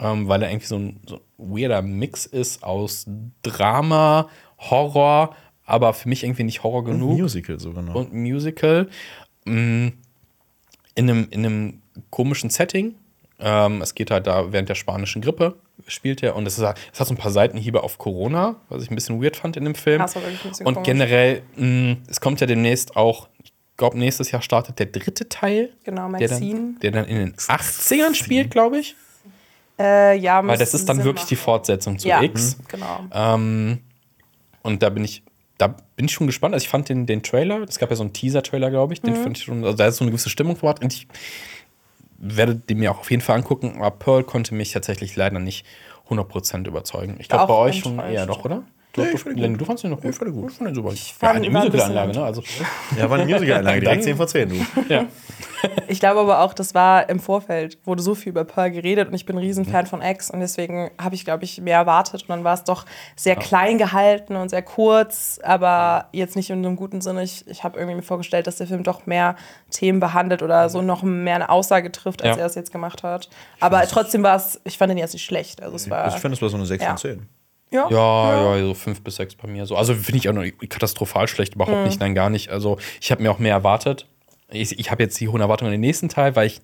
ähm, 0.00 0.28
weil 0.28 0.42
er 0.42 0.50
irgendwie 0.50 0.66
so 0.66 0.76
ein, 0.76 1.00
so 1.06 1.16
ein 1.16 1.20
weirder 1.38 1.82
Mix 1.82 2.26
ist 2.26 2.62
aus 2.62 3.06
Drama, 3.42 4.28
Horror, 4.58 5.34
aber 5.64 5.94
für 5.94 6.08
mich 6.08 6.24
irgendwie 6.24 6.44
nicht 6.44 6.62
Horror 6.62 6.84
genug 6.84 7.18
Musical 7.18 7.58
sogar 7.58 7.82
noch. 7.82 7.94
und 7.94 8.12
Musical 8.12 8.88
mm, 9.44 9.88
in 10.94 11.10
einem, 11.10 11.28
in 11.30 11.46
einem 11.46 11.82
komischen 12.10 12.50
Setting. 12.50 12.94
Ähm, 13.38 13.82
es 13.82 13.94
geht 13.94 14.10
halt 14.10 14.26
da 14.26 14.52
während 14.52 14.68
der 14.68 14.74
spanischen 14.74 15.22
Grippe 15.22 15.56
spielt 15.86 16.22
er 16.22 16.34
und 16.36 16.46
es, 16.46 16.58
ist, 16.58 16.64
es 16.92 17.00
hat 17.00 17.06
so 17.06 17.14
ein 17.14 17.16
paar 17.16 17.30
Seitenhiebe 17.30 17.82
auf 17.82 17.98
Corona, 17.98 18.56
was 18.68 18.82
ich 18.82 18.90
ein 18.90 18.94
bisschen 18.94 19.22
weird 19.22 19.36
fand 19.36 19.56
in 19.56 19.64
dem 19.64 19.74
Film. 19.74 20.00
Das 20.00 20.16
war 20.16 20.22
wirklich 20.22 20.44
ein 20.44 20.48
bisschen 20.50 20.66
und 20.66 20.74
komisch. 20.74 20.86
generell, 20.86 21.42
mh, 21.56 21.96
es 22.08 22.20
kommt 22.20 22.40
ja 22.40 22.46
demnächst 22.46 22.96
auch, 22.96 23.28
ich 23.42 23.52
glaube, 23.76 23.98
nächstes 23.98 24.30
Jahr 24.30 24.42
startet 24.42 24.78
der 24.78 24.86
dritte 24.86 25.28
Teil. 25.28 25.70
Genau, 25.84 26.10
Der 26.12 26.28
Maxine. 26.28 26.54
dann, 26.60 26.78
der 26.80 26.90
dann 26.92 27.04
in 27.04 27.16
den 27.16 27.34
80ern 27.34 28.14
spielt, 28.14 28.50
glaube 28.50 28.78
ich. 28.78 28.96
Äh, 29.78 30.16
ja, 30.18 30.44
Weil 30.46 30.56
das 30.56 30.72
ist 30.72 30.88
dann 30.88 30.96
Sinn 30.96 31.04
wirklich 31.04 31.26
die 31.26 31.34
machen. 31.34 31.44
Fortsetzung 31.44 31.98
zu 31.98 32.08
ja, 32.08 32.22
X. 32.22 32.56
Genau. 32.68 33.00
Ähm, 33.12 33.80
und 34.62 34.82
da 34.82 34.88
bin 34.88 35.04
ich, 35.04 35.22
da 35.58 35.68
bin 35.96 36.06
ich 36.06 36.12
schon 36.12 36.26
gespannt. 36.26 36.54
Also 36.54 36.64
ich 36.64 36.70
fand 36.70 36.88
den, 36.88 37.04
den 37.04 37.22
Trailer, 37.22 37.60
es 37.68 37.78
gab 37.78 37.90
ja 37.90 37.96
so 37.96 38.02
einen 38.02 38.14
Teaser-Trailer, 38.14 38.70
glaube 38.70 38.94
ich, 38.94 39.02
den 39.02 39.12
Mhm. 39.12 39.22
fand 39.22 39.36
ich 39.38 39.44
schon, 39.44 39.62
also 39.64 39.76
da 39.76 39.86
ist 39.86 39.98
so 39.98 40.04
eine 40.04 40.10
gewisse 40.10 40.30
Stimmung 40.30 40.56
verbracht 40.56 40.82
und 40.82 40.92
ich 40.94 41.06
werde 42.18 42.56
den 42.56 42.78
mir 42.78 42.90
auch 42.90 43.00
auf 43.00 43.10
jeden 43.10 43.22
Fall 43.22 43.36
angucken, 43.36 43.76
aber 43.78 43.90
Pearl 43.90 44.24
konnte 44.24 44.54
mich 44.54 44.72
tatsächlich 44.72 45.16
leider 45.16 45.38
nicht 45.38 45.66
100% 46.08 46.66
überzeugen. 46.66 47.16
Ich 47.18 47.28
glaube 47.28 47.46
bei 47.48 47.54
euch 47.54 47.80
schon 47.80 47.98
eher 47.98 48.26
doch, 48.26 48.44
oder? 48.44 48.62
Du, 48.96 49.04
du, 49.04 49.30
Lenny, 49.30 49.56
du 49.56 49.64
fandst 49.64 49.84
den 49.84 49.90
noch 49.92 50.00
gut? 50.00 50.10
Ich 50.10 50.16
fand 50.16 50.30
den 50.30 50.40
gut. 50.40 50.50
Ich 50.50 50.56
fand 50.56 50.68
den 50.70 50.74
super. 50.74 50.92
Ich 50.92 51.14
fand 51.14 51.22
ja, 51.22 51.36
eine 51.36 51.46
ihn 51.46 51.52
Musical-Anlage, 51.52 52.12
ne? 52.12 52.24
Also, 52.24 52.42
Ja, 52.98 53.08
war 53.10 53.18
eine 53.18 53.30
Musical-Einlage, 53.32 53.80
direkt 53.82 53.98
Dann- 53.98 54.04
10 54.04 54.16
von 54.16 54.28
10, 54.28 54.48
du. 54.48 54.54
ja. 54.88 55.04
Ich 55.88 56.00
glaube 56.00 56.20
aber 56.20 56.40
auch, 56.42 56.52
das 56.54 56.74
war 56.74 57.08
im 57.08 57.18
Vorfeld, 57.18 57.78
wurde 57.84 58.02
so 58.02 58.14
viel 58.14 58.30
über 58.30 58.44
Pearl 58.44 58.70
geredet 58.70 59.08
und 59.08 59.14
ich 59.14 59.24
bin 59.26 59.36
ein 59.36 59.40
Riesenfan 59.40 59.86
von 59.86 60.02
X 60.02 60.30
und 60.30 60.40
deswegen 60.40 60.90
habe 61.00 61.14
ich, 61.14 61.24
glaube 61.24 61.44
ich, 61.44 61.60
mehr 61.60 61.78
erwartet 61.78 62.22
und 62.22 62.28
dann 62.28 62.44
war 62.44 62.54
es 62.54 62.62
doch 62.64 62.84
sehr 63.16 63.36
klein 63.36 63.78
gehalten 63.78 64.36
und 64.36 64.48
sehr 64.50 64.62
kurz, 64.62 65.40
aber 65.42 66.08
jetzt 66.12 66.36
nicht 66.36 66.50
in 66.50 66.58
einem 66.64 66.76
guten 66.76 67.00
Sinne. 67.00 67.22
Ich, 67.22 67.46
ich 67.48 67.64
habe 67.64 67.78
irgendwie 67.78 67.96
mir 67.96 68.02
vorgestellt, 68.02 68.46
dass 68.46 68.56
der 68.56 68.66
Film 68.66 68.82
doch 68.84 69.06
mehr 69.06 69.34
Themen 69.70 69.98
behandelt 69.98 70.42
oder 70.42 70.68
so 70.68 70.82
noch 70.82 71.02
mehr 71.02 71.36
eine 71.36 71.48
Aussage 71.48 71.90
trifft, 71.90 72.22
als 72.22 72.36
Ja. 72.36 72.42
er 72.42 72.46
es 72.46 72.54
jetzt 72.54 72.70
gemacht 72.70 73.02
hat. 73.02 73.28
Aber 73.58 73.82
trotzdem 73.88 74.22
war 74.22 74.36
es, 74.36 74.60
ich 74.64 74.78
fand 74.78 74.92
ihn 74.92 74.98
jetzt 74.98 75.14
nicht 75.14 75.24
schlecht. 75.24 75.62
Also 75.62 75.76
es 75.76 75.88
war, 75.90 76.06
ich 76.08 76.14
finde, 76.14 76.34
es 76.36 76.42
war 76.42 76.48
so 76.50 76.56
eine 76.56 76.66
6 76.66 76.82
Ja. 76.82 76.88
von 76.90 76.98
10. 76.98 77.28
ja, 77.70 77.88
Ja, 77.90 78.56
ja, 78.56 78.66
so 78.66 78.74
fünf 78.74 79.02
bis 79.02 79.16
sechs 79.16 79.34
bei 79.34 79.48
mir. 79.48 79.66
So. 79.66 79.76
Also 79.76 79.94
finde 79.94 80.18
ich 80.18 80.28
auch 80.28 80.32
noch 80.32 80.44
katastrophal 80.68 81.28
schlecht, 81.28 81.54
überhaupt 81.54 81.84
nicht, 81.86 82.00
nein, 82.00 82.14
gar 82.14 82.30
nicht. 82.30 82.50
Also 82.50 82.78
ich 83.00 83.10
habe 83.10 83.22
mir 83.22 83.30
auch 83.30 83.38
mehr 83.38 83.52
erwartet. 83.52 84.06
Ich, 84.50 84.78
ich 84.78 84.90
habe 84.90 85.02
jetzt 85.02 85.18
die 85.20 85.28
hohen 85.28 85.40
Erwartungen 85.40 85.68
an 85.68 85.72
den 85.72 85.80
nächsten 85.80 86.08
Teil, 86.08 86.36
weil 86.36 86.46
ich 86.46 86.60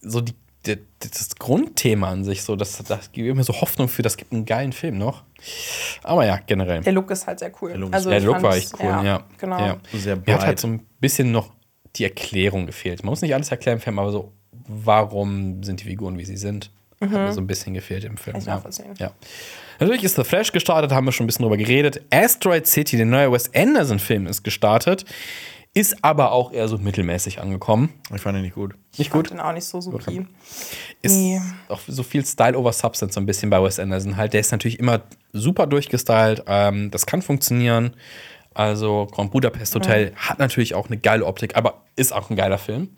so 0.00 0.20
die, 0.20 0.34
die, 0.66 0.76
das 1.00 1.34
Grundthema 1.38 2.10
an 2.10 2.24
sich, 2.24 2.42
so, 2.42 2.54
das, 2.56 2.76
das 2.86 3.12
gibt 3.12 3.34
mir 3.34 3.44
so 3.44 3.58
Hoffnung 3.60 3.88
für, 3.88 4.02
das 4.02 4.18
gibt 4.18 4.32
einen 4.32 4.44
geilen 4.44 4.72
Film 4.72 4.98
noch. 4.98 5.22
Aber 6.02 6.26
ja, 6.26 6.38
generell. 6.46 6.82
Der 6.82 6.92
Look 6.92 7.10
ist 7.10 7.26
halt 7.26 7.38
sehr 7.38 7.50
cool. 7.62 7.70
Der 7.70 7.78
Look 7.78 7.94
also 7.94 8.10
Ja, 8.10 8.18
der 8.18 8.26
Look 8.26 8.42
war 8.42 8.54
echt 8.56 8.74
cool, 8.78 8.86
ja. 8.86 9.24
Genau. 9.38 9.58
Ja. 9.58 9.76
Sehr 9.94 10.16
Mir 10.16 10.20
hat 10.34 10.40
breit. 10.40 10.46
halt 10.46 10.60
so 10.60 10.68
ein 10.68 10.86
bisschen 11.00 11.32
noch 11.32 11.54
die 11.96 12.04
Erklärung 12.04 12.66
gefehlt. 12.66 13.02
Man 13.02 13.10
muss 13.10 13.22
nicht 13.22 13.34
alles 13.34 13.50
erklären 13.50 13.78
im 13.78 13.82
Film, 13.82 13.98
aber 13.98 14.12
so, 14.12 14.32
warum 14.68 15.62
sind 15.62 15.80
die 15.80 15.84
Figuren, 15.84 16.18
wie 16.18 16.24
sie 16.26 16.36
sind? 16.36 16.70
Hat 17.00 17.10
mir 17.10 17.32
so 17.32 17.40
ein 17.40 17.46
bisschen 17.46 17.72
gefehlt 17.72 18.04
im 18.04 18.18
Film. 18.18 18.34
Kann 18.34 18.40
ich 18.42 18.46
Ja. 18.46 18.54
nachvollziehen. 18.56 18.94
ja. 18.98 19.10
Natürlich 19.80 20.04
ist 20.04 20.16
The 20.16 20.24
Flash 20.24 20.52
gestartet, 20.52 20.92
haben 20.92 21.06
wir 21.06 21.12
schon 21.12 21.24
ein 21.24 21.26
bisschen 21.26 21.42
drüber 21.44 21.56
geredet. 21.56 22.02
Asteroid 22.12 22.66
City, 22.66 22.96
der 22.96 23.06
neue 23.06 23.32
Wes 23.32 23.50
Anderson-Film, 23.54 24.26
ist 24.26 24.42
gestartet. 24.42 25.04
Ist 25.72 26.04
aber 26.04 26.32
auch 26.32 26.52
eher 26.52 26.66
so 26.68 26.78
mittelmäßig 26.78 27.40
angekommen. 27.40 27.90
Ich 28.14 28.20
fand 28.20 28.36
ihn 28.36 28.42
nicht 28.42 28.54
gut. 28.56 28.72
Nicht 28.98 29.00
Ich 29.00 29.10
gut. 29.10 29.28
fand 29.28 29.38
den 29.38 29.46
auch 29.46 29.52
nicht 29.52 29.64
so 29.64 29.80
supi. 29.80 30.26
Ist 31.00 31.14
Nee. 31.16 31.40
auch 31.68 31.80
so 31.86 32.02
viel 32.02 32.26
Style 32.26 32.58
over 32.58 32.72
Substance 32.72 33.14
so 33.14 33.20
ein 33.20 33.26
bisschen 33.26 33.50
bei 33.50 33.62
Wes 33.62 33.78
Anderson 33.78 34.16
halt. 34.16 34.32
Der 34.32 34.40
ist 34.40 34.50
natürlich 34.50 34.80
immer 34.80 35.02
super 35.32 35.66
durchgestylt. 35.68 36.42
Ähm, 36.46 36.90
das 36.90 37.06
kann 37.06 37.22
funktionieren. 37.22 37.94
Also 38.52 39.06
Grand 39.12 39.30
Budapest 39.30 39.74
Hotel 39.76 40.12
hat 40.16 40.40
natürlich 40.40 40.74
auch 40.74 40.88
eine 40.88 40.98
geile 40.98 41.24
Optik, 41.24 41.56
aber 41.56 41.84
ist 41.94 42.12
auch 42.12 42.28
ein 42.30 42.36
geiler 42.36 42.58
Film. 42.58 42.88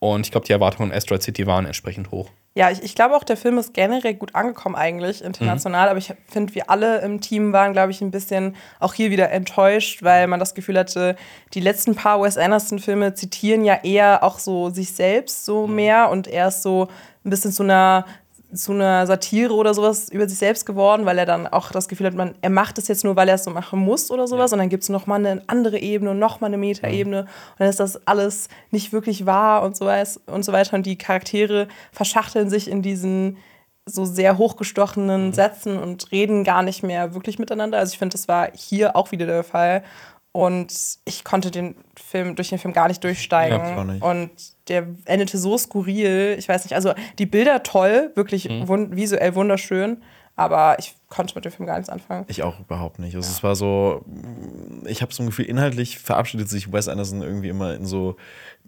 Und 0.00 0.24
ich 0.24 0.32
glaube, 0.32 0.46
die 0.46 0.52
Erwartungen 0.52 0.90
an 0.90 0.96
Asteroid 0.96 1.22
City 1.22 1.46
waren 1.46 1.66
entsprechend 1.66 2.10
hoch. 2.10 2.30
Ja, 2.58 2.72
ich, 2.72 2.82
ich 2.82 2.96
glaube 2.96 3.14
auch, 3.14 3.22
der 3.22 3.36
Film 3.36 3.56
ist 3.56 3.72
generell 3.72 4.14
gut 4.14 4.34
angekommen 4.34 4.74
eigentlich 4.74 5.22
international, 5.22 5.84
Mhm. 5.86 5.90
aber 5.90 5.98
ich 5.98 6.12
finde, 6.26 6.56
wir 6.56 6.68
alle 6.70 6.98
im 7.02 7.20
Team 7.20 7.52
waren, 7.52 7.72
glaube 7.72 7.92
ich, 7.92 8.00
ein 8.00 8.10
bisschen 8.10 8.56
auch 8.80 8.94
hier 8.94 9.12
wieder 9.12 9.30
enttäuscht, 9.30 10.02
weil 10.02 10.26
man 10.26 10.40
das 10.40 10.56
Gefühl 10.56 10.76
hatte, 10.76 11.14
die 11.54 11.60
letzten 11.60 11.94
paar 11.94 12.20
Wes 12.20 12.36
Anderson-Filme 12.36 13.14
zitieren 13.14 13.64
ja 13.64 13.78
eher 13.84 14.24
auch 14.24 14.40
so 14.40 14.70
sich 14.70 14.92
selbst 14.92 15.44
so 15.44 15.68
Mhm. 15.68 15.74
mehr 15.76 16.10
und 16.10 16.26
er 16.26 16.48
ist 16.48 16.62
so 16.64 16.88
ein 17.24 17.30
bisschen 17.30 17.52
zu 17.52 17.62
einer 17.62 18.06
zu 18.52 18.72
einer 18.72 19.06
Satire 19.06 19.52
oder 19.52 19.74
sowas 19.74 20.08
über 20.08 20.28
sich 20.28 20.38
selbst 20.38 20.64
geworden, 20.64 21.04
weil 21.04 21.18
er 21.18 21.26
dann 21.26 21.46
auch 21.46 21.70
das 21.70 21.88
Gefühl 21.88 22.06
hat, 22.06 22.14
man, 22.14 22.34
er 22.40 22.50
macht 22.50 22.78
es 22.78 22.88
jetzt 22.88 23.04
nur, 23.04 23.14
weil 23.14 23.28
er 23.28 23.34
es 23.34 23.44
so 23.44 23.50
machen 23.50 23.78
muss 23.78 24.10
oder 24.10 24.26
sowas. 24.26 24.52
Und 24.52 24.58
dann 24.58 24.70
gibt 24.70 24.84
es 24.84 24.88
nochmal 24.88 25.24
eine 25.24 25.42
andere 25.46 25.78
Ebene 25.78 26.12
und 26.12 26.18
nochmal 26.18 26.48
eine 26.48 26.56
Metaebene. 26.56 27.22
Und 27.22 27.28
dann 27.58 27.68
ist 27.68 27.80
das 27.80 28.06
alles 28.06 28.48
nicht 28.70 28.92
wirklich 28.92 29.26
wahr 29.26 29.62
und 29.62 29.76
so, 29.76 29.90
und 30.26 30.44
so 30.44 30.52
weiter. 30.52 30.76
Und 30.76 30.86
die 30.86 30.96
Charaktere 30.96 31.68
verschachteln 31.92 32.48
sich 32.48 32.70
in 32.70 32.80
diesen 32.80 33.36
so 33.84 34.04
sehr 34.04 34.38
hochgestochenen 34.38 35.32
Sätzen 35.32 35.78
und 35.78 36.10
reden 36.12 36.44
gar 36.44 36.62
nicht 36.62 36.82
mehr 36.82 37.14
wirklich 37.14 37.38
miteinander. 37.38 37.78
Also 37.78 37.92
ich 37.92 37.98
finde, 37.98 38.12
das 38.14 38.28
war 38.28 38.48
hier 38.54 38.96
auch 38.96 39.12
wieder 39.12 39.26
der 39.26 39.44
Fall. 39.44 39.82
Und 40.32 40.72
ich 41.04 41.24
konnte 41.24 41.50
den 41.50 41.74
Film 41.96 42.36
durch 42.36 42.50
den 42.50 42.58
Film 42.58 42.74
gar 42.74 42.88
nicht 42.88 43.02
durchsteigen. 43.02 43.58
Ja, 43.58 43.76
auch 43.80 43.84
nicht. 43.84 44.02
Und 44.02 44.30
der 44.68 44.86
endete 45.06 45.38
so 45.38 45.56
skurril. 45.58 46.36
Ich 46.38 46.48
weiß 46.48 46.64
nicht, 46.64 46.74
also 46.74 46.92
die 47.18 47.26
Bilder 47.26 47.62
toll, 47.62 48.12
wirklich 48.14 48.48
Mhm. 48.48 48.68
wun 48.68 48.96
visuell 48.96 49.34
wunderschön. 49.34 50.02
Aber 50.36 50.76
ich 50.78 50.94
konnte 51.08 51.34
mit 51.34 51.44
dem 51.44 51.50
Film 51.50 51.66
gar 51.66 51.76
nichts 51.78 51.88
anfangen. 51.90 52.24
Ich 52.28 52.44
auch 52.44 52.60
überhaupt 52.60 53.00
nicht. 53.00 53.16
Also 53.16 53.28
es 53.28 53.42
war 53.42 53.56
so, 53.56 54.04
ich 54.86 55.02
habe 55.02 55.12
so 55.12 55.24
ein 55.24 55.26
Gefühl, 55.26 55.46
inhaltlich 55.46 55.98
verabschiedet 55.98 56.48
sich 56.48 56.72
Wes 56.72 56.86
Anderson 56.86 57.22
irgendwie 57.22 57.48
immer 57.48 57.74
in 57.74 57.86
so, 57.86 58.14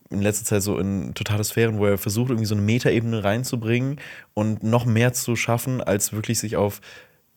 in 0.08 0.20
letzter 0.20 0.44
Zeit 0.44 0.62
so 0.62 0.78
in 0.80 1.14
totale 1.14 1.44
Sphären, 1.44 1.78
wo 1.78 1.86
er 1.86 1.96
versucht, 1.96 2.30
irgendwie 2.30 2.46
so 2.46 2.56
eine 2.56 2.62
Metaebene 2.62 3.22
reinzubringen 3.22 4.00
und 4.34 4.64
noch 4.64 4.84
mehr 4.84 5.12
zu 5.12 5.36
schaffen, 5.36 5.80
als 5.80 6.12
wirklich 6.12 6.40
sich 6.40 6.56
auf 6.56 6.80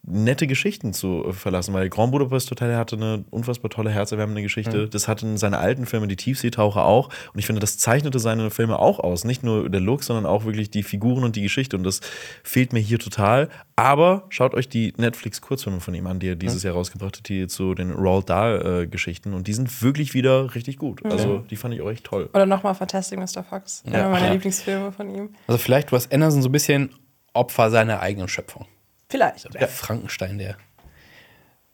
nette 0.06 0.47
Geschichten 0.47 0.91
zu 0.93 1.24
äh, 1.26 1.34
verlassen, 1.34 1.74
weil 1.74 1.88
Grand 1.89 2.12
Budapest 2.12 2.51
Hotel 2.51 2.76
hatte 2.76 2.97
eine 2.97 3.24
unfassbar 3.30 3.72
tolle, 3.72 3.89
herzerwärmende 3.89 4.41
Geschichte. 4.41 4.89
Das 4.89 5.08
hatten 5.08 5.38
seine 5.38 5.60
alten 5.60 5.86
Filme, 5.86 6.08
die 6.08 6.18
Tiefseetaucher 6.18 6.84
auch. 6.84 7.08
Und 7.34 7.39
ich 7.39 7.45
finde, 7.45 7.62
das 7.62 7.78
zeichnete 7.78 8.20
seine 8.20 8.49
Filme 8.51 8.80
auch 8.80 8.99
aus. 8.99 9.24
Nicht 9.24 9.43
nur 9.43 9.70
der 9.70 9.80
Look, 9.80 10.04
sondern 10.04 10.26
auch 10.26 10.43
wirklich 10.45 10.70
die 10.70 10.84
Figuren 10.84 11.24
und 11.24 11.36
die 11.38 11.41
Geschichte. 11.41 11.78
Und 11.78 11.84
das 11.84 12.01
fehlt 12.43 12.74
mir 12.74 12.80
hier 12.80 12.99
total. 12.99 13.49
Aber 13.76 14.26
schaut 14.30 14.54
euch 14.54 14.68
die 14.68 14.93
Netflix-Kurzfilme 14.97 15.80
von 15.80 15.93
ihm 15.93 16.06
an, 16.08 16.20
die 16.20 16.28
er 16.28 16.36
dieses 16.36 16.64
Jahr 16.64 16.74
rausgebracht 16.74 17.18
hat, 17.18 17.30
die 17.30 17.47
zu 17.47 17.74
den 17.74 17.91
Roald 17.91 18.30
Dahl-Geschichten. 18.30 19.34
Und 19.34 19.47
die 19.47 19.54
sind 19.54 19.82
wirklich 19.82 20.14
wieder 20.14 20.54
richtig 20.54 20.78
gut. 20.78 21.04
Also 21.06 21.39
die 21.49 21.56
fand 21.56 21.74
ich 21.74 21.82
auch 21.82 21.89
echt 21.89 22.04
toll. 22.04 22.30
Oder 22.34 22.45
nochmal 22.45 22.76
Fantastic 22.76 23.18
Mr. 23.20 23.43
Fox. 23.43 23.84
Einer 23.86 24.10
meiner 24.10 24.26
Ja. 24.28 24.34
Lieblingsfilme 24.34 24.91
von 24.91 25.10
ihm. 25.16 25.30
Also 25.47 25.58
vielleicht 25.58 25.91
Wes 25.91 26.12
Anderson 26.12 26.41
so 26.41 26.49
ein 26.49 26.51
bisschen 26.51 26.89
Opfer 27.34 27.72
seiner 27.72 27.99
eigenen 28.01 28.28
Schöpfung. 28.28 28.66
Vielleicht. 29.14 29.53
Der 29.53 29.68
Frankenstein, 29.68 30.39
der, 30.39 30.57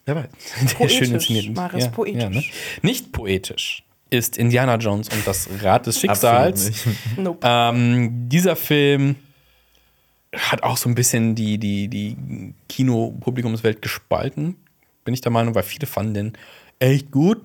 Wer 0.04 0.16
weiß. 0.18 0.28
der 0.80 0.90
schön 0.90 1.14
inszeniert. 1.14 1.56
Marius, 1.56 1.88
poetisch. 1.88 2.36
ne? 2.36 2.44
Nicht 2.82 3.14
poetisch 3.14 3.86
ist 4.10 4.38
Indiana 4.38 4.76
Jones 4.76 5.08
und 5.08 5.26
das 5.26 5.48
Rad 5.62 5.88
des 5.88 6.02
Schicksals. 6.02 6.74
Nope. 7.16 7.40
Ähm, 7.42 8.28
dieser 8.28 8.58
Film 8.58 9.16
hat 10.36 10.64
auch 10.64 10.76
so 10.76 10.90
ein 10.90 10.96
bisschen 10.96 11.34
die, 11.34 11.58
die, 11.58 11.88
die 11.88 12.54
Kinopublikumswelt 12.68 13.82
gespalten, 13.82 14.58
bin 15.06 15.14
ich 15.14 15.22
der 15.22 15.32
Meinung, 15.32 15.56
weil 15.56 15.64
viele 15.64 15.88
fanden 15.88 16.14
den 16.14 16.34
echt 16.80 17.10
gut. 17.10 17.42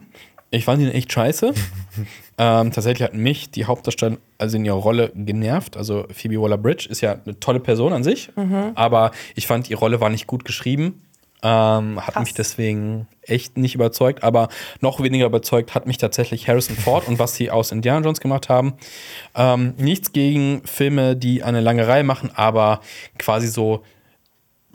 Ich 0.55 0.64
fand 0.64 0.80
ihn 0.80 0.90
echt 0.90 1.12
scheiße. 1.12 1.52
ähm, 2.38 2.70
tatsächlich 2.72 3.02
hat 3.02 3.14
mich 3.14 3.50
die 3.50 3.64
Hauptdarstellerin 3.64 4.20
also 4.38 4.57
in 4.57 4.64
ihrer 4.64 4.76
Rolle 4.76 5.12
genervt. 5.14 5.76
Also 5.76 6.07
Phoebe 6.12 6.40
Waller-Bridge 6.40 6.88
ist 6.88 7.00
ja 7.00 7.16
eine 7.24 7.38
tolle 7.40 7.61
Person 7.61 7.92
an 7.92 8.05
sich, 8.05 8.30
aber 8.74 9.11
ich 9.34 9.46
fand, 9.46 9.70
ihre 9.70 9.80
Rolle 9.80 10.00
war 10.00 10.11
nicht 10.11 10.26
gut 10.26 10.44
geschrieben. 10.44 11.02
Ähm, 11.42 12.00
hat 12.00 12.14
Krass. 12.14 12.24
mich 12.24 12.34
deswegen 12.34 13.07
echt 13.20 13.59
nicht 13.59 13.74
überzeugt, 13.74 14.22
aber 14.22 14.48
noch 14.80 15.02
weniger 15.02 15.26
überzeugt 15.26 15.74
hat 15.74 15.86
mich 15.86 15.98
tatsächlich 15.98 16.48
Harrison 16.48 16.74
Ford 16.74 17.07
und 17.09 17.18
was 17.18 17.34
sie 17.34 17.50
aus 17.50 17.70
Indiana 17.70 18.02
Jones 18.02 18.20
gemacht 18.20 18.48
haben. 18.48 18.74
Ähm, 19.34 19.74
nichts 19.76 20.12
gegen 20.12 20.62
Filme, 20.64 21.16
die 21.16 21.42
eine 21.42 21.61
lange 21.61 21.86
Reihe 21.86 22.02
machen, 22.02 22.30
aber 22.34 22.80
quasi 23.18 23.48
so, 23.48 23.82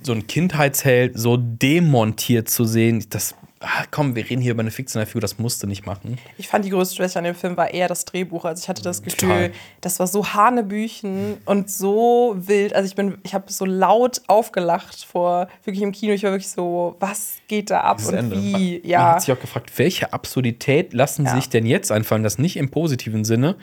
so 0.04 0.12
ein 0.12 0.28
Kindheitsheld 0.28 1.18
so 1.18 1.38
demontiert 1.38 2.50
zu 2.50 2.66
sehen, 2.66 3.04
das 3.10 3.34
ah, 3.62 3.84
komm, 3.92 4.16
wir 4.16 4.30
reden 4.30 4.42
hier 4.42 4.52
über 4.52 4.62
eine 4.62 4.72
fiktionale 4.72 5.06
Figur, 5.06 5.22
das 5.22 5.38
musst 5.40 5.62
du 5.64 5.68
nicht 5.68 5.86
machen. 5.86 6.18
Ich 6.38 6.48
fand 6.48 6.64
die 6.66 6.70
größte 6.70 6.96
Schwäche 6.96 7.18
an 7.20 7.26
dem 7.26 7.36
Film 7.36 7.58
war 7.58 7.74
eher 7.74 7.88
das 7.88 8.06
Drehbuch. 8.06 8.46
Also 8.46 8.62
ich 8.64 8.70
hatte 8.70 8.82
das 8.84 9.02
Gefühl, 9.04 9.30
Total. 9.30 9.52
das 9.82 10.00
war 10.00 10.08
so 10.08 10.26
Hanebüchen 10.34 11.38
und 11.46 11.70
so 11.70 12.36
wild. 12.38 12.74
Also 12.74 12.88
ich 12.88 12.96
bin, 12.96 13.18
ich 13.24 13.34
habe 13.34 13.52
so 13.52 13.66
laut 13.66 14.22
aufgelacht 14.28 15.04
vor 15.06 15.48
wirklich 15.64 15.84
im 15.84 15.92
Kino. 15.92 16.14
Ich 16.14 16.24
war 16.24 16.32
wirklich 16.32 16.50
so, 16.50 16.96
was 17.00 17.34
geht 17.48 17.70
da 17.70 17.82
ab 17.82 17.98
Dieses 17.98 18.12
und 18.14 18.18
Ende. 18.18 18.36
wie? 18.42 18.80
Man 18.82 18.90
Ja. 18.90 19.12
hat 19.14 19.22
sich 19.22 19.34
auch 19.34 19.40
gefragt, 19.40 19.72
welche 19.78 20.14
Absurdität 20.14 20.94
lassen 20.94 21.26
Ja. 21.26 21.36
sich 21.36 21.50
denn 21.50 21.66
jetzt 21.66 21.92
einfallen? 21.92 22.24
Das 22.24 22.38
nicht 22.38 22.58
im 22.58 22.70
positiven 22.70 23.26
Sinne. 23.26 23.56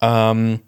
Ähm, 0.00 0.60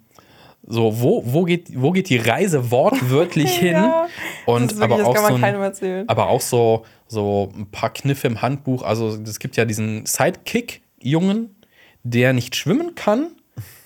so, 0.70 1.00
wo, 1.00 1.22
wo, 1.24 1.44
geht, 1.44 1.70
wo 1.74 1.92
geht 1.92 2.10
die 2.10 2.18
Reise 2.18 2.70
wortwörtlich 2.70 3.50
hin? 3.58 3.72
Ja. 3.72 4.06
Und 4.44 4.76
wirklich, 4.76 4.82
aber 4.82 5.06
auch 5.06 5.14
kann 5.14 5.22
man 5.22 5.32
so 5.32 5.36
ein, 5.36 5.40
keinem 5.40 5.62
erzählen. 5.62 6.08
aber 6.08 6.28
auch 6.28 6.42
so, 6.42 6.84
so 7.06 7.50
ein 7.56 7.70
paar 7.70 7.90
Kniffe 7.90 8.26
im 8.26 8.42
Handbuch. 8.42 8.82
Also 8.82 9.08
es 9.08 9.38
gibt 9.38 9.56
ja 9.56 9.64
diesen 9.64 10.04
Sidekick-Jungen, 10.04 11.56
der 12.02 12.34
nicht 12.34 12.54
schwimmen 12.54 12.94
kann, 12.94 13.28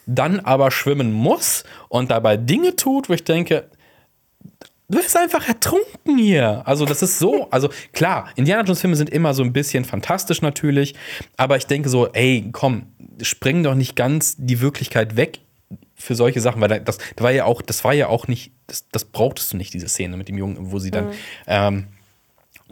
dann 0.07 0.41
aber 0.41 0.73
schwimmen 0.73 1.13
muss 1.13 1.63
und 1.89 2.11
dabei 2.11 2.37
Dinge 2.37 2.75
tut, 2.75 3.09
wo 3.09 3.13
ich 3.13 3.23
denke, 3.23 3.71
du 4.89 4.99
bist 4.99 5.17
einfach 5.17 5.47
ertrunken 5.47 6.19
hier. 6.19 6.63
Also 6.67 6.85
das 6.85 7.01
ist 7.01 7.21
so, 7.21 7.49
also 7.53 7.69
klar, 7.93 8.29
Indiana 8.35 8.65
Jones 8.65 8.81
Filme 8.81 8.97
sind 8.97 9.11
immer 9.11 9.35
so 9.35 9.45
ein 9.45 9.53
bisschen 9.53 9.85
fantastisch 9.85 10.43
natürlich, 10.43 10.97
aber 11.37 11.57
ich 11.57 11.67
denke 11.67 11.89
so, 11.89 12.09
ey, 12.09 12.49
komm, 12.51 12.87
spring 13.23 13.63
doch 13.63 13.77
nicht 13.77 13.95
ganz 13.95 14.35
die 14.37 14.61
Wirklichkeit 14.61 15.15
weg 15.15 15.39
für 16.03 16.15
solche 16.15 16.41
Sachen, 16.41 16.61
weil 16.61 16.69
das, 16.81 16.99
das 16.99 17.07
war 17.19 17.31
ja 17.31 17.45
auch, 17.45 17.63
das 17.63 17.85
war 17.85 17.93
ja 17.93 18.09
auch 18.09 18.27
nicht, 18.29 18.53
das, 18.67 18.87
das 18.91 19.05
brauchtest 19.05 19.53
du 19.53 19.57
nicht, 19.57 19.73
diese 19.73 19.89
Szene 19.89 20.17
mit 20.17 20.29
dem 20.29 20.37
Jungen, 20.37 20.73
wo 20.73 20.79
sie 20.79 20.91
dann, 20.91 21.13
ähm, 21.47 21.87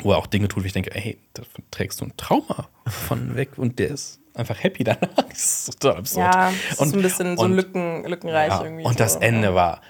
wo 0.03 0.13
er 0.13 0.19
auch 0.19 0.27
Dinge 0.27 0.49
tut, 0.49 0.63
wo 0.63 0.67
ich 0.67 0.73
denke, 0.73 0.95
ey, 0.95 1.19
da 1.35 1.43
trägst 1.71 2.01
du 2.01 2.07
ein 2.07 2.17
Trauma 2.17 2.69
von 2.87 3.37
weg 3.37 3.51
und 3.57 3.79
der 3.79 3.91
ist 3.91 4.19
einfach 4.35 4.63
happy 4.63 4.85
danach. 4.85 5.09
Das 5.29 5.69
ist 5.69 5.81
total 5.81 5.99
absurd. 5.99 6.35
Ja, 6.35 6.51
ist 6.71 6.81
Und- 6.81 6.89
so 6.91 6.97
ein 6.97 7.03
bisschen 7.03 7.37
so 7.37 7.45
und- 7.45 7.53
lücken, 7.55 8.05
lückenreich 8.05 8.49
ja, 8.51 8.63
irgendwie. 8.65 8.85
und 8.85 8.99
das 8.99 9.15
so. 9.15 9.21
Ende 9.21 9.55
war 9.55 9.81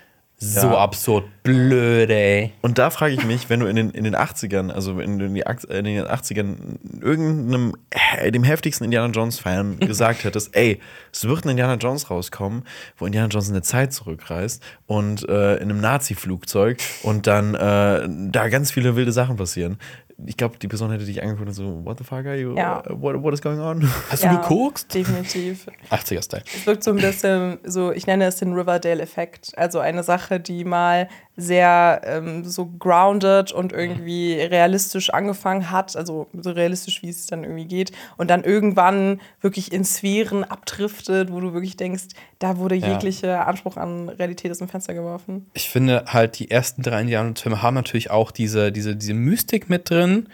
so 0.42 0.68
Ja. 0.68 0.78
absurd 0.78 1.24
blöd, 1.42 2.08
ey. 2.10 2.52
Und 2.62 2.78
da 2.78 2.88
frage 2.90 3.12
ich 3.14 3.24
mich, 3.24 3.50
wenn 3.50 3.60
du 3.60 3.66
in 3.66 3.76
den, 3.76 3.90
in 3.90 4.04
den 4.04 4.16
80ern, 4.16 4.70
also 4.70 4.96
wenn 4.96 5.18
du 5.18 5.26
in, 5.26 5.34
die, 5.34 5.42
in 5.68 5.84
den 5.84 6.04
80ern 6.06 6.56
irgendeinem, 7.00 7.74
äh, 7.90 8.30
dem 8.32 8.42
heftigsten 8.44 8.84
Indiana 8.84 9.12
Jones-Fan 9.12 9.78
gesagt 9.80 10.24
hättest, 10.24 10.56
ey, 10.56 10.80
es 11.12 11.26
wird 11.28 11.44
ein 11.44 11.50
Indiana 11.50 11.74
Jones 11.74 12.10
rauskommen, 12.10 12.62
wo 12.96 13.06
Indiana 13.06 13.28
Jones 13.28 13.48
in 13.48 13.54
der 13.54 13.62
Zeit 13.62 13.92
zurückreist 13.92 14.62
und 14.86 15.28
äh, 15.28 15.56
in 15.56 15.64
einem 15.70 15.80
Nazi-Flugzeug 15.80 16.78
und 17.02 17.26
dann 17.26 17.54
äh, 17.54 18.08
da 18.08 18.48
ganz 18.48 18.70
viele 18.70 18.96
wilde 18.96 19.12
Sachen 19.12 19.36
passieren. 19.36 19.78
Ich 20.26 20.36
glaube, 20.36 20.58
die 20.58 20.68
Person 20.68 20.90
hätte 20.90 21.04
dich 21.04 21.22
angeguckt 21.22 21.48
und 21.48 21.54
so, 21.54 21.84
what 21.84 21.98
the 21.98 22.04
fuck 22.04 22.26
are 22.26 22.36
you? 22.36 22.54
Ja. 22.56 22.82
What, 22.88 23.22
what 23.22 23.32
is 23.34 23.40
going 23.42 23.58
on? 23.60 23.82
Hast 24.10 24.22
Ja, 24.22 24.34
du 24.34 24.40
geguckt? 24.40 24.92
Definitiv. 24.94 25.66
80er-Style. 25.90 26.42
Es 26.54 26.66
wirkt 26.66 26.84
so 26.84 26.90
ein 26.90 26.96
bisschen 26.98 27.58
so, 27.64 27.92
ich 27.92 28.06
nenne 28.06 28.24
es 28.26 28.36
den 28.36 28.52
Riverdale-Effekt. 28.52 29.52
Also 29.56 29.78
eine 29.78 30.02
Sache, 30.02 30.40
die 30.40 30.64
mal 30.64 31.08
sehr 31.36 32.02
ähm, 32.04 32.44
so 32.44 32.66
grounded 32.66 33.50
und 33.52 33.72
irgendwie 33.72 34.34
realistisch 34.34 35.10
angefangen 35.10 35.70
hat, 35.70 35.96
also 35.96 36.26
so 36.38 36.50
realistisch, 36.50 37.02
wie 37.02 37.08
es 37.08 37.26
dann 37.26 37.44
irgendwie 37.44 37.64
geht, 37.64 37.92
und 38.18 38.28
dann 38.28 38.44
irgendwann 38.44 39.20
wirklich 39.40 39.72
in 39.72 39.84
Sphären 39.84 40.44
abdriftet, 40.44 41.32
wo 41.32 41.40
du 41.40 41.54
wirklich 41.54 41.76
denkst, 41.78 42.08
da 42.40 42.58
wurde 42.58 42.74
Ja. 42.74 42.92
jeglicher 42.92 43.46
Anspruch 43.46 43.76
an 43.78 44.08
Realität 44.10 44.50
aus 44.50 44.58
dem 44.58 44.68
Fenster 44.68 44.92
geworfen. 44.92 45.46
Ich 45.54 45.70
finde 45.70 46.04
halt, 46.08 46.38
die 46.38 46.50
ersten 46.50 46.82
drei 46.82 47.00
Indiana-Filme 47.02 47.62
haben 47.62 47.74
natürlich 47.74 48.10
auch 48.10 48.32
diese, 48.32 48.70
diese, 48.70 48.94
diese 48.96 49.14
Mystik 49.14 49.70
mit 49.70 49.88
drin, 49.88 50.28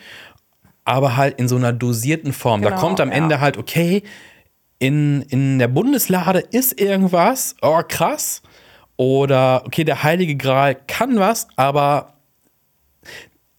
aber 0.85 1.16
halt 1.16 1.39
in 1.39 1.47
so 1.47 1.56
einer 1.56 1.73
dosierten 1.73 2.32
Form. 2.32 2.62
da 2.62 2.70
Genau, 2.70 2.81
kommt 2.81 3.01
am 3.01 3.10
ja. 3.10 3.14
Ende 3.16 3.40
halt, 3.40 3.59
okay, 3.59 4.02
in, 4.78 5.23
in 5.23 5.59
der 5.59 5.68
Bundeslade 5.68 6.40
ist 6.40 6.81
irgendwas, 6.81 7.55
oh 7.62 7.81
krass. 7.86 8.43
Oder, 8.97 9.62
okay, 9.66 9.85
der 9.85 10.02
Heilige 10.02 10.36
Gral 10.36 10.74
kann 10.86 11.18
was, 11.18 11.48
aber 11.56 12.14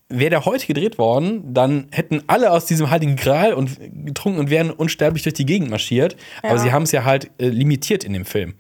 wäre 0.10 0.30
der 0.30 0.46
heute 0.46 0.66
gedreht 0.66 0.98
worden, 0.98 1.54
dann 1.54 1.88
hätten 1.92 2.24
alle 2.28 2.52
aus 2.52 2.66
diesem 2.66 2.90
Heiligen 2.90 3.18
Gral 3.18 3.54
und 3.54 3.78
getrunken 4.06 4.40
und 4.40 4.50
wären 4.50 4.72
unsterblich 4.72 5.24
durch 5.24 5.34
die 5.36 5.46
Gegend 5.46 5.70
marschiert. 5.70 6.16
Aber 6.44 6.54
Ja. 6.54 6.58
sie 6.60 6.72
haben 6.72 6.84
es 6.84 6.92
ja 6.94 7.04
halt 7.04 7.30
äh, 7.40 7.50
limitiert 7.50 8.04
in 8.06 8.14
dem 8.14 8.26
Film. 8.26 8.56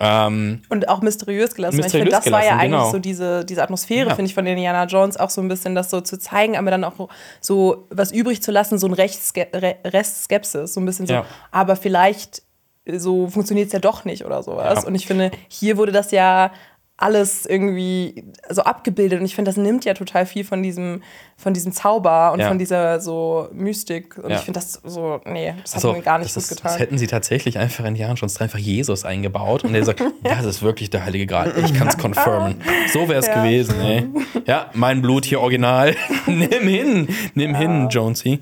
Ähm, 0.00 0.60
Und 0.68 0.88
auch 0.88 1.00
mysteriös 1.00 1.54
gelassen. 1.54 1.74
weil 1.78 1.86
ich 1.86 1.92
Mysteriös 1.94 2.08
finde, 2.12 2.16
das 2.22 2.30
war 2.32 2.40
ja 2.44 2.50
gelassen, 2.56 2.60
eigentlich 2.60 2.78
genau. 2.80 2.90
so 2.90 2.98
diese, 2.98 3.44
diese 3.46 3.62
Atmosphäre, 3.62 4.08
Ja. 4.10 4.14
finde 4.14 4.28
ich, 4.28 4.34
von 4.34 4.44
Indiana 4.44 4.84
Jones 4.84 5.16
auch 5.16 5.30
so 5.30 5.40
ein 5.40 5.48
bisschen, 5.48 5.74
das 5.74 5.88
so 5.88 6.00
zu 6.00 6.18
zeigen, 6.18 6.56
aber 6.56 6.70
dann 6.70 6.84
auch 6.84 7.08
so 7.40 7.86
was 7.90 8.12
übrig 8.12 8.42
zu 8.42 8.50
lassen, 8.50 8.78
so 8.78 8.86
ein 8.88 8.92
Rechtske 8.92 9.46
Re 9.54 9.76
Restskepsis, 9.84 10.74
so 10.74 10.80
ein 10.80 10.84
bisschen 10.86 11.06
so, 11.06 11.14
Ja. 11.14 11.24
aber 11.52 11.76
vielleicht 11.76 12.42
so 12.90 13.28
funktioniert 13.28 13.68
es 13.68 13.72
ja 13.72 13.78
doch 13.78 14.04
nicht 14.04 14.24
oder 14.24 14.42
sowas. 14.42 14.82
Ja. 14.82 14.86
Und 14.88 14.94
ich 14.94 15.06
finde, 15.06 15.30
hier 15.48 15.76
wurde 15.76 15.92
das 15.92 16.10
ja 16.10 16.52
alles 16.96 17.44
irgendwie 17.44 18.24
so 18.48 18.62
abgebildet 18.62 19.18
und 19.18 19.26
ich 19.26 19.34
finde, 19.34 19.48
das 19.48 19.56
nimmt 19.56 19.84
ja 19.84 19.94
total 19.94 20.26
viel 20.26 20.44
von 20.44 20.62
diesem, 20.62 21.02
von 21.36 21.52
diesem 21.52 21.72
Zauber 21.72 22.30
und 22.32 22.38
Ja. 22.38 22.46
von 22.46 22.56
dieser 22.60 23.00
so 23.00 23.48
Mystik 23.52 24.16
und 24.16 24.30
Ja. 24.30 24.36
ich 24.36 24.42
finde 24.42 24.60
das 24.60 24.74
so, 24.84 25.20
nee, 25.24 25.52
das 25.60 25.72
hat 25.72 25.74
Also, 25.84 25.92
mir 25.92 26.02
gar 26.02 26.18
nicht 26.20 26.32
gut 26.32 26.44
ist, 26.44 26.50
getan. 26.50 26.70
Das 26.70 26.78
hätten 26.78 26.96
sie 26.96 27.08
tatsächlich 27.08 27.58
einfach 27.58 27.84
in 27.84 27.96
Jahren 27.96 28.16
schon 28.16 28.30
einfach 28.38 28.60
Jesus 28.60 29.04
eingebaut 29.04 29.64
und 29.64 29.72
der 29.72 29.84
sagt, 29.84 30.02
das 30.22 30.44
ist 30.44 30.62
wirklich 30.62 30.88
der 30.88 31.04
Heilige 31.04 31.26
Gral. 31.26 31.52
Ich 31.64 31.74
kann 31.74 31.88
es 31.88 31.98
confirmen. 31.98 32.62
So 32.92 33.08
wäre 33.08 33.18
es 33.18 33.26
Ja. 33.34 33.42
gewesen, 33.42 33.80
ey. 33.80 34.06
Ja, 34.46 34.70
mein 34.74 35.02
Blut 35.02 35.24
hier 35.24 35.40
original. 35.40 35.96
nimm 36.28 36.68
hin, 36.68 37.08
nimm 37.34 37.56
hin, 37.56 37.88
Jonesy. 37.90 38.40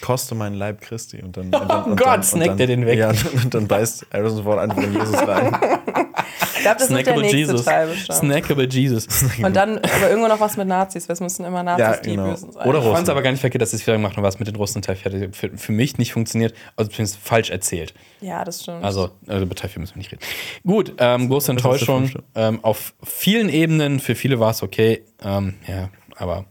Koste 0.00 0.34
meinen 0.34 0.54
Leib 0.54 0.80
Christi. 0.80 1.22
Und 1.22 1.36
dann, 1.36 1.46
und 1.46 1.52
dann, 1.52 1.70
Oh 1.86 1.90
und 1.90 1.96
Gott, 1.96 2.06
dann, 2.06 2.14
und 2.20 2.24
snackt 2.24 2.50
dann, 2.50 2.60
er 2.60 2.66
den 2.66 2.86
weg. 2.86 2.98
Ja, 2.98 3.10
und, 3.44 3.54
dann 3.54 3.68
beißt 3.68 4.06
Harrison 4.12 4.42
Ford 4.44 4.58
einfach 4.58 4.82
in 4.82 4.94
Jesus 4.94 5.16
rein. 5.18 5.58
ich 6.54 6.62
glaube, 6.62 6.78
das 6.78 6.90
wird 6.90 7.06
der 7.06 7.14
Snackable 7.14 7.20
nächste 7.22 7.36
Jesus. 7.36 7.64
Teil 7.64 7.88
bestimmt. 7.88 8.18
Snackable 8.18 8.68
Jesus. 8.68 9.06
Und 9.42 9.54
dann 9.54 9.78
aber 9.78 10.08
irgendwo 10.08 10.28
noch 10.28 10.40
was 10.40 10.56
mit 10.56 10.66
Nazis, 10.66 11.08
weil 11.08 11.14
es 11.14 11.20
müssen 11.20 11.44
immer 11.44 11.62
Nazis 11.62 11.86
Ja, 11.86 11.96
die 12.02 12.10
genau. 12.10 12.30
Bösen 12.30 12.52
sein. 12.52 12.66
Oder 12.66 12.78
Ich 12.78 12.84
fand 12.84 12.94
es 12.94 13.00
Russen. 13.00 13.10
aber 13.10 13.22
gar 13.22 13.30
nicht 13.30 13.40
verkehrt, 13.40 13.62
dass 13.62 13.70
sie 13.70 13.76
es 13.76 13.86
wieder 13.86 13.96
gemacht 13.96 14.16
haben, 14.16 14.24
was 14.24 14.38
mit 14.38 14.48
den 14.48 14.56
Russen 14.56 14.80
Teil 14.82 14.96
4 14.96 15.32
für, 15.32 15.56
für 15.56 15.72
mich 15.72 15.98
nicht 15.98 16.12
funktioniert, 16.12 16.54
also 16.76 16.90
zumindest 16.90 17.18
falsch 17.18 17.50
erzählt. 17.50 17.92
Ja, 18.20 18.44
das 18.44 18.62
stimmt. 18.62 18.82
Also, 18.82 19.10
also 19.26 19.44
über 19.44 19.54
Teil 19.54 19.70
4 19.70 19.80
müssen 19.80 19.94
wir 19.94 19.98
nicht 19.98 20.12
reden. 20.12 20.22
Gut, 20.66 20.94
ähm, 20.98 21.28
große 21.28 21.46
der 21.46 21.56
Enttäuschung. 21.56 22.10
Ähm, 22.34 22.60
auf 22.64 22.94
vielen 23.04 23.50
Ebenen, 23.50 24.00
für 24.00 24.14
viele 24.14 24.40
war 24.40 24.50
es 24.50 24.62
okay. 24.62 25.04
Ähm, 25.22 25.54
ja, 25.66 25.90
aber 26.16 26.46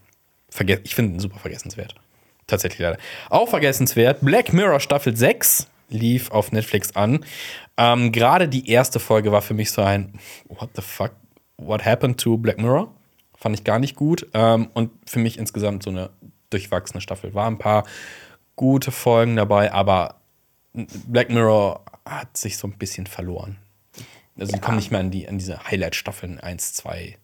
ich 0.84 0.95
finde 0.95 1.14
ihn 1.14 1.20
super 1.20 1.40
vergessenswert. 1.40 1.95
Tatsächlich 2.48 2.80
leider. 2.80 2.98
Auch 3.30 3.49
vergessenswert, 3.49 4.19
Black 4.22 4.53
Mirror 4.53 4.80
Staffel 4.80 5.15
6 5.15 5.68
lief 5.90 6.32
auf 6.32 6.52
Netflix 6.52 6.95
an. 6.95 7.26
Ähm, 7.78 8.11
Gerade 8.11 8.48
die 8.48 8.69
erste 8.69 8.99
Folge 8.99 9.32
war 9.32 9.41
für 9.41 9.53
mich 9.53 9.72
so 9.72 9.82
ein 9.82 10.14
What 10.48 10.69
the 10.76 10.82
fuck? 10.82 11.11
What 11.57 11.86
happened 11.86 12.19
to 12.22 12.38
Black 12.38 12.57
Mirror? 12.57 12.94
Fand 13.36 13.56
ich 13.57 13.64
gar 13.64 13.80
nicht 13.80 13.95
gut. 13.95 14.28
Ähm, 14.34 14.69
und 14.74 14.91
für 15.06 15.19
mich 15.19 15.38
insgesamt 15.38 15.84
so 15.84 15.90
eine 15.90 16.10
durchwachsene 16.49 17.02
Staffel. 17.02 17.34
War 17.34 17.48
ein 17.48 17.57
paar 17.57 17.86
gute 18.56 18.91
Folgen 18.91 19.36
dabei, 19.36 19.72
aber 19.72 20.15
Black 20.74 21.30
Mirror 21.30 21.84
hat 22.06 22.38
sich 22.38 22.57
so 22.57 22.68
ein 22.68 22.78
bisschen 22.78 23.07
verloren. 23.07 23.57
Also 24.40 24.53
die 24.53 24.60
kommen 24.60 24.78
nicht 24.78 24.91
mehr 24.91 24.99
an, 24.99 25.11
die, 25.11 25.28
an 25.28 25.38
diese 25.38 25.64
Highlight-Staffeln 25.65 26.40
1, 26.40 26.74
2 26.74 27.18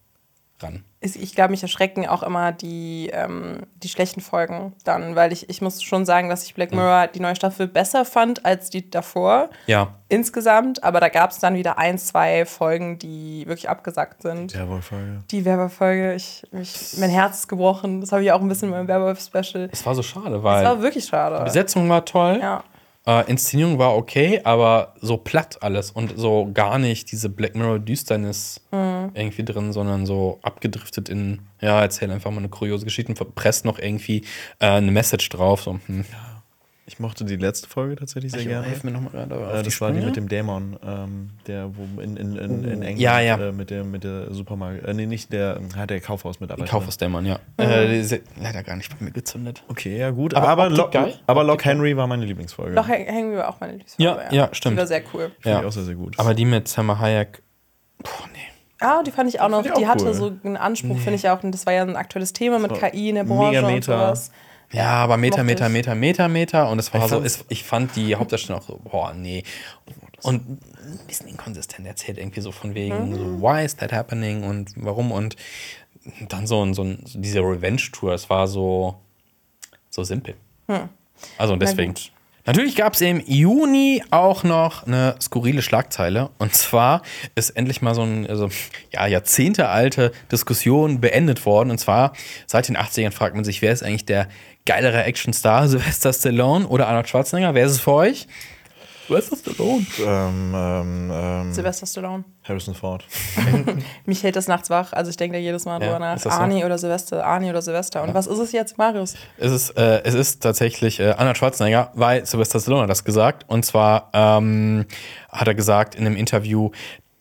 ran. 0.60 0.84
Ich 1.02 1.36
glaube, 1.36 1.52
mich 1.52 1.62
erschrecken 1.62 2.08
auch 2.08 2.24
immer 2.24 2.54
die, 2.54 3.10
ähm, 3.12 3.64
die 3.76 3.90
schlechten 3.90 4.22
Folgen 4.22 4.74
dann, 4.86 5.18
weil 5.18 5.34
ich, 5.34 5.50
ich 5.50 5.62
muss 5.62 5.84
schon 5.84 6.06
sagen, 6.06 6.30
dass 6.30 6.46
ich 6.46 6.56
Black 6.56 6.72
Mirror 6.72 7.08
die 7.08 7.20
neue 7.20 7.36
Staffel 7.36 7.68
besser 7.68 8.06
fand 8.06 8.46
als 8.46 8.70
die 8.70 8.90
davor. 8.90 9.50
Ja. 9.68 9.96
Insgesamt, 10.08 10.82
aber 10.84 11.02
da 11.02 11.10
gab 11.10 11.32
es 11.32 11.40
dann 11.40 11.56
wieder 11.56 11.78
ein, 11.78 11.98
zwei 11.98 12.46
Folgen, 12.46 13.00
die 13.00 13.44
wirklich 13.48 13.68
abgesagt 13.68 14.22
sind. 14.22 14.54
Werwolf-Folge. 14.56 15.24
Die 15.30 15.44
Werwolf-Folge, 15.44 16.14
ich, 16.14 16.44
ich, 16.54 16.98
mein 16.98 17.10
Herz 17.10 17.40
ist 17.40 17.48
gebrochen. 17.50 18.00
Das 18.00 18.14
habe 18.14 18.24
ich 18.24 18.32
auch 18.32 18.40
ein 18.40 18.48
bisschen 18.48 18.70
in 18.70 18.76
meinem 18.76 18.88
Werwolf-Special. 18.88 19.70
Es 19.72 19.86
war 19.86 19.96
so 19.96 20.04
schade, 20.04 20.42
weil 20.42 20.64
war 20.64 20.82
wirklich 20.82 21.06
schade. 21.06 21.44
Besetzung 21.44 21.90
war 21.90 22.06
toll, 22.06 22.40
Ja. 22.42 22.64
Äh, 23.06 23.30
Inszenierung 23.30 23.80
war 23.80 23.96
okay, 23.96 24.42
aber 24.44 24.94
so 25.02 25.18
platt 25.18 25.58
alles 25.62 25.92
und 25.92 26.18
so 26.18 26.50
gar 26.54 26.80
nicht 26.80 27.12
diese 27.12 27.30
Black 27.30 27.56
Mirror 27.56 27.80
Düsternis 27.80 28.62
Mhm. 28.72 29.12
irgendwie 29.14 29.44
drin, 29.46 29.72
sondern 29.74 30.06
so 30.06 30.40
abgedriftet 30.42 31.10
in, 31.10 31.42
ja, 31.62 31.82
erzähl 31.82 32.10
einfach 32.12 32.32
mal 32.32 32.38
eine 32.38 32.50
kuriose 32.50 32.86
Geschichte 32.86 33.12
und 33.12 33.18
verpresst 33.18 33.66
noch 33.66 33.80
irgendwie 33.80 34.24
äh, 34.60 34.68
eine 34.68 34.92
Message 34.92 35.30
drauf. 35.30 35.62
So, 35.64 35.80
hm. 35.86 36.06
Ich 36.86 37.00
mochte 37.00 37.24
die 37.24 37.38
letzte 37.38 37.70
Folge 37.70 37.96
tatsächlich 37.96 38.34
sehr 38.34 38.44
gerne. 38.44 38.68
Hilf 38.68 38.84
mir 38.84 38.92
nochmal 38.92 39.12
gerade 39.14 39.36
Äh, 39.36 39.58
die 39.60 39.70
das 39.70 39.80
war 39.80 39.92
die 39.94 40.02
mit 40.02 40.18
dem 40.18 40.28
Dämon, 40.28 40.78
ähm, 40.86 41.30
der 41.48 41.70
wo 41.78 42.02
in, 42.02 42.18
in, 42.18 42.36
in, 42.36 42.64
in 42.66 42.82
England 42.82 43.00
Ja, 43.00 43.22
ja. 43.22 43.38
Äh, 43.38 43.52
mit 43.54 43.70
der 43.70 43.86
mit 43.86 44.04
der 44.04 44.34
Supermarkt, 44.34 44.84
äh, 44.86 44.94
nee, 44.94 45.06
nicht 45.06 45.32
der, 45.32 45.62
hat 45.78 45.90
der 45.92 46.02
Kaufhausmitarbeiter. 46.02 46.70
Kaufhausdämmern, 46.70 47.26
ja. 47.26 47.40
Äh, 47.56 47.88
die 47.88 47.96
ist 48.00 48.20
leider 48.42 48.64
gar 48.64 48.76
nicht 48.76 48.90
bei 48.98 49.06
mir 49.06 49.12
gezündet. 49.12 49.64
Okay, 49.70 49.98
ja 49.98 50.10
gut, 50.10 50.34
Aber 50.34 50.50
aber, 50.50 50.70
Lock, 50.70 50.92
geil. 50.92 51.18
aber 51.26 51.46
Lock 51.46 51.64
Henry 51.64 51.96
war 51.96 52.06
meine 52.08 52.26
Lieblingsfolge. 52.26 52.76
Doch, 52.76 52.88
Henry 52.90 53.38
war 53.38 53.48
auch 53.48 53.62
meine 53.62 53.74
Lieblingsfolge. 53.74 54.22
Ja, 54.30 54.32
ja, 54.34 54.50
stimmt. 54.54 54.74
Die 54.76 54.80
war 54.80 54.88
sehr 54.88 55.04
cool. 55.14 55.32
Finde 55.40 55.50
Ja. 55.50 55.60
ich 55.62 55.66
auch 55.66 55.72
sehr, 55.72 55.84
sehr 55.84 55.96
gut. 55.96 56.20
Aber 56.20 56.34
die 56.34 56.44
mit 56.46 56.68
Selma 56.68 57.00
Hayek, 57.00 57.42
boah, 58.00 58.10
nee. 58.34 58.40
Ah, 58.82 59.02
die 59.04 59.12
fand 59.12 59.30
ich 59.30 59.40
auch 59.40 59.48
noch. 59.48 59.58
fand 59.64 59.68
ich 59.68 59.72
auch 59.74 59.78
die 59.78 59.88
hatte 59.88 60.06
cool. 60.08 60.14
so 60.14 60.34
einen 60.44 60.58
Anspruch, 60.58 60.98
finde 60.98 61.16
ich 61.16 61.30
auch. 61.30 61.42
Und 61.44 61.54
das 61.54 61.66
war 61.66 61.72
ja 61.72 61.84
ein 61.84 61.96
aktuelles 61.96 62.34
Thema 62.34 62.60
mit 62.60 62.74
KI 62.74 63.08
in 63.08 63.16
der 63.16 63.24
mega 63.24 63.36
Branche 63.36 63.66
und 63.66 63.74
Meta. 63.74 63.86
sowas. 64.10 64.32
Ja, 64.74 64.90
aber 64.92 65.18
Meter, 65.18 65.44
Meter. 65.44 65.70
Meter, 65.70 65.96
Meter, 65.96 66.28
Meter. 66.28 66.70
Und 66.70 66.80
es 66.80 66.94
war 66.94 67.04
Ich 67.04 67.10
so, 67.10 67.22
es, 67.22 67.46
ich 67.50 67.64
fand 67.64 67.96
die 67.96 68.16
Hauptdarsteller 68.16 68.60
auch 68.60 68.64
so, 68.64 68.80
boah, 68.84 69.14
nee. 69.14 69.44
Und 70.24 70.50
ein 70.50 70.60
bisschen 71.08 71.28
inkonsistent 71.28 71.86
erzählt, 71.88 72.18
irgendwie 72.18 72.42
so 72.42 72.52
von 72.52 72.74
wegen, 72.74 73.14
so, 73.16 73.42
why 73.42 73.64
is 73.64 73.76
that 73.78 73.92
happening 73.92 74.44
und 74.44 74.72
warum? 74.76 75.12
Und 75.12 75.36
dann 76.30 76.48
so, 76.48 76.64
ein- 76.66 76.74
so, 76.74 76.84
ein- 76.84 77.00
so 77.06 77.20
diese 77.20 77.40
Revenge-Tour, 77.40 78.14
es 78.14 78.30
war 78.30 78.48
so, 78.48 78.96
so 79.90 80.04
simpel. 80.04 80.36
Also 81.38 81.54
und 81.54 81.62
deswegen. 81.62 81.94
Natürlich 82.46 82.76
gab 82.76 82.94
es 82.94 83.00
im 83.00 83.22
Juni 83.26 84.04
auch 84.12 84.44
noch 84.44 84.86
eine 84.86 85.16
skurrile 85.22 85.62
Schlagzeile. 85.62 86.30
Und 86.40 86.54
zwar 86.54 87.02
ist 87.36 87.52
endlich 87.52 87.82
mal 87.82 87.96
so 87.96 88.02
eine 88.02 88.28
also, 88.28 88.50
ja, 88.92 89.08
jahrzehntealte 89.08 90.12
Diskussion 90.30 91.00
beendet 91.00 91.46
worden. 91.46 91.72
Und 91.72 91.78
zwar 91.78 92.12
seit 92.46 92.68
den 92.68 92.76
80ern 92.76 93.12
fragt 93.12 93.36
man 93.36 93.46
sich, 93.46 93.62
wer 93.62 93.72
ist 93.72 93.82
eigentlich 93.82 94.04
der 94.06 94.28
geilere 94.66 95.04
Actionstar? 95.06 95.68
Sylvester 95.68 96.14
Stallone 96.14 96.68
oder 96.68 96.88
Arnold 96.88 97.10
Schwarzenegger? 97.10 97.54
Wer 97.54 97.66
ist 97.66 97.72
es 97.74 97.80
für 97.82 97.94
euch? 97.94 98.28
Sylvester 99.08 99.36
Stallone. 99.36 99.86
Ähm, 100.00 100.54
ähm, 100.56 101.12
ähm, 101.14 101.54
Sylvester 101.54 101.86
Stallone. 101.86 102.24
Harrison 102.44 102.74
Ford. 102.74 103.04
Mich 104.06 104.24
hält 104.24 104.36
das 104.38 104.48
nachts 104.48 104.70
wach. 104.70 104.94
Also 104.94 105.10
ich 105.12 105.18
denke 105.18 105.36
da 105.38 105.42
jedes 105.42 105.66
Mal 105.66 105.74
Ja, 105.82 105.88
drüber 105.88 106.00
nach. 106.00 106.14
das 106.14 106.24
so? 106.24 106.30
Arnie 106.30 106.64
oder 106.64 106.78
Silvester, 106.78 107.26
Arnie 107.26 107.50
oder 107.50 107.62
Silvester. 107.62 108.02
Und 108.02 108.14
was 108.14 108.28
ist 108.28 108.40
es 108.40 108.54
jetzt, 108.54 108.78
Marius? 108.78 109.16
Es 109.38 109.52
ist, 109.52 109.72
äh, 109.72 110.02
es 110.04 110.14
ist 110.14 110.42
tatsächlich 110.42 111.00
äh, 111.02 111.12
Arnold 111.12 111.38
Schwarzenegger, 111.38 111.92
weil 111.96 112.26
Sylvester 112.26 112.60
Stallone 112.62 112.84
hat 112.84 112.90
das 112.90 113.04
gesagt. 113.04 113.44
Und 113.48 113.66
zwar 113.66 114.10
ähm, 114.14 114.86
hat 115.30 115.48
er 115.50 115.56
gesagt 115.56 115.96
in 115.96 116.06
einem 116.06 116.16
Interview, 116.16 116.72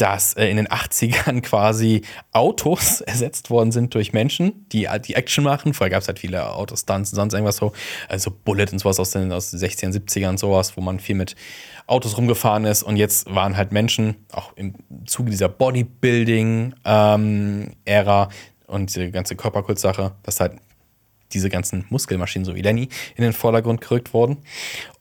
dass 0.03 0.35
äh, 0.35 0.47
in 0.47 0.57
den 0.57 0.67
80ern 0.67 1.41
quasi 1.43 2.03
Autos 2.33 3.01
ersetzt 3.03 3.51
worden 3.51 3.71
sind 3.71 3.95
durch 3.95 4.13
Menschen, 4.13 4.67
die 4.71 4.89
halt 4.89 5.07
die 5.07 5.15
Action 5.15 5.45
machen. 5.45 5.75
Vorher 5.75 5.91
gab 5.91 6.03
es 6.03 6.09
halt 6.09 6.19
viele 6.19 6.53
Autostunts 6.53 7.13
und 7.13 7.17
sonst 7.17 7.35
irgendwas 7.35 7.59
so, 7.59 7.73
also 8.09 8.33
Bullet 8.33 8.67
und 8.73 8.81
sowas 8.81 8.99
aus 8.99 9.13
den, 9.13 9.31
aus 9.31 9.53
den 9.53 9.61
60ern, 9.61 9.97
70ern 9.97 10.39
sowas, 10.39 10.77
wo 10.77 10.81
man 10.81 10.99
viel 10.99 11.15
mit 11.15 11.37
Autos 11.87 12.17
rumgefahren 12.17 12.65
ist. 12.65 12.83
Und 12.83 12.97
jetzt 12.97 13.33
waren 13.33 13.57
halt 13.57 13.71
Menschen, 13.71 14.17
auch 14.33 14.57
im 14.57 14.75
Zuge 15.07 15.31
dieser 15.31 15.49
Bodybuilding-Ära 15.49 18.29
und 18.67 18.93
diese 18.93 19.09
ganze 19.13 19.37
Körperkultsache, 19.37 20.17
dass 20.25 20.41
halt 20.41 20.55
diese 21.33 21.49
ganzen 21.49 21.85
Muskelmaschinen, 21.91 22.45
so 22.45 22.57
wie 22.57 22.63
Lenny, 22.63 22.89
in 23.15 23.23
den 23.23 23.33
Vordergrund 23.33 23.81
gerückt 23.81 24.13
wurden. 24.13 24.39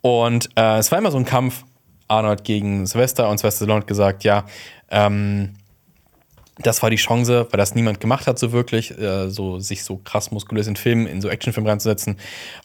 Und 0.01 0.49
äh, 0.55 0.77
es 0.77 0.91
war 0.91 0.99
immer 0.99 1.09
so 1.09 1.17
ein 1.17 1.25
Kampf, 1.25 1.65
Arnold 2.11 2.43
gegen 2.43 2.85
Sylvester 2.85 3.29
und 3.29 3.37
Sylvester 3.37 3.65
Stallone 3.65 3.81
hat 3.81 3.87
gesagt, 3.87 4.23
ja, 4.23 4.45
ähm, 4.89 5.53
das 6.59 6.83
war 6.83 6.89
die 6.89 6.97
Chance, 6.97 7.47
weil 7.49 7.57
das 7.57 7.73
niemand 7.73 7.99
gemacht 7.99 8.27
hat, 8.27 8.37
so 8.37 8.51
wirklich, 8.51 8.97
äh, 8.97 9.29
so 9.29 9.59
sich 9.59 9.83
so 9.83 9.97
krass 9.97 10.31
muskulös 10.31 10.67
in 10.67 10.75
Filmen, 10.75 11.07
in 11.07 11.21
so 11.21 11.29
Actionfilmen 11.29 11.69
reinzusetzen. 11.69 12.17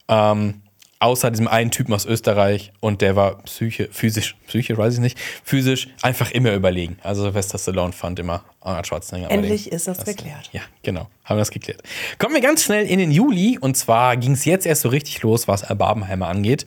Ähm, 0.09 0.63
außer 0.99 1.31
diesem 1.31 1.47
einen 1.47 1.71
Typen 1.71 1.93
aus 1.93 2.07
Österreich 2.07 2.73
und 2.81 3.01
der 3.03 3.17
war 3.17 3.43
psyche, 3.43 3.89
physisch, 3.93 4.37
psychisch, 4.47 4.77
weiß 4.77 4.95
ich 4.95 5.01
nicht, 5.01 5.19
physisch 5.45 5.89
einfach 6.03 6.31
immer 6.31 6.53
überlegen. 6.53 6.99
Also 7.03 7.23
Sylvester 7.23 7.59
Stallone 7.59 7.93
fand 7.93 8.19
immer 8.19 8.45
Arnold 8.61 8.87
Schwarzenegger. 8.87 9.31
Endlich 9.31 9.67
überlegen. 9.67 9.77
ist 9.77 9.89
das 9.89 10.05
geklärt. 10.05 10.51
Ja, 10.53 10.63
genau. 10.83 11.09
Haben 11.25 11.37
wir 11.37 11.43
das 11.43 11.51
geklärt. 11.51 11.83
Kommen 12.19 12.35
wir 12.35 12.41
ganz 12.41 12.65
schnell 12.65 12.87
in 12.87 12.99
den 12.99 13.13
Juli. 13.13 13.59
Und 13.59 13.77
zwar 13.77 14.17
ging 14.17 14.33
es 14.33 14.45
jetzt 14.45 14.67
erst 14.67 14.83
so 14.83 14.89
richtig 14.89 15.23
los, 15.23 15.47
was 15.49 15.63
Barbenheimer 15.63 16.29
angeht. 16.29 16.67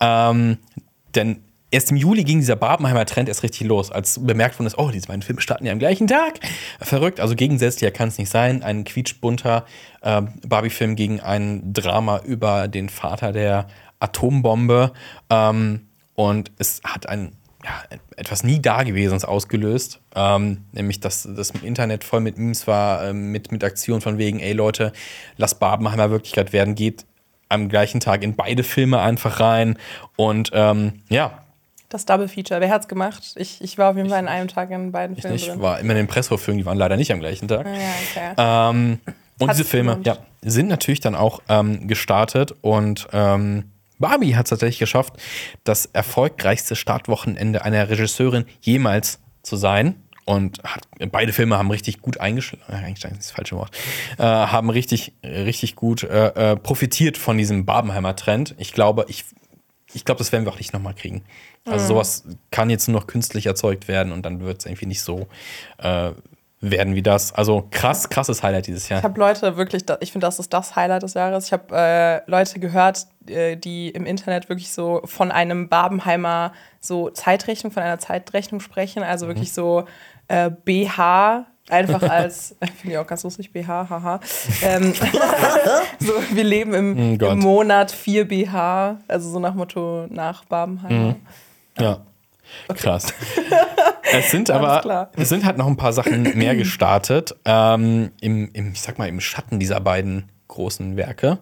Ähm, 0.00 0.58
denn 1.14 1.42
erst 1.72 1.90
im 1.90 1.96
Juli 1.96 2.22
ging 2.22 2.38
dieser 2.38 2.54
Barbenheimer 2.54 3.04
Trend 3.06 3.28
erst 3.28 3.42
richtig 3.42 3.66
los, 3.66 3.90
als 3.90 4.24
bemerkt 4.24 4.58
worden 4.58 4.68
ist, 4.68 4.78
oh, 4.78 4.90
diese 4.90 5.08
beiden 5.08 5.22
Filme 5.22 5.40
starten 5.40 5.66
ja 5.66 5.72
am 5.72 5.78
gleichen 5.78 6.06
Tag. 6.06 6.38
Verrückt, 6.80 7.18
also 7.18 7.34
gegensätzlicher 7.34 7.90
kann 7.90 8.08
es 8.08 8.18
nicht 8.18 8.30
sein. 8.30 8.62
Ein 8.62 8.84
quietschbunter 8.84 9.64
äh, 10.02 10.22
Barbie-Film 10.46 10.94
gegen 10.94 11.20
ein 11.20 11.72
Drama 11.72 12.20
über 12.24 12.68
den 12.68 12.88
Vater 12.88 13.32
der 13.32 13.66
Atombombe. 13.98 14.92
Ähm, 15.30 15.88
und 16.14 16.52
es 16.58 16.80
hat 16.84 17.08
ein 17.08 17.32
ja, 17.64 17.98
etwas 18.16 18.44
nie 18.44 18.60
Dagewesenes 18.60 19.24
ausgelöst. 19.24 20.00
Ähm, 20.14 20.64
nämlich, 20.72 21.00
dass 21.00 21.28
das 21.34 21.50
Internet 21.62 22.04
voll 22.04 22.20
mit 22.20 22.36
Memes 22.36 22.66
war, 22.66 23.08
ähm, 23.08 23.32
mit, 23.32 23.50
mit 23.50 23.64
Aktionen 23.64 24.00
von 24.00 24.18
wegen, 24.18 24.40
ey 24.40 24.52
Leute, 24.52 24.92
lass 25.36 25.58
Barbenheimer 25.58 26.10
Wirklichkeit 26.10 26.52
werden, 26.52 26.74
geht 26.74 27.06
am 27.48 27.68
gleichen 27.68 28.00
Tag 28.00 28.22
in 28.22 28.34
beide 28.34 28.62
Filme 28.62 29.00
einfach 29.00 29.40
rein. 29.40 29.78
Und 30.16 30.50
ähm, 30.54 31.02
ja, 31.08 31.42
Das 31.92 32.06
Double 32.06 32.26
Feature. 32.26 32.62
Wer 32.62 32.70
hat's 32.70 32.88
gemacht? 32.88 33.34
Ich, 33.36 33.60
ich 33.60 33.76
war 33.76 33.90
auf 33.90 33.96
jeden 33.96 34.08
Fall 34.08 34.20
in 34.20 34.28
einem 34.28 34.48
Tag 34.48 34.70
in 34.70 34.92
beiden 34.92 35.14
ich 35.14 35.22
Filmen 35.22 35.38
drin. 35.38 35.60
war 35.60 35.78
immer 35.78 35.90
in 35.90 35.98
den 35.98 36.06
Pressvorführungen, 36.06 36.58
die 36.58 36.64
waren 36.64 36.78
leider 36.78 36.96
nicht 36.96 37.12
am 37.12 37.20
gleichen 37.20 37.48
Tag. 37.48 37.66
Ja, 37.66 37.72
okay. 37.72 38.34
Ähm, 38.38 38.98
und 39.38 39.48
Hat's 39.48 39.58
diese 39.58 39.68
Filme 39.68 40.00
ja, 40.02 40.16
sind 40.40 40.68
natürlich 40.68 41.00
dann 41.00 41.14
auch 41.14 41.42
ähm, 41.50 41.88
gestartet 41.88 42.54
und 42.62 43.08
ähm, 43.12 43.72
Barbie 43.98 44.36
hat 44.36 44.46
es 44.46 44.50
tatsächlich 44.50 44.78
geschafft, 44.78 45.14
das 45.64 45.84
erfolgreichste 45.84 46.76
Startwochenende 46.76 47.62
einer 47.62 47.90
Regisseurin 47.90 48.46
jemals 48.62 49.20
zu 49.42 49.56
sein. 49.56 49.96
Und 50.24 50.62
hat, 50.62 50.86
beide 51.10 51.32
Filme 51.32 51.58
haben 51.58 51.70
richtig 51.70 52.00
gut 52.00 52.20
eingeschlagen, 52.20 52.62
äh, 52.68 52.76
eingeschlagen 52.76 53.18
ist 53.18 53.30
das 53.30 53.32
falsche 53.32 53.56
Wort, 53.56 53.76
äh, 54.18 54.22
haben 54.22 54.70
richtig, 54.70 55.14
richtig 55.24 55.74
gut 55.74 56.04
äh, 56.04 56.52
äh, 56.52 56.56
profitiert 56.56 57.18
von 57.18 57.36
diesem 57.36 57.66
Barbenheimer-Trend. 57.66 58.54
Ich 58.58 58.72
glaube, 58.72 59.04
ich, 59.08 59.24
ich 59.94 60.04
glaube, 60.04 60.18
das 60.18 60.32
werden 60.32 60.44
wir 60.44 60.52
auch 60.52 60.58
nicht 60.58 60.72
nochmal 60.72 60.94
kriegen. 60.94 61.22
Also 61.64 61.88
sowas 61.88 62.24
kann 62.50 62.70
jetzt 62.70 62.88
nur 62.88 63.00
noch 63.00 63.06
künstlich 63.06 63.46
erzeugt 63.46 63.88
werden 63.88 64.12
und 64.12 64.26
dann 64.26 64.40
wird 64.40 64.60
es 64.60 64.66
irgendwie 64.66 64.86
nicht 64.86 65.02
so 65.02 65.28
äh, 65.78 66.12
werden 66.62 66.94
wie 66.94 67.02
das. 67.02 67.32
Also 67.32 67.66
krass, 67.70 68.08
krasses 68.08 68.42
Highlight 68.42 68.68
dieses 68.68 68.88
Jahr. 68.88 69.00
Ich 69.00 69.04
habe 69.04 69.18
Leute 69.18 69.56
wirklich, 69.56 69.82
ich 70.00 70.12
finde, 70.12 70.26
das 70.26 70.38
ist 70.38 70.52
das 70.52 70.76
Highlight 70.76 71.02
des 71.02 71.14
Jahres. 71.14 71.46
Ich 71.46 71.52
habe 71.52 71.76
äh, 71.76 72.30
Leute 72.30 72.60
gehört, 72.60 73.06
äh, 73.26 73.56
die 73.56 73.90
im 73.90 74.06
Internet 74.06 74.48
wirklich 74.48 74.72
so 74.72 75.02
von 75.04 75.32
einem 75.32 75.68
Barbenheimer 75.68 76.52
so 76.80 77.10
Zeitrechnung, 77.10 77.72
von 77.72 77.82
einer 77.82 77.98
Zeitrechnung 77.98 78.60
sprechen. 78.60 79.02
Also 79.02 79.26
wirklich 79.26 79.52
so 79.52 79.86
äh, 80.28 80.50
BH. 80.50 81.46
Einfach 81.68 82.02
als, 82.10 82.56
finde 82.80 82.94
ich 82.94 82.98
auch 82.98 83.06
ganz 83.06 83.22
lustig, 83.22 83.52
BH, 83.52 83.88
haha. 83.88 84.20
Ähm, 84.62 84.92
so, 85.98 86.12
wir 86.32 86.44
leben 86.44 86.74
im, 86.74 87.18
Oh 87.20 87.30
im 87.30 87.38
Monat 87.38 87.90
4 87.90 88.28
BH, 88.28 88.98
also 89.08 89.30
so 89.30 89.38
nach 89.38 89.54
Motto 89.54 90.06
nach 90.08 90.44
Barbenheimer. 90.44 91.16
Ja. 91.78 92.02
Krass. 92.68 93.14
es 94.12 94.30
sind 94.30 94.50
aber, 94.50 95.10
es 95.16 95.30
sind 95.30 95.44
halt 95.44 95.56
noch 95.56 95.66
ein 95.66 95.76
paar 95.76 95.94
Sachen 95.94 96.36
mehr 96.36 96.54
gestartet, 96.54 97.34
ähm, 97.46 98.10
im, 98.20 98.50
im, 98.52 98.72
ich 98.72 98.82
sag 98.82 98.98
mal, 98.98 99.08
im 99.08 99.20
Schatten 99.20 99.58
dieser 99.58 99.80
beiden 99.80 100.30
großen 100.48 100.96
Werke. 100.96 101.38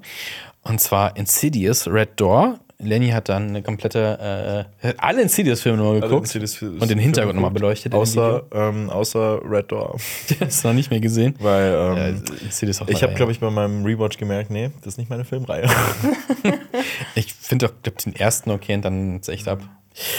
Und 0.62 0.80
zwar 0.80 1.16
Insidious, 1.16 1.88
Red 1.88 2.20
Door. 2.20 2.60
Lenny 2.82 3.11
hat 3.11 3.28
dann 3.28 3.48
eine 3.48 3.62
komplette, 3.62 4.66
äh, 4.82 4.89
hat 4.89 4.97
alle 4.98 5.23
Insidious-Filme 5.23 5.78
nochmal 5.78 6.01
geguckt 6.01 6.35
und 6.35 6.90
den 6.90 6.98
Hintergrund 6.98 7.35
nochmal 7.36 7.51
beleuchtet. 7.51 7.94
Außer, 7.94 8.43
ähm, 8.52 8.90
außer 8.90 9.40
Red 9.44 9.70
Door. 9.73 9.98
Das 10.40 10.65
noch 10.65 10.73
nicht 10.73 10.90
mehr 10.90 11.01
gesehen. 11.01 11.35
Weil 11.39 11.73
Äh, 11.73 12.09
ähm, 12.11 12.23
Insidious 12.44 12.81
auch 12.82 12.89
ich 12.89 13.02
habe, 13.02 13.12
ja. 13.12 13.16
glaube 13.16 13.32
ich, 13.32 13.40
bei 13.40 13.51
meinem 13.51 13.85
Rewatch 13.85 14.16
gemerkt, 14.19 14.51
nee, 14.51 14.70
das 14.82 14.94
ist 14.94 14.98
nicht 14.98 15.11
meine 15.11 15.24
Filmreihe. 15.24 15.69
ich 17.15 17.32
finde 17.35 17.66
doch 17.69 17.74
glaub, 17.82 17.98
den 17.98 18.15
ersten 18.16 18.51
okay 18.51 18.74
und 18.74 18.85
dann 18.85 19.20
ist 19.20 19.28
echt 19.28 19.48
ab. 19.48 19.61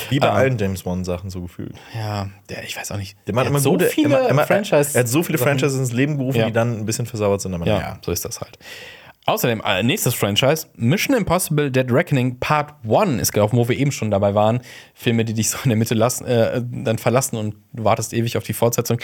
Wie 0.10 0.20
bei 0.20 0.28
Ähm. 0.28 0.34
allen 0.34 0.58
James 0.58 0.84
Bond-Sachen 0.84 1.30
so 1.30 1.42
gefühlt. 1.42 1.74
Ja, 1.96 2.30
der, 2.50 2.64
ich 2.64 2.76
weiß 2.78 2.92
auch 2.92 2.98
nicht. 2.98 3.16
Der 3.26 3.34
macht 3.34 3.46
hat 3.46 3.52
immer 3.52 3.60
so 3.60 3.72
gute, 3.72 3.86
viele 3.86 4.08
immer, 4.08 4.30
immer, 4.30 4.46
Franchise. 4.46 4.92
Er 4.96 5.02
hat 5.02 5.08
so 5.08 5.24
viele 5.24 5.38
Franchises 5.38 5.80
ins 5.80 5.94
Leben 5.94 6.18
gerufen, 6.18 6.40
Ja. 6.40 6.46
die 6.48 6.52
dann 6.52 6.78
ein 6.78 6.86
bisschen 6.86 7.06
versauert 7.06 7.42
sind. 7.42 7.54
Aber 7.54 7.66
Ja, 7.66 7.76
naja. 7.76 8.00
so 8.02 8.12
ist 8.12 8.26
das 8.26 8.42
halt. 8.42 8.60
Außerdem, 9.26 9.62
äh, 9.64 9.84
nächstes 9.84 10.16
Franchise, 10.16 10.68
Mission 10.76 11.16
Impossible 11.16 11.70
Dead 11.70 11.86
Reckoning 11.92 12.40
Part 12.40 12.74
1 12.90 13.22
ist 13.22 13.32
gelaufen, 13.32 13.56
wo 13.56 13.68
wir 13.70 13.78
eben 13.78 13.92
schon 13.92 14.10
dabei 14.10 14.34
waren. 14.34 14.62
Filme, 14.96 15.26
die 15.26 15.34
dich 15.34 15.52
so 15.52 15.60
in 15.64 15.70
der 15.70 15.78
Mitte 15.78 15.94
lassen, 15.94 16.26
äh, 16.26 16.62
dann 16.66 16.98
verlassen 16.98 17.38
und 17.38 17.56
du 17.72 17.84
wartest 17.84 18.14
ewig 18.14 18.36
auf 18.38 18.44
die 18.44 18.54
Fortsetzung. 18.54 18.98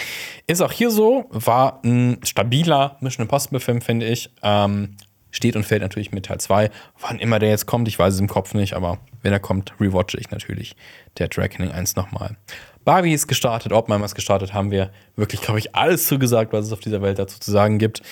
Ist 0.48 0.60
auch 0.60 0.72
hier 0.72 0.90
so, 0.90 1.26
war 1.30 1.80
ein 1.84 2.18
stabiler 2.24 2.96
Mission 3.00 3.24
Impossible 3.24 3.60
Film, 3.60 3.80
finde 3.80 4.06
ich. 4.06 4.30
Ähm, 4.42 4.96
steht 5.30 5.56
und 5.56 5.64
fällt 5.64 5.82
natürlich 5.82 6.10
mit 6.10 6.26
Teil 6.26 6.40
2. 6.40 6.70
Wann 7.00 7.18
immer 7.18 7.38
der 7.38 7.50
jetzt 7.50 7.66
kommt, 7.66 7.86
ich 7.86 7.98
weiß 7.98 8.14
es 8.14 8.20
im 8.20 8.28
Kopf 8.28 8.54
nicht, 8.54 8.74
aber 8.74 8.98
wenn 9.22 9.32
er 9.32 9.40
kommt, 9.40 9.72
rewatche 9.80 10.18
ich 10.18 10.30
natürlich 10.30 10.74
Dead 11.18 11.36
Reckoning 11.38 11.70
1 11.70 11.96
nochmal. 11.96 12.36
Barbie 12.84 13.12
ist 13.12 13.28
gestartet, 13.28 13.72
Oppenheimer 13.72 14.06
ist 14.06 14.14
gestartet, 14.14 14.54
haben 14.54 14.70
wir 14.70 14.90
wirklich, 15.14 15.42
glaube 15.42 15.58
ich, 15.58 15.76
alles 15.76 16.06
zugesagt, 16.06 16.52
was 16.52 16.66
es 16.66 16.72
auf 16.72 16.80
dieser 16.80 17.02
Welt 17.02 17.18
dazu 17.18 17.38
zu 17.38 17.50
sagen 17.50 17.78
gibt. 17.78 18.02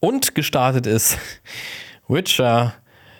Und 0.00 0.34
gestartet 0.34 0.86
ist 0.86 1.18
Witcher 2.08 2.74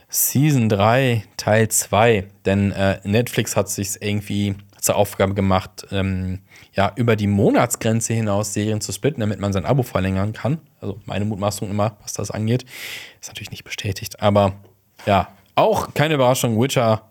Season 0.09 0.69
3 0.69 1.25
Teil 1.37 1.69
2. 1.69 2.27
Denn 2.45 2.73
äh, 2.73 2.99
Netflix 3.05 3.55
hat 3.57 3.69
sich 3.69 4.01
irgendwie 4.01 4.57
zur 4.81 4.97
Aufgabe 4.97 5.35
gemacht, 5.35 5.87
ähm, 5.91 6.41
ja, 6.73 6.93
über 6.97 7.17
die 7.17 7.27
Monatsgrenze 7.27 8.15
hinaus 8.15 8.55
Serien 8.55 8.81
zu 8.81 8.93
splitten, 8.93 9.21
damit 9.21 9.39
man 9.39 9.53
sein 9.53 9.67
Abo 9.67 9.83
verlängern 9.83 10.33
kann. 10.33 10.59
Also 10.81 10.99
meine 11.05 11.27
Mutmaßung 11.27 11.71
immer, 11.71 11.99
was 12.03 12.15
das 12.15 12.31
angeht. 12.31 12.65
Ist 13.21 13.29
natürlich 13.29 13.51
nicht 13.51 13.65
bestätigt. 13.65 14.23
Aber 14.23 14.55
ja, 15.05 15.29
auch 15.55 15.93
keine 15.93 16.15
Überraschung, 16.15 16.61
Witcher 16.61 17.11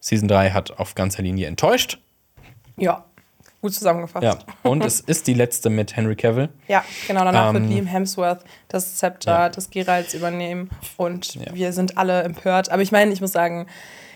Season 0.00 0.28
3 0.28 0.50
hat 0.50 0.78
auf 0.78 0.94
ganzer 0.94 1.22
Linie 1.22 1.46
enttäuscht. 1.46 1.98
Ja. 2.76 3.07
Gut 3.60 3.74
zusammengefasst. 3.74 4.22
Ja, 4.24 4.38
und 4.62 4.84
es 4.84 5.00
ist 5.06 5.26
die 5.26 5.34
letzte 5.34 5.68
mit 5.68 5.96
Henry 5.96 6.14
Cavill. 6.14 6.48
Ja, 6.68 6.84
genau. 7.08 7.24
Danach 7.24 7.48
Ähm, 7.48 7.54
wird 7.62 7.72
Liam 7.72 7.86
Hemsworth 7.86 8.44
das 8.68 8.96
Zepter 8.96 9.32
Ja. 9.32 9.48
des 9.48 9.70
Geralts 9.70 10.14
übernehmen. 10.14 10.70
Und 10.96 11.34
Ja. 11.34 11.52
wir 11.54 11.72
sind 11.72 11.98
alle 11.98 12.22
empört. 12.22 12.70
Aber 12.70 12.82
ich 12.82 12.92
meine, 12.92 13.12
ich 13.12 13.20
muss 13.20 13.32
sagen, 13.32 13.66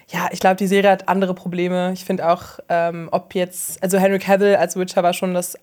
ja, 0.09 0.29
ich 0.31 0.39
glaube, 0.41 0.57
die 0.57 0.67
Serie 0.69 0.91
hat 0.93 1.09
andere 1.09 1.35
Probleme. 1.35 1.91
Ich 1.93 2.05
finde 2.05 2.29
auch, 2.31 2.61
ähm, 2.69 3.09
ob 3.11 3.35
jetzt, 3.35 3.83
also 3.83 3.99
Henry 3.99 4.19
Cavill 4.21 4.55
als 4.57 4.77
Witcher 4.77 5.03
war 5.03 5.13
schon 5.13 5.35
das 5.35 5.57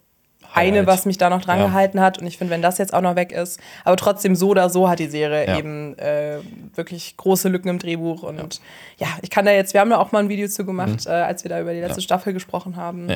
eine, 0.51 0.79
Highlight. 0.79 0.87
was 0.87 1.05
mich 1.05 1.17
da 1.19 1.29
noch 1.29 1.41
dran 1.41 1.59
Ja. 1.59 1.67
gehalten 1.67 2.01
hat. 2.01 2.17
Und 2.17 2.25
ich 2.25 2.37
finde, 2.39 2.51
wenn 2.51 2.63
das 2.63 2.79
jetzt 2.79 2.93
auch 2.93 3.01
noch 3.01 3.15
weg 3.15 3.31
ist, 3.31 3.59
aber 3.85 3.95
trotzdem 3.97 4.35
so 4.35 4.49
oder 4.49 4.69
so 4.71 4.89
hat 4.89 4.97
die 4.99 5.07
Serie 5.07 5.45
Ja. 5.47 5.57
eben 5.59 5.95
äh, 5.99 6.39
wirklich 6.73 7.15
große 7.17 7.47
Lücken 7.49 7.69
im 7.69 7.77
Drehbuch. 7.79 8.23
Und 8.23 8.59
ja. 8.97 9.07
ich 9.21 9.29
kann 9.29 9.45
da 9.45 9.51
jetzt, 9.51 9.73
wir 9.73 9.79
haben 9.81 9.91
da 9.91 9.97
auch 9.99 10.11
mal 10.11 10.19
ein 10.19 10.29
Video 10.29 10.47
zu 10.47 10.65
gemacht, 10.65 11.05
äh, 11.05 11.09
als 11.11 11.43
wir 11.43 11.49
da 11.49 11.61
über 11.61 11.71
die 11.73 11.79
letzte 11.79 11.93
Mhm. 11.97 11.99
Ja. 11.99 12.03
Staffel 12.03 12.33
gesprochen 12.33 12.75
haben. 12.77 13.07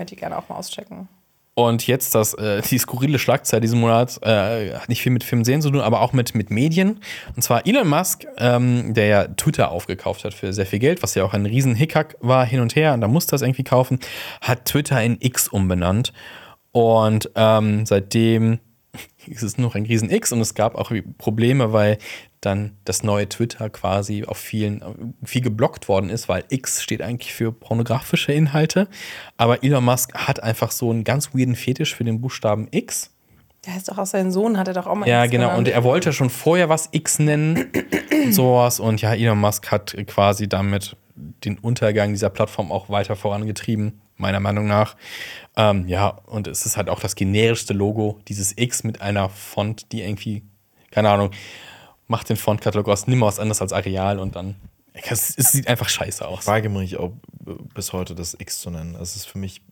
Könnt 0.00 0.12
ihr 0.12 0.16
gerne 0.16 0.38
auch 0.38 0.48
mal 0.48 0.56
auschecken. 0.56 1.10
Und 1.52 1.86
jetzt 1.86 2.14
das, 2.14 2.32
äh, 2.32 2.62
die 2.62 2.78
skurrile 2.78 3.18
Schlagzeile 3.18 3.60
diesen 3.60 3.80
Monat 3.80 4.18
äh, 4.22 4.72
hat 4.72 4.88
nicht 4.88 5.02
viel 5.02 5.12
mit 5.12 5.24
Filmserien 5.24 5.60
zu 5.60 5.68
tun, 5.68 5.82
aber 5.82 6.00
auch 6.00 6.14
mit, 6.14 6.34
mit 6.34 6.50
Medien. 6.50 7.00
Und 7.36 7.42
zwar 7.42 7.66
Elon 7.66 7.86
Musk, 7.86 8.26
ähm, 8.38 8.94
der 8.94 9.06
ja 9.08 9.24
Twitter 9.26 9.70
aufgekauft 9.70 10.24
hat 10.24 10.32
für 10.32 10.54
sehr 10.54 10.64
viel 10.64 10.78
Geld, 10.78 11.02
was 11.02 11.14
ja 11.16 11.22
auch 11.22 11.34
ein 11.34 11.44
riesen 11.44 11.74
Hickhack 11.74 12.16
war 12.20 12.46
hin 12.46 12.60
und 12.60 12.76
her, 12.76 12.94
und 12.94 13.02
da 13.02 13.08
musste 13.08 13.32
das 13.32 13.42
irgendwie 13.42 13.62
kaufen, 13.62 13.98
hat 14.40 14.64
Twitter 14.64 15.02
in 15.02 15.18
X 15.20 15.48
umbenannt. 15.48 16.14
Und 16.72 17.30
ähm, 17.34 17.84
seitdem 17.84 18.60
ist 19.26 19.42
es 19.42 19.58
noch 19.58 19.74
ein 19.74 19.84
riesen 19.86 20.10
X 20.10 20.32
und 20.32 20.40
es 20.40 20.54
gab 20.54 20.74
auch 20.74 20.92
Probleme, 21.18 21.72
weil 21.72 21.98
dann 22.40 22.76
das 22.84 23.02
neue 23.02 23.28
Twitter 23.28 23.68
quasi 23.68 24.24
auf 24.24 24.38
vielen 24.38 25.14
viel 25.22 25.42
geblockt 25.42 25.88
worden 25.88 26.08
ist, 26.10 26.28
weil 26.28 26.44
X 26.48 26.82
steht 26.82 27.02
eigentlich 27.02 27.34
für 27.34 27.52
pornografische 27.52 28.32
Inhalte. 28.32 28.88
Aber 29.36 29.62
Elon 29.62 29.84
Musk 29.84 30.14
hat 30.14 30.42
einfach 30.42 30.70
so 30.70 30.90
einen 30.90 31.04
ganz 31.04 31.34
weirden 31.34 31.54
Fetisch 31.54 31.94
für 31.94 32.04
den 32.04 32.20
Buchstaben 32.20 32.68
X. 32.70 33.10
Der 33.66 33.74
heißt 33.74 33.90
doch 33.90 33.98
auch 33.98 34.06
sein 34.06 34.32
Sohn, 34.32 34.56
hat 34.56 34.68
er 34.68 34.74
doch 34.74 34.86
auch 34.86 34.94
mal 34.94 35.06
Ja, 35.06 35.24
X 35.24 35.32
genau. 35.32 35.48
genannt. 35.48 35.58
Und 35.58 35.68
er 35.68 35.84
wollte 35.84 36.14
schon 36.14 36.30
vorher 36.30 36.70
was 36.70 36.88
X 36.92 37.18
nennen 37.18 37.70
und 38.24 38.32
sowas. 38.32 38.80
Und 38.80 39.02
ja, 39.02 39.12
Elon 39.12 39.38
Musk 39.38 39.70
hat 39.70 39.94
quasi 40.06 40.48
damit 40.48 40.96
den 41.44 41.58
Untergang 41.58 42.12
dieser 42.12 42.30
Plattform 42.30 42.72
auch 42.72 42.88
weiter 42.88 43.16
vorangetrieben, 43.16 44.00
meiner 44.16 44.40
Meinung 44.40 44.66
nach. 44.66 44.96
Ähm, 45.56 45.88
ja, 45.88 46.08
und 46.08 46.46
es 46.46 46.66
ist 46.66 46.76
halt 46.76 46.88
auch 46.88 47.00
das 47.00 47.14
generischste 47.14 47.74
Logo, 47.74 48.20
dieses 48.28 48.56
X 48.56 48.84
mit 48.84 49.00
einer 49.00 49.28
Font, 49.28 49.92
die 49.92 50.02
irgendwie, 50.02 50.42
keine 50.90 51.10
Ahnung, 51.10 51.30
macht 52.06 52.28
den 52.28 52.36
Fontkatalog 52.36 52.88
aus, 52.88 53.06
nimm 53.06 53.20
mal 53.20 53.26
was 53.26 53.38
anderes 53.38 53.62
als 53.62 53.72
Areal 53.72 54.18
und 54.18 54.36
dann. 54.36 54.56
Es, 54.92 55.36
es 55.36 55.52
sieht 55.52 55.68
einfach 55.68 55.88
scheiße 55.88 56.26
aus. 56.26 56.44
Frage 56.44 56.68
mich 56.68 56.96
auch 56.96 57.12
äh, 57.46 57.52
bis 57.74 57.92
heute, 57.92 58.14
das 58.14 58.36
X 58.38 58.60
zu 58.60 58.70
nennen. 58.70 58.96
Das 58.98 59.16
ist 59.16 59.26
für 59.26 59.38
mich 59.38 59.62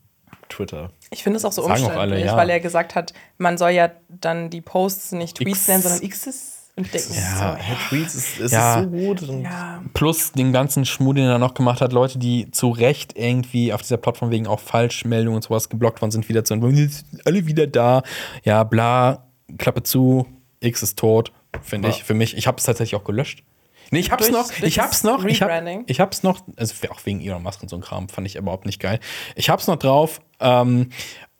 Twitter. 0.48 0.90
Ich 1.10 1.22
finde 1.22 1.36
es 1.36 1.44
auch 1.44 1.52
so 1.52 1.62
Sagen 1.62 1.82
umständlich, 1.84 2.00
alle, 2.00 2.24
ja. 2.24 2.36
weil 2.36 2.50
er 2.50 2.60
gesagt 2.60 2.94
hat, 2.94 3.12
man 3.36 3.58
soll 3.58 3.70
ja 3.70 3.90
dann 4.08 4.50
die 4.50 4.60
Posts 4.60 5.12
nicht 5.12 5.36
Tweets 5.36 5.50
X. 5.50 5.68
nennen, 5.68 5.82
sondern 5.82 6.02
X's. 6.02 6.57
Und 6.78 6.86
ich 6.86 6.90
denke, 6.92 7.08
Ja, 7.14 7.36
so, 7.36 7.62
Herr 7.62 7.76
Tweets 7.88 8.14
ist, 8.14 8.40
es 8.40 8.52
Ja. 8.52 8.76
ist 8.80 8.84
so 8.84 8.90
gut. 8.90 9.22
Und 9.22 9.42
ja. 9.42 9.82
Plus 9.94 10.32
den 10.32 10.52
ganzen 10.52 10.84
Schmuh, 10.86 11.12
den 11.12 11.24
er 11.26 11.38
noch 11.38 11.54
gemacht 11.54 11.80
hat, 11.80 11.92
Leute, 11.92 12.18
die 12.18 12.50
zu 12.50 12.70
Recht 12.70 13.12
irgendwie 13.18 13.72
auf 13.72 13.82
dieser 13.82 13.96
Plattform 13.98 14.30
wegen 14.30 14.46
auch 14.46 14.60
Falschmeldungen 14.60 15.36
und 15.36 15.42
sowas 15.42 15.68
geblockt 15.68 16.00
worden 16.00 16.12
sind, 16.12 16.28
wieder 16.28 16.44
zu 16.44 16.54
jetzt 16.54 17.10
sind 17.10 17.26
alle 17.26 17.46
wieder 17.46 17.66
da. 17.66 18.02
Ja, 18.44 18.64
bla, 18.64 19.26
Klappe 19.58 19.82
zu, 19.82 20.26
X 20.60 20.82
ist 20.82 20.98
tot, 20.98 21.32
finde 21.62 21.88
ich, 21.88 22.04
für 22.04 22.14
mich. 22.14 22.36
Ich 22.36 22.46
habe 22.46 22.56
es 22.58 22.64
tatsächlich 22.64 22.98
auch 22.98 23.04
gelöscht. 23.04 23.42
Nee, 23.90 24.00
ich 24.00 24.10
hab's 24.10 24.28
Durch- 24.28 24.38
noch, 24.38 24.48
durch 24.52 24.62
ich 24.64 24.78
hab's 24.80 25.02
noch, 25.02 25.24
ich, 25.24 25.40
hab, 25.40 25.50
ich 25.86 26.00
hab's 26.00 26.22
noch, 26.22 26.40
also 26.56 26.74
auch 26.90 27.06
wegen 27.06 27.20
Elon 27.22 27.42
Musk 27.42 27.62
und 27.62 27.70
so 27.70 27.76
ein 27.76 27.80
Kram, 27.82 28.08
fand 28.08 28.26
ich 28.26 28.36
überhaupt 28.36 28.66
nicht 28.66 28.80
geil. 28.80 29.00
Ich 29.34 29.48
hab's 29.48 29.66
noch 29.66 29.76
drauf, 29.76 30.20
ähm, 30.40 30.90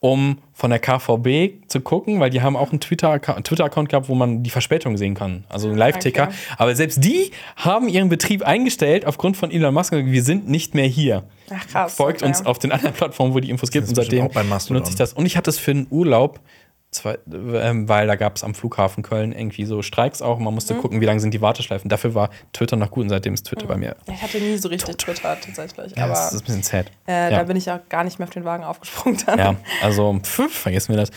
um 0.00 0.38
von 0.52 0.70
der 0.70 0.78
KVB 0.78 1.68
zu 1.68 1.80
gucken, 1.80 2.20
weil 2.20 2.30
die 2.30 2.40
haben 2.40 2.56
auch 2.56 2.70
einen 2.70 2.80
Twitter-Account 2.80 3.46
Twitter 3.46 3.68
gehabt, 3.68 4.08
wo 4.08 4.14
man 4.14 4.44
die 4.44 4.50
Verspätung 4.50 4.96
sehen 4.96 5.14
kann. 5.14 5.44
Also 5.48 5.68
einen 5.68 5.76
Live-Ticker. 5.76 6.24
Okay. 6.24 6.34
Aber 6.56 6.76
selbst 6.76 7.02
die 7.02 7.32
haben 7.56 7.88
ihren 7.88 8.08
Betrieb 8.08 8.42
eingestellt 8.42 9.06
aufgrund 9.06 9.36
von 9.36 9.50
Elon 9.50 9.74
Musk. 9.74 9.92
Wir 9.92 10.22
sind 10.22 10.48
nicht 10.48 10.74
mehr 10.74 10.86
hier. 10.86 11.24
Ach, 11.50 11.66
krass, 11.66 11.96
Folgt 11.96 12.22
okay. 12.22 12.28
uns 12.28 12.46
auf 12.46 12.58
den 12.60 12.70
anderen 12.70 12.94
Plattformen, 12.94 13.34
wo 13.34 13.40
die 13.40 13.50
Infos 13.50 13.70
gibt. 13.70 13.88
Und 13.88 13.94
seitdem 13.94 14.26
auch 14.26 14.32
bei 14.32 14.44
Mastodon. 14.44 14.76
benutze 14.76 14.92
ich 14.92 14.98
das. 14.98 15.14
Und 15.14 15.26
ich 15.26 15.36
hatte 15.36 15.50
es 15.50 15.58
für 15.58 15.72
einen 15.72 15.88
Urlaub, 15.90 16.40
zwei, 16.90 17.18
ähm, 17.30 17.86
weil 17.88 18.06
da 18.06 18.16
gab 18.16 18.36
es 18.36 18.44
am 18.44 18.54
Flughafen 18.54 19.02
Köln 19.02 19.32
irgendwie 19.32 19.64
so 19.66 19.82
Streiks 19.82 20.22
auch. 20.22 20.38
Man 20.38 20.48
Mhm. 20.48 20.54
musste 20.54 20.74
gucken, 20.74 21.00
wie 21.00 21.04
lang 21.04 21.20
sind 21.20 21.34
die 21.34 21.40
Warteschleifen. 21.42 21.90
Dafür 21.90 22.14
war 22.14 22.30
Twitter 22.54 22.76
noch 22.76 22.90
gut 22.90 23.02
und 23.04 23.08
seitdem 23.10 23.34
ist 23.34 23.46
Twitter 23.46 23.66
bei 23.66 23.76
mir. 23.76 23.94
Ja, 24.06 24.14
Ich 24.14 24.22
hatte 24.22 24.38
nie 24.38 24.56
so 24.56 24.68
richtig 24.68 24.96
Twitter 24.96 25.36
tatsächlich. 25.40 25.92
Ja, 25.96 26.04
aber 26.04 26.14
das 26.14 26.32
ist 26.32 26.42
ein 26.42 26.46
bisschen 26.46 26.62
sad. 26.62 26.86
äh, 27.06 27.30
ja. 27.30 27.38
da 27.38 27.42
bin 27.44 27.56
ich 27.58 27.70
auch 27.70 27.80
gar 27.90 28.04
nicht 28.04 28.18
mehr 28.18 28.26
auf 28.26 28.32
den 28.32 28.44
Wagen 28.44 28.64
aufgesprungen 28.64 29.18
dann. 29.26 29.38
ja, 29.38 29.54
also 29.82 30.18
pff, 30.22 30.50
vergessen 30.50 30.90
wir 30.94 30.96
das. 30.96 31.10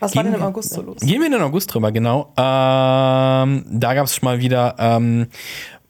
Was 0.00 0.16
war 0.16 0.22
Gehen 0.22 0.32
denn 0.32 0.40
im 0.40 0.46
August 0.46 0.70
so 0.72 0.80
los? 0.82 0.96
Gehen 1.00 1.20
wir 1.20 1.26
in 1.26 1.32
den 1.32 1.42
August 1.42 1.74
drüber, 1.74 1.92
genau. 1.92 2.32
Ähm, 2.38 3.64
da 3.70 3.94
gab 3.94 4.06
es 4.06 4.14
schon 4.16 4.24
mal 4.24 4.38
wieder 4.40 4.76
ähm, 4.78 5.28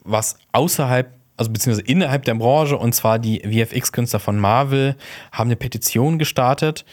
was 0.03 0.37
außerhalb, 0.51 1.13
also 1.37 1.51
beziehungsweise 1.51 1.87
innerhalb 1.87 2.25
der 2.25 2.35
Branche, 2.35 2.77
und 2.77 2.93
zwar 2.93 3.19
die 3.19 3.39
VFX-Künstler 3.39 4.19
von 4.19 4.37
Marvel 4.37 4.95
haben 5.31 5.47
eine 5.47 5.55
Petition 5.55 6.19
gestartet, 6.19 6.83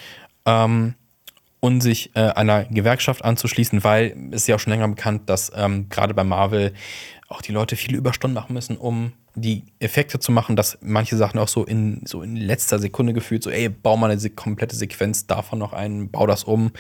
ähm, 0.44 0.94
um 1.66 1.80
sich 1.80 2.14
äh, 2.14 2.20
einer 2.20 2.64
Gewerkschaft 2.64 3.24
anzuschließen, 3.24 3.82
weil 3.82 4.16
es 4.30 4.42
ist 4.42 4.46
ja 4.46 4.54
auch 4.54 4.60
schon 4.60 4.72
länger 4.72 4.88
bekannt, 4.88 5.28
dass 5.28 5.50
ähm, 5.54 5.88
gerade 5.88 6.14
bei 6.14 6.22
Marvel 6.24 6.72
auch 7.28 7.42
die 7.42 7.50
Leute 7.50 7.74
viele 7.74 7.98
Überstunden 7.98 8.34
machen 8.34 8.52
müssen, 8.52 8.76
um 8.76 9.12
die 9.34 9.64
Effekte 9.80 10.18
zu 10.20 10.30
machen, 10.32 10.54
dass 10.54 10.78
manche 10.80 11.16
Sachen 11.16 11.38
auch 11.38 11.48
so 11.48 11.64
in, 11.64 12.02
so 12.06 12.22
in 12.22 12.36
letzter 12.36 12.78
Sekunde 12.78 13.12
gefühlt, 13.12 13.42
so, 13.42 13.50
ey, 13.50 13.68
bau 13.68 13.96
mal 13.96 14.10
eine 14.10 14.20
se 14.20 14.30
komplette 14.30 14.76
Sequenz 14.76 15.26
davon 15.26 15.58
noch 15.58 15.72
ein, 15.72 16.08
bau 16.08 16.26
das 16.26 16.44
um 16.44 16.70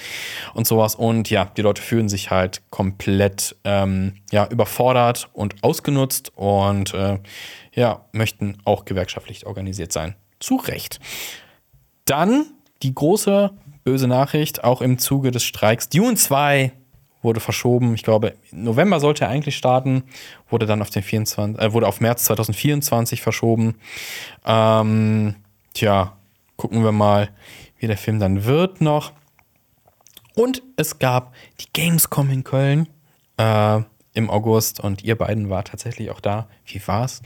und 0.54 0.66
sowas. 0.66 0.94
Und 0.94 1.28
ja, 1.28 1.46
die 1.56 1.62
Leute 1.62 1.82
fühlen 1.82 2.08
sich 2.08 2.30
halt 2.30 2.62
komplett 2.70 3.56
ähm, 3.64 4.14
ja, 4.30 4.46
überfordert 4.46 5.28
und 5.32 5.62
ausgenutzt 5.62 6.32
und 6.36 6.94
äh, 6.94 7.18
ja, 7.74 8.06
möchten 8.12 8.56
auch 8.64 8.84
gewerkschaftlich 8.84 9.46
organisiert 9.46 9.92
sein. 9.92 10.14
Zu 10.38 10.56
Recht. 10.56 11.00
Dann 12.04 12.46
die 12.82 12.94
große 12.94 13.50
böse 13.86 14.08
Nachricht, 14.08 14.64
auch 14.64 14.82
im 14.82 14.98
Zuge 14.98 15.30
des 15.30 15.44
Streiks. 15.44 15.88
Dune 15.88 16.16
2 16.16 16.72
wurde 17.22 17.38
verschoben. 17.38 17.94
Ich 17.94 18.02
glaube, 18.02 18.34
November 18.50 18.98
sollte 18.98 19.24
er 19.24 19.30
eigentlich 19.30 19.56
starten, 19.56 20.02
wurde 20.50 20.66
dann 20.66 20.82
auf 20.82 20.90
den 20.90 21.04
24, 21.04 21.62
äh, 21.62 21.72
wurde 21.72 21.86
auf 21.86 22.00
März 22.00 22.24
2024 22.24 23.22
verschoben. 23.22 23.76
Ähm, 24.44 25.36
tja, 25.72 26.16
gucken 26.56 26.82
wir 26.82 26.90
mal, 26.90 27.30
wie 27.78 27.86
der 27.86 27.96
Film 27.96 28.18
dann 28.18 28.44
wird 28.44 28.80
noch. 28.80 29.12
Und 30.34 30.64
es 30.76 30.98
gab 30.98 31.32
die 31.60 31.72
Gamescom 31.72 32.28
in 32.30 32.42
Köln 32.42 32.88
äh, 33.36 33.80
im 34.14 34.30
August 34.30 34.80
und 34.80 35.04
ihr 35.04 35.16
beiden 35.16 35.48
war 35.48 35.62
tatsächlich 35.62 36.10
auch 36.10 36.20
da. 36.20 36.48
Wie 36.64 36.84
war's? 36.88 37.22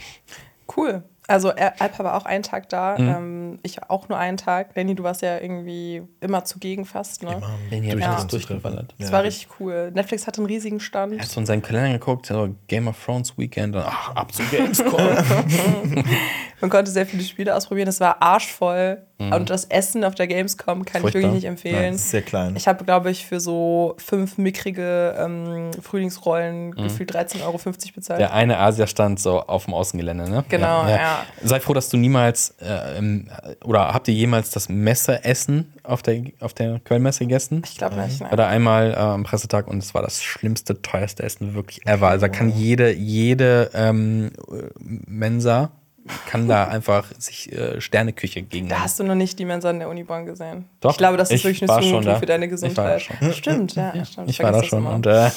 Cool. 0.76 1.04
Also 1.31 1.51
Alpa 1.51 2.02
war 2.05 2.16
auch 2.16 2.24
einen 2.24 2.43
Tag 2.43 2.69
da, 2.70 2.98
Mhm. 2.98 3.09
ähm, 3.09 3.59
ich 3.62 3.82
auch 3.89 4.09
nur 4.09 4.19
einen 4.19 4.36
Tag. 4.36 4.74
Lenny, 4.74 4.94
du 4.97 5.05
warst 5.05 5.23
ja 5.23 5.39
irgendwie 5.39 6.02
immer 6.20 6.44
zugegen 6.44 6.85
fast, 6.85 7.23
ne? 7.23 7.40
Den 7.70 7.82
hier 7.85 7.93
Durch 7.94 8.05
Ja. 8.05 8.24
durchgeballert. 8.24 8.94
Das 8.98 9.09
Ja. 9.09 9.12
war 9.16 9.23
richtig 9.23 9.48
cool. 9.61 9.93
Netflix 9.94 10.27
hatte 10.27 10.39
einen 10.39 10.47
riesigen 10.47 10.81
Stand. 10.81 11.12
Er 11.15 11.20
hat 11.20 11.28
so 11.28 11.39
in 11.40 11.47
seinen 11.47 11.62
Kalender 11.62 11.93
geguckt, 11.98 12.32
Game 12.66 12.89
of 12.89 12.97
Thrones 13.05 13.39
Weekend 13.39 13.77
und 13.77 13.82
ach, 13.86 14.15
ab 14.16 14.32
zu 14.35 14.43
Gamescom. 14.44 15.01
Man 16.60 16.70
konnte 16.70 16.90
sehr 16.90 17.06
viele 17.06 17.22
Spiele 17.22 17.54
ausprobieren. 17.54 17.88
Es 17.88 18.00
war 18.00 18.22
arschvoll. 18.22 19.02
Und 19.20 19.50
das 19.50 19.66
Essen 19.66 20.02
auf 20.02 20.14
der 20.14 20.26
Gamescom 20.26 20.86
kann 20.86 21.00
ich 21.00 21.02
Furchtbar. 21.02 21.22
wirklich 21.22 21.32
nicht 21.32 21.44
empfehlen. 21.44 21.94
Ist 21.94 22.10
sehr 22.10 22.22
klein. 22.22 22.56
Ich 22.56 22.66
habe, 22.66 22.84
glaube 22.84 23.10
ich, 23.10 23.26
für 23.26 23.38
so 23.38 23.94
fünf 23.98 24.38
mickrige 24.38 25.14
ähm, 25.18 25.70
Frühlingsrollen 25.82 26.72
gefühlt 26.72 27.14
13,50 27.14 27.42
Euro 27.44 27.58
bezahlt. 27.94 28.18
Der 28.18 28.32
eine 28.32 28.58
Asia-Stand 28.58 29.20
so 29.20 29.40
auf 29.40 29.66
dem 29.66 29.74
Außengelände, 29.74 30.28
ne? 30.30 30.44
Genau, 30.48 30.86
ja. 30.88 31.26
Sei 31.44 31.60
froh, 31.60 31.74
dass 31.74 31.90
du 31.90 31.98
niemals, 31.98 32.54
äh, 32.60 33.02
oder 33.62 33.92
habt 33.92 34.08
ihr 34.08 34.14
jemals 34.14 34.50
das 34.50 34.70
Messeessen 34.70 35.74
auf 35.82 36.00
der, 36.00 36.22
auf 36.40 36.54
der 36.54 36.80
Kölnmesse 36.80 37.24
gegessen? 37.24 37.62
Ich 37.66 37.76
glaube 37.76 37.96
nicht. 37.96 38.20
War 38.20 38.28
Nein. 38.28 38.36
da 38.38 38.48
einmal 38.48 38.92
äh, 38.92 38.96
am 38.96 39.24
Pressetag 39.24 39.68
und 39.68 39.82
es 39.82 39.92
war 39.92 40.00
das 40.00 40.22
schlimmste, 40.22 40.80
teuerste 40.80 41.24
Essen 41.24 41.52
wirklich 41.54 41.86
ever. 41.86 42.08
Also 42.08 42.22
da 42.22 42.28
kann 42.30 42.48
jede, 42.48 42.90
jede 42.92 43.70
ähm, 43.74 44.30
Mensa 44.78 45.72
kann 46.27 46.48
da 46.48 46.64
einfach 46.66 47.06
sich 47.18 47.52
äh, 47.52 47.81
Sterneküche 47.81 48.43
gegen. 48.43 48.68
Da 48.68 48.81
hast 48.81 48.98
du 48.98 49.05
noch 49.05 49.14
nicht 49.14 49.39
die 49.39 49.44
Mensa 49.44 49.70
in 49.70 49.78
der 49.81 49.89
Unibahn 49.89 50.27
gesehen. 50.27 50.66
Doch, 50.81 50.93
ich 50.93 50.97
glaube, 50.98 51.16
das 51.16 51.31
ist 51.31 51.36
ich 51.36 51.44
wirklich 51.44 51.70
eine 51.70 51.82
schon 51.82 51.93
Zumutung 51.93 52.18
für 52.18 52.27
deine 52.27 52.47
Ich 52.47 52.51
war 52.51 52.97
Gesundheit. 52.97 53.09
Stimmt, 53.36 53.74
ja, 53.77 54.05
stimmt. 54.05 54.31
Ich 54.31 54.43
war 54.43 54.52
da 54.52 54.62
schon 54.62 54.86
und, 54.86 55.06
äh, 55.06 55.31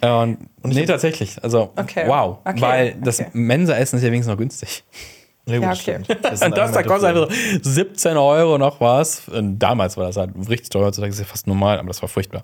und 0.02 0.48
nee, 0.64 0.84
tatsächlich. 0.86 1.42
Also, 1.42 1.72
Okay. 1.76 2.04
wow. 2.06 2.38
Okay. 2.44 2.60
Weil 2.60 2.94
das 3.02 3.20
Okay. 3.20 3.30
Mensa-Essen 3.32 3.96
ist 3.98 4.02
ja 4.04 4.08
wenigstens 4.10 4.32
noch 4.32 4.38
günstig. 4.38 4.84
Ja, 5.46 5.54
gut, 5.56 5.62
Ja, 5.64 5.72
okay. 5.72 6.16
Das 6.22 6.42
Und 6.42 6.50
das, 6.56 6.72
da 6.72 6.82
kostet 6.82 7.16
einfach 7.16 7.30
so 7.62 7.70
17 7.70 8.16
Euro 8.16 8.58
noch 8.58 8.80
was. 8.80 9.28
Und 9.28 9.58
damals 9.58 9.96
war 9.96 10.06
das 10.06 10.16
halt 10.16 10.30
richtig 10.48 10.68
teuer, 10.70 10.86
heutzutage 10.86 11.10
ist 11.10 11.16
es 11.16 11.20
ja 11.20 11.26
fast 11.26 11.46
normal, 11.46 11.78
aber 11.78 11.88
das 11.88 12.00
war 12.02 12.08
furchtbar. 12.08 12.42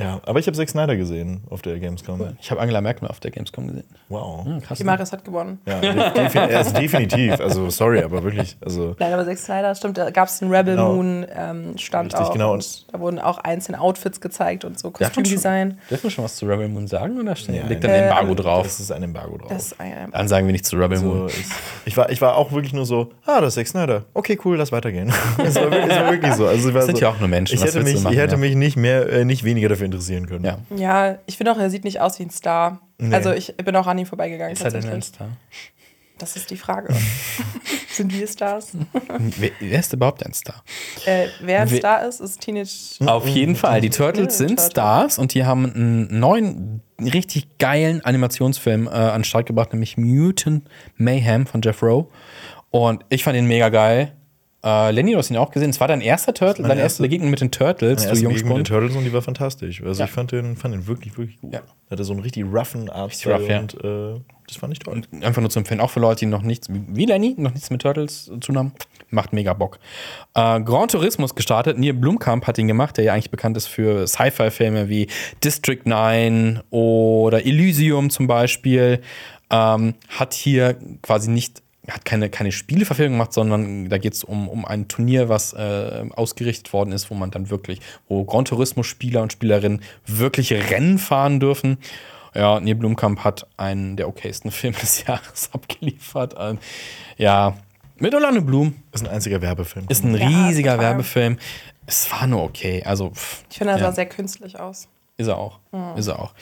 Ja, 0.00 0.20
aber 0.24 0.38
ich 0.40 0.46
habe 0.46 0.56
Zack 0.56 0.68
Snyder 0.68 0.96
gesehen 0.96 1.42
auf 1.50 1.62
der 1.62 1.78
Gamescom. 1.78 2.20
Ich 2.40 2.50
habe 2.50 2.60
Angela 2.60 2.80
Merkel 2.80 3.06
auf 3.08 3.20
der 3.20 3.30
Gamescom 3.30 3.68
gesehen. 3.68 3.84
Wow. 4.08 4.46
Krass. 4.66 4.78
Die 4.78 4.84
Maris 4.84 5.12
hat 5.12 5.24
gewonnen. 5.24 5.60
Ja, 5.66 5.80
defi 6.10 6.38
also 6.38 6.72
definitiv. 6.72 7.38
Also, 7.38 7.68
sorry, 7.70 8.02
aber 8.02 8.22
wirklich. 8.24 8.56
Also, 8.64 8.96
Nein, 8.98 9.12
aber 9.12 9.24
Zack 9.26 9.38
Snyder, 9.38 9.74
stimmt, 9.74 9.98
da 9.98 10.10
gab 10.10 10.28
es 10.28 10.40
einen 10.42 10.50
Rebel 10.52 10.74
Genau. 10.76 10.94
Moon 10.94 11.26
ähm, 11.34 11.78
Stand 11.78 12.12
Richtig, 12.14 12.28
auch. 12.28 12.32
genau. 12.32 12.52
Und 12.54 12.92
da 12.92 12.98
wurden 13.00 13.18
auch 13.18 13.38
einzelne 13.38 13.80
Outfits 13.80 14.20
gezeigt 14.20 14.64
und 14.64 14.78
so 14.78 14.90
Kostümdesign. 14.90 15.78
Dürfen 15.90 16.04
wir 16.04 16.10
schon 16.10 16.24
was 16.24 16.36
zu 16.36 16.46
Rebel 16.46 16.68
Moon 16.68 16.86
sagen 16.86 17.18
oder 17.20 17.34
Ja, 17.34 17.66
liegt 17.66 17.84
dann 17.84 17.90
äh, 17.90 17.94
ein 17.94 18.02
Embargo 18.04 18.34
drauf? 18.34 18.62
das 18.64 18.80
ist 18.80 18.90
ein 18.92 19.02
Embargo 19.02 19.36
drauf. 19.38 19.48
Das 19.50 19.66
ist 19.66 19.80
ein, 19.80 20.10
Dann 20.12 20.28
sagen 20.28 20.46
wir 20.46 20.52
nicht 20.52 20.64
zu 20.64 20.76
Rebel 20.76 20.98
Moon. 21.00 21.22
Also 21.24 21.26
ich, 21.38 21.46
ich, 21.84 21.96
war, 21.96 22.10
ich 22.10 22.20
war 22.22 22.36
auch 22.36 22.52
wirklich 22.52 22.72
nur 22.72 22.86
so, 22.86 23.10
ah, 23.26 23.40
das 23.40 23.48
ist 23.48 23.54
Zack 23.56 23.66
Snyder. 23.68 24.04
Okay, 24.14 24.38
cool, 24.44 24.56
lass 24.56 24.72
weitergehen. 24.72 25.12
Es 25.44 25.54
war, 25.56 25.70
wirklich- 25.70 25.90
war 25.98 26.10
wirklich 26.12 26.34
so. 26.34 26.46
Also 26.46 26.68
ich 26.68 26.74
war 26.74 26.80
Das 26.80 26.86
sind 26.86 26.96
so, 26.98 27.02
ja 27.02 27.10
auch 27.10 27.18
nur 27.18 27.28
Menschen, 27.28 27.54
Ich 27.56 27.60
was 27.62 27.74
hätte 27.74 27.84
mich, 27.84 28.00
machen, 28.02 28.12
ich 28.12 28.18
hätte 28.18 28.32
ja? 28.34 28.38
mich 28.38 28.54
nicht 28.54 28.76
mehr, 28.76 29.08
äh, 29.10 29.24
nicht 29.24 29.44
weniger 29.44 29.68
dafür 29.68 29.89
interessieren 29.92 30.26
können. 30.26 30.44
Ja. 30.44 30.58
ja, 30.76 31.18
ich 31.26 31.36
finde 31.36 31.52
auch, 31.52 31.58
er 31.58 31.70
sieht 31.70 31.84
nicht 31.84 32.00
aus 32.00 32.18
wie 32.18 32.24
ein 32.24 32.30
Star. 32.30 32.80
Nee. 32.98 33.14
Also 33.14 33.32
ich 33.32 33.56
bin 33.56 33.74
auch 33.76 33.86
an 33.86 33.98
ihm 33.98 34.06
vorbeigegangen. 34.06 34.52
Ist 34.52 34.62
er 34.62 34.70
denn 34.70 34.80
ein 34.84 35.00
tatsächlich. 35.00 35.04
Star? 35.06 35.28
Das 36.18 36.36
ist 36.36 36.50
die 36.50 36.56
Frage. 36.56 36.94
Sind 37.92 38.12
wir 38.12 38.26
Stars? 38.26 38.72
Wer, 39.38 39.50
wer 39.58 39.80
ist 39.80 39.92
überhaupt 39.92 40.24
ein 40.24 40.34
Star? 40.34 40.62
äh, 41.06 41.26
wer 41.40 41.62
ein 41.62 41.70
Wir- 41.70 41.78
Star 41.78 42.06
ist, 42.06 42.20
ist 42.20 42.40
Teenage. 42.40 42.70
Auf 43.06 43.26
jeden 43.26 43.56
Fall. 43.56 43.80
Die 43.80 43.88
Turtles 43.90 44.36
sind 44.38 44.48
Turtles. 44.56 44.66
Stars 44.70 45.18
und 45.18 45.32
die 45.34 45.44
haben 45.44 45.64
einen 45.74 46.18
neuen, 46.20 46.82
richtig 47.00 47.58
geilen 47.58 48.04
Animationsfilm 48.04 48.86
äh, 48.86 48.90
an 48.90 49.20
den 49.20 49.24
Start 49.24 49.46
gebracht, 49.46 49.72
nämlich 49.72 49.96
Mutant 49.96 50.68
Mayhem 50.96 51.46
von 51.46 51.62
Jeff 51.62 51.82
Rowe. 51.82 52.06
Und 52.70 53.04
ich 53.08 53.24
fand 53.24 53.36
ihn 53.38 53.46
mega 53.46 53.70
geil. 53.70 54.12
Äh, 54.62 54.90
Lenny, 54.90 55.12
du 55.12 55.18
hast 55.18 55.30
ihn 55.30 55.36
auch 55.38 55.50
gesehen. 55.50 55.70
Es 55.70 55.80
war 55.80 55.88
dein 55.88 56.00
erster 56.02 56.34
Turtle, 56.34 56.66
deine 56.68 56.82
erste 56.82 57.02
Begegnung 57.02 57.30
mit 57.30 57.40
den 57.40 57.50
Turtles, 57.50 58.00
Meine 58.04 58.10
du 58.10 58.10
erste 58.10 58.28
Begegnung 58.28 58.58
mit 58.58 58.66
den. 58.68 58.70
Turtles 58.72 58.94
und 58.96 59.04
die 59.04 59.12
war 59.12 59.22
fantastisch. 59.22 59.82
Also 59.82 60.00
Ja. 60.00 60.04
ich 60.06 60.10
fand 60.12 60.32
den, 60.32 60.56
fand 60.56 60.74
den 60.74 60.86
wirklich, 60.86 61.16
wirklich 61.16 61.40
gut. 61.40 61.52
Ja. 61.54 61.60
Er 61.88 61.92
hatte 61.92 62.04
so 62.04 62.12
einen 62.12 62.20
richtig 62.22 62.44
roughen 62.44 62.90
Art 62.90 63.12
rough, 63.26 63.48
ja. 63.48 63.58
und 63.60 63.74
äh, 63.82 64.20
das 64.46 64.56
fand 64.58 64.72
ich 64.74 64.78
toll. 64.80 65.00
Einfach 65.22 65.40
nur 65.40 65.48
zu 65.50 65.58
empfehlen, 65.60 65.80
auch 65.80 65.90
für 65.90 66.00
Leute, 66.00 66.20
die 66.20 66.26
noch 66.26 66.42
nichts, 66.42 66.68
wie 66.70 67.06
Lenny, 67.06 67.34
noch 67.38 67.52
nichts 67.54 67.70
mit 67.70 67.80
Turtles 67.82 68.30
zu 68.40 68.54
haben. 68.54 68.72
Macht 69.08 69.32
mega 69.32 69.54
Bock. 69.54 69.78
Äh, 70.34 70.60
Grand 70.60 70.92
Tourismus 70.92 71.34
gestartet. 71.34 71.78
Neil 71.78 71.94
Blumkamp 71.94 72.46
hat 72.46 72.58
ihn 72.58 72.68
gemacht, 72.68 72.96
der 72.96 73.04
ja 73.04 73.14
eigentlich 73.14 73.30
bekannt 73.30 73.56
ist 73.56 73.66
für 73.66 74.06
Sci-Fi-Filme 74.06 74.88
wie 74.88 75.08
District 75.42 75.80
9 75.84 76.60
oder 76.70 77.44
Elysium 77.44 78.10
zum 78.10 78.26
Beispiel. 78.28 79.00
Ähm, 79.50 79.94
hat 80.10 80.34
hier 80.34 80.76
quasi 81.02 81.28
nicht, 81.30 81.60
hat 81.90 82.04
keine, 82.04 82.30
keine 82.30 82.52
Spieleverfilmung 82.52 83.14
gemacht, 83.18 83.32
sondern 83.32 83.88
da 83.88 83.98
geht 83.98 84.14
es 84.14 84.24
um, 84.24 84.48
um 84.48 84.64
ein 84.64 84.88
Turnier, 84.88 85.28
was 85.28 85.52
äh, 85.52 86.04
ausgerichtet 86.16 86.72
worden 86.72 86.92
ist, 86.92 87.10
wo 87.10 87.14
man 87.14 87.30
dann 87.30 87.50
wirklich, 87.50 87.80
wo 88.08 88.24
Grand 88.24 88.48
Tourismus-Spieler 88.48 89.22
und 89.22 89.32
Spielerinnen 89.32 89.82
wirkliche 90.06 90.70
Rennen 90.70 90.98
fahren 90.98 91.40
dürfen. 91.40 91.78
Ja, 92.34 92.60
Neil 92.60 92.76
Blumkamp 92.76 93.24
hat 93.24 93.46
einen 93.56 93.96
der 93.96 94.08
okaysten 94.08 94.50
Filme 94.52 94.76
des 94.78 95.04
Jahres 95.04 95.50
abgeliefert. 95.52 96.34
Ähm, 96.38 96.58
ja, 97.16 97.56
mit 97.96 98.14
Orlando 98.14 98.40
Bloom 98.40 98.74
ist 98.92 99.04
ein 99.04 99.10
einziger 99.12 99.42
Werbefilm. 99.42 99.86
ist 99.88 100.04
ein 100.04 100.14
Ja, 100.16 100.26
riesiger 100.46 100.72
total. 100.76 100.86
Werbefilm. 100.90 101.38
Es 101.86 102.10
war 102.12 102.26
nur 102.26 102.44
okay. 102.44 102.82
Also, 102.84 103.10
pff, 103.10 103.42
Ich 103.50 103.58
finde, 103.58 103.72
das 103.72 103.80
ja, 103.80 103.86
sah 103.88 103.92
sehr 103.94 104.06
künstlich 104.06 104.58
aus. 104.60 104.86
ist 105.16 105.26
er 105.26 105.36
auch. 105.36 105.58
Ist 105.96 106.06
er 106.06 106.18
auch. 106.20 106.32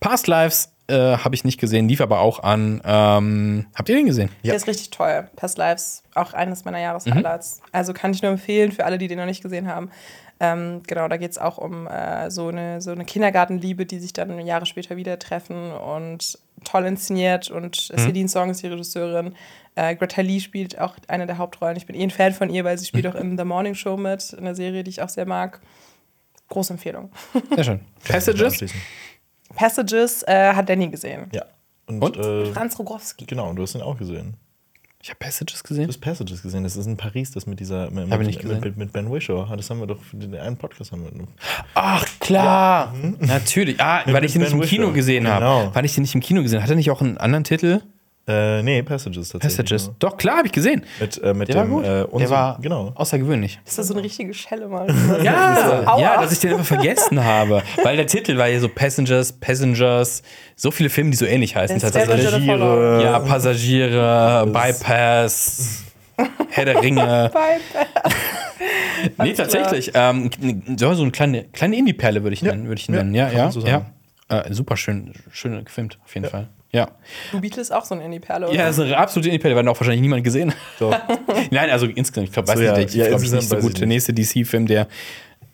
Past 0.00 0.26
Lives 0.26 0.72
äh, 0.88 1.16
habe 1.18 1.34
ich 1.34 1.44
nicht 1.44 1.58
gesehen, 1.58 1.88
lief 1.88 2.00
aber 2.00 2.20
auch 2.20 2.42
an. 2.42 2.80
Ähm, 2.84 3.66
habt 3.74 3.88
ihr 3.88 3.96
den 3.96 4.06
gesehen? 4.06 4.28
Ja. 4.42 4.50
Der 4.50 4.56
ist 4.56 4.66
richtig 4.66 4.90
toll. 4.90 5.28
Past 5.36 5.58
Lives, 5.58 6.02
auch 6.14 6.32
eines 6.32 6.64
meiner 6.64 6.78
Mhm. 6.78 6.84
Jahreshighlights. 6.84 7.60
Also 7.72 7.92
kann 7.92 8.12
ich 8.12 8.22
nur 8.22 8.30
empfehlen 8.32 8.72
für 8.72 8.84
alle, 8.84 8.98
die 8.98 9.08
den 9.08 9.18
noch 9.18 9.26
nicht 9.26 9.42
gesehen 9.42 9.68
haben. 9.68 9.90
Ähm, 10.38 10.82
genau, 10.86 11.08
da 11.08 11.16
geht 11.16 11.30
es 11.30 11.38
auch 11.38 11.56
um 11.56 11.86
äh, 11.86 12.30
so, 12.30 12.48
eine, 12.48 12.82
so 12.82 12.90
eine 12.90 13.06
Kindergartenliebe, 13.06 13.86
die 13.86 13.98
sich 13.98 14.12
dann 14.12 14.38
Jahre 14.46 14.66
später 14.66 14.96
wieder 14.96 15.18
treffen 15.18 15.72
und 15.72 16.38
toll 16.64 16.84
inszeniert. 16.84 17.50
Und 17.50 17.88
Mhm. 17.90 17.98
Celine 17.98 18.28
Song 18.28 18.50
ist 18.50 18.62
die 18.62 18.66
Regisseurin. 18.66 19.34
Äh, 19.76 19.96
Greta 19.96 20.20
Lee 20.20 20.40
spielt 20.40 20.78
auch 20.78 20.94
eine 21.08 21.26
der 21.26 21.38
Hauptrollen. 21.38 21.76
Ich 21.76 21.86
bin 21.86 21.96
eh 21.96 22.02
ein 22.02 22.10
Fan 22.10 22.32
von 22.34 22.50
ihr, 22.50 22.64
weil 22.64 22.76
sie 22.76 22.84
Mhm. 22.84 22.88
spielt 22.88 23.06
auch 23.06 23.14
in 23.14 23.38
The 23.38 23.44
Morning 23.44 23.74
Show 23.74 23.96
mit, 23.96 24.32
in 24.34 24.40
einer 24.40 24.54
Serie, 24.54 24.84
die 24.84 24.90
ich 24.90 25.00
auch 25.02 25.08
sehr 25.08 25.26
mag. 25.26 25.60
Große 26.48 26.74
Empfehlung. 26.74 27.10
Sehr 27.54 27.64
schön. 27.64 27.80
Passages? 28.06 28.62
Passages 29.54 30.22
äh, 30.26 30.52
hat 30.54 30.68
Danny 30.68 30.88
gesehen. 30.88 31.26
Ja. 31.32 31.44
Und, 31.86 32.02
Und? 32.02 32.16
Äh, 32.16 32.46
Franz 32.52 32.78
Rogowski. 32.78 33.26
genau, 33.26 33.48
und 33.50 33.56
du 33.56 33.62
hast 33.62 33.74
den 33.74 33.82
auch 33.82 33.96
gesehen. 33.96 34.36
Ich 35.02 35.10
habe 35.10 35.18
Passages 35.20 35.62
Du 35.62 35.68
gesehen. 35.68 35.86
hast 35.86 35.98
Passages 36.00 36.42
gesehen. 36.42 36.64
Das 36.64 36.74
ist 36.74 36.86
in 36.86 36.96
Paris, 36.96 37.30
das 37.30 37.46
mit 37.46 37.60
dieser 37.60 37.88
mit, 37.92 38.10
Hab 38.10 38.14
ich 38.14 38.18
mit, 38.18 38.26
nicht 38.26 38.40
gesehen. 38.40 38.58
mit, 38.60 38.76
mit 38.76 38.92
Ben 38.92 39.08
Wishaw. 39.12 39.46
Das 39.56 39.70
haben 39.70 39.78
wir 39.78 39.86
doch 39.86 40.02
für 40.02 40.16
den 40.16 40.34
einen 40.34 40.56
Podcast 40.56 40.90
haben 40.90 41.04
wir. 41.04 41.12
Ach, 41.74 42.04
klar. 42.18 42.92
Natürlich. 43.20 43.80
Ah, 43.80 44.02
weil 44.06 44.24
ich 44.24 44.32
den 44.32 44.42
Ben 44.42 44.50
nicht 44.52 44.62
im 44.64 44.68
Kino 44.68 44.82
Whishaw. 44.86 44.94
gesehen 44.94 45.28
habe. 45.28 45.44
Genau. 45.44 45.74
Weil 45.74 45.84
ich 45.84 45.94
den 45.94 46.02
nicht 46.02 46.14
im 46.16 46.20
Kino 46.20 46.42
gesehen 46.42 46.58
habe. 46.58 46.64
Hat 46.64 46.70
er 46.70 46.76
nicht 46.76 46.90
auch 46.90 47.00
einen 47.02 47.18
anderen 47.18 47.44
Titel? 47.44 47.82
Äh, 48.28 48.60
nee, 48.64 48.82
Passages 48.82 49.28
tatsächlich. 49.28 49.56
Passages. 49.56 49.86
nur. 49.86 49.96
Doch, 50.00 50.16
klar, 50.16 50.38
habe 50.38 50.46
ich 50.48 50.52
gesehen. 50.52 50.84
Mit, 50.98 51.22
äh, 51.22 51.32
mit 51.32 51.46
Der 51.48 51.56
war 51.56 51.64
dem. 51.64 51.70
gut. 51.70 51.84
Äh, 51.84 51.88
der 51.88 52.12
unser- 52.12 52.30
war 52.30 52.58
genau. 52.60 52.92
außergewöhnlich. 52.96 53.60
Ist 53.64 53.78
das 53.78 53.86
so 53.86 53.94
eine 53.94 54.02
richtige 54.02 54.34
Schelle 54.34 54.66
mal? 54.66 54.86
Ja, 55.22 55.82
Aua. 55.86 56.00
ja, 56.00 56.20
dass 56.20 56.32
ich 56.32 56.40
den 56.40 56.52
einfach 56.54 56.64
vergessen 56.66 57.22
habe. 57.24 57.62
Weil 57.84 57.96
der 57.96 58.06
Titel 58.08 58.36
war 58.36 58.48
ja 58.48 58.58
so 58.58 58.68
Passengers, 58.68 59.32
Passengers, 59.32 60.22
so 60.56 60.72
viele 60.72 60.90
Filme, 60.90 61.10
die 61.10 61.16
so 61.16 61.24
ähnlich 61.24 61.54
heißen. 61.54 61.78
Der 61.78 61.90
der. 61.90 62.00
Passagiere. 62.06 63.02
Ja, 63.04 63.18
Passagiere, 63.20 64.46
Bypass, 64.46 65.84
Herr 66.50 66.64
der 66.64 66.82
Ringe. 66.82 67.30
Bye, 67.32 67.60
Nee, 69.18 69.34
tatsächlich. 69.34 69.92
Ähm, 69.94 70.30
so 70.76 70.88
eine 70.88 71.10
kleine, 71.12 71.44
kleine 71.44 71.76
Indie-Perle 71.76 72.22
würde 72.22 72.34
ich, 72.34 72.40
Ja. 72.40 72.52
nennen, 72.52 72.66
würde 72.68 72.80
ich 72.80 72.88
Ja, 72.88 72.94
nennen. 72.96 73.14
Ja, 73.14 73.28
ja, 73.30 73.42
man 73.44 73.52
so 73.52 73.60
ja. 73.60 73.86
Äh, 74.28 74.52
super 74.52 74.76
schön, 74.76 75.12
schön 75.30 75.64
gefilmt, 75.64 75.98
auf 76.04 76.14
jeden 76.14 76.26
Fall. 76.28 76.48
Ja. 76.72 76.88
Blue 77.30 77.40
Beetle 77.40 77.62
ist 77.62 77.72
auch 77.72 77.84
so 77.84 77.94
eine 77.94 78.04
Indie-Perle, 78.04 78.48
oder? 78.48 78.54
Ja, 78.54 78.68
ist 78.68 78.78
eine 78.80 78.96
absolute 78.96 79.28
Indie-Perle, 79.28 79.54
werden 79.54 79.68
auch 79.68 79.78
wahrscheinlich 79.80 80.00
niemand 80.02 80.24
gesehen. 80.24 80.52
Doch. 80.78 80.94
Nein, 81.50 81.70
also 81.70 81.86
insgesamt, 81.86 82.28
ich 82.28 82.32
glaube, 82.34 82.48
weiß 82.48 82.58
So, 82.58 82.64
ja. 82.64 82.76
nicht, 82.76 82.88
ich 82.90 82.94
Ja, 82.96 83.08
glaube, 83.08 83.24
ich 83.24 83.32
insgesamt 83.32 83.52
nicht 83.52 83.62
so 83.62 83.68
gut. 83.68 83.80
Der 83.80 83.86
nächste 83.86 84.12
DC-Film, 84.12 84.66
der. 84.66 84.88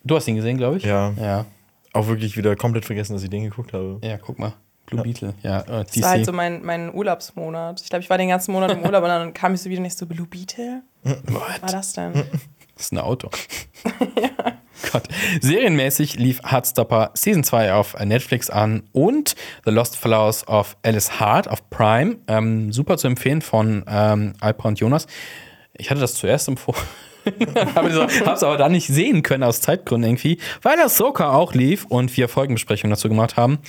Du 0.05 0.17
hast 0.17 0.27
ihn 0.27 0.37
gesehen, 0.37 0.57
glaube 0.57 0.79
ich? 0.79 0.85
Ja. 0.85 1.13
Ja. 1.21 1.45
Auch 1.93 2.09
wirklich 2.09 2.37
wieder 2.37 2.57
komplett 2.57 2.85
vergessen, 2.85 3.13
dass 3.13 3.23
ich 3.23 3.31
den 3.31 3.45
geguckt 3.45 3.73
habe. 3.73 3.99
Ja, 4.03 4.17
guck 4.19 4.39
mal. 4.39 4.55
Blue 4.87 5.03
Beetle, 5.03 5.33
ja, 5.43 5.61
äh, 5.61 5.85
Das 5.85 6.03
war 6.03 6.11
halt 6.11 6.21
DC. 6.23 6.27
so 6.27 6.33
mein, 6.33 6.63
mein 6.65 6.93
Urlaubsmonat. 6.93 7.81
Ich 7.81 7.89
glaube, 7.89 8.03
ich 8.03 8.11
war 8.11 8.19
den 8.19 8.29
ganzen 8.29 8.53
Monat 8.53 8.73
im 8.73 8.81
Urlaub 8.85 9.03
und 9.05 9.09
dann 9.09 9.33
kam 9.33 9.55
ich 9.55 9.63
so 9.63 9.71
wieder 9.71 9.81
nicht 9.81 9.97
so, 9.97 10.07
Blue 10.07 10.27
Beetle? 10.27 10.83
Was 11.03 11.17
war 11.63 11.71
das 11.71 11.93
denn? 11.93 12.13
Das 12.75 12.87
ist 12.87 12.93
ein 12.93 12.99
Auto. 12.99 13.31
Gott. 14.93 15.05
Serienmäßig 15.41 16.17
lief 16.17 16.41
Heartstopper 16.43 17.11
Season 17.15 17.45
2 17.45 17.73
auf 17.75 17.99
Netflix 18.01 18.51
an 18.51 18.83
und 18.93 19.37
The 19.65 19.71
Lost 19.71 19.97
Flowers 19.97 20.47
of 20.49 20.77
Alice 20.83 21.21
Hart 21.21 21.49
auf 21.49 21.69
Prime. 21.71 22.17
Ähm, 22.27 22.73
super 22.73 22.97
zu 22.99 23.07
empfehlen 23.07 23.43
von 23.43 23.85
ähm, 23.89 24.35
Alpa 24.41 24.69
und 24.69 24.81
Jonas. 24.81 25.07
Ich 25.75 25.91
hatte 25.91 26.01
das 26.01 26.15
zuerst 26.15 26.49
empfohlen. 26.49 26.83
habe 27.77 27.89
es 27.89 28.43
aber 28.43 28.57
dann 28.57 28.73
nicht 28.73 28.89
sehen 28.89 29.23
können 29.23 29.45
aus 29.45 29.61
Zeitgründen 29.61 30.11
irgendwie, 30.11 30.39
weil 30.63 30.77
das 30.77 30.97
Soka 30.97 31.33
auch 31.33 31.55
lief 31.55 31.85
und 31.85 32.17
wir 32.17 32.29
Folgenbesprechungen 32.29 32.91
dazu 32.91 33.09
gemacht 33.09 33.37
haben. 33.37 33.61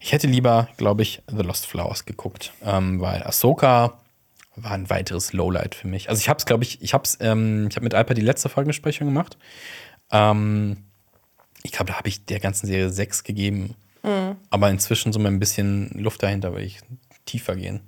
Ich 0.00 0.12
hätte 0.12 0.26
lieber, 0.26 0.68
glaube 0.76 1.02
ich, 1.02 1.22
The 1.28 1.42
Lost 1.42 1.66
Flowers 1.66 2.06
geguckt, 2.06 2.52
ähm, 2.64 3.00
weil 3.00 3.22
Ahsoka 3.22 3.98
war 4.56 4.72
ein 4.72 4.90
weiteres 4.90 5.32
Lowlight 5.32 5.74
für 5.74 5.86
mich. 5.86 6.08
Also 6.08 6.20
ich 6.20 6.28
habe 6.28 6.38
es, 6.38 6.46
glaube 6.46 6.64
ich, 6.64 6.82
ich 6.82 6.94
habe 6.94 7.08
ähm, 7.20 7.68
ich 7.70 7.76
habe 7.76 7.84
mit 7.84 7.94
Alper 7.94 8.14
die 8.14 8.22
letzte 8.22 8.48
Folgenbesprechung 8.48 9.06
gemacht. 9.06 9.38
Ähm, 10.10 10.78
ich 11.62 11.72
glaube, 11.72 11.90
da 11.92 11.98
habe 11.98 12.08
ich 12.08 12.24
der 12.24 12.40
ganzen 12.40 12.66
Serie 12.66 12.90
sechs 12.90 13.24
gegeben. 13.24 13.74
Aber 14.50 14.70
inzwischen 14.70 15.12
so 15.12 15.18
mal 15.18 15.30
ein 15.30 15.40
bisschen 15.40 15.90
Luft 15.90 16.22
dahinter, 16.22 16.54
will 16.54 16.62
ich 16.62 16.80
tiefer 17.24 17.56
gehen. 17.56 17.80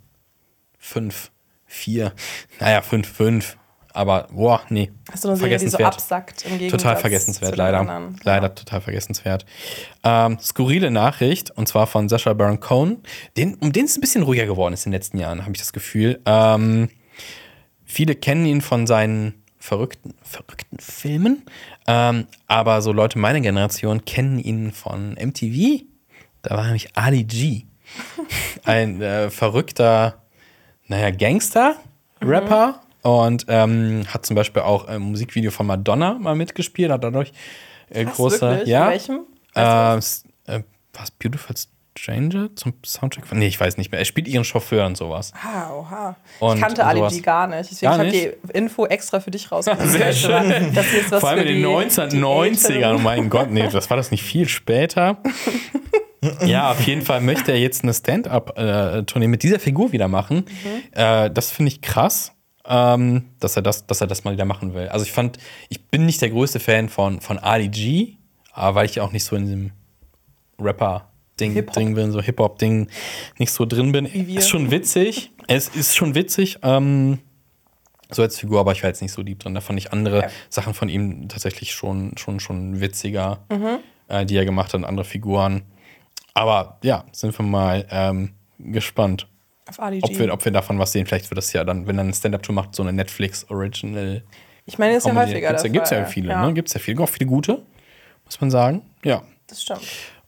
Fünf, 0.79 1.31
vier, 1.67 2.13
naja, 2.61 2.83
fünf, 2.83 3.09
fünf. 3.09 3.58
Aber, 3.95 4.29
boah, 4.31 4.61
nee. 4.69 4.91
Hast 5.11 5.25
du 5.25 5.29
eine 5.29 5.37
Serie, 5.37 5.59
die 5.59 5.69
so 5.69 5.79
absackt 5.79 6.45
im 6.45 6.59
Gegensatz 6.59 6.83
Total 6.83 6.97
vergessenswert, 6.97 7.51
zu 7.51 7.57
den 7.57 7.59
leider. 7.59 7.81
anderen? 7.81 8.17
Leider 8.23 8.55
total 8.55 8.81
vergessenswert. 8.81 9.47
Ähm, 10.05 10.39
skurrile 10.41 10.91
Nachricht, 10.91 11.51
und 11.51 11.69
zwar 11.69 11.87
von 11.87 12.09
Sascha 12.09 12.33
Baron 12.35 12.61
Cohen, 12.61 13.03
den, 13.37 13.55
um 13.55 13.73
den 13.73 13.87
es 13.87 13.97
ein 13.97 14.01
bisschen 14.01 14.23
ruhiger 14.23 14.47
geworden 14.47 14.75
ist 14.75 14.87
in 14.87 14.93
den 14.93 14.99
letzten 14.99 15.19
Jahren, 15.19 15.43
habe 15.43 15.53
ich 15.53 15.59
das 15.59 15.73
Gefühl. 15.73 16.21
Ähm, 16.27 16.91
viele 17.85 18.15
kennen 18.15 18.47
ihn 18.47 18.61
von 18.61 18.87
seinen 18.87 19.43
verrückten, 19.59 20.15
verrückten 20.23 20.79
Filmen, 20.79 21.43
ähm, 21.87 22.27
aber 22.47 22.83
so 22.83 22.93
Leute 22.93 23.19
meiner 23.19 23.41
Generation 23.41 24.05
kennen 24.05 24.39
ihn 24.39 24.73
von 24.73 25.15
MTV. 25.15 25.83
Da 26.43 26.57
war 26.57 26.65
nämlich 26.65 26.97
Ali 26.97 27.25
G. 27.25 27.65
Ein 28.65 29.01
äh, 29.01 29.31
verrückter, 29.31 30.23
naja, 30.87 31.11
Gangster, 31.11 31.77
Rapper 32.21 32.83
und 33.09 33.47
ähm, 33.49 34.05
hat 34.09 34.25
zum 34.27 34.37
Beispiel 34.37 34.63
auch 34.63 34.87
ein 34.89 35.01
Musikvideo 35.03 35.51
von 35.51 35.67
Madonna 35.67 36.15
mal 36.15 36.35
mitgespielt, 36.35 36.91
hat 36.91 37.05
dadurch 37.05 37.33
äh, 37.91 38.05
Krass, 38.05 38.17
große, 38.17 38.41
wirklich? 38.41 38.69
ja, 38.69 38.85
In 38.87 38.91
welchem? 38.93 39.21
äh, 39.55 39.61
Weißt 39.61 40.27
s- 40.47 40.55
äh, 40.55 40.63
was 40.95 41.11
Beautiful 41.13 41.55
Stranger 41.99 42.51
zum 42.55 42.75
Soundtrack 42.87 43.27
von. 43.27 43.39
Nee, 43.41 43.49
ich 43.49 43.59
weiß 43.59 43.77
nicht 43.77 43.91
mehr. 43.91 43.99
Er 43.99 44.05
spielt 44.05 44.29
ihren 44.29 44.45
Chauffeur 44.45 44.87
und 44.87 44.97
sowas. 44.97 45.33
Ah, 45.43 45.73
oha. 45.73 46.17
Und 46.39 46.57
ich 46.57 46.63
kannte 46.63 46.85
Ali. 46.85 47.01
G 47.09 47.21
gar 47.23 47.49
nicht. 47.49 47.71
Deswegen 47.73 47.91
Gar 47.91 48.05
ich 48.05 48.25
habe 48.27 48.37
die 48.53 48.57
Info 48.57 48.87
extra 48.87 49.19
für 49.19 49.33
dich 49.33 49.51
rausgesucht. 49.51 49.85
Sehr 49.89 50.13
schön. 50.13 50.73
Das 50.75 50.87
ist 50.93 51.11
was 51.11 51.21
Vor 51.21 51.31
allem 51.31 51.41
in 51.41 51.47
den 51.49 51.57
die- 51.57 51.67
1990ern. 51.67 52.69
die 52.79 52.85
Oh 52.95 52.99
mein 52.99 53.29
Gott, 53.31 53.51
nee, 53.51 53.67
das 53.69 53.91
war 53.91 53.97
das 53.97 54.13
nicht 54.13 54.23
viel 54.23 54.47
später. 54.49 55.19
ja, 56.47 56.71
auf 56.71 56.81
jeden 56.83 57.03
Fall 57.03 57.21
möchte 57.21 57.51
er 57.51 57.59
jetzt 57.59 57.83
eine 57.83 57.93
Stand-up-Tournee 57.95 59.27
mit 59.29 59.43
dieser 59.43 59.59
Figur 59.59 59.91
wieder 59.91 60.07
machen. 60.09 60.45
Äh, 60.93 61.31
das 61.33 61.51
finde 61.51 61.73
ich 61.73 61.81
krass, 61.83 62.33
ähm, 62.69 63.25
dass, 63.41 63.57
er 63.57 63.63
das, 63.63 63.87
dass 63.87 64.01
er 64.01 64.07
das 64.07 64.25
mal 64.25 64.33
wieder 64.35 64.45
machen 64.45 64.75
will. 64.75 64.89
Also 64.89 65.05
ich 65.05 65.13
fand, 65.13 65.39
ich 65.69 65.87
bin 65.87 66.07
nicht 66.07 66.21
der 66.21 66.31
größte 66.31 66.61
Fan 66.61 66.89
von, 66.89 67.21
von 67.21 67.39
Ali 67.39 67.69
G, 67.69 68.15
aber 68.53 68.77
weil 68.77 68.87
ich 68.87 69.01
auch 69.01 69.13
nicht 69.13 69.25
so 69.25 69.37
in 69.37 69.45
diesem 69.45 69.71
Rapper-Ding 70.59 71.67
drin 71.67 71.95
bin, 71.95 72.13
so 72.13 72.21
Hip-Hop-Ding 72.21 72.89
nicht 73.39 73.53
so 73.53 73.65
drin 73.65 73.93
bin. 73.93 74.07
Ist 74.07 74.49
schon 74.49 74.71
witzig. 74.71 75.31
es 75.47 75.69
ist 75.69 75.97
schon 75.97 76.15
witzig. 76.15 76.59
Ähm, 76.63 77.19
so 78.11 78.23
als 78.23 78.39
Figur, 78.39 78.61
aber 78.61 78.73
ich 78.73 78.83
war 78.83 78.89
jetzt 78.89 79.03
nicht 79.03 79.13
so 79.13 79.23
deep 79.23 79.39
drin. 79.41 79.55
Da 79.55 79.61
fand 79.61 79.79
ich 79.79 79.93
andere 79.93 80.23
Ja. 80.23 80.29
Sachen 80.49 80.75
von 80.75 80.89
ihm 80.89 81.29
tatsächlich 81.29 81.73
schon, 81.73 82.17
schon, 82.17 82.41
schon 82.41 82.81
witziger, 82.81 83.45
Mhm. 83.51 83.79
äh, 84.09 84.25
die 84.25 84.37
er 84.37 84.45
gemacht 84.45 84.73
hat, 84.75 84.83
andere 84.85 85.05
Figuren. 85.05 85.63
Aber 86.35 86.79
ja, 86.83 87.05
sind 87.13 87.39
wir 87.39 87.45
mal 87.45 87.87
ähm, 87.91 88.31
gespannt, 88.59 89.27
Auf 89.69 89.81
Ali 89.81 90.01
ob 90.03 90.19
wir, 90.19 90.33
ob 90.33 90.45
wir 90.45 90.53
davon 90.53 90.79
was 90.79 90.93
sehen. 90.93 91.07
Vielleicht 91.07 91.31
wird 91.31 91.39
das 91.39 91.53
ja 91.53 91.63
dann, 91.65 91.87
wenn 91.87 91.99
er 91.99 92.05
eine 92.05 92.15
Stand-Up-Tour 92.15 92.55
macht, 92.55 92.75
so 92.75 92.83
eine 92.83 92.93
Netflix-Original. 92.93 94.23
Ich 94.67 94.79
meine, 94.79 94.97
ist 94.97 95.07
ja 95.07 95.15
häufiger 95.15 95.49
Gibt's, 95.49 95.63
der 95.63 95.71
ja- 95.71 95.73
gibt's 95.73 95.91
ja 95.91 96.05
viele, 96.07 96.29
ja, 96.31 96.47
ne? 96.47 96.55
Gibt's 96.55 96.75
ja 96.75 96.81
viele, 96.81 97.03
auch 97.03 97.09
viele 97.09 97.27
gute, 97.27 97.63
muss 98.25 98.41
man 98.41 98.51
sagen. 98.51 98.83
Ja. 99.05 99.23
Das 99.47 99.63
stimmt. 99.63 99.81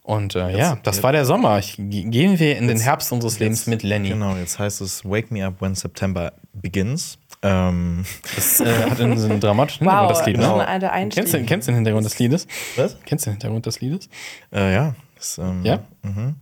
Und 0.03 0.35
äh, 0.35 0.57
ja, 0.57 0.79
das 0.83 1.03
war 1.03 1.13
der 1.13 1.25
Sommer. 1.25 1.59
Ich, 1.59 1.77
ge- 1.77 2.05
gehen 2.05 2.39
wir 2.39 2.57
in 2.57 2.67
den 2.69 2.81
Herbst 2.81 3.13
unseres 3.13 3.39
Lebens 3.39 3.67
mit 3.67 3.83
Lenny. 3.83 4.09
Genau, 4.09 4.35
jetzt 4.37 4.59
heißt 4.59 4.81
es 4.81 5.05
Wake 5.05 5.31
Me 5.31 5.45
Up 5.47 5.61
When 5.61 5.75
September 5.75 6.33
Begins. 6.55 7.19
Ähm, 7.43 8.05
Das 8.35 8.61
äh, 8.61 8.67
hat 8.91 9.01
einen, 9.01 9.19
so 9.19 9.27
einen 9.29 9.41
dramatischen 9.41 9.87
Wow, 9.87 9.93
Hintergrund, 9.93 10.19
das 10.19 10.27
Lied, 10.27 10.37
das 10.39 10.47
ne? 10.47 10.67
ein 10.67 10.85
Einstieg. 10.85 11.23
Kennst 11.25 11.35
du, 11.35 11.45
kennst 11.45 11.69
du 11.69 11.73
den 11.73 11.77
Hintergrund 11.77 12.07
des 12.07 12.19
Liedes? 12.19 12.47
was? 12.77 12.97
Kennst 13.05 13.27
du 13.27 13.31
den 13.31 13.35
Hintergrund 13.35 13.67
des 13.67 13.81
Liedes? 13.81 14.09
Äh, 14.53 14.73
ja, 14.75 14.95
das, 15.17 15.39
ähm, 15.39 15.65
Ja? 15.65 15.81
Mhm. 16.03 16.37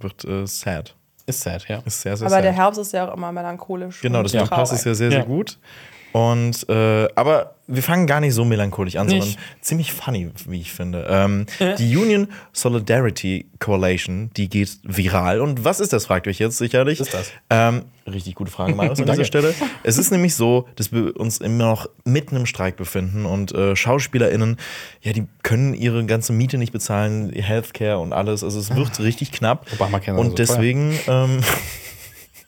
Wird 0.00 0.24
äh, 0.24 0.46
sad. 0.46 0.94
Ist 1.30 1.40
sad, 1.40 1.66
ja. 1.68 1.78
Ist 1.84 2.02
sehr, 2.02 2.16
sehr 2.16 2.26
Aber 2.26 2.36
sad. 2.36 2.44
der 2.44 2.52
Herbst 2.52 2.80
ist 2.80 2.92
ja 2.92 3.08
auch 3.10 3.16
immer 3.16 3.32
melancholisch. 3.32 4.00
Genau, 4.02 4.22
traurig. 4.46 4.50
passt 4.50 4.72
es 4.74 4.84
ja 4.84 4.94
sehr, 4.94 5.10
sehr 5.10 5.20
Ja. 5.20 5.24
gut. 5.24 5.58
Und 6.12 6.68
äh, 6.68 7.08
aber 7.14 7.54
wir 7.68 7.84
fangen 7.84 8.08
gar 8.08 8.18
nicht 8.20 8.34
so 8.34 8.44
melancholisch 8.44 8.96
an, 8.96 9.08
sondern 9.08 9.28
Nicht? 9.28 9.38
ziemlich 9.60 9.92
funny, 9.92 10.28
wie 10.48 10.60
ich 10.60 10.72
finde. 10.72 11.06
Ähm, 11.08 11.46
die 11.78 11.96
Union 11.96 12.26
Solidarity 12.52 13.46
Coalition, 13.60 14.30
die 14.36 14.48
geht 14.48 14.78
viral. 14.82 15.40
Und 15.40 15.64
was 15.64 15.78
ist 15.78 15.92
das, 15.92 16.06
fragt 16.06 16.26
euch 16.26 16.40
jetzt 16.40 16.58
sicherlich. 16.58 16.98
Was 16.98 17.06
ist 17.06 17.14
das? 17.14 17.32
Ähm, 17.48 17.82
richtig 18.10 18.34
gute 18.34 18.50
Frage, 18.50 18.74
Marius, 18.74 18.98
an 18.98 19.06
dieser. 19.10 19.24
Stelle. 19.24 19.54
Es 19.84 19.98
ist 19.98 20.10
nämlich 20.10 20.34
so, 20.34 20.66
dass 20.74 20.90
wir 20.90 21.16
uns 21.16 21.38
immer 21.38 21.64
noch 21.66 21.88
mitten 22.04 22.34
im 22.34 22.46
Streik 22.46 22.76
befinden 22.76 23.24
und 23.24 23.52
äh, 23.52 23.76
SchauspielerInnen, 23.76 24.56
ja, 25.02 25.12
die 25.12 25.26
können 25.44 25.74
ihre 25.74 26.04
ganze 26.06 26.32
Miete 26.32 26.58
nicht 26.58 26.72
bezahlen, 26.72 27.30
Healthcare 27.32 27.98
und 28.00 28.12
alles. 28.12 28.42
Also 28.42 28.58
es 28.58 28.74
wird 28.74 28.98
richtig 28.98 29.30
knapp. 29.30 29.66
Obamacare 29.72 30.18
Und 30.18 30.30
so 30.30 30.34
teuer. 30.34 30.46
deswegen. 30.46 30.98
Ähm, 31.06 31.40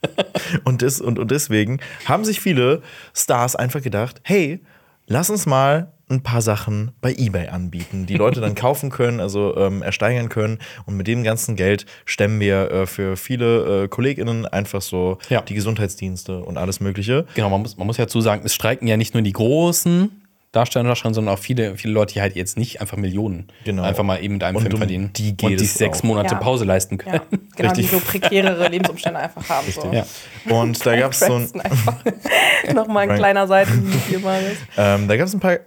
und, 0.64 0.82
des, 0.82 1.00
und, 1.00 1.18
und 1.18 1.30
deswegen 1.30 1.80
haben 2.06 2.24
sich 2.24 2.40
viele 2.40 2.82
Stars 3.14 3.56
einfach 3.56 3.82
gedacht, 3.82 4.20
hey, 4.24 4.60
lass 5.06 5.30
uns 5.30 5.46
mal 5.46 5.92
ein 6.10 6.22
paar 6.22 6.42
Sachen 6.42 6.90
bei 7.00 7.14
eBay 7.16 7.48
anbieten, 7.48 8.04
die 8.04 8.16
Leute 8.16 8.40
dann 8.42 8.54
kaufen 8.56 8.90
können, 8.90 9.18
also 9.18 9.56
ähm, 9.56 9.82
ersteigern 9.82 10.28
können. 10.28 10.58
Und 10.84 10.96
mit 10.96 11.06
dem 11.06 11.22
ganzen 11.22 11.56
Geld 11.56 11.86
stemmen 12.04 12.38
wir 12.38 12.70
äh, 12.70 12.86
für 12.86 13.16
viele 13.16 13.84
äh, 13.84 13.88
KollegInnen 13.88 14.46
einfach 14.46 14.82
so 14.82 15.18
Ja. 15.30 15.40
die 15.40 15.54
Gesundheitsdienste 15.54 16.40
und 16.40 16.58
alles 16.58 16.80
Mögliche. 16.80 17.24
Genau, 17.34 17.48
man 17.48 17.62
muss, 17.62 17.78
man 17.78 17.86
muss 17.86 17.96
ja 17.96 18.06
zu 18.08 18.20
sagen, 18.20 18.42
es 18.44 18.54
streiken 18.54 18.86
ja 18.88 18.96
nicht 18.98 19.14
nur 19.14 19.22
die 19.22 19.32
großen 19.32 20.21
Darsteller 20.52 20.82
und 20.82 20.88
Darstellerinnen, 20.88 21.14
sondern 21.14 21.34
auch 21.34 21.38
viele, 21.38 21.76
viele 21.76 21.94
Leute, 21.94 22.14
die 22.14 22.20
halt 22.20 22.36
jetzt 22.36 22.56
nicht 22.58 22.80
einfach 22.80 22.96
Millionen 22.96 23.48
Genau. 23.64 23.82
einfach 23.82 24.04
mal 24.04 24.22
eben 24.22 24.34
mit 24.34 24.44
einem 24.44 24.56
Und 24.56 24.62
Film 24.62 24.74
um 24.74 24.78
verdienen 24.78 25.10
die 25.16 25.36
geht 25.36 25.50
und 25.50 25.60
die 25.60 25.64
sechs 25.64 26.00
auch. 26.00 26.04
Monate 26.04 26.34
Ja. 26.34 26.40
Pause 26.40 26.64
leisten 26.64 26.98
können. 26.98 27.14
Ja, 27.30 27.38
genau, 27.56 27.72
die 27.72 27.80
Richtig. 27.80 27.90
so 27.90 28.00
prekärere 28.00 28.68
Lebensumstände 28.68 29.18
einfach 29.18 29.48
haben. 29.48 29.66
So. 29.72 29.90
Ja. 29.92 30.04
Und 30.54 30.84
da 30.84 30.96
gab 30.96 31.12
es 31.12 31.20
so 31.20 31.34
ein. 31.34 31.50
Nochmal 32.74 33.08
ein 33.10 33.16
kleiner 33.16 33.46
Seitenhieb. 33.46 34.24
Ähm, 34.76 35.08
da 35.08 35.16
gab 35.16 35.26
es 35.26 35.34
ein 35.34 35.40
paar 35.40 35.54
äh, 35.54 35.58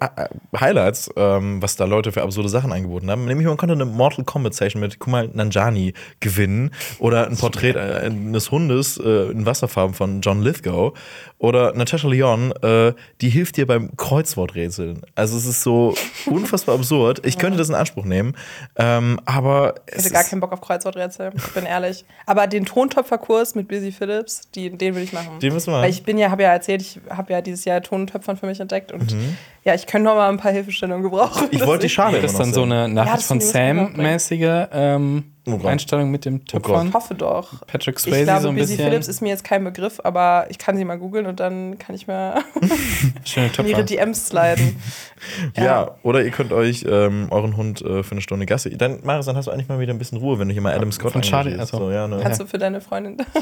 Highlights, 0.58 1.10
ähm, 1.18 1.62
was 1.62 1.76
da 1.76 1.86
Leute 1.86 2.12
für 2.12 2.22
absurde 2.22 2.50
Sachen 2.50 2.72
angeboten 2.72 3.10
haben. 3.10 3.26
Nämlich 3.26 3.48
man 3.48 3.58
konnte 3.58 3.74
eine 3.74 3.86
Mortal 3.86 4.24
Kombat 4.24 4.54
Session 4.54 4.80
mit 4.80 5.00
Kumal 5.00 5.30
Nanjani 5.34 5.94
gewinnen 6.20 6.72
oder 7.00 7.28
ein 7.28 7.36
Porträt 7.38 7.76
eines 7.78 8.52
Hundes 8.52 8.98
äh, 8.98 9.32
in 9.32 9.46
Wasserfarben 9.46 9.94
von 9.94 10.22
John 10.22 10.42
Lithgow 10.42 10.94
oder 11.38 11.74
Natasha 11.74 12.08
Leon, 12.08 12.54
äh, 12.64 12.94
die 13.22 13.30
hilft 13.30 13.58
dir 13.58 13.68
beim 13.68 13.96
Kreuzworträtseln. 13.98 15.02
Also 15.16 15.38
es 15.38 15.46
ist 15.46 15.62
so 15.62 15.94
unfassbar 16.26 16.76
absurd. 16.76 17.26
Ich 17.26 17.38
könnte 17.38 17.58
das 17.58 17.70
in 17.70 17.76
Anspruch 17.76 18.06
nehmen, 18.06 18.36
ähm, 18.78 19.20
aber 19.26 19.76
Ich 19.88 19.96
es 19.96 20.04
hätte 20.06 20.14
gar 20.14 20.22
ist, 20.24 20.30
keinen 20.30 20.40
Bock 20.40 20.54
auf 20.54 20.62
Kreuzworträtsel, 20.62 21.32
ich 21.36 21.54
bin 21.54 21.66
ehrlich. 21.66 22.06
Aber 22.26 22.48
den 22.48 22.66
Tontöpferkurs 22.66 23.56
mit 23.56 23.68
Busy 23.68 23.92
Phillips, 23.92 24.50
die, 24.56 24.70
den 24.76 24.96
will 24.96 25.04
ich 25.04 25.14
machen. 25.14 25.40
Den 25.42 25.54
müssen 25.54 25.68
wir 25.68 25.74
Weil 25.74 25.82
machen. 25.82 25.92
ich 25.92 26.04
bin 26.04 26.18
ja, 26.18 26.32
habe 26.32 26.44
ja 26.44 26.52
erzählt, 26.54 26.82
ich 26.82 27.00
habe 27.10 27.34
ja 27.34 27.42
dieses 27.42 27.66
Jahr 27.66 27.82
Tontöpfern 27.82 28.38
für 28.38 28.46
mich 28.48 28.60
entdeckt 28.60 28.92
und 28.92 29.14
Mhm. 29.14 29.38
ja, 29.64 29.74
ich 29.76 29.86
könnte 29.88 30.06
noch 30.06 30.16
mal 30.16 30.30
ein 30.30 30.38
paar 30.38 30.52
Hilfestellungen 30.52 31.04
gebrauchen. 31.04 31.48
ich 31.52 31.66
wollte 31.66 31.84
die 31.84 31.90
Schale 31.90 32.22
Das 32.22 32.32
ist 32.32 32.40
dann 32.40 32.54
so 32.54 32.64
eine 32.64 32.88
Nachricht 32.88 33.18
das 33.18 33.26
von 33.28 33.42
Sam-mäßige 33.42 34.68
ähm, 34.72 35.24
Oh. 35.48 35.60
Einstellung 35.68 36.10
mit 36.10 36.26
dem 36.26 36.44
Töpfern. 36.46 36.88
Ich 36.88 36.94
hoffe 36.94 37.14
doch. 37.14 37.66
Patrick 37.68 37.98
Ich 37.98 38.04
Swayze 38.04 38.24
glaube, 38.24 38.42
so 38.42 38.50
ein 38.50 38.56
Busy 38.56 38.74
bisschen. 38.74 38.90
Phillips 38.90 39.08
ist 39.08 39.22
mir 39.22 39.30
jetzt 39.30 39.44
kein 39.44 39.64
Begriff, 39.64 40.02
aber 40.04 40.48
ich 40.50 40.58
kann 40.58 40.76
sie 40.76 40.86
mal 40.86 40.98
googeln 40.98 41.28
und 41.28 41.40
dann 41.40 41.78
kann 41.78 41.96
ich 41.96 42.08
mir 42.08 42.44
in 43.58 43.66
ihre. 43.68 43.86
DMs 43.86 44.28
sliden. 44.28 44.82
Ja. 45.58 45.96
oder 46.04 46.24
ihr 46.24 46.30
könnt 46.30 46.52
euch 46.54 46.86
ähm, 46.88 47.28
euren 47.32 47.58
Hund 47.58 47.82
äh, 47.82 48.04
für 48.04 48.12
eine 48.12 48.22
Stunde 48.22 48.46
Gassi. 48.46 48.78
Dann, 48.78 49.00
Marius, 49.04 49.26
dann 49.26 49.36
hast 49.36 49.46
du 49.48 49.52
eigentlich 49.52 49.68
mal 49.68 49.80
wieder 49.80 49.92
ein 49.94 49.98
bisschen 49.98 50.20
Ruhe, 50.20 50.38
wenn 50.38 50.50
du 50.50 50.54
hier 50.54 50.62
mal 50.62 50.76
Adam 50.76 50.92
Scott 50.92 51.14
von 51.14 51.22
Charlie, 51.24 51.56
also. 51.58 51.78
so, 51.78 51.90
ja, 51.90 52.08
ne? 52.08 52.20
Kannst 52.22 52.42
du 52.42 52.46
für 52.46 52.58
deine 52.60 52.82
Freundin. 52.82 53.18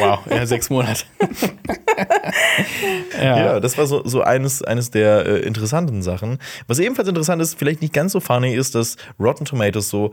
Wow, 0.00 0.20
ja, 0.30 0.46
sechs 0.46 0.70
Monate. 0.70 1.04
ja. 3.20 3.36
Ja, 3.38 3.60
das 3.60 3.76
war 3.78 3.86
so, 3.86 4.02
so 4.06 4.22
eines, 4.22 4.62
eines 4.62 4.90
der 4.90 5.26
äh, 5.26 5.38
interessanten 5.40 6.02
Sachen. 6.02 6.38
Was 6.66 6.78
ebenfalls 6.78 7.08
interessant 7.08 7.42
ist, 7.42 7.58
vielleicht 7.58 7.82
nicht 7.82 7.92
ganz 7.92 8.12
so 8.12 8.20
funny, 8.20 8.54
ist, 8.54 8.74
dass 8.74 8.96
Rotten 9.18 9.44
Tomatoes 9.44 9.88
so. 9.88 10.10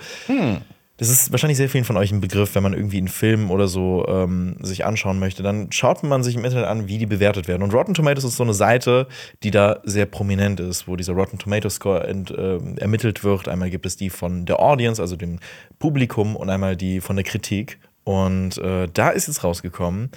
Das 0.97 1.09
ist 1.09 1.31
wahrscheinlich 1.31 1.57
sehr 1.57 1.69
vielen 1.69 1.83
von 1.83 1.95
euch 1.95 2.11
ein 2.11 2.21
Begriff, 2.21 2.55
wenn 2.55 2.63
man 2.63 2.73
irgendwie 2.73 2.97
einen 2.97 3.07
Film 3.07 3.51
oder 3.51 3.67
so 3.67 4.03
ähm, 4.07 4.55
sich 4.61 4.83
anschauen 4.83 5.19
möchte. 5.19 5.43
Dann 5.43 5.71
schaut 5.71 6.01
man 6.01 6.23
sich 6.23 6.35
im 6.35 6.43
Internet 6.43 6.65
an, 6.65 6.87
wie 6.87 6.97
die 6.97 7.05
bewertet 7.05 7.47
werden. 7.47 7.61
Und 7.61 7.71
Rotten 7.71 7.93
Tomatoes 7.93 8.23
ist 8.23 8.35
so 8.35 8.43
eine 8.43 8.55
Seite, 8.55 9.07
die 9.43 9.51
da 9.51 9.79
sehr 9.83 10.07
prominent 10.07 10.59
ist, 10.59 10.87
wo 10.87 10.95
dieser 10.95 11.13
Rotten 11.13 11.37
Tomatoes 11.37 11.75
Score 11.75 12.03
ent, 12.07 12.33
ähm, 12.35 12.79
ermittelt 12.79 13.23
wird. 13.23 13.47
Einmal 13.47 13.69
gibt 13.69 13.85
es 13.85 13.95
die 13.95 14.09
von 14.09 14.47
der 14.47 14.59
Audience, 14.59 14.99
also 14.99 15.15
dem 15.15 15.39
Publikum, 15.77 16.35
und 16.35 16.49
einmal 16.49 16.75
die 16.75 16.99
von 16.99 17.15
der 17.15 17.25
Kritik. 17.25 17.77
Und 18.03 18.57
äh, 18.57 18.87
da 18.91 19.11
ist 19.11 19.27
jetzt 19.27 19.43
rausgekommen, 19.43 20.09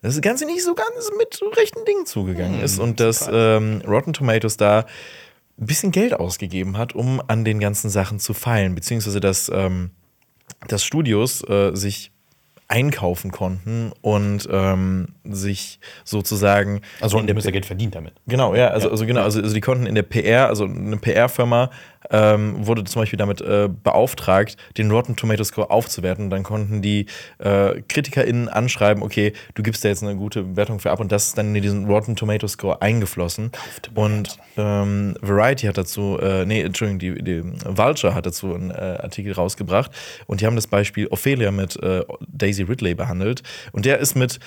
dass 0.00 0.14
das 0.14 0.22
Ganze 0.22 0.46
nicht 0.46 0.62
so 0.62 0.74
ganz 0.76 1.10
mit 1.18 1.40
rechten 1.56 1.84
Dingen 1.84 2.06
zugegangen 2.06 2.62
ist 2.62 2.78
und 2.78 3.00
dass 3.00 3.28
ähm, 3.32 3.82
Rotten 3.86 4.12
Tomatoes 4.12 4.56
da 4.56 4.86
ein 5.60 5.66
bisschen 5.66 5.92
Geld 5.92 6.14
ausgegeben 6.14 6.78
hat, 6.78 6.94
um 6.94 7.20
an 7.28 7.44
den 7.44 7.60
ganzen 7.60 7.90
Sachen 7.90 8.18
zu 8.18 8.32
feilen, 8.32 8.74
beziehungsweise 8.74 9.20
dass, 9.20 9.50
ähm, 9.54 9.90
dass 10.68 10.84
Studios 10.84 11.46
äh, 11.48 11.72
sich 11.74 12.12
einkaufen 12.66 13.30
konnten 13.30 13.92
und 14.00 14.48
ähm, 14.50 15.08
sich 15.24 15.80
sozusagen 16.04 16.80
Also 17.00 17.18
und 17.18 17.26
der 17.26 17.36
ihr 17.36 17.52
Geld 17.52 17.66
verdient 17.66 17.94
damit. 17.94 18.14
Genau, 18.26 18.54
ja, 18.54 18.68
also, 18.68 18.90
also 18.90 19.06
genau, 19.06 19.22
also, 19.22 19.40
also 19.40 19.54
die 19.54 19.60
konnten 19.60 19.86
in 19.86 19.94
der 19.94 20.02
PR, 20.02 20.48
also 20.48 20.64
eine 20.64 20.96
PR-Firma 20.96 21.70
ähm, 22.10 22.66
wurde 22.66 22.84
zum 22.84 23.02
Beispiel 23.02 23.18
damit 23.18 23.40
äh, 23.40 23.68
beauftragt, 23.68 24.56
den 24.78 24.90
Rotten 24.90 25.16
Tomato 25.16 25.44
Score 25.44 25.70
aufzuwerten. 25.70 26.30
Dann 26.30 26.42
konnten 26.42 26.82
die 26.82 27.06
äh, 27.38 27.82
KritikerInnen 27.88 28.48
anschreiben, 28.48 29.02
okay, 29.02 29.32
du 29.54 29.62
gibst 29.62 29.84
da 29.84 29.88
jetzt 29.88 30.02
eine 30.02 30.16
gute 30.16 30.56
Wertung 30.56 30.80
für 30.80 30.90
ab 30.90 31.00
und 31.00 31.12
das 31.12 31.28
ist 31.28 31.38
dann 31.38 31.54
in 31.54 31.62
diesen 31.62 31.86
Rotten 31.86 32.16
Tomato 32.16 32.48
Score 32.48 32.80
eingeflossen. 32.80 33.52
Und 33.94 34.38
ähm, 34.56 35.16
Variety 35.20 35.66
hat 35.66 35.78
dazu, 35.78 36.18
äh, 36.20 36.44
nee, 36.46 36.62
Entschuldigung, 36.62 36.98
die, 36.98 37.22
die 37.22 37.42
Vulture 37.64 38.14
hat 38.14 38.26
dazu 38.26 38.54
einen 38.54 38.70
äh, 38.70 38.98
Artikel 39.00 39.32
rausgebracht 39.32 39.90
und 40.26 40.40
die 40.40 40.46
haben 40.46 40.56
das 40.56 40.66
Beispiel 40.66 41.06
Ophelia 41.08 41.50
mit 41.50 41.80
äh, 41.82 42.04
Daisy 42.28 42.62
Ridley 42.62 42.94
behandelt 42.94 43.42
und 43.72 43.84
der 43.84 43.98
ist 43.98 44.16
mit 44.16 44.40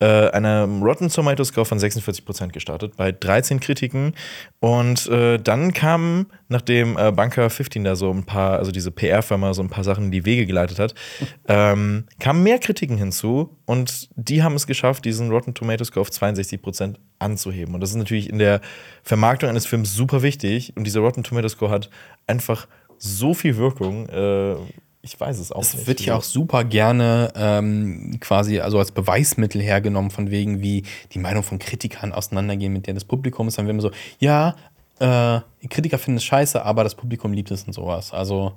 äh, 0.00 0.30
einer 0.30 0.64
Rotten 0.64 1.08
Tomato 1.08 1.44
Score 1.44 1.64
von 1.64 1.78
46% 1.78 2.48
gestartet, 2.48 2.96
bei 2.96 3.12
13 3.12 3.60
Kritiken. 3.60 4.14
Und 4.58 5.06
äh, 5.08 5.38
dann 5.38 5.72
kamen, 5.72 6.26
nachdem 6.48 6.96
äh, 6.98 7.12
Bunker 7.12 7.48
15 7.50 7.84
da 7.84 7.96
so 7.96 8.10
ein 8.10 8.24
paar, 8.24 8.58
also 8.58 8.72
diese 8.72 8.90
PR-Firma 8.90 9.54
so 9.54 9.62
ein 9.62 9.68
paar 9.68 9.84
Sachen 9.84 10.06
in 10.06 10.10
die 10.10 10.24
Wege 10.24 10.46
geleitet 10.46 10.78
hat, 10.78 10.94
ähm, 11.48 12.04
kamen 12.18 12.42
mehr 12.42 12.58
Kritiken 12.58 12.96
hinzu 12.96 13.56
und 13.66 14.08
die 14.16 14.42
haben 14.42 14.54
es 14.54 14.66
geschafft, 14.66 15.04
diesen 15.04 15.30
Rotten 15.30 15.54
Tomato 15.54 15.84
Score 15.84 16.00
auf 16.02 16.10
62% 16.10 16.96
anzuheben. 17.18 17.74
Und 17.74 17.80
das 17.80 17.90
ist 17.90 17.96
natürlich 17.96 18.30
in 18.30 18.38
der 18.38 18.60
Vermarktung 19.02 19.50
eines 19.50 19.66
Films 19.66 19.94
super 19.94 20.22
wichtig. 20.22 20.72
Und 20.76 20.84
dieser 20.84 21.00
Rotten 21.00 21.22
Tomato 21.22 21.48
Score 21.48 21.70
hat 21.70 21.90
einfach 22.26 22.66
so 22.98 23.34
viel 23.34 23.56
Wirkung. 23.56 24.08
Äh, 24.08 24.56
ich 25.02 25.18
weiß 25.18 25.38
es 25.38 25.50
auch 25.50 25.62
Es 25.62 25.74
nicht. 25.74 25.86
wird 25.86 26.00
ja 26.02 26.16
auch 26.16 26.22
super 26.22 26.62
gerne 26.64 27.32
ähm, 27.34 28.18
quasi 28.20 28.60
also 28.60 28.78
als 28.78 28.92
Beweismittel 28.92 29.62
hergenommen, 29.62 30.10
von 30.10 30.30
wegen, 30.30 30.60
wie 30.60 30.82
die 31.12 31.18
Meinung 31.18 31.42
von 31.42 31.58
Kritikern 31.58 32.12
auseinandergehen 32.12 32.72
mit 32.72 32.86
der 32.86 32.94
des 32.94 33.04
Publikums. 33.04 33.56
Dann 33.56 33.66
werden 33.66 33.78
wir 33.78 33.82
so, 33.82 33.90
ja, 34.18 34.54
äh, 34.98 35.40
Kritiker 35.68 35.98
finden 35.98 36.18
es 36.18 36.24
scheiße, 36.24 36.62
aber 36.64 36.84
das 36.84 36.94
Publikum 36.94 37.32
liebt 37.32 37.50
es 37.50 37.64
und 37.64 37.72
sowas. 37.72 38.12
Also 38.12 38.52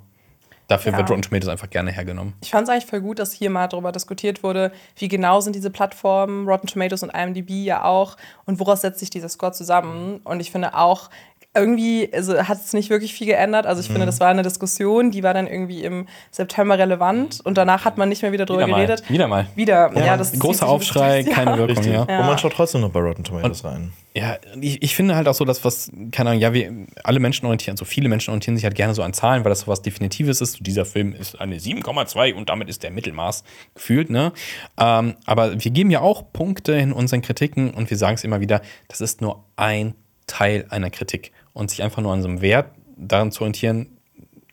dafür 0.68 0.92
Ja. 0.92 0.98
wird 0.98 1.10
Rotten 1.10 1.22
Tomatoes 1.22 1.48
einfach 1.48 1.70
gerne 1.70 1.90
hergenommen. 1.92 2.34
Ich 2.42 2.50
fand 2.50 2.64
es 2.64 2.68
eigentlich 2.72 2.86
voll 2.86 3.00
gut, 3.00 3.18
dass 3.18 3.32
hier 3.32 3.48
mal 3.48 3.66
darüber 3.68 3.92
diskutiert 3.92 4.42
wurde, 4.42 4.70
wie 4.96 5.08
genau 5.08 5.40
sind 5.40 5.54
diese 5.56 5.70
Plattformen, 5.70 6.46
Rotten 6.46 6.66
Tomatoes 6.66 7.02
und 7.02 7.10
IMDb 7.14 7.50
ja 7.64 7.84
auch, 7.84 8.16
und 8.44 8.60
woraus 8.60 8.82
setzt 8.82 9.00
sich 9.00 9.08
dieser 9.10 9.28
Score 9.30 9.52
zusammen. 9.52 10.20
Und 10.24 10.40
ich 10.40 10.50
finde 10.50 10.74
auch, 10.74 11.08
irgendwie 11.54 12.10
also 12.12 12.36
hat 12.36 12.58
es 12.64 12.72
nicht 12.72 12.90
wirklich 12.90 13.14
viel 13.14 13.26
geändert. 13.26 13.66
Also 13.66 13.80
ich 13.80 13.88
Mhm. 13.88 13.92
finde, 13.94 14.06
das 14.06 14.20
war 14.20 14.28
eine 14.28 14.42
Diskussion, 14.42 15.10
die 15.10 15.22
war 15.22 15.34
dann 15.34 15.46
irgendwie 15.46 15.82
im 15.84 16.06
September 16.30 16.78
relevant 16.78 17.40
und 17.44 17.56
danach 17.56 17.84
hat 17.84 17.96
man 17.96 18.08
nicht 18.08 18.22
mehr 18.22 18.32
wieder 18.32 18.44
drüber 18.46 18.66
Wieder 18.66 18.76
mal. 18.76 18.86
geredet. 18.86 19.10
Wieder 19.10 19.28
mal. 19.28 19.46
Wieder, 19.54 19.90
ja, 20.04 20.16
das 20.16 20.32
zieht 20.32 20.40
Großer 20.40 20.66
Aufschrei, 20.68 21.22
durch 21.22 21.26
das 21.26 21.34
keine. 21.34 21.50
Wirkung, 21.58 21.76
Richtig. 21.76 21.92
ja. 21.92 22.00
Und 22.02 22.26
man 22.26 22.38
schaut 22.38 22.52
trotzdem 22.54 22.80
noch 22.80 22.90
bei 22.90 23.00
Rotten 23.00 23.22
Tomatoes 23.24 23.64
rein. 23.64 23.92
Ja, 24.16 24.36
ich, 24.60 24.80
ich 24.82 24.94
finde 24.94 25.16
halt 25.16 25.26
auch 25.26 25.34
so, 25.34 25.44
dass 25.44 25.64
was, 25.64 25.90
keine 26.12 26.30
Ahnung, 26.30 26.40
ja, 26.40 26.52
wir 26.52 26.72
alle 27.02 27.18
Menschen 27.18 27.46
orientieren, 27.46 27.76
so 27.76 27.84
viele 27.84 28.08
Menschen 28.08 28.30
orientieren 28.30 28.56
sich 28.56 28.64
halt 28.64 28.76
gerne 28.76 28.94
so 28.94 29.02
an 29.02 29.12
Zahlen, 29.12 29.44
weil 29.44 29.50
das 29.50 29.60
so 29.60 29.66
was 29.66 29.82
Definitives 29.82 30.40
ist. 30.40 30.52
So, 30.52 30.58
dieser 30.62 30.84
Film 30.84 31.12
ist 31.14 31.40
eine 31.40 31.56
7,2 31.58 32.32
und 32.34 32.48
damit 32.48 32.68
ist 32.68 32.84
der 32.84 32.92
Mittelmaß 32.92 33.42
gefühlt, 33.74 34.10
ne? 34.10 34.32
Ähm, 34.78 35.14
aber 35.26 35.52
wir 35.64 35.70
geben 35.72 35.90
ja 35.90 36.00
auch 36.00 36.32
Punkte 36.32 36.72
in 36.74 36.92
unseren 36.92 37.22
Kritiken 37.22 37.72
und 37.74 37.90
wir 37.90 37.96
sagen 37.96 38.14
es 38.14 38.22
immer 38.24 38.40
wieder, 38.40 38.60
das 38.86 39.00
ist 39.00 39.20
nur 39.20 39.44
ein 39.56 39.94
Teil 40.28 40.66
einer 40.70 40.90
Kritik. 40.90 41.32
Und 41.54 41.70
sich 41.70 41.82
einfach 41.82 42.02
nur 42.02 42.12
an 42.12 42.20
so 42.20 42.28
einem 42.28 42.40
Wert 42.42 42.70
daran 42.96 43.32
zu 43.32 43.40
orientieren, 43.40 43.86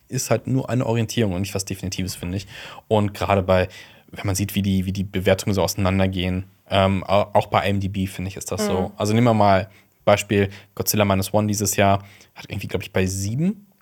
ist 0.08 0.30
halt 0.30 0.46
nur 0.46 0.70
eine 0.70 0.86
Orientierung 0.86 1.32
und 1.34 1.40
nicht 1.42 1.54
was 1.54 1.64
Definitives, 1.64 2.14
finde 2.14 2.36
ich. 2.38 2.46
Und 2.88 3.12
gerade 3.12 3.42
bei, 3.42 3.68
wenn 4.10 4.26
man 4.26 4.34
sieht, 4.34 4.54
wie 4.54 4.62
die, 4.62 4.86
wie 4.86 4.92
die 4.92 5.04
Bewertungen 5.04 5.52
so 5.54 5.62
auseinandergehen, 5.62 6.44
ähm, 6.70 7.02
au- 7.04 7.28
auch 7.34 7.46
bei 7.48 7.68
IMDb, 7.68 8.08
finde 8.08 8.28
ich, 8.28 8.36
ist 8.36 8.50
das 8.50 8.66
so. 8.66 8.92
Also 8.96 9.12
nehmen 9.14 9.26
wir 9.26 9.34
mal 9.34 9.68
Beispiel 10.04 10.48
Godzilla 10.74 11.04
Minus 11.04 11.32
One 11.34 11.46
dieses 11.48 11.76
Jahr, 11.76 12.02
hat 12.34 12.46
irgendwie, 12.48 12.66
glaube 12.68 12.82
ich, 12.84 12.92
bei 12.92 13.04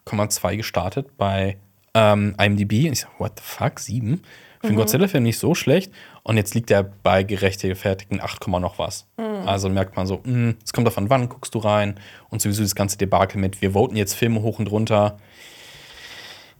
7,2 0.06 0.56
gestartet 0.56 1.16
bei 1.16 1.56
ähm, 1.94 2.34
IMDb. 2.40 2.86
Und 2.86 2.92
ich 2.92 3.00
sage, 3.00 3.12
what 3.18 3.32
the 3.38 3.42
fuck, 3.44 3.78
7? 3.80 4.20
Für 4.60 4.66
einen 4.68 4.76
Godzilla-Film 4.76 5.24
nicht 5.24 5.38
so 5.38 5.54
schlecht. 5.54 5.90
Und 6.22 6.36
jetzt 6.36 6.54
liegt 6.54 6.70
er 6.70 6.82
bei 6.82 7.22
gerechtfertigten 7.22 8.20
8, 8.20 8.40
Komma 8.40 8.60
noch 8.60 8.78
was. 8.78 9.06
Also 9.46 9.68
merkt 9.70 9.96
man 9.96 10.06
so, 10.06 10.20
mh, 10.24 10.54
es 10.64 10.72
kommt 10.72 10.86
davon, 10.86 11.08
wann 11.08 11.28
guckst 11.28 11.54
du 11.54 11.58
rein 11.60 11.98
und 12.28 12.42
sowieso 12.42 12.62
das 12.62 12.74
ganze 12.74 12.98
Debakel 12.98 13.40
mit, 13.40 13.62
wir 13.62 13.72
voten 13.72 13.96
jetzt 13.96 14.14
Filme 14.14 14.42
hoch 14.42 14.58
und 14.58 14.66
runter. 14.70 15.16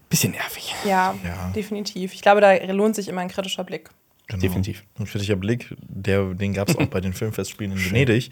Bisschen 0.09 0.33
nervig. 0.33 0.75
Ja, 0.85 1.15
Ja. 1.25 1.53
definitiv. 1.55 2.15
Ich 2.15 2.23
glaube, 2.23 2.41
da 2.41 2.55
lohnt 2.73 2.97
sich 2.97 3.09
immer 3.09 3.21
ein 3.21 3.29
kritischer 3.29 3.63
Blick. 3.65 3.91
Genau. 4.27 4.41
Definitiv. 4.43 4.85
Ein 4.99 5.07
kritischer 5.07 5.37
Blick, 5.37 5.75
der, 5.81 6.35
den 6.35 6.53
gab 6.55 6.69
es 6.69 6.77
auch 6.77 6.87
bei 6.91 7.01
den 7.01 7.13
Filmfestspielen 7.13 7.73
in 7.73 7.85
Venedig. 7.85 8.31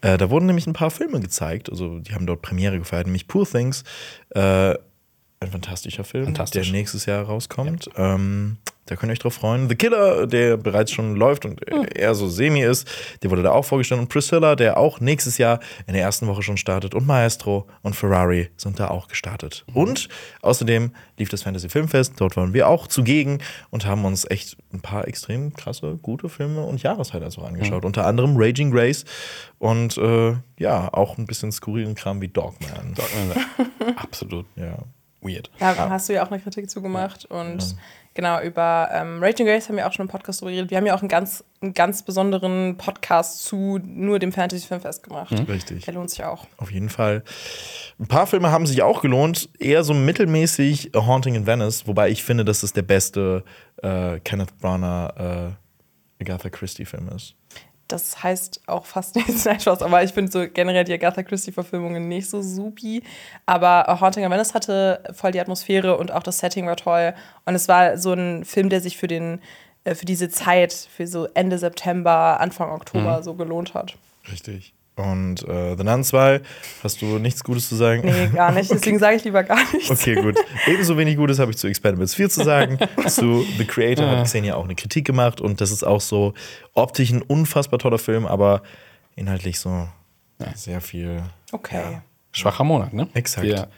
Äh, 0.00 0.18
da 0.18 0.28
wurden 0.30 0.46
nämlich 0.46 0.66
ein 0.66 0.72
paar 0.72 0.90
Filme 0.90 1.20
gezeigt. 1.20 1.70
Also, 1.70 1.98
die 2.00 2.14
haben 2.14 2.26
dort 2.26 2.42
Premiere 2.42 2.78
gefeiert, 2.78 3.06
nämlich 3.06 3.26
Poor 3.28 3.46
Things. 3.48 3.84
Äh, 4.30 4.40
ein 5.40 5.50
fantastischer 5.50 6.04
Film, 6.04 6.24
Fantastisch. 6.24 6.66
der 6.66 6.72
nächstes 6.72 7.04
Jahr 7.06 7.24
rauskommt. 7.24 7.88
Ähm, 7.96 8.56
da 8.86 8.96
könnt 8.96 9.10
ihr 9.10 9.12
euch 9.14 9.18
drauf 9.18 9.34
freuen. 9.34 9.68
The 9.68 9.76
Killer, 9.76 10.26
der 10.26 10.56
bereits 10.56 10.90
schon 10.92 11.16
läuft 11.16 11.44
und 11.46 11.60
eher 11.96 12.14
so 12.14 12.28
semi 12.28 12.62
ist, 12.62 12.88
der 13.22 13.30
wurde 13.30 13.42
da 13.42 13.52
auch 13.52 13.64
vorgestellt. 13.64 14.00
Und 14.00 14.08
Priscilla, 14.08 14.56
der 14.56 14.76
auch 14.76 15.00
nächstes 15.00 15.38
Jahr 15.38 15.60
in 15.86 15.94
der 15.94 16.02
ersten 16.02 16.26
Woche 16.26 16.42
schon 16.42 16.56
startet. 16.56 16.94
Und 16.94 17.06
Maestro 17.06 17.66
und 17.82 17.96
Ferrari 17.96 18.50
sind 18.56 18.78
da 18.78 18.88
auch 18.88 19.08
gestartet. 19.08 19.64
Und 19.72 20.08
außerdem 20.42 20.92
lief 21.18 21.28
das 21.28 21.42
Fantasy 21.42 21.68
Filmfest. 21.68 22.14
Dort 22.20 22.36
waren 22.36 22.52
wir 22.52 22.68
auch 22.68 22.86
zugegen 22.86 23.38
und 23.70 23.86
haben 23.86 24.04
uns 24.04 24.28
echt 24.30 24.56
ein 24.72 24.80
paar 24.80 25.08
extrem 25.08 25.54
krasse, 25.54 25.98
gute 26.02 26.28
Filme 26.28 26.62
und 26.64 26.82
Jahreshighlights 26.82 27.38
auch 27.38 27.44
angeschaut. 27.46 27.84
Unter 27.84 28.06
anderem 28.06 28.34
Raging 28.36 28.70
Grace 28.70 29.04
und 29.58 29.96
äh, 29.96 30.34
ja, 30.58 30.92
auch 30.92 31.16
ein 31.18 31.26
bisschen 31.26 31.52
skurrilen 31.52 31.94
Kram 31.94 32.20
wie 32.20 32.28
Dogman. 32.28 32.94
Absolut 33.96 34.46
Ja. 34.56 34.78
weird. 35.22 35.50
Ja, 35.58 35.74
hast 35.88 36.08
du 36.08 36.12
ja 36.14 36.24
auch 36.26 36.30
eine 36.30 36.40
Kritik 36.40 36.68
zugemacht. 36.68 37.24
Und 37.26 37.76
genau, 38.14 38.40
über 38.40 38.88
ähm, 38.92 39.22
Raging 39.22 39.46
Grace 39.46 39.68
haben 39.68 39.76
wir 39.76 39.86
auch 39.86 39.92
schon 39.92 40.06
im 40.06 40.10
Podcast 40.10 40.40
drüber 40.40 40.50
geredet. 40.50 40.70
Wir 40.70 40.78
haben 40.78 40.86
ja 40.86 40.94
auch 40.94 41.00
einen 41.00 41.08
ganz, 41.08 41.44
einen 41.60 41.74
ganz 41.74 42.02
besonderen 42.02 42.76
Podcast 42.76 43.44
zu 43.44 43.78
nur 43.84 44.18
dem 44.18 44.32
Fantasy 44.32 44.66
Filmfest 44.66 45.02
gemacht. 45.02 45.34
Richtig. 45.48 45.84
Der 45.84 45.94
lohnt 45.94 46.10
sich 46.10 46.24
auch. 46.24 46.46
Auf 46.56 46.70
jeden 46.70 46.88
Fall. 46.88 47.22
Ein 47.98 48.06
paar 48.06 48.26
Filme 48.26 48.50
haben 48.50 48.66
sich 48.66 48.82
auch 48.82 49.02
gelohnt. 49.02 49.48
Eher 49.58 49.84
so 49.84 49.94
mittelmäßig 49.94 50.94
A 50.96 51.06
Haunting 51.06 51.34
in 51.34 51.46
Venice, 51.46 51.86
wobei 51.86 52.10
ich 52.10 52.24
finde, 52.24 52.44
dass 52.44 52.62
es 52.62 52.72
der 52.72 52.82
beste 52.82 53.44
äh, 53.82 54.20
Kenneth 54.20 54.58
Branagh 54.58 55.56
äh, 56.20 56.22
Agatha 56.22 56.48
Christie-Film 56.48 57.08
ist. 57.08 57.34
Das 57.88 58.22
heißt 58.22 58.62
auch 58.66 58.86
fast 58.86 59.16
nichts, 59.16 59.44
nein, 59.44 59.60
Spaß, 59.60 59.82
aber 59.82 60.02
ich 60.02 60.12
finde 60.12 60.32
so 60.32 60.46
generell 60.48 60.84
die 60.84 60.92
Agatha 60.92 61.22
Christie-Verfilmungen 61.22 62.08
nicht 62.08 62.28
so 62.28 62.42
supi. 62.42 63.02
Aber 63.46 63.98
Haunting 64.00 64.24
of 64.24 64.30
Venice 64.30 64.54
hatte 64.54 65.02
voll 65.12 65.32
die 65.32 65.40
Atmosphäre 65.40 65.96
und 65.96 66.12
auch 66.12 66.22
das 66.22 66.38
Setting 66.38 66.66
war 66.66 66.76
toll. 66.76 67.14
Und 67.44 67.54
es 67.54 67.68
war 67.68 67.98
so 67.98 68.12
ein 68.12 68.44
Film, 68.44 68.68
der 68.68 68.80
sich 68.80 68.96
für, 68.96 69.06
den, 69.06 69.40
äh, 69.84 69.94
für 69.94 70.06
diese 70.06 70.28
Zeit, 70.28 70.72
für 70.72 71.06
so 71.06 71.26
Ende 71.34 71.58
September, 71.58 72.40
Anfang 72.40 72.70
Oktober 72.70 73.22
so 73.22 73.34
gelohnt 73.34 73.74
hat. 73.74 73.96
Richtig. 74.30 74.74
Und 74.96 75.46
äh, 75.48 75.76
The 75.76 75.82
Nun 75.82 76.04
2, 76.04 76.40
hast 76.84 77.02
du 77.02 77.18
nichts 77.18 77.42
Gutes 77.42 77.68
zu 77.68 77.74
sagen? 77.74 78.02
Nee, 78.04 78.28
gar 78.28 78.52
nicht. 78.52 78.70
Deswegen 78.70 79.00
sage 79.00 79.16
ich 79.16 79.24
lieber 79.24 79.42
gar 79.42 79.58
nichts. 79.72 79.90
Okay, 79.90 80.14
gut. 80.14 80.36
Ebenso 80.66 80.96
wenig 80.96 81.16
Gutes 81.16 81.40
habe 81.40 81.50
ich 81.50 81.56
zu 81.56 81.66
Expendables 81.66 82.14
4 82.14 82.30
zu 82.30 82.44
sagen. 82.44 82.78
zu 83.08 83.44
The 83.58 83.64
Creator 83.64 84.08
hat 84.08 84.24
Xenia 84.26 84.54
auch 84.54 84.64
eine 84.64 84.76
Kritik 84.76 85.04
gemacht 85.04 85.40
und 85.40 85.60
das 85.60 85.72
ist 85.72 85.82
auch 85.82 86.00
so 86.00 86.34
optisch 86.74 87.10
ein 87.10 87.22
unfassbar 87.22 87.80
toller 87.80 87.98
Film, 87.98 88.24
aber 88.24 88.62
inhaltlich 89.16 89.58
so 89.58 89.88
sehr 90.54 90.80
viel. 90.80 91.22
Okay. 91.50 92.00
Schwacher 92.30 92.64
Monat, 92.64 92.92
ne? 92.92 93.08
Exakt. 93.14 93.46
Wir, 93.46 93.68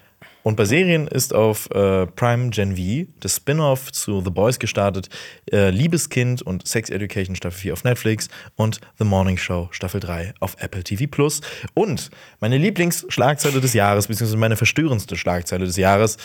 Und 0.47 0.55
bei 0.55 0.65
Serien 0.65 1.09
ist 1.09 1.35
auf 1.35 1.69
äh, 1.73 2.07
Prime 2.07 2.51
Gen 2.51 2.77
V 2.77 3.11
das 3.19 3.35
Spin-off 3.35 3.91
zu 3.91 4.21
The 4.21 4.31
Boys 4.31 4.61
gestartet, 4.61 5.09
äh, 5.51 5.71
Liebeskind 5.71 6.41
und 6.41 6.69
Sex 6.69 6.89
Education 6.89 7.35
Staffel 7.35 7.59
4 7.59 7.73
auf 7.73 7.83
Netflix 7.83 8.29
und 8.55 8.81
The 8.97 9.05
Morning 9.05 9.39
Show 9.39 9.67
Staffel 9.73 9.99
3 9.99 10.35
auf 10.39 10.55
Apple 10.61 10.85
TV 10.85 11.07
Plus. 11.11 11.41
Und 11.75 12.11
meine 12.39 12.59
Lieblingsschlagzeile 12.59 13.61
des 13.61 13.75
Jahres, 13.75 14.07
beziehungsweise 14.07 14.37
meine 14.37 14.55
verstörendste 14.57 15.17
Schlagzeile 15.17 15.67
des 15.67 15.79
Jahres, 15.79 16.17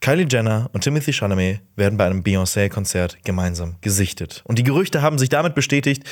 Kylie 0.00 0.26
Jenner 0.28 0.68
und 0.72 0.80
Timothy 0.80 1.12
Chalamet 1.12 1.60
werden 1.76 1.96
bei 1.96 2.06
einem 2.06 2.24
Beyoncé-Konzert 2.24 3.18
gemeinsam 3.22 3.76
gesichtet. 3.80 4.42
Und 4.44 4.58
die 4.58 4.64
Gerüchte 4.64 5.02
haben 5.02 5.18
sich 5.18 5.28
damit 5.28 5.54
bestätigt, 5.54 6.02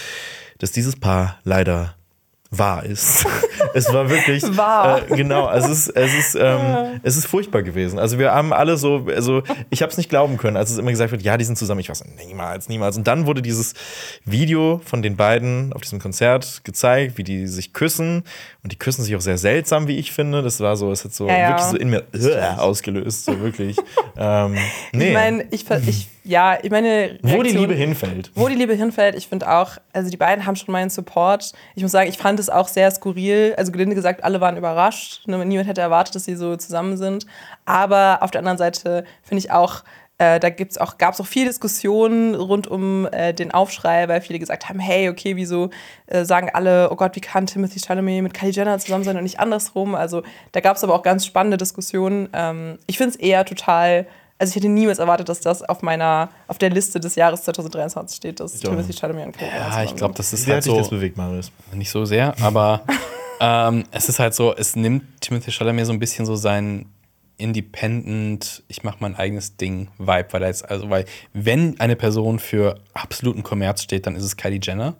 dass 0.58 0.70
dieses 0.70 0.94
Paar 0.94 1.40
leider 1.42 1.96
wahr 2.50 2.84
ist. 2.84 3.24
es 3.74 3.92
war 3.92 4.10
wirklich 4.10 4.42
Wahr. 4.56 5.02
Äh, 5.10 5.16
genau, 5.16 5.48
es 5.50 5.68
ist 5.68 5.88
es 5.90 6.12
ist 6.14 6.34
ähm, 6.34 7.00
es 7.04 7.16
ist 7.16 7.26
furchtbar 7.26 7.62
gewesen. 7.62 7.98
Also 8.00 8.18
wir 8.18 8.32
haben 8.32 8.52
alle 8.52 8.76
so 8.76 9.06
also 9.14 9.42
ich 9.70 9.82
habe 9.82 9.92
es 9.92 9.98
nicht 9.98 10.10
glauben 10.10 10.36
können, 10.36 10.56
als 10.56 10.70
es 10.70 10.78
immer 10.78 10.90
gesagt 10.90 11.12
wird, 11.12 11.22
ja, 11.22 11.36
die 11.36 11.44
sind 11.44 11.56
zusammen. 11.56 11.80
Ich 11.80 11.88
war 11.88 11.94
so 11.94 12.04
niemals, 12.26 12.68
niemals. 12.68 12.96
Und 12.96 13.06
dann 13.06 13.26
wurde 13.26 13.40
dieses 13.40 13.74
Video 14.24 14.80
von 14.84 15.00
den 15.02 15.16
beiden 15.16 15.72
auf 15.72 15.82
diesem 15.82 16.00
Konzert 16.00 16.62
gezeigt, 16.64 17.18
wie 17.18 17.22
die 17.24 17.46
sich 17.46 17.72
küssen 17.72 18.24
und 18.64 18.72
die 18.72 18.76
küssen 18.76 19.04
sich 19.04 19.14
auch 19.14 19.20
sehr 19.20 19.38
seltsam, 19.38 19.86
wie 19.86 19.96
ich 19.98 20.10
finde. 20.12 20.42
Das 20.42 20.58
war 20.60 20.76
so, 20.76 20.90
es 20.90 21.04
hat 21.04 21.14
so 21.14 21.28
Ja, 21.28 21.38
ja. 21.38 21.48
wirklich 21.50 21.66
so 21.66 21.76
in 21.76 21.90
mir 21.90 22.02
äh, 22.12 22.58
ausgelöst, 22.58 23.26
so 23.26 23.40
wirklich. 23.40 23.76
ähm, 24.18 24.56
nee, 24.92 25.08
Ich 25.08 25.14
meine, 25.14 25.44
ich, 25.52 25.64
ich, 25.86 26.08
ja, 26.24 26.58
ich 26.60 26.70
meine. 26.70 27.18
wo 27.22 27.28
die 27.28 27.50
Reaktion- 27.50 27.60
Liebe 27.60 27.74
hinfällt. 27.74 28.30
Wo 28.34 28.48
die 28.48 28.54
Liebe 28.56 28.74
hinfällt, 28.74 29.14
ich 29.14 29.28
finde 29.28 29.48
auch, 29.50 29.76
also 29.92 30.10
die 30.10 30.16
beiden 30.16 30.46
haben 30.46 30.56
schon 30.56 30.72
meinen 30.72 30.90
Support. 30.90 31.52
Ich 31.76 31.82
muss 31.82 31.92
sagen, 31.92 32.08
ich 32.10 32.18
fand 32.18 32.39
es 32.40 32.50
auch 32.50 32.68
sehr 32.68 32.90
skurril. 32.90 33.54
Also 33.56 33.72
gelinde 33.72 33.94
gesagt, 33.94 34.24
alle 34.24 34.40
waren 34.40 34.56
überrascht. 34.56 35.26
Ne, 35.28 35.44
Niemand 35.44 35.68
hätte 35.68 35.80
erwartet, 35.80 36.14
dass 36.14 36.24
sie 36.24 36.36
so 36.36 36.56
zusammen 36.56 36.96
sind. 36.96 37.26
Aber 37.64 38.18
auf 38.22 38.30
der 38.30 38.40
anderen 38.40 38.58
Seite 38.58 39.04
finde 39.22 39.40
ich 39.40 39.50
auch, 39.52 39.82
äh, 40.20 40.38
da 40.38 40.50
gibt's 40.50 40.76
auch, 40.76 40.98
gab 40.98 41.14
es 41.14 41.20
auch 41.20 41.26
viel 41.26 41.46
Diskussionen 41.46 42.34
rund 42.34 42.66
um 42.66 43.08
äh, 43.10 43.32
den 43.32 43.52
Aufschrei, 43.52 44.06
weil 44.06 44.20
viele 44.20 44.38
gesagt 44.38 44.68
haben, 44.68 44.78
hey, 44.78 45.08
okay, 45.08 45.34
wieso 45.36 45.70
äh, 46.08 46.26
sagen 46.26 46.50
alle, 46.52 46.90
oh 46.90 46.96
Gott, 46.96 47.16
wie 47.16 47.22
kann 47.22 47.46
Timothy 47.46 47.80
Chalamet 47.80 48.22
mit 48.22 48.34
Kylie 48.34 48.52
Jenner 48.52 48.78
zusammen 48.78 49.04
sein 49.04 49.16
und 49.16 49.22
nicht 49.22 49.40
andersrum? 49.40 49.94
Also 49.94 50.22
da 50.52 50.60
gab 50.60 50.76
es 50.76 50.84
aber 50.84 50.94
auch 50.94 51.02
ganz 51.02 51.24
spannende 51.24 51.56
Diskussionen. 51.56 52.28
Ähm, 52.34 52.78
ich 52.86 52.98
finde 52.98 53.14
es 53.14 53.16
eher 53.16 53.46
total 53.46 54.06
also 54.40 54.52
ich 54.52 54.56
hätte 54.56 54.70
niemals 54.70 54.98
erwartet, 54.98 55.28
dass 55.28 55.40
das 55.40 55.62
auf 55.62 55.82
meiner, 55.82 56.30
auf 56.48 56.56
der 56.56 56.70
Liste 56.70 56.98
des 56.98 57.14
Jahres 57.14 57.42
2023 57.42 58.16
steht, 58.16 58.40
dass 58.40 58.54
Timothy. 58.54 58.94
Chalamet 58.94 59.26
und 59.26 59.32
Kylie 59.36 59.52
Jenner 59.52 59.68
ja, 59.68 59.84
ich 59.84 59.94
glaube, 59.94 60.14
das 60.14 60.32
ist 60.32 60.46
Wie 60.46 60.52
halt 60.52 60.62
hat 60.62 60.64
dich 60.64 60.72
so. 60.72 60.78
das 60.78 60.88
bewegt, 60.88 61.18
Marius? 61.18 61.52
Nicht 61.74 61.90
so 61.90 62.06
sehr, 62.06 62.34
aber 62.40 62.82
ähm, 63.40 63.84
es 63.90 64.08
ist 64.08 64.18
halt 64.18 64.32
so, 64.32 64.56
es 64.56 64.74
nimmt 64.76 65.20
Timothy 65.20 65.52
Chalamet 65.52 65.84
so 65.84 65.92
ein 65.92 65.98
bisschen 65.98 66.24
so 66.24 66.36
sein 66.36 66.86
Independent, 67.36 68.62
ich 68.68 68.82
mache 68.82 68.96
mein 69.00 69.14
eigenes 69.14 69.58
Ding 69.58 69.88
Vibe, 69.98 70.28
weil 70.30 70.42
er 70.42 70.48
jetzt, 70.48 70.68
also, 70.70 70.88
weil, 70.88 71.04
wenn 71.34 71.78
eine 71.78 71.96
Person 71.96 72.38
für 72.38 72.80
absoluten 72.94 73.42
Kommerz 73.42 73.82
steht, 73.82 74.06
dann 74.06 74.16
ist 74.16 74.24
es 74.24 74.38
Kylie 74.38 74.60
Jenner. 74.62 74.94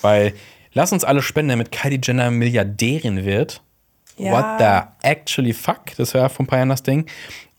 Weil, 0.00 0.32
lass 0.72 0.92
uns 0.92 1.04
alle 1.04 1.20
spenden, 1.20 1.50
damit 1.50 1.72
Kylie 1.72 2.00
Jenner 2.02 2.30
Milliardärin 2.30 3.26
wird. 3.26 3.60
Ja. 4.16 4.32
What 4.32 4.58
the 5.02 5.08
actually 5.08 5.52
fuck? 5.52 5.94
Das 5.98 6.14
war 6.14 6.22
ja 6.22 6.28
vor 6.30 6.44
ein 6.44 6.46
paar 6.46 6.58
Jahren 6.58 6.70
das 6.70 6.82
Ding. 6.82 7.06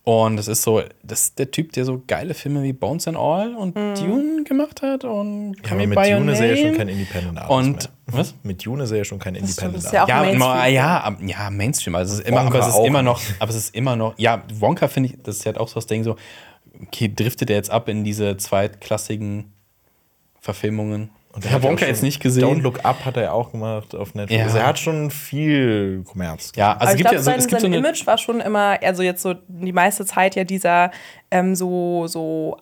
Und 0.05 0.35
das 0.35 0.49
ist 0.49 0.63
so, 0.63 0.81
das 1.01 1.21
ist 1.23 1.39
der 1.39 1.49
Typ, 1.49 1.71
der 1.71 1.85
so 1.85 2.03
geile 2.05 2.33
Filme 2.33 2.61
wie 2.61 2.73
Bones 2.73 3.07
and 3.07 3.15
All 3.17 3.55
und 3.55 3.73
Dune 3.77 4.43
gemacht 4.43 4.81
hat 4.81 5.05
und 5.05 5.55
Ja, 5.65 5.71
aber 5.71 5.87
mit 5.87 5.97
Dune 5.97 6.33
er 6.37 6.45
ja 6.45 6.57
schon 6.57 6.75
kein 6.75 6.89
Independent 6.89 7.37
Artist 7.37 7.51
Und 7.57 7.75
mehr. 7.77 7.89
was? 8.19 8.35
Mit 8.43 8.65
Dune 8.65 8.83
er 8.83 8.95
ja 8.97 9.03
schon 9.05 9.19
kein 9.19 9.35
Independent 9.35 9.75
das 9.77 9.85
ist 9.85 9.93
ja 9.93 10.03
auch 10.03 10.09
Artist. 10.09 10.33
Ja, 10.33 10.39
Mainstream. 10.39 10.51
immer, 10.57 10.67
ja, 10.67 10.97
ab- 10.99 11.17
ja, 11.25 11.49
Mainstream. 11.49 11.95
Also 11.95 12.13
es 12.15 12.19
ist 12.19 12.27
immer, 12.27 12.41
aber 12.41 12.59
es 12.59 12.67
ist 12.67 12.85
immer 12.85 13.01
noch, 13.01 13.21
aber 13.39 13.49
es 13.49 13.55
ist 13.55 13.75
immer 13.75 13.95
noch, 13.95 14.13
ja, 14.17 14.43
Wonka 14.59 14.89
finde 14.89 15.09
ich, 15.11 15.17
das 15.23 15.37
ist 15.37 15.45
halt 15.45 15.57
auch 15.57 15.69
so 15.69 15.75
das 15.75 15.87
Ding 15.87 16.03
so, 16.03 16.17
okay, 16.81 17.09
driftet 17.15 17.49
er 17.49 17.55
jetzt 17.55 17.69
ab 17.71 17.87
in 17.87 18.03
diese 18.03 18.35
zweitklassigen 18.35 19.53
Verfilmungen? 20.41 21.11
Und 21.33 21.45
er 21.45 21.51
ja 21.51 21.63
Wonka 21.63 21.85
auch 21.85 21.89
jetzt 21.89 22.03
nicht 22.03 22.19
gesehen. 22.19 22.43
Don't 22.43 22.61
Look 22.61 22.85
Up 22.85 23.05
hat 23.05 23.17
er 23.17 23.33
auch 23.33 23.51
gemacht 23.51 23.95
auf 23.95 24.13
Netflix. 24.13 24.39
Ja. 24.39 24.45
Also 24.45 24.57
er 24.59 24.67
hat 24.67 24.77
schon 24.77 25.09
viel 25.09 26.03
Kommerz. 26.05 26.51
Ja, 26.55 26.73
also 26.73 26.81
Aber 26.81 26.85
es 26.85 26.91
ich 26.91 26.97
gibt 26.97 27.09
glaube, 27.09 27.15
ja 27.15 27.21
so, 27.21 27.25
sein, 27.25 27.39
es 27.39 27.47
gibt 27.47 27.61
so 27.61 27.65
sein 27.65 27.73
eine, 27.73 27.87
Image 27.87 28.05
war 28.05 28.17
schon 28.19 28.39
immer, 28.39 28.77
also 28.83 29.01
jetzt 29.01 29.23
so 29.23 29.33
die 29.47 29.73
meiste 29.73 30.05
Zeit 30.05 30.35
ja 30.35 30.43
dieser 30.43 30.91
ähm, 31.33 31.55
so, 31.55 32.05
so 32.07 32.57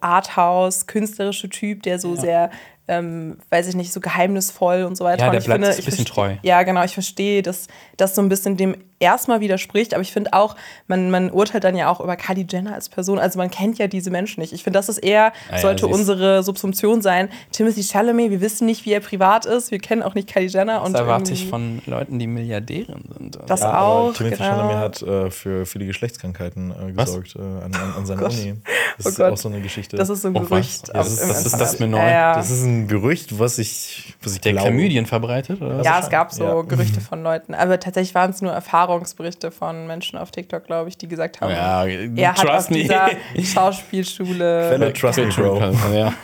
Arthouse-künstlerische 0.56 1.49
Typ, 1.49 1.84
der 1.84 1.99
so 1.99 2.15
sehr, 2.15 2.49
ähm, 2.88 3.38
weiß 3.49 3.68
ich 3.68 3.76
nicht, 3.76 3.93
so 3.93 3.99
geheimnisvoll 3.99 4.84
und 4.84 4.95
so 4.95 5.03
weiter. 5.06 5.19
Ja, 5.23 5.26
Und 5.27 5.34
der 5.34 5.39
ich 5.41 5.45
bleibt 5.45 5.64
finde, 5.65 5.77
ein 5.77 5.85
bisschen 5.85 6.06
treu. 6.06 6.35
Ja, 6.41 6.64
genau, 6.64 6.84
ich 6.84 6.93
verstehe, 6.93 7.41
dass 7.41 7.68
das 7.98 8.15
so 8.15 8.22
ein 8.22 8.30
bisschen 8.30 8.57
dem 8.57 8.76
erstmal 8.99 9.39
widerspricht, 9.39 9.95
aber 9.95 10.03
ich 10.03 10.11
finde 10.11 10.31
auch, 10.34 10.56
man, 10.88 11.10
man 11.10 11.31
urteilt 11.31 11.64
dann 11.64 11.76
ja 11.76 11.89
auch 11.89 11.99
über 12.02 12.15
Kylie 12.15 12.45
Jenner 12.48 12.76
als 12.76 12.88
Person, 12.88 13.18
also 13.18 13.39
man 13.39 13.49
kennt 13.49 13.80
ja 13.80 13.88
diese 13.88 14.11
Menschen 14.11 14.41
nicht. 14.41 14.53
Ich 14.53 14.64
finde, 14.64 14.77
das 14.77 14.89
ist 14.89 14.99
eher, 14.99 15.31
Ah 15.49 15.56
ja, 15.56 15.57
sollte 15.60 15.88
ist- 15.88 15.91
unsere 15.93 16.43
Subsumption 16.43 17.02
sein. 17.02 17.30
Timothy 17.52 17.81
Chalamet, 17.84 18.30
wir 18.30 18.41
wissen 18.41 18.68
nicht, 18.68 18.85
wie 18.85 18.91
er 18.93 18.99
privat 18.99 19.48
ist, 19.48 19.72
wir 19.72 19.80
kennen 19.80 20.03
auch 20.03 20.14
nicht 20.14 20.31
Kylie 20.31 20.49
Jenner. 20.49 20.84
und 20.84 20.93
das 20.93 21.02
erwarte 21.02 21.34
ich 21.34 21.48
von 21.48 21.81
Leuten, 21.88 22.19
die 22.19 22.27
Milliardären 22.27 23.03
sind. 23.18 23.39
Das 23.48 23.61
Ja, 23.61 23.81
auch, 23.81 24.14
Timothy 24.14 24.35
genau. 24.38 24.49
Chalamet 24.49 24.76
hat 24.77 25.02
äh, 25.02 25.31
für 25.31 25.65
viele 25.65 25.85
Geschlechtskrankheiten 25.88 26.72
äh, 26.72 26.91
gesorgt 26.91 27.35
äh, 27.35 27.39
an, 27.39 27.73
an, 27.73 27.93
an 27.98 28.06
seiner 28.06 28.22
Oh. 28.23 28.26
Uni. 28.27 28.53
Das 28.97 29.05
Oh 29.05 29.09
ist 29.09 29.15
Gott. 29.17 29.33
auch 29.33 29.38
so 29.38 29.49
eine 29.49 29.61
Geschichte. 29.61 29.95
Das 29.97 30.09
ist 30.09 30.21
so 30.21 30.27
ein 30.27 30.35
Oh? 30.38 30.41
Gerücht. 30.41 30.89
Ja, 30.89 30.99
auf- 30.99 31.05
das 31.07 31.13
ist- 31.13 31.29
das 31.29 31.45
ist- 31.45 31.59
das 31.59 31.73
ist 31.73 31.79
mir 31.79 31.88
neu. 31.88 31.97
Ja, 31.97 32.09
ja. 32.11 32.35
Das 32.35 32.49
ist 32.51 32.63
ein 32.63 32.88
Gerücht, 32.88 33.39
was 33.39 33.57
ich, 33.57 34.13
was 34.21 34.33
ich 34.33 34.41
der. 34.41 34.53
Chlamydien 34.53 35.05
verbreitet, 35.05 35.61
oder 35.61 35.77
was? 35.79 35.85
Ja, 35.85 35.99
es 35.99 36.09
gab 36.09 36.31
so 36.31 36.43
Ja. 36.43 36.61
Gerüchte 36.61 37.01
von 37.01 37.23
Leuten, 37.23 37.53
aber 37.53 37.79
tatsächlich 37.79 38.13
waren 38.15 38.31
es 38.31 38.41
nur 38.41 38.51
Erfahrungsberichte 38.51 39.49
von 39.51 39.88
Menschen 39.88 40.17
auf 40.19 40.31
TikTok, 40.31 40.65
glaube 40.65 40.89
ich, 40.89 40.97
die 40.97 41.07
gesagt 41.07 41.41
haben, 41.41 41.51
Ja, 41.51 41.85
er 41.85 42.29
hat 42.33 42.39
auf 42.39 42.45
trust 42.45 42.71
me. 42.71 42.77
dieser 42.83 43.09
Schauspielschule. 43.43 44.67
Quelle 44.69 44.93
Trust 44.93 45.19
Me 45.19 45.27
Bro. 45.27 45.59
Ja. 45.93 46.13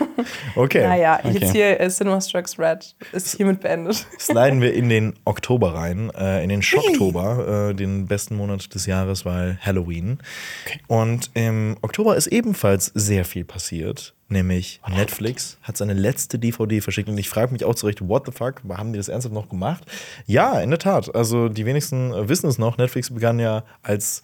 Okay. 0.55 0.81
Naja, 0.81 1.19
Okay. 1.23 1.37
jetzt 1.39 1.51
hier 1.51 1.79
äh, 1.79 1.89
Cinema 1.89 2.19
Strikes 2.19 2.57
Red 2.57 2.95
ist 3.11 3.35
hiermit 3.37 3.59
beendet. 3.61 4.07
Sliden 4.19 4.61
wir 4.61 4.73
in 4.73 4.89
den 4.89 5.13
Oktober 5.25 5.75
rein, 5.75 6.09
äh, 6.17 6.41
in 6.43 6.49
den 6.49 6.63
Schocktober, 6.63 7.69
äh, 7.69 7.73
den 7.75 8.07
besten 8.07 8.35
Monat 8.35 8.73
des 8.73 8.87
Jahres, 8.87 9.25
weil 9.25 9.59
Halloween. 9.63 10.17
Und 10.87 11.29
im 11.35 11.77
Oktober 11.83 12.15
ist 12.15 12.26
ebenfalls 12.27 12.91
sehr 12.93 13.25
viel 13.25 13.45
passiert. 13.45 14.13
Nämlich 14.29 14.81
Netflix 14.89 15.57
hat 15.61 15.77
seine 15.77 15.93
letzte 15.93 16.37
DVD 16.37 16.81
verschickt 16.81 17.07
und 17.07 17.17
ich 17.17 17.29
frage 17.29 17.53
mich 17.53 17.63
auch 17.63 17.75
zurecht, 17.75 18.05
what 18.07 18.25
the 18.25 18.33
fuck, 18.33 18.61
haben 18.69 18.91
die 18.91 18.97
das 18.97 19.07
ernsthaft 19.07 19.33
noch 19.33 19.47
gemacht? 19.47 19.85
Ja, 20.25 20.59
in 20.59 20.69
der 20.69 20.79
Tat. 20.79 21.15
Also 21.15 21.47
die 21.47 21.65
wenigsten 21.65 22.11
äh, 22.13 22.27
wissen 22.27 22.47
es 22.49 22.57
noch. 22.57 22.77
Netflix 22.77 23.09
begann 23.09 23.39
ja 23.39 23.63
als 23.83 24.23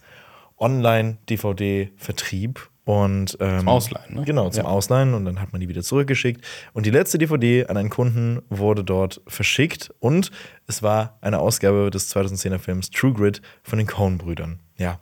Online-DVD-Vertrieb 0.58 2.68
und 2.84 3.38
ähm, 3.40 3.60
Zum 3.60 3.68
Ausleihen, 3.68 4.14
ne? 4.14 4.22
Genau, 4.26 4.50
zum 4.50 4.64
Ja. 4.64 4.70
Ausleihen 4.70 5.14
und 5.14 5.24
dann 5.24 5.40
hat 5.40 5.52
man 5.52 5.60
die 5.60 5.68
wieder 5.68 5.82
zurückgeschickt. 5.82 6.44
Und 6.74 6.84
die 6.84 6.90
letzte 6.90 7.16
DVD 7.16 7.66
an 7.66 7.78
einen 7.78 7.88
Kunden 7.88 8.42
wurde 8.50 8.84
dort 8.84 9.22
verschickt 9.26 9.90
und 10.00 10.30
es 10.66 10.82
war 10.82 11.16
eine 11.22 11.38
Ausgabe 11.38 11.90
des 11.90 12.14
2010er 12.14 12.58
Films 12.58 12.90
True 12.90 13.14
Grit 13.14 13.40
von 13.62 13.78
den 13.78 13.86
Coen-Brüdern. 13.86 14.60
Ja. 14.76 15.00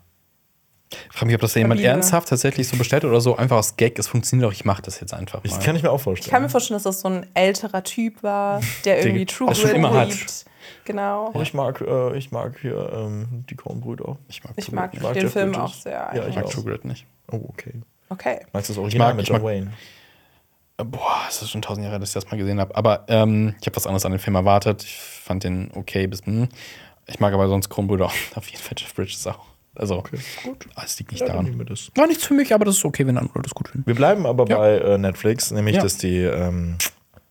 Ich 1.11 1.17
frage 1.17 1.27
mich, 1.27 1.35
ob 1.35 1.41
das 1.41 1.55
jemand 1.55 1.81
Liebe. 1.81 1.91
ernsthaft 1.91 2.29
tatsächlich 2.29 2.69
so 2.69 2.77
bestellt 2.77 3.05
oder 3.05 3.21
so 3.21 3.37
einfach 3.37 3.57
aus 3.57 3.77
Gag. 3.77 3.99
Es 3.99 4.09
funktioniert 4.09 4.49
doch, 4.49 4.53
ich 4.53 4.65
mache 4.65 4.83
das 4.83 5.01
jetzt 5.01 5.15
einfach 5.15 5.43
mal. 5.43 5.51
Ich 5.51 5.59
kann 5.61 5.77
ich 5.77 5.83
mir 5.83 5.91
auch 5.91 5.97
Ich 5.97 6.03
vorstellen. 6.03 6.31
kann 6.31 6.43
mir 6.43 6.49
vorstellen, 6.49 6.77
dass 6.77 6.83
das 6.85 7.01
so 7.01 7.09
ein 7.09 7.27
älterer 7.35 7.83
Typ 7.85 8.23
war, 8.23 8.61
der 8.85 9.05
irgendwie 9.05 9.27
True 9.27 9.55
schon 9.55 9.65
Grit 9.69 9.77
immer 9.77 9.93
hat. 9.95 10.09
liebt. 10.11 10.45
Genau. 10.85 11.33
ich 11.41 11.55
mag, 11.55 11.81
äh, 11.81 12.17
ich 12.17 12.31
mag 12.33 12.57
hier 12.61 12.93
ähm, 12.95 13.45
die 13.51 13.55
Coen-Brüder. 13.57 14.17
ich 14.29 14.43
mag, 14.45 14.53
Ich 14.57 14.67
True 14.67 14.75
mag. 14.77 14.91
Ich 14.95 15.01
mag 15.01 15.13
den 15.15 15.23
Jeff 15.23 15.33
Film 15.33 15.53
Bridges. 15.53 15.71
auch 15.71 15.75
sehr. 15.75 16.11
Ja, 16.15 16.23
ich 16.23 16.29
Ich 16.31 16.35
mag 16.37 16.45
auch. 16.47 16.51
True 16.53 16.65
Grit 16.65 16.85
nicht. 16.85 17.07
Oh, 17.31 17.41
okay. 17.49 17.73
Okay. 18.09 18.41
Magst 18.53 18.69
du 18.69 18.75
das 18.75 18.79
Original 18.79 19.09
mag- 19.09 19.17
mit 19.17 19.23
ich 19.25 19.29
John 19.31 19.39
mag- 19.43 19.47
Wayne? 19.51 19.73
Äh, 20.79 20.85
Boah, 20.85 21.21
es 21.29 21.41
ist 21.43 21.51
schon 21.51 21.63
tausend 21.63 21.85
Jahre, 21.85 21.99
dass 22.01 22.11
ich 22.11 22.15
das 22.15 22.31
mal 22.31 22.37
gesehen 22.37 22.61
habe. 22.61 22.75
Aber 22.77 23.05
ähm, 23.09 23.55
ich 23.61 23.67
habe 23.67 23.77
was 23.77 23.87
anderes 23.87 24.05
an 24.05 24.13
den 24.13 24.19
Film 24.21 24.35
erwartet. 24.37 24.83
Ich 24.85 24.97
fand 24.97 25.45
den 25.45 25.71
okay 25.75 26.07
bis. 26.07 26.25
Hm. 26.27 26.49
Ich 27.07 27.21
mag 27.21 27.33
aber 27.35 27.49
sonst 27.49 27.69
Kronbrüder 27.69 28.07
auf 28.35 28.49
jeden 28.49 28.63
Fall 28.63 28.75
Jeff 28.79 28.95
Bridges 28.95 29.27
auch. 29.27 29.45
Also, 29.75 30.03
gut. 30.03 30.67
es 30.85 30.99
liegt 30.99 31.13
nicht 31.13 31.21
Ja, 31.21 31.29
daran. 31.29 31.65
das. 31.69 31.91
War 31.95 32.07
nichts 32.07 32.25
für 32.27 32.35
mich, 32.35 32.53
aber 32.55 32.65
das 32.67 32.77
ist 32.77 32.85
okay, 32.85 33.07
wenn 33.07 33.17
andere 33.17 33.41
das 33.43 33.55
gut 33.55 33.69
finden. 33.69 33.87
Wir 33.87 33.95
bleiben 33.95 34.27
aber 34.27 34.47
Ja. 34.49 34.59
bei 34.59 34.77
äh, 34.79 34.99
Netflix, 34.99 35.51
nämlich 35.51 35.77
Ja. 35.77 35.83
dass 35.83 35.97
die 35.97 36.19
ähm, 36.19 36.77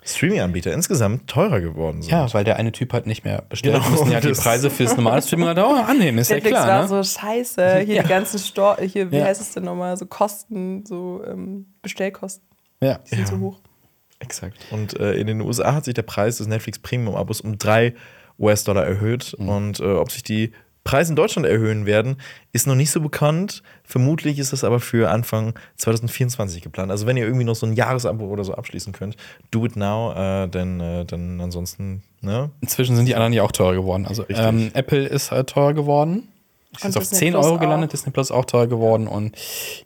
Streaming-Anbieter 0.04 0.74
insgesamt 0.74 1.28
teurer 1.30 1.62
geworden 1.62 2.02
sind. 2.02 2.12
Ja, 2.12 2.34
weil 2.34 2.44
der 2.44 2.56
eine 2.58 2.72
Typ 2.72 2.92
halt 2.94 3.06
nicht 3.06 3.24
mehr 3.24 3.44
bestellt. 3.48 3.76
Genau, 3.76 3.86
Wir 3.86 3.92
müssen 3.92 4.12
ja 4.12 4.20
die 4.20 4.30
das- 4.30 4.40
Preise 4.42 4.72
fürs 4.72 4.96
normale 4.98 5.22
Streaming 5.22 5.48
halt 5.50 5.60
auch 5.60 5.76
annehmen, 5.88 6.18
ist 6.18 6.30
ja 6.30 6.38
Netflix 6.38 6.58
klar. 6.58 6.68
war 6.68 6.82
Ne? 6.82 6.88
so 6.88 7.20
scheiße. 7.20 7.80
Hier 7.86 7.96
Ja. 7.96 8.02
die 8.04 8.10
ganzen 8.10 8.40
Stor 8.40 8.78
hier, 8.82 9.12
wie 9.12 9.18
Ja. 9.18 9.26
heißt 9.26 9.40
es 9.42 9.52
denn 9.54 9.64
nochmal? 9.64 9.96
So 9.98 10.08
Kosten, 10.08 10.84
so 10.88 11.22
ähm, 11.28 11.68
Bestellkosten, 11.84 12.44
ja. 12.82 13.00
die 13.12 13.16
sind 13.16 13.28
so 13.28 13.38
hoch. 13.40 13.60
Exakt. 14.18 14.58
Und 14.72 15.00
äh, 15.00 15.14
in 15.14 15.28
den 15.28 15.42
USA 15.42 15.74
hat 15.76 15.86
sich 15.86 15.94
der 15.94 16.02
Preis 16.04 16.38
des 16.38 16.48
Netflix 16.48 16.80
Premium-Abos 16.80 17.42
um 17.42 17.58
3 17.60 17.94
US-Dollar 18.40 18.86
erhöht. 18.86 19.36
Mhm. 19.38 19.50
Und 19.50 19.80
äh, 19.80 19.84
ob 19.84 20.12
sich 20.12 20.24
die 20.24 20.52
Preise 20.84 21.12
in 21.12 21.16
Deutschland 21.16 21.48
erhöhen 21.48 21.86
werden, 21.86 22.18
ist 22.54 22.66
noch 22.66 22.76
nicht 22.76 22.92
so 22.92 23.02
bekannt. 23.02 23.62
Vermutlich 23.84 24.40
ist 24.40 24.52
es 24.52 24.64
aber 24.64 24.80
für 24.80 25.12
Anfang 25.12 25.54
2024 25.78 26.62
geplant. 26.62 26.92
Also 26.92 27.06
wenn 27.06 27.18
ihr 27.18 27.26
irgendwie 27.26 27.46
noch 27.46 27.56
so 27.56 27.68
ein 27.68 27.74
Jahresabo 27.74 28.26
oder 28.26 28.44
so 28.44 28.56
abschließen 28.56 28.92
könnt, 28.92 29.16
do 29.52 29.66
it 29.66 29.76
now, 29.76 30.14
äh, 30.14 30.48
denn, 30.48 30.80
äh, 30.80 31.06
denn 31.06 31.40
ansonsten, 31.40 32.02
ne? 32.22 32.50
Inzwischen 32.62 32.96
sind 32.96 33.06
die 33.06 33.16
anderen 33.16 33.34
ja 33.34 33.44
auch 33.44 33.52
teurer 33.52 33.76
geworden. 33.76 34.06
Also 34.08 34.26
ähm, 34.30 34.72
Apple 34.74 35.06
ist 35.06 35.32
halt 35.32 35.50
teuer 35.50 35.74
geworden. 35.74 36.28
Ist 36.74 36.86
jetzt 36.86 36.96
auf 36.98 37.04
Disney 37.04 37.18
10 37.18 37.34
Plus 37.34 37.46
Euro 37.46 37.56
auch. 37.56 37.60
gelandet, 37.60 37.92
Disney 37.94 38.12
Plus 38.14 38.32
auch 38.32 38.46
teuer 38.46 38.66
geworden 38.68 39.08
und 39.08 39.36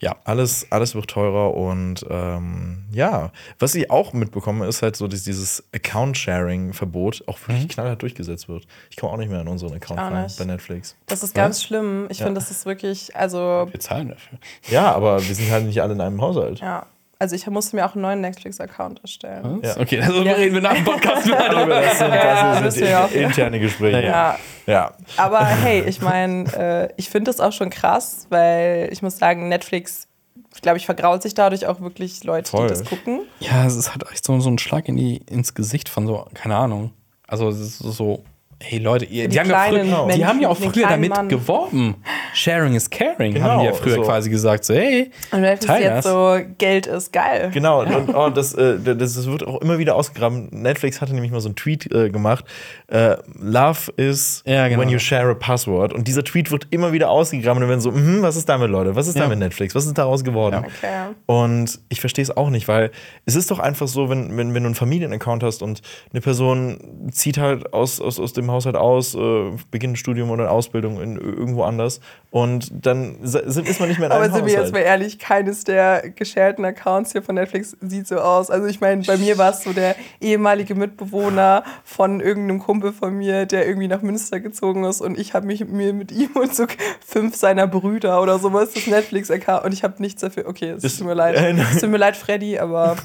ja. 0.02 0.16
Alles, 0.24 0.68
alles 0.72 0.94
wird 0.94 1.07
teurer 1.10 1.53
und 1.56 2.06
ähm, 2.10 2.84
ja, 2.91 3.32
was 3.60 3.74
ich 3.76 3.90
auch 3.90 4.14
mitbekomme, 4.14 4.68
ist 4.68 4.82
halt 4.84 4.95
so, 4.95 5.07
dass 5.07 5.24
dieses 5.24 5.64
Account-Sharing-Verbot 5.74 7.24
auch 7.28 7.40
Mhm. 7.40 7.53
wirklich 7.53 7.70
knallhart 7.70 8.02
durchgesetzt 8.02 8.48
wird. 8.49 8.66
Ich 8.90 8.98
komme 8.98 9.14
auch 9.14 9.18
nicht 9.18 9.30
mehr 9.30 9.40
an 9.40 9.48
unseren 9.48 9.74
Account 9.74 9.99
rein 9.99 10.28
bei 10.38 10.45
Netflix. 10.45 10.95
Das 11.07 11.24
ist 11.24 11.34
ganz 11.34 11.64
schlimm. 11.64 12.06
Ich 12.10 12.18
finde, 12.20 12.36
das 12.36 12.52
ist 12.52 12.66
wirklich, 12.66 13.16
also, 13.16 13.68
Wir 13.72 13.80
zahlen 13.80 14.10
dafür. 14.10 14.38
Ja, 14.70 14.91
aber 14.94 15.26
wir 15.28 15.36
sind 15.36 15.49
halt 15.52 15.66
nicht 15.66 15.82
alle 15.82 15.94
in 15.94 16.02
einem 16.02 16.22
Haushalt. 16.22 16.60
ja. 16.60 16.86
Also 17.18 17.36
ich 17.36 17.48
musste 17.48 17.76
mir 17.78 17.86
auch 17.86 17.94
einen 17.94 18.02
neuen 18.02 18.22
Netflix-Account 18.22 19.02
erstellen. 19.02 19.62
Ja. 19.64 19.78
Okay, 19.80 20.02
also 20.02 20.22
reden 20.22 20.54
wir 20.56 20.62
nach 20.62 20.74
dem 20.74 20.84
Podcast 20.84 21.28
weiter. 21.32 21.66
Das 21.66 21.98
sind, 22.00 22.14
Ja, 22.14 22.52
das 22.54 22.62
müssen 22.64 22.80
sind 22.80 22.88
wir 22.90 23.04
auch. 23.06 23.12
interne 23.12 23.60
Gespräche. 23.60 24.04
Ja. 24.08 24.38
ja. 24.66 24.94
Aber 25.16 25.46
hey, 25.46 25.84
ich 25.88 26.02
meine, 26.02 26.44
äh, 26.56 26.94
ich 26.98 27.10
finde 27.10 27.30
das 27.32 27.40
auch 27.40 27.54
schon 27.54 27.70
krass, 27.70 28.28
weil 28.30 28.90
ich 28.92 29.02
muss 29.02 29.18
sagen, 29.18 29.48
Netflix, 29.48 30.08
ich 30.54 30.62
glaube, 30.62 30.78
ich 30.78 30.86
vergrault 30.86 31.22
sich 31.24 31.34
dadurch 31.34 31.68
auch 31.68 31.80
wirklich 31.80 32.24
Leute, 32.26 32.50
Voll. 32.50 32.68
die 32.68 32.74
das 32.74 32.84
gucken. 32.84 33.22
Ja, 33.40 33.66
es 33.66 33.76
ist 33.76 33.92
halt 33.92 34.04
echt 34.12 34.26
so, 34.26 34.38
so 34.42 34.50
ein 34.50 34.58
Schlag 34.58 34.88
in 34.90 34.98
die, 34.98 35.18
ins 35.30 35.54
Gesicht 35.54 35.88
von 35.90 36.08
so, 36.08 36.26
keine 36.34 36.56
Ahnung. 36.58 36.92
Also 37.28 37.48
es 37.50 37.60
ist 37.60 37.80
so, 37.80 38.24
hey 38.61 38.80
Leute, 38.80 39.06
ihr, 39.06 39.23
die 39.27 39.30
die, 39.30 39.40
haben 39.40 39.49
ja 39.49 39.65
früher, 39.68 40.07
die 40.15 40.26
haben 40.26 40.41
ja 40.41 40.49
auch 40.49 40.57
früher 40.57 40.88
damit 40.88 41.10
Mann. 41.10 41.30
geworben. 41.30 41.95
Sharing 42.34 42.73
is 42.76 42.90
caring, 42.90 43.34
Genau, 43.34 43.45
haben 43.48 43.60
die 43.60 43.65
ja 43.65 43.73
früher 43.73 43.95
so. 43.95 44.02
quasi 44.03 44.30
gesagt. 44.30 44.65
So, 44.65 44.73
hey, 44.73 45.11
Und 45.32 45.41
Netflix 45.41 45.65
teil 45.65 45.82
jetzt 45.84 46.06
das. 46.06 46.11
so, 46.11 46.38
Geld 46.57 46.88
ist 46.88 47.14
geil. 47.14 47.52
Genau, 47.53 47.82
und 47.84 48.15
oh, 48.15 48.30
das, 48.30 48.53
äh, 48.53 48.80
das, 48.80 48.98
das 49.15 49.26
wird 49.27 49.45
auch 49.45 49.61
immer 49.61 49.77
wieder 49.77 49.95
ausgegraben. 49.95 50.48
Netflix 50.52 51.02
hatte 51.02 51.14
nämlich 51.14 51.32
mal 51.32 51.41
so 51.41 51.49
einen 51.49 51.56
Tweet 51.56 51.91
äh, 51.94 52.10
gemacht: 52.10 52.45
äh, 52.88 53.18
Love 53.40 53.91
is 53.98 54.41
Ja, 54.45 54.68
genau. 54.68 54.82
when 54.82 54.90
you 54.90 54.99
share 54.99 55.30
a 55.30 55.36
password. 55.36 55.94
Und 55.94 56.07
dieser 56.07 56.23
Tweet 56.23 56.49
wird 56.52 56.68
immer 56.72 56.91
wieder 56.94 57.10
ausgegraben 57.10 57.61
und 57.61 57.69
dann 57.69 57.82
so: 57.82 57.91
mhm, 57.91 58.22
Was 58.22 58.36
ist 58.36 58.48
damit, 58.49 58.69
Leute? 58.69 58.95
Was 58.95 59.07
ist 59.07 59.15
Ja. 59.15 59.23
damit 59.23 59.40
Netflix? 59.40 59.76
Was 59.76 59.86
ist 59.86 59.98
daraus 59.98 60.23
geworden? 60.23 60.64
Okay. 60.65 61.14
Und 61.26 61.80
ich 61.90 61.99
verstehe 61.99 62.23
es 62.23 62.36
auch 62.36 62.49
nicht, 62.49 62.68
weil 62.68 62.91
es 63.26 63.36
ist 63.36 63.52
doch 63.52 63.60
einfach 63.60 63.88
so, 63.88 64.10
wenn, 64.10 64.36
wenn, 64.38 64.53
wenn 64.53 64.64
du 64.64 64.68
einen 64.68 64.76
Familienaccount 64.76 65.44
hast 65.44 65.61
und 65.61 65.82
eine 66.11 66.22
Person 66.22 67.10
zieht 67.11 67.38
halt 67.38 67.73
aus, 67.73 67.99
aus, 68.02 68.19
aus 68.19 68.34
dem 68.34 68.44
Haushalt 68.51 68.76
aus, 68.76 69.15
äh, 69.15 69.51
beginnt 69.72 69.93
ein 69.93 69.95
Studium 69.95 70.30
oder 70.30 70.43
eine 70.43 70.51
Ausbildung 70.51 71.01
in, 71.01 71.17
irgendwo 71.17 71.63
anders 71.63 71.99
und 72.31 72.69
dann 72.85 73.17
sind, 73.23 73.67
ist 73.67 73.80
man 73.80 73.89
nicht 73.89 73.99
mehr 73.99 74.07
in 74.07 74.11
Aber 74.11 74.26
einem 74.26 74.34
sind 74.34 74.45
wir 74.45 74.53
Haushalt. 74.53 74.65
jetzt 74.67 74.73
mal 74.73 74.81
ehrlich, 74.81 75.19
keines 75.19 75.63
der 75.63 76.09
gesharten 76.09 76.65
Accounts 76.65 77.11
hier 77.11 77.22
von 77.22 77.35
Netflix 77.35 77.77
sieht 77.81 78.07
so 78.07 78.17
aus. 78.17 78.49
Also 78.49 78.67
ich 78.67 78.81
meine, 78.81 79.03
bei 79.03 79.17
mir 79.17 79.38
war 79.38 79.51
es 79.51 79.63
so 79.63 79.73
der 79.73 79.95
ehemalige 80.19 80.76
Mitbewohner 80.76 81.63
von 81.84 82.19
irgendeinem 82.19 82.59
Kumpel 82.59 82.91
von 82.91 83.13
mir, 83.15 83.45
der 83.45 83.67
irgendwie 83.67 83.88
nach 83.88 84.01
Münster 84.01 84.39
gezogen 84.39 84.84
ist 84.84 85.01
und 85.01 85.17
ich 85.17 85.34
habe 85.34 85.45
mich 85.45 85.65
mir 85.65 85.93
mit 85.93 86.11
ihm 86.11 86.31
und 86.35 86.55
so 86.55 86.65
fünf 87.05 87.35
seiner 87.35 87.67
Brüder 87.67 88.22
oder 88.22 88.39
sowas 88.39 88.73
das 88.73 88.88
Netflix-Account 88.88 89.63
und 89.65 89.73
ich 89.73 89.84
habe 89.84 89.95
nichts 89.99 90.22
dafür. 90.22 90.47
Okay, 90.47 90.72
es 90.72 90.97
tut 90.97 91.07
mir 91.07 91.13
leid. 91.13 91.35
äh. 91.35 91.53
Es 91.53 91.81
tut 91.81 91.89
mir 91.89 91.97
leid, 91.97 92.17
Freddy, 92.17 92.59
aber 92.59 92.95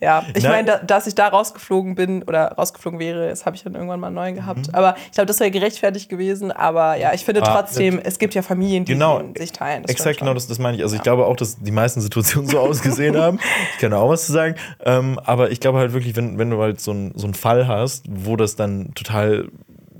ja. 0.00 0.24
Ich 0.34 0.44
meine, 0.44 0.66
da, 0.66 0.78
dass 0.78 1.06
ich 1.06 1.14
da 1.14 1.28
rausgeflogen 1.28 1.94
bin 1.94 2.22
oder 2.22 2.52
rausgeflogen 2.52 2.98
wäre, 2.98 3.28
das 3.28 3.46
habe 3.46 3.56
ich 3.56 3.62
dann 3.62 3.74
irgendwann 3.74 4.00
mal 4.00 4.10
neu 4.10 4.32
gehabt. 4.32 4.74
Aber 4.74 4.89
Aber 4.90 4.98
ich 5.06 5.12
glaube, 5.12 5.26
das 5.26 5.40
wäre 5.40 5.50
gerechtfertigt 5.50 6.08
gewesen. 6.08 6.52
Aber 6.52 6.96
ja, 6.96 7.12
ich 7.14 7.24
finde 7.24 7.42
Ah, 7.42 7.60
trotzdem, 7.62 7.98
es 8.02 8.18
gibt 8.18 8.34
ja 8.34 8.42
Familien, 8.42 8.84
die 8.84 8.92
Genau. 8.92 9.22
sich 9.36 9.52
teilen. 9.52 9.82
Das 9.82 9.90
Exakt, 9.92 10.18
genau, 10.18 10.34
das, 10.34 10.46
das 10.46 10.58
meine 10.58 10.76
ich. 10.76 10.82
Also 10.82 10.96
ich 10.96 11.02
glaube 11.02 11.26
auch, 11.26 11.36
dass 11.36 11.58
die 11.58 11.70
meisten 11.72 12.00
Situationen 12.00 12.48
so 12.48 12.58
ausgesehen 12.60 13.16
haben. 13.16 13.38
Ich 13.74 13.78
kann 13.80 13.92
auch 13.92 14.08
was 14.08 14.26
zu 14.26 14.32
sagen. 14.32 14.54
Ähm, 14.84 15.18
aber 15.24 15.50
ich 15.50 15.60
glaube 15.60 15.78
halt 15.78 15.92
wirklich, 15.92 16.16
wenn, 16.16 16.38
wenn 16.38 16.50
du 16.50 16.60
halt 16.60 16.80
so, 16.80 16.92
ein, 16.92 17.12
so 17.14 17.26
einen 17.26 17.34
Fall 17.34 17.66
hast, 17.68 18.04
wo 18.08 18.36
das 18.36 18.56
dann 18.56 18.92
total 18.94 19.48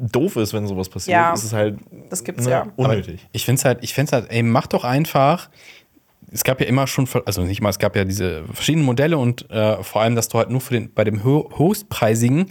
doof 0.02 0.36
ist, 0.36 0.54
wenn 0.54 0.66
sowas 0.66 0.88
passiert, 0.88 1.14
Ja. 1.14 1.32
ist 1.34 1.44
es 1.44 1.52
halt 1.52 1.78
Das 2.08 2.24
gibt's 2.24 2.44
ne, 2.46 2.50
ja. 2.50 2.66
unnötig. 2.76 3.26
Ich 3.32 3.44
finde 3.44 3.58
es 3.58 3.64
halt, 3.66 3.78
ich 3.82 3.92
find's 3.92 4.12
halt, 4.12 4.26
ey, 4.30 4.42
mach 4.42 4.66
doch 4.66 4.82
einfach. 4.84 5.50
Es 6.32 6.44
gab 6.44 6.60
ja 6.60 6.66
immer 6.66 6.86
schon, 6.86 7.08
also 7.26 7.42
nicht 7.42 7.60
mal, 7.60 7.70
es 7.70 7.78
gab 7.78 7.96
ja 7.96 8.04
diese 8.04 8.44
verschiedenen 8.52 8.84
Modelle 8.86 9.18
und 9.18 9.50
äh, 9.50 9.82
vor 9.82 10.02
allem, 10.02 10.14
dass 10.14 10.28
du 10.28 10.38
halt 10.38 10.50
nur 10.50 10.60
für 10.60 10.74
den, 10.74 10.92
bei 10.94 11.02
dem 11.04 11.24
Ho- 11.24 11.50
Hostpreisigen 11.58 12.46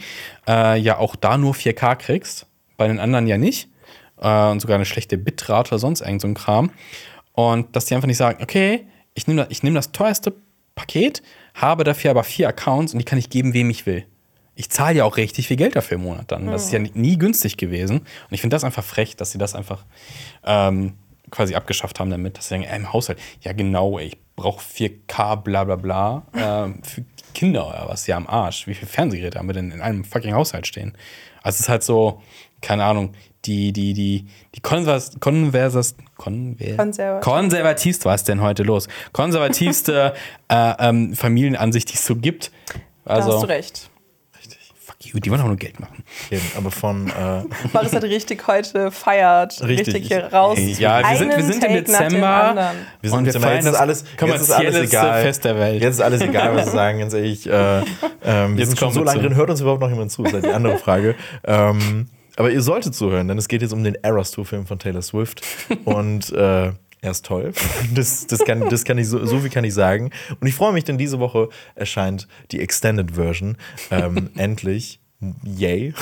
äh, 0.47 0.77
ja 0.79 0.97
auch 0.97 1.15
da 1.15 1.37
nur 1.37 1.53
4K 1.53 1.95
kriegst, 1.95 2.45
bei 2.77 2.87
den 2.87 2.99
anderen 2.99 3.25
ja 3.27 3.37
nicht. 3.37 3.69
Äh, 4.21 4.49
und 4.49 4.59
sogar 4.59 4.75
eine 4.75 4.85
schlechte 4.85 5.17
Bitrate 5.17 5.69
oder 5.71 5.79
sonst 5.79 6.01
irgend 6.01 6.21
so 6.21 6.27
ein 6.27 6.33
Kram. 6.33 6.71
Und 7.31 7.75
dass 7.75 7.85
die 7.85 7.95
einfach 7.95 8.07
nicht 8.07 8.17
sagen, 8.17 8.43
okay, 8.43 8.85
ich 9.13 9.27
nehme 9.27 9.43
das, 9.43 9.51
ich 9.51 9.63
nehm 9.63 9.73
das 9.75 9.91
teuerste 9.93 10.33
Paket, 10.75 11.21
habe 11.53 11.83
dafür 11.85 12.11
aber 12.11 12.23
vier 12.23 12.49
Accounts 12.49 12.93
und 12.93 12.99
die 12.99 13.05
kann 13.05 13.17
ich 13.19 13.29
geben, 13.29 13.53
wem 13.53 13.69
ich 13.69 13.85
will. 13.85 14.05
Ich 14.55 14.69
zahle 14.69 14.97
ja 14.97 15.05
auch 15.05 15.15
richtig 15.15 15.47
viel 15.47 15.55
Geld 15.55 15.77
dafür 15.77 15.95
im 15.95 16.03
Monat 16.03 16.31
dann. 16.33 16.47
Das 16.47 16.65
ist 16.65 16.73
ja 16.73 16.79
nie- 16.79 16.91
nie 16.93 17.17
günstig 17.17 17.55
gewesen. 17.55 17.99
Und 17.99 18.05
ich 18.31 18.41
finde 18.41 18.55
das 18.55 18.65
einfach 18.65 18.83
frech, 18.83 19.15
dass 19.15 19.31
sie 19.31 19.37
das 19.37 19.55
einfach 19.55 19.85
ähm, 20.43 20.95
quasi 21.31 21.55
abgeschafft 21.55 21.99
haben 21.99 22.09
damit, 22.09 22.37
dass 22.37 22.45
sie 22.45 22.55
sagen, 22.55 22.63
ey, 22.63 22.75
im 22.75 22.91
Haushalt, 22.93 23.19
ja 23.41 23.53
genau, 23.53 23.97
ey, 23.99 24.07
ich 24.07 24.17
brauche 24.35 24.61
4K, 24.61 25.37
bla 25.37 25.63
bla 25.63 25.75
bla, 25.75 26.23
ähm, 26.35 26.81
für 26.83 27.03
Kinder 27.33 27.67
oder 27.67 27.85
was, 27.87 28.07
ja 28.07 28.17
am 28.17 28.27
Arsch. 28.27 28.67
Wie 28.67 28.73
viele 28.73 28.87
Fernsehgeräte 28.87 29.37
haben 29.37 29.47
wir 29.47 29.53
denn 29.53 29.71
in 29.71 29.81
einem 29.81 30.03
fucking 30.03 30.33
Haushalt 30.33 30.67
stehen? 30.67 30.93
Also 31.43 31.55
es 31.57 31.59
ist 31.61 31.69
halt 31.69 31.83
so, 31.83 32.21
keine 32.61 32.83
Ahnung, 32.83 33.13
die, 33.45 33.71
die, 33.71 33.93
die, 33.93 34.25
die 34.53 34.59
Konvers, 34.59 35.11
Konversas, 35.19 35.95
Konver 36.17 36.75
Konservativ. 36.75 37.23
konservativste, 37.23 38.05
was 38.05 38.21
ist 38.21 38.27
denn 38.27 38.41
heute 38.41 38.63
los? 38.63 38.87
Konservativste 39.13 40.13
äh, 40.49 40.73
ähm, 40.79 41.13
Familienansicht, 41.13 41.89
die 41.89 41.95
es 41.95 42.05
so 42.05 42.15
gibt. 42.15 42.51
Da 43.05 43.13
Also, 43.13 43.33
hast 43.33 43.43
du 43.43 43.47
recht. 43.47 43.89
Fuck 45.01 45.13
you, 45.13 45.19
die 45.19 45.31
wollen 45.31 45.41
auch 45.41 45.47
nur 45.47 45.55
Geld 45.57 45.79
machen. 45.79 46.03
Eben, 46.29 46.41
aber 46.57 46.71
von 46.71 47.07
äh, 47.07 47.43
Maris 47.73 47.93
hat 47.93 48.03
richtig 48.03 48.45
heute 48.47 48.91
feiert. 48.91 49.61
Richtig. 49.61 49.87
Richtig, 49.95 50.07
hier 50.07 50.25
raus. 50.33 50.57
Ja, 50.77 50.99
wir 51.09 51.17
sind- 51.17 51.29
wir 51.29 51.35
Einen 51.37 51.51
sind 51.53 51.63
im 51.63 51.73
Dezember. 51.73 52.73
wir 53.01 53.09
sind 53.09 53.19
Und 53.19 53.25
wir 53.25 53.33
jetzt, 53.33 53.41
feiern 53.41 53.57
ist 53.59 53.65
das 53.67 53.75
alles, 53.75 54.03
jetzt 54.21 54.41
ist 54.41 54.51
alles 54.51 54.75
egal. 54.91 55.21
Fest 55.21 55.45
der 55.45 55.57
Welt. 55.57 55.81
Jetzt 55.81 55.95
ist 55.95 56.01
alles 56.01 56.21
egal, 56.21 56.55
was 56.55 56.65
wir 56.67 56.71
sagen. 56.71 56.99
Ganz 56.99 57.13
ehrlich, 57.13 57.47
äh, 57.49 57.79
ähm, 57.79 57.85
wir 58.23 58.49
Jetzt 58.59 58.69
sind 58.69 58.79
schon 58.79 58.91
so 58.91 59.03
lange 59.03 59.21
drin. 59.21 59.35
Hört 59.35 59.49
uns 59.49 59.61
überhaupt 59.61 59.81
noch 59.81 59.89
jemand 59.89 60.11
zu? 60.11 60.23
Das 60.23 60.33
ist 60.33 60.35
halt 60.35 60.45
die 60.45 60.53
andere 60.55 60.77
Frage. 60.77 61.15
ähm, 61.45 62.07
aber 62.35 62.51
ihr 62.51 62.61
solltet 62.61 62.95
zuhören, 62.95 63.27
denn 63.27 63.37
es 63.37 63.49
geht 63.49 63.61
jetzt 63.61 63.73
um 63.73 63.83
den 63.83 63.95
Eras 63.95 64.31
Tour 64.31 64.45
Film 64.45 64.65
von 64.65 64.79
Taylor 64.79 65.01
Swift 65.01 65.41
und 65.85 66.31
äh, 66.31 66.71
er 67.01 67.11
ist 67.11 67.25
toll. 67.25 67.53
Das, 67.93 68.27
das, 68.27 68.43
kann, 68.45 68.69
das 68.69 68.83
kann 68.83 68.97
ich 68.97 69.07
so, 69.07 69.25
so 69.25 69.39
viel 69.39 69.49
kann 69.49 69.63
ich 69.63 69.73
sagen. 69.73 70.11
Und 70.39 70.47
ich 70.47 70.55
freue 70.55 70.73
mich, 70.73 70.83
denn 70.83 70.97
diese 70.97 71.19
Woche 71.19 71.49
erscheint 71.75 72.27
die 72.51 72.59
Extended 72.59 73.11
Version 73.11 73.57
ähm, 73.91 74.29
endlich. 74.37 74.99
Yay. 75.43 75.93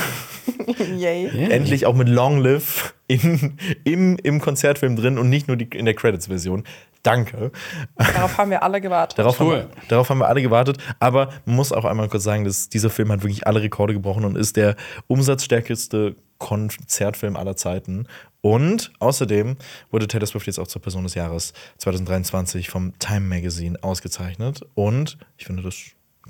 Yay. 0.98 1.50
Endlich 1.50 1.86
auch 1.88 1.96
mit 1.96 2.08
Long 2.08 2.38
Live 2.38 2.94
in, 3.08 3.58
im, 3.84 4.18
im 4.22 4.40
Konzertfilm 4.40 4.96
drin 4.96 5.18
und 5.18 5.30
nicht 5.30 5.48
nur 5.48 5.58
die, 5.58 5.66
in 5.76 5.86
der 5.86 5.96
Credits-Version. 5.96 6.64
Danke. 7.02 7.52
Darauf 7.96 8.38
haben 8.38 8.52
wir 8.52 8.62
alle 8.64 8.82
gewartet. 8.82 9.18
Darauf, 9.18 9.40
Cool. 9.40 9.62
haben 9.62 9.70
wir, 9.70 9.88
darauf 9.88 10.10
haben 10.10 10.20
wir 10.20 10.28
alle 10.28 10.42
gewartet. 10.42 10.78
Aber 11.00 11.30
man 11.46 11.56
muss 11.56 11.72
auch 11.72 11.86
einmal 11.86 12.10
kurz 12.10 12.24
sagen, 12.24 12.44
dass 12.44 12.70
dieser 12.70 12.90
Film 12.90 13.12
hat 13.12 13.24
wirklich 13.24 13.48
alle 13.48 13.62
Rekorde 13.62 13.94
gebrochen 13.94 14.26
und 14.26 14.36
ist 14.36 14.56
der 14.58 14.76
umsatzstärkste 15.08 16.16
Konzertfilm 16.38 17.38
aller 17.38 17.56
Zeiten. 17.56 18.08
Und 18.48 18.94
außerdem 19.00 19.58
wurde 19.92 20.08
Taylor 20.08 20.26
Swift 20.26 20.48
jetzt 20.48 20.58
auch 20.58 20.68
zur 20.68 20.82
Person 20.82 21.04
des 21.04 21.16
Jahres 21.16 21.52
2023 21.80 22.70
vom 22.70 22.98
Time 22.98 23.20
Magazine 23.20 23.78
ausgezeichnet. 23.84 24.62
Und 24.74 25.18
ich 25.38 25.46
finde, 25.46 25.64
das 25.64 25.76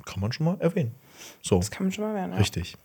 kann 0.03 0.21
man 0.21 0.31
schon 0.31 0.47
mal 0.47 0.57
erwähnen. 0.59 0.95
So. 1.43 1.57
Das 1.57 1.69
kann 1.69 1.85
man 1.85 1.93
schon 1.93 2.05
mal 2.05 2.15
werden. 2.15 2.31
Ja. 2.31 2.39
Richtig. 2.39 2.75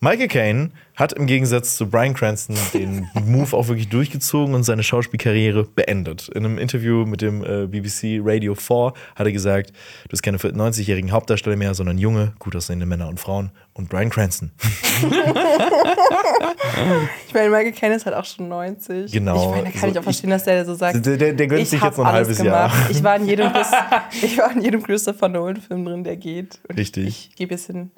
Michael 0.00 0.26
Caine 0.26 0.70
hat 0.96 1.12
im 1.12 1.28
Gegensatz 1.28 1.76
zu 1.76 1.88
Brian 1.88 2.14
Cranston 2.14 2.56
den 2.74 3.08
Move 3.24 3.56
auch 3.56 3.68
wirklich 3.68 3.88
durchgezogen 3.88 4.52
und 4.56 4.64
seine 4.64 4.82
Schauspielkarriere 4.82 5.62
beendet. 5.62 6.28
In 6.30 6.44
einem 6.44 6.58
Interview 6.58 7.06
mit 7.06 7.22
dem 7.22 7.44
äh, 7.44 7.68
BBC 7.68 8.20
Radio 8.20 8.56
4 8.56 8.94
hat 9.14 9.26
er 9.26 9.32
gesagt, 9.32 9.70
du 9.70 10.08
bist 10.08 10.24
keine 10.24 10.38
90-jährigen 10.38 11.12
Hauptdarsteller 11.12 11.56
mehr, 11.56 11.74
sondern 11.74 11.98
junge, 11.98 12.32
gut 12.40 12.56
aussehende 12.56 12.86
Männer 12.86 13.06
und 13.06 13.20
Frauen 13.20 13.52
und 13.74 13.88
Brian 13.88 14.10
Cranston. 14.10 14.52
Ich 17.26 17.34
meine, 17.34 17.48
Michael 17.50 17.72
Caine 17.72 17.94
ist 17.94 18.04
halt 18.06 18.14
auch 18.14 18.24
schon 18.24 18.48
90. 18.48 19.10
Genau. 19.12 19.36
Ich 19.42 19.50
meine, 19.50 19.64
da 19.64 19.70
kann 19.70 19.80
So, 19.80 19.86
ich 19.88 19.98
auch 19.98 20.02
verstehen, 20.02 20.30
dass 20.30 20.44
der 20.44 20.64
so 20.64 20.74
sagt. 20.74 21.04
Der, 21.06 21.16
der, 21.16 21.32
der 21.32 21.46
gönnt 21.46 21.62
ich 21.62 21.70
sich 21.70 21.82
jetzt 21.82 21.96
noch 21.96 22.04
ein 22.04 22.14
alles 22.14 22.28
halbes 22.28 22.44
Jahr. 22.44 22.68
gemacht. 22.68 22.90
Ich 22.90 23.02
war 23.02 23.16
in 23.16 23.26
jedem, 23.26 23.52
Chris, 23.52 23.68
ich 24.22 24.38
war 24.38 24.52
in 24.52 24.60
jedem 24.62 24.82
Christopher 24.82 25.28
Nolan-Film 25.28 25.84
drin, 25.84 26.04
der 26.04 26.16
geht. 26.16 26.60
Und 26.68 26.76
Richtig. 26.78 27.06
Ich, 27.06 27.28
ich 27.30 27.36
gebe 27.36 27.54
jetzt 27.54 27.66
hin. 27.66 27.90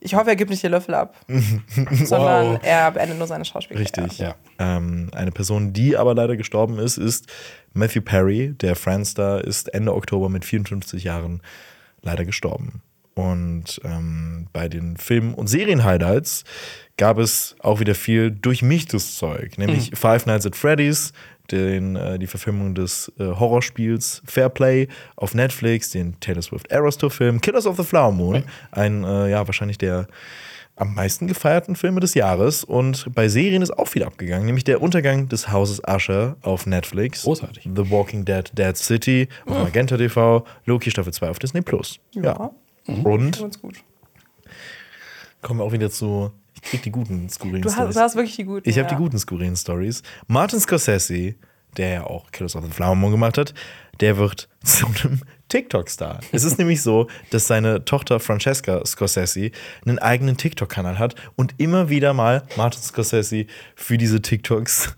Ich 0.00 0.14
hoffe, 0.14 0.28
er 0.28 0.36
gibt 0.36 0.50
nicht 0.50 0.62
den 0.62 0.72
Löffel 0.72 0.94
ab, 0.94 1.16
sondern 2.04 2.60
er 2.62 2.90
beendet 2.90 3.16
nur 3.16 3.26
seine 3.26 3.44
Schauspielkarriere. 3.46 4.04
Richtig. 4.04 4.18
Ja. 4.18 4.34
Ähm, 4.58 5.10
eine 5.14 5.30
Person, 5.32 5.72
die 5.72 5.96
aber 5.96 6.14
leider 6.14 6.36
gestorben 6.36 6.78
ist, 6.78 6.98
ist 6.98 7.26
Matthew 7.72 8.02
Perry. 8.02 8.52
Der 8.60 8.76
Friends-Star 8.76 9.42
ist 9.42 9.72
Ende 9.72 9.94
Oktober 9.94 10.28
mit 10.28 10.44
54 10.44 11.04
Jahren 11.04 11.40
leider 12.02 12.26
gestorben. 12.26 12.82
Und 13.14 13.80
ähm, 13.84 14.48
bei 14.52 14.68
den 14.68 14.96
Film- 14.96 15.34
und 15.34 15.46
Serien-Highlights 15.46 16.44
gab 16.96 17.18
es 17.18 17.56
auch 17.60 17.80
wieder 17.80 17.94
viel 17.94 18.30
durchmichtes 18.30 19.16
Zeug, 19.16 19.58
nämlich 19.58 19.92
Five 19.94 20.26
Nights 20.26 20.46
at 20.46 20.56
Freddy's, 20.56 21.12
den, 21.50 21.96
äh, 21.96 22.18
die 22.18 22.26
Verfilmung 22.26 22.74
des 22.74 23.12
äh, 23.18 23.24
Horrorspiels 23.24 24.22
Fairplay 24.24 24.88
auf 25.16 25.34
Netflix, 25.34 25.90
den 25.90 26.18
Taylor 26.20 26.42
Swift 26.42 26.70
Eras 26.70 26.96
Tour 26.96 27.10
Film, 27.10 27.40
Killers 27.40 27.66
of 27.66 27.76
the 27.76 27.84
Flower 27.84 28.12
Moon, 28.12 28.44
ein, 28.72 29.04
äh, 29.04 29.30
ja, 29.30 29.46
wahrscheinlich 29.46 29.78
der 29.78 30.06
am 30.76 30.94
meisten 30.94 31.28
gefeierten 31.28 31.76
Filme 31.76 32.00
des 32.00 32.14
Jahres. 32.14 32.64
Und 32.64 33.06
bei 33.14 33.28
Serien 33.28 33.62
ist 33.62 33.70
auch 33.70 33.86
viel 33.86 34.02
abgegangen, 34.02 34.46
nämlich 34.46 34.64
der 34.64 34.82
Untergang 34.82 35.28
des 35.28 35.52
Hauses 35.52 35.80
Usher 35.86 36.36
auf 36.42 36.66
Netflix. 36.66 37.22
Großartig. 37.22 37.64
The 37.64 37.90
Walking 37.90 38.24
Dead, 38.24 38.50
Dead 38.56 38.76
City 38.76 39.28
auf 39.46 39.62
Magenta 39.62 39.96
TV, 39.96 40.44
Loki 40.64 40.90
Staffel 40.90 41.12
2 41.12 41.28
auf 41.28 41.38
Disney 41.38 41.60
Plus. 41.60 42.00
Ja. 42.12 42.50
Und 42.86 43.38
Ganz 43.38 43.60
gut. 43.60 43.82
kommen 45.42 45.60
wir 45.60 45.64
auch 45.64 45.72
wieder 45.72 45.90
zu. 45.90 46.30
Ich 46.54 46.62
krieg 46.70 46.82
die 46.82 46.90
guten 46.90 47.28
skurrilen 47.28 47.62
Du 47.62 47.68
hast, 47.68 47.74
Stories. 47.76 47.94
du 47.94 48.00
hast 48.00 48.14
wirklich 48.16 48.36
die 48.36 48.44
guten. 48.44 48.68
Ich 48.68 48.78
habe 48.78 48.88
ja. 48.88 48.94
die 48.94 49.02
guten 49.02 49.18
skurrilen 49.18 49.56
Stories. 49.56 50.02
Martin 50.26 50.60
Scorsese, 50.60 51.34
der 51.76 51.88
ja 51.88 52.04
auch 52.04 52.30
Killers 52.30 52.56
of 52.56 52.64
the 52.64 52.70
Flower 52.70 52.94
Moon 52.94 53.10
gemacht 53.12 53.38
hat, 53.38 53.54
der 54.00 54.16
wird 54.16 54.48
zu 54.64 54.86
einem 54.86 55.20
TikTok-Star. 55.48 56.20
es 56.32 56.42
ist 56.44 56.58
nämlich 56.58 56.82
so, 56.82 57.08
dass 57.30 57.46
seine 57.46 57.84
Tochter 57.84 58.18
Francesca 58.18 58.84
Scorsese 58.84 59.50
einen 59.86 59.98
eigenen 59.98 60.36
TikTok-Kanal 60.36 60.98
hat 60.98 61.14
und 61.36 61.54
immer 61.58 61.90
wieder 61.90 62.12
mal 62.14 62.42
Martin 62.56 62.82
Scorsese 62.82 63.46
für 63.76 63.98
diese 63.98 64.20
TikToks 64.22 64.96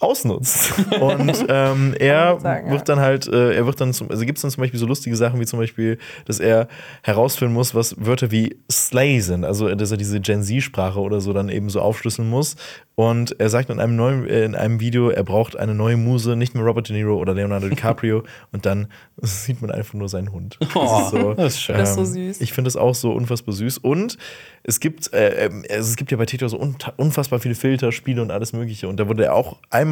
ausnutzt. 0.00 0.74
Und 1.00 1.46
ähm, 1.48 1.94
er 1.98 2.38
sagen, 2.40 2.70
wird 2.70 2.88
dann 2.88 3.00
halt, 3.00 3.26
äh, 3.26 3.54
er 3.54 3.66
wird 3.66 3.80
dann 3.80 3.92
zum, 3.92 4.10
also 4.10 4.24
gibt 4.24 4.38
es 4.38 4.42
dann 4.42 4.50
zum 4.50 4.62
Beispiel 4.62 4.80
so 4.80 4.86
lustige 4.86 5.16
Sachen 5.16 5.40
wie 5.40 5.46
zum 5.46 5.58
Beispiel, 5.58 5.98
dass 6.26 6.40
er 6.40 6.68
herausfinden 7.02 7.54
muss, 7.54 7.74
was 7.74 7.94
Wörter 7.98 8.30
wie 8.30 8.56
Slay 8.70 9.20
sind, 9.20 9.44
also 9.44 9.74
dass 9.74 9.90
er 9.90 9.96
diese 9.96 10.20
Gen 10.20 10.42
Z-Sprache 10.42 11.00
oder 11.00 11.20
so 11.20 11.32
dann 11.32 11.48
eben 11.48 11.70
so 11.70 11.80
aufschlüsseln 11.80 12.28
muss. 12.28 12.56
Und 12.96 13.40
er 13.40 13.50
sagt 13.50 13.70
in 13.70 13.80
einem 13.80 13.96
neuen, 13.96 14.28
äh, 14.28 14.44
in 14.44 14.54
einem 14.54 14.78
Video, 14.78 15.10
er 15.10 15.24
braucht 15.24 15.56
eine 15.56 15.74
neue 15.74 15.96
Muse, 15.96 16.36
nicht 16.36 16.54
mehr 16.54 16.62
Robert 16.62 16.88
De 16.88 16.96
Niro 16.96 17.16
oder 17.16 17.34
Leonardo 17.34 17.68
DiCaprio. 17.68 18.22
und 18.52 18.66
dann 18.66 18.86
sieht 19.16 19.60
man 19.62 19.72
einfach 19.72 19.94
nur 19.94 20.08
seinen 20.08 20.30
Hund. 20.32 20.58
Das 20.60 20.70
ist, 21.02 21.10
so, 21.10 21.30
ähm, 21.30 21.36
das 21.36 21.54
ist 21.54 21.60
schön. 21.60 21.76
Das 21.76 21.90
ist 21.90 21.96
so 21.96 22.04
süß. 22.04 22.40
Ich 22.40 22.52
finde 22.52 22.68
es 22.68 22.76
auch 22.76 22.94
so 22.94 23.12
unfassbar 23.12 23.52
süß. 23.52 23.78
Und 23.78 24.16
es 24.62 24.78
gibt, 24.78 25.12
äh, 25.12 25.46
ähm, 25.46 25.64
also 25.68 25.90
es 25.90 25.96
gibt 25.96 26.12
ja 26.12 26.16
bei 26.16 26.26
TikTok 26.26 26.50
so 26.50 26.58
un 26.58 26.76
unfassbar 26.96 27.40
viele 27.40 27.56
Filter, 27.56 27.90
Spiele 27.90 28.22
und 28.22 28.30
alles 28.30 28.52
Mögliche. 28.52 28.86
Und 28.86 29.00
da 29.00 29.08
wurde 29.08 29.24
er 29.24 29.34
auch 29.34 29.56
einmal 29.70 29.83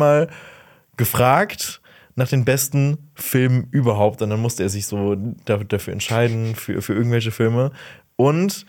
gefragt 0.97 1.81
nach 2.14 2.28
den 2.28 2.44
besten 2.44 3.10
Filmen 3.14 3.69
überhaupt. 3.70 4.23
Und 4.23 4.31
dann 4.31 4.40
musste 4.40 4.62
er 4.62 4.69
sich 4.69 4.86
so 4.86 5.16
da- 5.44 5.64
dafür 5.64 5.93
entscheiden, 5.93 6.55
für, 6.55 6.82
für 6.82 6.94
irgendwelche 6.94 7.31
Filme. 7.31 7.73
Und 8.16 8.66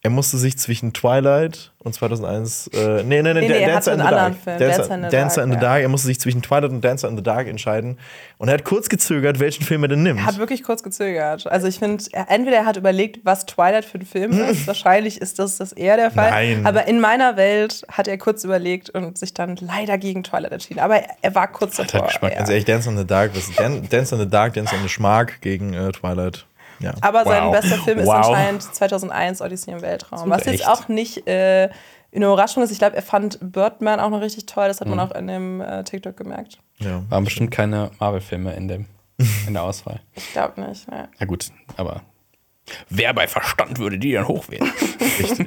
er 0.00 0.10
musste 0.10 0.38
sich 0.38 0.56
zwischen 0.56 0.92
Twilight 0.92 1.72
und 1.78 1.92
2001, 1.92 2.68
äh, 2.68 3.02
nee, 3.02 3.20
nee, 3.20 3.34
nee, 3.34 3.40
Nee, 3.40 3.48
nee, 3.48 3.58
er 3.62 3.74
hatte 3.74 3.90
einen 3.90 4.00
anderen 4.02 4.34
Film, 4.36 4.56
Dancer, 4.58 4.78
Dancer 4.88 4.94
in 4.94 5.02
the 5.02 5.08
Dancer 5.10 5.36
Dark, 5.40 5.44
in 5.46 5.50
the 5.50 5.54
ja. 5.56 5.60
Dark. 5.60 5.82
Er 5.82 5.88
musste 5.88 6.06
sich 6.06 6.20
zwischen 6.20 6.40
Twilight 6.40 6.70
und 6.70 6.84
Dancer 6.84 7.08
in 7.08 7.16
the 7.16 7.22
Dark 7.22 7.48
entscheiden. 7.48 7.98
Und 8.36 8.46
er 8.46 8.54
hat 8.54 8.64
kurz 8.64 8.88
gezögert, 8.88 9.40
welchen 9.40 9.64
Film 9.64 9.82
er 9.82 9.88
denn 9.88 10.04
nimmt. 10.04 10.20
Er 10.20 10.26
hat 10.26 10.38
wirklich 10.38 10.62
kurz 10.62 10.84
gezögert. 10.84 11.48
Also 11.48 11.66
ich 11.66 11.80
finde, 11.80 12.04
er- 12.12 12.30
entweder 12.30 12.58
er 12.58 12.66
hat 12.66 12.76
überlegt, 12.76 13.20
was 13.24 13.44
Twilight 13.46 13.84
für 13.84 13.98
ein 13.98 14.06
Film 14.06 14.32
ist. 14.48 14.68
Wahrscheinlich 14.68 15.20
ist 15.20 15.40
das, 15.40 15.56
das 15.56 15.72
eher 15.72 15.96
der 15.96 16.12
Fall. 16.12 16.30
Nein. 16.30 16.64
Aber 16.64 16.86
in 16.86 17.00
meiner 17.00 17.36
Welt 17.36 17.84
hat 17.90 18.06
er 18.06 18.18
kurz 18.18 18.44
überlegt 18.44 18.90
und 18.90 19.18
sich 19.18 19.34
dann 19.34 19.56
leider 19.60 19.98
gegen 19.98 20.22
Twilight 20.22 20.52
entschieden. 20.52 20.78
Aber 20.78 21.00
er, 21.22 21.34
war 21.34 21.48
kurz 21.50 21.74
davor. 21.76 22.06
Geschmack. 22.06 22.30
ja. 22.32 22.38
Ganz 22.38 22.50
ehrlich, 22.50 22.64
Dance 22.66 22.88
in 22.88 22.96
the 22.96 23.04
Dark, 23.04 23.32
was 23.34 23.50
Dan 23.56 23.88
Dance 23.88 24.14
in 24.14 24.20
the 24.20 24.28
Dark, 24.28 24.54
Dance 24.54 24.72
in 24.76 24.80
the 24.82 24.88
Schmark 24.88 25.40
gegen 25.40 25.74
äh, 25.74 25.90
Twilight. 25.90 26.46
Ja. 26.80 26.94
Aber 27.00 27.24
sein 27.24 27.44
Wow. 27.44 27.52
bester 27.60 27.76
Film 27.78 27.98
ist 27.98 28.06
Wow. 28.06 28.14
anscheinend 28.26 28.62
2001 28.62 29.40
Odyssey 29.42 29.72
im 29.72 29.82
Weltraum. 29.82 30.30
Was 30.30 30.44
jetzt 30.46 30.66
auch 30.66 30.88
nicht 30.88 31.26
äh, 31.26 31.68
eine 32.14 32.24
Überraschung 32.24 32.62
ist. 32.62 32.70
Ich 32.70 32.78
glaube, 32.78 32.96
er 32.96 33.02
fand 33.02 33.38
Birdman 33.40 34.00
auch 34.00 34.10
noch 34.10 34.20
richtig 34.20 34.46
toll. 34.46 34.68
Das 34.68 34.80
hat 34.80 34.88
Mhm. 34.88 34.96
man 34.96 35.08
auch 35.08 35.14
in 35.14 35.26
dem 35.26 35.60
äh, 35.60 35.84
TikTok 35.84 36.16
gemerkt. 36.16 36.58
Ja. 36.78 37.02
Waren 37.08 37.24
bestimmt 37.24 37.50
keine 37.50 37.90
Marvel-Filme 37.98 38.52
in, 38.54 38.68
dem- 38.68 38.86
in 39.46 39.54
der 39.54 39.62
Auswahl. 39.64 40.00
Ich 40.14 40.32
glaube 40.32 40.60
nicht. 40.60 40.88
Ne. 40.90 41.08
Na 41.18 41.26
gut, 41.26 41.48
aber 41.76 42.02
wer 42.90 43.14
bei 43.14 43.26
Verstand 43.26 43.78
würde 43.78 43.98
die 43.98 44.12
dann 44.12 44.28
hochwählen? 44.28 44.70
Richtig. 45.18 45.46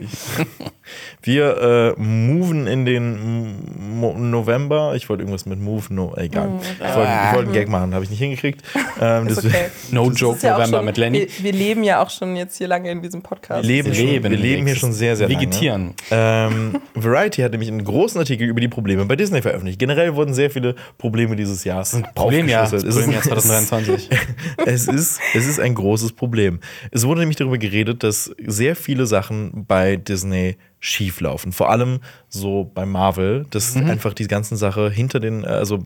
Wir 1.22 1.96
äh, 1.98 2.02
moven 2.02 2.68
in 2.68 2.86
den 2.86 4.00
Mo 4.00 4.14
November. 4.18 4.94
Ich 4.96 5.08
wollte 5.10 5.22
irgendwas 5.24 5.46
mit 5.46 5.60
Move, 5.60 5.86
no, 5.90 6.14
egal. 6.18 6.50
Ich 6.62 6.80
wollte 6.96 7.12
ich 7.12 7.34
wollte 7.34 7.40
einen 7.46 7.54
Gag 7.54 7.70
machen, 7.70 7.94
habe 7.94 8.04
ich 8.04 8.10
nicht 8.10 8.20
hingekriegt. 8.20 8.62
Ähm, 9.00 9.28
okay. 9.30 9.68
No 9.92 10.10
Das 10.10 10.20
Joke 10.20 10.38
ist 10.38 10.44
ja 10.44 10.54
November 10.58 10.78
schon, 10.78 10.86
mit 10.86 10.98
Lenny. 10.98 11.20
Wir, 11.38 11.44
wir 11.44 11.52
leben 11.54 11.84
ja 11.84 12.02
auch 12.02 12.10
schon 12.10 12.36
jetzt 12.36 12.58
hier 12.58 12.68
lange 12.68 12.90
in 12.92 13.02
diesem 13.02 13.22
Podcast. 13.22 13.64
Wir 13.64 13.68
leben, 13.76 13.94
schon, 13.94 14.08
wir 14.24 14.30
leben 14.30 14.66
hier 14.66 14.76
schon 14.76 14.94
sehr, 14.94 15.16
sehr 15.16 15.30
Vegetieren. 15.30 15.94
lange. 16.10 16.54
Ähm, 16.54 16.82
Variety 16.96 17.42
hat 17.42 17.52
nämlich 17.52 17.70
einen 17.70 17.84
großen 17.84 18.20
Artikel 18.20 18.48
über 18.48 18.60
die 18.60 18.68
Probleme 18.68 19.06
bei 19.06 19.16
Disney 19.16 19.42
veröffentlicht. 19.42 19.80
Generell 19.80 20.16
wurden 20.16 20.34
sehr 20.34 20.50
viele 20.50 20.76
Probleme 20.98 21.36
dieses 21.36 21.64
Jahr 21.64 21.84
Problemjahr, 22.16 22.68
Problemjahr 22.68 22.74
ist- 22.74 23.32
2023. 23.32 24.10
es 24.66 24.88
ist, 24.88 25.20
es 25.34 25.48
ist 25.48 25.60
ein 25.60 25.76
großes 25.76 26.14
Problem. 26.14 26.60
Es 26.92 27.06
wurde 27.06 27.11
nämlich 27.16 27.38
darüber 27.38 27.58
geredet, 27.58 28.04
dass 28.04 28.34
sehr 28.46 28.76
viele 28.76 29.06
Sachen 29.06 29.66
bei 29.66 29.96
Disney 29.96 30.58
schief 30.84 31.22
laufen. 31.22 31.52
Vor 31.52 31.70
allem 31.70 32.00
so 32.28 32.70
bei 32.74 32.88
Marvel, 32.88 33.46
dass 33.52 33.76
einfach 33.76 34.16
die 34.16 34.28
ganzen 34.28 34.58
Sache 34.58 34.90
hinter 34.90 35.20
den, 35.20 35.46
also 35.46 35.86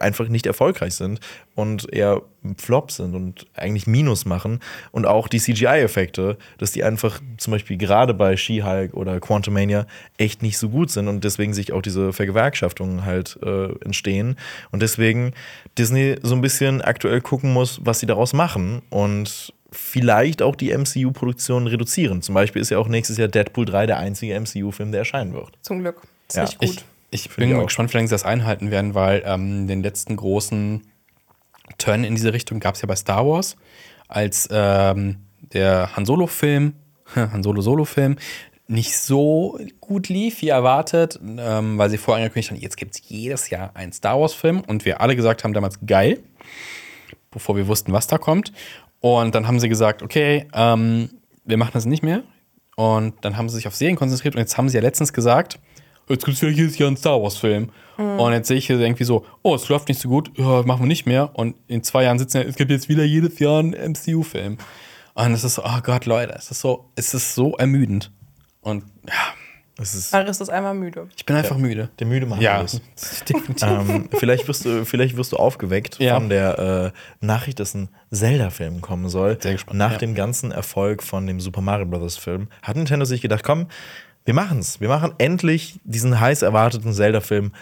einfach 0.00 0.28
nicht 0.28 0.46
erfolgreich 0.46 0.94
sind 0.94 1.20
und 1.54 1.92
eher 1.92 2.22
Flop 2.56 2.90
sind 2.90 3.14
und 3.14 3.46
eigentlich 3.54 3.86
Minus 3.86 4.24
machen. 4.24 4.60
Und 4.90 5.04
auch 5.04 5.28
die 5.28 5.38
CGI-Effekte, 5.38 6.38
dass 6.56 6.72
die 6.72 6.82
einfach 6.82 7.20
zum 7.36 7.50
Beispiel 7.50 7.76
gerade 7.76 8.14
bei 8.14 8.38
She-Hulk 8.38 8.94
oder 8.94 9.20
Quantumania 9.20 9.86
echt 10.16 10.42
nicht 10.42 10.56
so 10.56 10.70
gut 10.70 10.90
sind 10.90 11.08
und 11.08 11.22
deswegen 11.22 11.52
sich 11.52 11.72
auch 11.72 11.82
diese 11.82 12.14
Vergewerkschaftungen 12.14 13.04
halt 13.04 13.38
äh, 13.42 13.72
entstehen. 13.84 14.36
Und 14.70 14.80
deswegen 14.80 15.32
Disney 15.76 16.16
so 16.22 16.34
ein 16.34 16.40
bisschen 16.40 16.80
aktuell 16.80 17.20
gucken 17.20 17.52
muss, 17.52 17.80
was 17.84 18.00
sie 18.00 18.06
daraus 18.06 18.32
machen 18.32 18.80
und 18.88 19.52
vielleicht 19.76 20.42
auch 20.42 20.56
die 20.56 20.76
MCU-Produktion 20.76 21.66
reduzieren. 21.66 22.22
Zum 22.22 22.34
Beispiel 22.34 22.62
ist 22.62 22.70
ja 22.70 22.78
auch 22.78 22.88
nächstes 22.88 23.18
Jahr 23.18 23.28
Deadpool 23.28 23.66
3 23.66 23.86
der 23.86 23.98
einzige 23.98 24.38
MCU-Film, 24.38 24.90
der 24.90 25.00
erscheinen 25.00 25.34
wird. 25.34 25.52
Zum 25.62 25.80
Glück. 25.80 26.02
Ist 26.28 26.36
Ja, 26.36 26.42
nicht 26.42 26.58
gut. 26.58 26.68
Ich, 26.68 27.26
ich 27.26 27.32
Finde 27.32 27.54
bin 27.54 27.60
ich 27.60 27.66
gespannt, 27.66 27.92
wie 27.92 27.98
lange 27.98 28.08
sie 28.08 28.14
das 28.14 28.24
einhalten 28.24 28.70
werden, 28.70 28.94
weil 28.94 29.22
ähm, 29.24 29.66
den 29.68 29.82
letzten 29.82 30.16
großen 30.16 30.82
Turn 31.78 32.04
in 32.04 32.14
diese 32.14 32.32
Richtung 32.32 32.60
gab 32.60 32.74
es 32.74 32.82
ja 32.82 32.86
bei 32.86 32.96
Star 32.96 33.26
Wars, 33.26 33.56
als 34.08 34.48
ähm, 34.50 35.18
der 35.40 35.94
Han 35.96 36.06
Solo-Film, 36.06 36.74
Han 37.14 37.42
Solo-Solo-Film, 37.42 38.16
nicht 38.68 38.98
so 38.98 39.58
gut 39.80 40.08
lief 40.08 40.42
wie 40.42 40.48
erwartet, 40.48 41.20
ähm, 41.22 41.78
weil 41.78 41.90
sie 41.90 41.98
vorher 41.98 42.24
angekündigt 42.24 42.50
haben, 42.50 42.58
jetzt 42.58 42.76
gibt 42.76 42.96
es 42.96 43.08
jedes 43.08 43.50
Jahr 43.50 43.70
einen 43.74 43.92
Star 43.92 44.20
Wars-Film 44.20 44.62
und 44.66 44.84
wir 44.84 45.00
alle 45.00 45.14
gesagt 45.14 45.44
haben 45.44 45.52
damals 45.52 45.78
geil, 45.86 46.20
bevor 47.30 47.56
wir 47.56 47.68
wussten, 47.68 47.92
was 47.92 48.08
da 48.08 48.18
kommt. 48.18 48.52
Und 49.00 49.34
dann 49.34 49.46
haben 49.46 49.60
sie 49.60 49.68
gesagt, 49.68 50.02
okay, 50.02 50.48
ähm, 50.52 51.10
wir 51.44 51.56
machen 51.56 51.72
das 51.74 51.86
nicht 51.86 52.02
mehr. 52.02 52.22
Und 52.76 53.14
dann 53.22 53.36
haben 53.36 53.48
sie 53.48 53.56
sich 53.56 53.66
auf 53.66 53.74
Serien 53.74 53.96
konzentriert 53.96 54.34
und 54.34 54.40
jetzt 54.40 54.58
haben 54.58 54.68
sie 54.68 54.76
ja 54.76 54.82
letztens 54.82 55.12
gesagt, 55.12 55.58
jetzt 56.08 56.24
gibt 56.24 56.36
es 56.36 56.42
ja 56.42 56.48
jedes 56.48 56.76
Jahr 56.78 56.88
einen 56.88 56.96
Star 56.96 57.22
Wars-Film. 57.22 57.70
Und 57.96 58.32
jetzt 58.32 58.48
sehe 58.48 58.58
ich 58.58 58.66
hier 58.66 58.78
irgendwie 58.78 59.04
so, 59.04 59.24
oh, 59.42 59.54
es 59.54 59.68
läuft 59.70 59.88
nicht 59.88 60.00
so 60.00 60.10
gut, 60.10 60.30
ja, 60.36 60.62
machen 60.62 60.82
wir 60.82 60.86
nicht 60.86 61.06
mehr. 61.06 61.30
Und 61.34 61.56
in 61.66 61.82
zwei 61.82 62.04
Jahren 62.04 62.18
sitzen 62.18 62.38
ja, 62.38 62.42
es 62.42 62.56
gibt 62.56 62.70
jetzt 62.70 62.90
wieder 62.90 63.04
jedes 63.04 63.38
Jahr 63.38 63.60
einen 63.60 63.72
MCU-Film. 63.72 64.58
Und 65.14 65.32
es 65.32 65.44
ist 65.44 65.54
so, 65.54 65.64
oh 65.64 65.80
Gott, 65.82 66.04
Leute, 66.04 66.34
es 66.36 66.50
ist 66.50 66.60
so, 66.60 66.90
es 66.94 67.14
ist 67.14 67.34
so 67.34 67.56
ermüdend. 67.56 68.12
Und 68.60 68.84
ja, 69.08 69.34
ist 69.78 70.12
Maris 70.12 70.40
ist 70.40 70.48
einmal 70.48 70.74
müde. 70.74 71.06
ich 71.16 71.26
bin 71.26 71.36
einfach 71.36 71.58
müde. 71.58 71.90
der 71.98 72.06
müde 72.06 72.24
Mann. 72.26 72.40
Ja, 72.40 72.58
alles. 72.58 72.80
definitiv. 73.28 73.62
ähm, 73.68 74.08
vielleicht, 74.18 74.48
wirst 74.48 74.64
du, 74.64 74.84
vielleicht 74.86 75.16
wirst 75.16 75.32
du 75.32 75.36
aufgeweckt 75.36 75.98
Ja. 75.98 76.14
von 76.14 76.28
der 76.30 76.92
äh, 77.20 77.24
Nachricht, 77.24 77.60
dass 77.60 77.74
ein 77.74 77.88
Zelda-Film 78.10 78.80
kommen 78.80 79.08
soll. 79.10 79.38
Sehr 79.40 79.52
gespannt, 79.52 79.78
Nach 79.78 79.92
ja. 79.92 79.98
dem 79.98 80.14
ganzen 80.14 80.50
Erfolg 80.50 81.02
von 81.02 81.26
dem 81.26 81.40
Super 81.40 81.60
Mario 81.60 81.86
Bros. 81.86 82.16
Film 82.16 82.48
hat 82.62 82.76
Nintendo 82.76 83.04
sich 83.04 83.20
gedacht, 83.20 83.42
komm, 83.44 83.66
wir 84.24 84.34
machen's. 84.34 84.80
Wir 84.80 84.88
machen 84.88 85.12
endlich 85.18 85.78
diesen 85.84 86.18
heiß 86.18 86.42
erwarteten 86.42 86.92
Zelda-Film. 86.92 87.52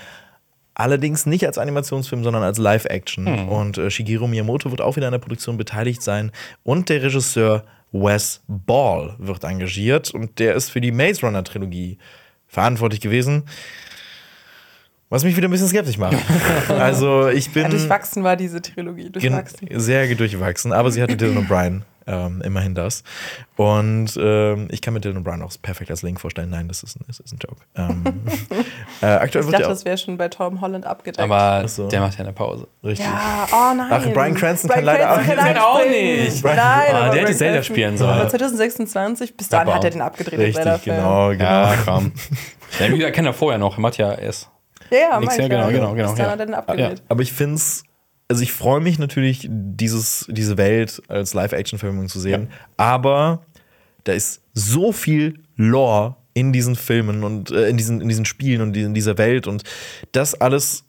Allerdings 0.76 1.24
nicht 1.26 1.46
als 1.46 1.58
Animationsfilm, 1.58 2.24
sondern 2.24 2.42
als 2.42 2.58
Live-Action. 2.58 3.26
Hm. 3.26 3.48
Und 3.48 3.78
äh, 3.78 3.90
Shigeru 3.90 4.26
Miyamoto 4.26 4.70
wird 4.70 4.80
auch 4.80 4.96
wieder 4.96 5.06
an 5.06 5.12
der 5.12 5.18
Produktion 5.20 5.56
beteiligt 5.56 6.02
sein. 6.02 6.32
Und 6.64 6.88
der 6.88 7.02
Regisseur 7.02 7.64
Wes 7.94 8.42
Ball 8.48 9.14
wird 9.18 9.44
engagiert. 9.44 10.10
Und 10.10 10.38
der 10.40 10.54
ist 10.54 10.70
für 10.70 10.80
die 10.80 10.90
Maze 10.90 11.22
Runner-Trilogie 11.22 11.98
verantwortlich 12.48 13.00
gewesen. 13.00 13.44
Was 15.10 15.22
mich 15.22 15.36
wieder 15.36 15.48
ein 15.48 15.50
bisschen 15.52 15.68
skeptisch 15.68 15.96
macht. 15.96 16.16
also 16.68 17.28
ich 17.28 17.52
bin 17.52 17.62
Ja, 17.62 17.68
durchwachsen 17.68 18.24
war 18.24 18.36
diese 18.36 18.60
Trilogie. 18.60 19.10
Durchwachsen. 19.10 19.68
sehr 19.78 20.12
durchwachsen, 20.12 20.72
aber 20.72 20.90
sie 20.90 21.00
hatte 21.00 21.16
Dylan 21.16 21.46
O'Brien. 21.46 21.82
Ähm, 22.06 22.42
immerhin 22.42 22.74
das. 22.74 23.02
Und 23.56 24.16
ähm, 24.20 24.68
ich 24.70 24.82
kann 24.82 24.92
mir 24.92 25.00
Dylan 25.00 25.24
O'Brien 25.24 25.42
auch 25.42 25.52
perfekt 25.62 25.90
als 25.90 26.02
Link 26.02 26.20
vorstellen. 26.20 26.50
Nein, 26.50 26.68
das 26.68 26.82
ist 26.82 26.96
ein, 26.96 27.04
das 27.06 27.18
ist 27.20 27.32
ein 27.32 27.38
Joke. 27.38 27.62
Ähm, 27.76 28.04
äh, 29.00 29.06
aktuell 29.06 29.44
Ich 29.44 29.50
dachte, 29.50 29.68
das 29.68 29.84
wäre 29.86 29.96
schon 29.96 30.18
bei 30.18 30.28
Tom 30.28 30.60
Holland 30.60 30.84
abgedeckt. 30.84 31.20
Aber 31.20 31.66
so. 31.66 31.88
der 31.88 32.00
macht 32.02 32.14
ja 32.18 32.20
eine 32.24 32.32
Pause. 32.34 32.68
richtig. 32.84 33.06
ja, 33.06 33.46
oh 33.52 33.74
nein. 33.74 33.88
Ach, 33.90 34.06
Bryan 34.12 34.34
Cranston 34.34 34.68
kann 34.70 34.84
leider 34.84 35.12
auch- 35.14 35.22
kann 35.22 35.56
auch 35.56 35.78
nicht. 35.86 36.44
Nein, 36.44 36.58
Ah, 36.58 36.82
aber 37.06 37.14
der 37.14 37.22
hätte 37.22 37.34
Zelda 37.36 37.54
Cranston- 37.60 37.74
spielen 37.74 37.96
sollen. 37.96 38.10
Aber 38.20 38.28
2026, 38.28 39.36
bis 39.36 39.48
dahin 39.48 39.72
hat 39.74 39.84
er 39.84 39.90
den 39.90 40.00
abgedreht. 40.02 40.38
Richtig, 40.38 40.82
genau, 40.84 41.30
genau. 41.30 41.30
Ja, 41.32 41.74
komm. 41.84 42.12
Ja, 42.80 42.88
wie 42.90 42.98
gesagt, 42.98 43.14
kennt 43.14 43.28
er 43.28 43.32
vorher 43.34 43.58
noch. 43.58 43.78
Er 43.78 43.80
macht 43.80 43.96
ja 43.98 44.12
erst. 44.14 44.50
Ja, 44.90 44.98
ja, 44.98 45.20
Nix, 45.20 45.36
ja, 45.38 45.48
genau, 45.48 45.68
genau, 45.68 45.94
genau, 45.94 46.10
Bis 46.10 46.16
dahin 46.18 46.24
ja. 46.26 46.30
hat 46.32 46.40
er 46.40 46.46
den 46.46 46.52
Ja. 46.52 46.58
abgedreht. 46.58 47.02
Aber 47.08 47.22
ich 47.22 47.32
finde 47.32 47.54
es, 47.54 47.84
also 48.28 48.42
ich 48.42 48.52
freue 48.52 48.80
mich 48.80 48.98
natürlich, 48.98 49.46
dieses, 49.50 50.26
diese 50.30 50.56
Welt 50.56 51.02
als 51.08 51.34
Live-Action-Filmung 51.34 52.08
zu 52.08 52.20
sehen. 52.20 52.48
Aber 52.76 53.42
da 54.04 54.12
ist 54.12 54.42
so 54.54 54.92
viel 54.92 55.40
Lore 55.56 56.16
in 56.32 56.52
diesen 56.52 56.74
Filmen 56.74 57.22
und 57.22 57.50
äh, 57.50 57.68
in, 57.68 57.76
diesen, 57.76 58.00
in 58.00 58.08
diesen 58.08 58.24
Spielen 58.24 58.60
und 58.60 58.76
in 58.76 58.94
dieser 58.94 59.18
Welt 59.18 59.46
und 59.46 59.62
das 60.12 60.34
alles 60.40 60.84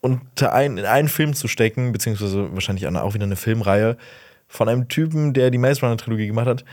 unter 0.00 0.52
ein, 0.52 0.78
in 0.78 0.84
einen 0.84 1.08
Film 1.08 1.34
zu 1.34 1.46
stecken, 1.46 1.92
beziehungsweise 1.92 2.52
wahrscheinlich 2.52 2.86
auch 2.86 3.14
wieder 3.14 3.24
eine 3.24 3.36
Filmreihe 3.36 3.96
von 4.48 4.68
einem 4.68 4.88
Typen, 4.88 5.32
der 5.32 5.50
die 5.50 5.58
Maze 5.58 5.82
Runner 5.82 5.96
Trilogie 5.96 6.26
gemacht 6.26 6.46
hat. 6.46 6.64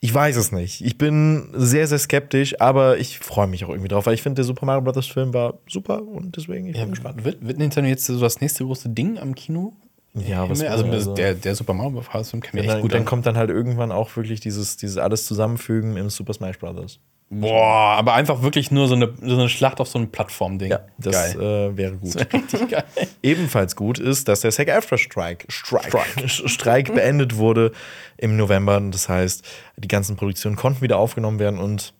Ich 0.00 0.14
weiß 0.14 0.36
es 0.36 0.52
nicht. 0.52 0.80
Ich 0.84 0.96
bin 0.96 1.48
sehr, 1.54 1.88
sehr 1.88 1.98
skeptisch, 1.98 2.60
aber 2.60 2.98
ich 2.98 3.18
freue 3.18 3.48
mich 3.48 3.64
auch 3.64 3.68
irgendwie 3.70 3.88
drauf, 3.88 4.06
weil 4.06 4.14
ich 4.14 4.22
finde, 4.22 4.36
der 4.36 4.44
Super 4.44 4.64
Mario 4.64 4.82
Bros. 4.82 5.06
Film 5.06 5.34
war 5.34 5.58
super 5.68 6.02
und 6.02 6.36
deswegen 6.36 6.66
ich 6.68 6.76
Ja, 6.76 6.82
bin 6.84 6.92
gespannt. 6.92 7.24
wird, 7.24 7.44
wird 7.46 7.58
Nintendo 7.58 7.90
jetzt 7.90 8.06
so 8.06 8.18
das 8.20 8.40
nächste 8.40 8.64
große 8.64 8.90
Ding 8.90 9.18
am 9.18 9.34
Kino? 9.34 9.72
Ja, 10.14 10.48
was 10.48 10.60
also, 10.62 10.84
also, 10.86 11.14
der, 11.14 11.34
der 11.34 11.54
Super 11.56 11.74
Mario 11.74 12.00
Bros. 12.00 12.30
Film 12.30 12.40
kann 12.42 12.52
mir 12.54 12.60
Ja, 12.60 12.64
echt 12.66 12.74
dann, 12.76 12.82
gut 12.82 12.92
dann 12.92 13.00
an. 13.00 13.06
kommt 13.06 13.26
dann 13.26 13.36
halt 13.36 13.50
irgendwann 13.50 13.90
auch 13.90 14.14
wirklich 14.16 14.38
dieses, 14.40 14.76
dieses 14.76 14.98
alles 14.98 15.26
zusammenfügen 15.26 15.96
im 15.96 16.10
Super 16.10 16.32
Smash 16.32 16.58
Bros. 16.58 17.00
Boah, 17.30 17.96
aber 17.98 18.14
einfach 18.14 18.40
wirklich 18.40 18.70
nur 18.70 18.88
so 18.88 18.94
eine, 18.94 19.12
so 19.20 19.34
eine 19.34 19.50
Schlacht 19.50 19.80
auf 19.80 19.88
so 19.88 19.98
einem 19.98 20.10
Plattform-Ding. 20.10 20.70
Ja, 20.70 20.80
das 20.96 21.34
äh, 21.34 21.76
wäre 21.76 21.96
gut. 21.96 22.16
Richtig 22.32 22.70
geil. 22.70 22.84
Ebenfalls 23.22 23.76
gut 23.76 23.98
ist, 23.98 24.28
dass 24.28 24.40
der 24.40 24.50
SAG 24.50 24.70
After 24.70 24.96
Strike, 24.96 25.44
Strike, 25.50 26.28
Streik 26.28 26.94
beendet 26.94 27.36
wurde 27.36 27.72
im 28.16 28.38
November. 28.38 28.80
Das 28.80 29.10
heißt, 29.10 29.44
die 29.76 29.88
ganzen 29.88 30.16
Produktionen 30.16 30.56
konnten 30.56 30.80
wieder 30.80 30.98
aufgenommen 30.98 31.38
werden 31.38 31.58
und 31.58 31.92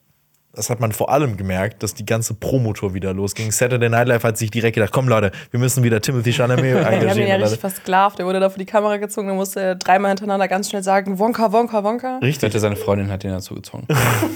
das 0.55 0.71
hat 0.71 0.81
man 0.81 0.93
vor 0.93 1.11
allem 1.11 1.37
gemerkt, 1.37 1.83
dass 1.83 1.95
die 1.95 2.07
ganze 2.07 2.35
Promotour 2.35 2.95
wieder 2.95 3.13
losging. 3.15 3.53
Saturday 3.53 3.89
Night 3.89 4.09
Live 4.09 4.25
hat 4.25 4.39
sich 4.39 4.51
direkt 4.51 4.75
gedacht, 4.75 4.93
komm 4.93 5.07
Leute, 5.09 5.31
wir 5.51 5.61
müssen 5.61 5.85
wieder 5.85 6.01
Timothy 6.01 6.33
Chalamet 6.33 6.65
Die 6.65 6.71
haben 6.71 6.79
ihn 6.79 6.83
ja 6.85 7.11
engagieren. 7.11 7.43
richtig 7.43 7.61
versklavt. 7.61 8.19
Der 8.19 8.27
wurde 8.27 8.41
da 8.41 8.49
vor 8.51 8.59
die 8.59 8.65
Kamera 8.67 8.97
gezogen, 8.97 9.29
dann 9.29 9.37
musste 9.37 9.61
er 9.61 9.75
dreimal 9.77 10.11
hintereinander 10.11 10.49
ganz 10.49 10.69
schnell 10.71 10.83
sagen: 10.83 11.19
Wonka, 11.19 11.53
Wonka, 11.53 11.85
Wonka. 11.85 12.19
Ich 12.21 12.29
Richtig. 12.29 12.49
wette, 12.49 12.61
seine 12.61 12.77
Freundin 12.77 13.11
hat 13.11 13.23
den 13.23 13.31
dazu 13.31 13.55
gezwungen. 13.55 13.87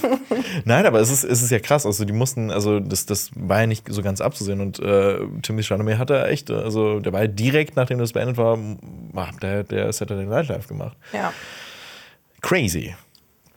Nein, 0.65 0.87
aber 0.87 1.01
es 1.01 1.11
ist, 1.11 1.25
es 1.25 1.43
ist 1.43 1.51
ja 1.51 1.59
krass. 1.59 1.87
Also, 1.87 2.05
die 2.05 2.13
mussten, 2.13 2.51
also, 2.51 2.79
das, 2.79 3.07
das 3.07 3.31
war 3.35 3.61
ja 3.61 3.67
nicht 3.67 3.87
so 3.89 4.03
ganz 4.03 4.21
abzusehen. 4.21 4.61
Und 4.61 4.79
äh, 4.81 5.19
Timothy 5.43 5.65
Chalamet 5.67 5.99
hat 5.99 6.11
da 6.11 6.27
echt, 6.27 6.51
also, 6.51 7.01
der 7.01 7.13
war 7.13 7.23
ja 7.23 7.27
direkt, 7.27 7.75
nachdem 7.77 7.99
das 7.99 8.13
beendet 8.13 8.37
war, 8.37 8.59
hat 9.17 9.43
der, 9.43 9.65
der 9.65 9.93
Saturday 9.93 10.27
Night 10.27 10.49
Live 10.49 10.69
gemacht. 10.69 10.97
Ja. 11.13 11.33
Crazy. 12.43 12.95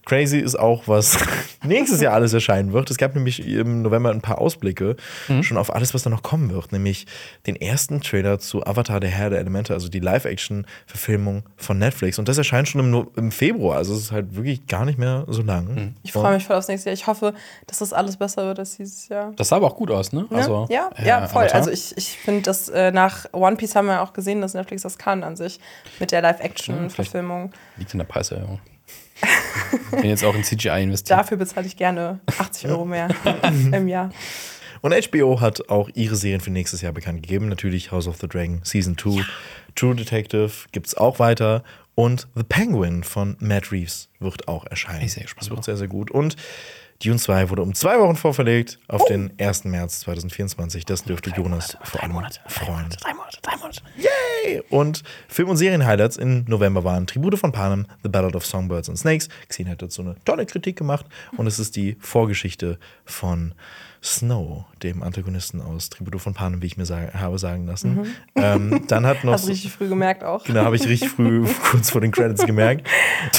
Crazy 0.05 0.37
ist 0.39 0.57
auch, 0.57 0.87
was 0.87 1.17
nächstes 1.63 1.99
Jahr 2.01 2.13
alles 2.13 2.31
erscheinen 2.33 2.73
wird. 2.73 2.89
Es 2.91 2.97
gab 2.97 3.15
nämlich 3.15 3.45
im 3.47 3.81
November 3.81 4.11
ein 4.11 4.21
paar 4.21 4.39
Ausblicke 4.39 4.95
schon 5.41 5.57
auf 5.57 5.73
alles, 5.73 5.93
was 5.93 6.03
da 6.03 6.09
noch 6.09 6.21
kommen 6.23 6.51
wird. 6.51 6.71
Nämlich 6.71 7.07
den 7.47 7.55
ersten 7.55 8.01
Trailer 8.01 8.37
zu 8.39 8.65
Avatar, 8.65 8.99
der 8.99 9.09
Herr 9.09 9.29
der 9.31 9.39
Elemente, 9.39 9.73
also 9.73 9.89
die 9.89 9.99
Live-Action-Verfilmung 9.99 11.43
von 11.57 11.77
Netflix. 11.79 12.19
Und 12.19 12.27
das 12.27 12.37
erscheint 12.37 12.67
schon 12.67 12.81
im, 12.81 12.91
No- 12.91 13.11
im 13.15 13.31
Februar. 13.31 13.77
Also 13.77 13.93
es 13.95 14.01
ist 14.01 14.11
halt 14.11 14.35
wirklich 14.35 14.67
gar 14.67 14.85
nicht 14.85 14.99
mehr 14.99 15.25
so 15.27 15.41
lang. 15.41 15.95
Ich 16.03 16.11
freue 16.11 16.33
mich 16.35 16.45
voll 16.45 16.55
aufs 16.55 16.67
nächste 16.67 16.89
Jahr. 16.89 16.93
Ich 16.93 17.07
hoffe, 17.07 17.33
dass 17.67 17.79
das 17.79 17.93
alles 17.93 18.17
besser 18.17 18.45
wird 18.45 18.59
als 18.59 18.77
dieses 18.77 19.07
Jahr. 19.09 19.33
Das 19.35 19.49
sah 19.49 19.55
aber 19.57 19.67
auch 19.67 19.75
gut 19.75 19.91
aus, 19.91 20.13
ne? 20.13 20.25
Ja, 20.29 20.37
Also, 20.37 20.67
ja, 20.69 20.89
äh, 20.97 21.07
ja, 21.07 21.27
voll. 21.27 21.43
Avatar. 21.43 21.55
Also 21.59 21.71
ich, 21.71 21.97
ich 21.97 22.09
finde, 22.17 22.41
dass 22.43 22.69
äh, 22.69 22.91
nach 22.91 23.25
One 23.33 23.55
Piece 23.55 23.75
haben 23.75 23.87
wir 23.87 24.01
auch 24.01 24.13
gesehen, 24.13 24.41
dass 24.41 24.53
Netflix 24.53 24.83
das 24.83 24.97
kann 24.97 25.23
an 25.23 25.35
sich 25.35 25.59
mit 25.99 26.11
der 26.11 26.21
Live-Action-Verfilmung. 26.21 27.51
Liegt 27.77 27.93
in 27.93 27.99
der 27.99 28.05
Preiserhöhung. 28.05 28.59
Wenn 29.91 30.09
jetzt 30.09 30.23
auch 30.23 30.35
in 30.35 30.43
CGI 30.43 30.83
investiert. 30.83 31.19
Dafür 31.19 31.37
bezahle 31.37 31.67
ich 31.67 31.77
gerne 31.77 32.19
80 32.37 32.69
Euro 32.69 32.85
mehr 32.85 33.09
im 33.71 33.87
Jahr. 33.87 34.11
Und 34.81 34.93
HBO 34.93 35.41
hat 35.41 35.69
auch 35.69 35.89
ihre 35.95 36.15
Serien 36.15 36.41
für 36.41 36.51
nächstes 36.51 36.81
Jahr 36.81 36.91
bekannt 36.93 37.23
gegeben. 37.23 37.49
Natürlich 37.49 37.91
House 37.91 38.07
of 38.07 38.17
the 38.17 38.27
Dragon 38.27 38.61
Season 38.63 38.97
2. 38.97 39.23
True 39.75 39.95
Detective 39.95 40.51
gibt 40.71 40.87
es 40.87 40.95
auch 40.95 41.19
weiter. 41.19 41.63
Und 41.95 42.27
The 42.35 42.43
Penguin 42.43 43.03
von 43.03 43.37
Matt 43.39 43.71
Reeves 43.71 44.09
wird 44.19 44.47
auch 44.47 44.65
erscheinen. 44.65 45.05
Ich 45.05 45.13
sehr 45.13 45.23
gespannt 45.23 45.47
Das 45.47 45.49
wird 45.49 45.63
sehr, 45.63 45.77
sehr 45.77 45.87
gut. 45.87 46.11
Und 46.11 46.35
Dune 47.03 47.17
2 47.17 47.49
wurde 47.49 47.61
um 47.61 47.73
zwei 47.73 47.99
Wochen 47.99 48.15
vorverlegt 48.15 48.79
auf 48.87 49.03
den 49.05 49.33
1. 49.37 49.65
März 49.65 49.99
2024. 50.01 50.85
Das 50.85 51.03
dürfte 51.03 51.29
Jonas 51.31 51.77
vor 51.83 52.01
allem 52.01 52.13
freuen. 52.47 52.89
Drei 53.01 53.13
Monate, 53.13 53.37
drei 53.41 53.57
Monate. 53.57 53.81
Yay! 53.97 54.63
Und 54.69 55.03
Film- 55.27 55.49
und 55.49 55.57
Serien-Highlights 55.57 56.15
im 56.17 56.45
November 56.47 56.83
waren 56.83 57.05
Tribute 57.05 57.37
von 57.37 57.51
Panem, 57.51 57.85
The 58.03 58.09
Ballad 58.09 58.35
of 58.35 58.45
Songbirds 58.45 58.87
and 58.87 58.97
Snakes. 58.97 59.27
Xen 59.49 59.67
hat 59.67 59.81
dazu 59.81 60.01
eine 60.01 60.15
tolle 60.23 60.45
Kritik 60.45 60.77
gemacht. 60.77 61.05
Und 61.35 61.47
es 61.47 61.59
ist 61.59 61.75
die 61.75 61.97
Vorgeschichte 61.99 62.79
von 63.03 63.53
Snow, 64.05 64.65
dem 64.83 65.01
Antagonisten 65.01 65.61
aus 65.61 65.89
Tribute 65.89 66.21
von 66.21 66.35
Panem, 66.35 66.61
wie 66.61 66.67
ich 66.67 66.77
mir 66.77 66.85
sagen, 66.85 67.09
habe 67.19 67.39
sagen 67.39 67.65
lassen. 67.65 68.05
Ähm, 68.35 68.83
dann 68.87 69.03
hat 69.05 69.23
noch. 69.23 69.33
Hast 69.33 69.45
du 69.47 69.51
richtig 69.51 69.71
früh 69.71 69.89
gemerkt 69.89 70.23
auch. 70.23 70.43
Genau, 70.43 70.63
habe 70.63 70.75
ich 70.75 70.87
richtig 70.87 71.09
früh, 71.09 71.43
kurz 71.71 71.89
vor 71.89 72.01
den 72.01 72.11
Credits 72.11 72.45
gemerkt. 72.45 72.87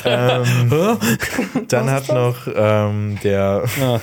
Ähm, 0.04 0.98
dann 1.68 1.88
hat 1.90 2.08
noch 2.08 2.48
ähm, 2.52 3.16
der, 3.22 3.62
Ja. 3.80 4.00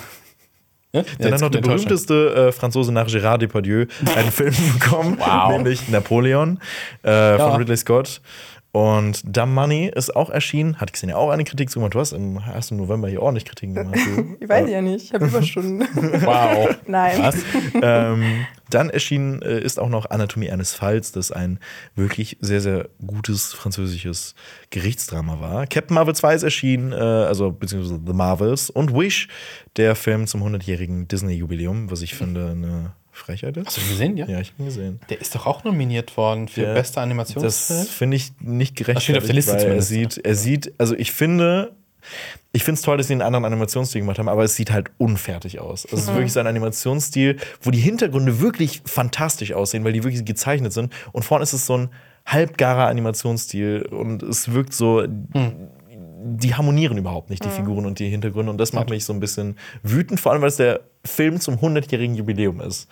Ja, 0.95 1.03
dann 1.17 1.33
hat 1.33 1.41
noch 1.41 1.49
der 1.49 1.61
berühmteste 1.61 2.35
äh, 2.49 2.51
Franzose 2.51 2.91
nach 2.93 3.07
Gérard 3.07 3.39
Depardieu 3.39 3.87
einen 4.15 4.31
Film 4.31 4.53
bekommen, 4.79 5.17
Wow. 5.17 5.49
nämlich 5.53 5.89
Napoleon 5.89 6.59
äh, 7.03 7.09
Ja. 7.35 7.49
von 7.49 7.55
Ridley 7.59 7.77
Scott. 7.77 8.21
Und 8.75 9.21
Dumb 9.23 9.53
Money 9.53 9.91
ist 9.93 10.15
auch 10.15 10.31
erschienen. 10.31 10.81
Hat 10.81 10.99
ja 10.99 11.15
auch 11.15 11.29
eine 11.29 11.43
Kritik 11.43 11.69
zu 11.69 11.77
gemacht. 11.77 11.93
Du 11.93 11.99
hast 11.99 12.11
im, 12.11 12.43
hast 12.43 12.71
im 12.71 12.77
November 12.77 13.07
hier 13.07 13.21
ordentlich 13.21 13.45
Kritiken 13.45 13.75
gemacht. 13.75 13.99
Du. 14.03 14.35
Ich 14.43 14.49
weiß 14.49 14.67
ja 14.67 14.81
nicht, 14.81 15.05
ich 15.05 15.13
habe 15.13 15.27
Überstunden. 15.27 15.87
Wow. 16.25 16.75
Nein. 16.87 17.21
Was? 17.21 17.35
ähm, 17.81 18.47
dann 18.71 18.89
erschienen 18.89 19.43
äh, 19.43 19.59
ist 19.59 19.79
auch 19.79 19.89
noch 19.89 20.09
Anatomie 20.09 20.49
eines 20.49 20.73
Falls, 20.73 21.11
das 21.11 21.31
ein 21.31 21.59
wirklich 21.95 22.37
sehr, 22.41 22.61
sehr 22.61 22.89
gutes 23.05 23.53
französisches 23.53 24.33
Gerichtsdrama 24.71 25.39
war. 25.39 25.67
Captain 25.67 25.93
Marvel 25.93 26.15
2 26.15 26.33
ist 26.33 26.43
erschienen, 26.43 26.93
äh, 26.93 26.95
also 26.95 27.51
beziehungsweise 27.51 28.01
The 28.03 28.13
Marvels 28.13 28.71
und 28.71 28.95
Wish, 28.95 29.27
der 29.77 29.95
Film 29.95 30.25
zum 30.25 30.41
100-jährigen 30.41 31.07
Disney-Jubiläum, 31.07 31.91
was 31.91 32.01
ich 32.01 32.15
finde 32.15 32.49
eine 32.49 32.93
Frechheit 33.13 33.55
ist. 33.57 33.67
Hast 33.67 33.77
du 33.77 33.81
den 33.81 33.89
gesehen, 33.91 34.17
ja? 34.17 34.25
Ja, 34.27 34.39
ich 34.41 34.49
habe 34.51 34.63
ihn 34.63 34.65
gesehen. 34.65 34.99
Der 35.09 35.21
ist 35.21 35.33
doch 35.35 35.45
auch 35.45 35.63
nominiert 35.63 36.17
worden 36.17 36.47
für 36.47 36.61
Der- 36.61 36.73
bester 36.73 36.95
Das 36.95 37.03
Animationsfilm. 37.03 37.85
finde 37.85 38.17
ich 38.17 38.31
nicht 38.41 38.71
steht 38.79 38.89
auf 38.89 38.95
der 38.95 38.95
gerechtfertigt, 38.95 39.33
Liste 39.35 39.53
weil 39.53 39.75
er 39.75 39.81
sieht, 39.81 40.17
er 40.25 40.35
sieht, 40.35 40.73
also 40.79 40.95
ich 40.95 41.11
finde, 41.11 41.73
ich 42.51 42.63
finde 42.63 42.79
es 42.79 42.81
toll, 42.81 42.97
dass 42.97 43.07
sie 43.07 43.13
einen 43.13 43.21
anderen 43.21 43.45
Animationsstil 43.45 44.01
gemacht 44.01 44.19
haben, 44.19 44.27
aber 44.29 44.43
es 44.43 44.55
sieht 44.55 44.71
halt 44.71 44.91
unfertig 44.97 45.59
aus. 45.61 45.85
Also 45.85 45.95
es 45.97 46.03
ist 46.03 46.07
wirklich 46.13 46.33
so 46.33 46.39
ein 46.39 46.47
Animationsstil, 46.47 47.37
wo 47.61 47.71
die 47.71 47.79
Hintergründe 47.79 48.41
wirklich 48.41 48.81
fantastisch 48.85 49.53
aussehen, 49.53 49.83
weil 49.85 49.93
die 49.93 50.03
wirklich 50.03 50.25
gezeichnet 50.25 50.73
sind. 50.73 50.91
Und 51.13 51.23
vorne 51.23 51.43
ist 51.43 51.53
es 51.53 51.65
so 51.65 51.77
ein 51.77 51.89
halbgarer 52.25 52.87
Animationsstil 52.87 53.83
und 53.91 54.23
es 54.23 54.51
wirkt 54.53 54.73
so. 54.73 55.03
Die 56.25 56.55
harmonieren 56.55 56.97
überhaupt 56.97 57.29
nicht, 57.29 57.43
die 57.43 57.49
Figuren 57.49 57.85
und 57.85 57.99
die 57.99 58.09
Hintergründe. 58.09 58.49
Und 58.51 58.57
das 58.57 58.71
macht 58.73 58.89
mich 58.89 59.03
so 59.05 59.11
ein 59.13 59.19
bisschen 59.19 59.57
wütend, 59.81 60.19
vor 60.19 60.31
allem 60.31 60.41
weil 60.41 60.49
es 60.49 60.55
der 60.57 60.81
Film 61.05 61.39
zum 61.39 61.55
100-jährigen 61.55 62.15
Jubiläum 62.15 62.61
ist. 62.61 62.87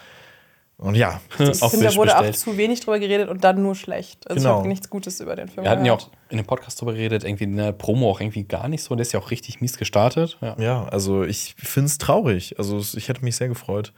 Und 0.77 0.95
ja, 0.95 1.21
Ich 1.37 1.61
Auf 1.61 1.71
finde, 1.71 1.87
da 1.89 1.95
wurde 1.95 2.13
auch 2.15 2.21
bestellt. 2.21 2.37
zu 2.37 2.57
wenig 2.57 2.79
drüber 2.79 2.97
geredet 2.99 3.29
und 3.29 3.43
dann 3.43 3.61
nur 3.61 3.75
schlecht. 3.75 4.27
Also 4.27 4.41
Genau. 4.41 4.53
ich 4.55 4.57
habe 4.59 4.67
nichts 4.67 4.89
Gutes 4.89 5.19
über 5.19 5.35
den 5.35 5.47
Film 5.47 5.63
Wir 5.63 5.69
hatten 5.69 5.85
ja 5.85 5.95
gehört. 5.95 6.11
auch 6.11 6.31
in 6.31 6.37
dem 6.37 6.45
Podcast 6.47 6.81
drüber 6.81 6.93
geredet, 6.93 7.23
irgendwie 7.23 7.43
in 7.43 7.55
der 7.55 7.71
Promo 7.71 8.09
auch 8.09 8.19
irgendwie 8.19 8.43
gar 8.45 8.67
nicht 8.67 8.81
so. 8.83 8.95
Der 8.95 9.03
ist 9.03 9.11
ja 9.11 9.19
auch 9.19 9.29
richtig 9.29 9.61
mies 9.61 9.77
gestartet. 9.77 10.37
Ja. 10.41 10.55
Ja, 10.59 10.85
also 10.85 11.23
ich 11.23 11.53
finde 11.59 11.85
es 11.85 11.99
traurig. 11.99 12.57
Also 12.57 12.79
ich 12.97 13.07
hätte 13.09 13.23
mich 13.23 13.35
sehr 13.35 13.47
gefreut. 13.47 13.93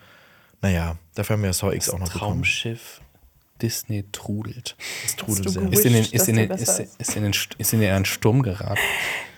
Naja, 0.61 0.97
dafür 1.15 1.35
haben 1.35 1.43
wir 1.43 1.47
ja 1.49 1.53
Saw 1.53 1.73
X 1.73 1.89
auch 1.89 1.99
noch 1.99 2.11
bekommen. 2.11 2.33
Traumschiff 2.33 2.99
Disney 3.63 4.03
trudelt. 4.11 4.75
Das 5.03 5.15
trudelt 5.15 5.49
sehr. 5.49 5.71
Ist 5.71 5.85
in, 5.85 5.93
den, 5.93 6.03
ist, 6.05 6.27
in 6.27 6.35
den, 6.35 6.47
besser 6.49 6.83
ist, 6.83 6.99
ist, 6.99 7.15
in 7.15 7.23
den, 7.23 7.33
St- 7.33 7.57
ist 7.57 7.73
in 7.73 7.79
den 7.79 7.91
einen 7.93 8.05
Sturm 8.05 8.43
geraten. 8.43 8.79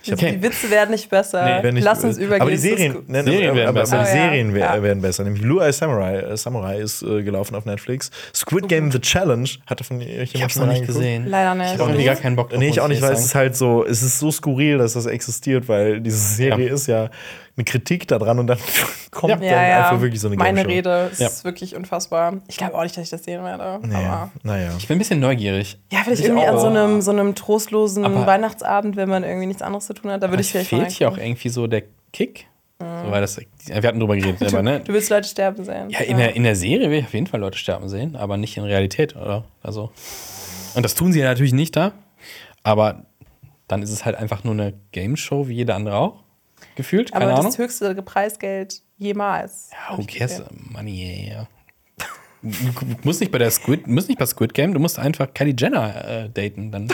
Die 0.06 0.42
Witze 0.42 0.70
werden 0.70 0.90
nicht 0.90 1.08
besser. 1.10 1.60
Nee, 1.62 1.78
ich- 1.78 1.84
Lass 1.84 2.04
uns 2.04 2.16
übergehen. 2.18 2.42
Aber 2.42 2.50
die 2.50 2.56
Serien, 2.56 2.92
Sco- 2.92 3.02
ne, 3.06 3.24
Serien 3.24 3.54
werden 3.54 3.68
aber, 3.68 3.80
besser. 3.80 3.98
aber 4.00 4.04
die 4.10 4.16
ja. 4.16 4.22
Serien 4.24 4.56
Ja. 4.56 4.82
werden 4.82 5.02
besser. 5.02 5.24
Nämlich 5.24 5.42
Blue 5.42 5.64
Eye 5.64 5.72
Samurai. 5.72 6.16
Äh, 6.20 6.36
Samurai 6.36 6.78
ist 6.78 7.02
äh, 7.02 7.22
gelaufen 7.22 7.54
auf 7.54 7.64
Netflix. 7.64 8.10
Squid 8.34 8.68
Game 8.68 8.90
The 8.92 9.00
Challenge 9.00 9.48
hatte 9.66 9.84
von 9.84 9.98
euch 10.00 10.34
Ich 10.34 10.42
hab's 10.42 10.56
noch 10.56 10.66
nicht 10.66 10.86
gesehen. 10.86 11.26
Leider 11.26 11.54
nicht. 11.54 11.66
Ich 11.74 11.80
habe 11.80 11.90
irgendwie 11.90 12.04
gar 12.04 12.16
keinen 12.16 12.36
Bock 12.36 12.50
drauf. 12.50 12.58
Nee, 12.58 12.68
ich 12.68 12.80
auch 12.80 12.88
nicht, 12.88 13.02
weil 13.02 13.12
es 13.12 13.24
ist 13.24 13.34
halt 13.34 13.56
so, 13.56 13.84
es 13.84 14.02
ist 14.02 14.18
so 14.18 14.30
skurril, 14.30 14.78
dass 14.78 14.92
das 14.94 15.06
existiert, 15.06 15.68
weil 15.68 16.00
diese 16.00 16.18
Serie 16.18 16.68
Ja. 16.68 16.74
ist 16.74 16.86
ja 16.86 17.10
eine 17.58 17.64
Kritik 17.64 18.06
daran 18.06 18.38
und 18.38 18.48
dann 18.48 18.58
kommt 19.10 19.30
Ja. 19.30 19.36
dann 19.36 19.44
Ja, 19.46 19.66
ja. 19.68 19.78
einfach 19.84 20.02
wirklich 20.02 20.20
so 20.20 20.28
eine 20.28 20.36
Meine. 20.36 20.66
Rede 20.66 21.08
ist 21.10 21.20
Ja. 21.20 21.30
wirklich 21.44 21.74
unfassbar. 21.74 22.34
Ich 22.48 22.58
glaube 22.58 22.74
auch 22.74 22.82
nicht, 22.82 22.94
dass 22.96 23.04
ich 23.04 23.10
das 23.10 23.24
sehen 23.24 23.42
werde. 23.42 23.78
Naja, 23.88 24.12
Aber 24.12 24.30
naja. 24.42 24.70
Ich 24.76 24.86
bin 24.86 24.96
ein 24.96 24.98
bisschen 24.98 25.20
neugierig. 25.20 25.78
ja, 25.90 26.00
vielleicht 26.04 26.20
Ich 26.20 26.26
irgendwie 26.26 26.44
an 26.46 26.58
so 26.58 26.66
einem, 26.66 27.00
so 27.00 27.12
einem 27.12 27.34
trostlosen 27.34 28.04
Aber- 28.04 28.26
Weihnachtsabend, 28.26 28.96
wenn 28.96 29.08
man 29.08 29.24
irgendwie 29.24 29.46
nichts 29.46 29.62
anderes 29.62 29.86
zu 29.86 29.94
tun 29.96 30.10
hat. 30.10 30.22
Da 30.22 30.28
würde 30.28 30.34
Aber 30.34 30.40
ich 30.40 30.50
vielleicht 30.50 30.68
fehlt 30.68 30.90
hier 30.90 31.08
auch 31.08 31.18
irgendwie 31.18 31.48
so 31.48 31.66
der 31.66 31.82
Kick. 32.12 32.46
So, 32.78 32.84
weil 32.84 33.22
das, 33.22 33.38
wir 33.38 33.76
hatten 33.76 33.98
drüber 34.00 34.16
geredet, 34.16 34.42
aber 34.42 34.62
ne? 34.62 34.80
Du 34.80 34.92
willst 34.92 35.08
Leute 35.08 35.26
sterben 35.26 35.64
sehen. 35.64 35.88
Ja, 35.88 36.00
in, 36.00 36.18
Der, 36.18 36.36
in 36.36 36.42
der 36.42 36.54
Serie 36.56 36.90
will 36.90 36.98
ich 36.98 37.06
auf 37.06 37.14
jeden 37.14 37.26
Fall 37.26 37.40
Leute 37.40 37.56
sterben 37.56 37.88
sehen, 37.88 38.16
aber 38.16 38.36
nicht 38.36 38.58
in 38.58 38.64
Realität, 38.64 39.16
oder? 39.16 39.44
Also. 39.62 39.90
Und 40.74 40.82
das 40.82 40.94
tun 40.94 41.10
sie 41.10 41.20
ja 41.20 41.24
natürlich 41.24 41.54
nicht 41.54 41.74
da. 41.74 41.92
Aber 42.62 43.06
dann 43.66 43.82
ist 43.82 43.90
es 43.90 44.04
halt 44.04 44.16
einfach 44.16 44.44
nur 44.44 44.52
eine 44.52 44.74
Game 44.92 45.16
Show 45.16 45.48
wie 45.48 45.54
jede 45.54 45.74
andere 45.74 45.96
auch. 45.96 46.22
Gefühlt, 46.74 47.12
keine 47.12 47.24
Aber 47.24 47.34
Ahnung. 47.34 47.46
das 47.46 47.58
höchste 47.58 47.94
Preisgeld 48.02 48.82
jemals. 48.98 49.70
Ja, 49.72 49.96
who 49.96 50.04
cares? 50.06 50.42
Money, 50.50 51.30
yeah. 51.30 51.48
Du 52.42 52.96
musst 53.02 53.20
nicht 53.20 53.32
bei 53.32 53.38
der 53.38 53.50
Squid, 53.50 53.86
musst 53.86 54.08
nicht 54.08 54.18
bei 54.18 54.26
Squid 54.26 54.52
Game, 54.52 54.74
du 54.74 54.80
musst 54.80 54.98
einfach 54.98 55.32
Kylie 55.32 55.54
Jenner 55.58 56.24
äh, 56.24 56.28
daten. 56.28 56.70
Dann 56.70 56.88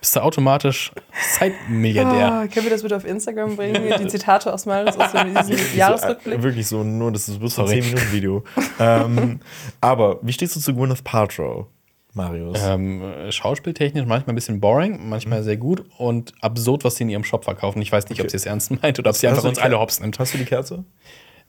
bist 0.00 0.16
du 0.16 0.20
automatisch 0.20 0.92
Zeitmilliardär. 1.36 2.32
Ah, 2.32 2.46
können 2.46 2.66
wir 2.66 2.70
das 2.70 2.82
bitte 2.82 2.96
auf 2.96 3.04
Instagram 3.04 3.56
bringen? 3.56 3.92
Die 4.00 4.06
Zitate 4.08 4.52
aus 4.52 4.66
Marius 4.66 4.96
aus 4.96 5.12
dem- 5.12 5.34
diesem 5.34 5.56
So, 5.58 5.76
Jahresrückblick. 5.76 6.38
äh, 6.38 6.42
wirklich 6.42 6.66
so, 6.66 6.82
nur 6.82 7.12
das 7.12 7.28
ist 7.28 7.38
bloß 7.38 7.58
ein 7.58 7.66
Sorry. 7.66 7.80
10-Minuten-Video. 7.80 8.44
ähm, 8.78 9.40
aber 9.80 10.18
wie 10.22 10.32
stehst 10.32 10.56
du 10.56 10.60
zu 10.60 10.74
Gwyneth 10.74 11.04
Paltrow, 11.04 11.66
Marius? 12.14 12.58
Ähm, 12.64 13.02
äh, 13.02 13.30
schauspieltechnisch 13.32 14.06
manchmal 14.06 14.32
ein 14.32 14.36
bisschen 14.36 14.58
boring, 14.60 15.08
manchmal 15.08 15.42
sehr 15.42 15.56
gut 15.56 15.84
und 15.98 16.32
absurd, 16.40 16.82
was 16.84 16.96
sie 16.96 17.04
in 17.04 17.10
ihrem 17.10 17.24
Shop 17.24 17.44
verkaufen. 17.44 17.80
Ich 17.82 17.92
weiß 17.92 18.08
nicht, 18.08 18.20
ob 18.20 18.24
Okay. 18.24 18.30
sie 18.30 18.36
es 18.38 18.46
ernst 18.46 18.70
meint 18.82 18.98
oder 18.98 19.10
ob 19.10 19.16
sie 19.16 19.28
Hast 19.28 19.36
einfach 19.36 19.48
uns 19.48 19.58
alle 19.58 19.78
hops 19.78 20.00
nimmt. 20.00 20.18
Hast 20.18 20.34
du 20.34 20.38
die 20.38 20.44
Kerze? 20.44 20.84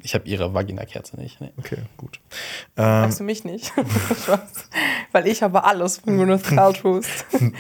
Ich 0.04 0.14
habe 0.14 0.28
ihre 0.28 0.54
Vagina-Kerze 0.54 1.20
nicht. 1.20 1.42
Nee. 1.42 1.52
Okay, 1.58 1.78
gut. 1.98 2.20
Ähm, 2.78 3.14
du 3.16 3.24
mich 3.24 3.44
nicht? 3.44 3.72
Weil 5.12 5.28
ich 5.28 5.44
habe 5.44 5.64
alles 5.64 5.98
von 5.98 6.18
Gwyneth 6.18 6.44
Paltrow. 6.56 7.06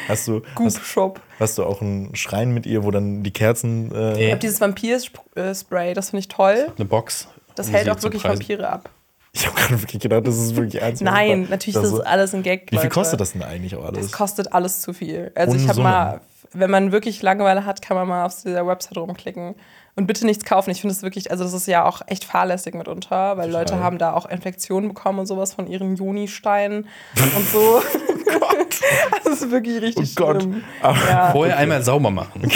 hast, 0.08 0.28
du, 0.28 0.42
Goop 0.56 0.66
hast, 0.68 0.86
Shop. 0.86 1.22
hast 1.40 1.58
du 1.58 1.66
auch 1.66 1.82
einen 1.82 2.16
Schrein 2.16 2.52
mit 2.52 2.66
ihr, 2.66 2.84
wo 2.84 2.92
dann 2.92 3.24
die 3.24 3.32
Kerzen. 3.32 3.94
Äh, 3.94 4.12
Nee. 4.12 4.26
Ich 4.26 4.32
habe 4.32 4.40
dieses 4.40 4.60
Vampir-Spray, 4.62 5.94
das 5.94 6.10
finde 6.10 6.20
ich 6.22 6.28
toll. 6.28 6.72
Eine 6.76 6.86
Box. 6.86 7.28
Das 7.56 7.68
um 7.68 7.74
hält 7.74 7.90
auch 7.90 8.02
wirklich 8.02 8.24
preisen. 8.24 8.40
Vampire 8.40 8.70
ab. 8.70 8.90
Ich 9.34 9.46
habe 9.48 9.56
gerade 9.56 9.82
wirklich 9.82 10.02
gedacht, 10.02 10.28
das 10.28 10.38
ist 10.38 10.56
wirklich 10.56 10.82
eins. 10.84 11.00
Nein, 11.02 11.48
natürlich 11.50 11.76
Das 11.76 11.84
das 11.84 11.94
ist 11.94 12.00
alles 12.02 12.34
ein 12.36 12.44
Gag. 12.44 12.64
Wie 12.66 12.76
viel 12.76 12.78
Leute. 12.78 12.90
kostet 12.90 13.22
das 13.22 13.32
denn 13.32 13.44
eigentlich 13.44 13.76
auch 13.76 13.86
alles? 13.86 14.02
Das 14.08 14.12
kostet 14.12 14.52
alles 14.54 14.82
zu 14.82 14.92
viel. 14.94 15.32
Also 15.36 15.56
ich 15.56 15.68
habe 15.70 15.82
mal, 15.82 16.22
wenn 16.52 16.70
man 16.70 16.92
wirklich 16.92 17.22
Langeweile 17.22 17.66
hat, 17.66 17.82
kann 17.82 17.96
man 17.96 18.08
mal 18.08 18.26
auf 18.26 18.42
dieser 18.42 18.68
Website 18.68 18.98
rumklicken 18.98 19.56
und 19.96 20.08
bitte 20.08 20.26
nichts 20.26 20.46
kaufen. 20.46 20.70
Ich 20.72 20.82
finde 20.82 20.94
es 20.96 21.04
wirklich, 21.04 21.32
also 21.32 21.44
das 21.44 21.54
ist 21.54 21.68
ja 21.68 21.86
auch 21.86 22.02
echt 22.08 22.24
fahrlässig 22.24 22.74
mitunter, 22.76 23.38
weil 23.38 23.52
Leute 23.52 23.80
haben 23.80 23.98
da 23.98 24.14
auch 24.14 24.26
Infektionen 24.28 24.90
bekommen 24.90 25.20
und 25.20 25.26
sowas 25.26 25.54
von 25.54 25.68
ihren 25.68 25.96
Joni-Steinen 25.96 26.88
und 27.36 27.50
so. 27.50 27.82
Das 29.24 29.42
ist 29.42 29.52
wirklich 29.52 29.82
richtig 29.82 30.12
Oh 30.20 30.26
Gott. 30.26 30.42
schlimm. 30.42 30.64
Aber- 30.82 30.98
Ja. 31.10 31.32
Vorher 31.32 31.58
einmal 31.58 31.84
sauber 31.84 32.10
machen. 32.10 32.50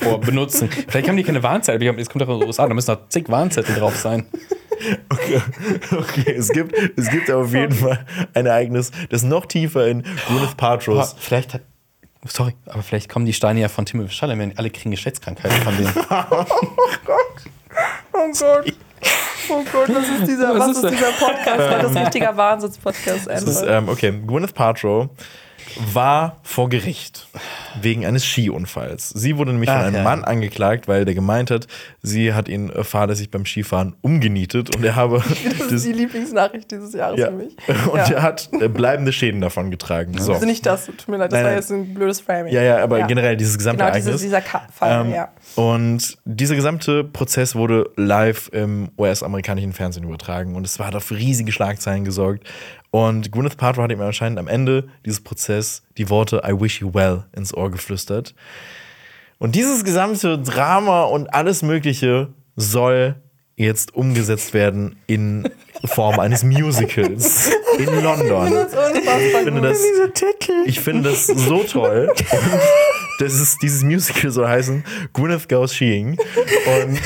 Vor 0.00 0.20
benutzen. 0.20 0.68
Vielleicht 0.88 1.08
haben 1.08 1.16
die 1.16 1.22
keine 1.24 1.42
Warnzettel. 1.42 1.88
aber 1.88 1.98
Jetzt 1.98 2.10
kommt 2.10 2.22
doch 2.22 2.28
aus 2.28 2.38
den 2.38 2.46
USA, 2.46 2.66
da 2.68 2.74
müssen 2.74 2.92
noch 2.92 3.08
zig 3.08 3.28
Warnzettel 3.28 3.74
drauf 3.76 3.96
sein. 3.96 4.26
Okay, 5.10 5.40
okay. 5.92 6.32
Es, 6.36 6.48
gibt, 6.50 6.74
es 6.96 7.10
gibt 7.10 7.30
auf 7.30 7.52
jeden 7.52 7.72
Fall 7.74 8.04
ein 8.34 8.46
Ereignis, 8.46 8.92
das 9.10 9.22
noch 9.22 9.46
tiefer 9.46 9.86
in 9.88 10.02
Gwyneth 10.28 10.56
Paltrows. 10.56 11.14
vielleicht 11.18 11.54
hat. 11.54 11.62
Sorry, 12.28 12.54
aber 12.66 12.82
vielleicht 12.82 13.08
kommen 13.08 13.26
die 13.26 13.32
Steine 13.32 13.60
ja 13.60 13.68
von 13.68 13.84
Timothy 13.86 14.10
Chalamet. 14.14 14.58
Alle 14.58 14.70
kriegen 14.70 14.90
Geschlechtskrankheiten 14.90 15.62
von 15.62 15.76
denen. 15.76 15.92
Oh 18.18 18.28
Gott. 18.42 18.72
Oh 19.48 19.62
Gott, 19.70 19.88
was 19.94 20.08
ist 20.08 20.26
dieser, 20.26 20.58
Was 20.58 20.68
was 20.70 20.76
ist 20.82 20.90
dieser 20.90 21.12
Podcast? 21.12 21.58
Das 21.58 21.90
ist 21.90 21.96
ein 21.96 22.02
richtiger 22.04 22.36
Wahnsinns-Podcast. 22.36 23.26
Das 23.26 23.42
ist, 23.42 23.58
einfach. 23.62 23.78
ähm, 23.78 23.88
okay, 23.88 24.12
Gwyneth 24.26 24.54
Paltrow 24.54 25.08
war 25.92 26.38
vor 26.42 26.68
Gericht 26.68 27.26
wegen 27.80 28.06
eines 28.06 28.24
Skiunfalls. 28.24 29.10
Sie 29.10 29.36
wurde 29.36 29.52
nämlich 29.52 29.70
von 29.70 29.78
Ach, 29.78 29.84
einem 29.84 29.96
ja. 29.96 30.02
Mann 30.02 30.24
angeklagt, 30.24 30.88
weil 30.88 31.04
der 31.04 31.14
gemeint 31.14 31.50
hat, 31.50 31.66
sie 32.02 32.32
hat 32.32 32.48
ihn 32.48 32.72
fahrlässig 32.82 33.30
beim 33.30 33.44
Skifahren 33.44 33.94
umgenietet 34.02 34.74
und 34.76 34.84
er 34.84 34.96
habe 34.96 35.22
Das 35.58 35.72
ist 35.72 35.86
die 35.86 35.92
Lieblingsnachricht 35.92 36.70
dieses 36.70 36.92
Jahres 36.94 37.18
ja, 37.18 37.26
für 37.28 37.32
mich. 37.34 37.56
und 37.90 37.98
ja. 37.98 38.16
er 38.16 38.22
hat 38.22 38.48
äh, 38.52 38.68
bleibende 38.68 39.12
Schäden 39.12 39.40
davon 39.40 39.70
getragen. 39.70 40.16
So. 40.18 40.34
Also 40.34 40.46
nicht 40.46 40.64
das, 40.66 40.86
tut 40.86 41.08
mir 41.08 41.16
leid, 41.18 41.32
das 41.32 41.38
Nein, 41.38 41.46
war 41.46 41.54
jetzt 41.54 41.70
ein 41.70 41.94
blödes 41.94 42.20
Framing. 42.20 42.52
Ja, 42.52 42.62
ja, 42.62 42.82
aber 42.82 43.02
generell 43.02 43.36
dieses 43.36 43.58
gesamte 43.58 43.84
Genau, 43.84 43.94
Ereignis. 43.94 44.20
dieser 44.20 44.40
Ka 44.40 44.66
Fall, 44.72 45.06
Ähm, 45.06 45.12
ja. 45.12 45.28
Und 45.54 46.18
dieser 46.24 46.54
gesamte 46.54 47.04
Prozess 47.04 47.54
wurde 47.54 47.90
live 47.96 48.48
im 48.52 48.88
US-amerikanischen 48.98 49.72
Fernsehen 49.72 50.04
übertragen 50.04 50.54
und 50.54 50.66
es 50.66 50.78
hat 50.78 50.94
auf 50.94 51.10
riesige 51.10 51.52
Schlagzeilen 51.52 52.04
gesorgt. 52.04 52.46
Und 52.96 53.30
Gwyneth 53.30 53.58
Paltrow 53.58 53.84
hat 53.84 53.92
ihm 53.92 54.00
anscheinend 54.00 54.38
am 54.38 54.48
Ende 54.48 54.88
dieses 55.04 55.20
Prozess 55.20 55.82
die 55.98 56.08
Worte 56.08 56.40
I 56.48 56.58
wish 56.58 56.80
you 56.80 56.94
well 56.94 57.24
ins 57.36 57.52
Ohr 57.52 57.70
geflüstert. 57.70 58.34
Und 59.36 59.54
dieses 59.54 59.84
gesamte 59.84 60.38
Drama 60.38 61.02
und 61.02 61.26
alles 61.34 61.60
Mögliche 61.60 62.28
soll 62.56 63.16
jetzt 63.54 63.94
umgesetzt 63.94 64.54
werden 64.54 64.96
in 65.06 65.46
Form 65.84 66.18
eines 66.20 66.42
Musicals 66.42 67.50
in 67.76 68.02
London. 68.02 68.66
Ich 69.04 69.44
finde 69.44 69.60
das, 69.60 69.78
ich 70.64 70.80
finde 70.80 71.10
das 71.10 71.26
so 71.26 71.64
toll. 71.64 72.08
Und 72.08 72.60
das 73.18 73.34
ist, 73.34 73.58
dieses 73.60 73.82
Musical 73.82 74.30
soll 74.30 74.48
heißen 74.48 74.84
Gwyneth 75.12 75.50
Goes 75.50 75.74
Skiing. 75.74 76.16
Und 76.16 76.98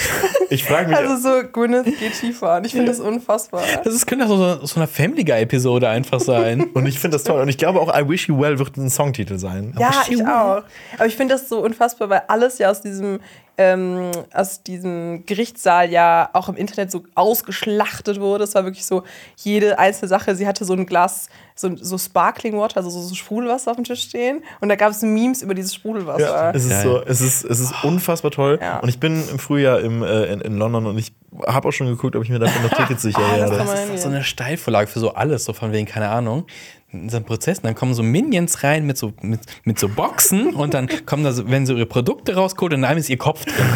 ich 0.51 0.65
frage 0.65 0.89
mich, 0.89 0.97
Also 0.97 1.17
so, 1.17 1.43
Gwyneth 1.51 1.99
geht 1.99 2.15
Skifahren. 2.15 2.65
Ich 2.65 2.73
finde 2.73 2.89
das 2.89 3.01
unfassbar. 3.01 3.63
Das 3.85 3.95
ist, 3.95 4.07
könnte 4.07 4.27
auch 4.27 4.29
so, 4.29 4.67
so 4.67 4.77
eine 4.77 4.87
Family 4.87 5.25
Guy-Episode 5.25 5.89
einfach 5.89 6.21
sein. 6.21 6.71
und 6.75 6.87
ich 6.87 6.99
finde 6.99 7.17
das 7.17 7.25
toll. 7.25 7.41
Und 7.41 7.49
ich 7.49 7.59
glaube 7.59 7.81
auch 7.81 7.89
I 7.97 8.09
Wish 8.09 8.29
You 8.29 8.39
Well 8.39 8.59
wird 8.59 8.77
ein 8.77 8.91
Songtitel 8.91 9.39
sein. 9.39 9.75
Ja, 9.79 10.03
ich 10.09 10.23
auch. 10.23 10.63
Aber 10.97 11.07
ich 11.07 11.17
finde 11.17 11.35
das 11.35 11.49
so 11.49 11.61
unfassbar, 11.65 12.11
weil 12.11 12.23
alles 12.29 12.59
ja 12.59 12.71
aus 12.71 12.81
diesem, 12.81 13.21
ähm, 13.59 14.11
aus 14.33 14.63
diesem 14.63 15.25
Gerichtssaal 15.27 15.91
ja 15.91 16.31
auch 16.33 16.49
im 16.49 16.57
Internet 16.57 16.91
so 16.91 17.03
ausgeschlachtet 17.15 18.21
wurde. 18.21 18.45
Es 18.45 18.55
war 18.55 18.65
wirklich 18.65 18.87
so, 18.87 19.03
jede 19.37 19.79
einzelne 19.79 20.09
Sache, 20.09 20.35
sie 20.35 20.47
hatte 20.47 20.65
so 20.65 20.73
ein 20.73 20.87
Glas, 20.87 21.29
so, 21.55 21.75
so 21.77 21.99
Sparkling 21.99 22.57
Water, 22.57 22.79
also 22.79 22.91
so, 22.91 23.01
so 23.03 23.15
Sprudelwasser 23.15 23.71
auf 23.71 23.77
dem 23.77 23.85
Tisch 23.85 24.03
stehen. 24.03 24.43
Und 24.61 24.69
da 24.69 24.77
gab 24.77 24.91
es 24.93 25.03
Memes 25.03 25.43
über 25.43 25.55
dieses 25.55 25.75
Sprudelwasser. 25.75 26.21
Ja, 26.23 26.51
es 26.53 26.65
ist 26.65 26.71
Ja, 26.71 26.83
so, 26.83 27.03
es 27.05 27.21
ist, 27.21 27.45
es 27.45 27.61
ist 27.61 27.75
unfassbar 27.85 28.31
toll. 28.31 28.59
Ja. 28.63 28.79
Und 28.81 28.89
ich 28.89 28.99
bin 29.01 29.23
im 29.29 29.39
Frühjahr 29.39 29.81
im, 29.81 30.03
äh, 30.03 30.25
in, 30.33 30.41
in 30.41 30.57
London 30.57 30.87
und 30.87 30.97
ich 30.99 31.13
habe 31.47 31.69
auch 31.69 31.73
schon 31.73 31.87
geguckt, 31.87 32.17
ob 32.17 32.25
ich 32.25 32.31
mir 32.31 32.39
dafür 32.39 32.63
noch 32.63 32.77
Tickets 32.77 33.03
sicher 33.03 33.21
Ah, 33.21 33.37
das 33.37 33.51
werde. 33.51 33.65
man- 33.65 33.67
Das 33.77 33.89
ist 33.91 34.03
so 34.03 34.09
eine 34.09 34.25
Steilvorlage 34.25 34.87
für 34.89 35.01
so 35.01 35.15
alles, 35.15 35.45
so 35.45 35.53
von 35.53 35.73
wegen, 35.73 35.87
keine 35.87 36.09
Ahnung. 36.09 36.47
In 36.93 37.09
so 37.09 37.17
einem 37.19 37.27
Prozess, 37.27 37.59
und 37.59 37.65
dann 37.67 37.75
kommen 37.77 37.95
so 37.95 38.03
Minions 38.03 38.65
rein 38.65 38.85
mit 38.87 38.99
so, 38.99 39.13
mit, 39.23 39.41
mit 39.65 39.79
so 39.79 39.89
Boxen 39.89 40.55
und 40.55 40.75
dann 40.75 40.89
kommen 41.07 41.23
da 41.23 41.33
so, 41.33 41.49
wenn 41.49 41.65
sie 41.65 41.75
ihre 41.75 41.87
Produkte 41.87 42.35
rausholen, 42.35 42.75
und 42.75 42.81
in 42.81 42.85
einem 42.85 42.99
ist 42.99 43.09
ihr 43.11 43.19
Kopf 43.19 43.45
drin. 43.45 43.55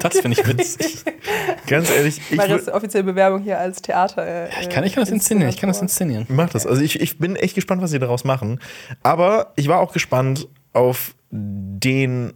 Das 0.00 0.18
finde 0.18 0.40
ich 0.40 0.48
witzig. 0.48 1.04
Ganz 1.68 1.88
ehrlich, 1.88 2.20
ich 2.30 2.36
würd- 2.40 2.48
das 2.48 2.68
offizielle 2.68 3.04
Bewerbung 3.04 3.40
hier 3.42 3.60
als 3.60 3.82
Theater. 3.82 4.26
Äh, 4.26 4.48
Ich 4.60 4.68
kann, 4.68 4.82
ich 4.82 4.94
kann 4.94 5.02
das 5.04 5.10
inszenieren, 5.12 5.48
ich 5.48 5.58
kann 5.58 5.68
das 5.68 5.80
inszenieren. 5.80 6.24
Mach 6.28 6.48
das. 6.48 6.66
Also 6.66 6.82
ich, 6.82 6.98
ich 7.00 7.18
bin 7.18 7.36
echt 7.36 7.54
gespannt, 7.54 7.82
was 7.82 7.92
sie 7.92 8.00
daraus 8.00 8.24
machen. 8.24 8.58
Aber 9.04 9.52
ich 9.54 9.68
war 9.68 9.78
auch 9.78 9.92
gespannt 9.92 10.48
auf 10.72 11.14
den 11.30 12.32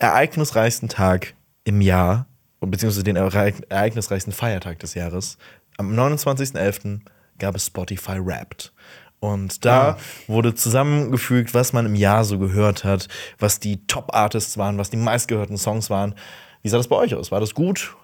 ereignisreichsten 0.00 0.88
Tag 0.88 1.34
im 1.62 1.80
Jahr, 1.80 2.26
beziehungsweise 2.60 3.04
den 3.04 3.16
ereign- 3.16 3.62
ereignisreichsten 3.68 4.32
Feiertag 4.32 4.80
des 4.80 4.94
Jahres. 4.94 5.38
Am 5.76 5.92
29.11. 5.96 7.00
gab 7.38 7.54
es 7.54 7.66
Spotify 7.66 8.18
Wrapped. 8.18 8.72
Und 9.20 9.66
da 9.66 9.98
wurde 10.26 10.54
zusammengefügt, 10.54 11.52
was 11.52 11.74
man 11.74 11.84
im 11.86 11.94
Jahr 11.94 12.24
so 12.24 12.38
gehört 12.38 12.84
hat, 12.84 13.08
was 13.38 13.60
die 13.60 13.86
Top-Artists 13.86 14.56
waren, 14.56 14.78
was 14.78 14.88
die 14.88 14.96
meistgehörten 14.96 15.58
Songs 15.58 15.90
waren. 15.90 16.14
Wie 16.62 16.68
sah 16.70 16.78
das 16.78 16.88
bei 16.88 16.96
euch 16.96 17.14
aus? 17.14 17.30
War 17.30 17.40
das 17.40 17.54
gut? 17.54 17.94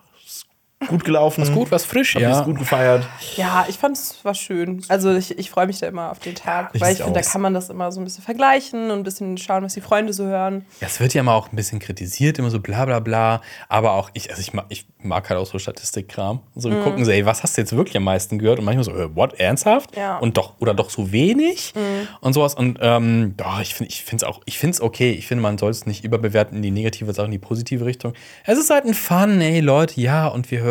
Gut 0.88 1.04
gelaufen? 1.04 1.40
Was 1.40 1.52
gut, 1.52 1.70
was 1.70 1.86
frisch, 1.86 2.14
Habt 2.16 2.22
ja. 2.22 2.38
es 2.38 2.44
gut 2.44 2.58
gefeiert? 2.58 3.02
Ja, 3.36 3.64
ich 3.66 3.76
fand 3.78 3.96
es 3.96 4.22
war 4.26 4.34
schön. 4.34 4.84
Also 4.88 5.14
ich, 5.14 5.36
ich 5.38 5.48
freue 5.48 5.66
mich 5.66 5.78
da 5.80 5.86
immer 5.86 6.10
auf 6.10 6.18
den 6.18 6.34
Tag, 6.34 6.70
ich 6.74 6.82
weil 6.82 6.92
ich 6.92 6.98
finde, 7.02 7.14
da 7.18 7.22
kann 7.22 7.40
man 7.40 7.54
das 7.54 7.70
immer 7.70 7.90
so 7.90 7.98
ein 7.98 8.04
bisschen 8.04 8.22
vergleichen 8.22 8.90
und 8.90 8.98
ein 8.98 9.02
bisschen 9.02 9.38
schauen, 9.38 9.64
was 9.64 9.72
die 9.72 9.80
Freunde 9.80 10.12
so 10.12 10.26
hören. 10.26 10.66
Ja, 10.82 10.86
es 10.86 11.00
wird 11.00 11.14
ja 11.14 11.22
immer 11.22 11.32
auch 11.32 11.50
ein 11.50 11.56
bisschen 11.56 11.78
kritisiert, 11.78 12.38
immer 12.38 12.50
so 12.50 12.60
bla 12.60 12.84
bla 12.84 13.00
bla. 13.00 13.40
Aber 13.70 13.92
auch 13.92 14.10
ich, 14.12 14.28
also 14.28 14.42
ich 14.42 14.52
mag, 14.52 14.66
ich 14.68 14.86
mag 14.98 15.28
halt 15.30 15.40
auch 15.40 15.46
so 15.46 15.58
Statistikkram. 15.58 16.40
So, 16.54 16.68
Mhm. 16.68 16.74
wir 16.74 16.82
gucken 16.82 17.04
so, 17.06 17.10
ey, 17.10 17.24
was 17.24 17.42
hast 17.42 17.56
du 17.56 17.62
jetzt 17.62 17.74
wirklich 17.74 17.96
am 17.96 18.04
meisten 18.04 18.38
gehört? 18.38 18.58
Und 18.58 18.66
manchmal 18.66 18.84
so, 18.84 18.92
äh, 18.92 19.16
what, 19.16 19.32
ernsthaft? 19.40 19.96
Ja. 19.96 20.16
Mhm. 20.18 20.22
Und 20.24 20.36
doch, 20.36 20.60
oder 20.60 20.74
doch 20.74 20.90
so 20.90 21.10
wenig 21.10 21.72
und 22.20 22.34
sowas. 22.34 22.54
Und 22.54 22.78
ähm, 22.82 23.32
doch, 23.38 23.60
ich 23.60 23.74
finde 23.74 23.94
es 24.16 24.24
auch, 24.24 24.42
ich 24.44 24.58
finde 24.58 24.74
es 24.74 24.82
okay. 24.82 25.12
Ich 25.12 25.26
finde, 25.26 25.40
man 25.40 25.56
soll 25.56 25.70
es 25.70 25.86
nicht 25.86 26.04
überbewerten 26.04 26.56
in 26.58 26.62
die 26.62 26.70
negative 26.70 27.14
Sache, 27.14 27.24
in 27.26 27.32
die 27.32 27.38
positive 27.38 27.86
Richtung. 27.86 28.12
Es 28.44 28.58
ist 28.58 28.68
halt 28.68 28.84
ein 28.84 28.92
Fun, 28.94 29.40
ey, 29.40 29.60
Leute, 29.60 29.98
ja, 30.02 30.26
und 30.28 30.50
wir 30.50 30.60
hören 30.60 30.65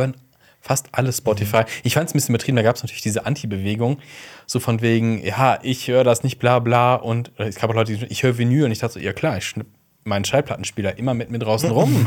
fast 0.62 0.88
alles 0.94 1.18
Spotify. 1.18 1.64
Ich 1.84 1.94
fand 1.94 2.10
es 2.10 2.14
ein 2.14 2.18
bisschen 2.18 2.34
übertrieben, 2.34 2.56
da 2.56 2.64
gab 2.64 2.76
es 2.76 2.82
natürlich 2.82 3.04
diese 3.04 3.26
Anti-Bewegung, 3.26 4.00
so 4.48 4.60
von 4.60 4.82
wegen, 4.82 5.24
ja, 5.24 5.60
ich 5.62 5.88
höre 5.88 6.04
das 6.04 6.24
nicht, 6.24 6.40
bla 6.40 6.60
bla. 6.60 6.96
Und 6.96 7.32
es 7.38 7.58
gab 7.58 7.70
auch 7.70 7.76
Leute, 7.76 7.96
die 7.96 8.06
ich 8.06 8.24
höre 8.24 8.38
Vinyl 8.38 8.66
und 8.66 8.72
ich 8.72 8.80
dachte 8.80 8.96
so, 8.96 9.00
ja 9.00 9.14
klar, 9.14 9.38
ich 9.38 9.46
schnipp 9.46 9.68
meinen 10.08 10.24
Schallplattenspieler 10.24 11.00
immer 11.00 11.16
mit 11.16 11.32
mir 11.32 11.40
draußen 11.40 11.72
rum. 11.72 12.06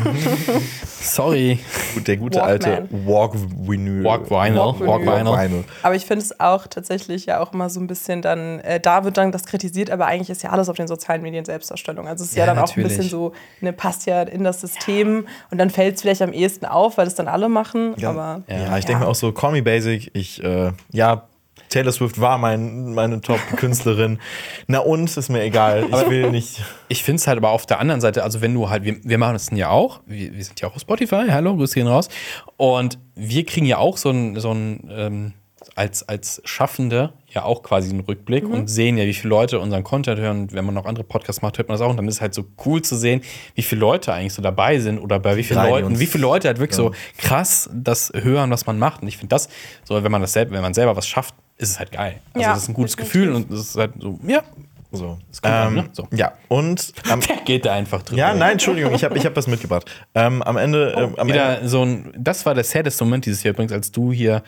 Sorry. 0.87 1.59
Gut, 1.95 2.07
der 2.07 2.17
gute 2.17 2.39
Walkman. 2.39 2.73
alte 2.73 2.89
Walk 2.93 3.35
Vinyl. 3.35 4.05
Walk 4.05 4.31
Vinyl. 4.31 4.57
Walk 4.57 4.81
Walk 4.81 5.01
Vinyl. 5.03 5.17
Vinyl. 5.17 5.51
Vinyl. 5.51 5.65
Aber 5.83 5.97
ich 5.97 6.07
finde 6.07 6.23
es 6.23 6.39
auch 6.39 6.69
tatsächlich 6.69 7.27
ja 7.27 7.41
auch 7.41 7.53
immer 7.53 7.69
so 7.69 7.81
ein 7.81 7.89
bisschen 7.89 8.23
dann, 8.23 8.61
äh, 8.61 8.79
da 8.79 9.03
wird 9.03 9.17
dann 9.17 9.33
das 9.33 9.47
kritisiert, 9.47 9.91
aber 9.91 10.07
eigentlich 10.07 10.31
ist 10.31 10.45
ja 10.45 10.51
alles 10.51 10.69
auf 10.69 10.77
den 10.77 10.87
sozialen 10.87 11.23
Medien 11.23 11.45
Selbstdarstellung. 11.45 12.07
Also 12.07 12.23
es 12.23 12.31
ist 12.31 12.37
ja, 12.37 12.47
Ja, 12.47 12.55
dann 12.55 12.59
auch 12.63 12.69
ein 12.69 12.81
natürlich. 12.83 12.99
bisschen 12.99 13.11
so, 13.11 13.33
ne, 13.61 13.73
passt 13.73 14.07
ja 14.07 14.23
in 14.23 14.45
das 14.45 14.61
System 14.61 15.27
und 15.51 15.59
dann 15.59 15.69
fällt 15.71 15.97
es 15.97 16.03
vielleicht 16.03 16.23
am 16.23 16.33
ehesten 16.33 16.67
auf, 16.67 16.99
weil 16.99 17.09
es 17.09 17.17
dann 17.17 17.27
alle 17.27 17.49
machen. 17.49 17.95
Ja, 17.97 18.11
Aber 18.11 18.43
ja, 18.49 18.79
ich 18.79 18.85
denke 18.85 19.03
mir 19.03 19.09
auch 19.09 19.17
so, 19.17 19.33
Call 19.33 19.51
Me 19.51 19.63
Basic, 19.63 20.13
ich, 20.15 20.41
äh, 20.45 20.71
ja, 20.93 21.25
Taylor 21.69 21.93
Swift 21.93 22.21
war 22.21 22.39
mein, 22.39 22.95
meine 22.95 23.21
Top-Künstlerin. 23.21 24.19
Na 24.67 24.79
und, 24.79 25.17
ist 25.17 25.29
mir 25.29 25.43
egal. 25.43 25.87
Ich 25.91 26.11
will 26.11 26.31
nicht. 26.31 26.63
Ich 26.89 27.03
finde 27.05 27.21
es 27.21 27.27
halt 27.27 27.39
aber 27.39 27.51
auf 27.51 27.67
der 27.67 27.81
anderen 27.81 28.01
Seite, 28.01 28.23
also 28.25 28.41
wenn 28.41 28.55
du 28.55 28.71
halt, 28.71 28.85
wir, 28.85 28.97
wir 29.03 29.19
machen 29.19 29.35
das 29.35 29.51
ja 29.53 29.71
auch, 29.71 30.01
wir, 30.07 30.35
wir 30.35 30.45
sind 30.45 30.61
ja 30.61 30.69
auch 30.69 30.75
auf 30.75 30.81
Spotify, 30.81 31.27
hallo, 31.31 31.57
Grüße 31.57 31.75
gehen 31.75 31.87
raus. 31.87 32.09
Und 32.57 32.99
wir 33.15 33.45
kriegen 33.45 33.67
ja 33.67 33.79
auch 33.79 33.97
so 33.97 34.11
ein, 34.11 34.39
so 34.41 34.53
ein 34.53 34.89
ähm, 34.91 35.33
als, 35.75 36.09
als 36.09 36.41
Schaffende 36.45 37.13
ja 37.29 37.45
auch 37.45 37.63
quasi 37.63 37.91
einen 37.91 38.01
Rückblick 38.01 38.45
Mhm. 38.45 38.53
und 38.53 38.69
sehen 38.69 38.97
ja, 38.97 39.05
wie 39.05 39.15
viele 39.15 39.29
Leute 39.29 39.61
unseren 39.61 39.85
Content 39.85 40.19
hören. 40.19 40.41
Und 40.43 40.53
wenn 40.53 40.65
man 40.65 40.75
noch 40.75 40.87
andere 40.87 41.05
Podcasts 41.05 41.43
macht, 41.43 41.59
hört 41.59 41.69
man 41.69 41.75
das 41.77 41.83
auch. 41.87 41.91
Und 41.91 41.97
dann 41.99 42.09
ist 42.09 42.15
es 42.17 42.21
halt 42.21 42.35
so 42.35 42.45
cool 42.65 42.83
zu 42.83 42.97
sehen, 42.97 43.21
wie 43.55 43.63
viele 43.63 43.81
Leute 43.81 44.13
eigentlich 44.13 44.33
so 44.35 44.43
dabei 44.43 44.79
sind 44.79 44.99
oder 44.99 45.19
bei 45.21 45.37
wie 45.37 45.45
vielen 45.45 45.63
Leuten, 45.63 45.87
uns. 45.89 46.01
wie 46.01 46.07
viele 46.07 46.23
Leute 46.23 46.49
halt 46.49 46.59
wirklich 46.59 46.77
so 46.77 46.93
krass 47.19 47.69
das 47.73 48.11
hören, 48.15 48.51
was 48.51 48.67
man 48.67 48.79
macht. 48.79 49.03
Und 49.03 49.09
ich 49.09 49.19
finde 49.19 49.29
das, 49.35 49.49
so 49.85 50.03
wenn 50.03 50.11
man 50.11 50.21
das 50.23 50.33
selber, 50.33 50.53
wenn 50.53 50.63
man 50.63 50.75
selber 50.75 50.97
was 50.97 51.07
schafft, 51.07 51.35
ist 51.59 51.71
es 51.71 51.79
halt 51.79 51.93
geil. 51.93 52.21
Also 52.35 52.47
Ja, 52.47 52.55
das 52.55 52.63
ist 52.63 52.69
ein 52.69 52.75
gutes 52.75 52.97
definitiv. 52.97 53.21
Gefühl 53.23 53.35
und 53.35 53.53
das 53.53 53.61
ist 53.61 53.77
halt 53.77 53.93
so, 54.01 54.19
ja, 54.27 54.43
So. 54.91 55.19
kommt 55.43 55.45
an, 55.45 55.69
Ähm, 55.69 55.75
ne? 55.75 55.89
So. 55.93 56.09
Ja, 56.13 56.33
und. 56.49 56.93
Am, 57.11 57.21
der 57.29 57.37
geht 57.45 57.67
da 57.67 57.75
einfach 57.75 58.03
drüber. 58.03 58.19
ja, 58.19 58.33
nein, 58.35 58.53
Entschuldigung, 58.53 58.95
ich 58.95 59.05
habe 59.05 59.17
ich 59.19 59.27
hab 59.27 59.37
was 59.37 59.47
mitgebracht. 59.47 59.91
Ähm, 60.15 60.43
am 60.43 60.57
Ende. 60.57 60.95
ähm, 60.97 61.15
am 61.19 61.29
Ende 61.29 61.35
Wieder 61.35 61.69
so 61.69 61.83
ein, 61.85 62.13
das 62.17 62.47
war 62.47 62.55
der 62.55 62.65
saddest 62.65 63.01
Moment 63.01 63.27
dieses 63.27 63.43
Jahr 63.43 63.53
übrigens, 63.55 63.73
als 63.73 63.91
du 63.93 64.13
hier 64.13 64.43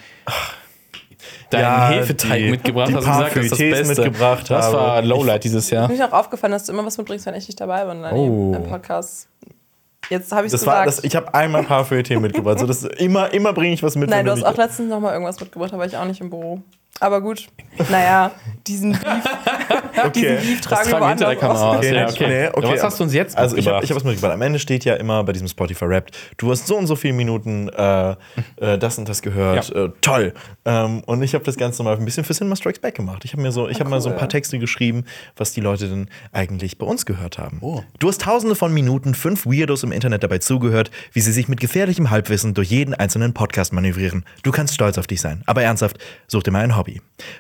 deinen 1.51 1.63
Ja, 1.63 1.89
Hefeteig 1.91 2.39
die- 2.39 2.51
mitgebracht 2.51 2.89
die 2.89 2.95
hast 2.95 3.05
und 3.07 3.11
gesagt 3.13 3.37
hast, 3.37 3.51
das 3.51 3.59
Beste. 3.59 3.87
mitgebracht 4.03 4.51
das 4.51 4.73
war 4.73 5.03
Lowlight 5.03 5.45
dieses 5.45 5.69
Jahr. 5.71 5.89
Mir 5.89 5.95
ist 5.95 6.03
auch 6.03 6.13
aufgefallen, 6.13 6.53
dass 6.53 6.65
du 6.65 6.73
immer 6.73 6.87
was 6.87 6.97
mitbringst, 6.97 7.27
wenn 7.27 7.35
ich 7.35 7.47
nicht 7.49 7.61
dabei 7.61 7.85
bin 7.85 8.03
in 8.05 8.13
Oh. 8.13 8.53
deinem 8.53 8.69
Podcast. 8.69 9.29
Jetzt 10.09 10.33
habe 10.33 10.47
ich 10.47 10.53
es 10.53 10.61
gesagt. 10.61 10.87
das, 10.89 11.05
ich 11.05 11.15
habe 11.15 11.33
einmal 11.35 11.63
Parfüm-Tee 11.63 12.17
mitgebracht. 12.19 12.59
So, 12.59 12.67
das, 12.67 12.83
immer 12.85 13.33
immer 13.33 13.53
bringe 13.53 13.75
ich 13.75 13.83
was 13.83 13.95
mit. 13.97 14.09
Nein, 14.11 14.25
du 14.25 14.33
hast 14.33 14.43
auch 14.45 14.57
letztens 14.57 14.89
noch 14.89 14.99
mal 15.01 15.13
irgendwas 15.13 15.39
mitgebracht, 15.39 15.73
da 15.73 15.79
war 15.79 15.87
ich 15.87 15.97
auch 15.97 16.05
nicht 16.07 16.21
im 16.21 16.31
Büro. 16.31 16.63
Aber 16.99 17.23
gut, 17.23 17.49
naja, 17.89 18.33
diesen 18.67 18.93
Beef, 18.93 19.03
diesen 20.15 20.37
Beef 20.37 20.61
tragen 20.61 20.87
wir 20.87 20.91
tragen 20.91 21.03
wir 21.03 21.09
hinter 21.09 21.27
der 21.27 21.37
Kamera. 21.37 21.77
Okay, 21.77 21.95
Ja, 21.95 22.05
nee, 22.05 22.13
okay. 22.13 22.29
nee, 22.29 22.49
okay. 22.53 22.75
Was 22.75 22.83
hast 22.83 23.01
du 23.01 23.05
uns 23.05 23.15
jetzt 23.15 23.39
Also 23.39 23.57
ich 23.57 23.67
habe 23.67 23.83
ich 23.83 23.91
hab 23.91 23.97
was 23.97 24.05
mitgebracht. 24.05 24.33
Am 24.33 24.43
Ende 24.43 24.59
steht 24.59 24.85
ja 24.85 24.95
immer 24.97 25.25
bei 25.25 25.33
diesem 25.33 25.49
Spotify 25.49 25.87
Rap, 25.87 26.11
du 26.37 26.51
hast 26.51 26.67
so 26.67 26.77
und 26.77 26.87
so 26.87 26.97
viele 26.97 27.15
Minuten 27.15 27.71
äh, 27.71 28.11
äh, 28.11 28.79
das 28.79 28.99
und 28.99 29.09
das 29.09 29.23
gehört. 29.23 29.71
Ja. 29.71 29.85
Äh, 29.85 29.91
toll. 30.03 30.35
Ähm, 30.67 31.03
und 31.07 31.23
ich 31.23 31.33
habe 31.33 31.45
das 31.45 31.57
Ganze 31.57 31.83
mal 31.83 31.97
ein 31.97 32.05
bisschen 32.05 32.25
für 32.25 32.35
Cinema 32.35 32.55
Strikes 32.57 32.81
Back 32.81 32.97
gemacht. 32.97 33.25
Ich 33.25 33.33
habe 33.33 33.41
mir 33.41 33.53
so, 33.53 33.69
ich 33.69 33.81
habe 33.81 33.89
mal 33.89 34.03
so 34.03 34.11
ein 34.11 34.17
paar 34.17 34.29
Texte 34.29 34.59
geschrieben, 34.59 35.05
was 35.37 35.53
die 35.53 35.63
Leute 35.63 35.89
denn 35.89 36.09
eigentlich 36.33 36.77
bei 36.77 36.85
uns 36.85 37.07
gehört 37.07 37.39
haben. 37.39 37.59
Oh. 37.63 37.83
Du 37.99 38.09
hast 38.09 38.21
tausende 38.21 38.55
von 38.55 38.75
Minuten 38.75 39.15
fünf 39.15 39.47
Weirdos 39.47 39.85
im 39.85 39.93
Internet 39.93 40.23
dabei 40.23 40.39
zugehört, 40.39 40.91
wie 41.15 41.21
sie 41.21 41.33
sich 41.33 41.49
mit 41.49 41.61
gefährlichem 41.61 42.11
Halbwissen 42.11 42.53
durch 42.53 42.69
jeden 42.69 42.93
einzelnen 42.93 43.33
Podcast 43.33 43.73
manövrieren. 43.73 44.27
Du 44.43 44.51
kannst 44.51 44.75
stolz 44.75 44.99
auf 44.99 45.07
dich 45.07 45.23
sein. 45.23 45.43
Aber 45.47 45.63
ernsthaft, 45.63 45.99
such 46.27 46.43
dir 46.43 46.51
mal 46.51 46.63
ein 46.63 46.77
Hobby. 46.77 46.80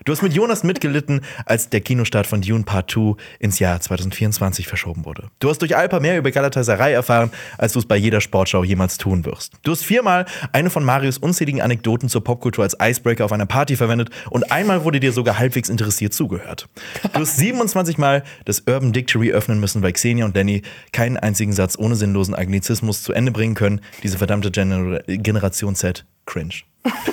Du 0.04 0.12
hast 0.12 0.22
mit 0.22 0.32
Jonas 0.32 0.64
mitgelitten, 0.64 1.20
als 1.46 1.70
der 1.70 1.80
Kinostart 1.80 2.26
von 2.26 2.40
Dune 2.40 2.64
Part 2.64 2.90
2 2.90 3.14
ins 3.38 3.58
Jahr 3.58 3.80
2024 3.80 4.66
verschoben 4.66 5.04
wurde. 5.04 5.28
Du 5.38 5.48
hast 5.48 5.58
durch 5.62 5.76
Alpa 5.76 6.00
mehr 6.00 6.18
über 6.18 6.30
Galatasaray 6.30 6.92
erfahren, 6.92 7.30
als 7.58 7.72
du 7.72 7.78
es 7.78 7.86
bei 7.86 7.96
jeder 7.96 8.20
Sportschau 8.20 8.64
jemals 8.64 8.98
tun 8.98 9.24
wirst. 9.24 9.54
Du 9.62 9.72
hast 9.72 9.84
viermal 9.84 10.26
eine 10.52 10.70
von 10.70 10.84
Marius 10.84 11.18
unzähligen 11.18 11.60
Anekdoten 11.60 12.08
zur 12.08 12.24
Popkultur 12.24 12.64
als 12.64 12.76
Icebreaker 12.80 13.24
auf 13.24 13.32
einer 13.32 13.46
Party 13.46 13.76
verwendet 13.76 14.10
und 14.30 14.50
einmal 14.52 14.84
wurde 14.84 15.00
dir 15.00 15.12
sogar 15.12 15.38
halbwegs 15.38 15.68
interessiert 15.68 16.14
zugehört. 16.14 16.68
Du 17.12 17.20
hast 17.20 17.36
27 17.36 17.98
Mal 17.98 18.22
das 18.44 18.60
Urban 18.66 18.92
Dictionary 18.92 19.32
öffnen 19.32 19.60
müssen, 19.60 19.82
weil 19.82 19.92
Xenia 19.92 20.24
und 20.24 20.36
Danny 20.36 20.62
keinen 20.92 21.16
einzigen 21.16 21.52
Satz 21.52 21.78
ohne 21.78 21.96
sinnlosen 21.96 22.34
Anglizismus 22.34 23.02
zu 23.02 23.12
Ende 23.12 23.32
bringen 23.32 23.54
können. 23.54 23.80
Diese 24.02 24.18
verdammte 24.18 24.50
Gener 24.50 25.00
Generation 25.06 25.74
Z. 25.74 26.04
Cringe. 26.26 26.62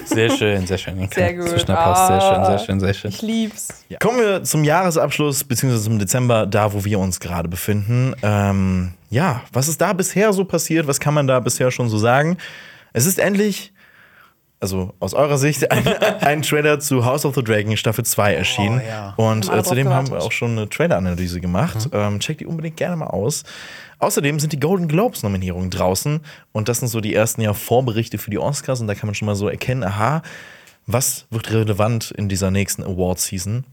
Sehr 0.05 0.29
schön, 0.31 0.65
sehr 0.65 0.77
schön. 0.77 0.97
Okay. 1.03 1.09
Sehr 1.13 1.33
gut. 1.35 1.49
Zwischenapplaus, 1.49 2.07
sehr 2.07 2.21
schön, 2.21 2.29
Ah. 2.39 2.45
sehr 2.45 2.59
schön, 2.59 2.79
sehr 2.79 2.93
schön. 2.93 3.09
Ich 3.11 3.21
lieb's. 3.21 3.67
Kommen 4.01 4.19
wir 4.19 4.43
zum 4.43 4.63
Jahresabschluss, 4.63 5.43
beziehungsweise 5.43 5.83
zum 5.83 5.99
Dezember, 5.99 6.45
da 6.45 6.71
wo 6.73 6.85
wir 6.85 6.99
uns 6.99 7.19
gerade 7.19 7.49
befinden. 7.49 8.15
Ähm, 8.23 8.93
ja, 9.09 9.41
was 9.51 9.67
ist 9.67 9.81
da 9.81 9.93
bisher 9.93 10.31
so 10.33 10.45
passiert? 10.45 10.87
Was 10.87 10.99
kann 10.99 11.13
man 11.13 11.27
da 11.27 11.39
bisher 11.39 11.69
schon 11.71 11.89
so 11.89 11.97
sagen? 11.97 12.37
Es 12.93 13.05
ist 13.05 13.19
endlich, 13.19 13.73
also 14.59 14.93
aus 14.99 15.13
eurer 15.13 15.37
Sicht, 15.37 15.71
ein, 15.71 15.87
ein 16.21 16.41
Trailer 16.41 16.79
zu 16.79 17.05
House 17.05 17.25
of 17.25 17.35
the 17.35 17.43
Dragon 17.43 17.77
Staffel 17.77 18.05
2 18.05 18.33
erschienen. 18.33 18.81
Oh, 18.83 18.87
ja. 18.87 19.13
Und 19.17 19.51
äh, 19.51 19.63
zudem 19.63 19.89
haben 19.89 20.09
wir 20.09 20.21
auch 20.21 20.31
schon 20.31 20.51
eine 20.51 20.69
Trailer-Analyse 20.69 21.41
gemacht. 21.41 21.89
Ähm, 21.91 22.19
checkt 22.19 22.41
die 22.41 22.45
unbedingt 22.45 22.77
gerne 22.77 22.95
mal 22.95 23.07
aus. 23.07 23.43
Außerdem 23.99 24.39
sind 24.39 24.53
die 24.53 24.59
Golden 24.59 24.87
Globes-Nominierungen 24.87 25.69
draußen. 25.69 26.21
Und 26.51 26.69
das 26.69 26.79
sind 26.79 26.87
so 26.87 27.01
die 27.01 27.13
ersten 27.13 27.41
ja 27.41 27.53
Vorberichte 27.53 28.17
für 28.17 28.31
die 28.31 28.39
Oscars. 28.39 28.81
Und 28.81 28.87
da 28.87 28.95
kann 28.95 29.07
man 29.07 29.15
schon 29.15 29.27
mal 29.27 29.35
so 29.35 29.47
erkennen, 29.47 29.83
aha, 29.83 30.21
was 30.87 31.27
wird 31.29 31.51
relevant 31.51 32.11
in 32.11 32.29
dieser 32.29 32.49
nächsten 32.49 32.83
Award-Season? 32.83 33.65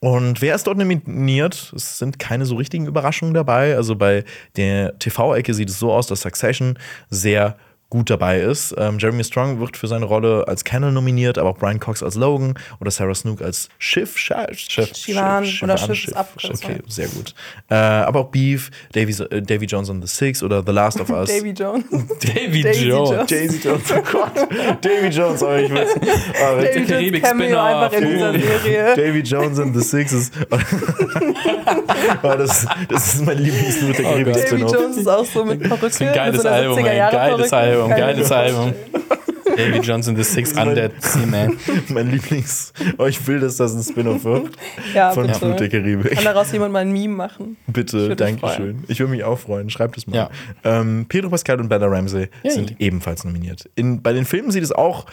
Und 0.00 0.40
wer 0.40 0.54
ist 0.54 0.66
dort 0.66 0.78
nominiert? 0.78 1.72
Es 1.76 1.98
sind 1.98 2.18
keine 2.18 2.46
so 2.46 2.56
richtigen 2.56 2.86
Überraschungen 2.86 3.34
dabei. 3.34 3.76
Also 3.76 3.96
bei 3.96 4.24
der 4.56 4.98
TV-Ecke 4.98 5.52
sieht 5.52 5.68
es 5.68 5.78
so 5.78 5.92
aus, 5.92 6.06
dass 6.06 6.22
Succession 6.22 6.78
sehr 7.10 7.56
gut 7.90 8.08
dabei 8.08 8.38
ist. 8.40 8.74
Ähm, 8.78 8.98
Jeremy 8.98 9.24
Strong 9.24 9.60
wird 9.60 9.76
für 9.76 9.88
seine 9.88 10.04
Rolle 10.06 10.46
als 10.46 10.64
Kendall 10.64 10.92
nominiert, 10.92 11.36
aber 11.38 11.50
auch 11.50 11.58
Brian 11.58 11.80
Cox 11.80 12.02
als 12.02 12.14
Logan 12.14 12.54
oder 12.80 12.90
Sarah 12.90 13.14
Snook 13.14 13.42
als 13.42 13.68
Schiff. 13.78 14.16
Schiff 14.16 14.94
Shivan 14.96 15.44
oder 15.62 15.76
Schiff 15.76 15.90
ist 15.90 15.96
Schiff. 15.98 16.16
Abkürzung. 16.16 16.70
Okay, 16.70 16.82
sehr 16.88 17.08
gut. 17.08 17.34
Äh, 17.68 17.74
aber 17.74 18.20
auch 18.20 18.28
Beef, 18.28 18.70
Davy, 18.92 19.12
äh, 19.24 19.42
Davy 19.42 19.66
Jones 19.66 19.90
on 19.90 20.00
the 20.00 20.08
Six 20.08 20.42
oder 20.42 20.62
The 20.64 20.72
Last 20.72 21.00
of 21.00 21.10
Us. 21.10 21.28
Davy 21.28 21.50
Jones. 21.50 21.84
Davy 21.90 22.60
Jones. 22.62 23.10
Jones. 23.10 23.26
Daisy 23.26 23.60
Jones, 23.62 23.82
oh 23.92 24.02
Gott. 24.10 24.32
Davy 24.80 25.08
Jones, 25.08 25.42
oh, 25.42 25.56
ich 25.56 25.70
will's. 25.70 25.90
Oh, 25.96 26.60
Davy 26.60 26.78
Jones 26.78 26.88
Karibik 26.88 27.26
Spin-off. 27.26 27.58
einfach 27.58 27.92
in 27.98 28.08
dieser 28.08 28.32
Serie. 28.32 28.96
Davy 28.96 29.20
Jones 29.20 29.58
and 29.58 29.76
the 29.76 29.82
Six 29.82 30.12
ist. 30.12 30.32
oh, 32.22 32.34
das, 32.36 32.66
das 32.88 33.14
ist 33.14 33.26
mein 33.26 33.38
Lieblings-Luther 33.38 34.02
Oh 34.04 34.16
Gott. 34.24 34.26
Davy 34.36 34.46
Spin-off. 34.46 34.72
Jones 34.74 34.96
ist 34.96 35.08
auch 35.08 35.24
so 35.24 35.44
mit 35.44 35.60
Perücke. 35.62 36.06
Ein 36.06 36.14
geiles 36.14 36.46
Album, 36.46 36.78
70er 36.78 36.86
ey. 36.86 36.96
Jahre 36.96 37.16
Geiles 37.16 37.50
Perücke. 37.50 37.79
Album, 37.82 37.96
geiles 37.96 38.32
Album. 38.32 38.74
Davy 39.56 39.78
Johnson, 39.80 40.16
The 40.16 40.22
Six 40.22 40.52
Undead 40.52 40.92
Seaman. 41.02 41.56
Mein 41.88 42.10
Lieblings. 42.10 42.72
Oh, 42.98 43.06
ich 43.06 43.26
will, 43.26 43.40
dass 43.40 43.56
das 43.56 43.74
ein 43.74 43.82
Spin-off 43.82 44.24
wird. 44.24 44.50
Ja, 44.94 45.10
Von 45.12 45.28
Flut 45.28 45.42
der 45.42 45.66
bitte. 45.66 45.68
Karibik. 45.68 46.12
Kann 46.12 46.24
daraus 46.24 46.52
jemand 46.52 46.72
mal 46.72 46.80
ein 46.80 46.92
Meme 46.92 47.14
machen? 47.14 47.56
Bitte, 47.66 48.14
danke 48.16 48.48
schön. 48.56 48.84
Ich 48.88 49.00
würde 49.00 49.10
mich 49.12 49.24
auch 49.24 49.38
freuen. 49.38 49.68
Schreibt 49.68 49.96
es 49.98 50.06
mal. 50.06 50.16
Ja. 50.16 50.30
Ähm, 50.64 51.06
Pedro 51.08 51.30
Pascal 51.30 51.60
und 51.60 51.68
Bella 51.68 51.86
Ramsey 51.86 52.28
Yay. 52.42 52.52
sind 52.52 52.76
ebenfalls 52.80 53.24
nominiert. 53.24 53.68
In, 53.74 54.02
bei 54.02 54.12
den 54.12 54.24
Filmen 54.24 54.50
sieht 54.50 54.62
es 54.62 54.72
auch 54.72 55.06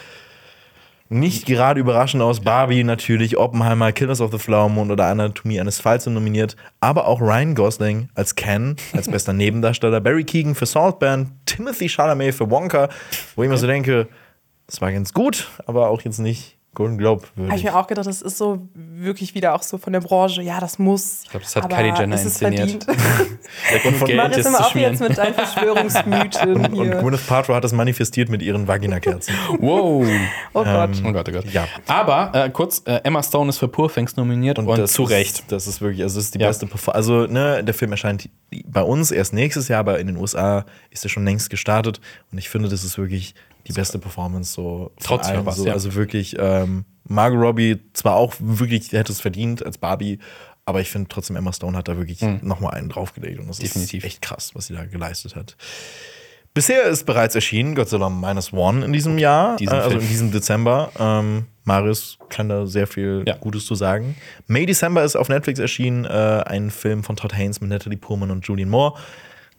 nicht 1.08 1.46
gerade 1.46 1.80
überraschend 1.80 2.22
aus. 2.22 2.40
Barbie 2.40 2.84
natürlich, 2.84 3.36
Oppenheimer, 3.38 3.92
Killers 3.92 4.20
of 4.20 4.30
the 4.30 4.38
Flower 4.38 4.68
Moon 4.68 4.90
oder 4.90 5.06
Anatomie 5.06 5.60
eines 5.60 5.80
Falls 5.80 6.06
nominiert. 6.06 6.56
Aber 6.80 7.06
auch 7.06 7.20
Ryan 7.20 7.54
Gosling 7.54 8.08
als 8.14 8.34
Ken, 8.34 8.76
als 8.92 9.08
bester 9.10 9.32
Nebendarsteller, 9.32 10.00
Barry 10.00 10.24
Keegan 10.24 10.54
für 10.54 10.66
Saltburn, 10.66 11.32
Timothy 11.46 11.88
Chalamet 11.88 12.34
für 12.34 12.50
Wonka, 12.50 12.88
wo 13.36 13.42
ich 13.42 13.48
mir 13.48 13.56
so 13.56 13.66
denke, 13.66 14.08
das 14.66 14.80
war 14.80 14.92
ganz 14.92 15.14
gut, 15.14 15.48
aber 15.66 15.88
auch 15.88 16.02
jetzt 16.02 16.18
nicht 16.18 16.57
Golden 16.78 16.96
Globe 16.96 17.26
Habe 17.36 17.56
ich 17.56 17.64
mir 17.64 17.74
auch 17.76 17.88
gedacht, 17.88 18.06
das 18.06 18.22
ist 18.22 18.38
so 18.38 18.68
wirklich 18.74 19.34
wieder 19.34 19.52
auch 19.56 19.64
so 19.64 19.78
von 19.78 19.92
der 19.92 19.98
Branche. 19.98 20.42
Ja, 20.42 20.60
das 20.60 20.78
muss. 20.78 21.22
Ich 21.24 21.30
glaub, 21.30 21.42
das 21.42 21.56
hat 21.56 21.68
Kylie 21.68 21.92
Jenner 21.92 22.20
inszeniert. 22.20 22.86
Und 23.84 23.96
von- 23.96 24.06
Geld 24.06 24.36
jetzt 24.36 24.46
immer 24.46 24.58
zu 24.58 24.64
auf 24.64 24.74
jetzt 24.76 25.00
mit 25.00 25.18
deinen 25.18 25.34
Verschwörungsmythen 25.34 26.54
Und 26.56 26.72
hier. 26.72 26.94
Gwyneth 26.94 27.26
Paltrow 27.26 27.56
hat 27.56 27.64
das 27.64 27.72
manifestiert 27.72 28.28
mit 28.28 28.42
ihren 28.42 28.68
Vaginakerzen. 28.68 29.34
Wow. 29.58 30.06
Oh 30.54 30.62
Gott. 30.62 30.90
Oh 31.04 31.12
Gott, 31.12 31.28
oh 31.28 31.32
Gott. 31.32 31.52
ja. 31.52 31.66
Aber 31.88 32.30
äh, 32.32 32.50
kurz, 32.50 32.82
äh, 32.86 33.00
Emma 33.02 33.24
Stone 33.24 33.48
ist 33.48 33.58
für 33.58 33.66
Poor 33.66 33.92
Things 33.92 34.14
nominiert 34.16 34.60
und, 34.60 34.66
das 34.68 34.92
zu 34.92 35.02
ist, 35.04 35.10
Recht. 35.10 35.50
Das 35.50 35.66
ist 35.66 35.80
wirklich, 35.80 36.02
also 36.02 36.16
das 36.16 36.26
ist 36.26 36.34
die 36.36 36.38
Ja. 36.38 36.46
beste 36.46 36.66
Performance. 36.66 36.94
Also, 36.96 37.26
ne, 37.32 37.64
der 37.64 37.74
Film 37.74 37.90
erscheint 37.90 38.28
bei 38.66 38.82
uns 38.82 39.10
erst 39.10 39.32
nächstes 39.32 39.66
Jahr, 39.66 39.80
aber 39.80 39.98
in 39.98 40.06
den 40.06 40.16
USA 40.16 40.64
ist 40.90 41.04
er 41.04 41.08
schon 41.10 41.24
längst 41.24 41.50
gestartet. 41.50 42.00
Und 42.30 42.38
ich 42.38 42.48
finde, 42.48 42.68
das 42.68 42.84
ist 42.84 42.98
wirklich 42.98 43.34
die 43.68 43.72
beste 43.72 43.98
Performance 43.98 44.52
so. 44.54 44.92
allen 45.08 45.40
auch 45.40 45.46
was, 45.46 45.56
so. 45.56 45.66
ja. 45.66 45.72
Also 45.72 45.94
wirklich, 45.94 46.36
ähm, 46.38 46.84
Margot 47.04 47.40
Robbie 47.40 47.78
zwar 47.92 48.14
auch 48.16 48.34
wirklich, 48.38 48.92
hätte 48.92 49.12
es 49.12 49.20
verdient 49.20 49.64
als 49.64 49.78
Barbie, 49.78 50.18
aber 50.64 50.80
ich 50.80 50.90
finde 50.90 51.08
trotzdem, 51.08 51.36
Emma 51.36 51.52
Stone 51.52 51.76
hat 51.76 51.88
da 51.88 51.96
wirklich 51.96 52.20
noch 52.42 52.60
mal 52.60 52.70
einen 52.70 52.88
draufgelegt. 52.90 53.40
Und 53.40 53.48
das 53.48 53.58
Mhm. 53.58 53.62
Definitiv. 53.64 54.04
ist 54.04 54.10
echt 54.10 54.22
krass, 54.22 54.50
was 54.54 54.66
sie 54.66 54.74
da 54.74 54.84
geleistet 54.84 55.34
hat. 55.36 55.56
Bisher 56.54 56.82
ist 56.84 57.04
bereits 57.06 57.34
erschienen 57.34 57.74
Godzilla 57.74 58.08
Minus 58.10 58.52
One 58.52 58.84
in 58.84 58.92
diesem 58.92 59.16
Jahr, 59.18 59.56
Diesen 59.56 59.74
äh, 59.74 59.78
also 59.78 59.90
Film. 59.90 60.02
in 60.02 60.08
diesem 60.08 60.32
Dezember. 60.32 60.90
Ähm, 60.98 61.46
Marius 61.64 62.18
kann 62.30 62.48
da 62.48 62.66
sehr 62.66 62.86
viel 62.86 63.22
Ja. 63.26 63.36
Gutes 63.36 63.64
zu 63.66 63.74
sagen. 63.74 64.16
May 64.46 64.66
December 64.66 65.04
ist 65.04 65.14
auf 65.16 65.28
Netflix 65.28 65.60
erschienen, 65.60 66.04
äh, 66.04 66.08
ein 66.46 66.70
Film 66.70 67.04
von 67.04 67.14
Todd 67.16 67.34
Haynes 67.34 67.60
mit 67.60 67.70
Natalie 67.70 67.98
Portman 67.98 68.30
und 68.30 68.44
Julian 68.46 68.70
Moore, 68.70 68.94
der 68.94 69.00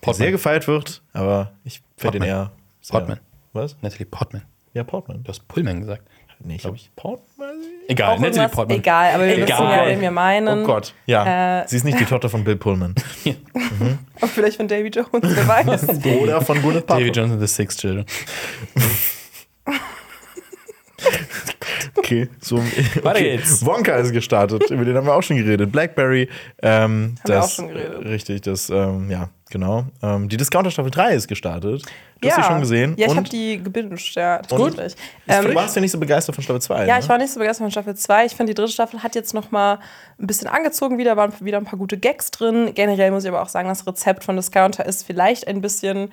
Portman. 0.01 0.15
sehr 0.15 0.31
gefeiert 0.31 0.67
wird, 0.67 1.01
aber 1.13 1.53
ich 1.63 1.81
finde 1.97 2.19
den 2.19 2.27
eher. 2.27 2.51
Portman. 2.89 3.19
Was? 3.53 3.75
Natalie 3.81 4.05
Portman. 4.05 4.43
Ja, 4.73 4.83
Portman. 4.83 5.23
Du 5.23 5.29
hast 5.29 5.47
Pullman 5.47 5.79
gesagt. 5.81 6.03
Nee, 6.41 6.55
ich 6.55 6.61
glaube, 6.61 6.77
Portman. 6.95 7.55
Egal, 7.87 8.15
Auch 8.15 8.19
Natalie 8.19 8.47
Portman. 8.49 8.77
Egal, 8.77 9.13
aber 9.15 9.25
wir 9.25 9.33
Egal. 9.39 9.47
wissen 9.47 9.69
ja, 9.71 9.87
wen 9.87 10.01
wir 10.01 10.11
meinen. 10.11 10.63
Oh 10.63 10.65
Gott, 10.65 10.93
ja. 11.05 11.61
Äh, 11.63 11.67
Sie 11.67 11.75
ist 11.75 11.83
nicht 11.83 11.99
die 11.99 12.05
Tochter 12.05 12.29
von 12.29 12.45
Bill 12.45 12.55
Pullman. 12.55 12.95
Und 14.21 14.31
vielleicht 14.31 14.55
von 14.57 14.67
Davy 14.67 14.87
Jones, 14.89 15.09
wer 15.11 15.47
weiß. 15.47 16.05
Oder 16.21 16.41
von 16.41 16.61
Gwyneth 16.61 16.89
Davy 16.89 17.05
Paltrow. 17.05 17.15
Johnson, 17.15 17.39
The 17.41 17.47
Six 17.47 17.75
Children. 17.77 18.05
Okay, 21.95 22.29
so. 22.39 22.57
Weiter 23.03 23.09
Okay. 23.19 23.37
geht's. 23.37 23.65
Wonka 23.65 23.95
ist 23.95 24.11
gestartet, 24.11 24.69
über 24.69 24.85
den 24.85 24.95
haben 24.95 25.05
wir 25.05 25.13
auch 25.13 25.23
schon 25.23 25.37
geredet. 25.37 25.71
Blackberry. 25.71 26.29
Ähm, 26.61 27.15
wir 27.25 27.35
das, 27.35 27.45
auch 27.45 27.49
schon 27.49 27.67
geredet. 27.69 28.05
Richtig, 28.05 28.41
das, 28.41 28.69
ähm, 28.69 29.09
ja, 29.09 29.29
genau. 29.49 29.85
Ähm, 30.01 30.29
die 30.29 30.37
Discounter 30.37 30.71
Staffel 30.71 30.91
3 30.91 31.13
ist 31.13 31.27
gestartet. 31.27 31.83
Du 32.21 32.27
hast 32.27 32.35
ja. 32.35 32.43
die 32.43 32.47
schon 32.47 32.59
gesehen. 32.59 32.95
Ja, 32.97 33.05
ich 33.05 33.11
und 33.11 33.17
habe 33.17 33.29
die 33.29 33.63
gebinged, 33.63 34.15
ja, 34.15 34.37
Und? 34.37 34.49
tatsächlich. 34.49 34.95
du 35.25 35.33
Ähm, 35.33 35.55
warst 35.55 35.75
ja 35.75 35.81
nicht 35.81 35.91
so 35.91 35.99
begeistert 35.99 36.35
von 36.35 36.43
Staffel 36.43 36.61
2. 36.61 36.85
ja, 36.85 36.95
ne? 36.95 36.99
ich 37.01 37.09
war 37.09 37.17
nicht 37.17 37.31
so 37.31 37.39
begeistert 37.39 37.63
von 37.63 37.71
Staffel 37.71 37.95
2. 37.95 38.25
Ich 38.25 38.35
finde, 38.35 38.51
die 38.51 38.55
dritte 38.55 38.73
Staffel 38.73 39.01
hat 39.01 39.15
jetzt 39.15 39.33
noch 39.33 39.51
mal 39.51 39.79
ein 40.19 40.27
bisschen 40.27 40.47
angezogen 40.47 40.97
wieder, 40.97 41.15
waren 41.15 41.33
wieder 41.39 41.57
ein 41.57 41.65
paar 41.65 41.79
gute 41.79 41.97
Gags 41.97 42.31
drin. 42.31 42.71
Generell 42.75 43.11
muss 43.11 43.23
ich 43.23 43.29
aber 43.29 43.41
auch 43.41 43.49
sagen, 43.49 43.69
das 43.69 43.87
Rezept 43.87 44.25
von 44.25 44.35
Discounter 44.35 44.85
ist 44.85 45.05
vielleicht 45.05 45.47
ein 45.47 45.61
bisschen 45.61 46.11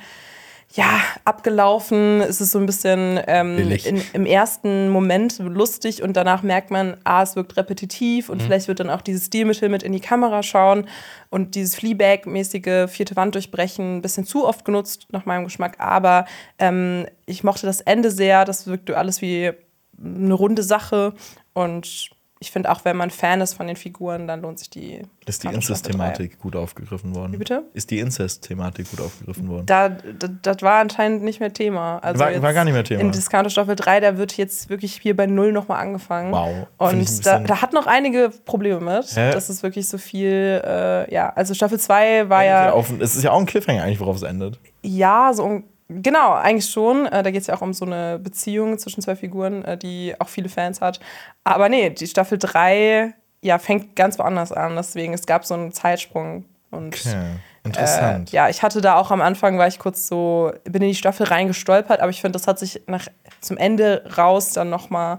ja, 0.74 1.00
abgelaufen. 1.24 2.20
Es 2.20 2.40
ist 2.40 2.50
so 2.50 2.58
ein 2.58 2.66
bisschen 2.66 3.18
ähm, 3.26 3.56
in, 3.58 4.02
im 4.12 4.26
ersten 4.26 4.90
Moment 4.90 5.38
lustig 5.38 6.02
und 6.02 6.14
danach 6.16 6.42
merkt 6.42 6.70
man, 6.70 6.98
ah, 7.04 7.22
es 7.22 7.34
wirkt 7.36 7.56
repetitiv 7.56 8.28
Mhm. 8.28 8.32
und 8.32 8.42
vielleicht 8.42 8.68
wird 8.68 8.80
dann 8.80 8.90
auch 8.90 9.00
dieses 9.00 9.26
Stilmittel 9.26 9.68
mit 9.68 9.82
in 9.82 9.92
die 9.92 10.00
Kamera 10.00 10.42
schauen 10.42 10.86
und 11.30 11.54
dieses 11.54 11.76
Fleabag-mäßige 11.76 12.90
vierte 12.90 13.16
Wand 13.16 13.34
durchbrechen 13.34 13.96
ein 13.96 14.02
bisschen 14.02 14.26
zu 14.26 14.46
oft 14.46 14.64
genutzt, 14.64 15.06
nach 15.12 15.24
meinem 15.24 15.44
Geschmack. 15.44 15.76
Aber 15.78 16.26
ähm, 16.58 17.06
ich 17.24 17.42
mochte 17.44 17.66
das 17.66 17.80
Ende 17.80 18.10
sehr. 18.10 18.44
Das 18.44 18.66
wirkte 18.66 18.96
alles 18.98 19.22
wie 19.22 19.52
eine 19.98 20.34
runde 20.34 20.62
Sache 20.62 21.14
und 21.54 22.10
ich 22.38 22.50
finde 22.50 22.70
auch, 22.70 22.84
wenn 22.84 22.96
man 22.98 23.08
Fan 23.10 23.40
ist 23.40 23.54
von 23.54 23.66
den 23.66 23.76
Figuren, 23.76 24.26
dann 24.28 24.42
lohnt 24.42 24.58
sich 24.58 24.68
die. 24.68 25.00
Ist 25.24 25.42
die. 25.42 25.48
Incest-Thematik 25.48 26.38
gut 26.38 26.54
aufgegriffen 26.54 27.14
worden? 27.14 27.32
Wie 27.32 27.38
bitte? 27.38 27.62
Ist 27.72 27.90
die 27.90 27.98
Incest-Thematik 27.98 28.90
gut 28.90 29.00
aufgegriffen 29.00 29.48
worden? 29.48 29.64
Da, 29.64 29.88
da, 29.88 30.28
das 30.42 30.60
war 30.60 30.74
anscheinend 30.80 31.22
nicht 31.22 31.40
mehr 31.40 31.52
Thema. 31.52 31.98
Also 32.00 32.20
War- 32.22 32.42
war 32.42 32.52
gar 32.52 32.64
nicht 32.64 32.74
mehr 32.74 32.84
Thema. 32.84 33.00
In 33.00 33.10
Discounter 33.10 33.48
Staffel 33.48 33.74
3, 33.74 34.00
da 34.00 34.18
wird 34.18 34.36
jetzt 34.36 34.68
wirklich 34.68 35.00
hier 35.00 35.16
bei 35.16 35.26
Null 35.26 35.52
nochmal 35.52 35.80
angefangen. 35.80 36.30
Wow. 36.32 36.66
Ein 36.78 36.98
Und 37.00 37.26
da, 37.26 37.38
da 37.40 37.62
hat 37.62 37.72
noch 37.72 37.86
einige 37.86 38.30
Probleme 38.44 38.80
mit. 38.80 39.16
Hä? 39.16 39.30
Das 39.32 39.48
ist 39.48 39.62
wirklich 39.62 39.88
so 39.88 39.96
viel, 39.96 40.60
äh, 40.62 41.12
ja, 41.12 41.30
also 41.30 41.54
Staffel 41.54 41.80
2 41.80 42.28
war 42.28 42.44
Ja. 42.44 42.66
ja, 42.66 42.72
Auf, 42.72 42.92
es 43.00 43.16
ist 43.16 43.22
ja 43.22 43.30
auch 43.32 43.40
ein 43.40 43.46
Cliffhanger 43.46 43.82
eigentlich, 43.82 44.00
worauf 44.00 44.16
es 44.16 44.22
endet. 44.22 44.60
ja, 44.82 45.32
so 45.32 45.42
un- 45.44 45.64
genau, 45.88 46.32
eigentlich 46.34 46.70
schon. 46.70 47.06
Äh, 47.06 47.22
da 47.22 47.30
geht 47.30 47.40
es 47.42 47.46
ja 47.46 47.54
auch 47.56 47.62
um 47.62 47.72
so 47.72 47.84
eine 47.84 48.18
Beziehung 48.18 48.78
zwischen 48.78 49.02
zwei 49.02 49.16
Figuren, 49.16 49.64
äh, 49.64 49.76
die 49.78 50.14
auch 50.18 50.28
viele 50.28 50.48
Fans 50.48 50.80
hat. 50.80 51.00
Aber 51.44 51.68
nee, 51.68 51.90
die 51.90 52.06
Staffel 52.06 52.38
3, 52.38 53.14
ja, 53.42 53.58
fängt 53.58 53.96
ganz 53.96 54.18
woanders 54.18 54.52
an. 54.52 54.76
Deswegen, 54.76 55.12
es 55.14 55.26
gab 55.26 55.44
so 55.44 55.54
einen 55.54 55.72
Zeitsprung. 55.72 56.44
Und 56.70 56.94
Okay. 56.94 57.14
äh, 57.14 57.68
Interessant. 57.68 58.30
ja, 58.32 58.48
ich 58.48 58.62
hatte 58.62 58.80
da 58.80 58.94
auch 58.94 59.10
am 59.10 59.20
Anfang, 59.20 59.58
war 59.58 59.66
ich 59.66 59.78
kurz 59.80 60.06
so, 60.06 60.52
bin 60.64 60.82
in 60.82 60.88
die 60.88 60.94
Staffel 60.94 61.26
reingestolpert, 61.26 62.00
aber 62.00 62.10
ich 62.10 62.20
finde, 62.20 62.38
das 62.38 62.46
hat 62.46 62.60
sich 62.60 62.80
nach, 62.86 63.08
zum 63.40 63.56
Ende 63.56 64.04
raus 64.16 64.52
dann 64.52 64.70
nochmal 64.70 65.18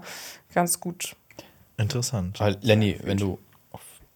ganz 0.54 0.80
gut 0.80 1.14
Interessant. 1.76 2.40
Weil, 2.40 2.56
Lenny, 2.60 2.98
wenn 3.04 3.18
du 3.18 3.38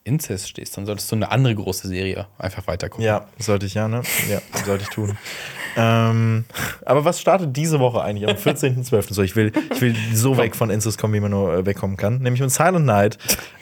Inzest 0.04 0.48
stehst, 0.48 0.76
dann 0.76 0.86
solltest 0.86 1.10
du 1.10 1.16
eine 1.16 1.30
andere 1.30 1.54
große 1.54 1.88
Serie 1.88 2.26
einfach 2.38 2.66
weiter 2.66 2.88
gucken. 2.88 3.04
Ja, 3.04 3.26
sollte 3.38 3.66
ich 3.66 3.74
ja, 3.74 3.88
ne? 3.88 4.02
Ja, 4.28 4.40
sollte 4.64 4.84
ich 4.84 4.90
tun. 4.90 5.16
ähm, 5.76 6.44
aber 6.84 7.04
was 7.04 7.20
startet 7.20 7.56
diese 7.56 7.80
Woche 7.80 8.02
eigentlich 8.02 8.28
am 8.28 8.36
14.12.? 8.36 9.14
So, 9.14 9.22
ich 9.22 9.36
will, 9.36 9.52
ich 9.72 9.80
will 9.80 9.94
so 10.14 10.36
weg 10.36 10.56
von 10.56 10.70
Incest 10.70 10.98
kommen, 10.98 11.14
wie 11.14 11.20
man 11.20 11.30
nur 11.30 11.54
äh, 11.54 11.66
wegkommen 11.66 11.96
kann. 11.96 12.18
Nämlich 12.18 12.40
mit 12.40 12.50
Silent 12.50 12.86
Night, 12.86 13.18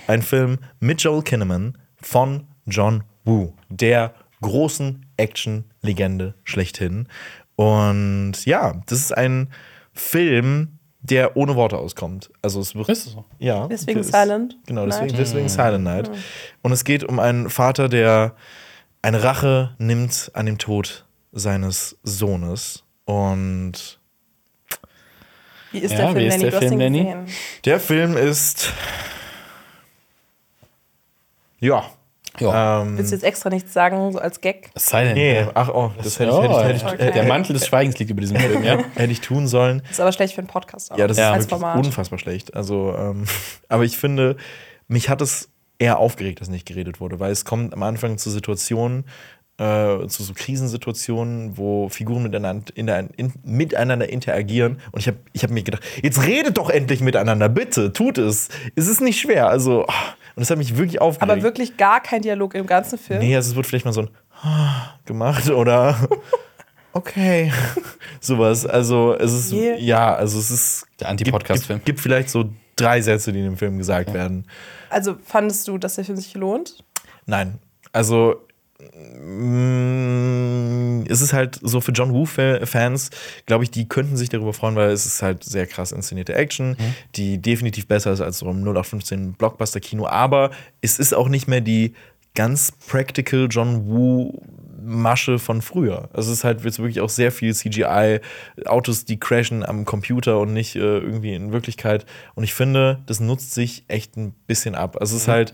ein 0.07 0.23
Film 0.23 0.59
mit 0.79 1.03
Joel 1.03 1.23
Kinnaman 1.23 1.77
von 2.01 2.47
John 2.67 3.05
Woo, 3.25 3.53
der 3.69 4.15
großen 4.41 5.07
Action-Legende 5.17 6.35
schlechthin. 6.45 7.09
Und 7.57 8.47
ja, 8.47 8.81
das 8.87 9.01
ist 9.01 9.17
ein 9.17 9.51
Film, 9.93 10.79
der 11.03 11.37
ohne 11.37 11.57
Worte 11.57 11.79
auskommt. 11.79 12.31
Also 12.43 12.61
es 12.61 12.75
wird. 12.75 12.89
Ist 12.89 13.07
es 13.07 13.13
so? 13.13 13.25
Ja. 13.39 13.67
Deswegen 13.69 13.99
das- 14.01 14.09
Silent 14.09 14.57
Genau, 14.67 14.85
deswegen, 14.87 15.07
Night. 15.09 15.19
deswegen 15.19 15.49
Silent 15.49 15.85
Night. 15.85 16.11
Und 16.63 16.73
es 16.73 16.85
geht 16.85 17.05
um 17.05 17.19
einen 17.19 17.49
Vater, 17.51 17.89
der 17.89 18.35
eine 19.03 19.23
Rache 19.23 19.75
nimmt 19.79 20.31
an 20.35 20.47
dem 20.47 20.59
Tod 20.59 21.07
seines 21.33 21.97
Sohnes. 22.03 22.85
Und 23.07 23.99
Wie 25.73 25.79
ist 25.79 25.93
Ja, 25.93 25.99
der 25.99 26.07
Film, 26.09 26.19
wie 26.19 26.27
ist 26.27 26.33
Lenny? 26.35 26.43
der 26.43 26.51
Du 26.51 26.57
hast 26.57 26.61
Film, 26.63 26.73
ihn 26.73 26.79
Lenny? 26.81 26.99
gesehen. 27.05 27.27
der 27.65 27.81
Film 27.81 28.17
ist. 28.17 28.73
Ja. 31.61 31.85
Ja. 32.39 32.83
Ähm, 32.83 32.97
Willst 32.97 33.11
du 33.11 33.17
jetzt 33.17 33.25
extra 33.25 33.51
nichts 33.51 33.73
sagen, 33.73 34.13
so 34.13 34.19
als 34.19 34.41
Gag? 34.41 34.71
Silent. 34.77 35.17
nee, 35.17 35.45
ach 35.55 35.69
oh, 35.69 35.91
das 35.99 36.19
hätte 36.19 36.31
ich, 36.31 36.37
Oh, 36.37 36.43
hätte 36.43 36.53
ich, 36.55 36.63
hätte 36.85 36.95
ich, 36.95 37.01
hätte, 37.03 37.13
Der 37.13 37.25
Mantel 37.25 37.53
des 37.55 37.67
Schweigens 37.67 37.99
liegt 37.99 38.11
über 38.11 38.21
diesem 38.21 38.37
Film, 38.39 38.63
ja? 38.63 38.79
hätte 38.95 39.13
ich 39.13 39.21
tun 39.21 39.49
sollen. 39.49 39.83
Ist 39.91 40.01
aber 40.01 40.13
schlecht 40.13 40.35
für 40.35 40.39
einen 40.41 40.49
Podcast. 40.49 40.93
Auch. 40.93 40.99
Ja, 40.99 41.07
das 41.09 41.17
Ja. 41.19 41.31
ist 41.31 41.35
als 41.35 41.45
wirklich 41.51 41.61
Format. 41.61 41.85
unfassbar 41.87 42.19
schlecht. 42.19 42.55
Also, 42.55 42.95
ähm, 42.97 43.25
aber 43.69 43.85
ich 43.85 43.99
finde, 43.99 44.37
mich 44.89 45.09
hat 45.09 45.21
es 45.21 45.49
eher 45.79 45.99
aufgeregt, 45.99 46.41
dass 46.41 46.49
nicht 46.49 46.67
geredet 46.67 47.01
wurde, 47.01 47.21
weil 47.21 47.33
es 47.33 47.45
kommt 47.45 47.73
am 47.75 47.83
Anfang 47.83 48.17
zu 48.19 48.31
Situationen, 48.31 49.05
äh, 49.59 50.07
zu 50.07 50.23
so 50.23 50.33
Krisensituationen, 50.35 51.59
wo 51.59 51.89
Figuren 51.89 52.23
miteinander, 52.23 52.73
in 52.75 52.87
der, 52.87 53.09
in, 53.17 53.33
miteinander 53.45 54.09
interagieren. 54.09 54.79
Und 54.93 55.01
ich 55.01 55.07
habe 55.09 55.19
ich 55.33 55.43
hab 55.43 55.51
mir 55.51 55.63
gedacht, 55.63 55.83
jetzt 56.03 56.25
redet 56.25 56.57
doch 56.57 56.71
endlich 56.71 57.01
miteinander, 57.01 57.49
bitte, 57.49 57.93
tut 57.93 58.17
es. 58.19 58.49
Es 58.77 58.87
ist 58.89 59.01
nicht 59.01 59.21
schwer. 59.21 59.49
Also, 59.49 59.85
ah, 59.87 60.15
und 60.41 60.45
es 60.45 60.51
hat 60.51 60.57
mich 60.57 60.75
wirklich 60.79 61.03
aufgeregt. 61.03 61.31
Aber 61.31 61.43
wirklich 61.43 61.77
gar 61.77 62.01
kein 62.03 62.23
Dialog 62.23 62.55
im 62.55 62.65
ganzen 62.65 62.99
Film. 62.99 63.19
Nee, 63.19 63.37
also 63.37 63.51
es 63.51 63.57
wird 63.57 63.67
vielleicht 63.67 63.85
mal 63.85 63.93
so 63.93 64.01
ein 64.01 64.11
gemacht 65.05 65.51
oder 65.51 66.09
okay. 66.95 67.53
Sowas. 68.21 68.65
Also 68.65 69.15
es 69.19 69.35
ist 69.35 69.53
Je- 69.53 69.77
ja, 69.77 70.15
also 70.15 70.39
es 70.39 70.51
ist 70.51 70.87
Der 70.99 71.11
Anti-Podcast-Film. 71.11 71.81
Gibt, 71.81 71.85
gibt 71.87 72.01
vielleicht 72.01 72.31
so 72.31 72.49
drei 72.75 73.03
Sätze, 73.03 73.33
die 73.35 73.41
in 73.41 73.45
dem 73.45 73.59
Film 73.59 73.77
gesagt 73.77 74.15
werden. 74.15 74.47
Also 74.89 75.17
fandest 75.23 75.69
du, 75.69 75.77
dass 75.77 75.97
der 75.97 76.07
Film 76.07 76.17
sich 76.17 76.33
lohnt? 76.33 76.83
Nein. 77.27 77.59
Also 77.93 78.37
es 81.09 81.21
ist 81.21 81.33
halt 81.33 81.59
so 81.63 81.81
für 81.81 81.93
John 81.93 82.13
Woo-Fans, 82.13 83.11
glaube 83.47 83.65
ich, 83.65 83.71
die 83.71 83.89
könnten 83.89 84.17
sich 84.17 84.29
darüber 84.29 84.53
freuen, 84.53 84.77
weil 84.77 84.91
es 84.91 85.07
ist 85.07 85.23
halt 85.23 85.45
sehr 85.45 85.67
krass 85.67 85.93
inszenierte 85.93 86.35
Action, 86.35 86.77
die 87.17 87.39
definitiv 87.39 87.87
besser 87.87 88.13
ist 88.13 88.21
als 88.21 88.39
so 88.39 88.51
im 88.51 88.61
0815 88.63 89.35
Blockbuster-Kino. 89.35 90.07
Aber 90.07 90.51
es 90.81 90.99
ist 90.99 91.15
auch 91.15 91.29
nicht 91.29 91.49
mehr 91.49 91.61
die 91.61 91.95
ganz 92.35 92.73
practical 92.87 93.49
John 93.51 93.87
Woo 93.87 94.41
Masche 94.83 95.39
von 95.39 95.61
früher. 95.61 96.09
Also 96.13 96.33
es 96.33 96.39
ist 96.39 96.45
halt 96.45 96.65
jetzt 96.65 96.79
wirklich 96.79 97.01
auch 97.01 97.11
sehr 97.11 97.33
viel 97.33 97.55
CGI, 97.55 98.21
Autos, 98.65 99.05
die 99.05 99.21
crashen 99.21 99.65
am 99.65 99.85
Computer 99.85 100.39
und 100.39 100.55
nicht 100.55 100.75
äh, 100.75 100.79
irgendwie 100.79 101.35
in 101.35 101.53
Wirklichkeit. 101.53 102.07
Und 102.35 102.45
ich 102.45 102.55
finde, 102.55 103.01
das 103.07 103.21
nutzt 103.21 103.53
sich 103.53 103.85
echt 103.89 104.17
ein 104.17 104.33
bisschen 104.47 104.75
ab. 104.75 104.97
Also 104.99 105.17
es 105.17 105.23
ist 105.23 105.29
halt 105.29 105.53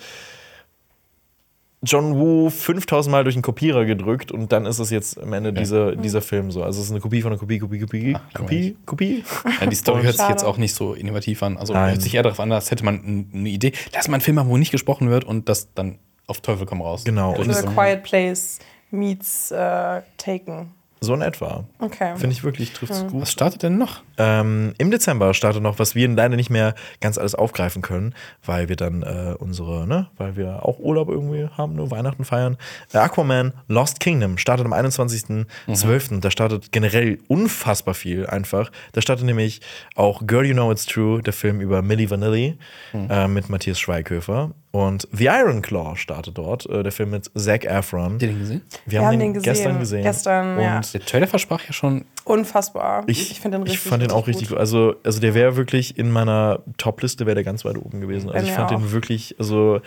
John 1.82 2.16
Woo 2.19 2.48
5000 2.51 3.11
Mal 3.12 3.23
durch 3.24 3.36
einen 3.36 3.43
Kopierer 3.43 3.85
gedrückt 3.85 4.32
und 4.32 4.51
dann 4.51 4.66
ist 4.66 4.78
es 4.78 4.90
jetzt 4.90 5.20
am 5.20 5.32
Ende 5.32 5.53
dieser, 5.53 5.94
dieser 5.94 6.23
Film 6.23 6.51
so. 6.51 6.62
Also 6.62 6.81
es 6.81 6.86
ist 6.86 6.90
eine 6.90 7.01
Kopie 7.01 7.20
von 7.23 7.32
einer 7.32 7.39
Kopie, 7.39 7.59
Kopie, 7.59 7.78
Kopie, 7.81 8.16
Kopie, 8.35 8.77
Kopie. 8.86 9.24
Ja, 9.61 9.66
die 9.66 9.77
Story 9.77 10.03
hört 10.03 10.16
sich 10.16 10.28
jetzt 10.28 10.43
auch 10.44 10.57
nicht 10.57 10.74
so 10.74 10.94
innovativ 10.94 11.43
an. 11.43 11.59
Also 11.59 11.74
Nein. 11.74 11.90
hört 11.90 12.03
sich 12.03 12.15
eher 12.15 12.23
darauf 12.23 12.40
an, 12.40 12.51
als 12.51 12.70
hätte 12.70 12.85
man 12.85 13.28
eine 13.32 13.48
Idee. 13.48 13.73
Lass 13.94 14.09
mal 14.09 14.15
einen 14.15 14.23
Film 14.23 14.36
machen, 14.36 14.48
wo 14.48 14.57
nicht 14.57 14.70
gesprochen 14.73 15.11
wird 15.11 15.24
und 15.24 15.48
das 15.48 15.73
dann 15.74 15.98
auf 16.27 16.40
Teufel 16.40 16.66
komm 16.66 16.81
raus. 16.81 17.05
Genau. 17.05 17.35
Und 17.35 17.44
Oder 17.44 17.55
so- 17.55 17.66
Quiet 17.69 18.03
Place 18.03 18.59
meets 18.90 19.51
äh, 19.51 20.01
Taken. 20.16 20.70
So 21.01 21.15
in 21.15 21.20
etwa. 21.20 21.65
Okay. 21.78 22.16
Finde 22.16 22.32
ich 22.35 22.43
wirklich, 22.43 22.73
trifft 22.73 22.93
es 22.93 23.07
gut. 23.07 23.20
Was 23.20 23.31
startet 23.31 23.62
denn 23.62 23.77
noch? 23.77 24.03
Ähm, 24.18 24.74
Im 24.78 24.90
Dezember 24.90 25.34
startet 25.34 25.62
noch, 25.62 25.78
was 25.78 25.94
wir 25.94 26.09
leider 26.09 26.36
nicht 26.36 26.51
mehr 26.51 26.74
ganz 27.01 27.18
alles 27.18 27.34
aufgreifen 27.34 27.82
können, 27.82 28.14
weil 28.44 28.68
wir 28.68 28.76
dann 28.76 29.02
äh, 29.02 29.34
unsere, 29.38 29.86
ne, 29.86 30.09
weil 30.16 30.36
wir 30.36 30.64
auch 30.64 30.78
Urlaub 30.78 31.09
irgendwie 31.09 31.48
haben, 31.56 31.74
nur 31.74 31.90
Weihnachten 31.90 32.24
feiern. 32.24 32.56
Äh, 32.93 32.98
Aquaman 32.98 33.52
Lost 33.68 34.01
Kingdom 34.01 34.38
startet 34.38 34.66
am 34.66 34.72
21.12. 34.72 36.20
Da 36.20 36.30
startet 36.30 36.72
generell 36.72 37.18
unfassbar 37.28 37.94
viel 37.94 38.26
einfach. 38.26 38.70
Da 38.93 39.01
startet 39.01 39.26
nämlich 39.26 39.60
auch 39.94 40.26
Girl 40.26 40.47
You 40.47 40.55
Know 40.55 40.72
It's 40.72 40.86
True, 40.86 41.22
der 41.22 41.32
Film 41.32 41.60
über 41.60 41.82
Milli 41.82 42.10
Vanilli 42.10 42.59
äh, 42.94 43.28
mit 43.28 43.48
Matthias 43.48 43.78
Schweighöfer. 43.78 44.52
Und 44.76 45.09
The 45.10 45.24
Iron 45.24 45.62
Claw 45.62 45.97
startet 45.97 46.36
dort, 46.36 46.66
äh, 46.68 46.82
der 46.82 46.93
Film 46.93 47.09
mit 47.09 47.30
Zac 47.34 47.64
Efron. 47.64 48.12
Habt 48.12 48.22
ihr 48.22 48.28
den 48.28 48.38
gesehen? 48.38 48.62
Wir, 48.84 49.06
haben 49.06 49.18
den, 49.18 49.32
gestern 49.40 49.78
gesehen. 49.78 50.02
Gestern, 50.02 50.60
ja. 50.60 50.76
Und 50.76 50.93
Der 50.93 51.01
Trailer 51.01 51.26
versprach 51.26 51.64
ja 51.66 51.72
schon. 51.72 52.05
Unfassbar. 52.24 53.05
ich, 53.06 53.40
finde 53.40 53.56
den 53.56 53.62
richtig 53.62 53.82
ich 53.82 53.88
fand 53.88 54.02
den 54.09 54.16
auch 54.16 54.27
richtig 54.27 54.49
gut. 54.49 54.59
Also, 54.59 54.97
also 55.03 55.20
der 55.20 55.35
wäre 55.35 55.57
wirklich 55.57 55.99
in 55.99 56.11
meiner 56.11 56.61
Top-Liste, 56.77 57.27
wäre 57.27 57.35
der 57.35 57.45
ganz 57.45 57.65
weit 57.65 57.77
oben 57.77 58.01
gewesen. 58.01 58.31
Also 58.31 58.47
ich 58.47 58.53
fand 58.53 58.73
auch. 58.73 58.78
den 58.78 58.93
wirklich, 58.93 59.37
also 59.39 59.81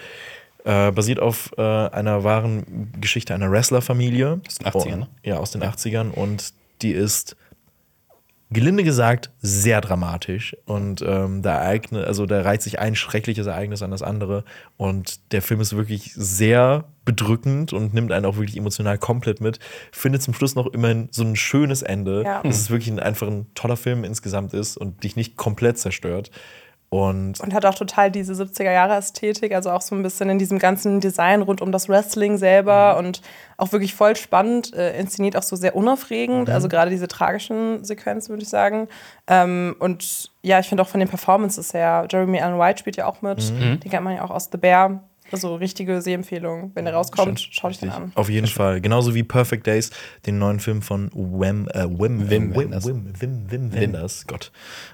äh, 0.65 0.91
basiert 0.91 1.19
auf 1.19 1.51
äh, 1.57 1.61
einer 1.61 2.23
wahren 2.23 2.91
Geschichte 2.99 3.33
einer 3.33 3.51
Wrestlerfamilie. 3.51 4.41
Aus 4.45 4.55
den 4.55 4.67
80ern, 4.67 4.95
ne? 4.97 5.07
Ja, 5.23 5.37
aus 5.37 5.51
den 5.51 5.63
80ern. 5.63 6.11
Und 6.11 6.53
die 6.81 6.91
ist 6.91 7.35
gelinde 8.51 8.83
gesagt 8.83 9.29
sehr 9.41 9.79
dramatisch 9.79 10.55
und 10.65 11.03
ähm, 11.05 11.41
da 11.43 11.55
ereignet, 11.61 12.05
also 12.05 12.25
da 12.25 12.41
reiht 12.41 12.61
sich 12.63 12.79
ein 12.79 12.95
schreckliches 12.95 13.45
Ereignis 13.47 13.83
an 13.83 13.91
das 13.91 14.01
andere 14.01 14.43
und 14.75 15.31
der 15.31 15.41
Film 15.43 15.61
ist 15.61 15.75
wirklich 15.75 16.13
sehr 16.15 16.85
bedrückend 17.05 17.73
und 17.73 17.93
nimmt 17.93 18.11
einen 18.11 18.25
auch 18.25 18.37
wirklich 18.37 18.57
emotional 18.57 18.97
komplett 18.97 19.39
mit. 19.41 19.59
Findet 19.91 20.21
zum 20.23 20.33
Schluss 20.33 20.55
noch 20.55 20.67
immerhin 20.67 21.09
so 21.11 21.23
ein 21.23 21.35
schönes 21.35 21.81
Ende, 21.81 22.23
Ja. 22.23 22.41
dass 22.43 22.57
es 22.57 22.69
wirklich 22.69 22.89
ein, 22.89 22.99
einfach 22.99 23.27
ein 23.27 23.47
toller 23.55 23.77
Film 23.77 24.03
insgesamt 24.03 24.53
ist 24.53 24.77
und 24.77 25.03
dich 25.03 25.15
nicht 25.15 25.35
komplett 25.37 25.77
zerstört. 25.77 26.31
Und 26.91 27.39
Und 27.39 27.53
hat 27.53 27.65
auch 27.67 27.75
total 27.75 28.09
diese 28.09 28.33
70er-Jahre-Ästhetik, 28.33 29.53
also 29.53 29.69
auch 29.69 29.81
so 29.81 29.93
ein 29.93 30.01
bisschen 30.01 30.27
in 30.29 30.39
diesem 30.39 30.57
ganzen 30.57 30.99
Design 30.99 31.43
rund 31.43 31.61
um 31.61 31.71
das 31.71 31.87
Wrestling 31.87 32.37
selber 32.37 32.93
Mhm. 32.93 33.05
und 33.05 33.21
auch 33.57 33.71
wirklich 33.71 33.93
voll 33.93 34.15
spannend, 34.15 34.73
äh, 34.73 34.97
inszeniert 34.99 35.37
auch 35.37 35.43
so 35.43 35.55
sehr 35.55 35.75
unaufregend, 35.75 36.47
Mhm. 36.47 36.53
also 36.53 36.67
gerade 36.67 36.89
diese 36.89 37.07
tragischen 37.07 37.83
Sequenzen, 37.83 38.29
würde 38.29 38.41
ich 38.43 38.49
sagen. 38.49 38.87
Ähm, 39.27 39.75
und 39.79 40.31
ja, 40.41 40.59
ich 40.59 40.67
finde 40.67 40.81
auch 40.81 40.87
von 40.87 40.99
den 40.99 41.09
Performances 41.09 41.73
her, 41.75 42.07
Jeremy 42.09 42.41
Allen 42.41 42.57
White 42.57 42.79
spielt 42.79 42.95
ja 42.97 43.05
auch 43.05 43.21
mit, 43.21 43.51
Mhm. 43.53 43.79
den 43.81 43.91
kennt 43.91 44.03
man 44.03 44.15
ja 44.15 44.23
auch 44.23 44.31
aus 44.31 44.49
The 44.51 44.57
Bear. 44.57 45.03
Also 45.31 45.55
richtige 45.55 46.01
Sehempfehlung. 46.01 46.71
Wenn 46.75 46.85
der 46.85 46.93
rauskommt, 46.93 47.47
schau 47.51 47.67
dich 47.69 47.79
den 47.79 47.89
an. 47.89 48.11
Auf 48.15 48.29
jeden 48.29 48.47
Fall. 48.47 48.81
Genauso 48.81 49.13
wie 49.15 49.23
Perfect 49.23 49.67
Days, 49.67 49.91
den 50.25 50.39
neuen 50.39 50.59
Film 50.59 50.81
von 50.81 51.09
Wim, 51.13 51.67
äh, 51.73 51.85
Wim, 51.85 51.99
Wim 51.99 52.21
äh, 52.21 52.29
Wim, 52.29 52.55
Wenders. 52.55 52.85
Wim, 52.85 53.13
Wim, 53.19 53.51
Wim 53.51 53.73
Wenders. 53.73 54.25
Gott. 54.27 54.51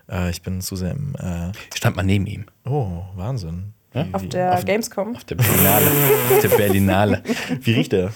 Äh, 0.09 0.29
ich 0.29 0.41
bin 0.41 0.61
zu 0.61 0.75
sehr 0.75 0.91
im. 0.91 1.15
Äh, 1.15 1.51
Stand 1.75 1.95
mal 1.95 2.03
neben 2.03 2.25
ihm. 2.27 2.45
oh, 2.65 3.01
Wahnsinn. 3.15 3.73
Wie, 3.93 4.05
Auf 4.13 4.23
wie, 4.23 4.27
der 4.29 4.61
Gamescom. 4.63 5.15
Auf 5.15 5.23
der 5.23 5.35
Berlinale. 5.35 5.85
auf 6.33 6.41
der 6.41 6.49
Berlinale. 6.49 7.23
wie 7.61 7.71
riecht 7.73 7.93
der? 7.93 8.11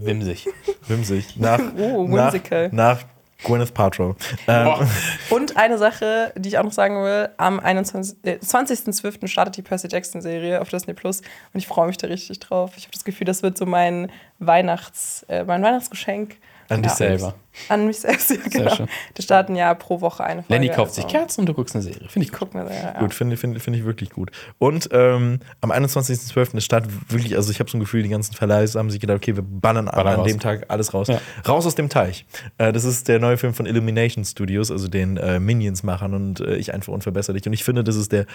Wimsig. 0.00 0.46
Wimsig. 0.86 1.36
Nach, 1.38 1.60
Oh, 1.78 2.06
nach, 2.08 2.32
whimsical. 2.32 2.68
nach 2.72 3.04
Gwyneth 3.44 3.74
Paltrow. 3.74 4.16
Ähm, 4.46 4.72
Und 5.30 5.56
eine 5.56 5.78
Sache, 5.78 6.32
die 6.36 6.48
ich 6.48 6.58
auch 6.58 6.64
noch 6.64 6.72
sagen 6.72 7.02
will: 7.02 7.28
am 7.36 7.60
21 7.60 8.18
äh, 8.24 8.38
20.12. 8.42 9.28
startet 9.28 9.56
die 9.56 9.62
Percy 9.62 9.88
Jackson-Serie 9.90 10.60
auf 10.60 10.68
Disney 10.68 10.94
Plus 10.94 11.20
und 11.20 11.58
ich 11.58 11.66
freue 11.66 11.86
mich 11.86 11.96
da 11.96 12.06
richtig 12.06 12.38
drauf. 12.40 12.72
Ich 12.76 12.84
habe 12.84 12.92
das 12.92 13.04
Gefühl, 13.04 13.24
das 13.24 13.42
wird 13.42 13.56
so 13.56 13.66
mein, 13.66 14.10
Weihnachts-, 14.38 15.24
äh, 15.28 15.44
mein 15.44 15.62
Weihnachtsgeschenk. 15.62 16.36
An 16.70 16.82
dich 16.82 16.92
Ja. 16.92 16.96
Selber. 16.96 17.34
An 17.68 17.86
mich 17.86 17.98
selbst, 17.98 18.30
ja, 18.30 18.36
genau. 18.48 18.74
schön. 18.74 18.86
Die 19.16 19.22
starten 19.22 19.56
ja 19.56 19.74
pro 19.74 20.00
Woche 20.00 20.22
eine 20.22 20.42
Folge. 20.42 20.54
Lenny 20.54 20.68
kauft 20.68 20.94
sich 20.94 21.04
also. 21.04 21.16
Kerzen 21.16 21.40
und 21.40 21.46
du 21.48 21.54
guckst 21.54 21.74
eine 21.74 21.82
Serie. 21.82 22.08
Finde 22.08 22.26
ich 22.26 22.32
Guck 22.32 22.54
mir, 22.54 22.64
ja, 22.64 22.92
ja. 22.94 23.00
Gut, 23.00 23.12
finde 23.12 23.36
find, 23.36 23.60
find 23.60 23.76
ich 23.76 23.84
wirklich 23.84 24.10
gut. 24.10 24.30
Und 24.58 24.88
ähm, 24.92 25.40
am 25.60 25.72
21.12. 25.72 26.56
ist 26.56 26.64
Start 26.64 26.86
wirklich, 27.10 27.36
also 27.36 27.50
ich 27.50 27.58
habe 27.58 27.68
so 27.68 27.76
ein 27.76 27.80
Gefühl, 27.80 28.04
die 28.04 28.08
ganzen 28.08 28.34
Verleihs 28.34 28.76
haben 28.76 28.88
sich 28.88 29.00
gedacht, 29.00 29.16
okay, 29.16 29.34
wir 29.34 29.42
ballern 29.42 29.88
an, 29.88 29.96
Ballern 29.96 30.14
an 30.14 30.20
raus. 30.20 30.28
dem 30.28 30.38
Tag 30.38 30.66
alles 30.68 30.94
raus. 30.94 31.08
Ja. 31.08 31.20
Raus 31.46 31.66
aus 31.66 31.74
dem 31.74 31.88
Teich. 31.88 32.24
Äh, 32.58 32.72
das 32.72 32.84
ist 32.84 33.08
der 33.08 33.18
neue 33.18 33.36
Film 33.36 33.52
von 33.52 33.66
Illumination 33.66 34.24
Studios, 34.24 34.70
also 34.70 34.86
den 34.86 35.16
äh, 35.16 35.40
Minions-Machern 35.40 36.14
und 36.14 36.40
äh, 36.40 36.54
ich 36.54 36.72
einfach 36.72 36.92
unverbesserlich. 36.92 37.44
Und 37.46 37.52
ich 37.52 37.64
finde, 37.64 37.82
das 37.82 37.96
ist 37.96 38.12
der 38.12 38.26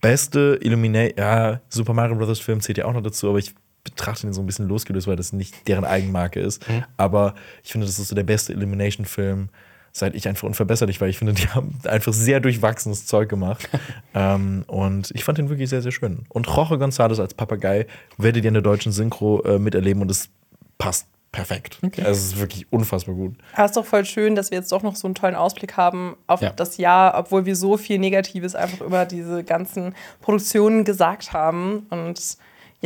beste 0.00 0.58
Illumination, 0.60 1.18
ja, 1.18 1.60
Super 1.68 1.92
Mario 1.92 2.16
Bros. 2.16 2.40
Film 2.40 2.60
zählt 2.60 2.78
ja 2.78 2.86
auch 2.86 2.92
noch 2.92 3.02
dazu, 3.02 3.28
aber 3.28 3.38
ich 3.38 3.54
betrachte 3.86 4.22
den 4.26 4.32
so 4.32 4.42
ein 4.42 4.46
bisschen 4.46 4.68
losgelöst, 4.68 5.06
weil 5.06 5.16
das 5.16 5.32
nicht 5.32 5.66
deren 5.68 5.84
Eigenmarke 5.84 6.40
ist. 6.40 6.64
Aber 6.96 7.34
ich 7.64 7.72
finde, 7.72 7.86
das 7.86 7.98
ist 7.98 8.08
so 8.08 8.14
der 8.14 8.22
beste 8.24 8.52
Illumination-Film 8.52 9.48
seid 9.92 10.14
ich 10.14 10.28
einfach 10.28 10.46
unverbesserlich, 10.46 11.00
weil 11.00 11.08
ich 11.08 11.16
finde, 11.18 11.32
die 11.32 11.48
haben 11.54 11.78
einfach 11.84 12.12
sehr 12.12 12.40
durchwachsenes 12.40 13.06
Zeug 13.06 13.28
gemacht. 13.30 13.68
ähm, 14.14 14.64
und 14.66 15.10
ich 15.14 15.24
fand 15.24 15.38
den 15.38 15.48
wirklich 15.48 15.70
sehr, 15.70 15.80
sehr 15.82 15.92
schön. 15.92 16.26
Und 16.28 16.46
Jorge 16.46 16.74
González 16.74 17.18
als 17.18 17.32
Papagei 17.34 17.86
werdet 18.18 18.44
ihr 18.44 18.48
in 18.48 18.54
der 18.54 18.62
deutschen 18.62 18.92
Synchro 18.92 19.42
äh, 19.42 19.58
miterleben 19.58 20.02
und 20.02 20.10
es 20.10 20.28
passt 20.76 21.06
perfekt. 21.32 21.78
Also 21.98 22.10
es 22.10 22.24
ist 22.26 22.38
wirklich 22.38 22.70
unfassbar 22.72 23.14
gut. 23.14 23.36
Aber 23.54 23.64
es 23.64 23.70
ist 23.72 23.76
doch 23.76 23.84
voll 23.84 24.04
schön, 24.04 24.34
dass 24.36 24.50
wir 24.50 24.58
jetzt 24.58 24.72
doch 24.72 24.82
noch 24.82 24.96
so 24.96 25.06
einen 25.06 25.14
tollen 25.14 25.34
Ausblick 25.34 25.76
haben 25.76 26.16
auf 26.26 26.40
Ja. 26.40 26.50
das 26.50 26.76
Jahr, 26.78 27.18
obwohl 27.18 27.44
wir 27.44 27.56
so 27.56 27.76
viel 27.76 27.98
Negatives 27.98 28.54
einfach 28.54 28.80
über 28.80 29.04
diese 29.04 29.44
ganzen 29.44 29.94
Produktionen 30.22 30.84
gesagt 30.84 31.32
haben. 31.34 31.86
Und 31.90 32.36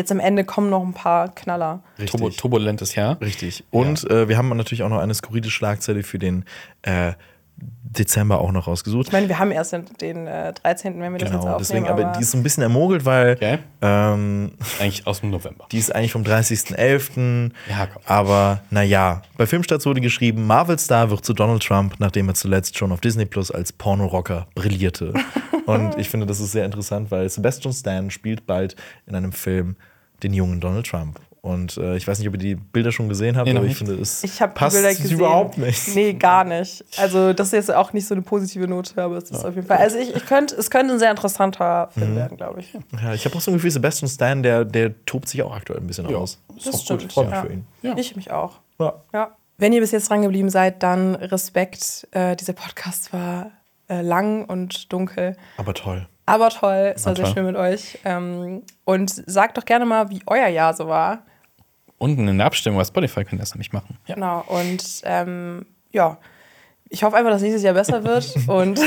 jetzt 0.01 0.10
am 0.12 0.20
Ende 0.20 0.44
kommen 0.44 0.70
noch 0.70 0.82
ein 0.82 0.94
paar 0.94 1.35
Knaller. 1.35 1.82
Turbo, 2.06 2.31
turbulentes 2.31 2.94
Jahr. 2.94 3.20
Richtig. 3.20 3.64
Und 3.70 4.09
äh, 4.10 4.28
wir 4.28 4.36
haben 4.36 4.48
natürlich 4.56 4.82
auch 4.82 4.89
noch 4.89 4.98
eine 5.01 5.14
skurrile 5.14 5.51
Schlagzeile 5.51 6.02
für 6.02 6.18
den 6.18 6.44
äh, 6.82 7.12
Dezember 7.82 8.40
auch 8.40 8.52
noch 8.52 8.68
rausgesucht. 8.68 9.09
Ich 9.09 9.12
meine, 9.12 9.28
wir 9.28 9.39
haben 9.39 9.51
erst 9.51 9.72
den, 9.72 9.85
den 10.01 10.27
äh, 10.27 10.52
13., 10.55 10.98
wenn 11.01 11.12
wir 11.12 11.18
das 11.18 11.31
jetzt 11.31 11.31
Genau, 11.32 11.40
aufnehmen. 11.56 11.59
deswegen, 11.59 11.89
aber 11.89 12.05
die 12.16 12.22
ist 12.22 12.31
so 12.31 12.39
ein 12.39 12.43
bisschen 12.43 12.62
ermogelt, 12.62 13.05
weil 13.05 13.32
Okay. 13.32 13.59
ähm, 13.82 14.52
Eigentlich 14.78 15.06
aus 15.06 15.20
dem 15.20 15.31
November. 15.31 15.66
die 15.70 15.78
ist 15.78 15.94
eigentlich 15.94 16.12
vom 16.12 16.22
30.11. 16.22 17.51
Ja, 17.68 17.86
komm. 17.86 18.02
Aber 18.06 18.60
naja, 18.70 19.22
bei 19.36 19.47
Filmstarts 19.47 19.85
wurde 19.86 20.01
geschrieben, 20.01 20.47
Marvel-Star 20.47 21.10
wird 21.10 21.24
zu 21.24 21.35
Donald 21.35 21.62
Trump, 21.62 21.97
nachdem 21.98 22.28
er 22.28 22.35
zuletzt 22.35 22.78
schon 22.78 22.93
auf 22.93 23.01
Disney 23.01 23.27
Plus 23.27 23.51
als 23.51 23.72
Pornorocker 23.72 24.47
brillierte. 24.55 25.12
Und 25.66 25.98
ich 25.98 26.09
finde, 26.09 26.27
das 26.27 26.40
ist 26.40 26.52
sehr 26.52 26.64
interessant, 26.64 27.10
weil 27.10 27.28
Sebastian 27.28 27.74
Stan 27.74 28.10
spielt 28.10 28.47
bald 28.47 28.74
in 29.06 29.14
einem 29.14 29.32
Film 29.32 29.77
den 30.22 30.32
jungen 30.34 30.60
Donald 30.60 30.86
Trump. 30.86 31.20
Und 31.42 31.78
äh, 31.78 31.97
ich 31.97 32.06
weiß 32.06 32.18
nicht, 32.18 32.28
ob 32.28 32.34
ihr 32.34 32.38
die 32.38 32.55
Bilder 32.55 32.92
schon 32.92 33.09
gesehen 33.09 33.38
habt, 33.38 33.48
Nee, 33.48 33.56
aber 33.56 33.64
ich 33.66 33.78
finde, 33.78 33.94
es 33.94 34.22
ich 34.22 34.42
habe 34.42 34.52
passt 34.52 35.10
überhaupt 35.10 35.56
nicht. 35.56 35.94
Nee, 35.94 36.12
gar 36.12 36.44
nicht. 36.44 36.84
Also, 36.98 37.32
das 37.32 37.47
ist 37.48 37.52
jetzt 37.52 37.74
auch 37.74 37.94
nicht 37.94 38.06
so 38.06 38.14
eine 38.14 38.20
positive 38.20 38.68
Note, 38.68 39.02
aber 39.02 39.16
es 39.16 39.30
ist 39.30 39.42
auf 39.42 39.55
jeden 39.55 39.66
Fall. 39.66 39.78
Also, 39.78 39.97
ich, 39.97 40.14
ich 40.14 40.26
könnte, 40.26 40.55
es 40.56 40.70
könnte 40.70 40.92
ein 40.92 40.98
sehr 40.98 41.10
interessanter 41.10 41.88
Mhm. 41.94 42.01
Film 42.01 42.16
werden, 42.16 42.36
glaube 42.36 42.60
ich. 42.60 42.74
Ja, 43.02 43.14
ich 43.14 43.24
habe 43.24 43.34
auch 43.36 43.40
so 43.40 43.51
ein 43.51 43.55
Gefühl, 43.55 43.70
Sebastian 43.70 44.10
Stan, 44.10 44.42
der, 44.42 44.66
der 44.66 44.92
tobt 45.06 45.28
sich 45.30 45.42
auch 45.42 45.55
aktuell 45.56 45.80
ein 45.80 45.86
bisschen 45.86 46.06
Ja. 46.10 46.18
aus. 46.18 46.38
Das 46.62 46.74
auch 46.74 46.80
stimmt, 46.80 47.02
gut. 47.05 47.12
Freut 47.14 47.26
mich 47.28 47.34
ja. 47.34 47.42
für 47.42 47.52
ihn. 47.52 47.66
Ja. 47.80 47.97
Ich 47.97 48.16
mich 48.16 48.30
auch. 48.30 48.59
Ja. 48.78 49.02
Ja. 49.14 49.30
Wenn 49.56 49.72
ihr 49.72 49.80
bis 49.80 49.92
jetzt 49.92 50.10
dran 50.10 50.20
geblieben 50.20 50.51
seid, 50.51 50.82
dann 50.82 51.14
Respekt. 51.14 52.06
Äh, 52.10 52.36
dieser 52.36 52.52
Podcast 52.52 53.14
war 53.14 53.51
äh, 53.88 54.02
lang 54.02 54.44
und 54.44 54.92
dunkel. 54.92 55.36
Aber 55.56 55.72
toll. 55.72 56.06
Aber 56.26 56.51
toll, 56.51 56.92
es 56.94 57.05
war 57.05 57.10
War 57.10 57.16
sehr 57.16 57.24
toll. 57.26 57.34
schön 57.34 57.47
mit 57.47 57.56
euch. 57.56 57.98
Ähm, 58.05 58.62
und 58.84 59.10
sagt 59.10 59.56
doch 59.59 59.64
gerne 59.64 59.84
mal, 59.84 60.10
wie 60.10 60.20
euer 60.26 60.48
Jahr 60.48 60.74
so 60.74 60.86
war. 60.86 61.24
Unten 61.98 62.28
in 62.28 62.38
der 62.38 62.47
Abstimmung 62.47 62.78
bei 62.78 62.84
Spotify 62.84 63.24
könnt 63.24 63.34
ihr 63.34 63.38
das 63.40 63.55
nämlich 63.55 63.72
machen. 63.72 63.98
Ja. 64.06 64.14
Genau. 64.14 64.44
Und 64.47 64.84
ähm, 65.05 65.66
ja, 65.92 66.18
ich 66.88 67.02
hoffe 67.02 67.16
einfach, 67.16 67.30
dass 67.30 67.42
nächstes 67.42 67.62
Jahr 67.62 67.74
besser 67.74 68.02
wird. 68.05 68.32
und 68.48 68.78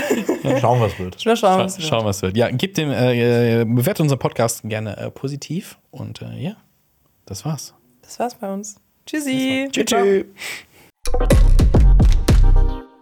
Schauen, 0.60 0.80
was 0.82 0.98
wird. 1.00 1.26
mal 1.26 1.36
schauen, 1.36 1.38
Scha 1.38 1.58
was 1.64 1.78
wird. 1.78 1.88
schauen, 1.88 2.06
was 2.06 2.22
wird. 2.22 2.36
Ja, 2.38 2.50
gebt 2.50 2.78
dem, 2.78 2.90
äh, 2.92 3.62
äh, 3.62 3.66
bewertet 3.66 4.02
unseren 4.02 4.20
Podcast 4.20 4.62
gerne 4.64 4.98
äh, 4.98 5.12
positiv. 5.12 5.78
Und 5.92 6.22
äh, 6.22 6.38
ja, 6.40 6.56
das 7.26 7.46
war's. 7.46 7.74
Das 8.02 8.20
war's 8.20 8.36
bei 8.36 8.52
uns. 8.52 8.76
Tschüssi. 9.06 9.68
Tschüss. 9.72 10.26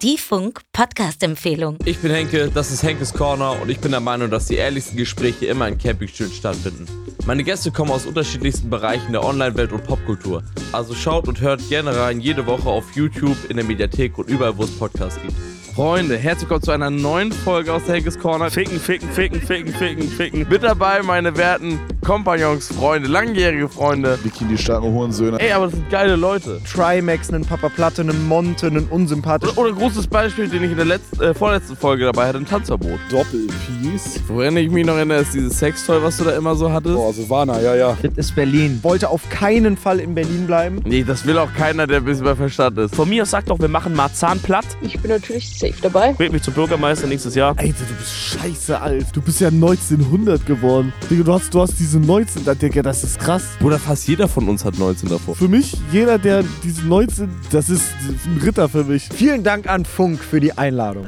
Die 0.03 0.17
Funk-Podcast-Empfehlung. 0.17 1.77
Ich 1.85 1.99
bin 1.99 2.09
Henke, 2.09 2.49
das 2.51 2.71
ist 2.71 2.81
Henkes 2.81 3.13
Corner 3.13 3.61
und 3.61 3.69
ich 3.69 3.79
bin 3.79 3.91
der 3.91 3.99
Meinung, 3.99 4.31
dass 4.31 4.47
die 4.47 4.55
ehrlichsten 4.55 4.97
Gespräche 4.97 5.45
immer 5.45 5.67
in 5.67 5.77
Campingstühlen 5.77 6.33
stattfinden. 6.33 6.87
Meine 7.27 7.43
Gäste 7.43 7.69
kommen 7.69 7.91
aus 7.91 8.07
unterschiedlichsten 8.07 8.71
Bereichen 8.71 9.11
der 9.11 9.23
Online-Welt 9.23 9.71
und 9.71 9.83
Popkultur. 9.83 10.41
Also 10.71 10.95
schaut 10.95 11.27
und 11.27 11.39
hört 11.39 11.61
gerne 11.69 11.95
rein, 11.95 12.19
jede 12.19 12.47
Woche 12.47 12.67
auf 12.67 12.95
YouTube, 12.95 13.37
in 13.47 13.57
der 13.57 13.65
Mediathek 13.65 14.17
und 14.17 14.27
überall, 14.27 14.57
wo 14.57 14.63
es 14.63 14.71
Podcasts 14.71 15.21
gibt. 15.21 15.35
Freunde, 15.75 16.17
herzlich 16.17 16.49
willkommen 16.49 16.63
zu 16.63 16.71
einer 16.71 16.89
neuen 16.89 17.31
Folge 17.31 17.73
aus 17.73 17.85
der 17.85 17.95
Henkes 17.95 18.19
Corner. 18.19 18.51
Ficken, 18.51 18.77
ficken, 18.77 19.09
ficken, 19.09 19.41
ficken, 19.41 19.71
ficken, 19.73 20.09
ficken. 20.09 20.45
Mit 20.49 20.63
dabei 20.63 21.01
meine 21.01 21.37
werten 21.37 21.79
Kompagnons, 22.05 22.67
Freunde, 22.67 23.07
langjährige 23.07 23.69
Freunde. 23.69 24.19
Bikini-starken 24.21 24.91
Hurensöhne. 24.91 25.39
Ey, 25.39 25.53
aber 25.53 25.67
das 25.67 25.75
sind 25.75 25.89
geile 25.89 26.17
Leute. 26.17 26.59
Trimax, 26.69 27.31
einen 27.31 27.45
Papa 27.45 27.69
Platte, 27.69 28.01
einen 28.01 28.27
Monte, 28.27 28.67
einen 28.67 28.87
unsympathischen. 28.87 29.57
Oder, 29.57 29.69
oder 29.69 29.77
ein 29.77 29.79
großes 29.81 30.07
Beispiel, 30.07 30.49
den 30.49 30.61
ich 30.63 30.71
in 30.71 30.77
der 30.77 30.87
letzten, 30.87 31.21
äh, 31.21 31.33
vorletzten 31.33 31.77
Folge 31.77 32.03
dabei 32.03 32.27
hatte, 32.27 32.39
ein 32.39 32.45
Tanzverbot. 32.45 32.99
Doppel-Peace. 33.09 34.19
Woran 34.27 34.57
ich 34.57 34.69
mich 34.69 34.85
noch 34.85 34.95
erinnere, 34.95 35.21
ist 35.21 35.33
dieses 35.33 35.57
Sextoy, 35.57 36.03
was 36.03 36.17
du 36.17 36.25
da 36.25 36.31
immer 36.31 36.55
so 36.55 36.69
hattest. 36.69 36.97
Oh, 36.97 37.13
Silvana, 37.13 37.61
ja, 37.61 37.75
ja. 37.75 37.97
Das 38.01 38.11
ist 38.17 38.35
Berlin. 38.35 38.79
Wollte 38.81 39.09
auf 39.09 39.29
keinen 39.29 39.77
Fall 39.77 40.01
in 40.01 40.15
Berlin 40.15 40.47
bleiben. 40.47 40.81
Nee, 40.83 41.03
das 41.03 41.25
will 41.25 41.37
auch 41.37 41.53
keiner, 41.53 41.87
der 41.87 41.97
ein 41.97 42.05
bisschen 42.05 42.25
bei 42.25 42.35
Verstand 42.35 42.77
ist. 42.77 42.93
Von 42.93 43.07
mir 43.07 43.21
aus 43.21 43.29
sagt 43.29 43.49
doch, 43.49 43.59
wir 43.59 43.69
machen 43.69 43.95
Marzahn 43.95 44.39
platt. 44.39 44.65
Ich 44.81 44.99
bin 44.99 45.11
natürlich 45.11 45.60
safe 45.61 45.81
dabei. 45.81 46.17
Wählt 46.17 46.31
mich 46.31 46.41
zum 46.41 46.53
Bürgermeister 46.53 47.07
nächstes 47.07 47.35
Jahr. 47.35 47.57
Alter, 47.57 47.85
du 47.87 47.93
bist 47.95 48.13
scheiße 48.13 48.79
alt. 48.79 49.07
Du 49.13 49.21
bist 49.21 49.39
ja 49.39 49.49
1900 49.49 50.45
geworden. 50.45 50.91
Digga, 51.09 51.23
du 51.23 51.33
hast, 51.33 51.53
du 51.53 51.61
hast 51.61 51.79
diese 51.79 51.99
19, 51.99 52.45
da, 52.45 52.55
Digga, 52.55 52.81
das 52.81 53.03
ist 53.03 53.19
krass. 53.19 53.43
Bruder, 53.59 53.79
fast 53.79 54.07
jeder 54.07 54.27
von 54.27 54.49
uns 54.49 54.65
hat 54.65 54.77
19 54.77 55.09
davor. 55.09 55.35
Für 55.35 55.47
mich, 55.47 55.77
jeder, 55.91 56.17
der 56.17 56.43
diese 56.63 56.85
19, 56.85 57.29
das 57.51 57.69
ist 57.69 57.93
ein 58.25 58.41
Ritter 58.43 58.67
für 58.67 58.83
mich. 58.83 59.07
Vielen 59.13 59.43
Dank 59.43 59.69
an 59.69 59.85
Funk 59.85 60.23
für 60.23 60.39
die 60.39 60.57
Einladung. 60.57 61.07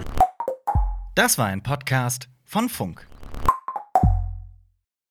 Das 1.15 1.37
war 1.37 1.47
ein 1.47 1.61
Podcast 1.61 2.29
von 2.45 2.69
Funk. 2.69 3.07